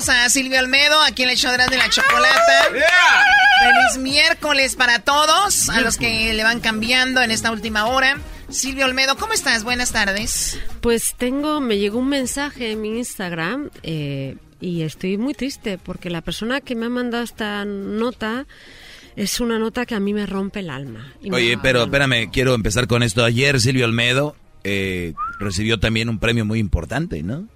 Tenemos 0.00 0.08
a 0.08 0.28
Silvia 0.30 0.60
Olmedo 0.60 1.00
aquí 1.02 1.22
en 1.24 1.30
el 1.30 1.36
show 1.36 1.52
de 1.52 1.76
la 1.76 1.90
chocolata. 1.90 2.64
Feliz 2.70 3.98
miércoles 4.02 4.76
para 4.76 5.00
todos, 5.00 5.68
a 5.68 5.80
los 5.80 5.96
que 5.96 6.32
le 6.32 6.42
van 6.42 6.60
cambiando 6.60 7.22
en 7.22 7.30
esta 7.30 7.50
última 7.50 7.86
hora. 7.86 8.18
Silvia 8.48 8.86
Olmedo, 8.86 9.16
¿cómo 9.16 9.32
estás? 9.32 9.64
Buenas 9.64 9.92
tardes. 9.92 10.58
Pues 10.80 11.14
tengo, 11.16 11.60
me 11.60 11.78
llegó 11.78 11.98
un 11.98 12.08
mensaje 12.08 12.72
en 12.72 12.80
mi 12.80 12.98
Instagram 12.98 13.70
eh, 13.82 14.36
y 14.60 14.82
estoy 14.82 15.18
muy 15.18 15.34
triste 15.34 15.78
porque 15.78 16.08
la 16.08 16.22
persona 16.22 16.60
que 16.60 16.74
me 16.74 16.86
ha 16.86 16.90
mandado 16.90 17.22
esta 17.22 17.64
nota 17.64 18.46
es 19.16 19.40
una 19.40 19.58
nota 19.58 19.86
que 19.86 19.94
a 19.94 20.00
mí 20.00 20.14
me 20.14 20.26
rompe 20.26 20.60
el 20.60 20.70
alma. 20.70 21.14
Oye, 21.30 21.58
pero 21.62 21.82
espérame, 21.82 22.30
quiero 22.30 22.54
empezar 22.54 22.86
con 22.86 23.02
esto. 23.02 23.24
Ayer 23.24 23.60
Silvio 23.60 23.84
Olmedo 23.84 24.36
eh, 24.64 25.14
recibió 25.38 25.78
también 25.78 26.08
un 26.08 26.18
premio 26.18 26.44
muy 26.44 26.58
importante, 26.58 27.22
¿no? 27.22 27.48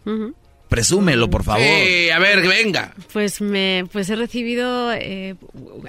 Presúmelo, 0.69 1.31
por 1.31 1.45
favor. 1.45 1.63
Sí, 1.63 2.11
a 2.11 2.19
ver, 2.19 2.47
venga. 2.47 2.95
Pues 3.13 3.41
me, 3.41 3.85
pues 3.93 4.11
he 4.11 4.17
recibido, 4.17 4.93
eh, 4.93 5.37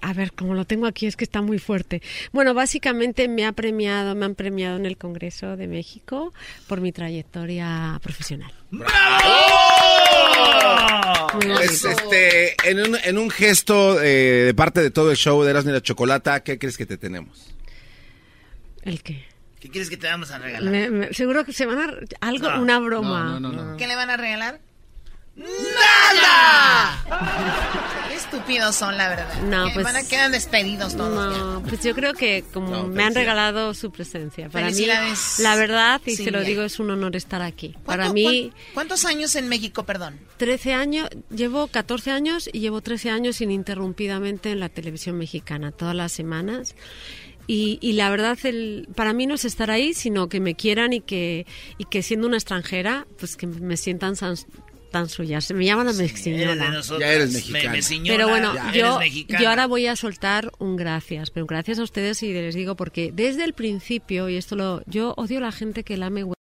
a 0.01 0.13
ver, 0.13 0.33
como 0.33 0.53
lo 0.53 0.65
tengo 0.65 0.85
aquí 0.85 1.07
es 1.07 1.15
que 1.15 1.23
está 1.23 1.41
muy 1.41 1.59
fuerte. 1.59 2.01
Bueno, 2.33 2.53
básicamente 2.53 3.27
me 3.27 3.45
ha 3.45 3.51
premiado, 3.51 4.13
me 4.15 4.25
han 4.25 4.35
premiado 4.35 4.77
en 4.77 4.85
el 4.85 4.97
Congreso 4.97 5.57
de 5.57 5.67
México 5.67 6.33
por 6.67 6.81
mi 6.81 6.91
trayectoria 6.91 7.99
profesional. 8.03 8.51
Muy 8.69 8.85
bonito. 11.47 11.59
Es, 11.61 11.83
este, 11.85 12.55
en 12.69 12.79
un, 12.79 12.97
en 13.03 13.17
un 13.17 13.29
gesto 13.29 14.01
eh, 14.01 14.43
de 14.45 14.53
parte 14.53 14.81
de 14.81 14.91
todo 14.91 15.09
el 15.09 15.17
show 15.17 15.41
de 15.43 15.49
Erasmo 15.49 15.71
y 15.71 15.73
la 15.73 15.81
Chocolata, 15.81 16.43
¿qué 16.43 16.59
crees 16.59 16.77
que 16.77 16.85
te 16.85 16.97
tenemos? 16.97 17.53
¿El 18.83 19.01
qué? 19.01 19.34
¿Qué 19.65 19.71
quieres 19.71 19.89
que 19.89 19.97
te 19.97 20.05
vamos 20.07 20.29
a 20.29 20.37
regalar? 20.37 20.71
Me- 20.71 20.89
me- 20.91 21.11
seguro 21.13 21.43
que 21.43 21.51
se 21.51 21.65
van 21.65 21.79
a 21.79 21.91
algo, 22.21 22.51
No. 22.51 22.61
una 22.61 22.77
broma. 22.77 23.75
¿Qué 23.79 23.87
le 23.87 23.95
van 23.95 24.11
a 24.11 24.15
regalar? 24.17 24.59
¡Nada! 25.35 27.03
Qué 28.07 28.13
estúpidos 28.15 28.75
son, 28.75 28.95
la 28.95 29.09
verdad. 29.09 29.41
No, 29.41 29.65
pues- 29.73 29.83
Van 29.83 29.95
a 29.95 30.03
quedar 30.07 30.29
despedidos 30.29 30.95
todos. 30.95 31.35
No, 31.35 31.63
pues 31.67 31.83
yo 31.83 31.95
creo 31.95 32.13
que 32.13 32.43
como 32.53 32.67
No, 32.69 32.73
me 32.83 32.83
han 32.83 33.13
felicidades. 33.13 33.15
regalado 33.15 33.73
su 33.73 33.91
presencia. 33.91 34.49
Para 34.49 34.69
mí, 34.69 34.85
la 35.39 35.55
verdad, 35.55 35.99
y 36.05 36.15
se 36.15 36.29
lo 36.29 36.41
digo, 36.41 36.61
es 36.61 36.79
un 36.79 36.91
honor 36.91 37.15
estar 37.15 37.41
aquí. 37.41 37.75
Para 37.85 38.03
¿Cuánto- 38.03 38.13
mí, 38.13 38.51
cuán- 38.51 38.73
¿Cuántos 38.75 39.05
años 39.05 39.35
en 39.35 39.49
México, 39.49 39.83
perdón? 39.83 40.19
13 40.37 40.73
años, 40.73 41.09
llevo 41.31 41.65
14 41.67 42.11
años 42.11 42.47
y 42.53 42.59
llevo 42.59 42.81
13 42.81 43.09
años 43.09 43.41
ininterrumpidamente 43.41 44.51
en 44.51 44.59
la 44.59 44.69
televisión 44.69 45.17
mexicana, 45.17 45.71
todas 45.71 45.95
las 45.95 46.11
semanas. 46.11 46.75
Y, 47.47 47.77
y 47.81 47.93
la 47.93 48.09
verdad, 48.09 48.37
el, 48.43 48.87
para 48.95 49.13
mí 49.13 49.27
no 49.27 49.35
es 49.35 49.45
estar 49.45 49.69
ahí, 49.71 49.93
sino 49.93 50.29
que 50.29 50.39
me 50.39 50.55
quieran 50.55 50.93
y 50.93 51.01
que, 51.01 51.45
y 51.77 51.85
que 51.85 52.01
siendo 52.03 52.27
una 52.27 52.37
extranjera, 52.37 53.05
pues 53.19 53.35
que 53.37 53.45
me 53.47 53.77
sientan 53.77 54.15
tan, 54.15 54.35
tan 54.91 55.09
suyas. 55.09 55.51
Me 55.51 55.65
llaman 55.65 55.87
a 55.89 55.91
nosotros. 55.93 56.99
Ya 56.99 57.11
eres 57.13 57.29
Me- 57.31 57.33
mexicana. 57.39 57.71
me 57.71 57.81
señora, 57.81 58.17
Pero 58.17 58.29
bueno, 58.29 58.53
yo, 58.73 58.99
yo 59.39 59.49
ahora 59.49 59.67
voy 59.67 59.87
a 59.87 59.95
soltar 59.95 60.51
un 60.59 60.75
gracias, 60.75 61.29
pero 61.31 61.45
gracias 61.45 61.79
a 61.79 61.83
ustedes 61.83 62.23
y 62.23 62.33
les 62.33 62.55
digo 62.55 62.75
porque 62.75 63.11
desde 63.13 63.43
el 63.43 63.53
principio, 63.53 64.29
y 64.29 64.37
esto 64.37 64.55
lo, 64.55 64.81
yo 64.87 65.13
odio 65.17 65.37
a 65.39 65.41
la 65.41 65.51
gente 65.51 65.83
que 65.83 65.97
lame 65.97 66.23
hue- 66.23 66.33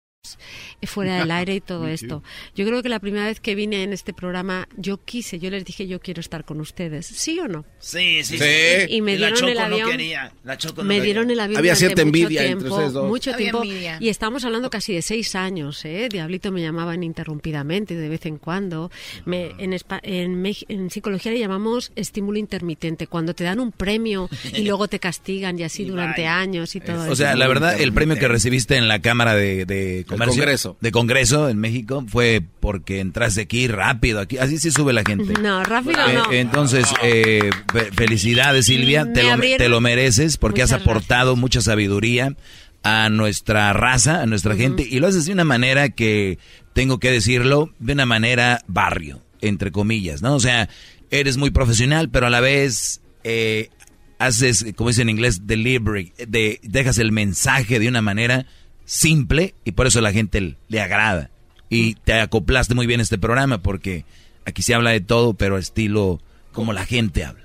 fuera 0.82 1.18
del 1.18 1.30
aire 1.30 1.54
y 1.56 1.60
todo 1.60 1.88
esto. 1.88 2.22
Yo 2.54 2.66
creo 2.66 2.82
que 2.82 2.88
la 2.88 2.98
primera 3.00 3.26
vez 3.26 3.40
que 3.40 3.54
vine 3.54 3.82
en 3.82 3.92
este 3.92 4.12
programa, 4.12 4.68
yo 4.76 4.98
quise, 5.04 5.38
yo 5.38 5.50
les 5.50 5.64
dije, 5.64 5.86
yo 5.86 6.00
quiero 6.00 6.20
estar 6.20 6.44
con 6.44 6.60
ustedes. 6.60 7.06
¿Sí 7.06 7.38
o 7.40 7.48
no? 7.48 7.64
Sí, 7.78 8.22
sí, 8.24 8.38
sí. 8.38 8.44
Y 8.88 9.00
me 9.00 9.12
la 9.18 9.28
dieron 9.28 9.38
Choco 9.40 9.50
el 9.52 9.58
avión. 9.58 9.80
No 9.82 9.88
quería. 9.90 10.32
La 10.44 10.58
Choco 10.58 10.82
no 10.82 10.88
me 10.88 10.94
quería. 10.94 11.04
dieron 11.04 11.30
el 11.30 11.40
avión 11.40 11.58
Había 11.58 11.74
cierta 11.76 12.04
mucho 12.04 12.08
envidia 12.18 12.42
entre 12.42 12.56
tiempo, 12.58 12.74
ustedes 12.74 12.92
dos. 12.92 13.08
mucho 13.08 13.30
Había 13.32 13.44
tiempo 13.50 13.62
envidia. 13.62 13.96
y 14.00 14.08
estamos 14.08 14.44
hablando 14.44 14.70
casi 14.70 14.94
de 14.94 15.02
seis 15.02 15.34
años 15.34 15.84
¿eh? 15.84 16.08
Diablito 16.10 16.52
me 16.52 16.60
llamaban 16.62 17.02
ininterrumpidamente 17.02 17.94
de 17.94 18.08
vez 18.08 18.26
en 18.26 18.38
cuando 18.38 18.90
me, 19.24 19.52
en, 19.58 19.72
espa- 19.72 20.00
en, 20.02 20.90
psicología 20.90 21.32
le 21.32 21.38
llamamos 21.38 21.92
estímulo 21.96 22.38
intermitente 22.38 23.06
cuando 23.06 23.34
te 23.34 23.44
dan 23.44 23.60
un 23.60 23.72
premio 23.72 24.28
y 24.52 24.62
luego 24.64 24.88
te 24.88 24.98
castigan 24.98 25.58
y 25.58 25.62
así 25.64 25.84
durante 25.84 26.26
años 26.26 26.74
y 26.76 26.80
todo 26.80 27.10
O 27.10 27.16
sea, 27.16 27.30
eso. 27.30 27.38
la 27.38 27.48
verdad, 27.48 27.80
el 27.80 27.92
premio 27.92 28.16
que 28.16 28.28
recibiste 28.28 28.76
en 28.76 28.88
la 28.88 29.00
Cámara 29.00 29.34
de, 29.34 29.64
de 29.66 30.04
Comercio, 30.14 30.42
Congreso. 30.42 30.76
de 30.80 30.90
Congreso 30.92 31.48
en 31.48 31.58
México 31.58 32.04
fue 32.08 32.42
porque 32.60 33.00
entraste 33.00 33.42
aquí 33.42 33.68
rápido, 33.68 34.20
aquí 34.20 34.38
así 34.38 34.58
se 34.58 34.70
sube 34.70 34.92
la 34.92 35.02
gente. 35.04 35.32
no 35.40 35.62
rápido 35.62 35.98
Eh, 36.08 36.14
no 36.14 36.32
Entonces, 36.32 36.86
eh, 37.02 37.50
fe- 37.72 37.90
felicidades 37.92 38.66
Silvia, 38.66 39.04
Me 39.04 39.12
te 39.12 39.22
lo, 39.24 39.38
te 39.58 39.68
lo 39.68 39.80
mereces 39.80 40.36
porque 40.36 40.62
has 40.62 40.72
aportado 40.72 41.36
mucha 41.36 41.60
sabiduría 41.60 42.34
a 42.82 43.08
nuestra 43.08 43.72
raza, 43.72 44.20
a 44.22 44.26
nuestra 44.26 44.56
gente, 44.56 44.86
y 44.88 44.98
lo 45.00 45.06
haces 45.06 45.24
de 45.26 45.32
una 45.32 45.44
manera 45.44 45.88
que, 45.90 46.38
tengo 46.74 46.98
que 46.98 47.10
decirlo, 47.10 47.70
de 47.78 47.94
una 47.94 48.04
manera 48.04 48.60
barrio, 48.66 49.22
entre 49.40 49.70
comillas, 49.72 50.20
¿no? 50.22 50.34
O 50.34 50.40
sea, 50.40 50.68
eres 51.10 51.36
muy 51.38 51.50
profesional, 51.50 52.10
pero 52.10 52.26
a 52.26 52.30
la 52.30 52.40
vez 52.40 53.00
eh, 53.22 53.70
haces, 54.18 54.66
como 54.76 54.90
dice 54.90 55.00
en 55.02 55.08
inglés, 55.08 55.46
delivery, 55.46 56.12
de, 56.28 56.60
dejas 56.62 56.98
el 56.98 57.10
mensaje 57.12 57.78
de 57.78 57.88
una 57.88 58.02
manera 58.02 58.44
simple 58.84 59.54
y 59.64 59.72
por 59.72 59.86
eso 59.86 60.00
la 60.00 60.12
gente 60.12 60.56
le 60.68 60.80
agrada. 60.80 61.30
Y 61.68 61.94
te 61.96 62.20
acoplaste 62.20 62.74
muy 62.74 62.86
bien 62.86 63.00
este 63.00 63.18
programa 63.18 63.58
porque 63.58 64.04
aquí 64.44 64.62
se 64.62 64.74
habla 64.74 64.90
de 64.90 65.00
todo, 65.00 65.34
pero 65.34 65.58
estilo 65.58 66.20
como 66.52 66.72
la 66.72 66.84
gente 66.84 67.24
habla. 67.24 67.44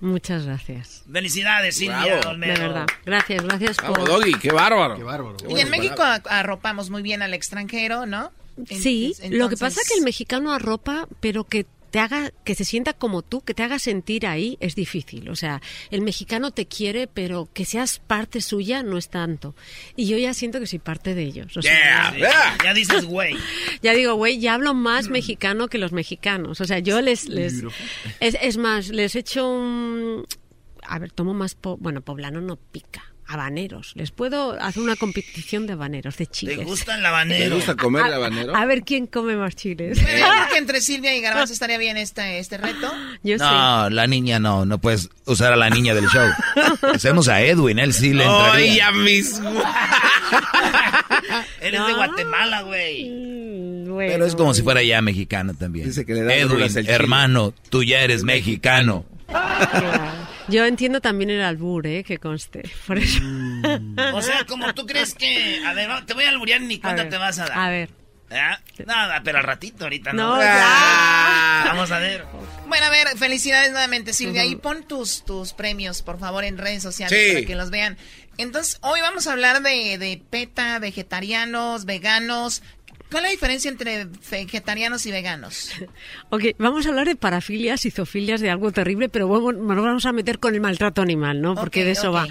muchas 0.00 0.44
gracias 0.44 1.04
Felicidades, 1.10 1.76
Silvia 1.76 2.20
de 2.20 2.36
verdad 2.48 2.86
gracias 3.06 3.42
gracias 3.44 3.76
por 3.78 3.92
Vamos, 3.92 4.08
Doggy, 4.08 4.34
qué 4.34 4.50
bárbaro. 4.52 4.96
Qué 4.96 5.04
bárbaro. 5.04 5.36
Y 5.48 5.60
en 5.60 5.70
México 5.70 6.02
arropamos 6.02 6.90
muy 6.90 7.02
bien 7.02 7.22
al 7.22 7.32
extranjero, 7.34 8.04
¿no? 8.04 8.30
Sí, 8.68 9.14
Entonces- 9.20 9.38
lo 9.38 9.48
que 9.48 9.56
pasa 9.56 9.80
es 9.80 9.88
que 9.88 9.98
el 9.98 10.04
mexicano 10.04 10.52
arropa, 10.52 11.06
pero 11.20 11.44
que 11.44 11.66
te 11.92 12.00
haga, 12.00 12.32
que 12.44 12.54
se 12.56 12.64
sienta 12.64 12.94
como 12.94 13.20
tú, 13.22 13.42
que 13.42 13.52
te 13.54 13.62
haga 13.62 13.78
sentir 13.78 14.26
ahí, 14.26 14.56
es 14.60 14.74
difícil. 14.74 15.28
O 15.28 15.36
sea, 15.36 15.60
el 15.90 16.00
mexicano 16.00 16.50
te 16.50 16.66
quiere, 16.66 17.06
pero 17.06 17.48
que 17.52 17.64
seas 17.66 17.98
parte 18.00 18.40
suya 18.40 18.82
no 18.82 18.96
es 18.96 19.10
tanto. 19.10 19.54
Y 19.94 20.06
yo 20.08 20.16
ya 20.16 20.32
siento 20.34 20.58
que 20.58 20.66
soy 20.66 20.78
parte 20.78 21.14
de 21.14 21.22
ellos. 21.22 21.54
O 21.56 21.60
sea, 21.62 22.10
Sí, 22.14 22.20
Ya 22.64 22.72
dices, 22.74 23.04
güey. 23.04 23.36
ya 23.82 23.92
digo, 23.92 24.14
güey, 24.14 24.40
ya 24.40 24.54
hablo 24.54 24.72
más 24.72 25.10
mexicano 25.10 25.68
que 25.68 25.76
los 25.78 25.92
mexicanos. 25.92 26.60
O 26.62 26.64
sea, 26.64 26.78
yo 26.78 27.00
les... 27.02 27.28
les 27.28 27.62
es, 28.20 28.36
es 28.40 28.56
más, 28.56 28.88
les 28.88 29.14
echo 29.14 29.46
un... 29.48 30.24
A 30.84 30.98
ver, 30.98 31.12
tomo 31.12 31.34
más... 31.34 31.54
po- 31.54 31.76
bueno, 31.76 32.00
poblano 32.00 32.40
no 32.40 32.56
pica. 32.56 33.11
Habaneros. 33.26 33.92
Les 33.94 34.10
puedo 34.10 34.52
hacer 34.60 34.82
una 34.82 34.96
competición 34.96 35.66
de 35.66 35.72
habaneros, 35.74 36.16
de 36.18 36.26
chiles. 36.26 36.58
¿Te 36.58 36.64
gusta 36.64 36.96
el 36.98 37.06
habanero? 37.06 37.48
¿Te 37.50 37.54
gusta 37.54 37.76
comer 37.76 38.06
el 38.06 38.12
A- 38.12 38.16
habanero? 38.16 38.54
A, 38.56 38.64
ver 38.66 38.82
quién 38.82 39.06
come 39.06 39.36
más 39.36 39.54
chiles. 39.56 39.98
Pero 40.04 40.26
que 40.52 40.58
entre 40.58 40.80
Silvia 40.80 41.14
y 41.16 41.20
Garbanzo 41.20 41.52
estaría 41.52 41.78
bien 41.78 41.96
este, 41.96 42.38
este 42.38 42.58
reto. 42.58 42.92
Yo 43.22 43.38
sí. 43.38 43.44
No, 43.44 43.88
la 43.90 44.06
niña 44.06 44.38
no, 44.38 44.64
no 44.66 44.78
puedes 44.78 45.08
usar 45.24 45.52
a 45.52 45.56
la 45.56 45.70
niña 45.70 45.94
del 45.94 46.06
show. 46.08 46.28
Hacemos 46.94 47.28
a 47.28 47.40
Edwin, 47.42 47.78
él 47.78 47.92
sí 47.94 48.12
le 48.12 48.24
Ay, 48.24 48.30
entraría. 48.30 48.74
ya 48.76 48.92
mismo. 48.92 49.62
Eres 51.60 51.86
de 51.86 51.92
Guatemala, 51.94 52.62
güey. 52.62 53.32
Pero 53.96 54.26
es 54.26 54.34
como 54.34 54.52
si 54.54 54.62
fuera 54.62 54.82
ya 54.82 55.00
mexicano 55.00 55.54
también. 55.54 55.86
Dice 55.86 56.04
que 56.04 56.14
le 56.14 56.22
da 56.22 56.34
Edwin, 56.34 56.66
hermano, 56.88 57.54
tú 57.70 57.82
ya 57.82 58.00
eres 58.00 58.24
mexicano. 58.24 59.04
Yo 60.48 60.64
entiendo 60.64 61.00
también 61.00 61.30
el 61.30 61.42
albur, 61.42 61.86
¿eh? 61.86 62.02
Que 62.04 62.18
conste. 62.18 62.62
Por 62.86 62.98
eso. 62.98 63.20
O 64.12 64.22
sea, 64.22 64.44
como 64.46 64.74
tú 64.74 64.86
crees 64.86 65.14
que... 65.14 65.62
A 65.66 65.72
ver, 65.72 65.88
te 66.06 66.14
voy 66.14 66.24
a 66.24 66.30
alburear 66.30 66.60
ni 66.60 66.78
cuenta 66.78 67.02
ver, 67.04 67.10
te 67.10 67.18
vas 67.18 67.38
a 67.38 67.46
dar. 67.46 67.58
A 67.58 67.68
ver. 67.70 67.90
¿Ya? 68.30 68.62
Nada, 68.86 69.20
pero 69.22 69.38
al 69.38 69.44
ratito, 69.44 69.84
ahorita 69.84 70.12
no. 70.14 70.36
No, 70.36 70.40
Ah, 70.42 71.64
Vamos 71.66 71.90
a 71.90 71.98
ver. 71.98 72.24
Bueno, 72.66 72.86
a 72.86 72.90
ver, 72.90 73.08
felicidades 73.18 73.70
nuevamente, 73.72 74.12
Silvia. 74.14 74.44
Y 74.46 74.56
pon 74.56 74.84
tus, 74.88 75.22
tus 75.24 75.52
premios, 75.52 76.00
por 76.02 76.18
favor, 76.18 76.42
en 76.44 76.56
redes 76.56 76.82
sociales 76.82 77.18
Sí. 77.18 77.34
para 77.34 77.46
que 77.46 77.54
los 77.54 77.70
vean. 77.70 77.98
Entonces, 78.38 78.78
hoy 78.80 79.00
vamos 79.02 79.26
a 79.26 79.32
hablar 79.32 79.60
de, 79.62 79.98
de 79.98 80.22
PETA, 80.30 80.78
vegetarianos, 80.78 81.84
veganos. 81.84 82.62
¿Cuál 83.12 83.24
es 83.24 83.28
la 83.28 83.30
diferencia 83.30 83.70
entre 83.70 84.06
vegetarianos 84.30 85.06
y 85.06 85.10
veganos? 85.12 85.70
Ok, 86.30 86.44
vamos 86.58 86.86
a 86.86 86.88
hablar 86.88 87.06
de 87.06 87.14
parafilias 87.14 87.84
y 87.84 87.90
zoofilias 87.90 88.40
de 88.40 88.50
algo 88.50 88.72
terrible, 88.72 89.08
pero 89.10 89.28
vamos, 89.28 89.54
nos 89.54 89.76
vamos 89.84 90.06
a 90.06 90.12
meter 90.12 90.38
con 90.38 90.54
el 90.54 90.60
maltrato 90.62 91.02
animal, 91.02 91.40
¿no? 91.42 91.54
Porque 91.54 91.84
de 91.84 91.90
eso 91.92 92.10
va. 92.10 92.26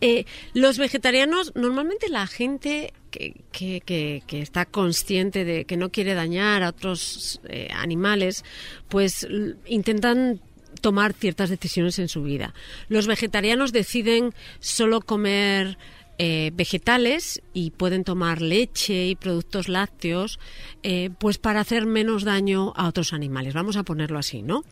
Eh, 0.00 0.24
los 0.54 0.78
vegetarianos, 0.78 1.52
normalmente 1.56 2.08
la 2.08 2.26
gente 2.28 2.92
que, 3.10 3.34
que, 3.50 3.80
que- 3.84 4.22
que 4.26 4.40
está 4.40 4.64
consciente 4.66 5.44
de 5.44 5.64
que 5.64 5.76
no 5.76 5.90
quiere 5.90 6.14
dañar 6.14 6.62
a 6.62 6.68
otros 6.68 7.40
eh, 7.48 7.68
animales, 7.74 8.44
pues 8.88 9.26
intentan 9.66 10.40
tomar 10.80 11.12
ciertas 11.12 11.50
decisiones 11.50 11.98
en 11.98 12.08
su 12.08 12.22
vida. 12.22 12.54
Los 12.88 13.06
vegetarianos 13.08 13.72
deciden 13.72 14.32
solo 14.60 15.00
comer 15.00 15.76
eh, 16.22 16.50
vegetales 16.52 17.40
y 17.54 17.70
pueden 17.70 18.04
tomar 18.04 18.42
leche 18.42 19.06
y 19.06 19.16
productos 19.16 19.70
lácteos, 19.70 20.38
eh, 20.82 21.08
pues 21.18 21.38
para 21.38 21.60
hacer 21.60 21.86
menos 21.86 22.24
daño 22.24 22.74
a 22.76 22.88
otros 22.88 23.14
animales. 23.14 23.54
Vamos 23.54 23.78
a 23.78 23.84
ponerlo 23.84 24.18
así, 24.18 24.42
¿no? 24.42 24.62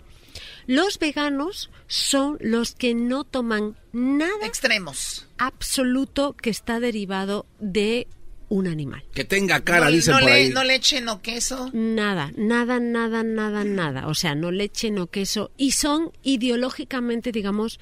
Los 0.67 0.99
veganos 0.99 1.71
son 1.87 2.37
los 2.43 2.75
que 2.75 2.93
no 2.95 3.25
toman 3.25 3.79
nada 3.93 4.45
extremos 4.45 5.27
absoluto 5.39 6.35
que 6.35 6.51
está 6.51 6.81
derivado 6.81 7.47
de 7.61 8.09
un 8.51 8.67
animal. 8.67 9.05
Que 9.13 9.25
tenga 9.25 9.61
cara, 9.61 9.87
no, 9.87 9.91
dicen 9.93 10.15
no 10.15 10.21
por 10.21 10.29
le- 10.31 10.35
ahí. 10.35 10.49
no 10.51 10.65
leche, 10.65 11.01
no 11.03 11.21
queso. 11.21 11.71
Nada, 11.75 12.33
nada, 12.37 12.81
nada, 12.81 13.23
nada, 13.23 13.63
nada. 13.65 14.07
O 14.07 14.15
sea, 14.15 14.35
no 14.35 14.51
leche, 14.51 14.91
no 14.91 15.09
queso. 15.09 15.51
Y 15.59 15.73
son 15.73 16.13
ideológicamente, 16.23 17.31
digamos, 17.33 17.79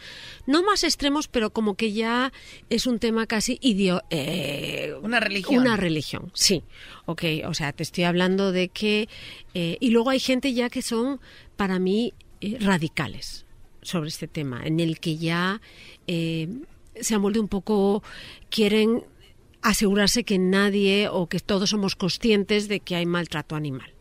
no 0.46 0.62
más 0.62 0.82
extremos, 0.84 1.28
pero 1.28 1.50
como 1.50 1.74
que 1.76 1.92
ya 1.92 2.32
es 2.68 2.86
un 2.86 2.98
tema 2.98 3.26
casi 3.26 3.58
ideo 3.60 4.02
eh, 4.10 4.94
Una 5.02 5.20
religión. 5.20 5.60
Una 5.62 5.76
religión, 5.76 6.30
sí. 6.34 6.62
Ok, 7.06 7.22
o 7.46 7.54
sea, 7.54 7.72
te 7.72 7.82
estoy 7.84 8.04
hablando 8.04 8.50
de 8.52 8.68
que... 8.68 9.08
eh, 9.54 9.76
y 9.80 9.90
luego 9.90 10.10
hay 10.10 10.18
gente 10.20 10.52
ya 10.52 10.68
que 10.68 10.82
son, 10.82 11.20
para 11.56 11.78
mí, 11.78 12.12
eh, 12.40 12.58
radicales 12.60 13.46
sobre 13.82 14.08
este 14.08 14.26
tema, 14.26 14.62
en 14.66 14.80
el 14.80 14.98
que 14.98 15.16
ya 15.16 15.60
eh, 16.08 16.48
se 17.00 17.14
han 17.14 17.22
vuelto 17.22 17.40
un 17.40 17.46
poco... 17.48 18.02
quieren 18.50 19.04
asegurarse 19.66 20.24
que 20.24 20.38
nadie 20.38 21.08
o 21.10 21.28
que 21.28 21.40
todos 21.40 21.70
somos 21.70 21.96
conscientes 21.96 22.68
de 22.68 22.80
que 22.80 22.96
hay 22.96 23.06
maltrato 23.06 23.56
animal. 23.56 23.92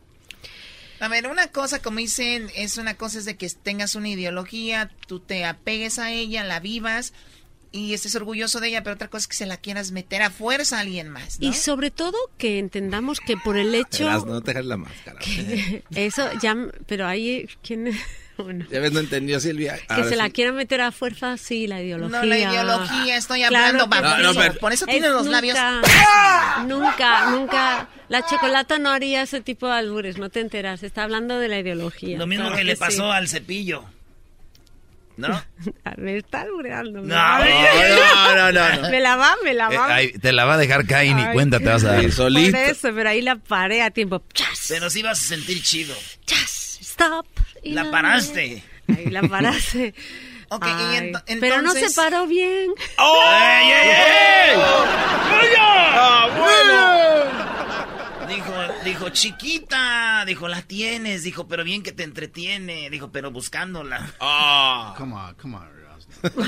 A 1.00 1.08
ver, 1.08 1.26
una 1.26 1.48
cosa, 1.48 1.82
como 1.82 1.98
dicen, 1.98 2.48
es 2.54 2.78
una 2.78 2.94
cosa 2.94 3.18
es 3.18 3.24
de 3.24 3.36
que 3.36 3.50
tengas 3.50 3.96
una 3.96 4.08
ideología, 4.08 4.90
tú 5.06 5.20
te 5.20 5.44
apegues 5.44 5.98
a 5.98 6.10
ella, 6.12 6.44
la 6.44 6.60
vivas 6.60 7.12
y 7.72 7.92
estés 7.92 8.14
orgulloso 8.14 8.60
de 8.60 8.68
ella, 8.68 8.82
pero 8.82 8.94
otra 8.94 9.08
cosa 9.08 9.24
es 9.24 9.28
que 9.28 9.36
se 9.36 9.46
la 9.46 9.56
quieras 9.58 9.90
meter 9.90 10.22
a 10.22 10.30
fuerza 10.30 10.78
a 10.78 10.80
alguien 10.80 11.10
más, 11.10 11.40
¿no? 11.40 11.48
Y 11.48 11.52
sobre 11.52 11.90
todo 11.90 12.16
que 12.38 12.58
entendamos 12.58 13.20
que 13.20 13.36
por 13.36 13.56
el 13.56 13.74
hecho... 13.74 14.04
Verás, 14.04 14.24
no 14.24 14.40
te 14.40 14.52
dejes 14.52 14.66
la 14.66 14.76
máscara. 14.76 15.20
Eso 15.90 16.30
ya... 16.40 16.56
Pero 16.86 17.06
ahí... 17.06 17.48
¿quién? 17.62 17.90
Ya 18.70 18.80
ves, 18.80 18.92
no 18.92 19.00
entendió 19.00 19.40
Silvia. 19.40 19.78
Que 19.94 20.04
se 20.04 20.16
la 20.16 20.26
sí. 20.26 20.32
quieran 20.32 20.54
meter 20.56 20.80
a 20.80 20.92
fuerza, 20.92 21.36
sí, 21.36 21.66
la 21.66 21.82
ideología. 21.82 22.18
No, 22.20 22.24
la 22.26 22.38
ideología, 22.38 23.16
estoy 23.16 23.40
Claro 23.40 23.56
hablando 23.56 23.84
sí. 23.84 24.22
No, 24.22 24.32
no, 24.32 24.38
pero- 24.40 24.54
Por 24.60 24.72
eso 24.72 24.84
Es 24.86 24.90
tiene 24.92 25.08
los 25.08 25.24
nunca, 25.24 25.30
labios. 25.32 25.58
Nunca, 26.66 27.30
nunca. 27.30 27.88
La 28.08 28.24
chocolata 28.26 28.78
no 28.78 28.90
haría 28.90 29.22
ese 29.22 29.40
tipo 29.40 29.66
de 29.66 29.74
albures, 29.74 30.18
no 30.18 30.30
te 30.30 30.40
enteras. 30.40 30.82
Está 30.82 31.02
hablando 31.04 31.38
de 31.38 31.48
la 31.48 31.58
ideología. 31.58 32.18
Lo 32.18 32.26
mismo 32.26 32.44
Claro 32.46 32.56
que 32.58 32.64
le 32.64 32.74
sí. 32.74 32.80
pasó 32.80 33.10
al 33.10 33.28
cepillo. 33.28 33.84
¿No? 35.16 35.42
Me 35.96 36.18
está 36.18 36.42
albureando. 36.42 37.00
me 37.00 37.08
No, 37.08 37.38
no, 37.38 37.44
no, 38.34 38.52
no, 38.52 38.82
no. 38.82 38.90
Me 38.90 39.00
la 39.00 39.16
va, 39.16 39.34
me 39.42 39.54
la 39.54 39.68
Eh, 39.72 39.76
va. 39.78 39.94
ahí 39.94 40.12
te 40.12 40.30
la 40.30 40.44
va 40.44 40.54
a 40.54 40.58
dejar 40.58 40.86
caer 40.86 41.08
y 41.08 41.14
ni 41.14 41.24
cuenta 41.32 41.58
te 41.58 41.64
vas 41.64 41.84
a 41.84 41.92
dar. 41.94 42.12
Solito. 42.12 42.52
Por 42.52 42.60
eso, 42.60 42.88
pero 42.94 43.08
ahí 43.08 43.22
la 43.22 43.36
paré 43.36 43.80
a 43.82 43.90
tiempo. 43.90 44.22
¡Chas! 44.34 44.66
Pero 44.68 44.90
sí 44.90 45.02
vas 45.02 45.18
a 45.18 45.24
sentir 45.24 45.62
chido. 45.62 45.94
¡Chas! 46.26 46.78
¡Stop! 46.82 47.26
Y 47.66 47.72
La 47.72 47.90
paraste. 47.90 48.62
Ahí 48.88 49.06
la 49.06 49.22
paraste. 49.22 49.94
Ok, 50.48 50.64
y 50.64 50.70
Ay, 50.70 51.10
ento- 51.10 51.24
Pero 51.40 51.60
no 51.60 51.72
se 51.72 51.78
entonces- 51.80 51.96
paró 51.96 52.28
bien. 52.28 52.70
¡Ey, 52.98 53.68
ey, 53.72 53.90
ey! 53.90 54.58
Dijo, 58.28 58.52
dijo, 58.84 59.08
chiquita, 59.10 60.24
dijo, 60.26 60.48
la 60.48 60.62
tienes, 60.62 61.22
dijo, 61.24 61.46
pero 61.48 61.64
bien 61.64 61.82
que 61.82 61.92
te 61.92 62.02
entretiene, 62.04 62.90
dijo, 62.90 63.10
pero 63.12 63.30
buscándola. 63.30 64.08
Ah. 64.20 64.94
Come 64.96 65.14
on, 65.14 65.34
come 65.34 65.56
on. 65.56 65.68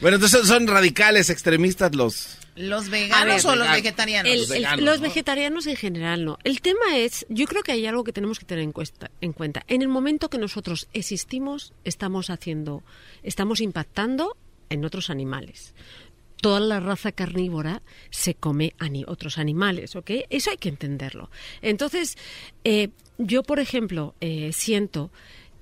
Bueno, 0.00 0.16
entonces 0.16 0.46
son 0.46 0.66
radicales, 0.66 1.30
extremistas 1.30 1.94
los... 1.94 2.38
¿Los 2.56 2.88
veganos 2.88 3.44
o 3.44 3.56
los 3.56 3.70
vegetarianos? 3.70 4.48
los, 4.78 5.00
vegetarianos 5.00 5.66
en 5.66 5.76
general 5.76 6.24
no. 6.24 6.38
El 6.44 6.60
tema 6.60 6.96
es, 6.96 7.26
yo 7.28 7.46
creo 7.46 7.62
que 7.62 7.72
hay 7.72 7.86
algo 7.86 8.04
que 8.04 8.12
tenemos 8.12 8.38
que 8.38 8.44
tener 8.46 8.64
en, 8.64 8.72
en 9.20 9.32
cuenta. 9.32 9.64
En 9.66 9.82
el 9.82 9.88
momento 9.88 10.30
que 10.30 10.38
nosotros 10.38 10.88
existimos, 10.92 11.72
estamos 11.84 12.30
haciendo, 12.30 12.82
estamos 13.22 13.60
impactando 13.60 14.36
en 14.70 14.84
otros 14.84 15.10
animales 15.10 15.74
toda 16.44 16.60
la 16.60 16.78
raza 16.78 17.10
carnívora 17.10 17.80
se 18.10 18.34
come 18.34 18.74
a 18.78 18.90
otros 19.10 19.38
animales, 19.38 19.96
¿ok? 19.96 20.10
Eso 20.28 20.50
hay 20.50 20.58
que 20.58 20.68
entenderlo. 20.68 21.30
Entonces, 21.62 22.18
eh, 22.64 22.90
yo, 23.16 23.42
por 23.44 23.60
ejemplo, 23.60 24.14
eh, 24.20 24.50
siento 24.52 25.10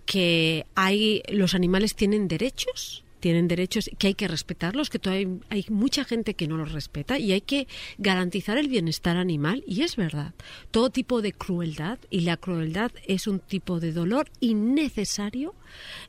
que 0.07 0.67
hay 0.75 1.23
los 1.29 1.55
animales 1.55 1.95
tienen 1.95 2.27
derechos 2.27 3.02
tienen 3.23 3.47
derechos 3.47 3.89
que 3.99 4.09
hay 4.09 4.15
que 4.15 4.27
respetarlos, 4.27 4.91
que 4.91 4.99
todavía 4.99 5.29
hay, 5.49 5.65
mucha 5.69 6.05
gente 6.05 6.35
que 6.35 6.49
no 6.49 6.57
los 6.57 6.73
respeta 6.73 7.21
y 7.21 7.31
hay 7.31 7.41
que 7.41 7.69
garantizar 7.97 8.59
el 8.59 8.67
bienestar 8.67 9.17
animal. 9.17 9.63
Y 9.65 9.83
es 9.83 9.95
verdad, 9.95 10.35
todo 10.73 10.91
tipo 10.91 11.23
de 11.23 11.33
crueldad, 11.33 12.01
y 12.11 12.23
la 12.23 12.37
crueldad 12.37 12.91
es 13.07 13.29
un 13.29 13.39
tipo 13.39 13.79
de 13.79 13.93
dolor 13.93 14.29
innecesario 14.41 15.55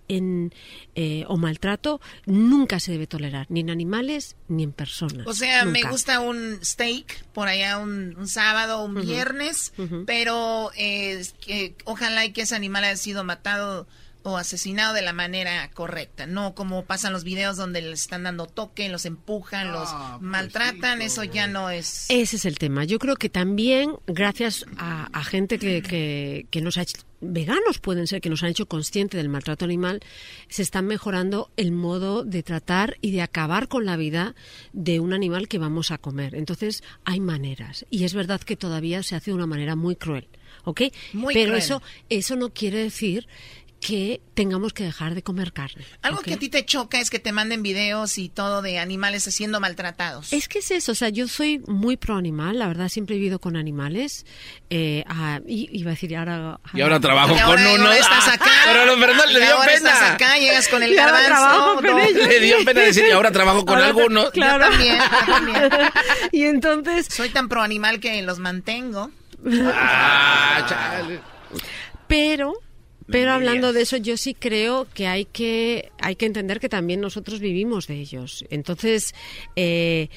en, 0.07 0.55
eh, 0.95 1.23
o 1.27 1.37
maltrato, 1.37 2.01
nunca 2.25 2.79
se 2.79 2.93
debe 2.93 3.05
tolerar, 3.05 3.45
ni 3.49 3.59
en 3.59 3.69
animales 3.69 4.35
ni 4.47 4.63
en 4.63 4.71
personas. 4.71 5.27
O 5.27 5.35
sea, 5.35 5.65
me 5.65 5.83
gusta 5.83 6.19
un 6.19 6.57
steak 6.65 7.25
por 7.25 7.47
allá 7.47 7.77
un, 7.77 8.27
sábado, 8.27 8.83
un 8.83 8.95
viernes, 9.01 9.71
pero 10.07 10.71
eh, 10.75 11.23
que, 11.45 11.75
ojalá 11.85 12.25
y 12.25 12.33
que 12.33 12.41
ese 12.41 12.55
animal 12.55 12.85
haya 12.85 12.97
sido 12.97 13.23
matado 13.23 13.85
o 14.23 14.37
asesinado 14.37 14.93
de 14.93 15.01
la 15.01 15.13
manera 15.13 15.69
correcta, 15.73 16.25
no 16.25 16.55
como 16.55 16.85
pasan 16.85 17.13
los 17.13 17.23
videos 17.23 17.57
donde 17.57 17.81
les 17.81 18.01
están 18.01 18.23
dando 18.23 18.45
toque, 18.47 18.89
los 18.89 19.05
empujan, 19.05 19.71
los 19.71 19.89
ah, 19.91 20.17
maltratan, 20.21 21.01
eso 21.01 21.23
ya 21.23 21.47
no 21.47 21.69
es... 21.69 22.05
Ese 22.09 22.37
es 22.37 22.45
el 22.45 22.57
tema. 22.57 22.85
Yo 22.85 22.99
creo 22.99 23.15
que 23.17 23.29
también 23.29 23.95
gracias 24.07 24.65
a, 24.77 25.23
gente 25.23 25.59
que, 25.59 25.81
que, 25.81 26.47
que, 26.49 26.61
nos 26.61 26.77
ha 26.77 26.83
hecho, 26.83 26.97
veganos 27.19 27.79
pueden 27.79 28.07
ser, 28.07 28.21
que 28.21 28.29
nos 28.29 28.43
han 28.43 28.49
hecho 28.49 28.67
consciente 28.67 29.17
del 29.17 29.29
maltrato 29.29 29.65
animal, 29.65 30.01
se 30.47 30.61
está 30.61 30.81
mejorando 30.81 31.51
el 31.57 31.71
modo 31.71 32.23
de 32.23 32.43
tratar 32.43 32.97
y 33.01 33.11
de 33.11 33.21
acabar 33.21 33.67
con 33.67 33.85
la 33.85 33.97
vida 33.97 34.35
de 34.71 34.99
un 34.99 35.13
animal 35.13 35.47
que 35.47 35.57
vamos 35.57 35.91
a 35.91 35.97
comer. 35.97 36.35
Entonces 36.35 36.83
hay 37.05 37.19
maneras 37.19 37.85
y 37.89 38.03
es 38.03 38.13
verdad 38.13 38.41
que 38.41 38.55
todavía 38.55 39.03
se 39.03 39.15
hace 39.15 39.31
de 39.31 39.35
una 39.35 39.47
manera 39.47 39.75
muy 39.75 39.95
cruel. 39.95 40.27
¿ok? 40.65 40.81
Pero 41.33 41.55
eso 41.55 41.81
eso 42.09 42.35
no 42.35 42.49
quiere 42.49 42.77
decir 42.77 43.27
que 43.83 44.21
tengamos 44.33 44.71
que 44.71 44.85
dejar 44.85 45.13
de 45.13 45.23
comer 45.23 45.51
carne. 45.51 45.83
Algo 46.01 46.21
que 46.21 46.35
a 46.35 46.37
ti 46.37 46.47
te 46.47 46.65
choca 46.65 47.01
es 47.01 47.09
que 47.09 47.19
te 47.19 47.33
manden 47.33 47.63
videos 47.63 48.17
y 48.17 48.29
todo 48.29 48.61
de 48.61 48.79
animales 48.79 49.23
siendo 49.23 49.59
maltratados. 49.59 50.31
Es 50.31 50.47
que 50.47 50.59
es 50.59 50.71
eso, 50.71 50.93
o 50.93 50.95
sea, 50.95 51.09
yo 51.09 51.27
soy 51.27 51.59
muy 51.67 51.97
pro 51.97 52.15
animal, 52.15 52.59
la 52.59 52.67
verdad 52.67 52.87
siempre 52.87 53.15
he 53.15 53.19
vivido 53.19 53.39
con 53.39 53.57
animales. 53.57 54.25
Eh, 54.69 55.03
y 55.45 55.67
iba 55.77 55.91
a 55.91 55.95
decir, 55.95 56.15
ahora... 56.15 56.61
Y 56.73 56.79
ahora 56.79 57.01
trabajo 57.01 57.35
con 57.35 57.59
uno. 57.59 57.91
estás 57.91 58.29
acá. 58.29 58.51
pero 58.63 58.85
no, 58.85 58.93
pero 59.01 59.13
le 59.25 59.39
dio 59.41 59.59
pena. 59.59 59.73
estás 59.73 60.01
acá, 60.01 60.37
llegas 60.37 60.69
con 60.69 60.81
el 60.81 60.95
garbanzo. 60.95 61.81
Le 61.81 62.39
dio 62.39 62.63
pena 62.63 62.81
decir, 62.81 63.05
y 63.05 63.11
ahora 63.11 63.31
trabajo 63.31 63.65
con 63.65 63.79
algunos. 63.79 64.31
Claro. 64.31 64.69
también, 64.69 64.97
también. 65.25 65.69
y 66.31 66.43
entonces... 66.45 67.07
Soy 67.09 67.29
tan 67.29 67.49
pro 67.49 67.61
animal 67.61 67.99
que 67.99 68.21
los 68.21 68.39
mantengo. 68.39 69.11
Ah, 69.45 70.65
chale. 70.69 71.19
Pero 72.07 72.53
pero 73.07 73.31
hablando 73.31 73.73
de 73.73 73.81
eso, 73.81 73.97
yo 73.97 74.17
sí 74.17 74.33
creo 74.33 74.87
que 74.93 75.07
hay 75.07 75.25
que, 75.25 75.91
hay 75.99 76.15
que 76.15 76.25
entender 76.25 76.59
que 76.59 76.69
también 76.69 77.01
nosotros 77.01 77.39
vivimos 77.39 77.87
de 77.87 77.95
ellos. 77.95 78.45
Entonces, 78.49 79.13
eh, 79.55 80.09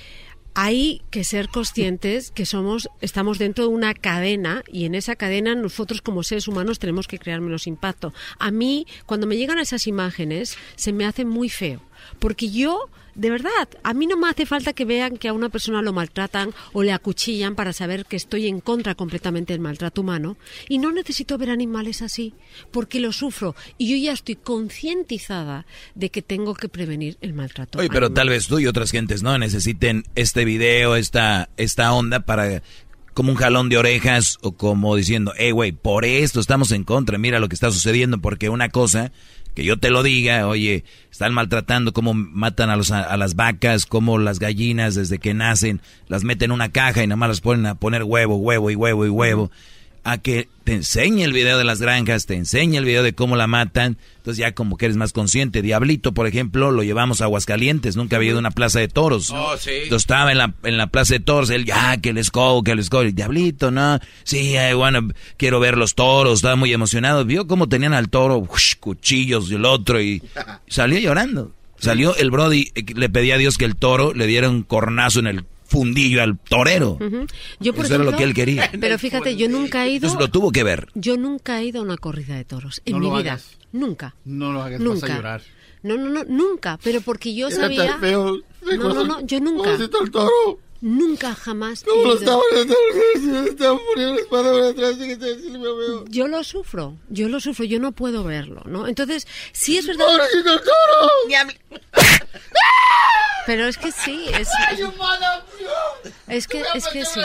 hay 0.59 1.03
que 1.11 1.23
ser 1.23 1.51
conscientes 1.51 2.31
que 2.31 2.47
somos, 2.47 2.89
estamos 3.03 3.39
dentro 3.39 3.65
de 3.65 3.75
una 3.75 3.93
cadena 3.93 4.65
y 4.67 4.87
en 4.87 4.95
esa 4.95 5.15
cadena 5.15 5.55
nosotros 5.55 6.01
como 6.01 6.23
seres 6.23 6.49
humanos 6.49 6.79
tenemos 6.79 7.07
que 7.07 7.19
crear 7.19 7.43
menos 7.43 7.67
impacto. 7.67 8.15
A 8.39 8.51
mí, 8.51 8.87
cuando 9.05 9.27
me 9.27 9.37
llegan 9.37 9.59
esas 9.59 9.87
imágenes, 9.87 10.57
se 10.77 10.95
me 10.95 11.05
hace 11.05 11.27
muy 11.27 11.51
feo, 11.51 11.83
porque 12.19 12.49
yo 12.49 12.89
de 13.17 13.31
verdad, 13.31 13.69
a 13.83 13.95
mí 13.95 14.07
no 14.07 14.17
me 14.19 14.29
hace 14.29 14.45
falta 14.45 14.75
que 14.75 14.85
vean 14.85 15.17
que 15.17 15.29
a 15.29 15.33
una 15.33 15.49
persona 15.49 15.81
lo 15.81 15.95
maltratan 15.95 16.51
o 16.75 16.83
le 16.83 16.93
acuchillan 16.93 17.55
para 17.55 17.73
saber 17.73 18.05
que 18.05 18.17
estoy 18.17 18.47
en 18.47 18.61
contra 18.61 18.95
completamente 18.95 19.55
del 19.55 19.61
maltrato 19.61 20.03
humano. 20.03 20.37
Y 20.69 20.79
no 20.79 20.93
necesito 20.93 21.39
ver 21.39 21.49
animales 21.49 22.03
así, 22.03 22.35
porque 22.71 23.01
lo 23.01 23.13
sufro. 23.13 23.57
Y 23.79 23.89
yo 23.89 23.97
ya 23.97 24.13
estoy 24.13 24.37
concientizada 24.37 25.65
de 25.95 26.11
que 26.11 26.21
tengo 26.21 26.55
que 26.55 26.69
prevenir 26.69 27.17
el 27.23 27.33
maltrato. 27.33 27.79
Oye, 27.79 27.89
pero 27.89 28.13
tal 28.13 28.29
vez 28.29 28.49
tú 28.49 28.59
y 28.59 28.67
otras 28.67 28.91
gentes 28.91 29.23
no 29.23 29.37
necesiten 29.39 30.05
este 30.15 30.45
video, 30.45 30.95
esta, 30.95 31.49
esta 31.57 31.93
onda 31.95 32.21
para 32.21 32.63
como 33.15 33.33
un 33.33 33.39
jalón 33.39 33.71
de 33.71 33.79
orejas 33.79 34.37
o 34.43 34.53
como 34.53 34.95
diciendo, 34.95 35.33
hey, 35.39 35.51
güey, 35.51 35.73
por 35.73 36.05
esto 36.05 36.39
estamos 36.39 36.71
en 36.71 36.85
contra, 36.85 37.17
mira 37.17 37.41
lo 37.41 37.49
que 37.49 37.55
está 37.55 37.71
sucediendo, 37.71 38.19
porque 38.19 38.51
una 38.51 38.69
cosa 38.69 39.11
que 39.57 39.65
yo 39.65 39.79
te 39.79 39.89
lo 39.89 40.03
diga, 40.03 40.47
oye, 40.47 40.85
están 41.11 41.33
maltratando, 41.33 41.95
cómo 41.95 42.13
matan 42.13 42.69
a, 42.69 42.77
los, 42.77 42.91
a, 42.91 43.17
las 43.17 43.37
vacas, 43.37 43.87
cómo 43.87 44.19
las 44.19 44.39
gallinas 44.39 44.95
desde 44.95 45.19
que 45.19 45.33
nacen 45.33 45.81
las 46.09 46.25
meten 46.25 46.51
en 46.51 46.53
una 46.53 46.69
caja 46.69 47.03
y 47.03 47.07
nada 47.07 47.17
más 47.17 47.31
las 47.31 47.41
ponen 47.41 47.65
a 47.65 47.75
poner 47.75 48.03
huevo, 48.05 48.37
huevo 48.37 48.71
y 48.71 48.75
huevo 48.75 49.07
y 49.07 49.09
huevo 49.09 49.51
a 50.07 50.19
que 50.19 50.49
te 50.63 50.73
enseñe 50.73 51.25
el 51.25 51.33
video 51.33 51.59
de 51.59 51.65
las 51.65 51.81
granjas, 51.81 52.27
te 52.27 52.35
enseñe 52.35 52.77
el 52.77 52.85
video 52.85 53.03
de 53.03 53.13
cómo 53.13 53.35
la 53.35 53.49
matan, 53.49 53.99
entonces 54.19 54.39
ya 54.39 54.55
como 54.55 54.77
que 54.77 54.85
eres 54.85 54.97
más 54.97 55.13
consciente. 55.13 55.63
Diablito, 55.63 56.15
por 56.15 56.29
ejemplo, 56.29 56.71
lo 56.71 56.85
llevamos 56.85 57.21
a 57.21 57.25
Aguascalientes, 57.25 57.97
nunca 57.97 58.15
había 58.15 58.29
ido 58.29 58.39
a 58.39 58.39
una 58.39 58.53
plaza 58.53 58.79
de 58.79 58.87
toros. 58.87 59.31
Oh, 59.31 59.57
sí. 59.59 59.71
Entonces 59.71 60.05
estaba 60.05 60.31
en 60.31 60.39
la, 60.39 60.55
en 60.63 60.77
la 60.77 60.87
plaza 60.87 61.15
de 61.15 61.21
toros, 61.21 61.51
él, 61.51 61.65
ya, 61.65 61.97
que 61.97 62.13
les 62.13 62.31
go, 62.31 62.63
que 62.63 62.77
les 62.77 62.89
go, 62.89 63.01
el 63.01 63.17
Diablito, 63.17 63.73
no, 63.73 63.99
sí, 64.23 64.55
bueno, 64.77 65.09
quiero 65.37 65.59
ver 65.59 65.77
los 65.77 65.97
toros, 65.97 66.35
estaba 66.35 66.55
muy 66.55 66.73
emocionado, 66.73 67.25
vio 67.25 67.49
cómo 67.49 67.69
tenían 67.69 67.93
al 67.93 68.09
toro, 68.09 68.41
cuchillos 68.79 69.51
y 69.51 69.57
el 69.57 69.65
otro, 69.65 70.01
y 70.01 70.23
salió 70.69 71.01
llorando. 71.01 71.53
Salió 71.79 72.17
el 72.17 72.31
Brody, 72.31 72.73
eh, 72.75 72.85
le 72.95 73.11
pedía 73.11 73.35
a 73.35 73.39
Dios 73.39 73.59
que 73.59 73.67
el 73.67 73.77
toro 73.77 74.15
le 74.15 74.27
diera 74.27 74.49
un 74.49 74.63
cornazo 74.63 75.21
en 75.21 75.27
el 75.27 75.45
fundillo 75.67 76.23
al 76.23 76.39
torero. 76.39 76.99
yo, 77.61 77.75
por 77.75 77.85
Eso 77.85 77.97
era 77.97 78.05
lo 78.05 78.17
que 78.17 78.25
él 78.25 78.35
quería. 78.35 78.71
Pero 78.81 78.99
fíjate, 78.99 79.37
yo 79.37 79.49
nunca 79.49 79.87
he 79.87 79.93
ido. 79.93 80.09
Eso 80.09 80.19
lo 80.19 80.29
tuvo 80.29 80.53
que 80.53 80.65
ver. 80.65 80.89
Yo 80.95 81.17
nunca 81.17 81.61
he 81.61 81.67
ido 81.67 81.81
a 81.81 81.83
una 81.85 81.97
corrida 81.97 82.37
de 82.37 82.45
toros 82.45 82.83
en 82.85 82.99
mi 82.99 83.11
vida. 83.11 83.39
Nunca. 83.73 84.15
No 84.25 84.53
lo 84.53 84.63
hagas, 84.63 84.81
nunca. 84.81 85.01
Vas 85.01 85.11
a 85.11 85.17
llorar. 85.17 85.43
No, 85.83 85.97
no, 85.97 86.09
no, 86.09 86.25
nunca. 86.25 86.79
Pero 86.83 87.01
porque 87.01 87.35
yo 87.35 87.51
sabía. 87.51 87.99
Feo. 87.99 88.39
No, 88.63 88.95
no, 88.95 89.05
no, 89.05 89.21
yo 89.27 89.41
nunca. 89.41 89.75
el 89.75 89.91
toro? 89.91 90.61
Nunca 90.81 91.35
jamás. 91.35 91.85
¿Cómo 91.85 92.03
lo 92.03 92.15
estaban, 92.15 92.43
estaban 93.47 93.79
poniendo 93.79 94.15
la 94.15 94.21
espada 94.21 94.71
atrás? 94.71 94.97
Yo 96.09 96.29
lo 96.29 96.45
sufro, 96.45 96.97
yo 97.09 97.29
lo 97.29 97.41
sufro, 97.41 97.65
yo 97.65 97.81
no 97.81 97.93
puedo 97.93 98.25
verlo, 98.25 98.63
¿no? 98.67 98.87
Entonces, 98.87 99.27
sí 99.53 99.79
es 99.79 99.87
verdad. 99.87 100.07
el 100.35 100.45
toro! 100.45 100.61
Pero 103.47 103.69
es 103.69 103.79
que 103.79 103.93
sí, 103.93 104.27
es. 104.35 104.49
Es 106.27 106.49
que, 106.49 106.65
es 106.75 106.89
que 106.89 107.05
sí. 107.05 107.21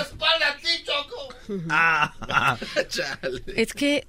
Es 3.55 3.73
que 3.73 4.07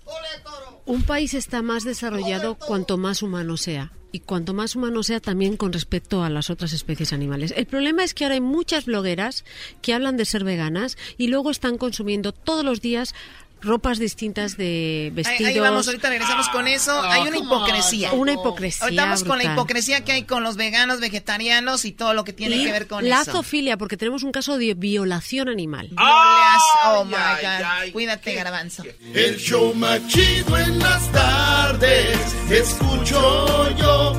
un 0.86 1.02
país 1.02 1.35
está 1.35 1.62
más 1.62 1.85
desarrollado 1.85 2.57
cuanto 2.57 2.99
más 2.99 3.23
humano 3.23 3.57
sea 3.57 3.93
y 4.12 4.20
cuanto 4.20 4.52
más 4.52 4.77
humano 4.77 5.02
sea 5.02 5.20
también 5.20 5.57
con 5.57 5.73
respecto 5.73 6.23
a 6.23 6.31
las 6.31 6.51
otras 6.51 6.73
especies 6.75 7.12
animales. 7.12 7.52
El 7.57 7.67
problema 7.67 8.05
es 8.05 8.12
que 8.12 8.25
ahora 8.25 8.35
hay 8.35 8.41
muchas 8.41 8.85
blogueras 8.85 9.44
que 9.81 9.94
hablan 9.94 10.19
de 10.19 10.27
ser 10.27 10.44
veganas 10.44 10.99
y 11.17 11.28
luego 11.28 11.51
están 11.51 11.78
consumiendo 11.78 12.33
todos 12.33 12.65
los 12.65 12.83
días 12.83 13.15
ropas 13.62 13.99
distintas 13.99 14.57
de 14.57 15.10
vestidos. 15.15 15.52
Ahí, 15.52 15.58
vamos, 15.60 15.86
ahorita 15.86 16.08
regresamos 16.08 16.49
con 16.49 16.68
eso. 16.68 16.92
Ah, 16.92 17.15
hay 17.15 17.28
una 17.28 17.39
hipocresía. 17.39 18.12
Una 18.12 18.32
hipocresía. 18.32 18.84
Ahorita 18.84 19.05
vamos 19.05 19.24
con 19.24 19.39
la 19.39 19.44
hipocresía 19.44 20.05
que 20.05 20.12
hay 20.12 20.24
con 20.24 20.42
los 20.42 20.57
veganos, 20.57 21.00
vegetarianos 21.00 21.84
y 21.84 21.92
todo 21.92 22.15
lo 22.15 22.24
que 22.24 22.32
tiene 22.32 22.65
que 22.65 22.73
ver 22.73 22.86
con 22.89 23.08
la 23.08 23.20
eso. 23.20 23.31
La 23.31 23.32
zoofilia, 23.32 23.76
porque 23.76 23.97
tenemos 23.97 24.23
un 24.23 24.32
caso 24.32 24.58
de 24.58 24.74
violación 24.74 25.49
animal. 25.49 25.91
oh 25.97 27.05
my 27.05 27.12
God. 27.12 27.92
Cuídate, 27.92 28.34
garbanzo. 28.34 28.84
El 29.15 29.36
show 29.39 29.73
más 29.74 30.07
chido 30.08 30.58
en 30.58 30.78
las 30.78 31.10
tardes. 31.12 32.18
Escucho 32.50 33.76
yo. 33.76 34.16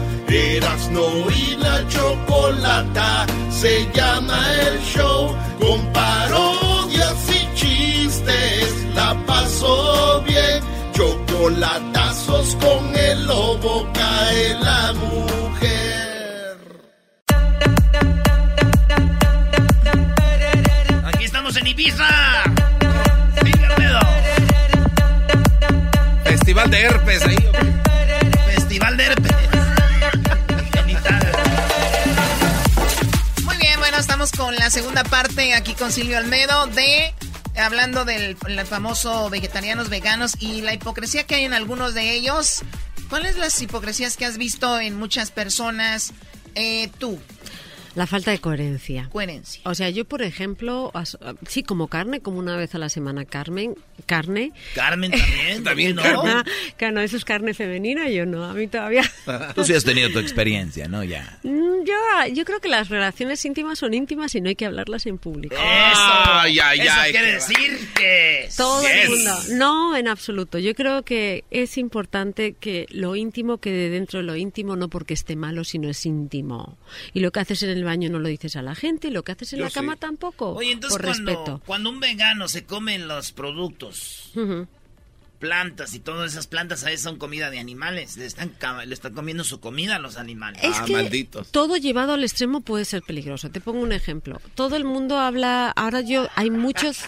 no 0.91 1.31
y 1.31 1.55
la 1.57 1.87
chocolata. 1.87 3.27
Se 3.51 3.87
llama 3.93 4.41
el 4.61 4.79
show. 4.81 5.35
Con 5.59 5.93
parodias 5.93 7.15
y 7.29 7.55
chistes 7.55 8.72
la 9.13 9.25
pasó 9.25 10.23
bien. 10.27 10.63
Chocolatazos 10.93 12.55
con 12.55 12.95
el 12.95 13.25
lobo 13.25 13.89
cae 13.93 14.55
la 14.59 14.93
mujer. 14.93 16.57
Aquí 21.05 21.23
estamos 21.23 21.55
en 21.57 21.67
Ibiza. 21.67 22.05
Festival 26.23 26.69
de 26.69 26.81
herpes 26.81 27.25
ahí. 27.25 27.37
Festival 28.45 28.97
de 28.97 29.05
herpes. 29.05 29.33
vamos 34.07 34.31
con 34.31 34.55
la 34.55 34.69
segunda 34.69 35.03
parte 35.03 35.53
aquí 35.53 35.73
con 35.73 35.91
Silvio 35.91 36.17
Almedo 36.17 36.67
de 36.67 37.13
hablando 37.57 38.05
del 38.05 38.35
famoso 38.65 39.29
vegetarianos 39.29 39.89
veganos 39.89 40.35
y 40.39 40.61
la 40.61 40.73
hipocresía 40.73 41.25
que 41.25 41.35
hay 41.35 41.45
en 41.45 41.53
algunos 41.53 41.93
de 41.93 42.11
ellos. 42.11 42.63
¿Cuáles 43.09 43.37
las 43.37 43.61
hipocresías 43.61 44.17
que 44.17 44.25
has 44.25 44.37
visto 44.37 44.79
en 44.79 44.97
muchas 44.97 45.31
personas? 45.31 46.13
Eh, 46.55 46.89
tú. 46.97 47.19
La 47.95 48.07
falta 48.07 48.31
de 48.31 48.39
coherencia. 48.39 49.09
Coherencia. 49.11 49.61
O 49.65 49.75
sea, 49.75 49.89
yo, 49.89 50.05
por 50.05 50.23
ejemplo, 50.23 50.91
sí 51.47 51.63
como 51.63 51.87
carne, 51.87 52.21
como 52.21 52.39
una 52.39 52.57
vez 52.57 52.73
a 52.73 52.79
la 52.79 52.89
semana 52.89 53.25
Carmen, 53.25 53.75
carne. 54.05 54.51
Carmen 54.73 55.11
también, 55.11 55.63
también 55.63 55.95
no. 55.95 56.03
Claro, 56.77 57.01
eso 57.01 57.17
es 57.17 57.25
carne 57.25 57.53
femenina, 57.53 58.09
yo 58.09 58.25
no, 58.25 58.43
a 58.45 58.53
mí 58.53 58.67
todavía. 58.67 59.03
Tú 59.55 59.63
sí 59.63 59.73
has 59.73 59.83
tenido 59.83 60.09
tu 60.09 60.19
experiencia, 60.19 60.87
¿no? 60.87 61.03
Ya. 61.03 61.39
Mm, 61.43 61.83
yo, 61.85 62.33
yo 62.33 62.45
creo 62.45 62.59
que 62.59 62.69
las 62.69 62.89
relaciones 62.89 63.43
íntimas 63.45 63.79
son 63.79 63.93
íntimas 63.93 64.33
y 64.35 64.41
no 64.41 64.49
hay 64.49 64.55
que 64.55 64.65
hablarlas 64.65 65.05
en 65.05 65.17
público. 65.17 65.55
Eso, 65.55 65.61
ay, 65.63 66.59
ay, 66.59 66.79
eso 66.79 66.95
quiere 67.11 67.33
decir 67.33 67.89
que... 67.95 68.49
Todo 68.57 68.87
el 68.87 69.09
mundo. 69.09 69.31
No, 69.51 69.95
en 69.95 70.07
absoluto. 70.07 70.57
Yo 70.57 70.73
creo 70.73 71.03
que 71.03 71.43
es 71.51 71.77
importante 71.77 72.53
que 72.53 72.87
lo 72.89 73.15
íntimo 73.15 73.59
quede 73.59 73.89
dentro 73.89 74.19
de 74.19 74.25
lo 74.25 74.35
íntimo, 74.35 74.75
no 74.75 74.89
porque 74.89 75.13
esté 75.13 75.35
malo, 75.35 75.63
sino 75.63 75.89
es 75.89 76.05
íntimo. 76.05 76.77
Y 77.13 77.19
lo 77.19 77.31
que 77.31 77.39
haces 77.39 77.63
en 77.63 77.69
el 77.69 77.82
baño 77.83 78.09
no 78.09 78.19
lo 78.19 78.27
dices 78.29 78.55
a 78.55 78.61
la 78.61 78.75
gente, 78.75 79.11
lo 79.11 79.23
que 79.23 79.33
haces 79.33 79.53
en 79.53 79.61
la 79.61 79.69
cama 79.69 79.95
tampoco. 79.95 80.51
Oye, 80.51 80.71
entonces 80.71 80.97
por 80.97 81.05
cuando, 81.05 81.31
respeto. 81.31 81.61
cuando 81.65 81.89
un 81.89 81.99
vegano 81.99 82.47
se 82.47 82.63
come 82.65 82.99
los 82.99 83.31
productos, 83.31 84.31
plantas 85.39 85.93
y 85.93 85.99
todas 85.99 86.31
esas 86.31 86.47
plantas 86.47 86.83
a 86.83 86.85
veces 86.85 87.01
son 87.01 87.17
comida 87.17 87.49
de 87.49 87.59
animales, 87.59 88.15
le 88.15 88.25
están, 88.25 88.53
le 88.85 88.93
están 88.93 89.13
comiendo 89.13 89.43
su 89.43 89.59
comida 89.59 89.97
a 89.97 89.99
los 89.99 90.17
animales. 90.17 90.63
Es 90.63 90.77
ah, 90.79 90.85
que 90.85 90.93
malditos. 90.93 91.51
todo 91.51 91.75
llevado 91.77 92.13
al 92.13 92.23
extremo 92.23 92.61
puede 92.61 92.85
ser 92.85 93.01
peligroso. 93.01 93.49
Te 93.49 93.59
pongo 93.59 93.81
un 93.81 93.91
ejemplo. 93.91 94.41
Todo 94.55 94.77
el 94.77 94.85
mundo 94.85 95.19
habla, 95.19 95.69
ahora 95.71 96.01
yo, 96.01 96.29
hay 96.35 96.49
muchos 96.49 97.03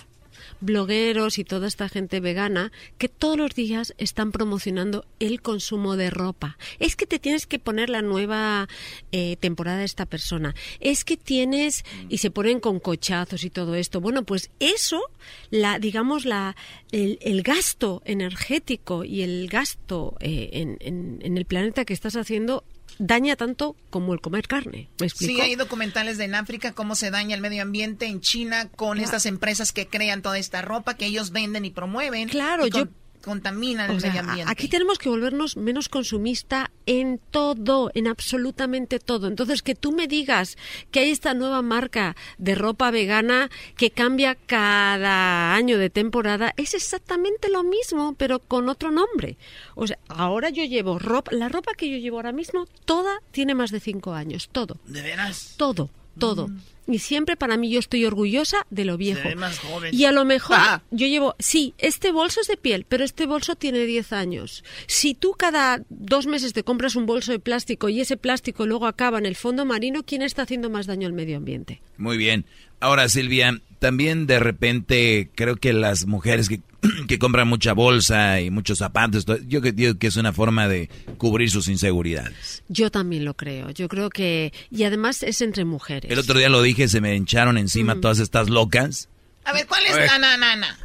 blogueros 0.61 1.37
y 1.37 1.43
toda 1.43 1.67
esta 1.67 1.89
gente 1.89 2.19
vegana 2.19 2.71
que 2.97 3.09
todos 3.09 3.37
los 3.37 3.53
días 3.55 3.93
están 3.97 4.31
promocionando 4.31 5.05
el 5.19 5.41
consumo 5.41 5.95
de 5.95 6.09
ropa. 6.09 6.57
Es 6.79 6.95
que 6.95 7.05
te 7.05 7.19
tienes 7.19 7.47
que 7.47 7.59
poner 7.59 7.89
la 7.89 8.01
nueva 8.01 8.67
eh, 9.11 9.37
temporada 9.37 9.79
de 9.79 9.85
esta 9.85 10.05
persona. 10.05 10.55
Es 10.79 11.03
que 11.03 11.17
tienes 11.17 11.83
y 12.09 12.19
se 12.19 12.31
ponen 12.31 12.59
con 12.59 12.79
cochazos 12.79 13.43
y 13.43 13.49
todo 13.49 13.75
esto. 13.75 14.01
Bueno, 14.01 14.23
pues 14.23 14.49
eso, 14.59 15.01
la 15.49 15.79
digamos 15.79 16.25
la 16.25 16.55
el, 16.91 17.17
el 17.21 17.41
gasto 17.43 18.01
energético 18.05 19.03
y 19.03 19.21
el 19.21 19.47
gasto 19.47 20.15
eh, 20.19 20.49
en, 20.53 20.77
en, 20.79 21.19
en 21.21 21.37
el 21.37 21.45
planeta 21.45 21.85
que 21.85 21.93
estás 21.93 22.15
haciendo 22.15 22.63
daña 22.99 23.35
tanto 23.35 23.75
como 23.89 24.13
el 24.13 24.21
comer 24.21 24.47
carne. 24.47 24.89
¿Me 24.99 25.07
explico? 25.07 25.33
Sí, 25.33 25.41
hay 25.41 25.55
documentales 25.55 26.17
de 26.17 26.25
en 26.25 26.35
África 26.35 26.71
cómo 26.73 26.95
se 26.95 27.11
daña 27.11 27.35
el 27.35 27.41
medio 27.41 27.61
ambiente 27.61 28.05
en 28.05 28.21
China 28.21 28.69
con 28.75 28.99
estas 28.99 29.25
empresas 29.25 29.71
que 29.71 29.87
crean 29.87 30.21
toda 30.21 30.37
esta 30.37 30.61
ropa 30.61 30.95
que 30.95 31.05
ellos 31.05 31.31
venden 31.31 31.65
y 31.65 31.69
promueven. 31.71 32.29
Claro, 32.29 32.65
y 32.67 32.69
con- 32.69 32.85
yo 32.85 32.89
contaminan 33.25 33.89
el 33.89 33.99
sea, 33.99 34.11
medio 34.11 34.21
ambiente. 34.21 34.51
Aquí 34.51 34.67
tenemos 34.67 34.99
que 34.99 35.09
volvernos 35.09 35.57
menos 35.57 35.89
consumista 35.89 36.71
en 36.85 37.19
todo, 37.31 37.91
en 37.95 38.07
absolutamente 38.07 38.99
todo. 38.99 39.27
Entonces, 39.27 39.63
que 39.63 39.73
tú 39.73 39.91
me 39.91 40.07
digas 40.07 40.57
que 40.91 40.99
hay 40.99 41.09
esta 41.09 41.33
nueva 41.33 41.63
marca 41.63 42.15
de 42.37 42.53
ropa 42.53 42.91
vegana 42.91 43.49
que 43.75 43.89
cambia 43.89 44.35
cada 44.35 45.55
año 45.55 45.79
de 45.79 45.89
temporada, 45.89 46.53
es 46.55 46.75
exactamente 46.75 47.49
lo 47.49 47.63
mismo, 47.63 48.13
pero 48.15 48.39
con 48.39 48.69
otro 48.69 48.91
nombre. 48.91 49.37
O 49.73 49.87
sea, 49.87 49.97
ahora 50.07 50.51
yo 50.51 50.63
llevo 50.63 50.99
ropa, 50.99 51.31
la 51.33 51.49
ropa 51.49 51.73
que 51.73 51.89
yo 51.89 51.97
llevo 51.97 52.17
ahora 52.17 52.31
mismo, 52.31 52.67
toda 52.85 53.19
tiene 53.31 53.55
más 53.55 53.71
de 53.71 53.79
cinco 53.79 54.13
años, 54.13 54.49
todo, 54.51 54.77
¿De 54.85 55.01
veras? 55.01 55.55
todo, 55.57 55.89
todo. 56.19 56.49
Y 56.87 56.99
siempre 56.99 57.35
para 57.35 57.57
mí 57.57 57.69
yo 57.71 57.79
estoy 57.79 58.05
orgullosa 58.05 58.65
de 58.69 58.85
lo 58.85 58.97
viejo. 58.97 59.21
Se 59.23 59.29
ve 59.29 59.35
más 59.35 59.57
joven. 59.59 59.93
Y 59.93 60.05
a 60.05 60.11
lo 60.11 60.23
mejor 60.25 60.57
Ah. 60.59 60.83
yo 60.91 61.07
llevo, 61.07 61.35
sí, 61.39 61.73
este 61.77 62.11
bolso 62.11 62.41
es 62.41 62.47
de 62.47 62.57
piel, 62.57 62.85
pero 62.87 63.03
este 63.03 63.25
bolso 63.25 63.55
tiene 63.55 63.85
10 63.85 64.13
años. 64.13 64.63
Si 64.87 65.13
tú 65.15 65.33
cada 65.37 65.81
dos 65.89 66.27
meses 66.27 66.53
te 66.53 66.63
compras 66.63 66.95
un 66.95 67.05
bolso 67.05 67.31
de 67.31 67.39
plástico 67.39 67.89
y 67.89 68.01
ese 68.01 68.17
plástico 68.17 68.65
luego 68.65 68.85
acaba 68.87 69.17
en 69.17 69.25
el 69.25 69.35
fondo 69.35 69.65
marino, 69.65 70.03
¿quién 70.03 70.21
está 70.21 70.43
haciendo 70.43 70.69
más 70.69 70.85
daño 70.85 71.07
al 71.07 71.13
medio 71.13 71.37
ambiente? 71.37 71.81
Muy 71.97 72.17
bien. 72.17 72.45
Ahora, 72.81 73.07
Silvia, 73.09 73.61
también 73.79 74.27
de 74.27 74.37
repente 74.39 75.29
creo 75.33 75.55
que 75.55 75.71
las 75.73 76.05
mujeres 76.05 76.49
que, 76.49 76.59
que 77.07 77.17
compran 77.17 77.47
mucha 77.47 77.73
bolsa 77.73 78.41
y 78.41 78.51
muchos 78.51 78.79
zapatos, 78.79 79.25
yo 79.47 79.61
que- 79.61 79.71
digo 79.71 79.97
que 79.97 80.07
es 80.07 80.17
una 80.17 80.33
forma 80.33 80.67
de 80.67 80.89
cubrir 81.17 81.49
sus 81.49 81.67
inseguridades. 81.69 82.63
Yo 82.67 82.91
también 82.91 83.23
lo 83.25 83.33
creo. 83.33 83.69
Yo 83.71 83.87
creo 83.87 84.09
que... 84.09 84.51
Y 84.69 84.83
además 84.83 85.23
es 85.23 85.41
entre 85.41 85.63
mujeres. 85.65 86.11
El 86.11 86.19
otro 86.19 86.37
día 86.37 86.49
lo 86.49 86.61
dije, 86.61 86.74
se 86.87 87.01
me 87.01 87.15
hincharon 87.15 87.57
encima 87.57 87.99
todas 87.99 88.19
estas 88.19 88.49
locas. 88.49 89.09
A 89.45 89.53
ver, 89.53 89.65
¿cuál 89.67 89.85
es 89.85 89.95
la 89.95 90.17
nanana? 90.19 90.77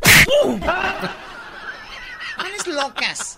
¿Cuáles 2.37 2.67
locas? 2.67 3.37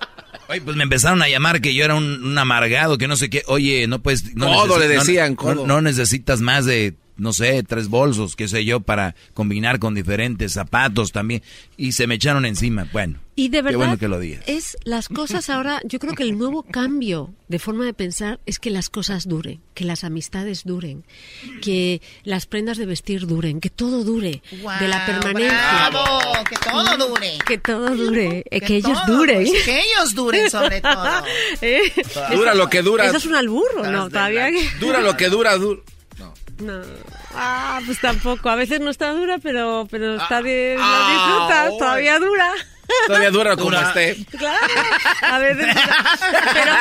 Oye, 0.48 0.60
pues 0.60 0.76
me 0.76 0.82
empezaron 0.84 1.22
a 1.22 1.28
llamar 1.28 1.60
que 1.60 1.74
yo 1.74 1.84
era 1.84 1.94
un, 1.94 2.24
un 2.24 2.38
amargado, 2.38 2.98
que 2.98 3.08
no 3.08 3.16
sé 3.16 3.30
qué. 3.30 3.42
Oye, 3.46 3.86
no 3.86 4.02
puedes... 4.02 4.34
No 4.34 4.46
Codo, 4.46 4.78
le 4.78 4.86
no- 4.88 4.94
decían, 5.00 5.30
no- 5.32 5.36
codo. 5.36 5.66
No, 5.66 5.80
necesitas 5.80 6.40
más 6.40 6.64
de, 6.66 6.94
no 7.22 7.32
sé, 7.32 7.62
tres 7.62 7.88
bolsos, 7.88 8.34
qué 8.36 8.48
sé 8.48 8.64
yo, 8.64 8.80
para 8.80 9.14
combinar 9.32 9.78
con 9.78 9.94
diferentes 9.94 10.52
zapatos 10.52 11.12
también. 11.12 11.42
Y 11.76 11.92
se 11.92 12.06
me 12.08 12.16
echaron 12.16 12.44
encima. 12.44 12.86
Bueno, 12.92 13.20
Y 13.36 13.48
de 13.48 13.58
qué 13.58 13.62
verdad, 13.62 13.78
bueno 13.78 13.98
que 13.98 14.08
lo 14.08 14.18
digas. 14.18 14.42
es 14.48 14.76
las 14.84 15.08
cosas 15.08 15.48
ahora, 15.48 15.80
yo 15.84 15.98
creo 16.00 16.14
que 16.14 16.24
el 16.24 16.36
nuevo 16.36 16.64
cambio 16.64 17.32
de 17.48 17.58
forma 17.60 17.84
de 17.84 17.94
pensar 17.94 18.40
es 18.46 18.58
que 18.58 18.70
las 18.70 18.90
cosas 18.90 19.28
duren, 19.28 19.60
que 19.74 19.84
las 19.84 20.02
amistades 20.04 20.64
duren, 20.64 21.04
que 21.60 22.00
las 22.24 22.46
prendas 22.46 22.76
de 22.78 22.86
vestir 22.86 23.26
duren, 23.26 23.60
que 23.60 23.70
todo 23.70 24.02
dure, 24.04 24.42
de 24.80 24.88
la 24.88 25.06
permanencia. 25.06 25.90
bravo, 25.90 26.08
que 26.48 26.56
todo 26.56 27.08
dure. 27.08 27.38
Que 27.46 27.58
todo 27.58 27.96
dure, 27.96 28.44
eh, 28.50 28.60
que, 28.60 28.76
ellos 28.76 28.98
todo, 29.06 29.16
duren. 29.18 29.44
pues, 29.46 29.62
que 29.64 29.78
ellos 29.80 30.14
duren 30.14 30.50
sobre 30.50 30.80
todo. 30.80 31.22
Eh, 31.60 31.92
Dura 32.34 32.50
eso- 32.50 32.54
lo 32.58 32.68
que 32.68 32.82
dura. 32.82 33.06
Eso 33.06 33.16
es 33.18 33.26
un 33.26 33.34
alburro, 33.36 33.90
¿no? 33.90 34.08
Todavía 34.08 34.48
Dura 34.80 35.00
lo 35.00 35.16
que 35.16 35.28
dura, 35.28 35.56
dura. 35.56 35.80
No. 36.62 36.80
Ah, 37.34 37.80
pues 37.84 38.00
tampoco. 38.00 38.48
A 38.48 38.56
veces 38.56 38.80
no 38.80 38.90
está 38.90 39.12
dura, 39.12 39.38
pero, 39.38 39.86
pero 39.90 40.16
está 40.16 40.42
de, 40.42 40.76
la 40.78 40.84
ah, 40.84 41.12
disfrutas, 41.12 41.70
oh. 41.72 41.78
todavía 41.78 42.18
dura. 42.18 42.52
Todavía 43.06 43.30
dura 43.30 43.56
como 43.56 43.70
Dura. 43.70 43.88
esté. 43.88 44.24
Claro, 44.36 44.66
a 45.22 45.38
veces. 45.38 45.74
Pero, 46.52 46.72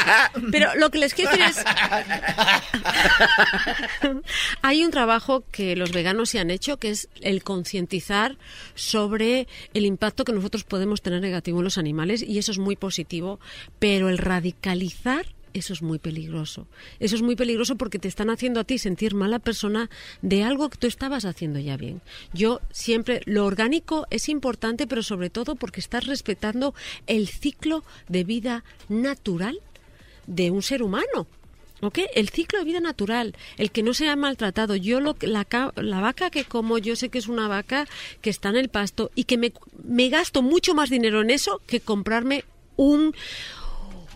pero 0.51 0.75
lo 0.75 0.89
que 0.89 0.97
les 0.97 1.13
quiero 1.13 1.31
decir 1.31 1.45
es. 1.45 1.63
Hay 4.61 4.83
un 4.83 4.91
trabajo 4.91 5.43
que 5.51 5.75
los 5.75 5.91
veganos 5.91 6.29
se 6.29 6.39
han 6.39 6.51
hecho, 6.51 6.77
que 6.77 6.89
es 6.89 7.07
el 7.21 7.43
concientizar 7.43 8.37
sobre 8.75 9.47
el 9.73 9.85
impacto 9.85 10.25
que 10.25 10.33
nosotros 10.33 10.63
podemos 10.63 11.01
tener 11.01 11.21
negativo 11.21 11.59
en 11.59 11.65
los 11.65 11.77
animales, 11.77 12.21
y 12.21 12.39
eso 12.39 12.51
es 12.51 12.57
muy 12.57 12.75
positivo, 12.75 13.39
pero 13.79 14.09
el 14.09 14.17
radicalizar. 14.17 15.25
Eso 15.53 15.73
es 15.73 15.81
muy 15.81 15.99
peligroso. 15.99 16.67
Eso 16.99 17.15
es 17.15 17.21
muy 17.21 17.35
peligroso 17.35 17.75
porque 17.75 17.99
te 17.99 18.07
están 18.07 18.29
haciendo 18.29 18.59
a 18.59 18.63
ti 18.63 18.77
sentir 18.77 19.15
mala 19.15 19.39
persona 19.39 19.89
de 20.21 20.43
algo 20.43 20.69
que 20.69 20.77
tú 20.77 20.87
estabas 20.87 21.25
haciendo 21.25 21.59
ya 21.59 21.75
bien. 21.75 22.01
Yo 22.33 22.61
siempre, 22.71 23.21
lo 23.25 23.45
orgánico 23.45 24.07
es 24.09 24.29
importante, 24.29 24.87
pero 24.87 25.03
sobre 25.03 25.29
todo 25.29 25.55
porque 25.55 25.81
estás 25.81 26.07
respetando 26.07 26.73
el 27.07 27.27
ciclo 27.27 27.83
de 28.07 28.23
vida 28.23 28.63
natural 28.87 29.59
de 30.27 30.51
un 30.51 30.61
ser 30.61 30.83
humano. 30.83 31.27
¿Ok? 31.81 31.97
El 32.13 32.29
ciclo 32.29 32.59
de 32.59 32.65
vida 32.65 32.79
natural, 32.79 33.35
el 33.57 33.71
que 33.71 33.81
no 33.81 33.95
sea 33.95 34.15
maltratado. 34.15 34.75
Yo 34.75 34.99
lo, 34.99 35.15
la, 35.21 35.47
la 35.75 35.99
vaca 35.99 36.29
que 36.29 36.45
como, 36.45 36.77
yo 36.77 36.95
sé 36.95 37.09
que 37.09 37.17
es 37.17 37.27
una 37.27 37.47
vaca 37.47 37.87
que 38.21 38.29
está 38.29 38.49
en 38.49 38.57
el 38.57 38.69
pasto 38.69 39.09
y 39.15 39.23
que 39.23 39.37
me, 39.37 39.51
me 39.83 40.09
gasto 40.09 40.43
mucho 40.43 40.75
más 40.75 40.91
dinero 40.91 41.21
en 41.21 41.31
eso 41.31 41.59
que 41.65 41.79
comprarme 41.79 42.45
un, 42.75 43.15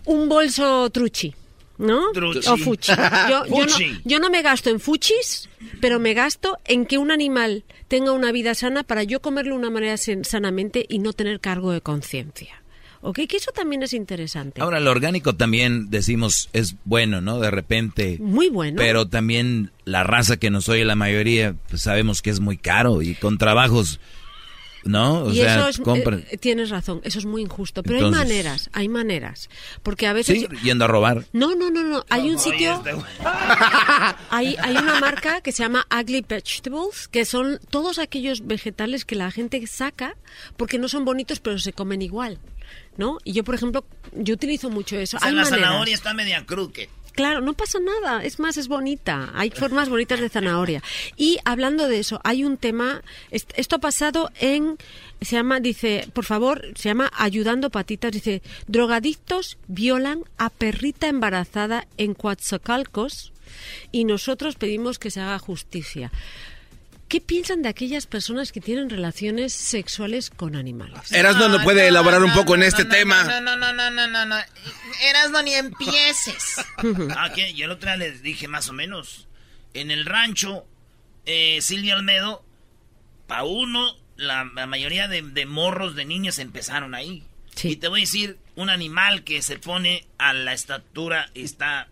un 0.05 0.29
bolso 0.29 0.89
truchi. 0.89 1.33
¿No? 1.77 2.11
Truchi. 2.13 2.47
O 2.47 2.55
fuchi. 2.55 2.93
Yo, 3.29 3.45
yo 3.47 3.65
no, 3.65 3.99
yo 4.05 4.19
no 4.19 4.29
me 4.29 4.41
gasto 4.41 4.69
en 4.69 4.79
fuchis, 4.79 5.49
pero 5.81 5.99
me 5.99 6.13
gasto 6.13 6.57
en 6.63 6.85
que 6.85 6.97
un 6.97 7.11
animal 7.11 7.65
tenga 7.89 8.13
una 8.13 8.31
vida 8.31 8.55
sana 8.55 8.83
para 8.83 9.03
yo 9.03 9.21
comerlo 9.21 9.55
de 9.55 9.59
una 9.59 9.69
manera 9.69 9.97
sanamente 9.97 10.85
y 10.87 10.99
no 10.99 11.11
tener 11.11 11.41
cargo 11.41 11.71
de 11.71 11.81
conciencia. 11.81 12.61
¿Ok? 13.01 13.19
Que 13.27 13.37
eso 13.37 13.51
también 13.51 13.83
es 13.83 13.93
interesante. 13.93 14.61
Ahora, 14.61 14.79
lo 14.79 14.89
orgánico 14.89 15.35
también 15.35 15.91
decimos 15.91 16.49
es 16.53 16.75
bueno, 16.85 17.21
¿no? 17.21 17.39
De 17.39 17.51
repente. 17.51 18.17
Muy 18.19 18.49
bueno. 18.49 18.77
Pero 18.77 19.07
también 19.07 19.71
la 19.83 20.03
raza 20.03 20.37
que 20.37 20.49
nos 20.49 20.69
oye 20.69 20.85
la 20.85 20.95
mayoría, 20.95 21.55
pues 21.69 21.83
sabemos 21.83 22.23
que 22.23 22.31
es 22.31 22.39
muy 22.39 22.57
caro 22.57 23.03
y 23.03 23.13
con 23.13 23.37
trabajos, 23.37 23.99
¿no? 24.85 25.23
O 25.23 25.31
y 25.31 25.35
sea, 25.35 25.55
eso 25.59 25.67
es, 25.67 25.77
compran. 25.79 26.25
eh, 26.29 26.37
tienes 26.37 26.69
razón, 26.69 27.01
eso 27.03 27.19
es 27.19 27.25
muy 27.25 27.41
injusto. 27.41 27.83
Pero 27.83 27.97
Entonces- 27.97 28.21
hay 28.21 28.27
maneras, 28.27 28.69
hay 28.73 28.87
maneras. 28.89 29.49
Porque 29.83 30.07
a 30.07 30.13
veces... 30.13 30.39
Sí, 30.39 30.47
yendo 30.63 30.85
a 30.85 30.87
robar. 30.87 31.25
No, 31.33 31.53
no, 31.55 31.69
no, 31.69 31.83
no. 31.83 32.05
Hay 32.09 32.29
un 32.29 32.39
sitio, 32.39 32.73
este- 32.75 32.95
hay, 34.29 34.55
hay 34.59 34.77
una 34.77 34.99
marca 34.99 35.41
que 35.41 35.51
se 35.51 35.63
llama 35.63 35.85
Ugly 35.91 36.25
Vegetables, 36.27 37.07
que 37.07 37.25
son 37.25 37.59
todos 37.69 37.99
aquellos 37.99 38.45
vegetales 38.45 39.05
que 39.05 39.15
la 39.15 39.31
gente 39.31 39.65
saca 39.67 40.15
porque 40.57 40.77
no 40.79 40.87
son 40.87 41.05
bonitos, 41.05 41.39
pero 41.39 41.59
se 41.59 41.73
comen 41.73 42.01
igual. 42.01 42.39
¿No? 42.97 43.17
Y 43.23 43.33
yo, 43.33 43.43
por 43.43 43.55
ejemplo, 43.55 43.85
yo 44.13 44.33
utilizo 44.33 44.69
mucho 44.69 44.95
eso. 44.97 45.17
O 45.17 45.19
sea, 45.19 45.29
hay 45.29 45.35
la 45.35 45.43
maneras. 45.43 45.65
zanahoria 45.67 45.93
está 45.95 46.13
media 46.13 46.45
crooked. 46.45 46.87
Claro, 47.15 47.39
no 47.39 47.53
pasa 47.53 47.79
nada. 47.79 48.23
Es 48.23 48.39
más, 48.39 48.57
es 48.57 48.67
bonita. 48.67 49.31
Hay 49.33 49.49
formas 49.49 49.87
bonitas 49.89 50.19
de 50.19 50.29
zanahoria. 50.29 50.83
Y 51.15 51.37
hablando 51.45 51.87
de 51.87 51.99
eso, 51.99 52.19
hay 52.23 52.43
un 52.43 52.57
tema. 52.57 53.01
Esto 53.31 53.77
ha 53.77 53.79
pasado 53.79 54.31
en. 54.39 54.77
Se 55.21 55.37
llama, 55.37 55.61
dice, 55.61 56.09
por 56.13 56.25
favor, 56.25 56.61
se 56.75 56.89
llama 56.89 57.09
Ayudando 57.17 57.69
Patitas. 57.69 58.11
Dice: 58.11 58.41
drogadictos 58.67 59.57
violan 59.67 60.25
a 60.37 60.49
perrita 60.49 61.07
embarazada 61.07 61.87
en 61.97 62.13
Coatzacoalcos 62.13 63.31
y 63.93 64.03
nosotros 64.03 64.55
pedimos 64.55 64.99
que 64.99 65.09
se 65.09 65.21
haga 65.21 65.39
justicia. 65.39 66.11
¿Qué 67.07 67.21
piensan 67.21 67.61
de 67.61 67.69
aquellas 67.69 68.07
personas 68.07 68.51
que 68.51 68.61
tienen 68.61 68.89
relaciones 68.89 69.53
sexuales 69.53 70.31
con 70.31 70.55
animales? 70.55 71.11
Erasno 71.11 71.49
no 71.49 71.63
puede 71.63 71.87
elaborar 71.87 72.23
un 72.23 72.33
poco 72.33 72.55
en 72.55 72.63
este 72.63 72.83
tema. 72.83 73.23
No, 73.23 73.41
no, 73.41 73.55
no, 73.55 73.73
no, 73.73 73.91
no, 73.91 74.07
no, 74.07 74.25
no. 74.25 74.35
Erasno 75.07 75.43
ni 75.43 75.53
empieces. 75.53 76.55
ah, 77.15 77.31
¿qué? 77.33 77.53
Yo 77.53 77.65
el 77.65 77.71
otro 77.71 77.89
día 77.89 77.97
les 77.97 78.23
dije 78.23 78.47
más 78.47 78.69
o 78.69 78.73
menos. 78.73 79.27
En 79.75 79.91
el 79.91 80.05
rancho, 80.05 80.65
eh, 81.27 81.59
Silvia 81.61 81.93
Almedo, 81.93 82.43
pa' 83.27 83.43
uno, 83.43 83.95
la, 84.15 84.43
mayoría 84.43 85.07
de, 85.07 85.45
morros 85.45 85.95
de 85.95 86.05
niños 86.05 86.39
empezaron 86.39 86.95
ahí. 86.95 87.23
Y 87.63 87.75
te 87.77 87.87
voy 87.87 88.01
a 88.01 88.03
decir, 88.03 88.37
un 88.55 88.69
animal 88.69 89.23
que 89.23 89.41
se 89.41 89.57
pone 89.59 90.07
a 90.17 90.33
la 90.33 90.53
estatura 90.53 91.29
está... 91.35 91.87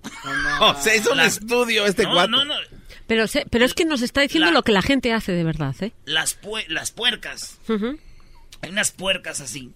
No, 0.60 0.82
se 0.82 0.98
hizo 0.98 1.14
un 1.14 1.20
estudio 1.20 1.86
este 1.86 2.04
no, 2.04 2.28
No, 2.28 2.44
no, 2.44 2.56
pero, 3.08 3.26
pero 3.50 3.66
es 3.66 3.74
que 3.74 3.86
nos 3.86 4.02
está 4.02 4.22
diciendo 4.22 4.52
lo 4.52 4.64
que 4.64 4.72
la 4.72 4.82
gente 4.82 5.14
hace 5.14 5.32
de 5.32 5.44
verdad, 5.44 5.76
¿eh? 5.82 5.94
Las, 6.06 6.38
las 6.68 6.92
puercas. 6.92 7.60
Hay 8.62 8.70
unas 8.70 8.92
puercas 8.92 9.42
así. 9.42 9.72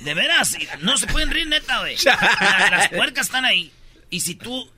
De 0.00 0.14
veras, 0.14 0.56
no 0.80 0.98
se 0.98 1.06
pueden 1.06 1.30
reír 1.30 1.48
neta, 1.48 1.80
güey. 1.80 1.96
las 2.04 2.88
puercas 2.88 3.26
están 3.26 3.44
ahí. 3.44 3.72
Y 4.10 4.20
si 4.20 4.34
tú 4.34 4.70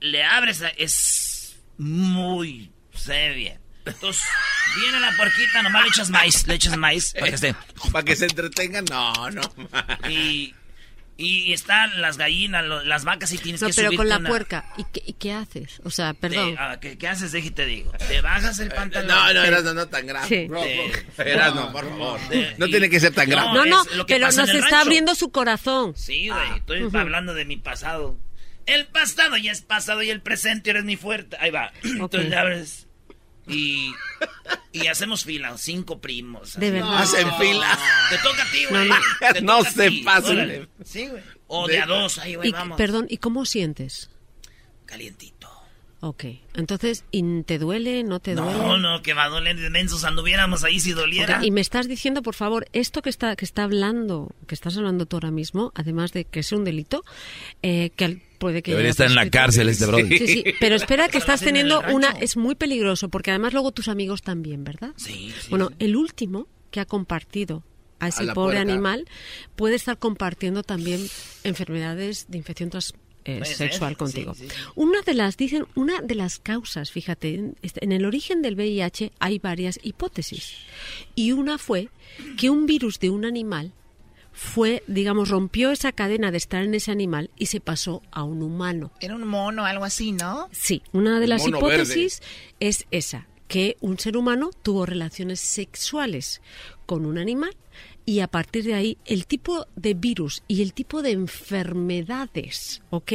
le 0.00 0.24
abres, 0.24 0.62
es 0.76 1.56
muy... 1.78 2.70
Se 2.94 3.30
bien. 3.30 3.60
Entonces, 3.86 4.22
viene 4.76 5.00
la 5.00 5.16
puerquita, 5.16 5.62
nomás 5.62 5.82
le 5.82 5.88
echas 5.88 6.10
maíz, 6.10 6.46
le 6.46 6.54
echas 6.54 6.76
maíz 6.76 7.14
para 7.18 7.30
que 7.30 7.38
se... 7.38 7.54
Para 7.92 8.04
que 8.04 8.16
se 8.16 8.26
entretengan, 8.26 8.84
no, 8.84 9.30
no. 9.30 9.40
Y 10.10 10.54
y 11.20 11.52
están 11.52 12.00
las 12.00 12.16
gallinas, 12.16 12.64
las 12.64 13.04
vacas 13.04 13.32
y 13.32 13.38
tienes 13.38 13.60
no, 13.60 13.66
que 13.66 13.74
pero 13.74 13.92
con 13.92 14.08
la 14.08 14.20
puerca. 14.20 14.64
¿Y 14.76 14.84
qué, 14.84 15.14
qué, 15.18 15.32
haces? 15.32 15.80
O 15.82 15.90
sea, 15.90 16.14
perdón. 16.14 16.54
Ah, 16.56 16.78
¿qué, 16.80 17.08
haces? 17.08 17.32
Deje 17.32 17.50
te 17.50 17.66
digo. 17.66 17.90
Te 18.06 18.20
bajas 18.20 18.60
el 18.60 18.70
pantalón. 18.70 19.08
No, 19.08 19.34
no, 19.34 19.42
Erasno, 19.42 19.74
no 19.74 19.88
tan 19.88 20.06
grave. 20.06 20.28
Sí. 20.28 20.46
Bro, 20.46 20.62
no, 21.56 21.72
por 21.72 21.88
favor. 21.88 22.20
no 22.56 22.66
tiene 22.66 22.88
que 22.88 23.00
ser 23.00 23.12
tan 23.12 23.28
grave. 23.28 23.48
No, 23.52 23.66
no, 23.66 23.84
pero 24.06 24.30
nos 24.30 24.48
está 24.48 24.80
abriendo 24.80 25.16
su 25.16 25.32
corazón. 25.32 25.94
Sí, 25.96 26.28
güey. 26.28 26.56
estoy 26.56 26.88
hablando 26.94 27.34
de 27.34 27.44
mi 27.44 27.56
pasado. 27.56 28.16
El 28.66 28.86
pasado 28.86 29.36
ya 29.38 29.50
es 29.50 29.62
pasado 29.62 30.02
y 30.02 30.10
el 30.10 30.20
presente 30.20 30.70
eres 30.70 30.84
mi 30.84 30.96
fuerte. 30.96 31.36
Ahí 31.40 31.50
va. 31.50 31.72
Entonces 31.82 32.28
le 32.28 32.36
abres 32.36 32.87
y, 33.48 33.92
y 34.72 34.86
hacemos 34.86 35.24
fila, 35.24 35.56
cinco 35.58 36.00
primos. 36.00 36.58
De 36.58 36.70
verdad. 36.70 36.90
No, 36.90 36.98
hacen 36.98 37.28
fila. 37.38 37.78
Te 38.10 38.18
toca 38.18 38.42
a 38.42 38.50
ti, 38.50 38.64
güey. 38.70 38.90
No, 39.42 39.64
se 39.64 39.90
pasen. 40.04 40.68
Sí, 40.84 41.08
güey. 41.08 41.22
O 41.46 41.66
de, 41.66 41.80
a 41.80 41.86
dos, 41.86 42.18
ahí, 42.18 42.34
güey, 42.34 42.52
vamos. 42.52 42.76
Perdón, 42.76 43.06
¿y 43.08 43.18
cómo 43.18 43.44
sientes? 43.44 44.10
Calientito. 44.86 45.48
Ok, 46.00 46.24
entonces, 46.54 47.04
¿y 47.10 47.42
¿te 47.42 47.58
duele? 47.58 48.04
¿No 48.04 48.20
te 48.20 48.36
duele? 48.36 48.56
No, 48.56 48.78
no, 48.78 49.02
que 49.02 49.14
va 49.14 49.24
a 49.24 49.28
doler 49.28 49.58
de 49.58 49.68
mensos, 49.68 50.04
anduviéramos 50.04 50.62
ahí 50.62 50.78
si 50.78 50.92
doliera. 50.92 51.44
Y 51.44 51.50
me 51.50 51.60
estás 51.60 51.88
diciendo, 51.88 52.22
por 52.22 52.36
favor, 52.36 52.68
esto 52.72 53.02
que 53.02 53.10
está, 53.10 53.34
que 53.34 53.44
está 53.44 53.64
hablando, 53.64 54.30
que 54.46 54.54
estás 54.54 54.76
hablando 54.76 55.06
tú 55.06 55.16
ahora 55.16 55.32
mismo, 55.32 55.72
además 55.74 56.12
de 56.12 56.24
que 56.24 56.40
es 56.40 56.52
un 56.52 56.62
delito, 56.62 57.02
eh, 57.62 57.90
que 57.96 58.04
puede 58.38 58.62
que... 58.62 58.70
Debería 58.70 58.90
estar 58.90 59.06
en 59.06 59.14
la 59.14 59.28
cárcel 59.28 59.68
este 59.68 59.86
brother. 59.86 60.06
Sí, 60.08 60.26
sí, 60.26 60.44
pero 60.60 60.76
espera 60.76 61.08
que 61.08 61.18
estás 61.18 61.40
teniendo 61.40 61.82
una... 61.92 62.10
Es 62.12 62.36
muy 62.36 62.54
peligroso, 62.54 63.08
porque 63.08 63.30
además 63.30 63.52
luego 63.52 63.72
tus 63.72 63.88
amigos 63.88 64.22
también, 64.22 64.64
¿verdad? 64.64 64.92
Sí, 64.96 65.32
Bueno, 65.50 65.70
el 65.78 65.96
último 65.96 66.48
que 66.70 66.80
ha 66.80 66.84
compartido 66.84 67.62
a 68.00 68.08
ese 68.08 68.26
pobre 68.32 68.58
animal 68.58 69.06
puede 69.56 69.74
estar 69.74 69.98
compartiendo 69.98 70.62
también 70.62 71.04
enfermedades 71.42 72.26
de 72.28 72.38
infección 72.38 72.70
tras 72.70 72.94
eh, 73.24 73.44
sexual 73.44 73.96
contigo. 73.96 74.34
Una 74.74 75.02
de 75.02 75.14
las, 75.14 75.36
dicen, 75.36 75.66
una 75.74 76.00
de 76.00 76.14
las 76.14 76.38
causas, 76.38 76.90
fíjate, 76.90 77.52
este, 77.60 77.84
en 77.84 77.92
el 77.92 78.06
origen 78.06 78.40
del 78.40 78.54
VIH 78.54 79.12
hay 79.18 79.38
varias 79.38 79.78
hipótesis. 79.82 80.54
Y 81.14 81.32
una 81.32 81.58
fue 81.58 81.90
que 82.38 82.48
un 82.48 82.66
virus 82.66 82.98
de 83.00 83.10
un 83.10 83.24
animal 83.24 83.72
fue, 84.38 84.84
digamos, 84.86 85.30
rompió 85.30 85.72
esa 85.72 85.90
cadena 85.90 86.30
de 86.30 86.38
estar 86.38 86.62
en 86.62 86.72
ese 86.72 86.92
animal 86.92 87.28
y 87.36 87.46
se 87.46 87.60
pasó 87.60 88.02
a 88.12 88.22
un 88.22 88.40
humano. 88.40 88.92
Era 89.00 89.16
un 89.16 89.26
mono, 89.26 89.64
algo 89.64 89.84
así, 89.84 90.12
¿no? 90.12 90.48
Sí, 90.52 90.80
una 90.92 91.18
de 91.18 91.26
las 91.26 91.44
hipótesis 91.44 92.22
es 92.60 92.86
esa, 92.92 93.26
que 93.48 93.76
un 93.80 93.98
ser 93.98 94.16
humano 94.16 94.50
tuvo 94.62 94.86
relaciones 94.86 95.40
sexuales 95.40 96.40
con 96.86 97.04
un 97.04 97.18
animal 97.18 97.56
y 98.04 98.20
a 98.20 98.28
partir 98.28 98.62
de 98.62 98.74
ahí 98.74 98.96
el 99.06 99.26
tipo 99.26 99.66
de 99.74 99.94
virus 99.94 100.44
y 100.46 100.62
el 100.62 100.72
tipo 100.72 101.02
de 101.02 101.10
enfermedades, 101.10 102.82
¿ok? 102.90 103.12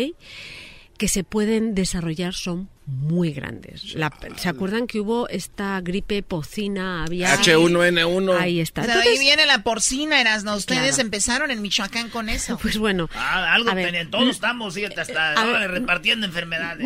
Que 0.98 1.08
se 1.08 1.24
pueden 1.24 1.76
desarrollar 1.76 2.34
son 2.34 2.70
muy 2.86 3.32
grandes. 3.32 3.96
¿Se 4.38 4.50
acuerdan 4.50 4.88
que 4.88 5.00
hubo 5.00 5.30
esta 5.30 5.80
gripe 5.82 6.22
porcina? 6.22 7.04
Había 7.04 7.36
H1N1. 7.38 8.38
Ahí 8.38 8.60
está. 8.60 8.82
Pero 8.82 9.00
ahí 9.00 9.18
viene 9.20 9.46
la 9.46 9.64
porcina, 9.64 10.20
eras, 10.20 10.44
¿no? 10.44 10.56
Ustedes 10.56 11.00
empezaron 11.00 11.50
en 11.52 11.62
Michoacán 11.62 12.10
con 12.10 12.30
eso. 12.30 12.58
Pues 12.64 12.78
bueno. 12.78 13.10
Ah, 13.14 13.54
algo 13.54 13.74
ver, 13.76 14.10
todos 14.10 14.30
estamos, 14.30 14.74
fíjate, 14.74 15.02
hasta 15.02 15.68
repartiendo 15.68 16.26
enfermedades. 16.26 16.86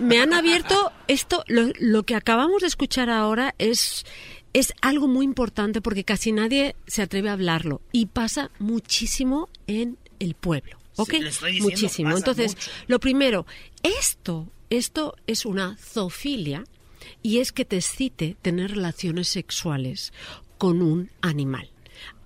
me, 0.00 0.18
han 0.18 0.32
abierto 0.32 0.92
esto, 1.06 1.44
lo, 1.46 1.70
lo 1.78 2.02
que 2.02 2.16
acabamos 2.16 2.62
de 2.62 2.66
escuchar 2.66 3.10
ahora 3.10 3.54
es 3.58 4.04
es 4.52 4.74
algo 4.82 5.08
muy 5.08 5.24
importante 5.24 5.80
porque 5.80 6.04
casi 6.04 6.32
nadie 6.32 6.76
se 6.86 7.02
atreve 7.02 7.30
a 7.30 7.32
hablarlo 7.32 7.80
y 7.92 8.06
pasa 8.06 8.50
muchísimo 8.58 9.48
en 9.66 9.98
el 10.18 10.34
pueblo. 10.34 10.81
¿Ok? 10.96 11.14
muchísimo. 11.60 12.16
Entonces, 12.16 12.56
lo 12.86 13.00
primero, 13.00 13.46
esto, 13.82 14.48
esto 14.70 15.16
es 15.26 15.46
una 15.46 15.76
zoofilia 15.76 16.64
y 17.22 17.38
es 17.38 17.52
que 17.52 17.64
te 17.64 17.76
excite 17.76 18.36
tener 18.42 18.72
relaciones 18.72 19.28
sexuales 19.28 20.12
con 20.58 20.82
un 20.82 21.10
animal. 21.20 21.70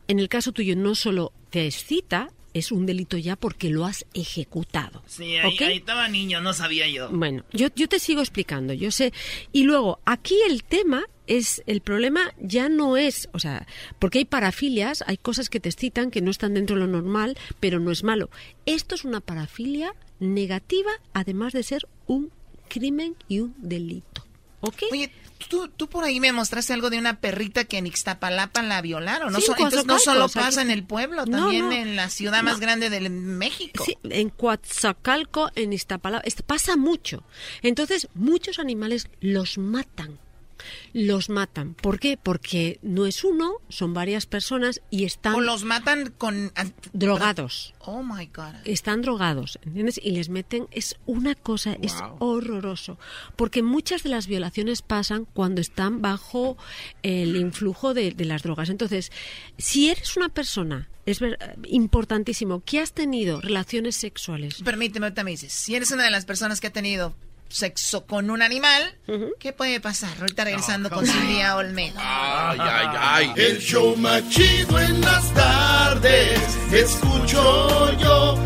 En 0.08 0.18
el 0.18 0.28
caso 0.28 0.52
tuyo 0.52 0.76
no 0.76 0.94
solo 0.94 1.32
te 1.50 1.66
excita, 1.66 2.30
es 2.54 2.72
un 2.72 2.86
delito 2.86 3.16
ya 3.16 3.36
porque 3.36 3.70
lo 3.70 3.84
has 3.84 4.06
ejecutado. 4.14 5.02
Sí, 5.06 5.36
ahí, 5.36 5.56
estaba 5.76 6.08
niño, 6.08 6.40
no 6.40 6.52
sabía 6.52 6.88
yo. 6.88 7.08
Bueno, 7.10 7.44
yo, 7.52 7.68
yo 7.74 7.88
te 7.88 7.98
sigo 7.98 8.20
explicando, 8.20 8.72
yo 8.72 8.90
sé. 8.90 9.12
Y 9.52 9.64
luego, 9.64 10.00
aquí 10.04 10.36
el 10.48 10.64
tema 10.64 11.04
es 11.26 11.62
el 11.66 11.80
problema 11.80 12.32
ya 12.40 12.68
no 12.68 12.96
es, 12.96 13.28
o 13.32 13.38
sea, 13.38 13.66
porque 13.98 14.18
hay 14.18 14.24
parafilias, 14.24 15.04
hay 15.06 15.16
cosas 15.16 15.50
que 15.50 15.60
te 15.60 15.68
excitan 15.68 16.10
que 16.10 16.20
no 16.20 16.30
están 16.30 16.54
dentro 16.54 16.76
de 16.76 16.82
lo 16.82 16.88
normal, 16.88 17.36
pero 17.60 17.80
no 17.80 17.90
es 17.90 18.04
malo. 18.04 18.30
Esto 18.64 18.94
es 18.94 19.04
una 19.04 19.20
parafilia 19.20 19.94
negativa, 20.20 20.90
además 21.12 21.52
de 21.52 21.62
ser 21.62 21.88
un 22.06 22.30
crimen 22.68 23.16
y 23.28 23.40
un 23.40 23.54
delito. 23.58 24.24
¿Ok? 24.60 24.84
Oye, 24.90 25.12
tú, 25.48 25.68
tú 25.68 25.88
por 25.88 26.04
ahí 26.04 26.18
me 26.18 26.32
mostraste 26.32 26.72
algo 26.72 26.90
de 26.90 26.98
una 26.98 27.20
perrita 27.20 27.64
que 27.64 27.78
en 27.78 27.86
Ixtapalapa 27.86 28.62
la 28.62 28.80
violaron. 28.80 29.32
No, 29.32 29.38
entonces 29.38 29.84
no 29.84 29.98
solo 29.98 30.28
pasa 30.28 30.62
en 30.62 30.70
el 30.70 30.84
pueblo, 30.84 31.24
también 31.26 31.72
en 31.72 31.94
la 31.94 32.08
ciudad 32.08 32.42
más 32.42 32.58
grande 32.58 32.90
de 32.90 33.08
México. 33.08 33.84
Sí, 33.84 33.96
en 34.04 34.30
Coatzacalco, 34.30 35.50
en 35.54 35.72
Iztapalapa, 35.72 36.24
pasa 36.46 36.76
mucho. 36.76 37.22
Entonces, 37.62 38.08
muchos 38.14 38.58
animales 38.58 39.08
los 39.20 39.58
matan 39.58 40.18
los 40.92 41.28
matan. 41.28 41.74
¿Por 41.74 41.98
qué? 41.98 42.18
Porque 42.20 42.78
no 42.82 43.06
es 43.06 43.24
uno, 43.24 43.54
son 43.68 43.94
varias 43.94 44.26
personas 44.26 44.80
y 44.90 45.04
están... 45.04 45.34
O 45.34 45.40
los 45.40 45.64
matan 45.64 46.12
con... 46.16 46.52
Drogados. 46.92 47.74
Oh, 47.80 48.02
my 48.02 48.26
God. 48.26 48.54
Están 48.64 49.02
drogados, 49.02 49.58
¿entiendes? 49.62 50.00
Y 50.02 50.12
les 50.12 50.28
meten... 50.28 50.66
Es 50.70 50.96
una 51.06 51.34
cosa, 51.34 51.76
es 51.82 51.94
horroroso. 52.18 52.98
Porque 53.36 53.62
muchas 53.62 54.02
de 54.02 54.10
las 54.10 54.26
violaciones 54.26 54.82
pasan 54.82 55.24
cuando 55.24 55.60
están 55.60 56.02
bajo 56.02 56.56
el 57.02 57.36
influjo 57.36 57.94
de, 57.94 58.14
las 58.18 58.42
drogas. 58.42 58.68
Entonces, 58.68 59.12
si 59.58 59.88
eres 59.88 60.16
una 60.16 60.28
persona 60.28 60.88
es 61.06 61.20
importantísimo 61.68 62.64
que 62.64 62.80
has 62.80 62.92
tenido 62.92 63.40
relaciones 63.40 63.94
sexuales. 63.94 64.60
Permíteme, 64.64 65.06
ahorita 65.06 65.22
me 65.22 65.30
dices, 65.30 65.52
si 65.52 65.76
eres 65.76 65.92
una 65.92 66.02
de 66.02 66.10
las 66.10 66.24
personas 66.24 66.60
que 66.60 66.66
ha 66.66 66.72
tenido 66.72 67.14
sexo 67.48 68.06
con 68.06 68.30
un 68.30 68.42
animal, 68.42 68.94
¿qué 69.38 69.52
puede 69.52 69.80
pasar? 69.80 70.10
Ahorita 70.20 70.44
regresando 70.44 70.90
con 70.90 71.06
Silvia 71.06 71.56
Olmedo. 71.56 71.98
Ay, 71.98 72.58
ay, 72.60 72.86
ay. 72.98 73.32
El 73.36 73.58
show 73.58 73.96
más 73.96 74.28
chido 74.28 74.78
en 74.78 75.00
las 75.00 75.32
tardes, 75.34 76.40
escucho 76.72 77.92
yo. 77.98 78.38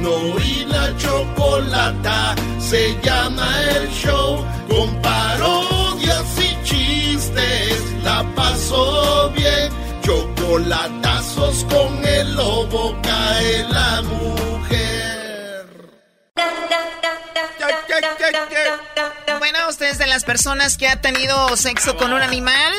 no 0.00 0.38
y 0.40 0.64
la 0.66 0.96
chocolata, 0.96 2.34
se 2.58 2.96
llama 3.02 3.48
el 3.76 3.88
show. 3.90 4.44
Con 4.68 5.02
parodias 5.02 6.38
y 6.38 6.64
chistes, 6.64 7.82
la 8.02 8.24
pasó 8.34 9.30
bien. 9.36 9.72
Chocolatazos 10.02 11.64
con 11.64 12.04
el 12.04 12.34
lobo 12.34 12.96
cae 13.02 13.68
la 13.68 14.02
mujer. 14.02 14.63
Bueno, 19.38 19.58
ustedes 19.68 19.98
de 19.98 20.06
las 20.06 20.24
personas 20.24 20.76
que 20.76 20.88
ha 20.88 21.00
tenido 21.00 21.56
sexo 21.56 21.96
con 21.96 22.12
un 22.12 22.20
animal, 22.20 22.72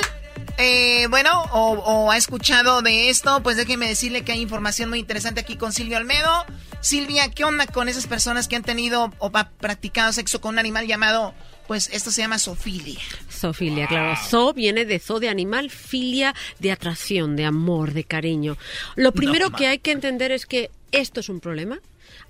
eh, 0.58 1.08
bueno, 1.10 1.44
o, 1.52 1.74
o, 1.74 2.12
ha 2.12 2.18
escuchado 2.18 2.82
de 2.82 3.10
esto, 3.10 3.42
pues 3.44 3.58
déjeme 3.58 3.88
decirle 3.88 4.24
que 4.24 4.32
hay 4.32 4.42
información 4.42 4.90
muy 4.90 5.00
interesante 5.00 5.42
aquí 5.42 5.58
con 5.58 5.74
Silvia 5.74 5.98
Olmedo. 5.98 6.46
Silvia, 6.82 7.30
¿qué 7.32 7.44
onda 7.44 7.68
con 7.68 7.90
esas 7.90 8.08
personas 8.08 8.48
que 8.48 8.56
han 8.56 8.64
tenido 8.64 9.12
o 9.18 9.32
practicado 9.32 10.14
sexo 10.14 10.40
con 10.40 10.54
un 10.54 10.60
animal 10.60 10.88
llamado 10.88 11.34
pues 11.68 11.90
esto 11.92 12.12
se 12.12 12.22
llama 12.22 12.38
zoofilia. 12.38 13.00
Zoofilia, 13.32 13.88
claro. 13.88 14.16
Zo 14.30 14.54
viene 14.54 14.86
de 14.86 15.00
zoo 15.00 15.20
de 15.20 15.30
animal, 15.30 15.70
filia 15.70 16.36
de 16.60 16.72
atracción, 16.72 17.36
de 17.36 17.46
amor, 17.46 17.94
de 17.94 18.04
cariño. 18.04 18.58
Lo 18.96 19.12
primero 19.12 19.52
que 19.52 19.68
hay 19.68 19.80
que 19.80 19.92
entender 19.92 20.32
es 20.32 20.46
que 20.46 20.70
esto 20.92 21.20
es 21.20 21.30
un 21.30 21.40
problema. 21.40 21.80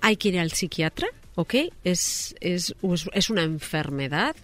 Hay 0.00 0.16
que 0.16 0.28
ir 0.28 0.38
al 0.38 0.52
psiquiatra. 0.52 1.08
¿Ok? 1.36 1.54
Es, 1.84 2.34
es, 2.40 2.74
es 3.12 3.30
una 3.30 3.44
enfermedad 3.44 4.34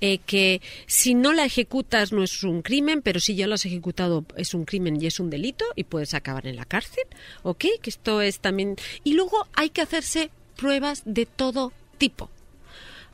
eh, 0.00 0.18
que 0.18 0.62
si 0.86 1.14
no 1.14 1.32
la 1.32 1.44
ejecutas 1.44 2.12
no 2.12 2.22
es 2.22 2.42
un 2.42 2.62
crimen, 2.62 3.02
pero 3.02 3.20
si 3.20 3.34
ya 3.34 3.46
lo 3.46 3.54
has 3.54 3.66
ejecutado 3.66 4.24
es 4.36 4.54
un 4.54 4.64
crimen 4.64 5.00
y 5.00 5.06
es 5.06 5.20
un 5.20 5.28
delito 5.28 5.66
y 5.74 5.84
puedes 5.84 6.14
acabar 6.14 6.46
en 6.46 6.56
la 6.56 6.64
cárcel, 6.64 7.04
¿ok? 7.42 7.64
Que 7.82 7.90
esto 7.90 8.22
es 8.22 8.40
también... 8.40 8.76
Y 9.04 9.12
luego 9.12 9.46
hay 9.52 9.70
que 9.70 9.82
hacerse 9.82 10.30
pruebas 10.56 11.02
de 11.04 11.26
todo 11.26 11.72
tipo. 11.98 12.30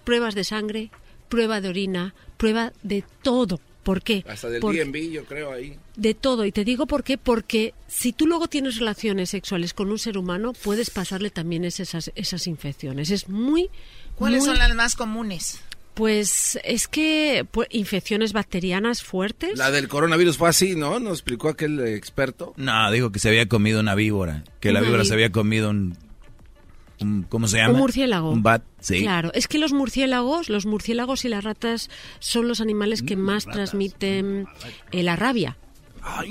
Pruebas 0.04 0.34
de 0.34 0.44
sangre, 0.44 0.90
prueba 1.28 1.60
de 1.60 1.68
orina, 1.68 2.14
prueba 2.36 2.72
de 2.82 3.04
todo. 3.22 3.60
¿Por 3.82 4.02
qué? 4.02 4.24
Hasta 4.28 4.48
del 4.48 4.60
Porque, 4.60 5.10
yo 5.10 5.24
creo 5.24 5.52
ahí. 5.52 5.76
De 5.96 6.14
todo. 6.14 6.44
Y 6.44 6.52
te 6.52 6.64
digo 6.64 6.86
por 6.86 7.02
qué. 7.02 7.18
Porque 7.18 7.74
si 7.88 8.12
tú 8.12 8.26
luego 8.26 8.48
tienes 8.48 8.78
relaciones 8.78 9.30
sexuales 9.30 9.74
con 9.74 9.90
un 9.90 9.98
ser 9.98 10.18
humano, 10.18 10.52
puedes 10.52 10.90
pasarle 10.90 11.30
también 11.30 11.64
esas, 11.64 12.10
esas 12.14 12.46
infecciones. 12.46 13.10
Es 13.10 13.28
muy... 13.28 13.70
¿Cuáles 14.16 14.44
son 14.44 14.58
las 14.58 14.74
más 14.74 14.94
comunes? 14.94 15.60
Pues 15.94 16.58
es 16.64 16.88
que 16.88 17.46
pues, 17.50 17.68
infecciones 17.70 18.32
bacterianas 18.32 19.02
fuertes. 19.02 19.58
La 19.58 19.70
del 19.70 19.88
coronavirus 19.88 20.38
fue 20.38 20.48
así, 20.48 20.74
¿no? 20.74 21.00
Nos 21.00 21.18
explicó 21.18 21.48
aquel 21.48 21.80
experto. 21.80 22.54
No, 22.56 22.90
dijo 22.90 23.10
que 23.10 23.18
se 23.18 23.28
había 23.28 23.46
comido 23.48 23.80
una 23.80 23.94
víbora, 23.94 24.44
que 24.60 24.72
la 24.72 24.80
víbora 24.80 25.04
se 25.04 25.12
había 25.12 25.32
comido 25.32 25.70
un 25.70 25.98
¿cómo 27.28 27.48
se 27.48 27.58
llama? 27.58 27.74
Un 27.74 27.80
murciélago. 27.80 28.30
Un 28.30 28.42
bat, 28.42 28.62
sí. 28.80 29.00
Claro, 29.00 29.32
es 29.34 29.48
que 29.48 29.58
los 29.58 29.72
murciélagos, 29.72 30.48
los 30.48 30.66
murciélagos 30.66 31.24
y 31.24 31.28
las 31.28 31.44
ratas 31.44 31.90
son 32.18 32.48
los 32.48 32.60
animales 32.60 33.02
que 33.02 33.16
mm, 33.16 33.20
más 33.20 33.44
transmiten 33.46 34.46
eh, 34.90 35.02
la 35.02 35.16
rabia. 35.16 35.56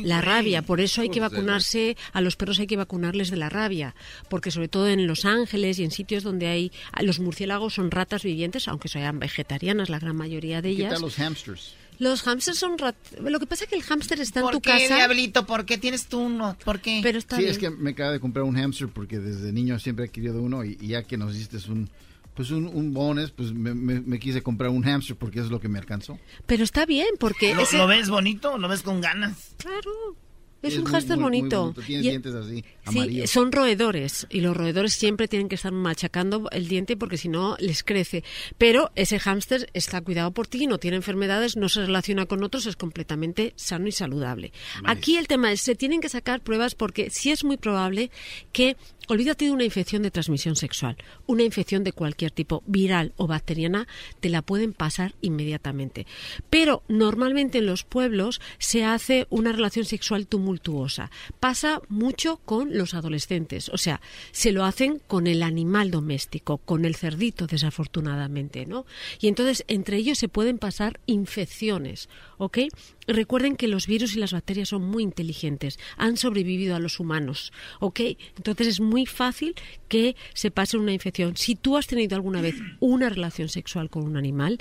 la 0.04 0.20
rabia, 0.22 0.62
por 0.62 0.82
eso 0.82 1.02
hay 1.02 1.10
que 1.10 1.22
vacunarse, 1.22 1.96
a 2.12 2.20
los 2.20 2.36
perros 2.36 2.60
hay 2.60 2.68
que 2.68 2.76
vacunarles 2.76 3.32
de 3.32 3.38
la 3.38 3.50
rabia, 3.50 3.96
porque 4.30 4.52
sobre 4.52 4.68
todo 4.68 4.90
en 4.90 5.08
Los 5.08 5.24
Ángeles 5.24 5.80
y 5.80 5.86
en 5.86 5.92
sitios 5.92 6.24
donde 6.24 6.48
hay 6.48 6.72
los 7.02 7.20
murciélagos 7.20 7.76
son 7.76 7.90
ratas 7.90 8.24
vivientes, 8.24 8.68
aunque 8.68 8.90
sean 8.90 9.20
vegetarianas 9.20 9.90
la 9.90 10.00
gran 10.00 10.16
mayoría 10.16 10.62
de 10.62 10.70
ellas. 10.70 11.00
los 11.02 11.16
hamsters? 11.16 11.76
Los 12.02 12.24
hamsters 12.24 12.58
son 12.58 12.80
rat... 12.80 12.96
Lo 13.20 13.40
que 13.40 13.46
pasa 13.46 13.66
es 13.66 13.70
que 13.70 13.76
el 13.76 13.84
hámster 13.84 14.20
está 14.20 14.40
en 14.40 14.50
tu 14.50 14.60
qué, 14.60 14.72
casa. 14.72 14.96
diablito? 14.96 15.46
¿Por 15.46 15.66
qué 15.66 15.78
tienes 15.78 16.08
tú 16.08 16.22
uno? 16.22 16.58
¿Por 16.66 16.80
qué? 16.80 17.00
Pero 17.04 17.20
está 17.20 17.36
sí, 17.38 17.46
es 17.46 17.60
que 17.60 17.70
me 17.70 17.92
acaba 17.92 18.12
de 18.12 18.20
comprar 18.20 18.44
un 18.44 18.56
hámster 18.56 18.88
porque 18.88 19.20
desde 19.20 19.54
niño 19.54 19.78
siempre 19.78 20.06
he 20.06 20.10
querido 20.10 20.42
uno 20.42 20.66
y, 20.66 20.78
ya 20.78 21.04
que 21.04 21.16
nos 21.16 21.36
hiciste 21.36 21.58
un 21.70 21.92
pues 22.34 22.50
un, 22.50 22.66
un 22.66 22.92
bonus, 22.92 23.30
pues 23.30 23.54
me, 23.54 24.20
quise 24.20 24.42
comprar 24.42 24.72
un 24.72 24.82
hámster 24.82 25.16
porque 25.16 25.42
es 25.42 25.52
lo 25.52 25.60
que 25.60 25.68
me 25.70 25.78
alcanzó. 25.78 26.18
Pero 26.48 26.64
está 26.64 26.88
bien, 26.88 27.10
porque... 27.20 27.54
¿Lo, 27.54 27.68
¿Lo 27.72 27.86
ves 27.86 28.10
bonito? 28.10 28.58
¿Lo 28.58 28.68
ves 28.68 28.82
con 28.82 29.00
ganas? 29.00 29.54
Claro. 29.58 30.16
Es, 30.62 30.78
un 30.78 30.86
hámster 30.86 31.18
bonito. 31.18 31.74
Tiene 31.86 32.02
dientes 32.04 32.36
así, 32.36 32.64
sí, 32.90 33.28
son 33.28 33.52
roedores 33.52 34.28
y 34.30 34.42
los 34.42 34.56
roedores 34.56 34.94
siempre 34.94 35.28
tienen 35.28 35.50
que 35.50 35.56
estar 35.56 35.72
machacando 35.72 36.50
el 36.52 36.68
diente 36.68 36.96
porque 36.96 37.18
si 37.18 37.30
no 37.30 37.56
les 37.60 37.84
crece. 37.84 38.24
Pero 38.58 38.92
ese 38.96 39.20
hámster 39.20 39.70
está 39.74 40.02
cuidado 40.02 40.32
por 40.32 40.48
ti, 40.48 40.68
no 40.68 40.78
tiene 40.78 40.98
enfermedades, 40.98 41.58
no 41.58 41.68
se 41.70 41.82
relaciona 41.82 42.26
con 42.26 42.44
otros, 42.44 42.68
es 42.68 42.76
completamente 42.76 43.54
sano 43.56 43.88
y 43.88 43.92
saludable. 43.92 44.52
Aquí 44.84 45.18
el 45.18 45.28
tema 45.28 45.52
es, 45.52 45.62
se 45.62 45.76
tienen 45.76 46.02
que 46.02 46.10
sacar 46.10 46.42
pruebas 46.42 46.76
porque 46.76 47.10
sí 47.10 47.32
es 47.32 47.44
muy 47.44 47.58
probable 47.58 48.12
que 48.52 48.78
Olvídate 49.08 49.46
de 49.46 49.52
una 49.52 49.64
infección 49.64 50.04
de 50.04 50.12
transmisión 50.12 50.56
sexual. 50.56 50.96
Una 51.26 51.44
infección 51.44 51.84
de 51.84 51.92
cualquier 51.92 52.32
tipo, 52.32 52.64
viral 52.66 53.14
o 53.18 53.28
bacteriana, 53.28 53.88
te 54.20 54.30
la 54.30 54.42
pueden 54.42 54.74
pasar 54.74 55.16
inmediatamente. 55.22 56.06
Pero 56.50 56.84
normalmente 56.88 57.58
en 57.58 57.66
los 57.66 57.84
pueblos 57.84 58.40
se 58.58 58.86
hace 58.86 59.28
una 59.30 59.52
relación 59.52 59.86
sexual 59.86 60.28
tumultuosa. 60.28 61.12
Pasa 61.40 61.82
mucho 61.90 62.38
con 62.46 62.78
los 62.78 62.94
adolescentes. 62.94 63.70
O 63.70 63.78
sea, 63.78 64.02
se 64.32 64.52
lo 64.52 64.64
hacen 64.64 65.02
con 65.08 65.28
el 65.28 65.44
animal 65.44 65.92
doméstico, 65.92 66.60
con 66.60 66.86
el 66.86 66.96
cerdito, 66.96 67.48
desafortunadamente, 67.48 68.66
¿no? 68.66 68.86
Y 69.20 69.28
entonces 69.28 69.66
entre 69.68 69.98
ellos 69.98 70.20
se 70.20 70.30
pueden 70.30 70.58
pasar 70.58 71.00
infecciones, 71.06 72.08
¿ok? 72.42 72.58
Recuerden 73.06 73.56
que 73.56 73.68
los 73.68 73.86
virus 73.86 74.16
y 74.16 74.20
las 74.20 74.34
bacterias 74.34 74.70
son 74.70 74.82
muy 74.82 75.04
inteligentes, 75.04 75.78
han 75.96 76.18
sobrevivido 76.18 76.76
a 76.76 76.80
los 76.80 77.00
humanos, 77.00 77.54
¿ok? 77.80 78.00
Entonces 78.36 78.66
es 78.66 78.80
muy 78.80 79.06
fácil 79.06 79.54
que 79.88 80.16
se 80.34 80.50
pase 80.50 80.78
una 80.78 80.92
infección. 80.92 81.38
Si 81.38 81.54
tú 81.54 81.78
has 81.78 81.86
tenido 81.86 82.16
alguna 82.16 82.42
vez 82.42 82.56
una 82.80 83.10
relación 83.10 83.48
sexual 83.48 83.92
con 83.92 84.04
un 84.06 84.18
animal, 84.18 84.58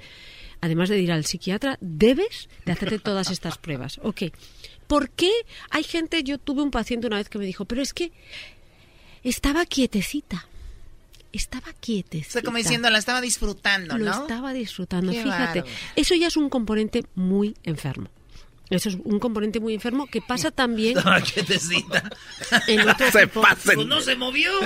además 0.60 0.90
de 0.90 1.00
ir 1.00 1.10
al 1.10 1.24
psiquiatra, 1.24 1.78
debes 1.80 2.50
de 2.66 2.72
hacerte 2.72 2.98
todas 2.98 3.30
estas 3.30 3.56
pruebas, 3.56 3.98
¿ok? 4.02 4.24
¿Por 4.86 5.08
qué 5.08 5.32
hay 5.70 5.82
gente, 5.82 6.22
yo 6.22 6.36
tuve 6.36 6.60
un 6.60 6.70
paciente 6.70 7.06
una 7.06 7.16
vez 7.16 7.30
que 7.30 7.38
me 7.38 7.46
dijo, 7.46 7.64
pero 7.64 7.80
es 7.80 7.94
que 7.94 8.12
estaba 9.22 9.64
quietecita, 9.64 10.49
estaba 11.32 11.72
quietecita. 11.80 12.40
O 12.40 12.42
como 12.42 12.58
diciendo, 12.58 12.90
la 12.90 12.98
estaba 12.98 13.20
disfrutando, 13.20 13.96
¿no? 13.98 14.04
Lo 14.04 14.10
estaba 14.10 14.52
disfrutando, 14.52 15.12
fíjate. 15.12 15.64
Eso 15.96 16.14
ya 16.14 16.28
es 16.28 16.36
un 16.36 16.48
componente 16.48 17.04
muy 17.14 17.54
enfermo. 17.62 18.08
Eso 18.70 18.88
es 18.88 18.98
un 19.02 19.18
componente 19.18 19.58
muy 19.58 19.74
enfermo 19.74 20.06
que 20.06 20.22
pasa 20.22 20.50
también. 20.52 20.96
En 22.68 22.80
otro 22.88 23.10
se 23.10 23.26
Pues 23.26 23.86
no 23.86 24.00
se 24.00 24.16
movió. 24.16 24.50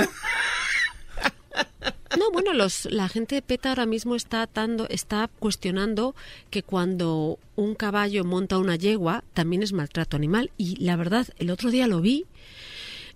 No, 2.18 2.31
bueno, 2.31 2.52
los, 2.52 2.86
la 2.86 3.09
gente 3.09 3.34
de 3.36 3.43
PETA 3.43 3.70
ahora 3.70 3.86
mismo 3.86 4.15
está, 4.15 4.49
dando, 4.52 4.89
está 4.89 5.28
cuestionando 5.39 6.15
que 6.51 6.62
cuando 6.62 7.39
un 7.57 7.75
caballo 7.75 8.25
monta 8.25 8.59
una 8.59 8.76
yegua 8.76 9.25
también 9.34 9.62
es 9.62 9.73
maltrato 9.73 10.17
animal. 10.17 10.51
Y 10.57 10.76
la 10.76 10.97
verdad, 10.97 11.26
el 11.39 11.51
otro 11.51 11.70
día 11.70 11.86
lo 11.86 12.01
vi 12.01 12.26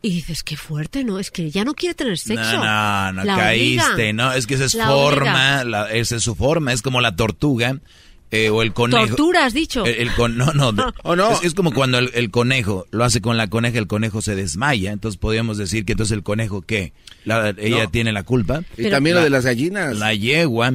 y 0.00 0.10
dices, 0.10 0.42
qué 0.42 0.56
fuerte, 0.56 1.04
¿no? 1.04 1.18
Es 1.18 1.30
que 1.30 1.50
ya 1.50 1.64
no 1.64 1.74
quiere 1.74 1.94
tener 1.94 2.18
sexo. 2.18 2.56
No, 2.56 3.12
no, 3.12 3.24
no 3.24 3.36
caíste, 3.36 4.12
¿no? 4.12 4.32
Es 4.32 4.46
que 4.46 4.54
esa 4.54 4.66
es 4.66 4.76
forma, 4.76 5.64
esa 5.92 6.16
es 6.16 6.22
su 6.22 6.34
forma, 6.34 6.72
es 6.72 6.82
como 6.82 7.00
la 7.00 7.16
tortuga 7.16 7.78
eh, 8.30 8.50
o 8.50 8.62
el 8.62 8.72
conejo. 8.72 9.06
Tortura, 9.06 9.46
has 9.46 9.54
dicho. 9.54 9.84
El, 9.86 10.10
no, 10.36 10.52
no. 10.52 10.94
¿O 11.02 11.16
no? 11.16 11.40
Es, 11.42 11.54
como 11.54 11.72
cuando 11.72 11.98
el, 11.98 12.30
conejo 12.30 12.86
lo 12.90 13.04
hace 13.04 13.20
con 13.20 13.36
la 13.36 13.48
coneja, 13.48 13.78
el 13.78 13.86
conejo 13.86 14.20
se 14.20 14.34
desmaya. 14.34 14.92
Entonces 14.92 15.18
podríamos 15.18 15.56
decir 15.56 15.84
que 15.84 15.92
entonces 15.92 16.16
el 16.16 16.22
conejo, 16.22 16.62
¿qué? 16.62 16.92
ella 17.24 17.86
tiene 17.90 18.12
la 18.12 18.22
culpa. 18.22 18.62
y 18.76 18.90
también 18.90 19.16
lo 19.16 19.22
de 19.22 19.30
las 19.30 19.44
gallinas. 19.44 19.96
La 19.96 20.14
yegua, 20.14 20.74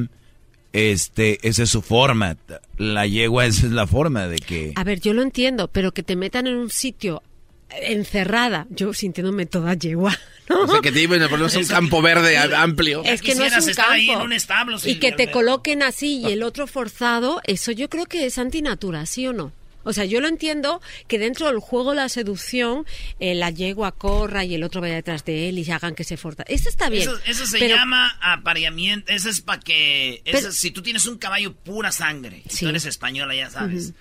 este, 0.72 1.38
esa 1.46 1.62
es 1.62 1.70
su 1.70 1.80
forma. 1.80 2.36
La 2.76 3.06
yegua, 3.06 3.46
esa 3.46 3.66
es 3.66 3.72
la 3.72 3.86
forma 3.86 4.26
de 4.26 4.36
que. 4.36 4.72
A 4.74 4.84
ver, 4.84 5.00
yo 5.00 5.14
lo 5.14 5.22
entiendo, 5.22 5.68
pero 5.68 5.92
que 5.92 6.02
te 6.02 6.16
metan 6.16 6.48
en 6.48 6.56
un 6.56 6.70
sitio 6.70 7.22
encerrada, 7.70 8.66
yo 8.70 8.92
sintiéndome 8.92 9.46
toda 9.46 9.74
yegua. 9.74 10.18
¿no? 10.48 10.62
O 10.62 10.68
sea, 10.68 10.80
que 10.80 10.92
te 10.92 11.00
iban 11.00 11.22
a 11.22 11.28
poner 11.28 11.46
un 11.56 11.64
campo 11.66 12.02
verde 12.02 12.36
amplio. 12.38 13.02
Es 13.04 13.22
que 13.22 13.34
no 13.34 13.44
es 13.44 13.66
un 13.66 13.72
campo. 13.74 14.78
y 14.84 14.96
que 14.96 15.12
te 15.12 15.30
coloquen 15.30 15.82
así 15.82 16.20
y 16.20 16.32
el 16.32 16.42
otro 16.42 16.66
forzado, 16.66 17.40
eso 17.44 17.72
yo 17.72 17.88
creo 17.88 18.06
que 18.06 18.26
es 18.26 18.38
antinatura, 18.38 19.06
¿sí 19.06 19.26
o 19.26 19.32
no? 19.32 19.52
O 19.84 19.92
sea, 19.92 20.04
yo 20.06 20.20
lo 20.20 20.28
entiendo 20.28 20.80
que 21.06 21.18
dentro 21.18 21.46
del 21.46 21.58
juego 21.58 21.90
de 21.90 21.96
la 21.96 22.08
seducción, 22.08 22.86
eh, 23.20 23.34
la 23.34 23.50
yegua 23.50 23.92
corra 23.92 24.44
y 24.44 24.54
el 24.54 24.64
otro 24.64 24.80
vaya 24.80 24.94
detrás 24.94 25.24
de 25.24 25.48
él 25.48 25.58
y 25.58 25.70
hagan 25.70 25.94
que 25.94 26.04
se 26.04 26.16
forza. 26.16 26.42
Eso 26.48 26.68
está 26.68 26.88
bien. 26.88 27.08
Eso, 27.26 27.46
se 27.46 27.68
llama 27.68 28.16
apareamiento. 28.20 29.12
Eso 29.12 29.28
es 29.28 29.40
para 29.40 29.60
que. 29.60 30.22
si 30.50 30.70
tú 30.70 30.82
tienes 30.82 31.06
un 31.06 31.18
caballo 31.18 31.54
pura 31.54 31.92
sangre, 31.92 32.42
si 32.48 32.64
tú 32.64 32.70
eres 32.70 32.86
española, 32.86 33.34
ya 33.34 33.50
sabes, 33.50 33.92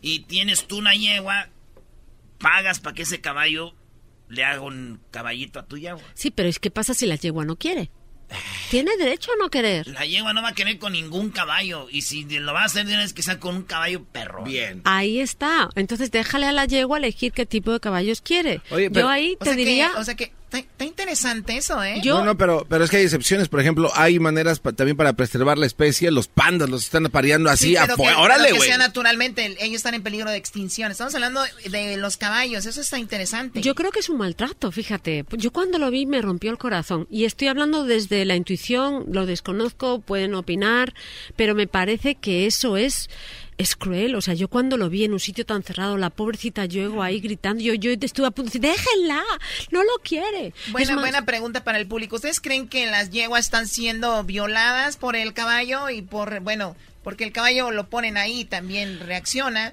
y 0.00 0.20
tienes 0.20 0.66
tú 0.66 0.78
una 0.78 0.94
yegua, 0.94 1.48
pagas 2.42 2.80
para 2.80 2.94
que 2.94 3.02
ese 3.02 3.20
caballo 3.20 3.74
le 4.28 4.44
haga 4.44 4.60
un 4.60 5.00
caballito 5.10 5.58
a 5.58 5.66
tu 5.66 5.78
yegua. 5.78 6.02
Sí, 6.14 6.30
pero 6.30 6.48
es 6.48 6.58
que 6.58 6.70
pasa 6.70 6.94
si 6.94 7.06
la 7.06 7.16
yegua 7.16 7.44
no 7.44 7.56
quiere. 7.56 7.90
Tiene 8.70 8.96
derecho 8.96 9.30
a 9.32 9.36
no 9.36 9.50
querer. 9.50 9.86
La 9.88 10.06
yegua 10.06 10.32
no 10.32 10.42
va 10.42 10.48
a 10.48 10.54
querer 10.54 10.78
con 10.78 10.92
ningún 10.92 11.30
caballo. 11.30 11.88
Y 11.90 12.02
si 12.02 12.24
lo 12.24 12.54
va 12.54 12.62
a 12.62 12.64
hacer, 12.64 12.86
tienes 12.86 13.12
que 13.12 13.22
ser 13.22 13.38
con 13.38 13.56
un 13.56 13.62
caballo 13.62 14.04
perro. 14.04 14.44
Bien. 14.44 14.80
Ahí 14.84 15.20
está. 15.20 15.68
Entonces 15.74 16.10
déjale 16.10 16.46
a 16.46 16.52
la 16.52 16.64
yegua 16.64 16.98
elegir 16.98 17.32
qué 17.32 17.44
tipo 17.44 17.72
de 17.72 17.80
caballos 17.80 18.22
quiere. 18.22 18.62
Yo 18.90 19.08
ahí 19.08 19.36
te 19.38 19.54
diría. 19.54 19.92
o 19.96 20.04
sea 20.04 20.14
que 20.14 20.32
Está, 20.52 20.84
interesante 20.84 21.56
eso, 21.56 21.82
¿eh? 21.82 22.00
No, 22.04 22.24
no, 22.24 22.36
pero, 22.36 22.66
pero 22.68 22.84
es 22.84 22.90
que 22.90 22.98
hay 22.98 23.04
excepciones. 23.04 23.48
Por 23.48 23.60
ejemplo, 23.60 23.90
hay 23.94 24.18
maneras 24.18 24.60
también 24.60 24.96
para 24.96 25.14
preservar 25.14 25.58
la 25.58 25.66
especie. 25.66 26.10
Los 26.10 26.28
pandas 26.28 26.68
los 26.68 26.84
están 26.84 27.06
apareando 27.06 27.50
así 27.50 27.76
afuera. 27.76 28.18
¡Órale, 28.18 28.50
güey! 28.50 28.60
Que 28.60 28.66
sea 28.66 28.78
naturalmente, 28.78 29.56
ellos 29.60 29.76
están 29.76 29.94
en 29.94 30.02
peligro 30.02 30.30
de 30.30 30.36
extinción. 30.36 30.90
Estamos 30.90 31.14
hablando 31.14 31.40
de 31.70 31.96
los 31.96 32.16
caballos. 32.16 32.66
Eso 32.66 32.80
está 32.80 32.98
interesante. 32.98 33.60
Yo 33.62 33.74
creo 33.74 33.90
que 33.90 34.00
es 34.00 34.08
un 34.08 34.18
maltrato, 34.18 34.70
fíjate. 34.70 35.24
Yo 35.32 35.52
cuando 35.52 35.78
lo 35.78 35.90
vi 35.90 36.06
me 36.06 36.20
rompió 36.20 36.50
el 36.50 36.58
corazón. 36.58 37.06
Y 37.10 37.24
estoy 37.24 37.48
hablando 37.48 37.84
desde 37.84 38.24
la 38.24 38.36
intuición, 38.36 39.04
lo 39.10 39.26
desconozco, 39.26 40.00
pueden 40.00 40.34
opinar, 40.34 40.94
pero 41.36 41.54
me 41.54 41.66
parece 41.66 42.14
que 42.14 42.46
eso 42.46 42.76
es 42.76 43.08
es 43.58 43.76
cruel. 43.76 44.14
O 44.14 44.20
sea, 44.20 44.34
yo 44.34 44.48
cuando 44.48 44.76
lo 44.76 44.88
vi 44.88 45.04
en 45.04 45.12
un 45.12 45.20
sitio 45.20 45.44
tan 45.44 45.62
cerrado, 45.62 45.96
la 45.96 46.10
pobrecita 46.10 46.64
yo 46.64 47.02
ahí 47.02 47.20
gritando, 47.20 47.62
yo, 47.62 47.74
yo 47.74 47.90
estuve 47.90 48.26
a 48.26 48.30
punto 48.30 48.50
de 48.50 48.58
decir, 48.58 48.84
déjenla, 48.84 49.22
no 49.70 49.82
lo 49.82 49.92
quiere. 50.02 50.52
Buena, 50.70 50.96
buena 50.96 51.24
pregunta 51.24 51.64
para 51.64 51.78
el 51.78 51.86
público. 51.86 52.16
¿Ustedes 52.16 52.40
creen 52.40 52.68
que 52.68 52.86
las 52.86 53.10
yeguas 53.10 53.44
están 53.44 53.66
siendo 53.66 54.22
violadas 54.24 54.96
por 54.96 55.16
el 55.16 55.32
caballo 55.32 55.90
y 55.90 56.02
por, 56.02 56.40
bueno, 56.40 56.76
porque 57.02 57.24
el 57.24 57.32
caballo 57.32 57.70
lo 57.70 57.88
ponen 57.88 58.16
ahí 58.16 58.44
también 58.44 59.00
reacciona? 59.00 59.72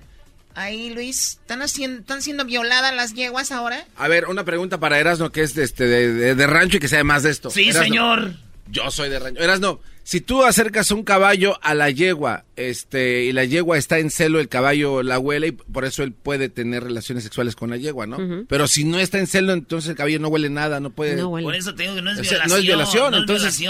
Ahí, 0.56 0.90
Luis, 0.90 1.40
¿están, 1.42 1.62
haciendo, 1.62 2.02
¿están 2.02 2.22
siendo 2.22 2.44
violadas 2.44 2.94
las 2.94 3.14
yeguas 3.14 3.52
ahora? 3.52 3.86
A 3.96 4.08
ver, 4.08 4.26
una 4.26 4.44
pregunta 4.44 4.80
para 4.80 5.00
Erasno, 5.00 5.32
que 5.32 5.42
es 5.42 5.54
de, 5.54 5.64
este, 5.64 5.88
de, 5.88 6.48
rancho 6.48 6.78
y 6.78 6.80
que 6.80 6.88
sabe 6.88 7.04
más 7.04 7.24
de 7.24 7.30
esto. 7.30 7.50
Sí, 7.50 7.72
señor. 7.72 8.34
Yo 8.70 8.90
soy 8.92 9.10
de 9.10 9.20
rancho. 9.20 9.42
Erasno, 9.42 9.80
si 10.04 10.22
tú 10.22 10.44
acercas 10.44 10.92
un 10.92 11.04
caballo 11.04 11.60
a 11.62 11.74
la 11.74 11.90
yegua, 11.90 12.46
este, 12.56 13.26
y 13.26 13.32
la 13.32 13.46
yegua 13.46 13.78
está 13.78 14.00
en 14.00 14.10
celo, 14.10 14.40
el 14.40 14.48
caballo 14.48 15.04
la 15.04 15.20
huele 15.20 15.48
y 15.48 15.52
por 15.52 15.86
eso 15.86 16.04
él 16.04 16.14
puede 16.14 16.50
tener 16.50 16.84
relaciones 16.84 17.24
sexuales 17.24 17.56
con 17.56 17.70
la 17.70 17.78
yegua, 17.78 18.08
¿no? 18.08 18.46
Pero 18.48 18.68
si 18.68 18.84
no 18.84 19.00
está 19.00 19.20
en 19.20 19.28
celo, 19.28 19.54
entonces 19.54 19.92
el 19.92 19.96
caballo 19.96 20.20
no 20.20 20.30
huele 20.30 20.50
nada, 20.50 20.80
no 20.80 20.90
puede. 20.90 21.22
Por 21.22 21.56
eso 21.56 21.76
te 21.76 21.84
digo 21.84 21.96
que 21.96 22.02
no 22.02 22.12
es 22.12 22.22
violación. 22.22 22.50
no 22.50 22.58
es 22.58 22.64
violación, 22.64 23.14
entonces. 23.14 23.62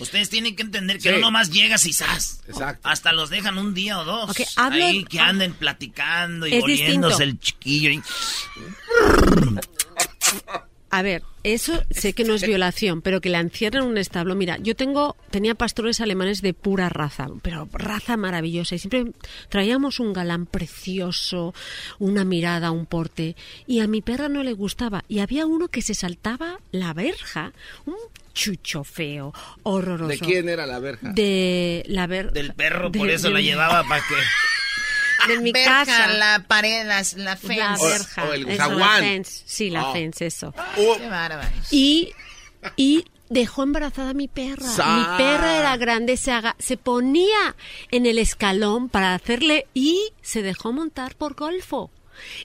Ustedes 0.00 0.30
tienen 0.30 0.54
que 0.54 0.62
entender 0.62 0.98
que 0.98 1.12
no 1.12 1.18
nomás 1.18 1.50
llegas 1.50 1.84
y 1.86 1.92
¡zas! 1.92 2.40
Exacto. 2.46 2.88
Hasta 2.88 3.12
los 3.12 3.30
dejan 3.30 3.58
un 3.58 3.74
día 3.74 3.98
o 3.98 4.04
dos. 4.04 4.30
ahí 4.56 5.04
que 5.04 5.18
anden 5.18 5.54
platicando 5.54 6.46
y 6.46 6.60
volviéndose 6.60 7.24
el 7.24 7.40
chiquillo. 7.40 7.90
Y... 7.90 8.02
A 10.90 11.02
ver, 11.02 11.22
eso 11.44 11.82
sé 11.90 12.12
que 12.12 12.24
no 12.24 12.34
es 12.34 12.42
violación, 12.46 13.02
pero 13.02 13.20
que 13.20 13.28
la 13.28 13.40
encierran 13.40 13.84
en 13.84 13.90
un 13.90 13.98
establo. 13.98 14.34
Mira, 14.34 14.58
yo 14.58 14.74
tengo, 14.74 15.16
tenía 15.30 15.54
pastores 15.54 16.00
alemanes 16.00 16.42
de 16.42 16.54
pura 16.54 16.88
raza, 16.88 17.28
pero 17.42 17.68
raza 17.72 18.16
maravillosa. 18.16 18.74
Y 18.74 18.78
siempre 18.78 19.12
traíamos 19.48 20.00
un 20.00 20.12
galán 20.12 20.46
precioso, 20.46 21.54
una 21.98 22.24
mirada, 22.24 22.70
un 22.70 22.86
porte. 22.86 23.36
Y 23.66 23.80
a 23.80 23.86
mi 23.86 24.02
perra 24.02 24.28
no 24.28 24.42
le 24.42 24.52
gustaba. 24.52 25.04
Y 25.08 25.20
había 25.20 25.46
uno 25.46 25.68
que 25.68 25.82
se 25.82 25.94
saltaba 25.94 26.60
la 26.72 26.94
verja, 26.94 27.52
un 27.86 27.96
chucho 28.32 28.84
feo, 28.84 29.32
horroroso. 29.64 30.08
¿De 30.08 30.18
quién 30.18 30.48
era 30.48 30.66
la 30.66 30.78
verja? 30.78 31.12
De 31.12 31.82
la 31.86 32.06
verja. 32.06 32.32
Del 32.32 32.54
perro, 32.54 32.92
por 32.92 33.10
eso 33.10 33.30
la 33.30 33.40
llevaba 33.40 33.82
para 33.84 34.00
que 34.00 34.14
de 35.26 35.38
mi 35.40 35.52
casa. 35.52 36.06
La 36.08 36.44
pared, 36.46 36.86
la, 36.86 37.02
la 37.16 37.36
fence. 37.36 37.56
La 37.56 37.76
verja. 37.76 38.24
O, 38.24 38.32
el 38.32 38.56
La 38.56 38.96
fence. 38.98 39.42
Sí, 39.46 39.70
la 39.70 39.88
oh. 39.88 39.92
fence, 39.92 40.26
eso. 40.26 40.54
Oh. 40.76 40.96
Qué 40.96 41.08
bárbaro. 41.08 41.50
Y, 41.70 42.12
y 42.76 43.04
dejó 43.28 43.62
embarazada 43.62 44.10
a 44.10 44.14
mi 44.14 44.28
perra. 44.28 44.66
Mi 44.66 45.18
perra 45.18 45.58
era 45.58 45.76
grande, 45.76 46.16
se, 46.16 46.32
haga, 46.32 46.56
se 46.58 46.76
ponía 46.76 47.56
en 47.90 48.06
el 48.06 48.18
escalón 48.18 48.88
para 48.88 49.14
hacerle 49.14 49.66
y 49.74 50.12
se 50.22 50.42
dejó 50.42 50.72
montar 50.72 51.14
por 51.14 51.34
golfo. 51.34 51.90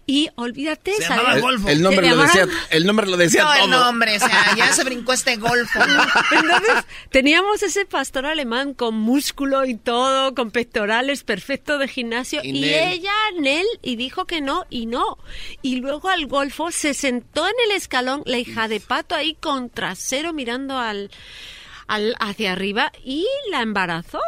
Y 0.06 0.30
olvídate, 0.35 0.93
se 0.93 1.40
Golfo. 1.40 1.69
El, 1.69 1.82
nombre 1.82 2.10
lo 2.10 2.18
decía, 2.18 2.48
el 2.69 2.85
nombre 2.85 3.08
lo 3.08 3.18
decía 3.18 3.43
no, 3.43 3.53
todo. 3.53 3.64
el 3.64 3.69
nombre, 3.69 4.16
o 4.18 4.19
sea, 4.19 4.56
ya 4.56 4.74
se 4.74 4.84
brincó 4.84 5.14
este 5.14 5.38
golfo. 5.38 5.80
Entonces, 6.32 6.85
teníamos 7.10 7.64
ese 7.64 7.85
pastor 7.85 8.26
alemán 8.26 8.74
con 8.74 8.95
músculo 8.95 9.66
y 9.66 9.76
todo, 9.76 10.35
con 10.35 10.52
pectorales, 10.52 11.24
perfecto 11.24 11.77
de 11.77 11.88
gimnasio, 11.88 12.42
y, 12.43 12.66
ella, 12.66 13.14
Nel, 13.40 13.66
y 13.82 13.95
dijo 13.95 14.26
que 14.26 14.42
no, 14.42 14.66
y 14.69 14.85
no. 14.85 15.18
Y 15.61 15.77
luego 15.77 16.10
al 16.10 16.27
golfo 16.27 16.72
se 16.72 16.93
sentó 16.93 17.48
en 17.48 17.56
el 17.66 17.72
escalón, 17.76 18.24
la 18.26 18.38
hija 18.38 18.68
de 18.68 18.80
pato 18.80 19.16
ahí 19.16 19.35
con 19.35 19.69
trasero 19.69 20.34
mirando 20.34 20.77
al, 20.77 21.11
al 21.88 22.16
hacia 22.19 22.52
arriba, 22.52 22.92
y 23.03 23.27
la 23.50 23.61
embarazó. 23.61 24.19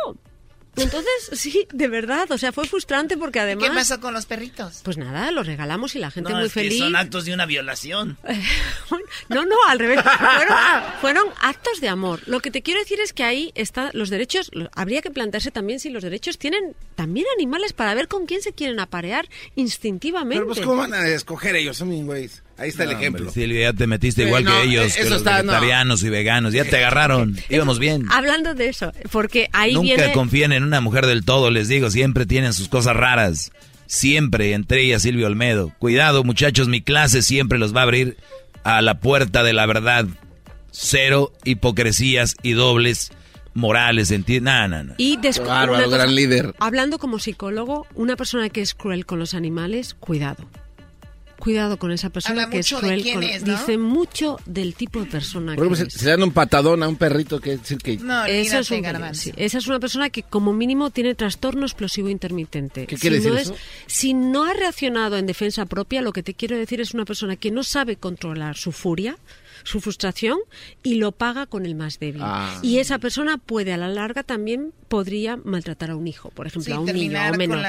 Entonces, 0.78 1.30
sí, 1.34 1.68
de 1.72 1.88
verdad, 1.88 2.30
o 2.32 2.38
sea, 2.38 2.52
fue 2.52 2.68
frustrante 2.68 3.18
porque 3.18 3.40
además... 3.40 3.70
¿Qué 3.70 3.76
pasó 3.76 4.00
con 4.00 4.14
los 4.14 4.26
perritos? 4.26 4.82
Pues 4.84 4.98
nada, 4.98 5.32
los 5.32 5.48
regalamos 5.48 5.96
y 5.96 6.00
la 6.00 6.12
gente 6.12 6.34
muy 6.34 6.50
feliz. 6.50 6.80
son 6.80 6.96
actos 6.96 7.26
de 7.26 7.34
una 7.34 7.46
violación. 7.46 8.18
no, 9.30 9.46
no, 9.46 9.56
al 9.68 9.80
revés. 9.80 10.00
Fueron, 11.02 11.28
actos 11.42 11.82
de 11.82 11.90
amor. 11.90 12.22
Lo 12.26 12.40
que 12.40 12.52
te 12.52 12.62
quiero 12.62 12.80
decir 12.80 13.00
es 13.00 13.14
que 13.14 13.24
ahí 13.24 13.52
están 13.56 13.90
los 13.94 14.10
derechos, 14.10 14.52
habría 14.74 15.02
que 15.02 15.12
plantearse 15.12 15.52
también 15.52 15.80
si 15.80 15.90
los 15.90 16.04
derechos 16.04 16.38
tienen 16.38 16.76
también 16.96 17.26
animales 17.36 17.74
para 17.74 17.94
ver 17.94 18.08
con 18.08 18.26
quién 18.26 18.42
se 18.42 18.54
quieren 18.54 18.80
aparear 18.80 19.28
instintivamente. 19.56 20.44
Pero 20.44 20.48
pues, 20.48 20.66
¿cómo 20.66 20.78
van 20.78 20.94
a 20.94 21.08
escoger 21.08 21.56
ellos? 21.56 21.78
Son 21.78 22.06
güeyes. 22.06 22.44
Ahí 22.58 22.70
está 22.70 22.84
el 22.86 22.92
ejemplo. 22.92 23.30
Silvia, 23.32 23.72
ya 23.72 23.74
te 23.74 23.86
metiste 23.86 24.24
igual 24.24 24.46
que 24.46 24.64
ellos, 24.64 24.96
que 24.96 25.10
los 25.10 25.24
vegetarianos 25.24 26.04
y 26.04 26.10
veganos. 26.10 26.54
Ya 26.54 26.64
te 26.64 26.78
agarraron. 26.78 27.38
Íbamos 27.50 27.80
bien. 27.80 28.06
Hablando 28.10 28.54
de 28.54 28.70
eso, 28.70 28.94
porque 29.12 29.50
ahí 29.52 29.74
Nunca 29.74 30.14
confíen 30.14 30.54
en 30.54 30.64
una 30.64 30.80
mujer 30.80 31.06
del 31.06 31.26
todo, 31.26 31.52
les 31.52 31.68
digo. 31.68 31.90
Siempre 31.90 32.26
tienen 32.26 32.54
sus 32.54 32.70
cosas 32.70 32.96
raras. 32.96 33.52
Siempre, 33.88 34.54
entre 34.54 34.84
ellas 34.84 35.02
Silvia 35.02 35.28
Olmedo. 35.28 35.72
Cuidado, 35.80 36.24
muchachos, 36.24 36.68
mi 36.68 36.82
clase 36.82 37.22
siempre 37.22 37.60
los 37.60 37.76
va 37.76 37.82
a 37.82 37.84
abrir 37.84 38.18
a 38.64 38.82
la 38.82 39.00
puerta 39.00 39.44
de 39.44 39.54
la 39.54 39.66
verdad. 39.66 40.06
Cero 40.72 41.34
hipocresías 41.44 42.36
y 42.42 42.54
dobles 42.54 43.12
morales, 43.54 44.12
¿entiendes? 44.12 44.54
No, 44.54 44.68
no, 44.68 44.84
no. 44.84 44.94
Y 44.98 45.20
Bárbaro, 45.46 45.90
gran 45.90 46.16
líder. 46.16 46.56
Hablando 46.60 47.00
como 47.00 47.20
psicólogo, 47.20 47.86
una 47.96 48.16
persona 48.16 48.50
que 48.50 48.62
es 48.62 48.74
cruel 48.74 49.06
con 49.06 49.20
los 49.20 49.34
animales, 49.34 49.94
cuidado 49.94 50.48
cuidado 51.46 51.78
con 51.78 51.92
esa 51.92 52.10
persona 52.10 52.50
que 52.50 52.58
es 52.58 52.74
cruel. 52.74 53.04
Dice 53.04 53.78
mucho 53.78 54.40
del 54.48 54.74
tipo 54.74 55.00
de 55.00 55.06
persona 55.06 55.56
que 55.56 55.62
es. 55.62 55.94
Se, 55.94 56.10
dan 56.10 56.24
un 56.24 56.32
patadón 56.32 56.82
a 56.82 56.88
un 56.88 56.96
perrito 56.96 57.40
que 57.40 57.58
decir 57.58 57.78
que... 57.78 57.98
No, 57.98 58.26
Eso 58.26 58.58
es 58.58 58.72
Esa 59.38 59.58
es 59.60 59.68
una 59.68 59.80
persona 59.80 60.10
que 60.10 60.24
como 60.24 60.54
mínimo 60.54 60.90
tiene 60.90 61.14
trastorno 61.14 61.68
explosivo 61.68 62.10
intermitente. 62.10 62.88
¿Qué 62.88 62.98
quiere 62.98 63.22
si 63.22 63.30
decir 63.30 63.52
no 63.52 63.58
si 63.86 64.14
no 64.16 64.46
ha 64.46 64.54
reaccionado 64.54 65.18
en 65.18 65.28
defensa 65.28 65.68
propia, 65.68 66.02
lo 66.02 66.14
que 66.14 66.24
te 66.24 66.34
quiero 66.34 66.58
decir 66.58 66.82
es 66.82 66.96
una 66.96 67.06
persona 67.06 67.36
que 67.36 67.52
no 67.52 67.64
sabe 67.64 67.98
controlar 67.98 68.58
su 68.58 68.72
furia, 68.72 69.16
su 69.66 69.82
frustración 69.82 70.38
y 70.84 70.96
lo 70.96 71.12
paga 71.12 71.48
con 71.48 71.66
el 71.66 71.76
más 71.76 72.00
débil. 72.00 72.22
Ah. 72.24 72.58
Y 72.62 72.78
esa 72.78 73.00
persona 73.00 73.38
puede 73.38 73.74
a 73.74 73.78
la 73.78 73.90
larga 73.90 74.24
también 74.24 74.72
podría 74.88 75.38
maltratar 75.38 75.90
a 75.92 75.96
un 75.96 76.08
hijo, 76.08 76.30
por 76.30 76.48
ejemplo, 76.48 76.76
a 76.76 76.80
un 76.80 76.86
niño 76.86 77.20
o 77.34 77.38
menor. 77.38 77.66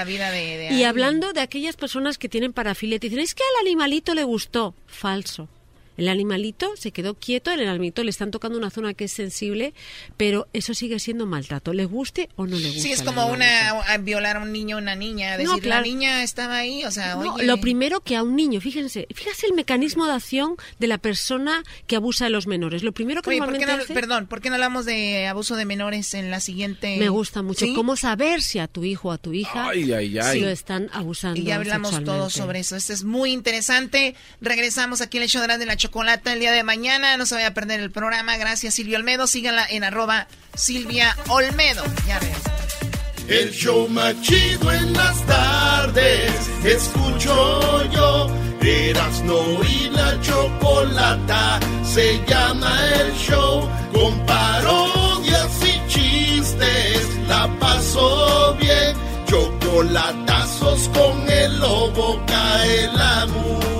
y 0.70 0.84
hablando 0.84 1.32
de 1.32 1.40
aquellas 1.40 1.76
personas 1.76 2.18
que 2.18 2.28
tienen 2.28 2.52
parafilia, 2.52 2.98
dicen, 2.98 3.18
es 3.18 3.34
que 3.34 3.42
al 3.42 3.66
animalito 3.66 4.14
le 4.14 4.22
gustó. 4.24 4.74
Falso. 4.86 5.48
El 5.96 6.08
animalito 6.08 6.76
se 6.76 6.90
quedó 6.92 7.14
quieto, 7.14 7.50
el 7.50 7.66
animalito 7.66 8.04
le 8.04 8.10
están 8.10 8.30
tocando 8.30 8.58
una 8.58 8.70
zona 8.70 8.94
que 8.94 9.04
es 9.04 9.12
sensible, 9.12 9.74
pero 10.16 10.48
eso 10.52 10.74
sigue 10.74 10.98
siendo 10.98 11.26
maltrato, 11.26 11.72
le 11.72 11.84
guste 11.84 12.28
o 12.36 12.46
no 12.46 12.56
le 12.56 12.68
guste. 12.68 12.82
Sí, 12.82 12.92
es 12.92 13.02
como 13.02 13.26
una 13.26 13.98
violar 14.00 14.36
a 14.36 14.40
un 14.40 14.52
niño 14.52 14.76
o 14.76 14.78
una 14.80 14.94
niña, 14.94 15.36
decir, 15.36 15.66
la 15.66 15.80
niña 15.80 16.22
estaba 16.22 16.58
ahí, 16.58 16.84
o 16.84 16.90
sea, 16.90 17.16
Lo 17.42 17.60
primero 17.60 18.00
que 18.00 18.16
a 18.16 18.22
un 18.22 18.36
niño, 18.36 18.60
fíjense, 18.60 19.06
fíjese 19.14 19.46
el 19.46 19.54
mecanismo 19.54 20.06
de 20.06 20.12
acción 20.12 20.56
de 20.78 20.86
la 20.86 20.98
persona 20.98 21.62
que 21.86 21.96
abusa 21.96 22.24
de 22.24 22.30
los 22.30 22.46
menores. 22.46 22.82
Lo 22.82 22.92
primero 22.92 23.22
que 23.22 23.36
normalmente 23.38 23.86
¿por 23.86 23.94
Perdón, 23.94 24.26
¿por 24.26 24.40
qué 24.40 24.50
no 24.50 24.56
hablamos 24.56 24.84
de 24.84 25.26
abuso 25.26 25.56
de 25.56 25.64
menores 25.64 26.14
en 26.14 26.30
la 26.30 26.40
siguiente? 26.40 26.96
Me 26.98 27.08
gusta 27.08 27.42
mucho. 27.42 27.66
¿Cómo 27.74 27.96
saber 27.96 28.42
si 28.42 28.58
a 28.58 28.68
tu 28.68 28.84
hijo 28.84 29.08
o 29.08 29.12
a 29.12 29.18
tu 29.18 29.32
hija 29.32 29.72
si 29.72 30.40
lo 30.40 30.48
están 30.48 30.88
abusando 30.92 31.40
Y 31.40 31.44
ya 31.44 31.56
hablamos 31.56 32.02
todos 32.04 32.32
sobre 32.32 32.60
eso. 32.60 32.76
Esto 32.76 32.92
es 32.92 33.04
muy 33.04 33.32
interesante. 33.32 34.14
Regresamos 34.40 35.00
aquí 35.00 35.16
en 35.16 35.24
el 35.24 35.28
show 35.28 35.42
de 35.46 35.66
la 35.66 35.76
chocolate 35.86 36.32
el 36.32 36.40
día 36.40 36.52
de 36.52 36.64
mañana. 36.64 37.16
No 37.16 37.26
se 37.26 37.36
vaya 37.36 37.48
a 37.48 37.54
perder 37.54 37.80
el 37.80 37.90
programa. 37.90 38.36
Gracias, 38.36 38.74
Silvia 38.74 38.98
Olmedo. 38.98 39.26
Síganla 39.26 39.66
en 39.70 39.84
arroba 39.84 40.26
Silvia 40.56 41.16
Olmedo. 41.28 41.84
Ya 42.06 42.20
El 43.28 43.52
show 43.52 43.88
más 43.88 44.20
chido 44.20 44.72
en 44.72 44.92
las 44.92 45.24
tardes. 45.26 46.32
Escucho 46.64 47.90
yo. 47.92 48.30
no 49.24 49.64
y 49.64 49.90
la 49.90 50.20
chocolata. 50.20 51.60
Se 51.84 52.20
llama 52.26 52.76
el 53.00 53.12
show. 53.14 53.68
Con 53.92 54.26
parodias 54.26 55.52
y 55.62 55.88
chistes. 55.88 57.06
La 57.28 57.48
paso 57.60 58.56
bien. 58.60 58.96
Chocolatazos 59.26 60.88
con 60.88 61.30
el 61.30 61.60
lobo 61.60 62.20
cae 62.26 62.88
la 62.92 63.26
mujer 63.26 63.75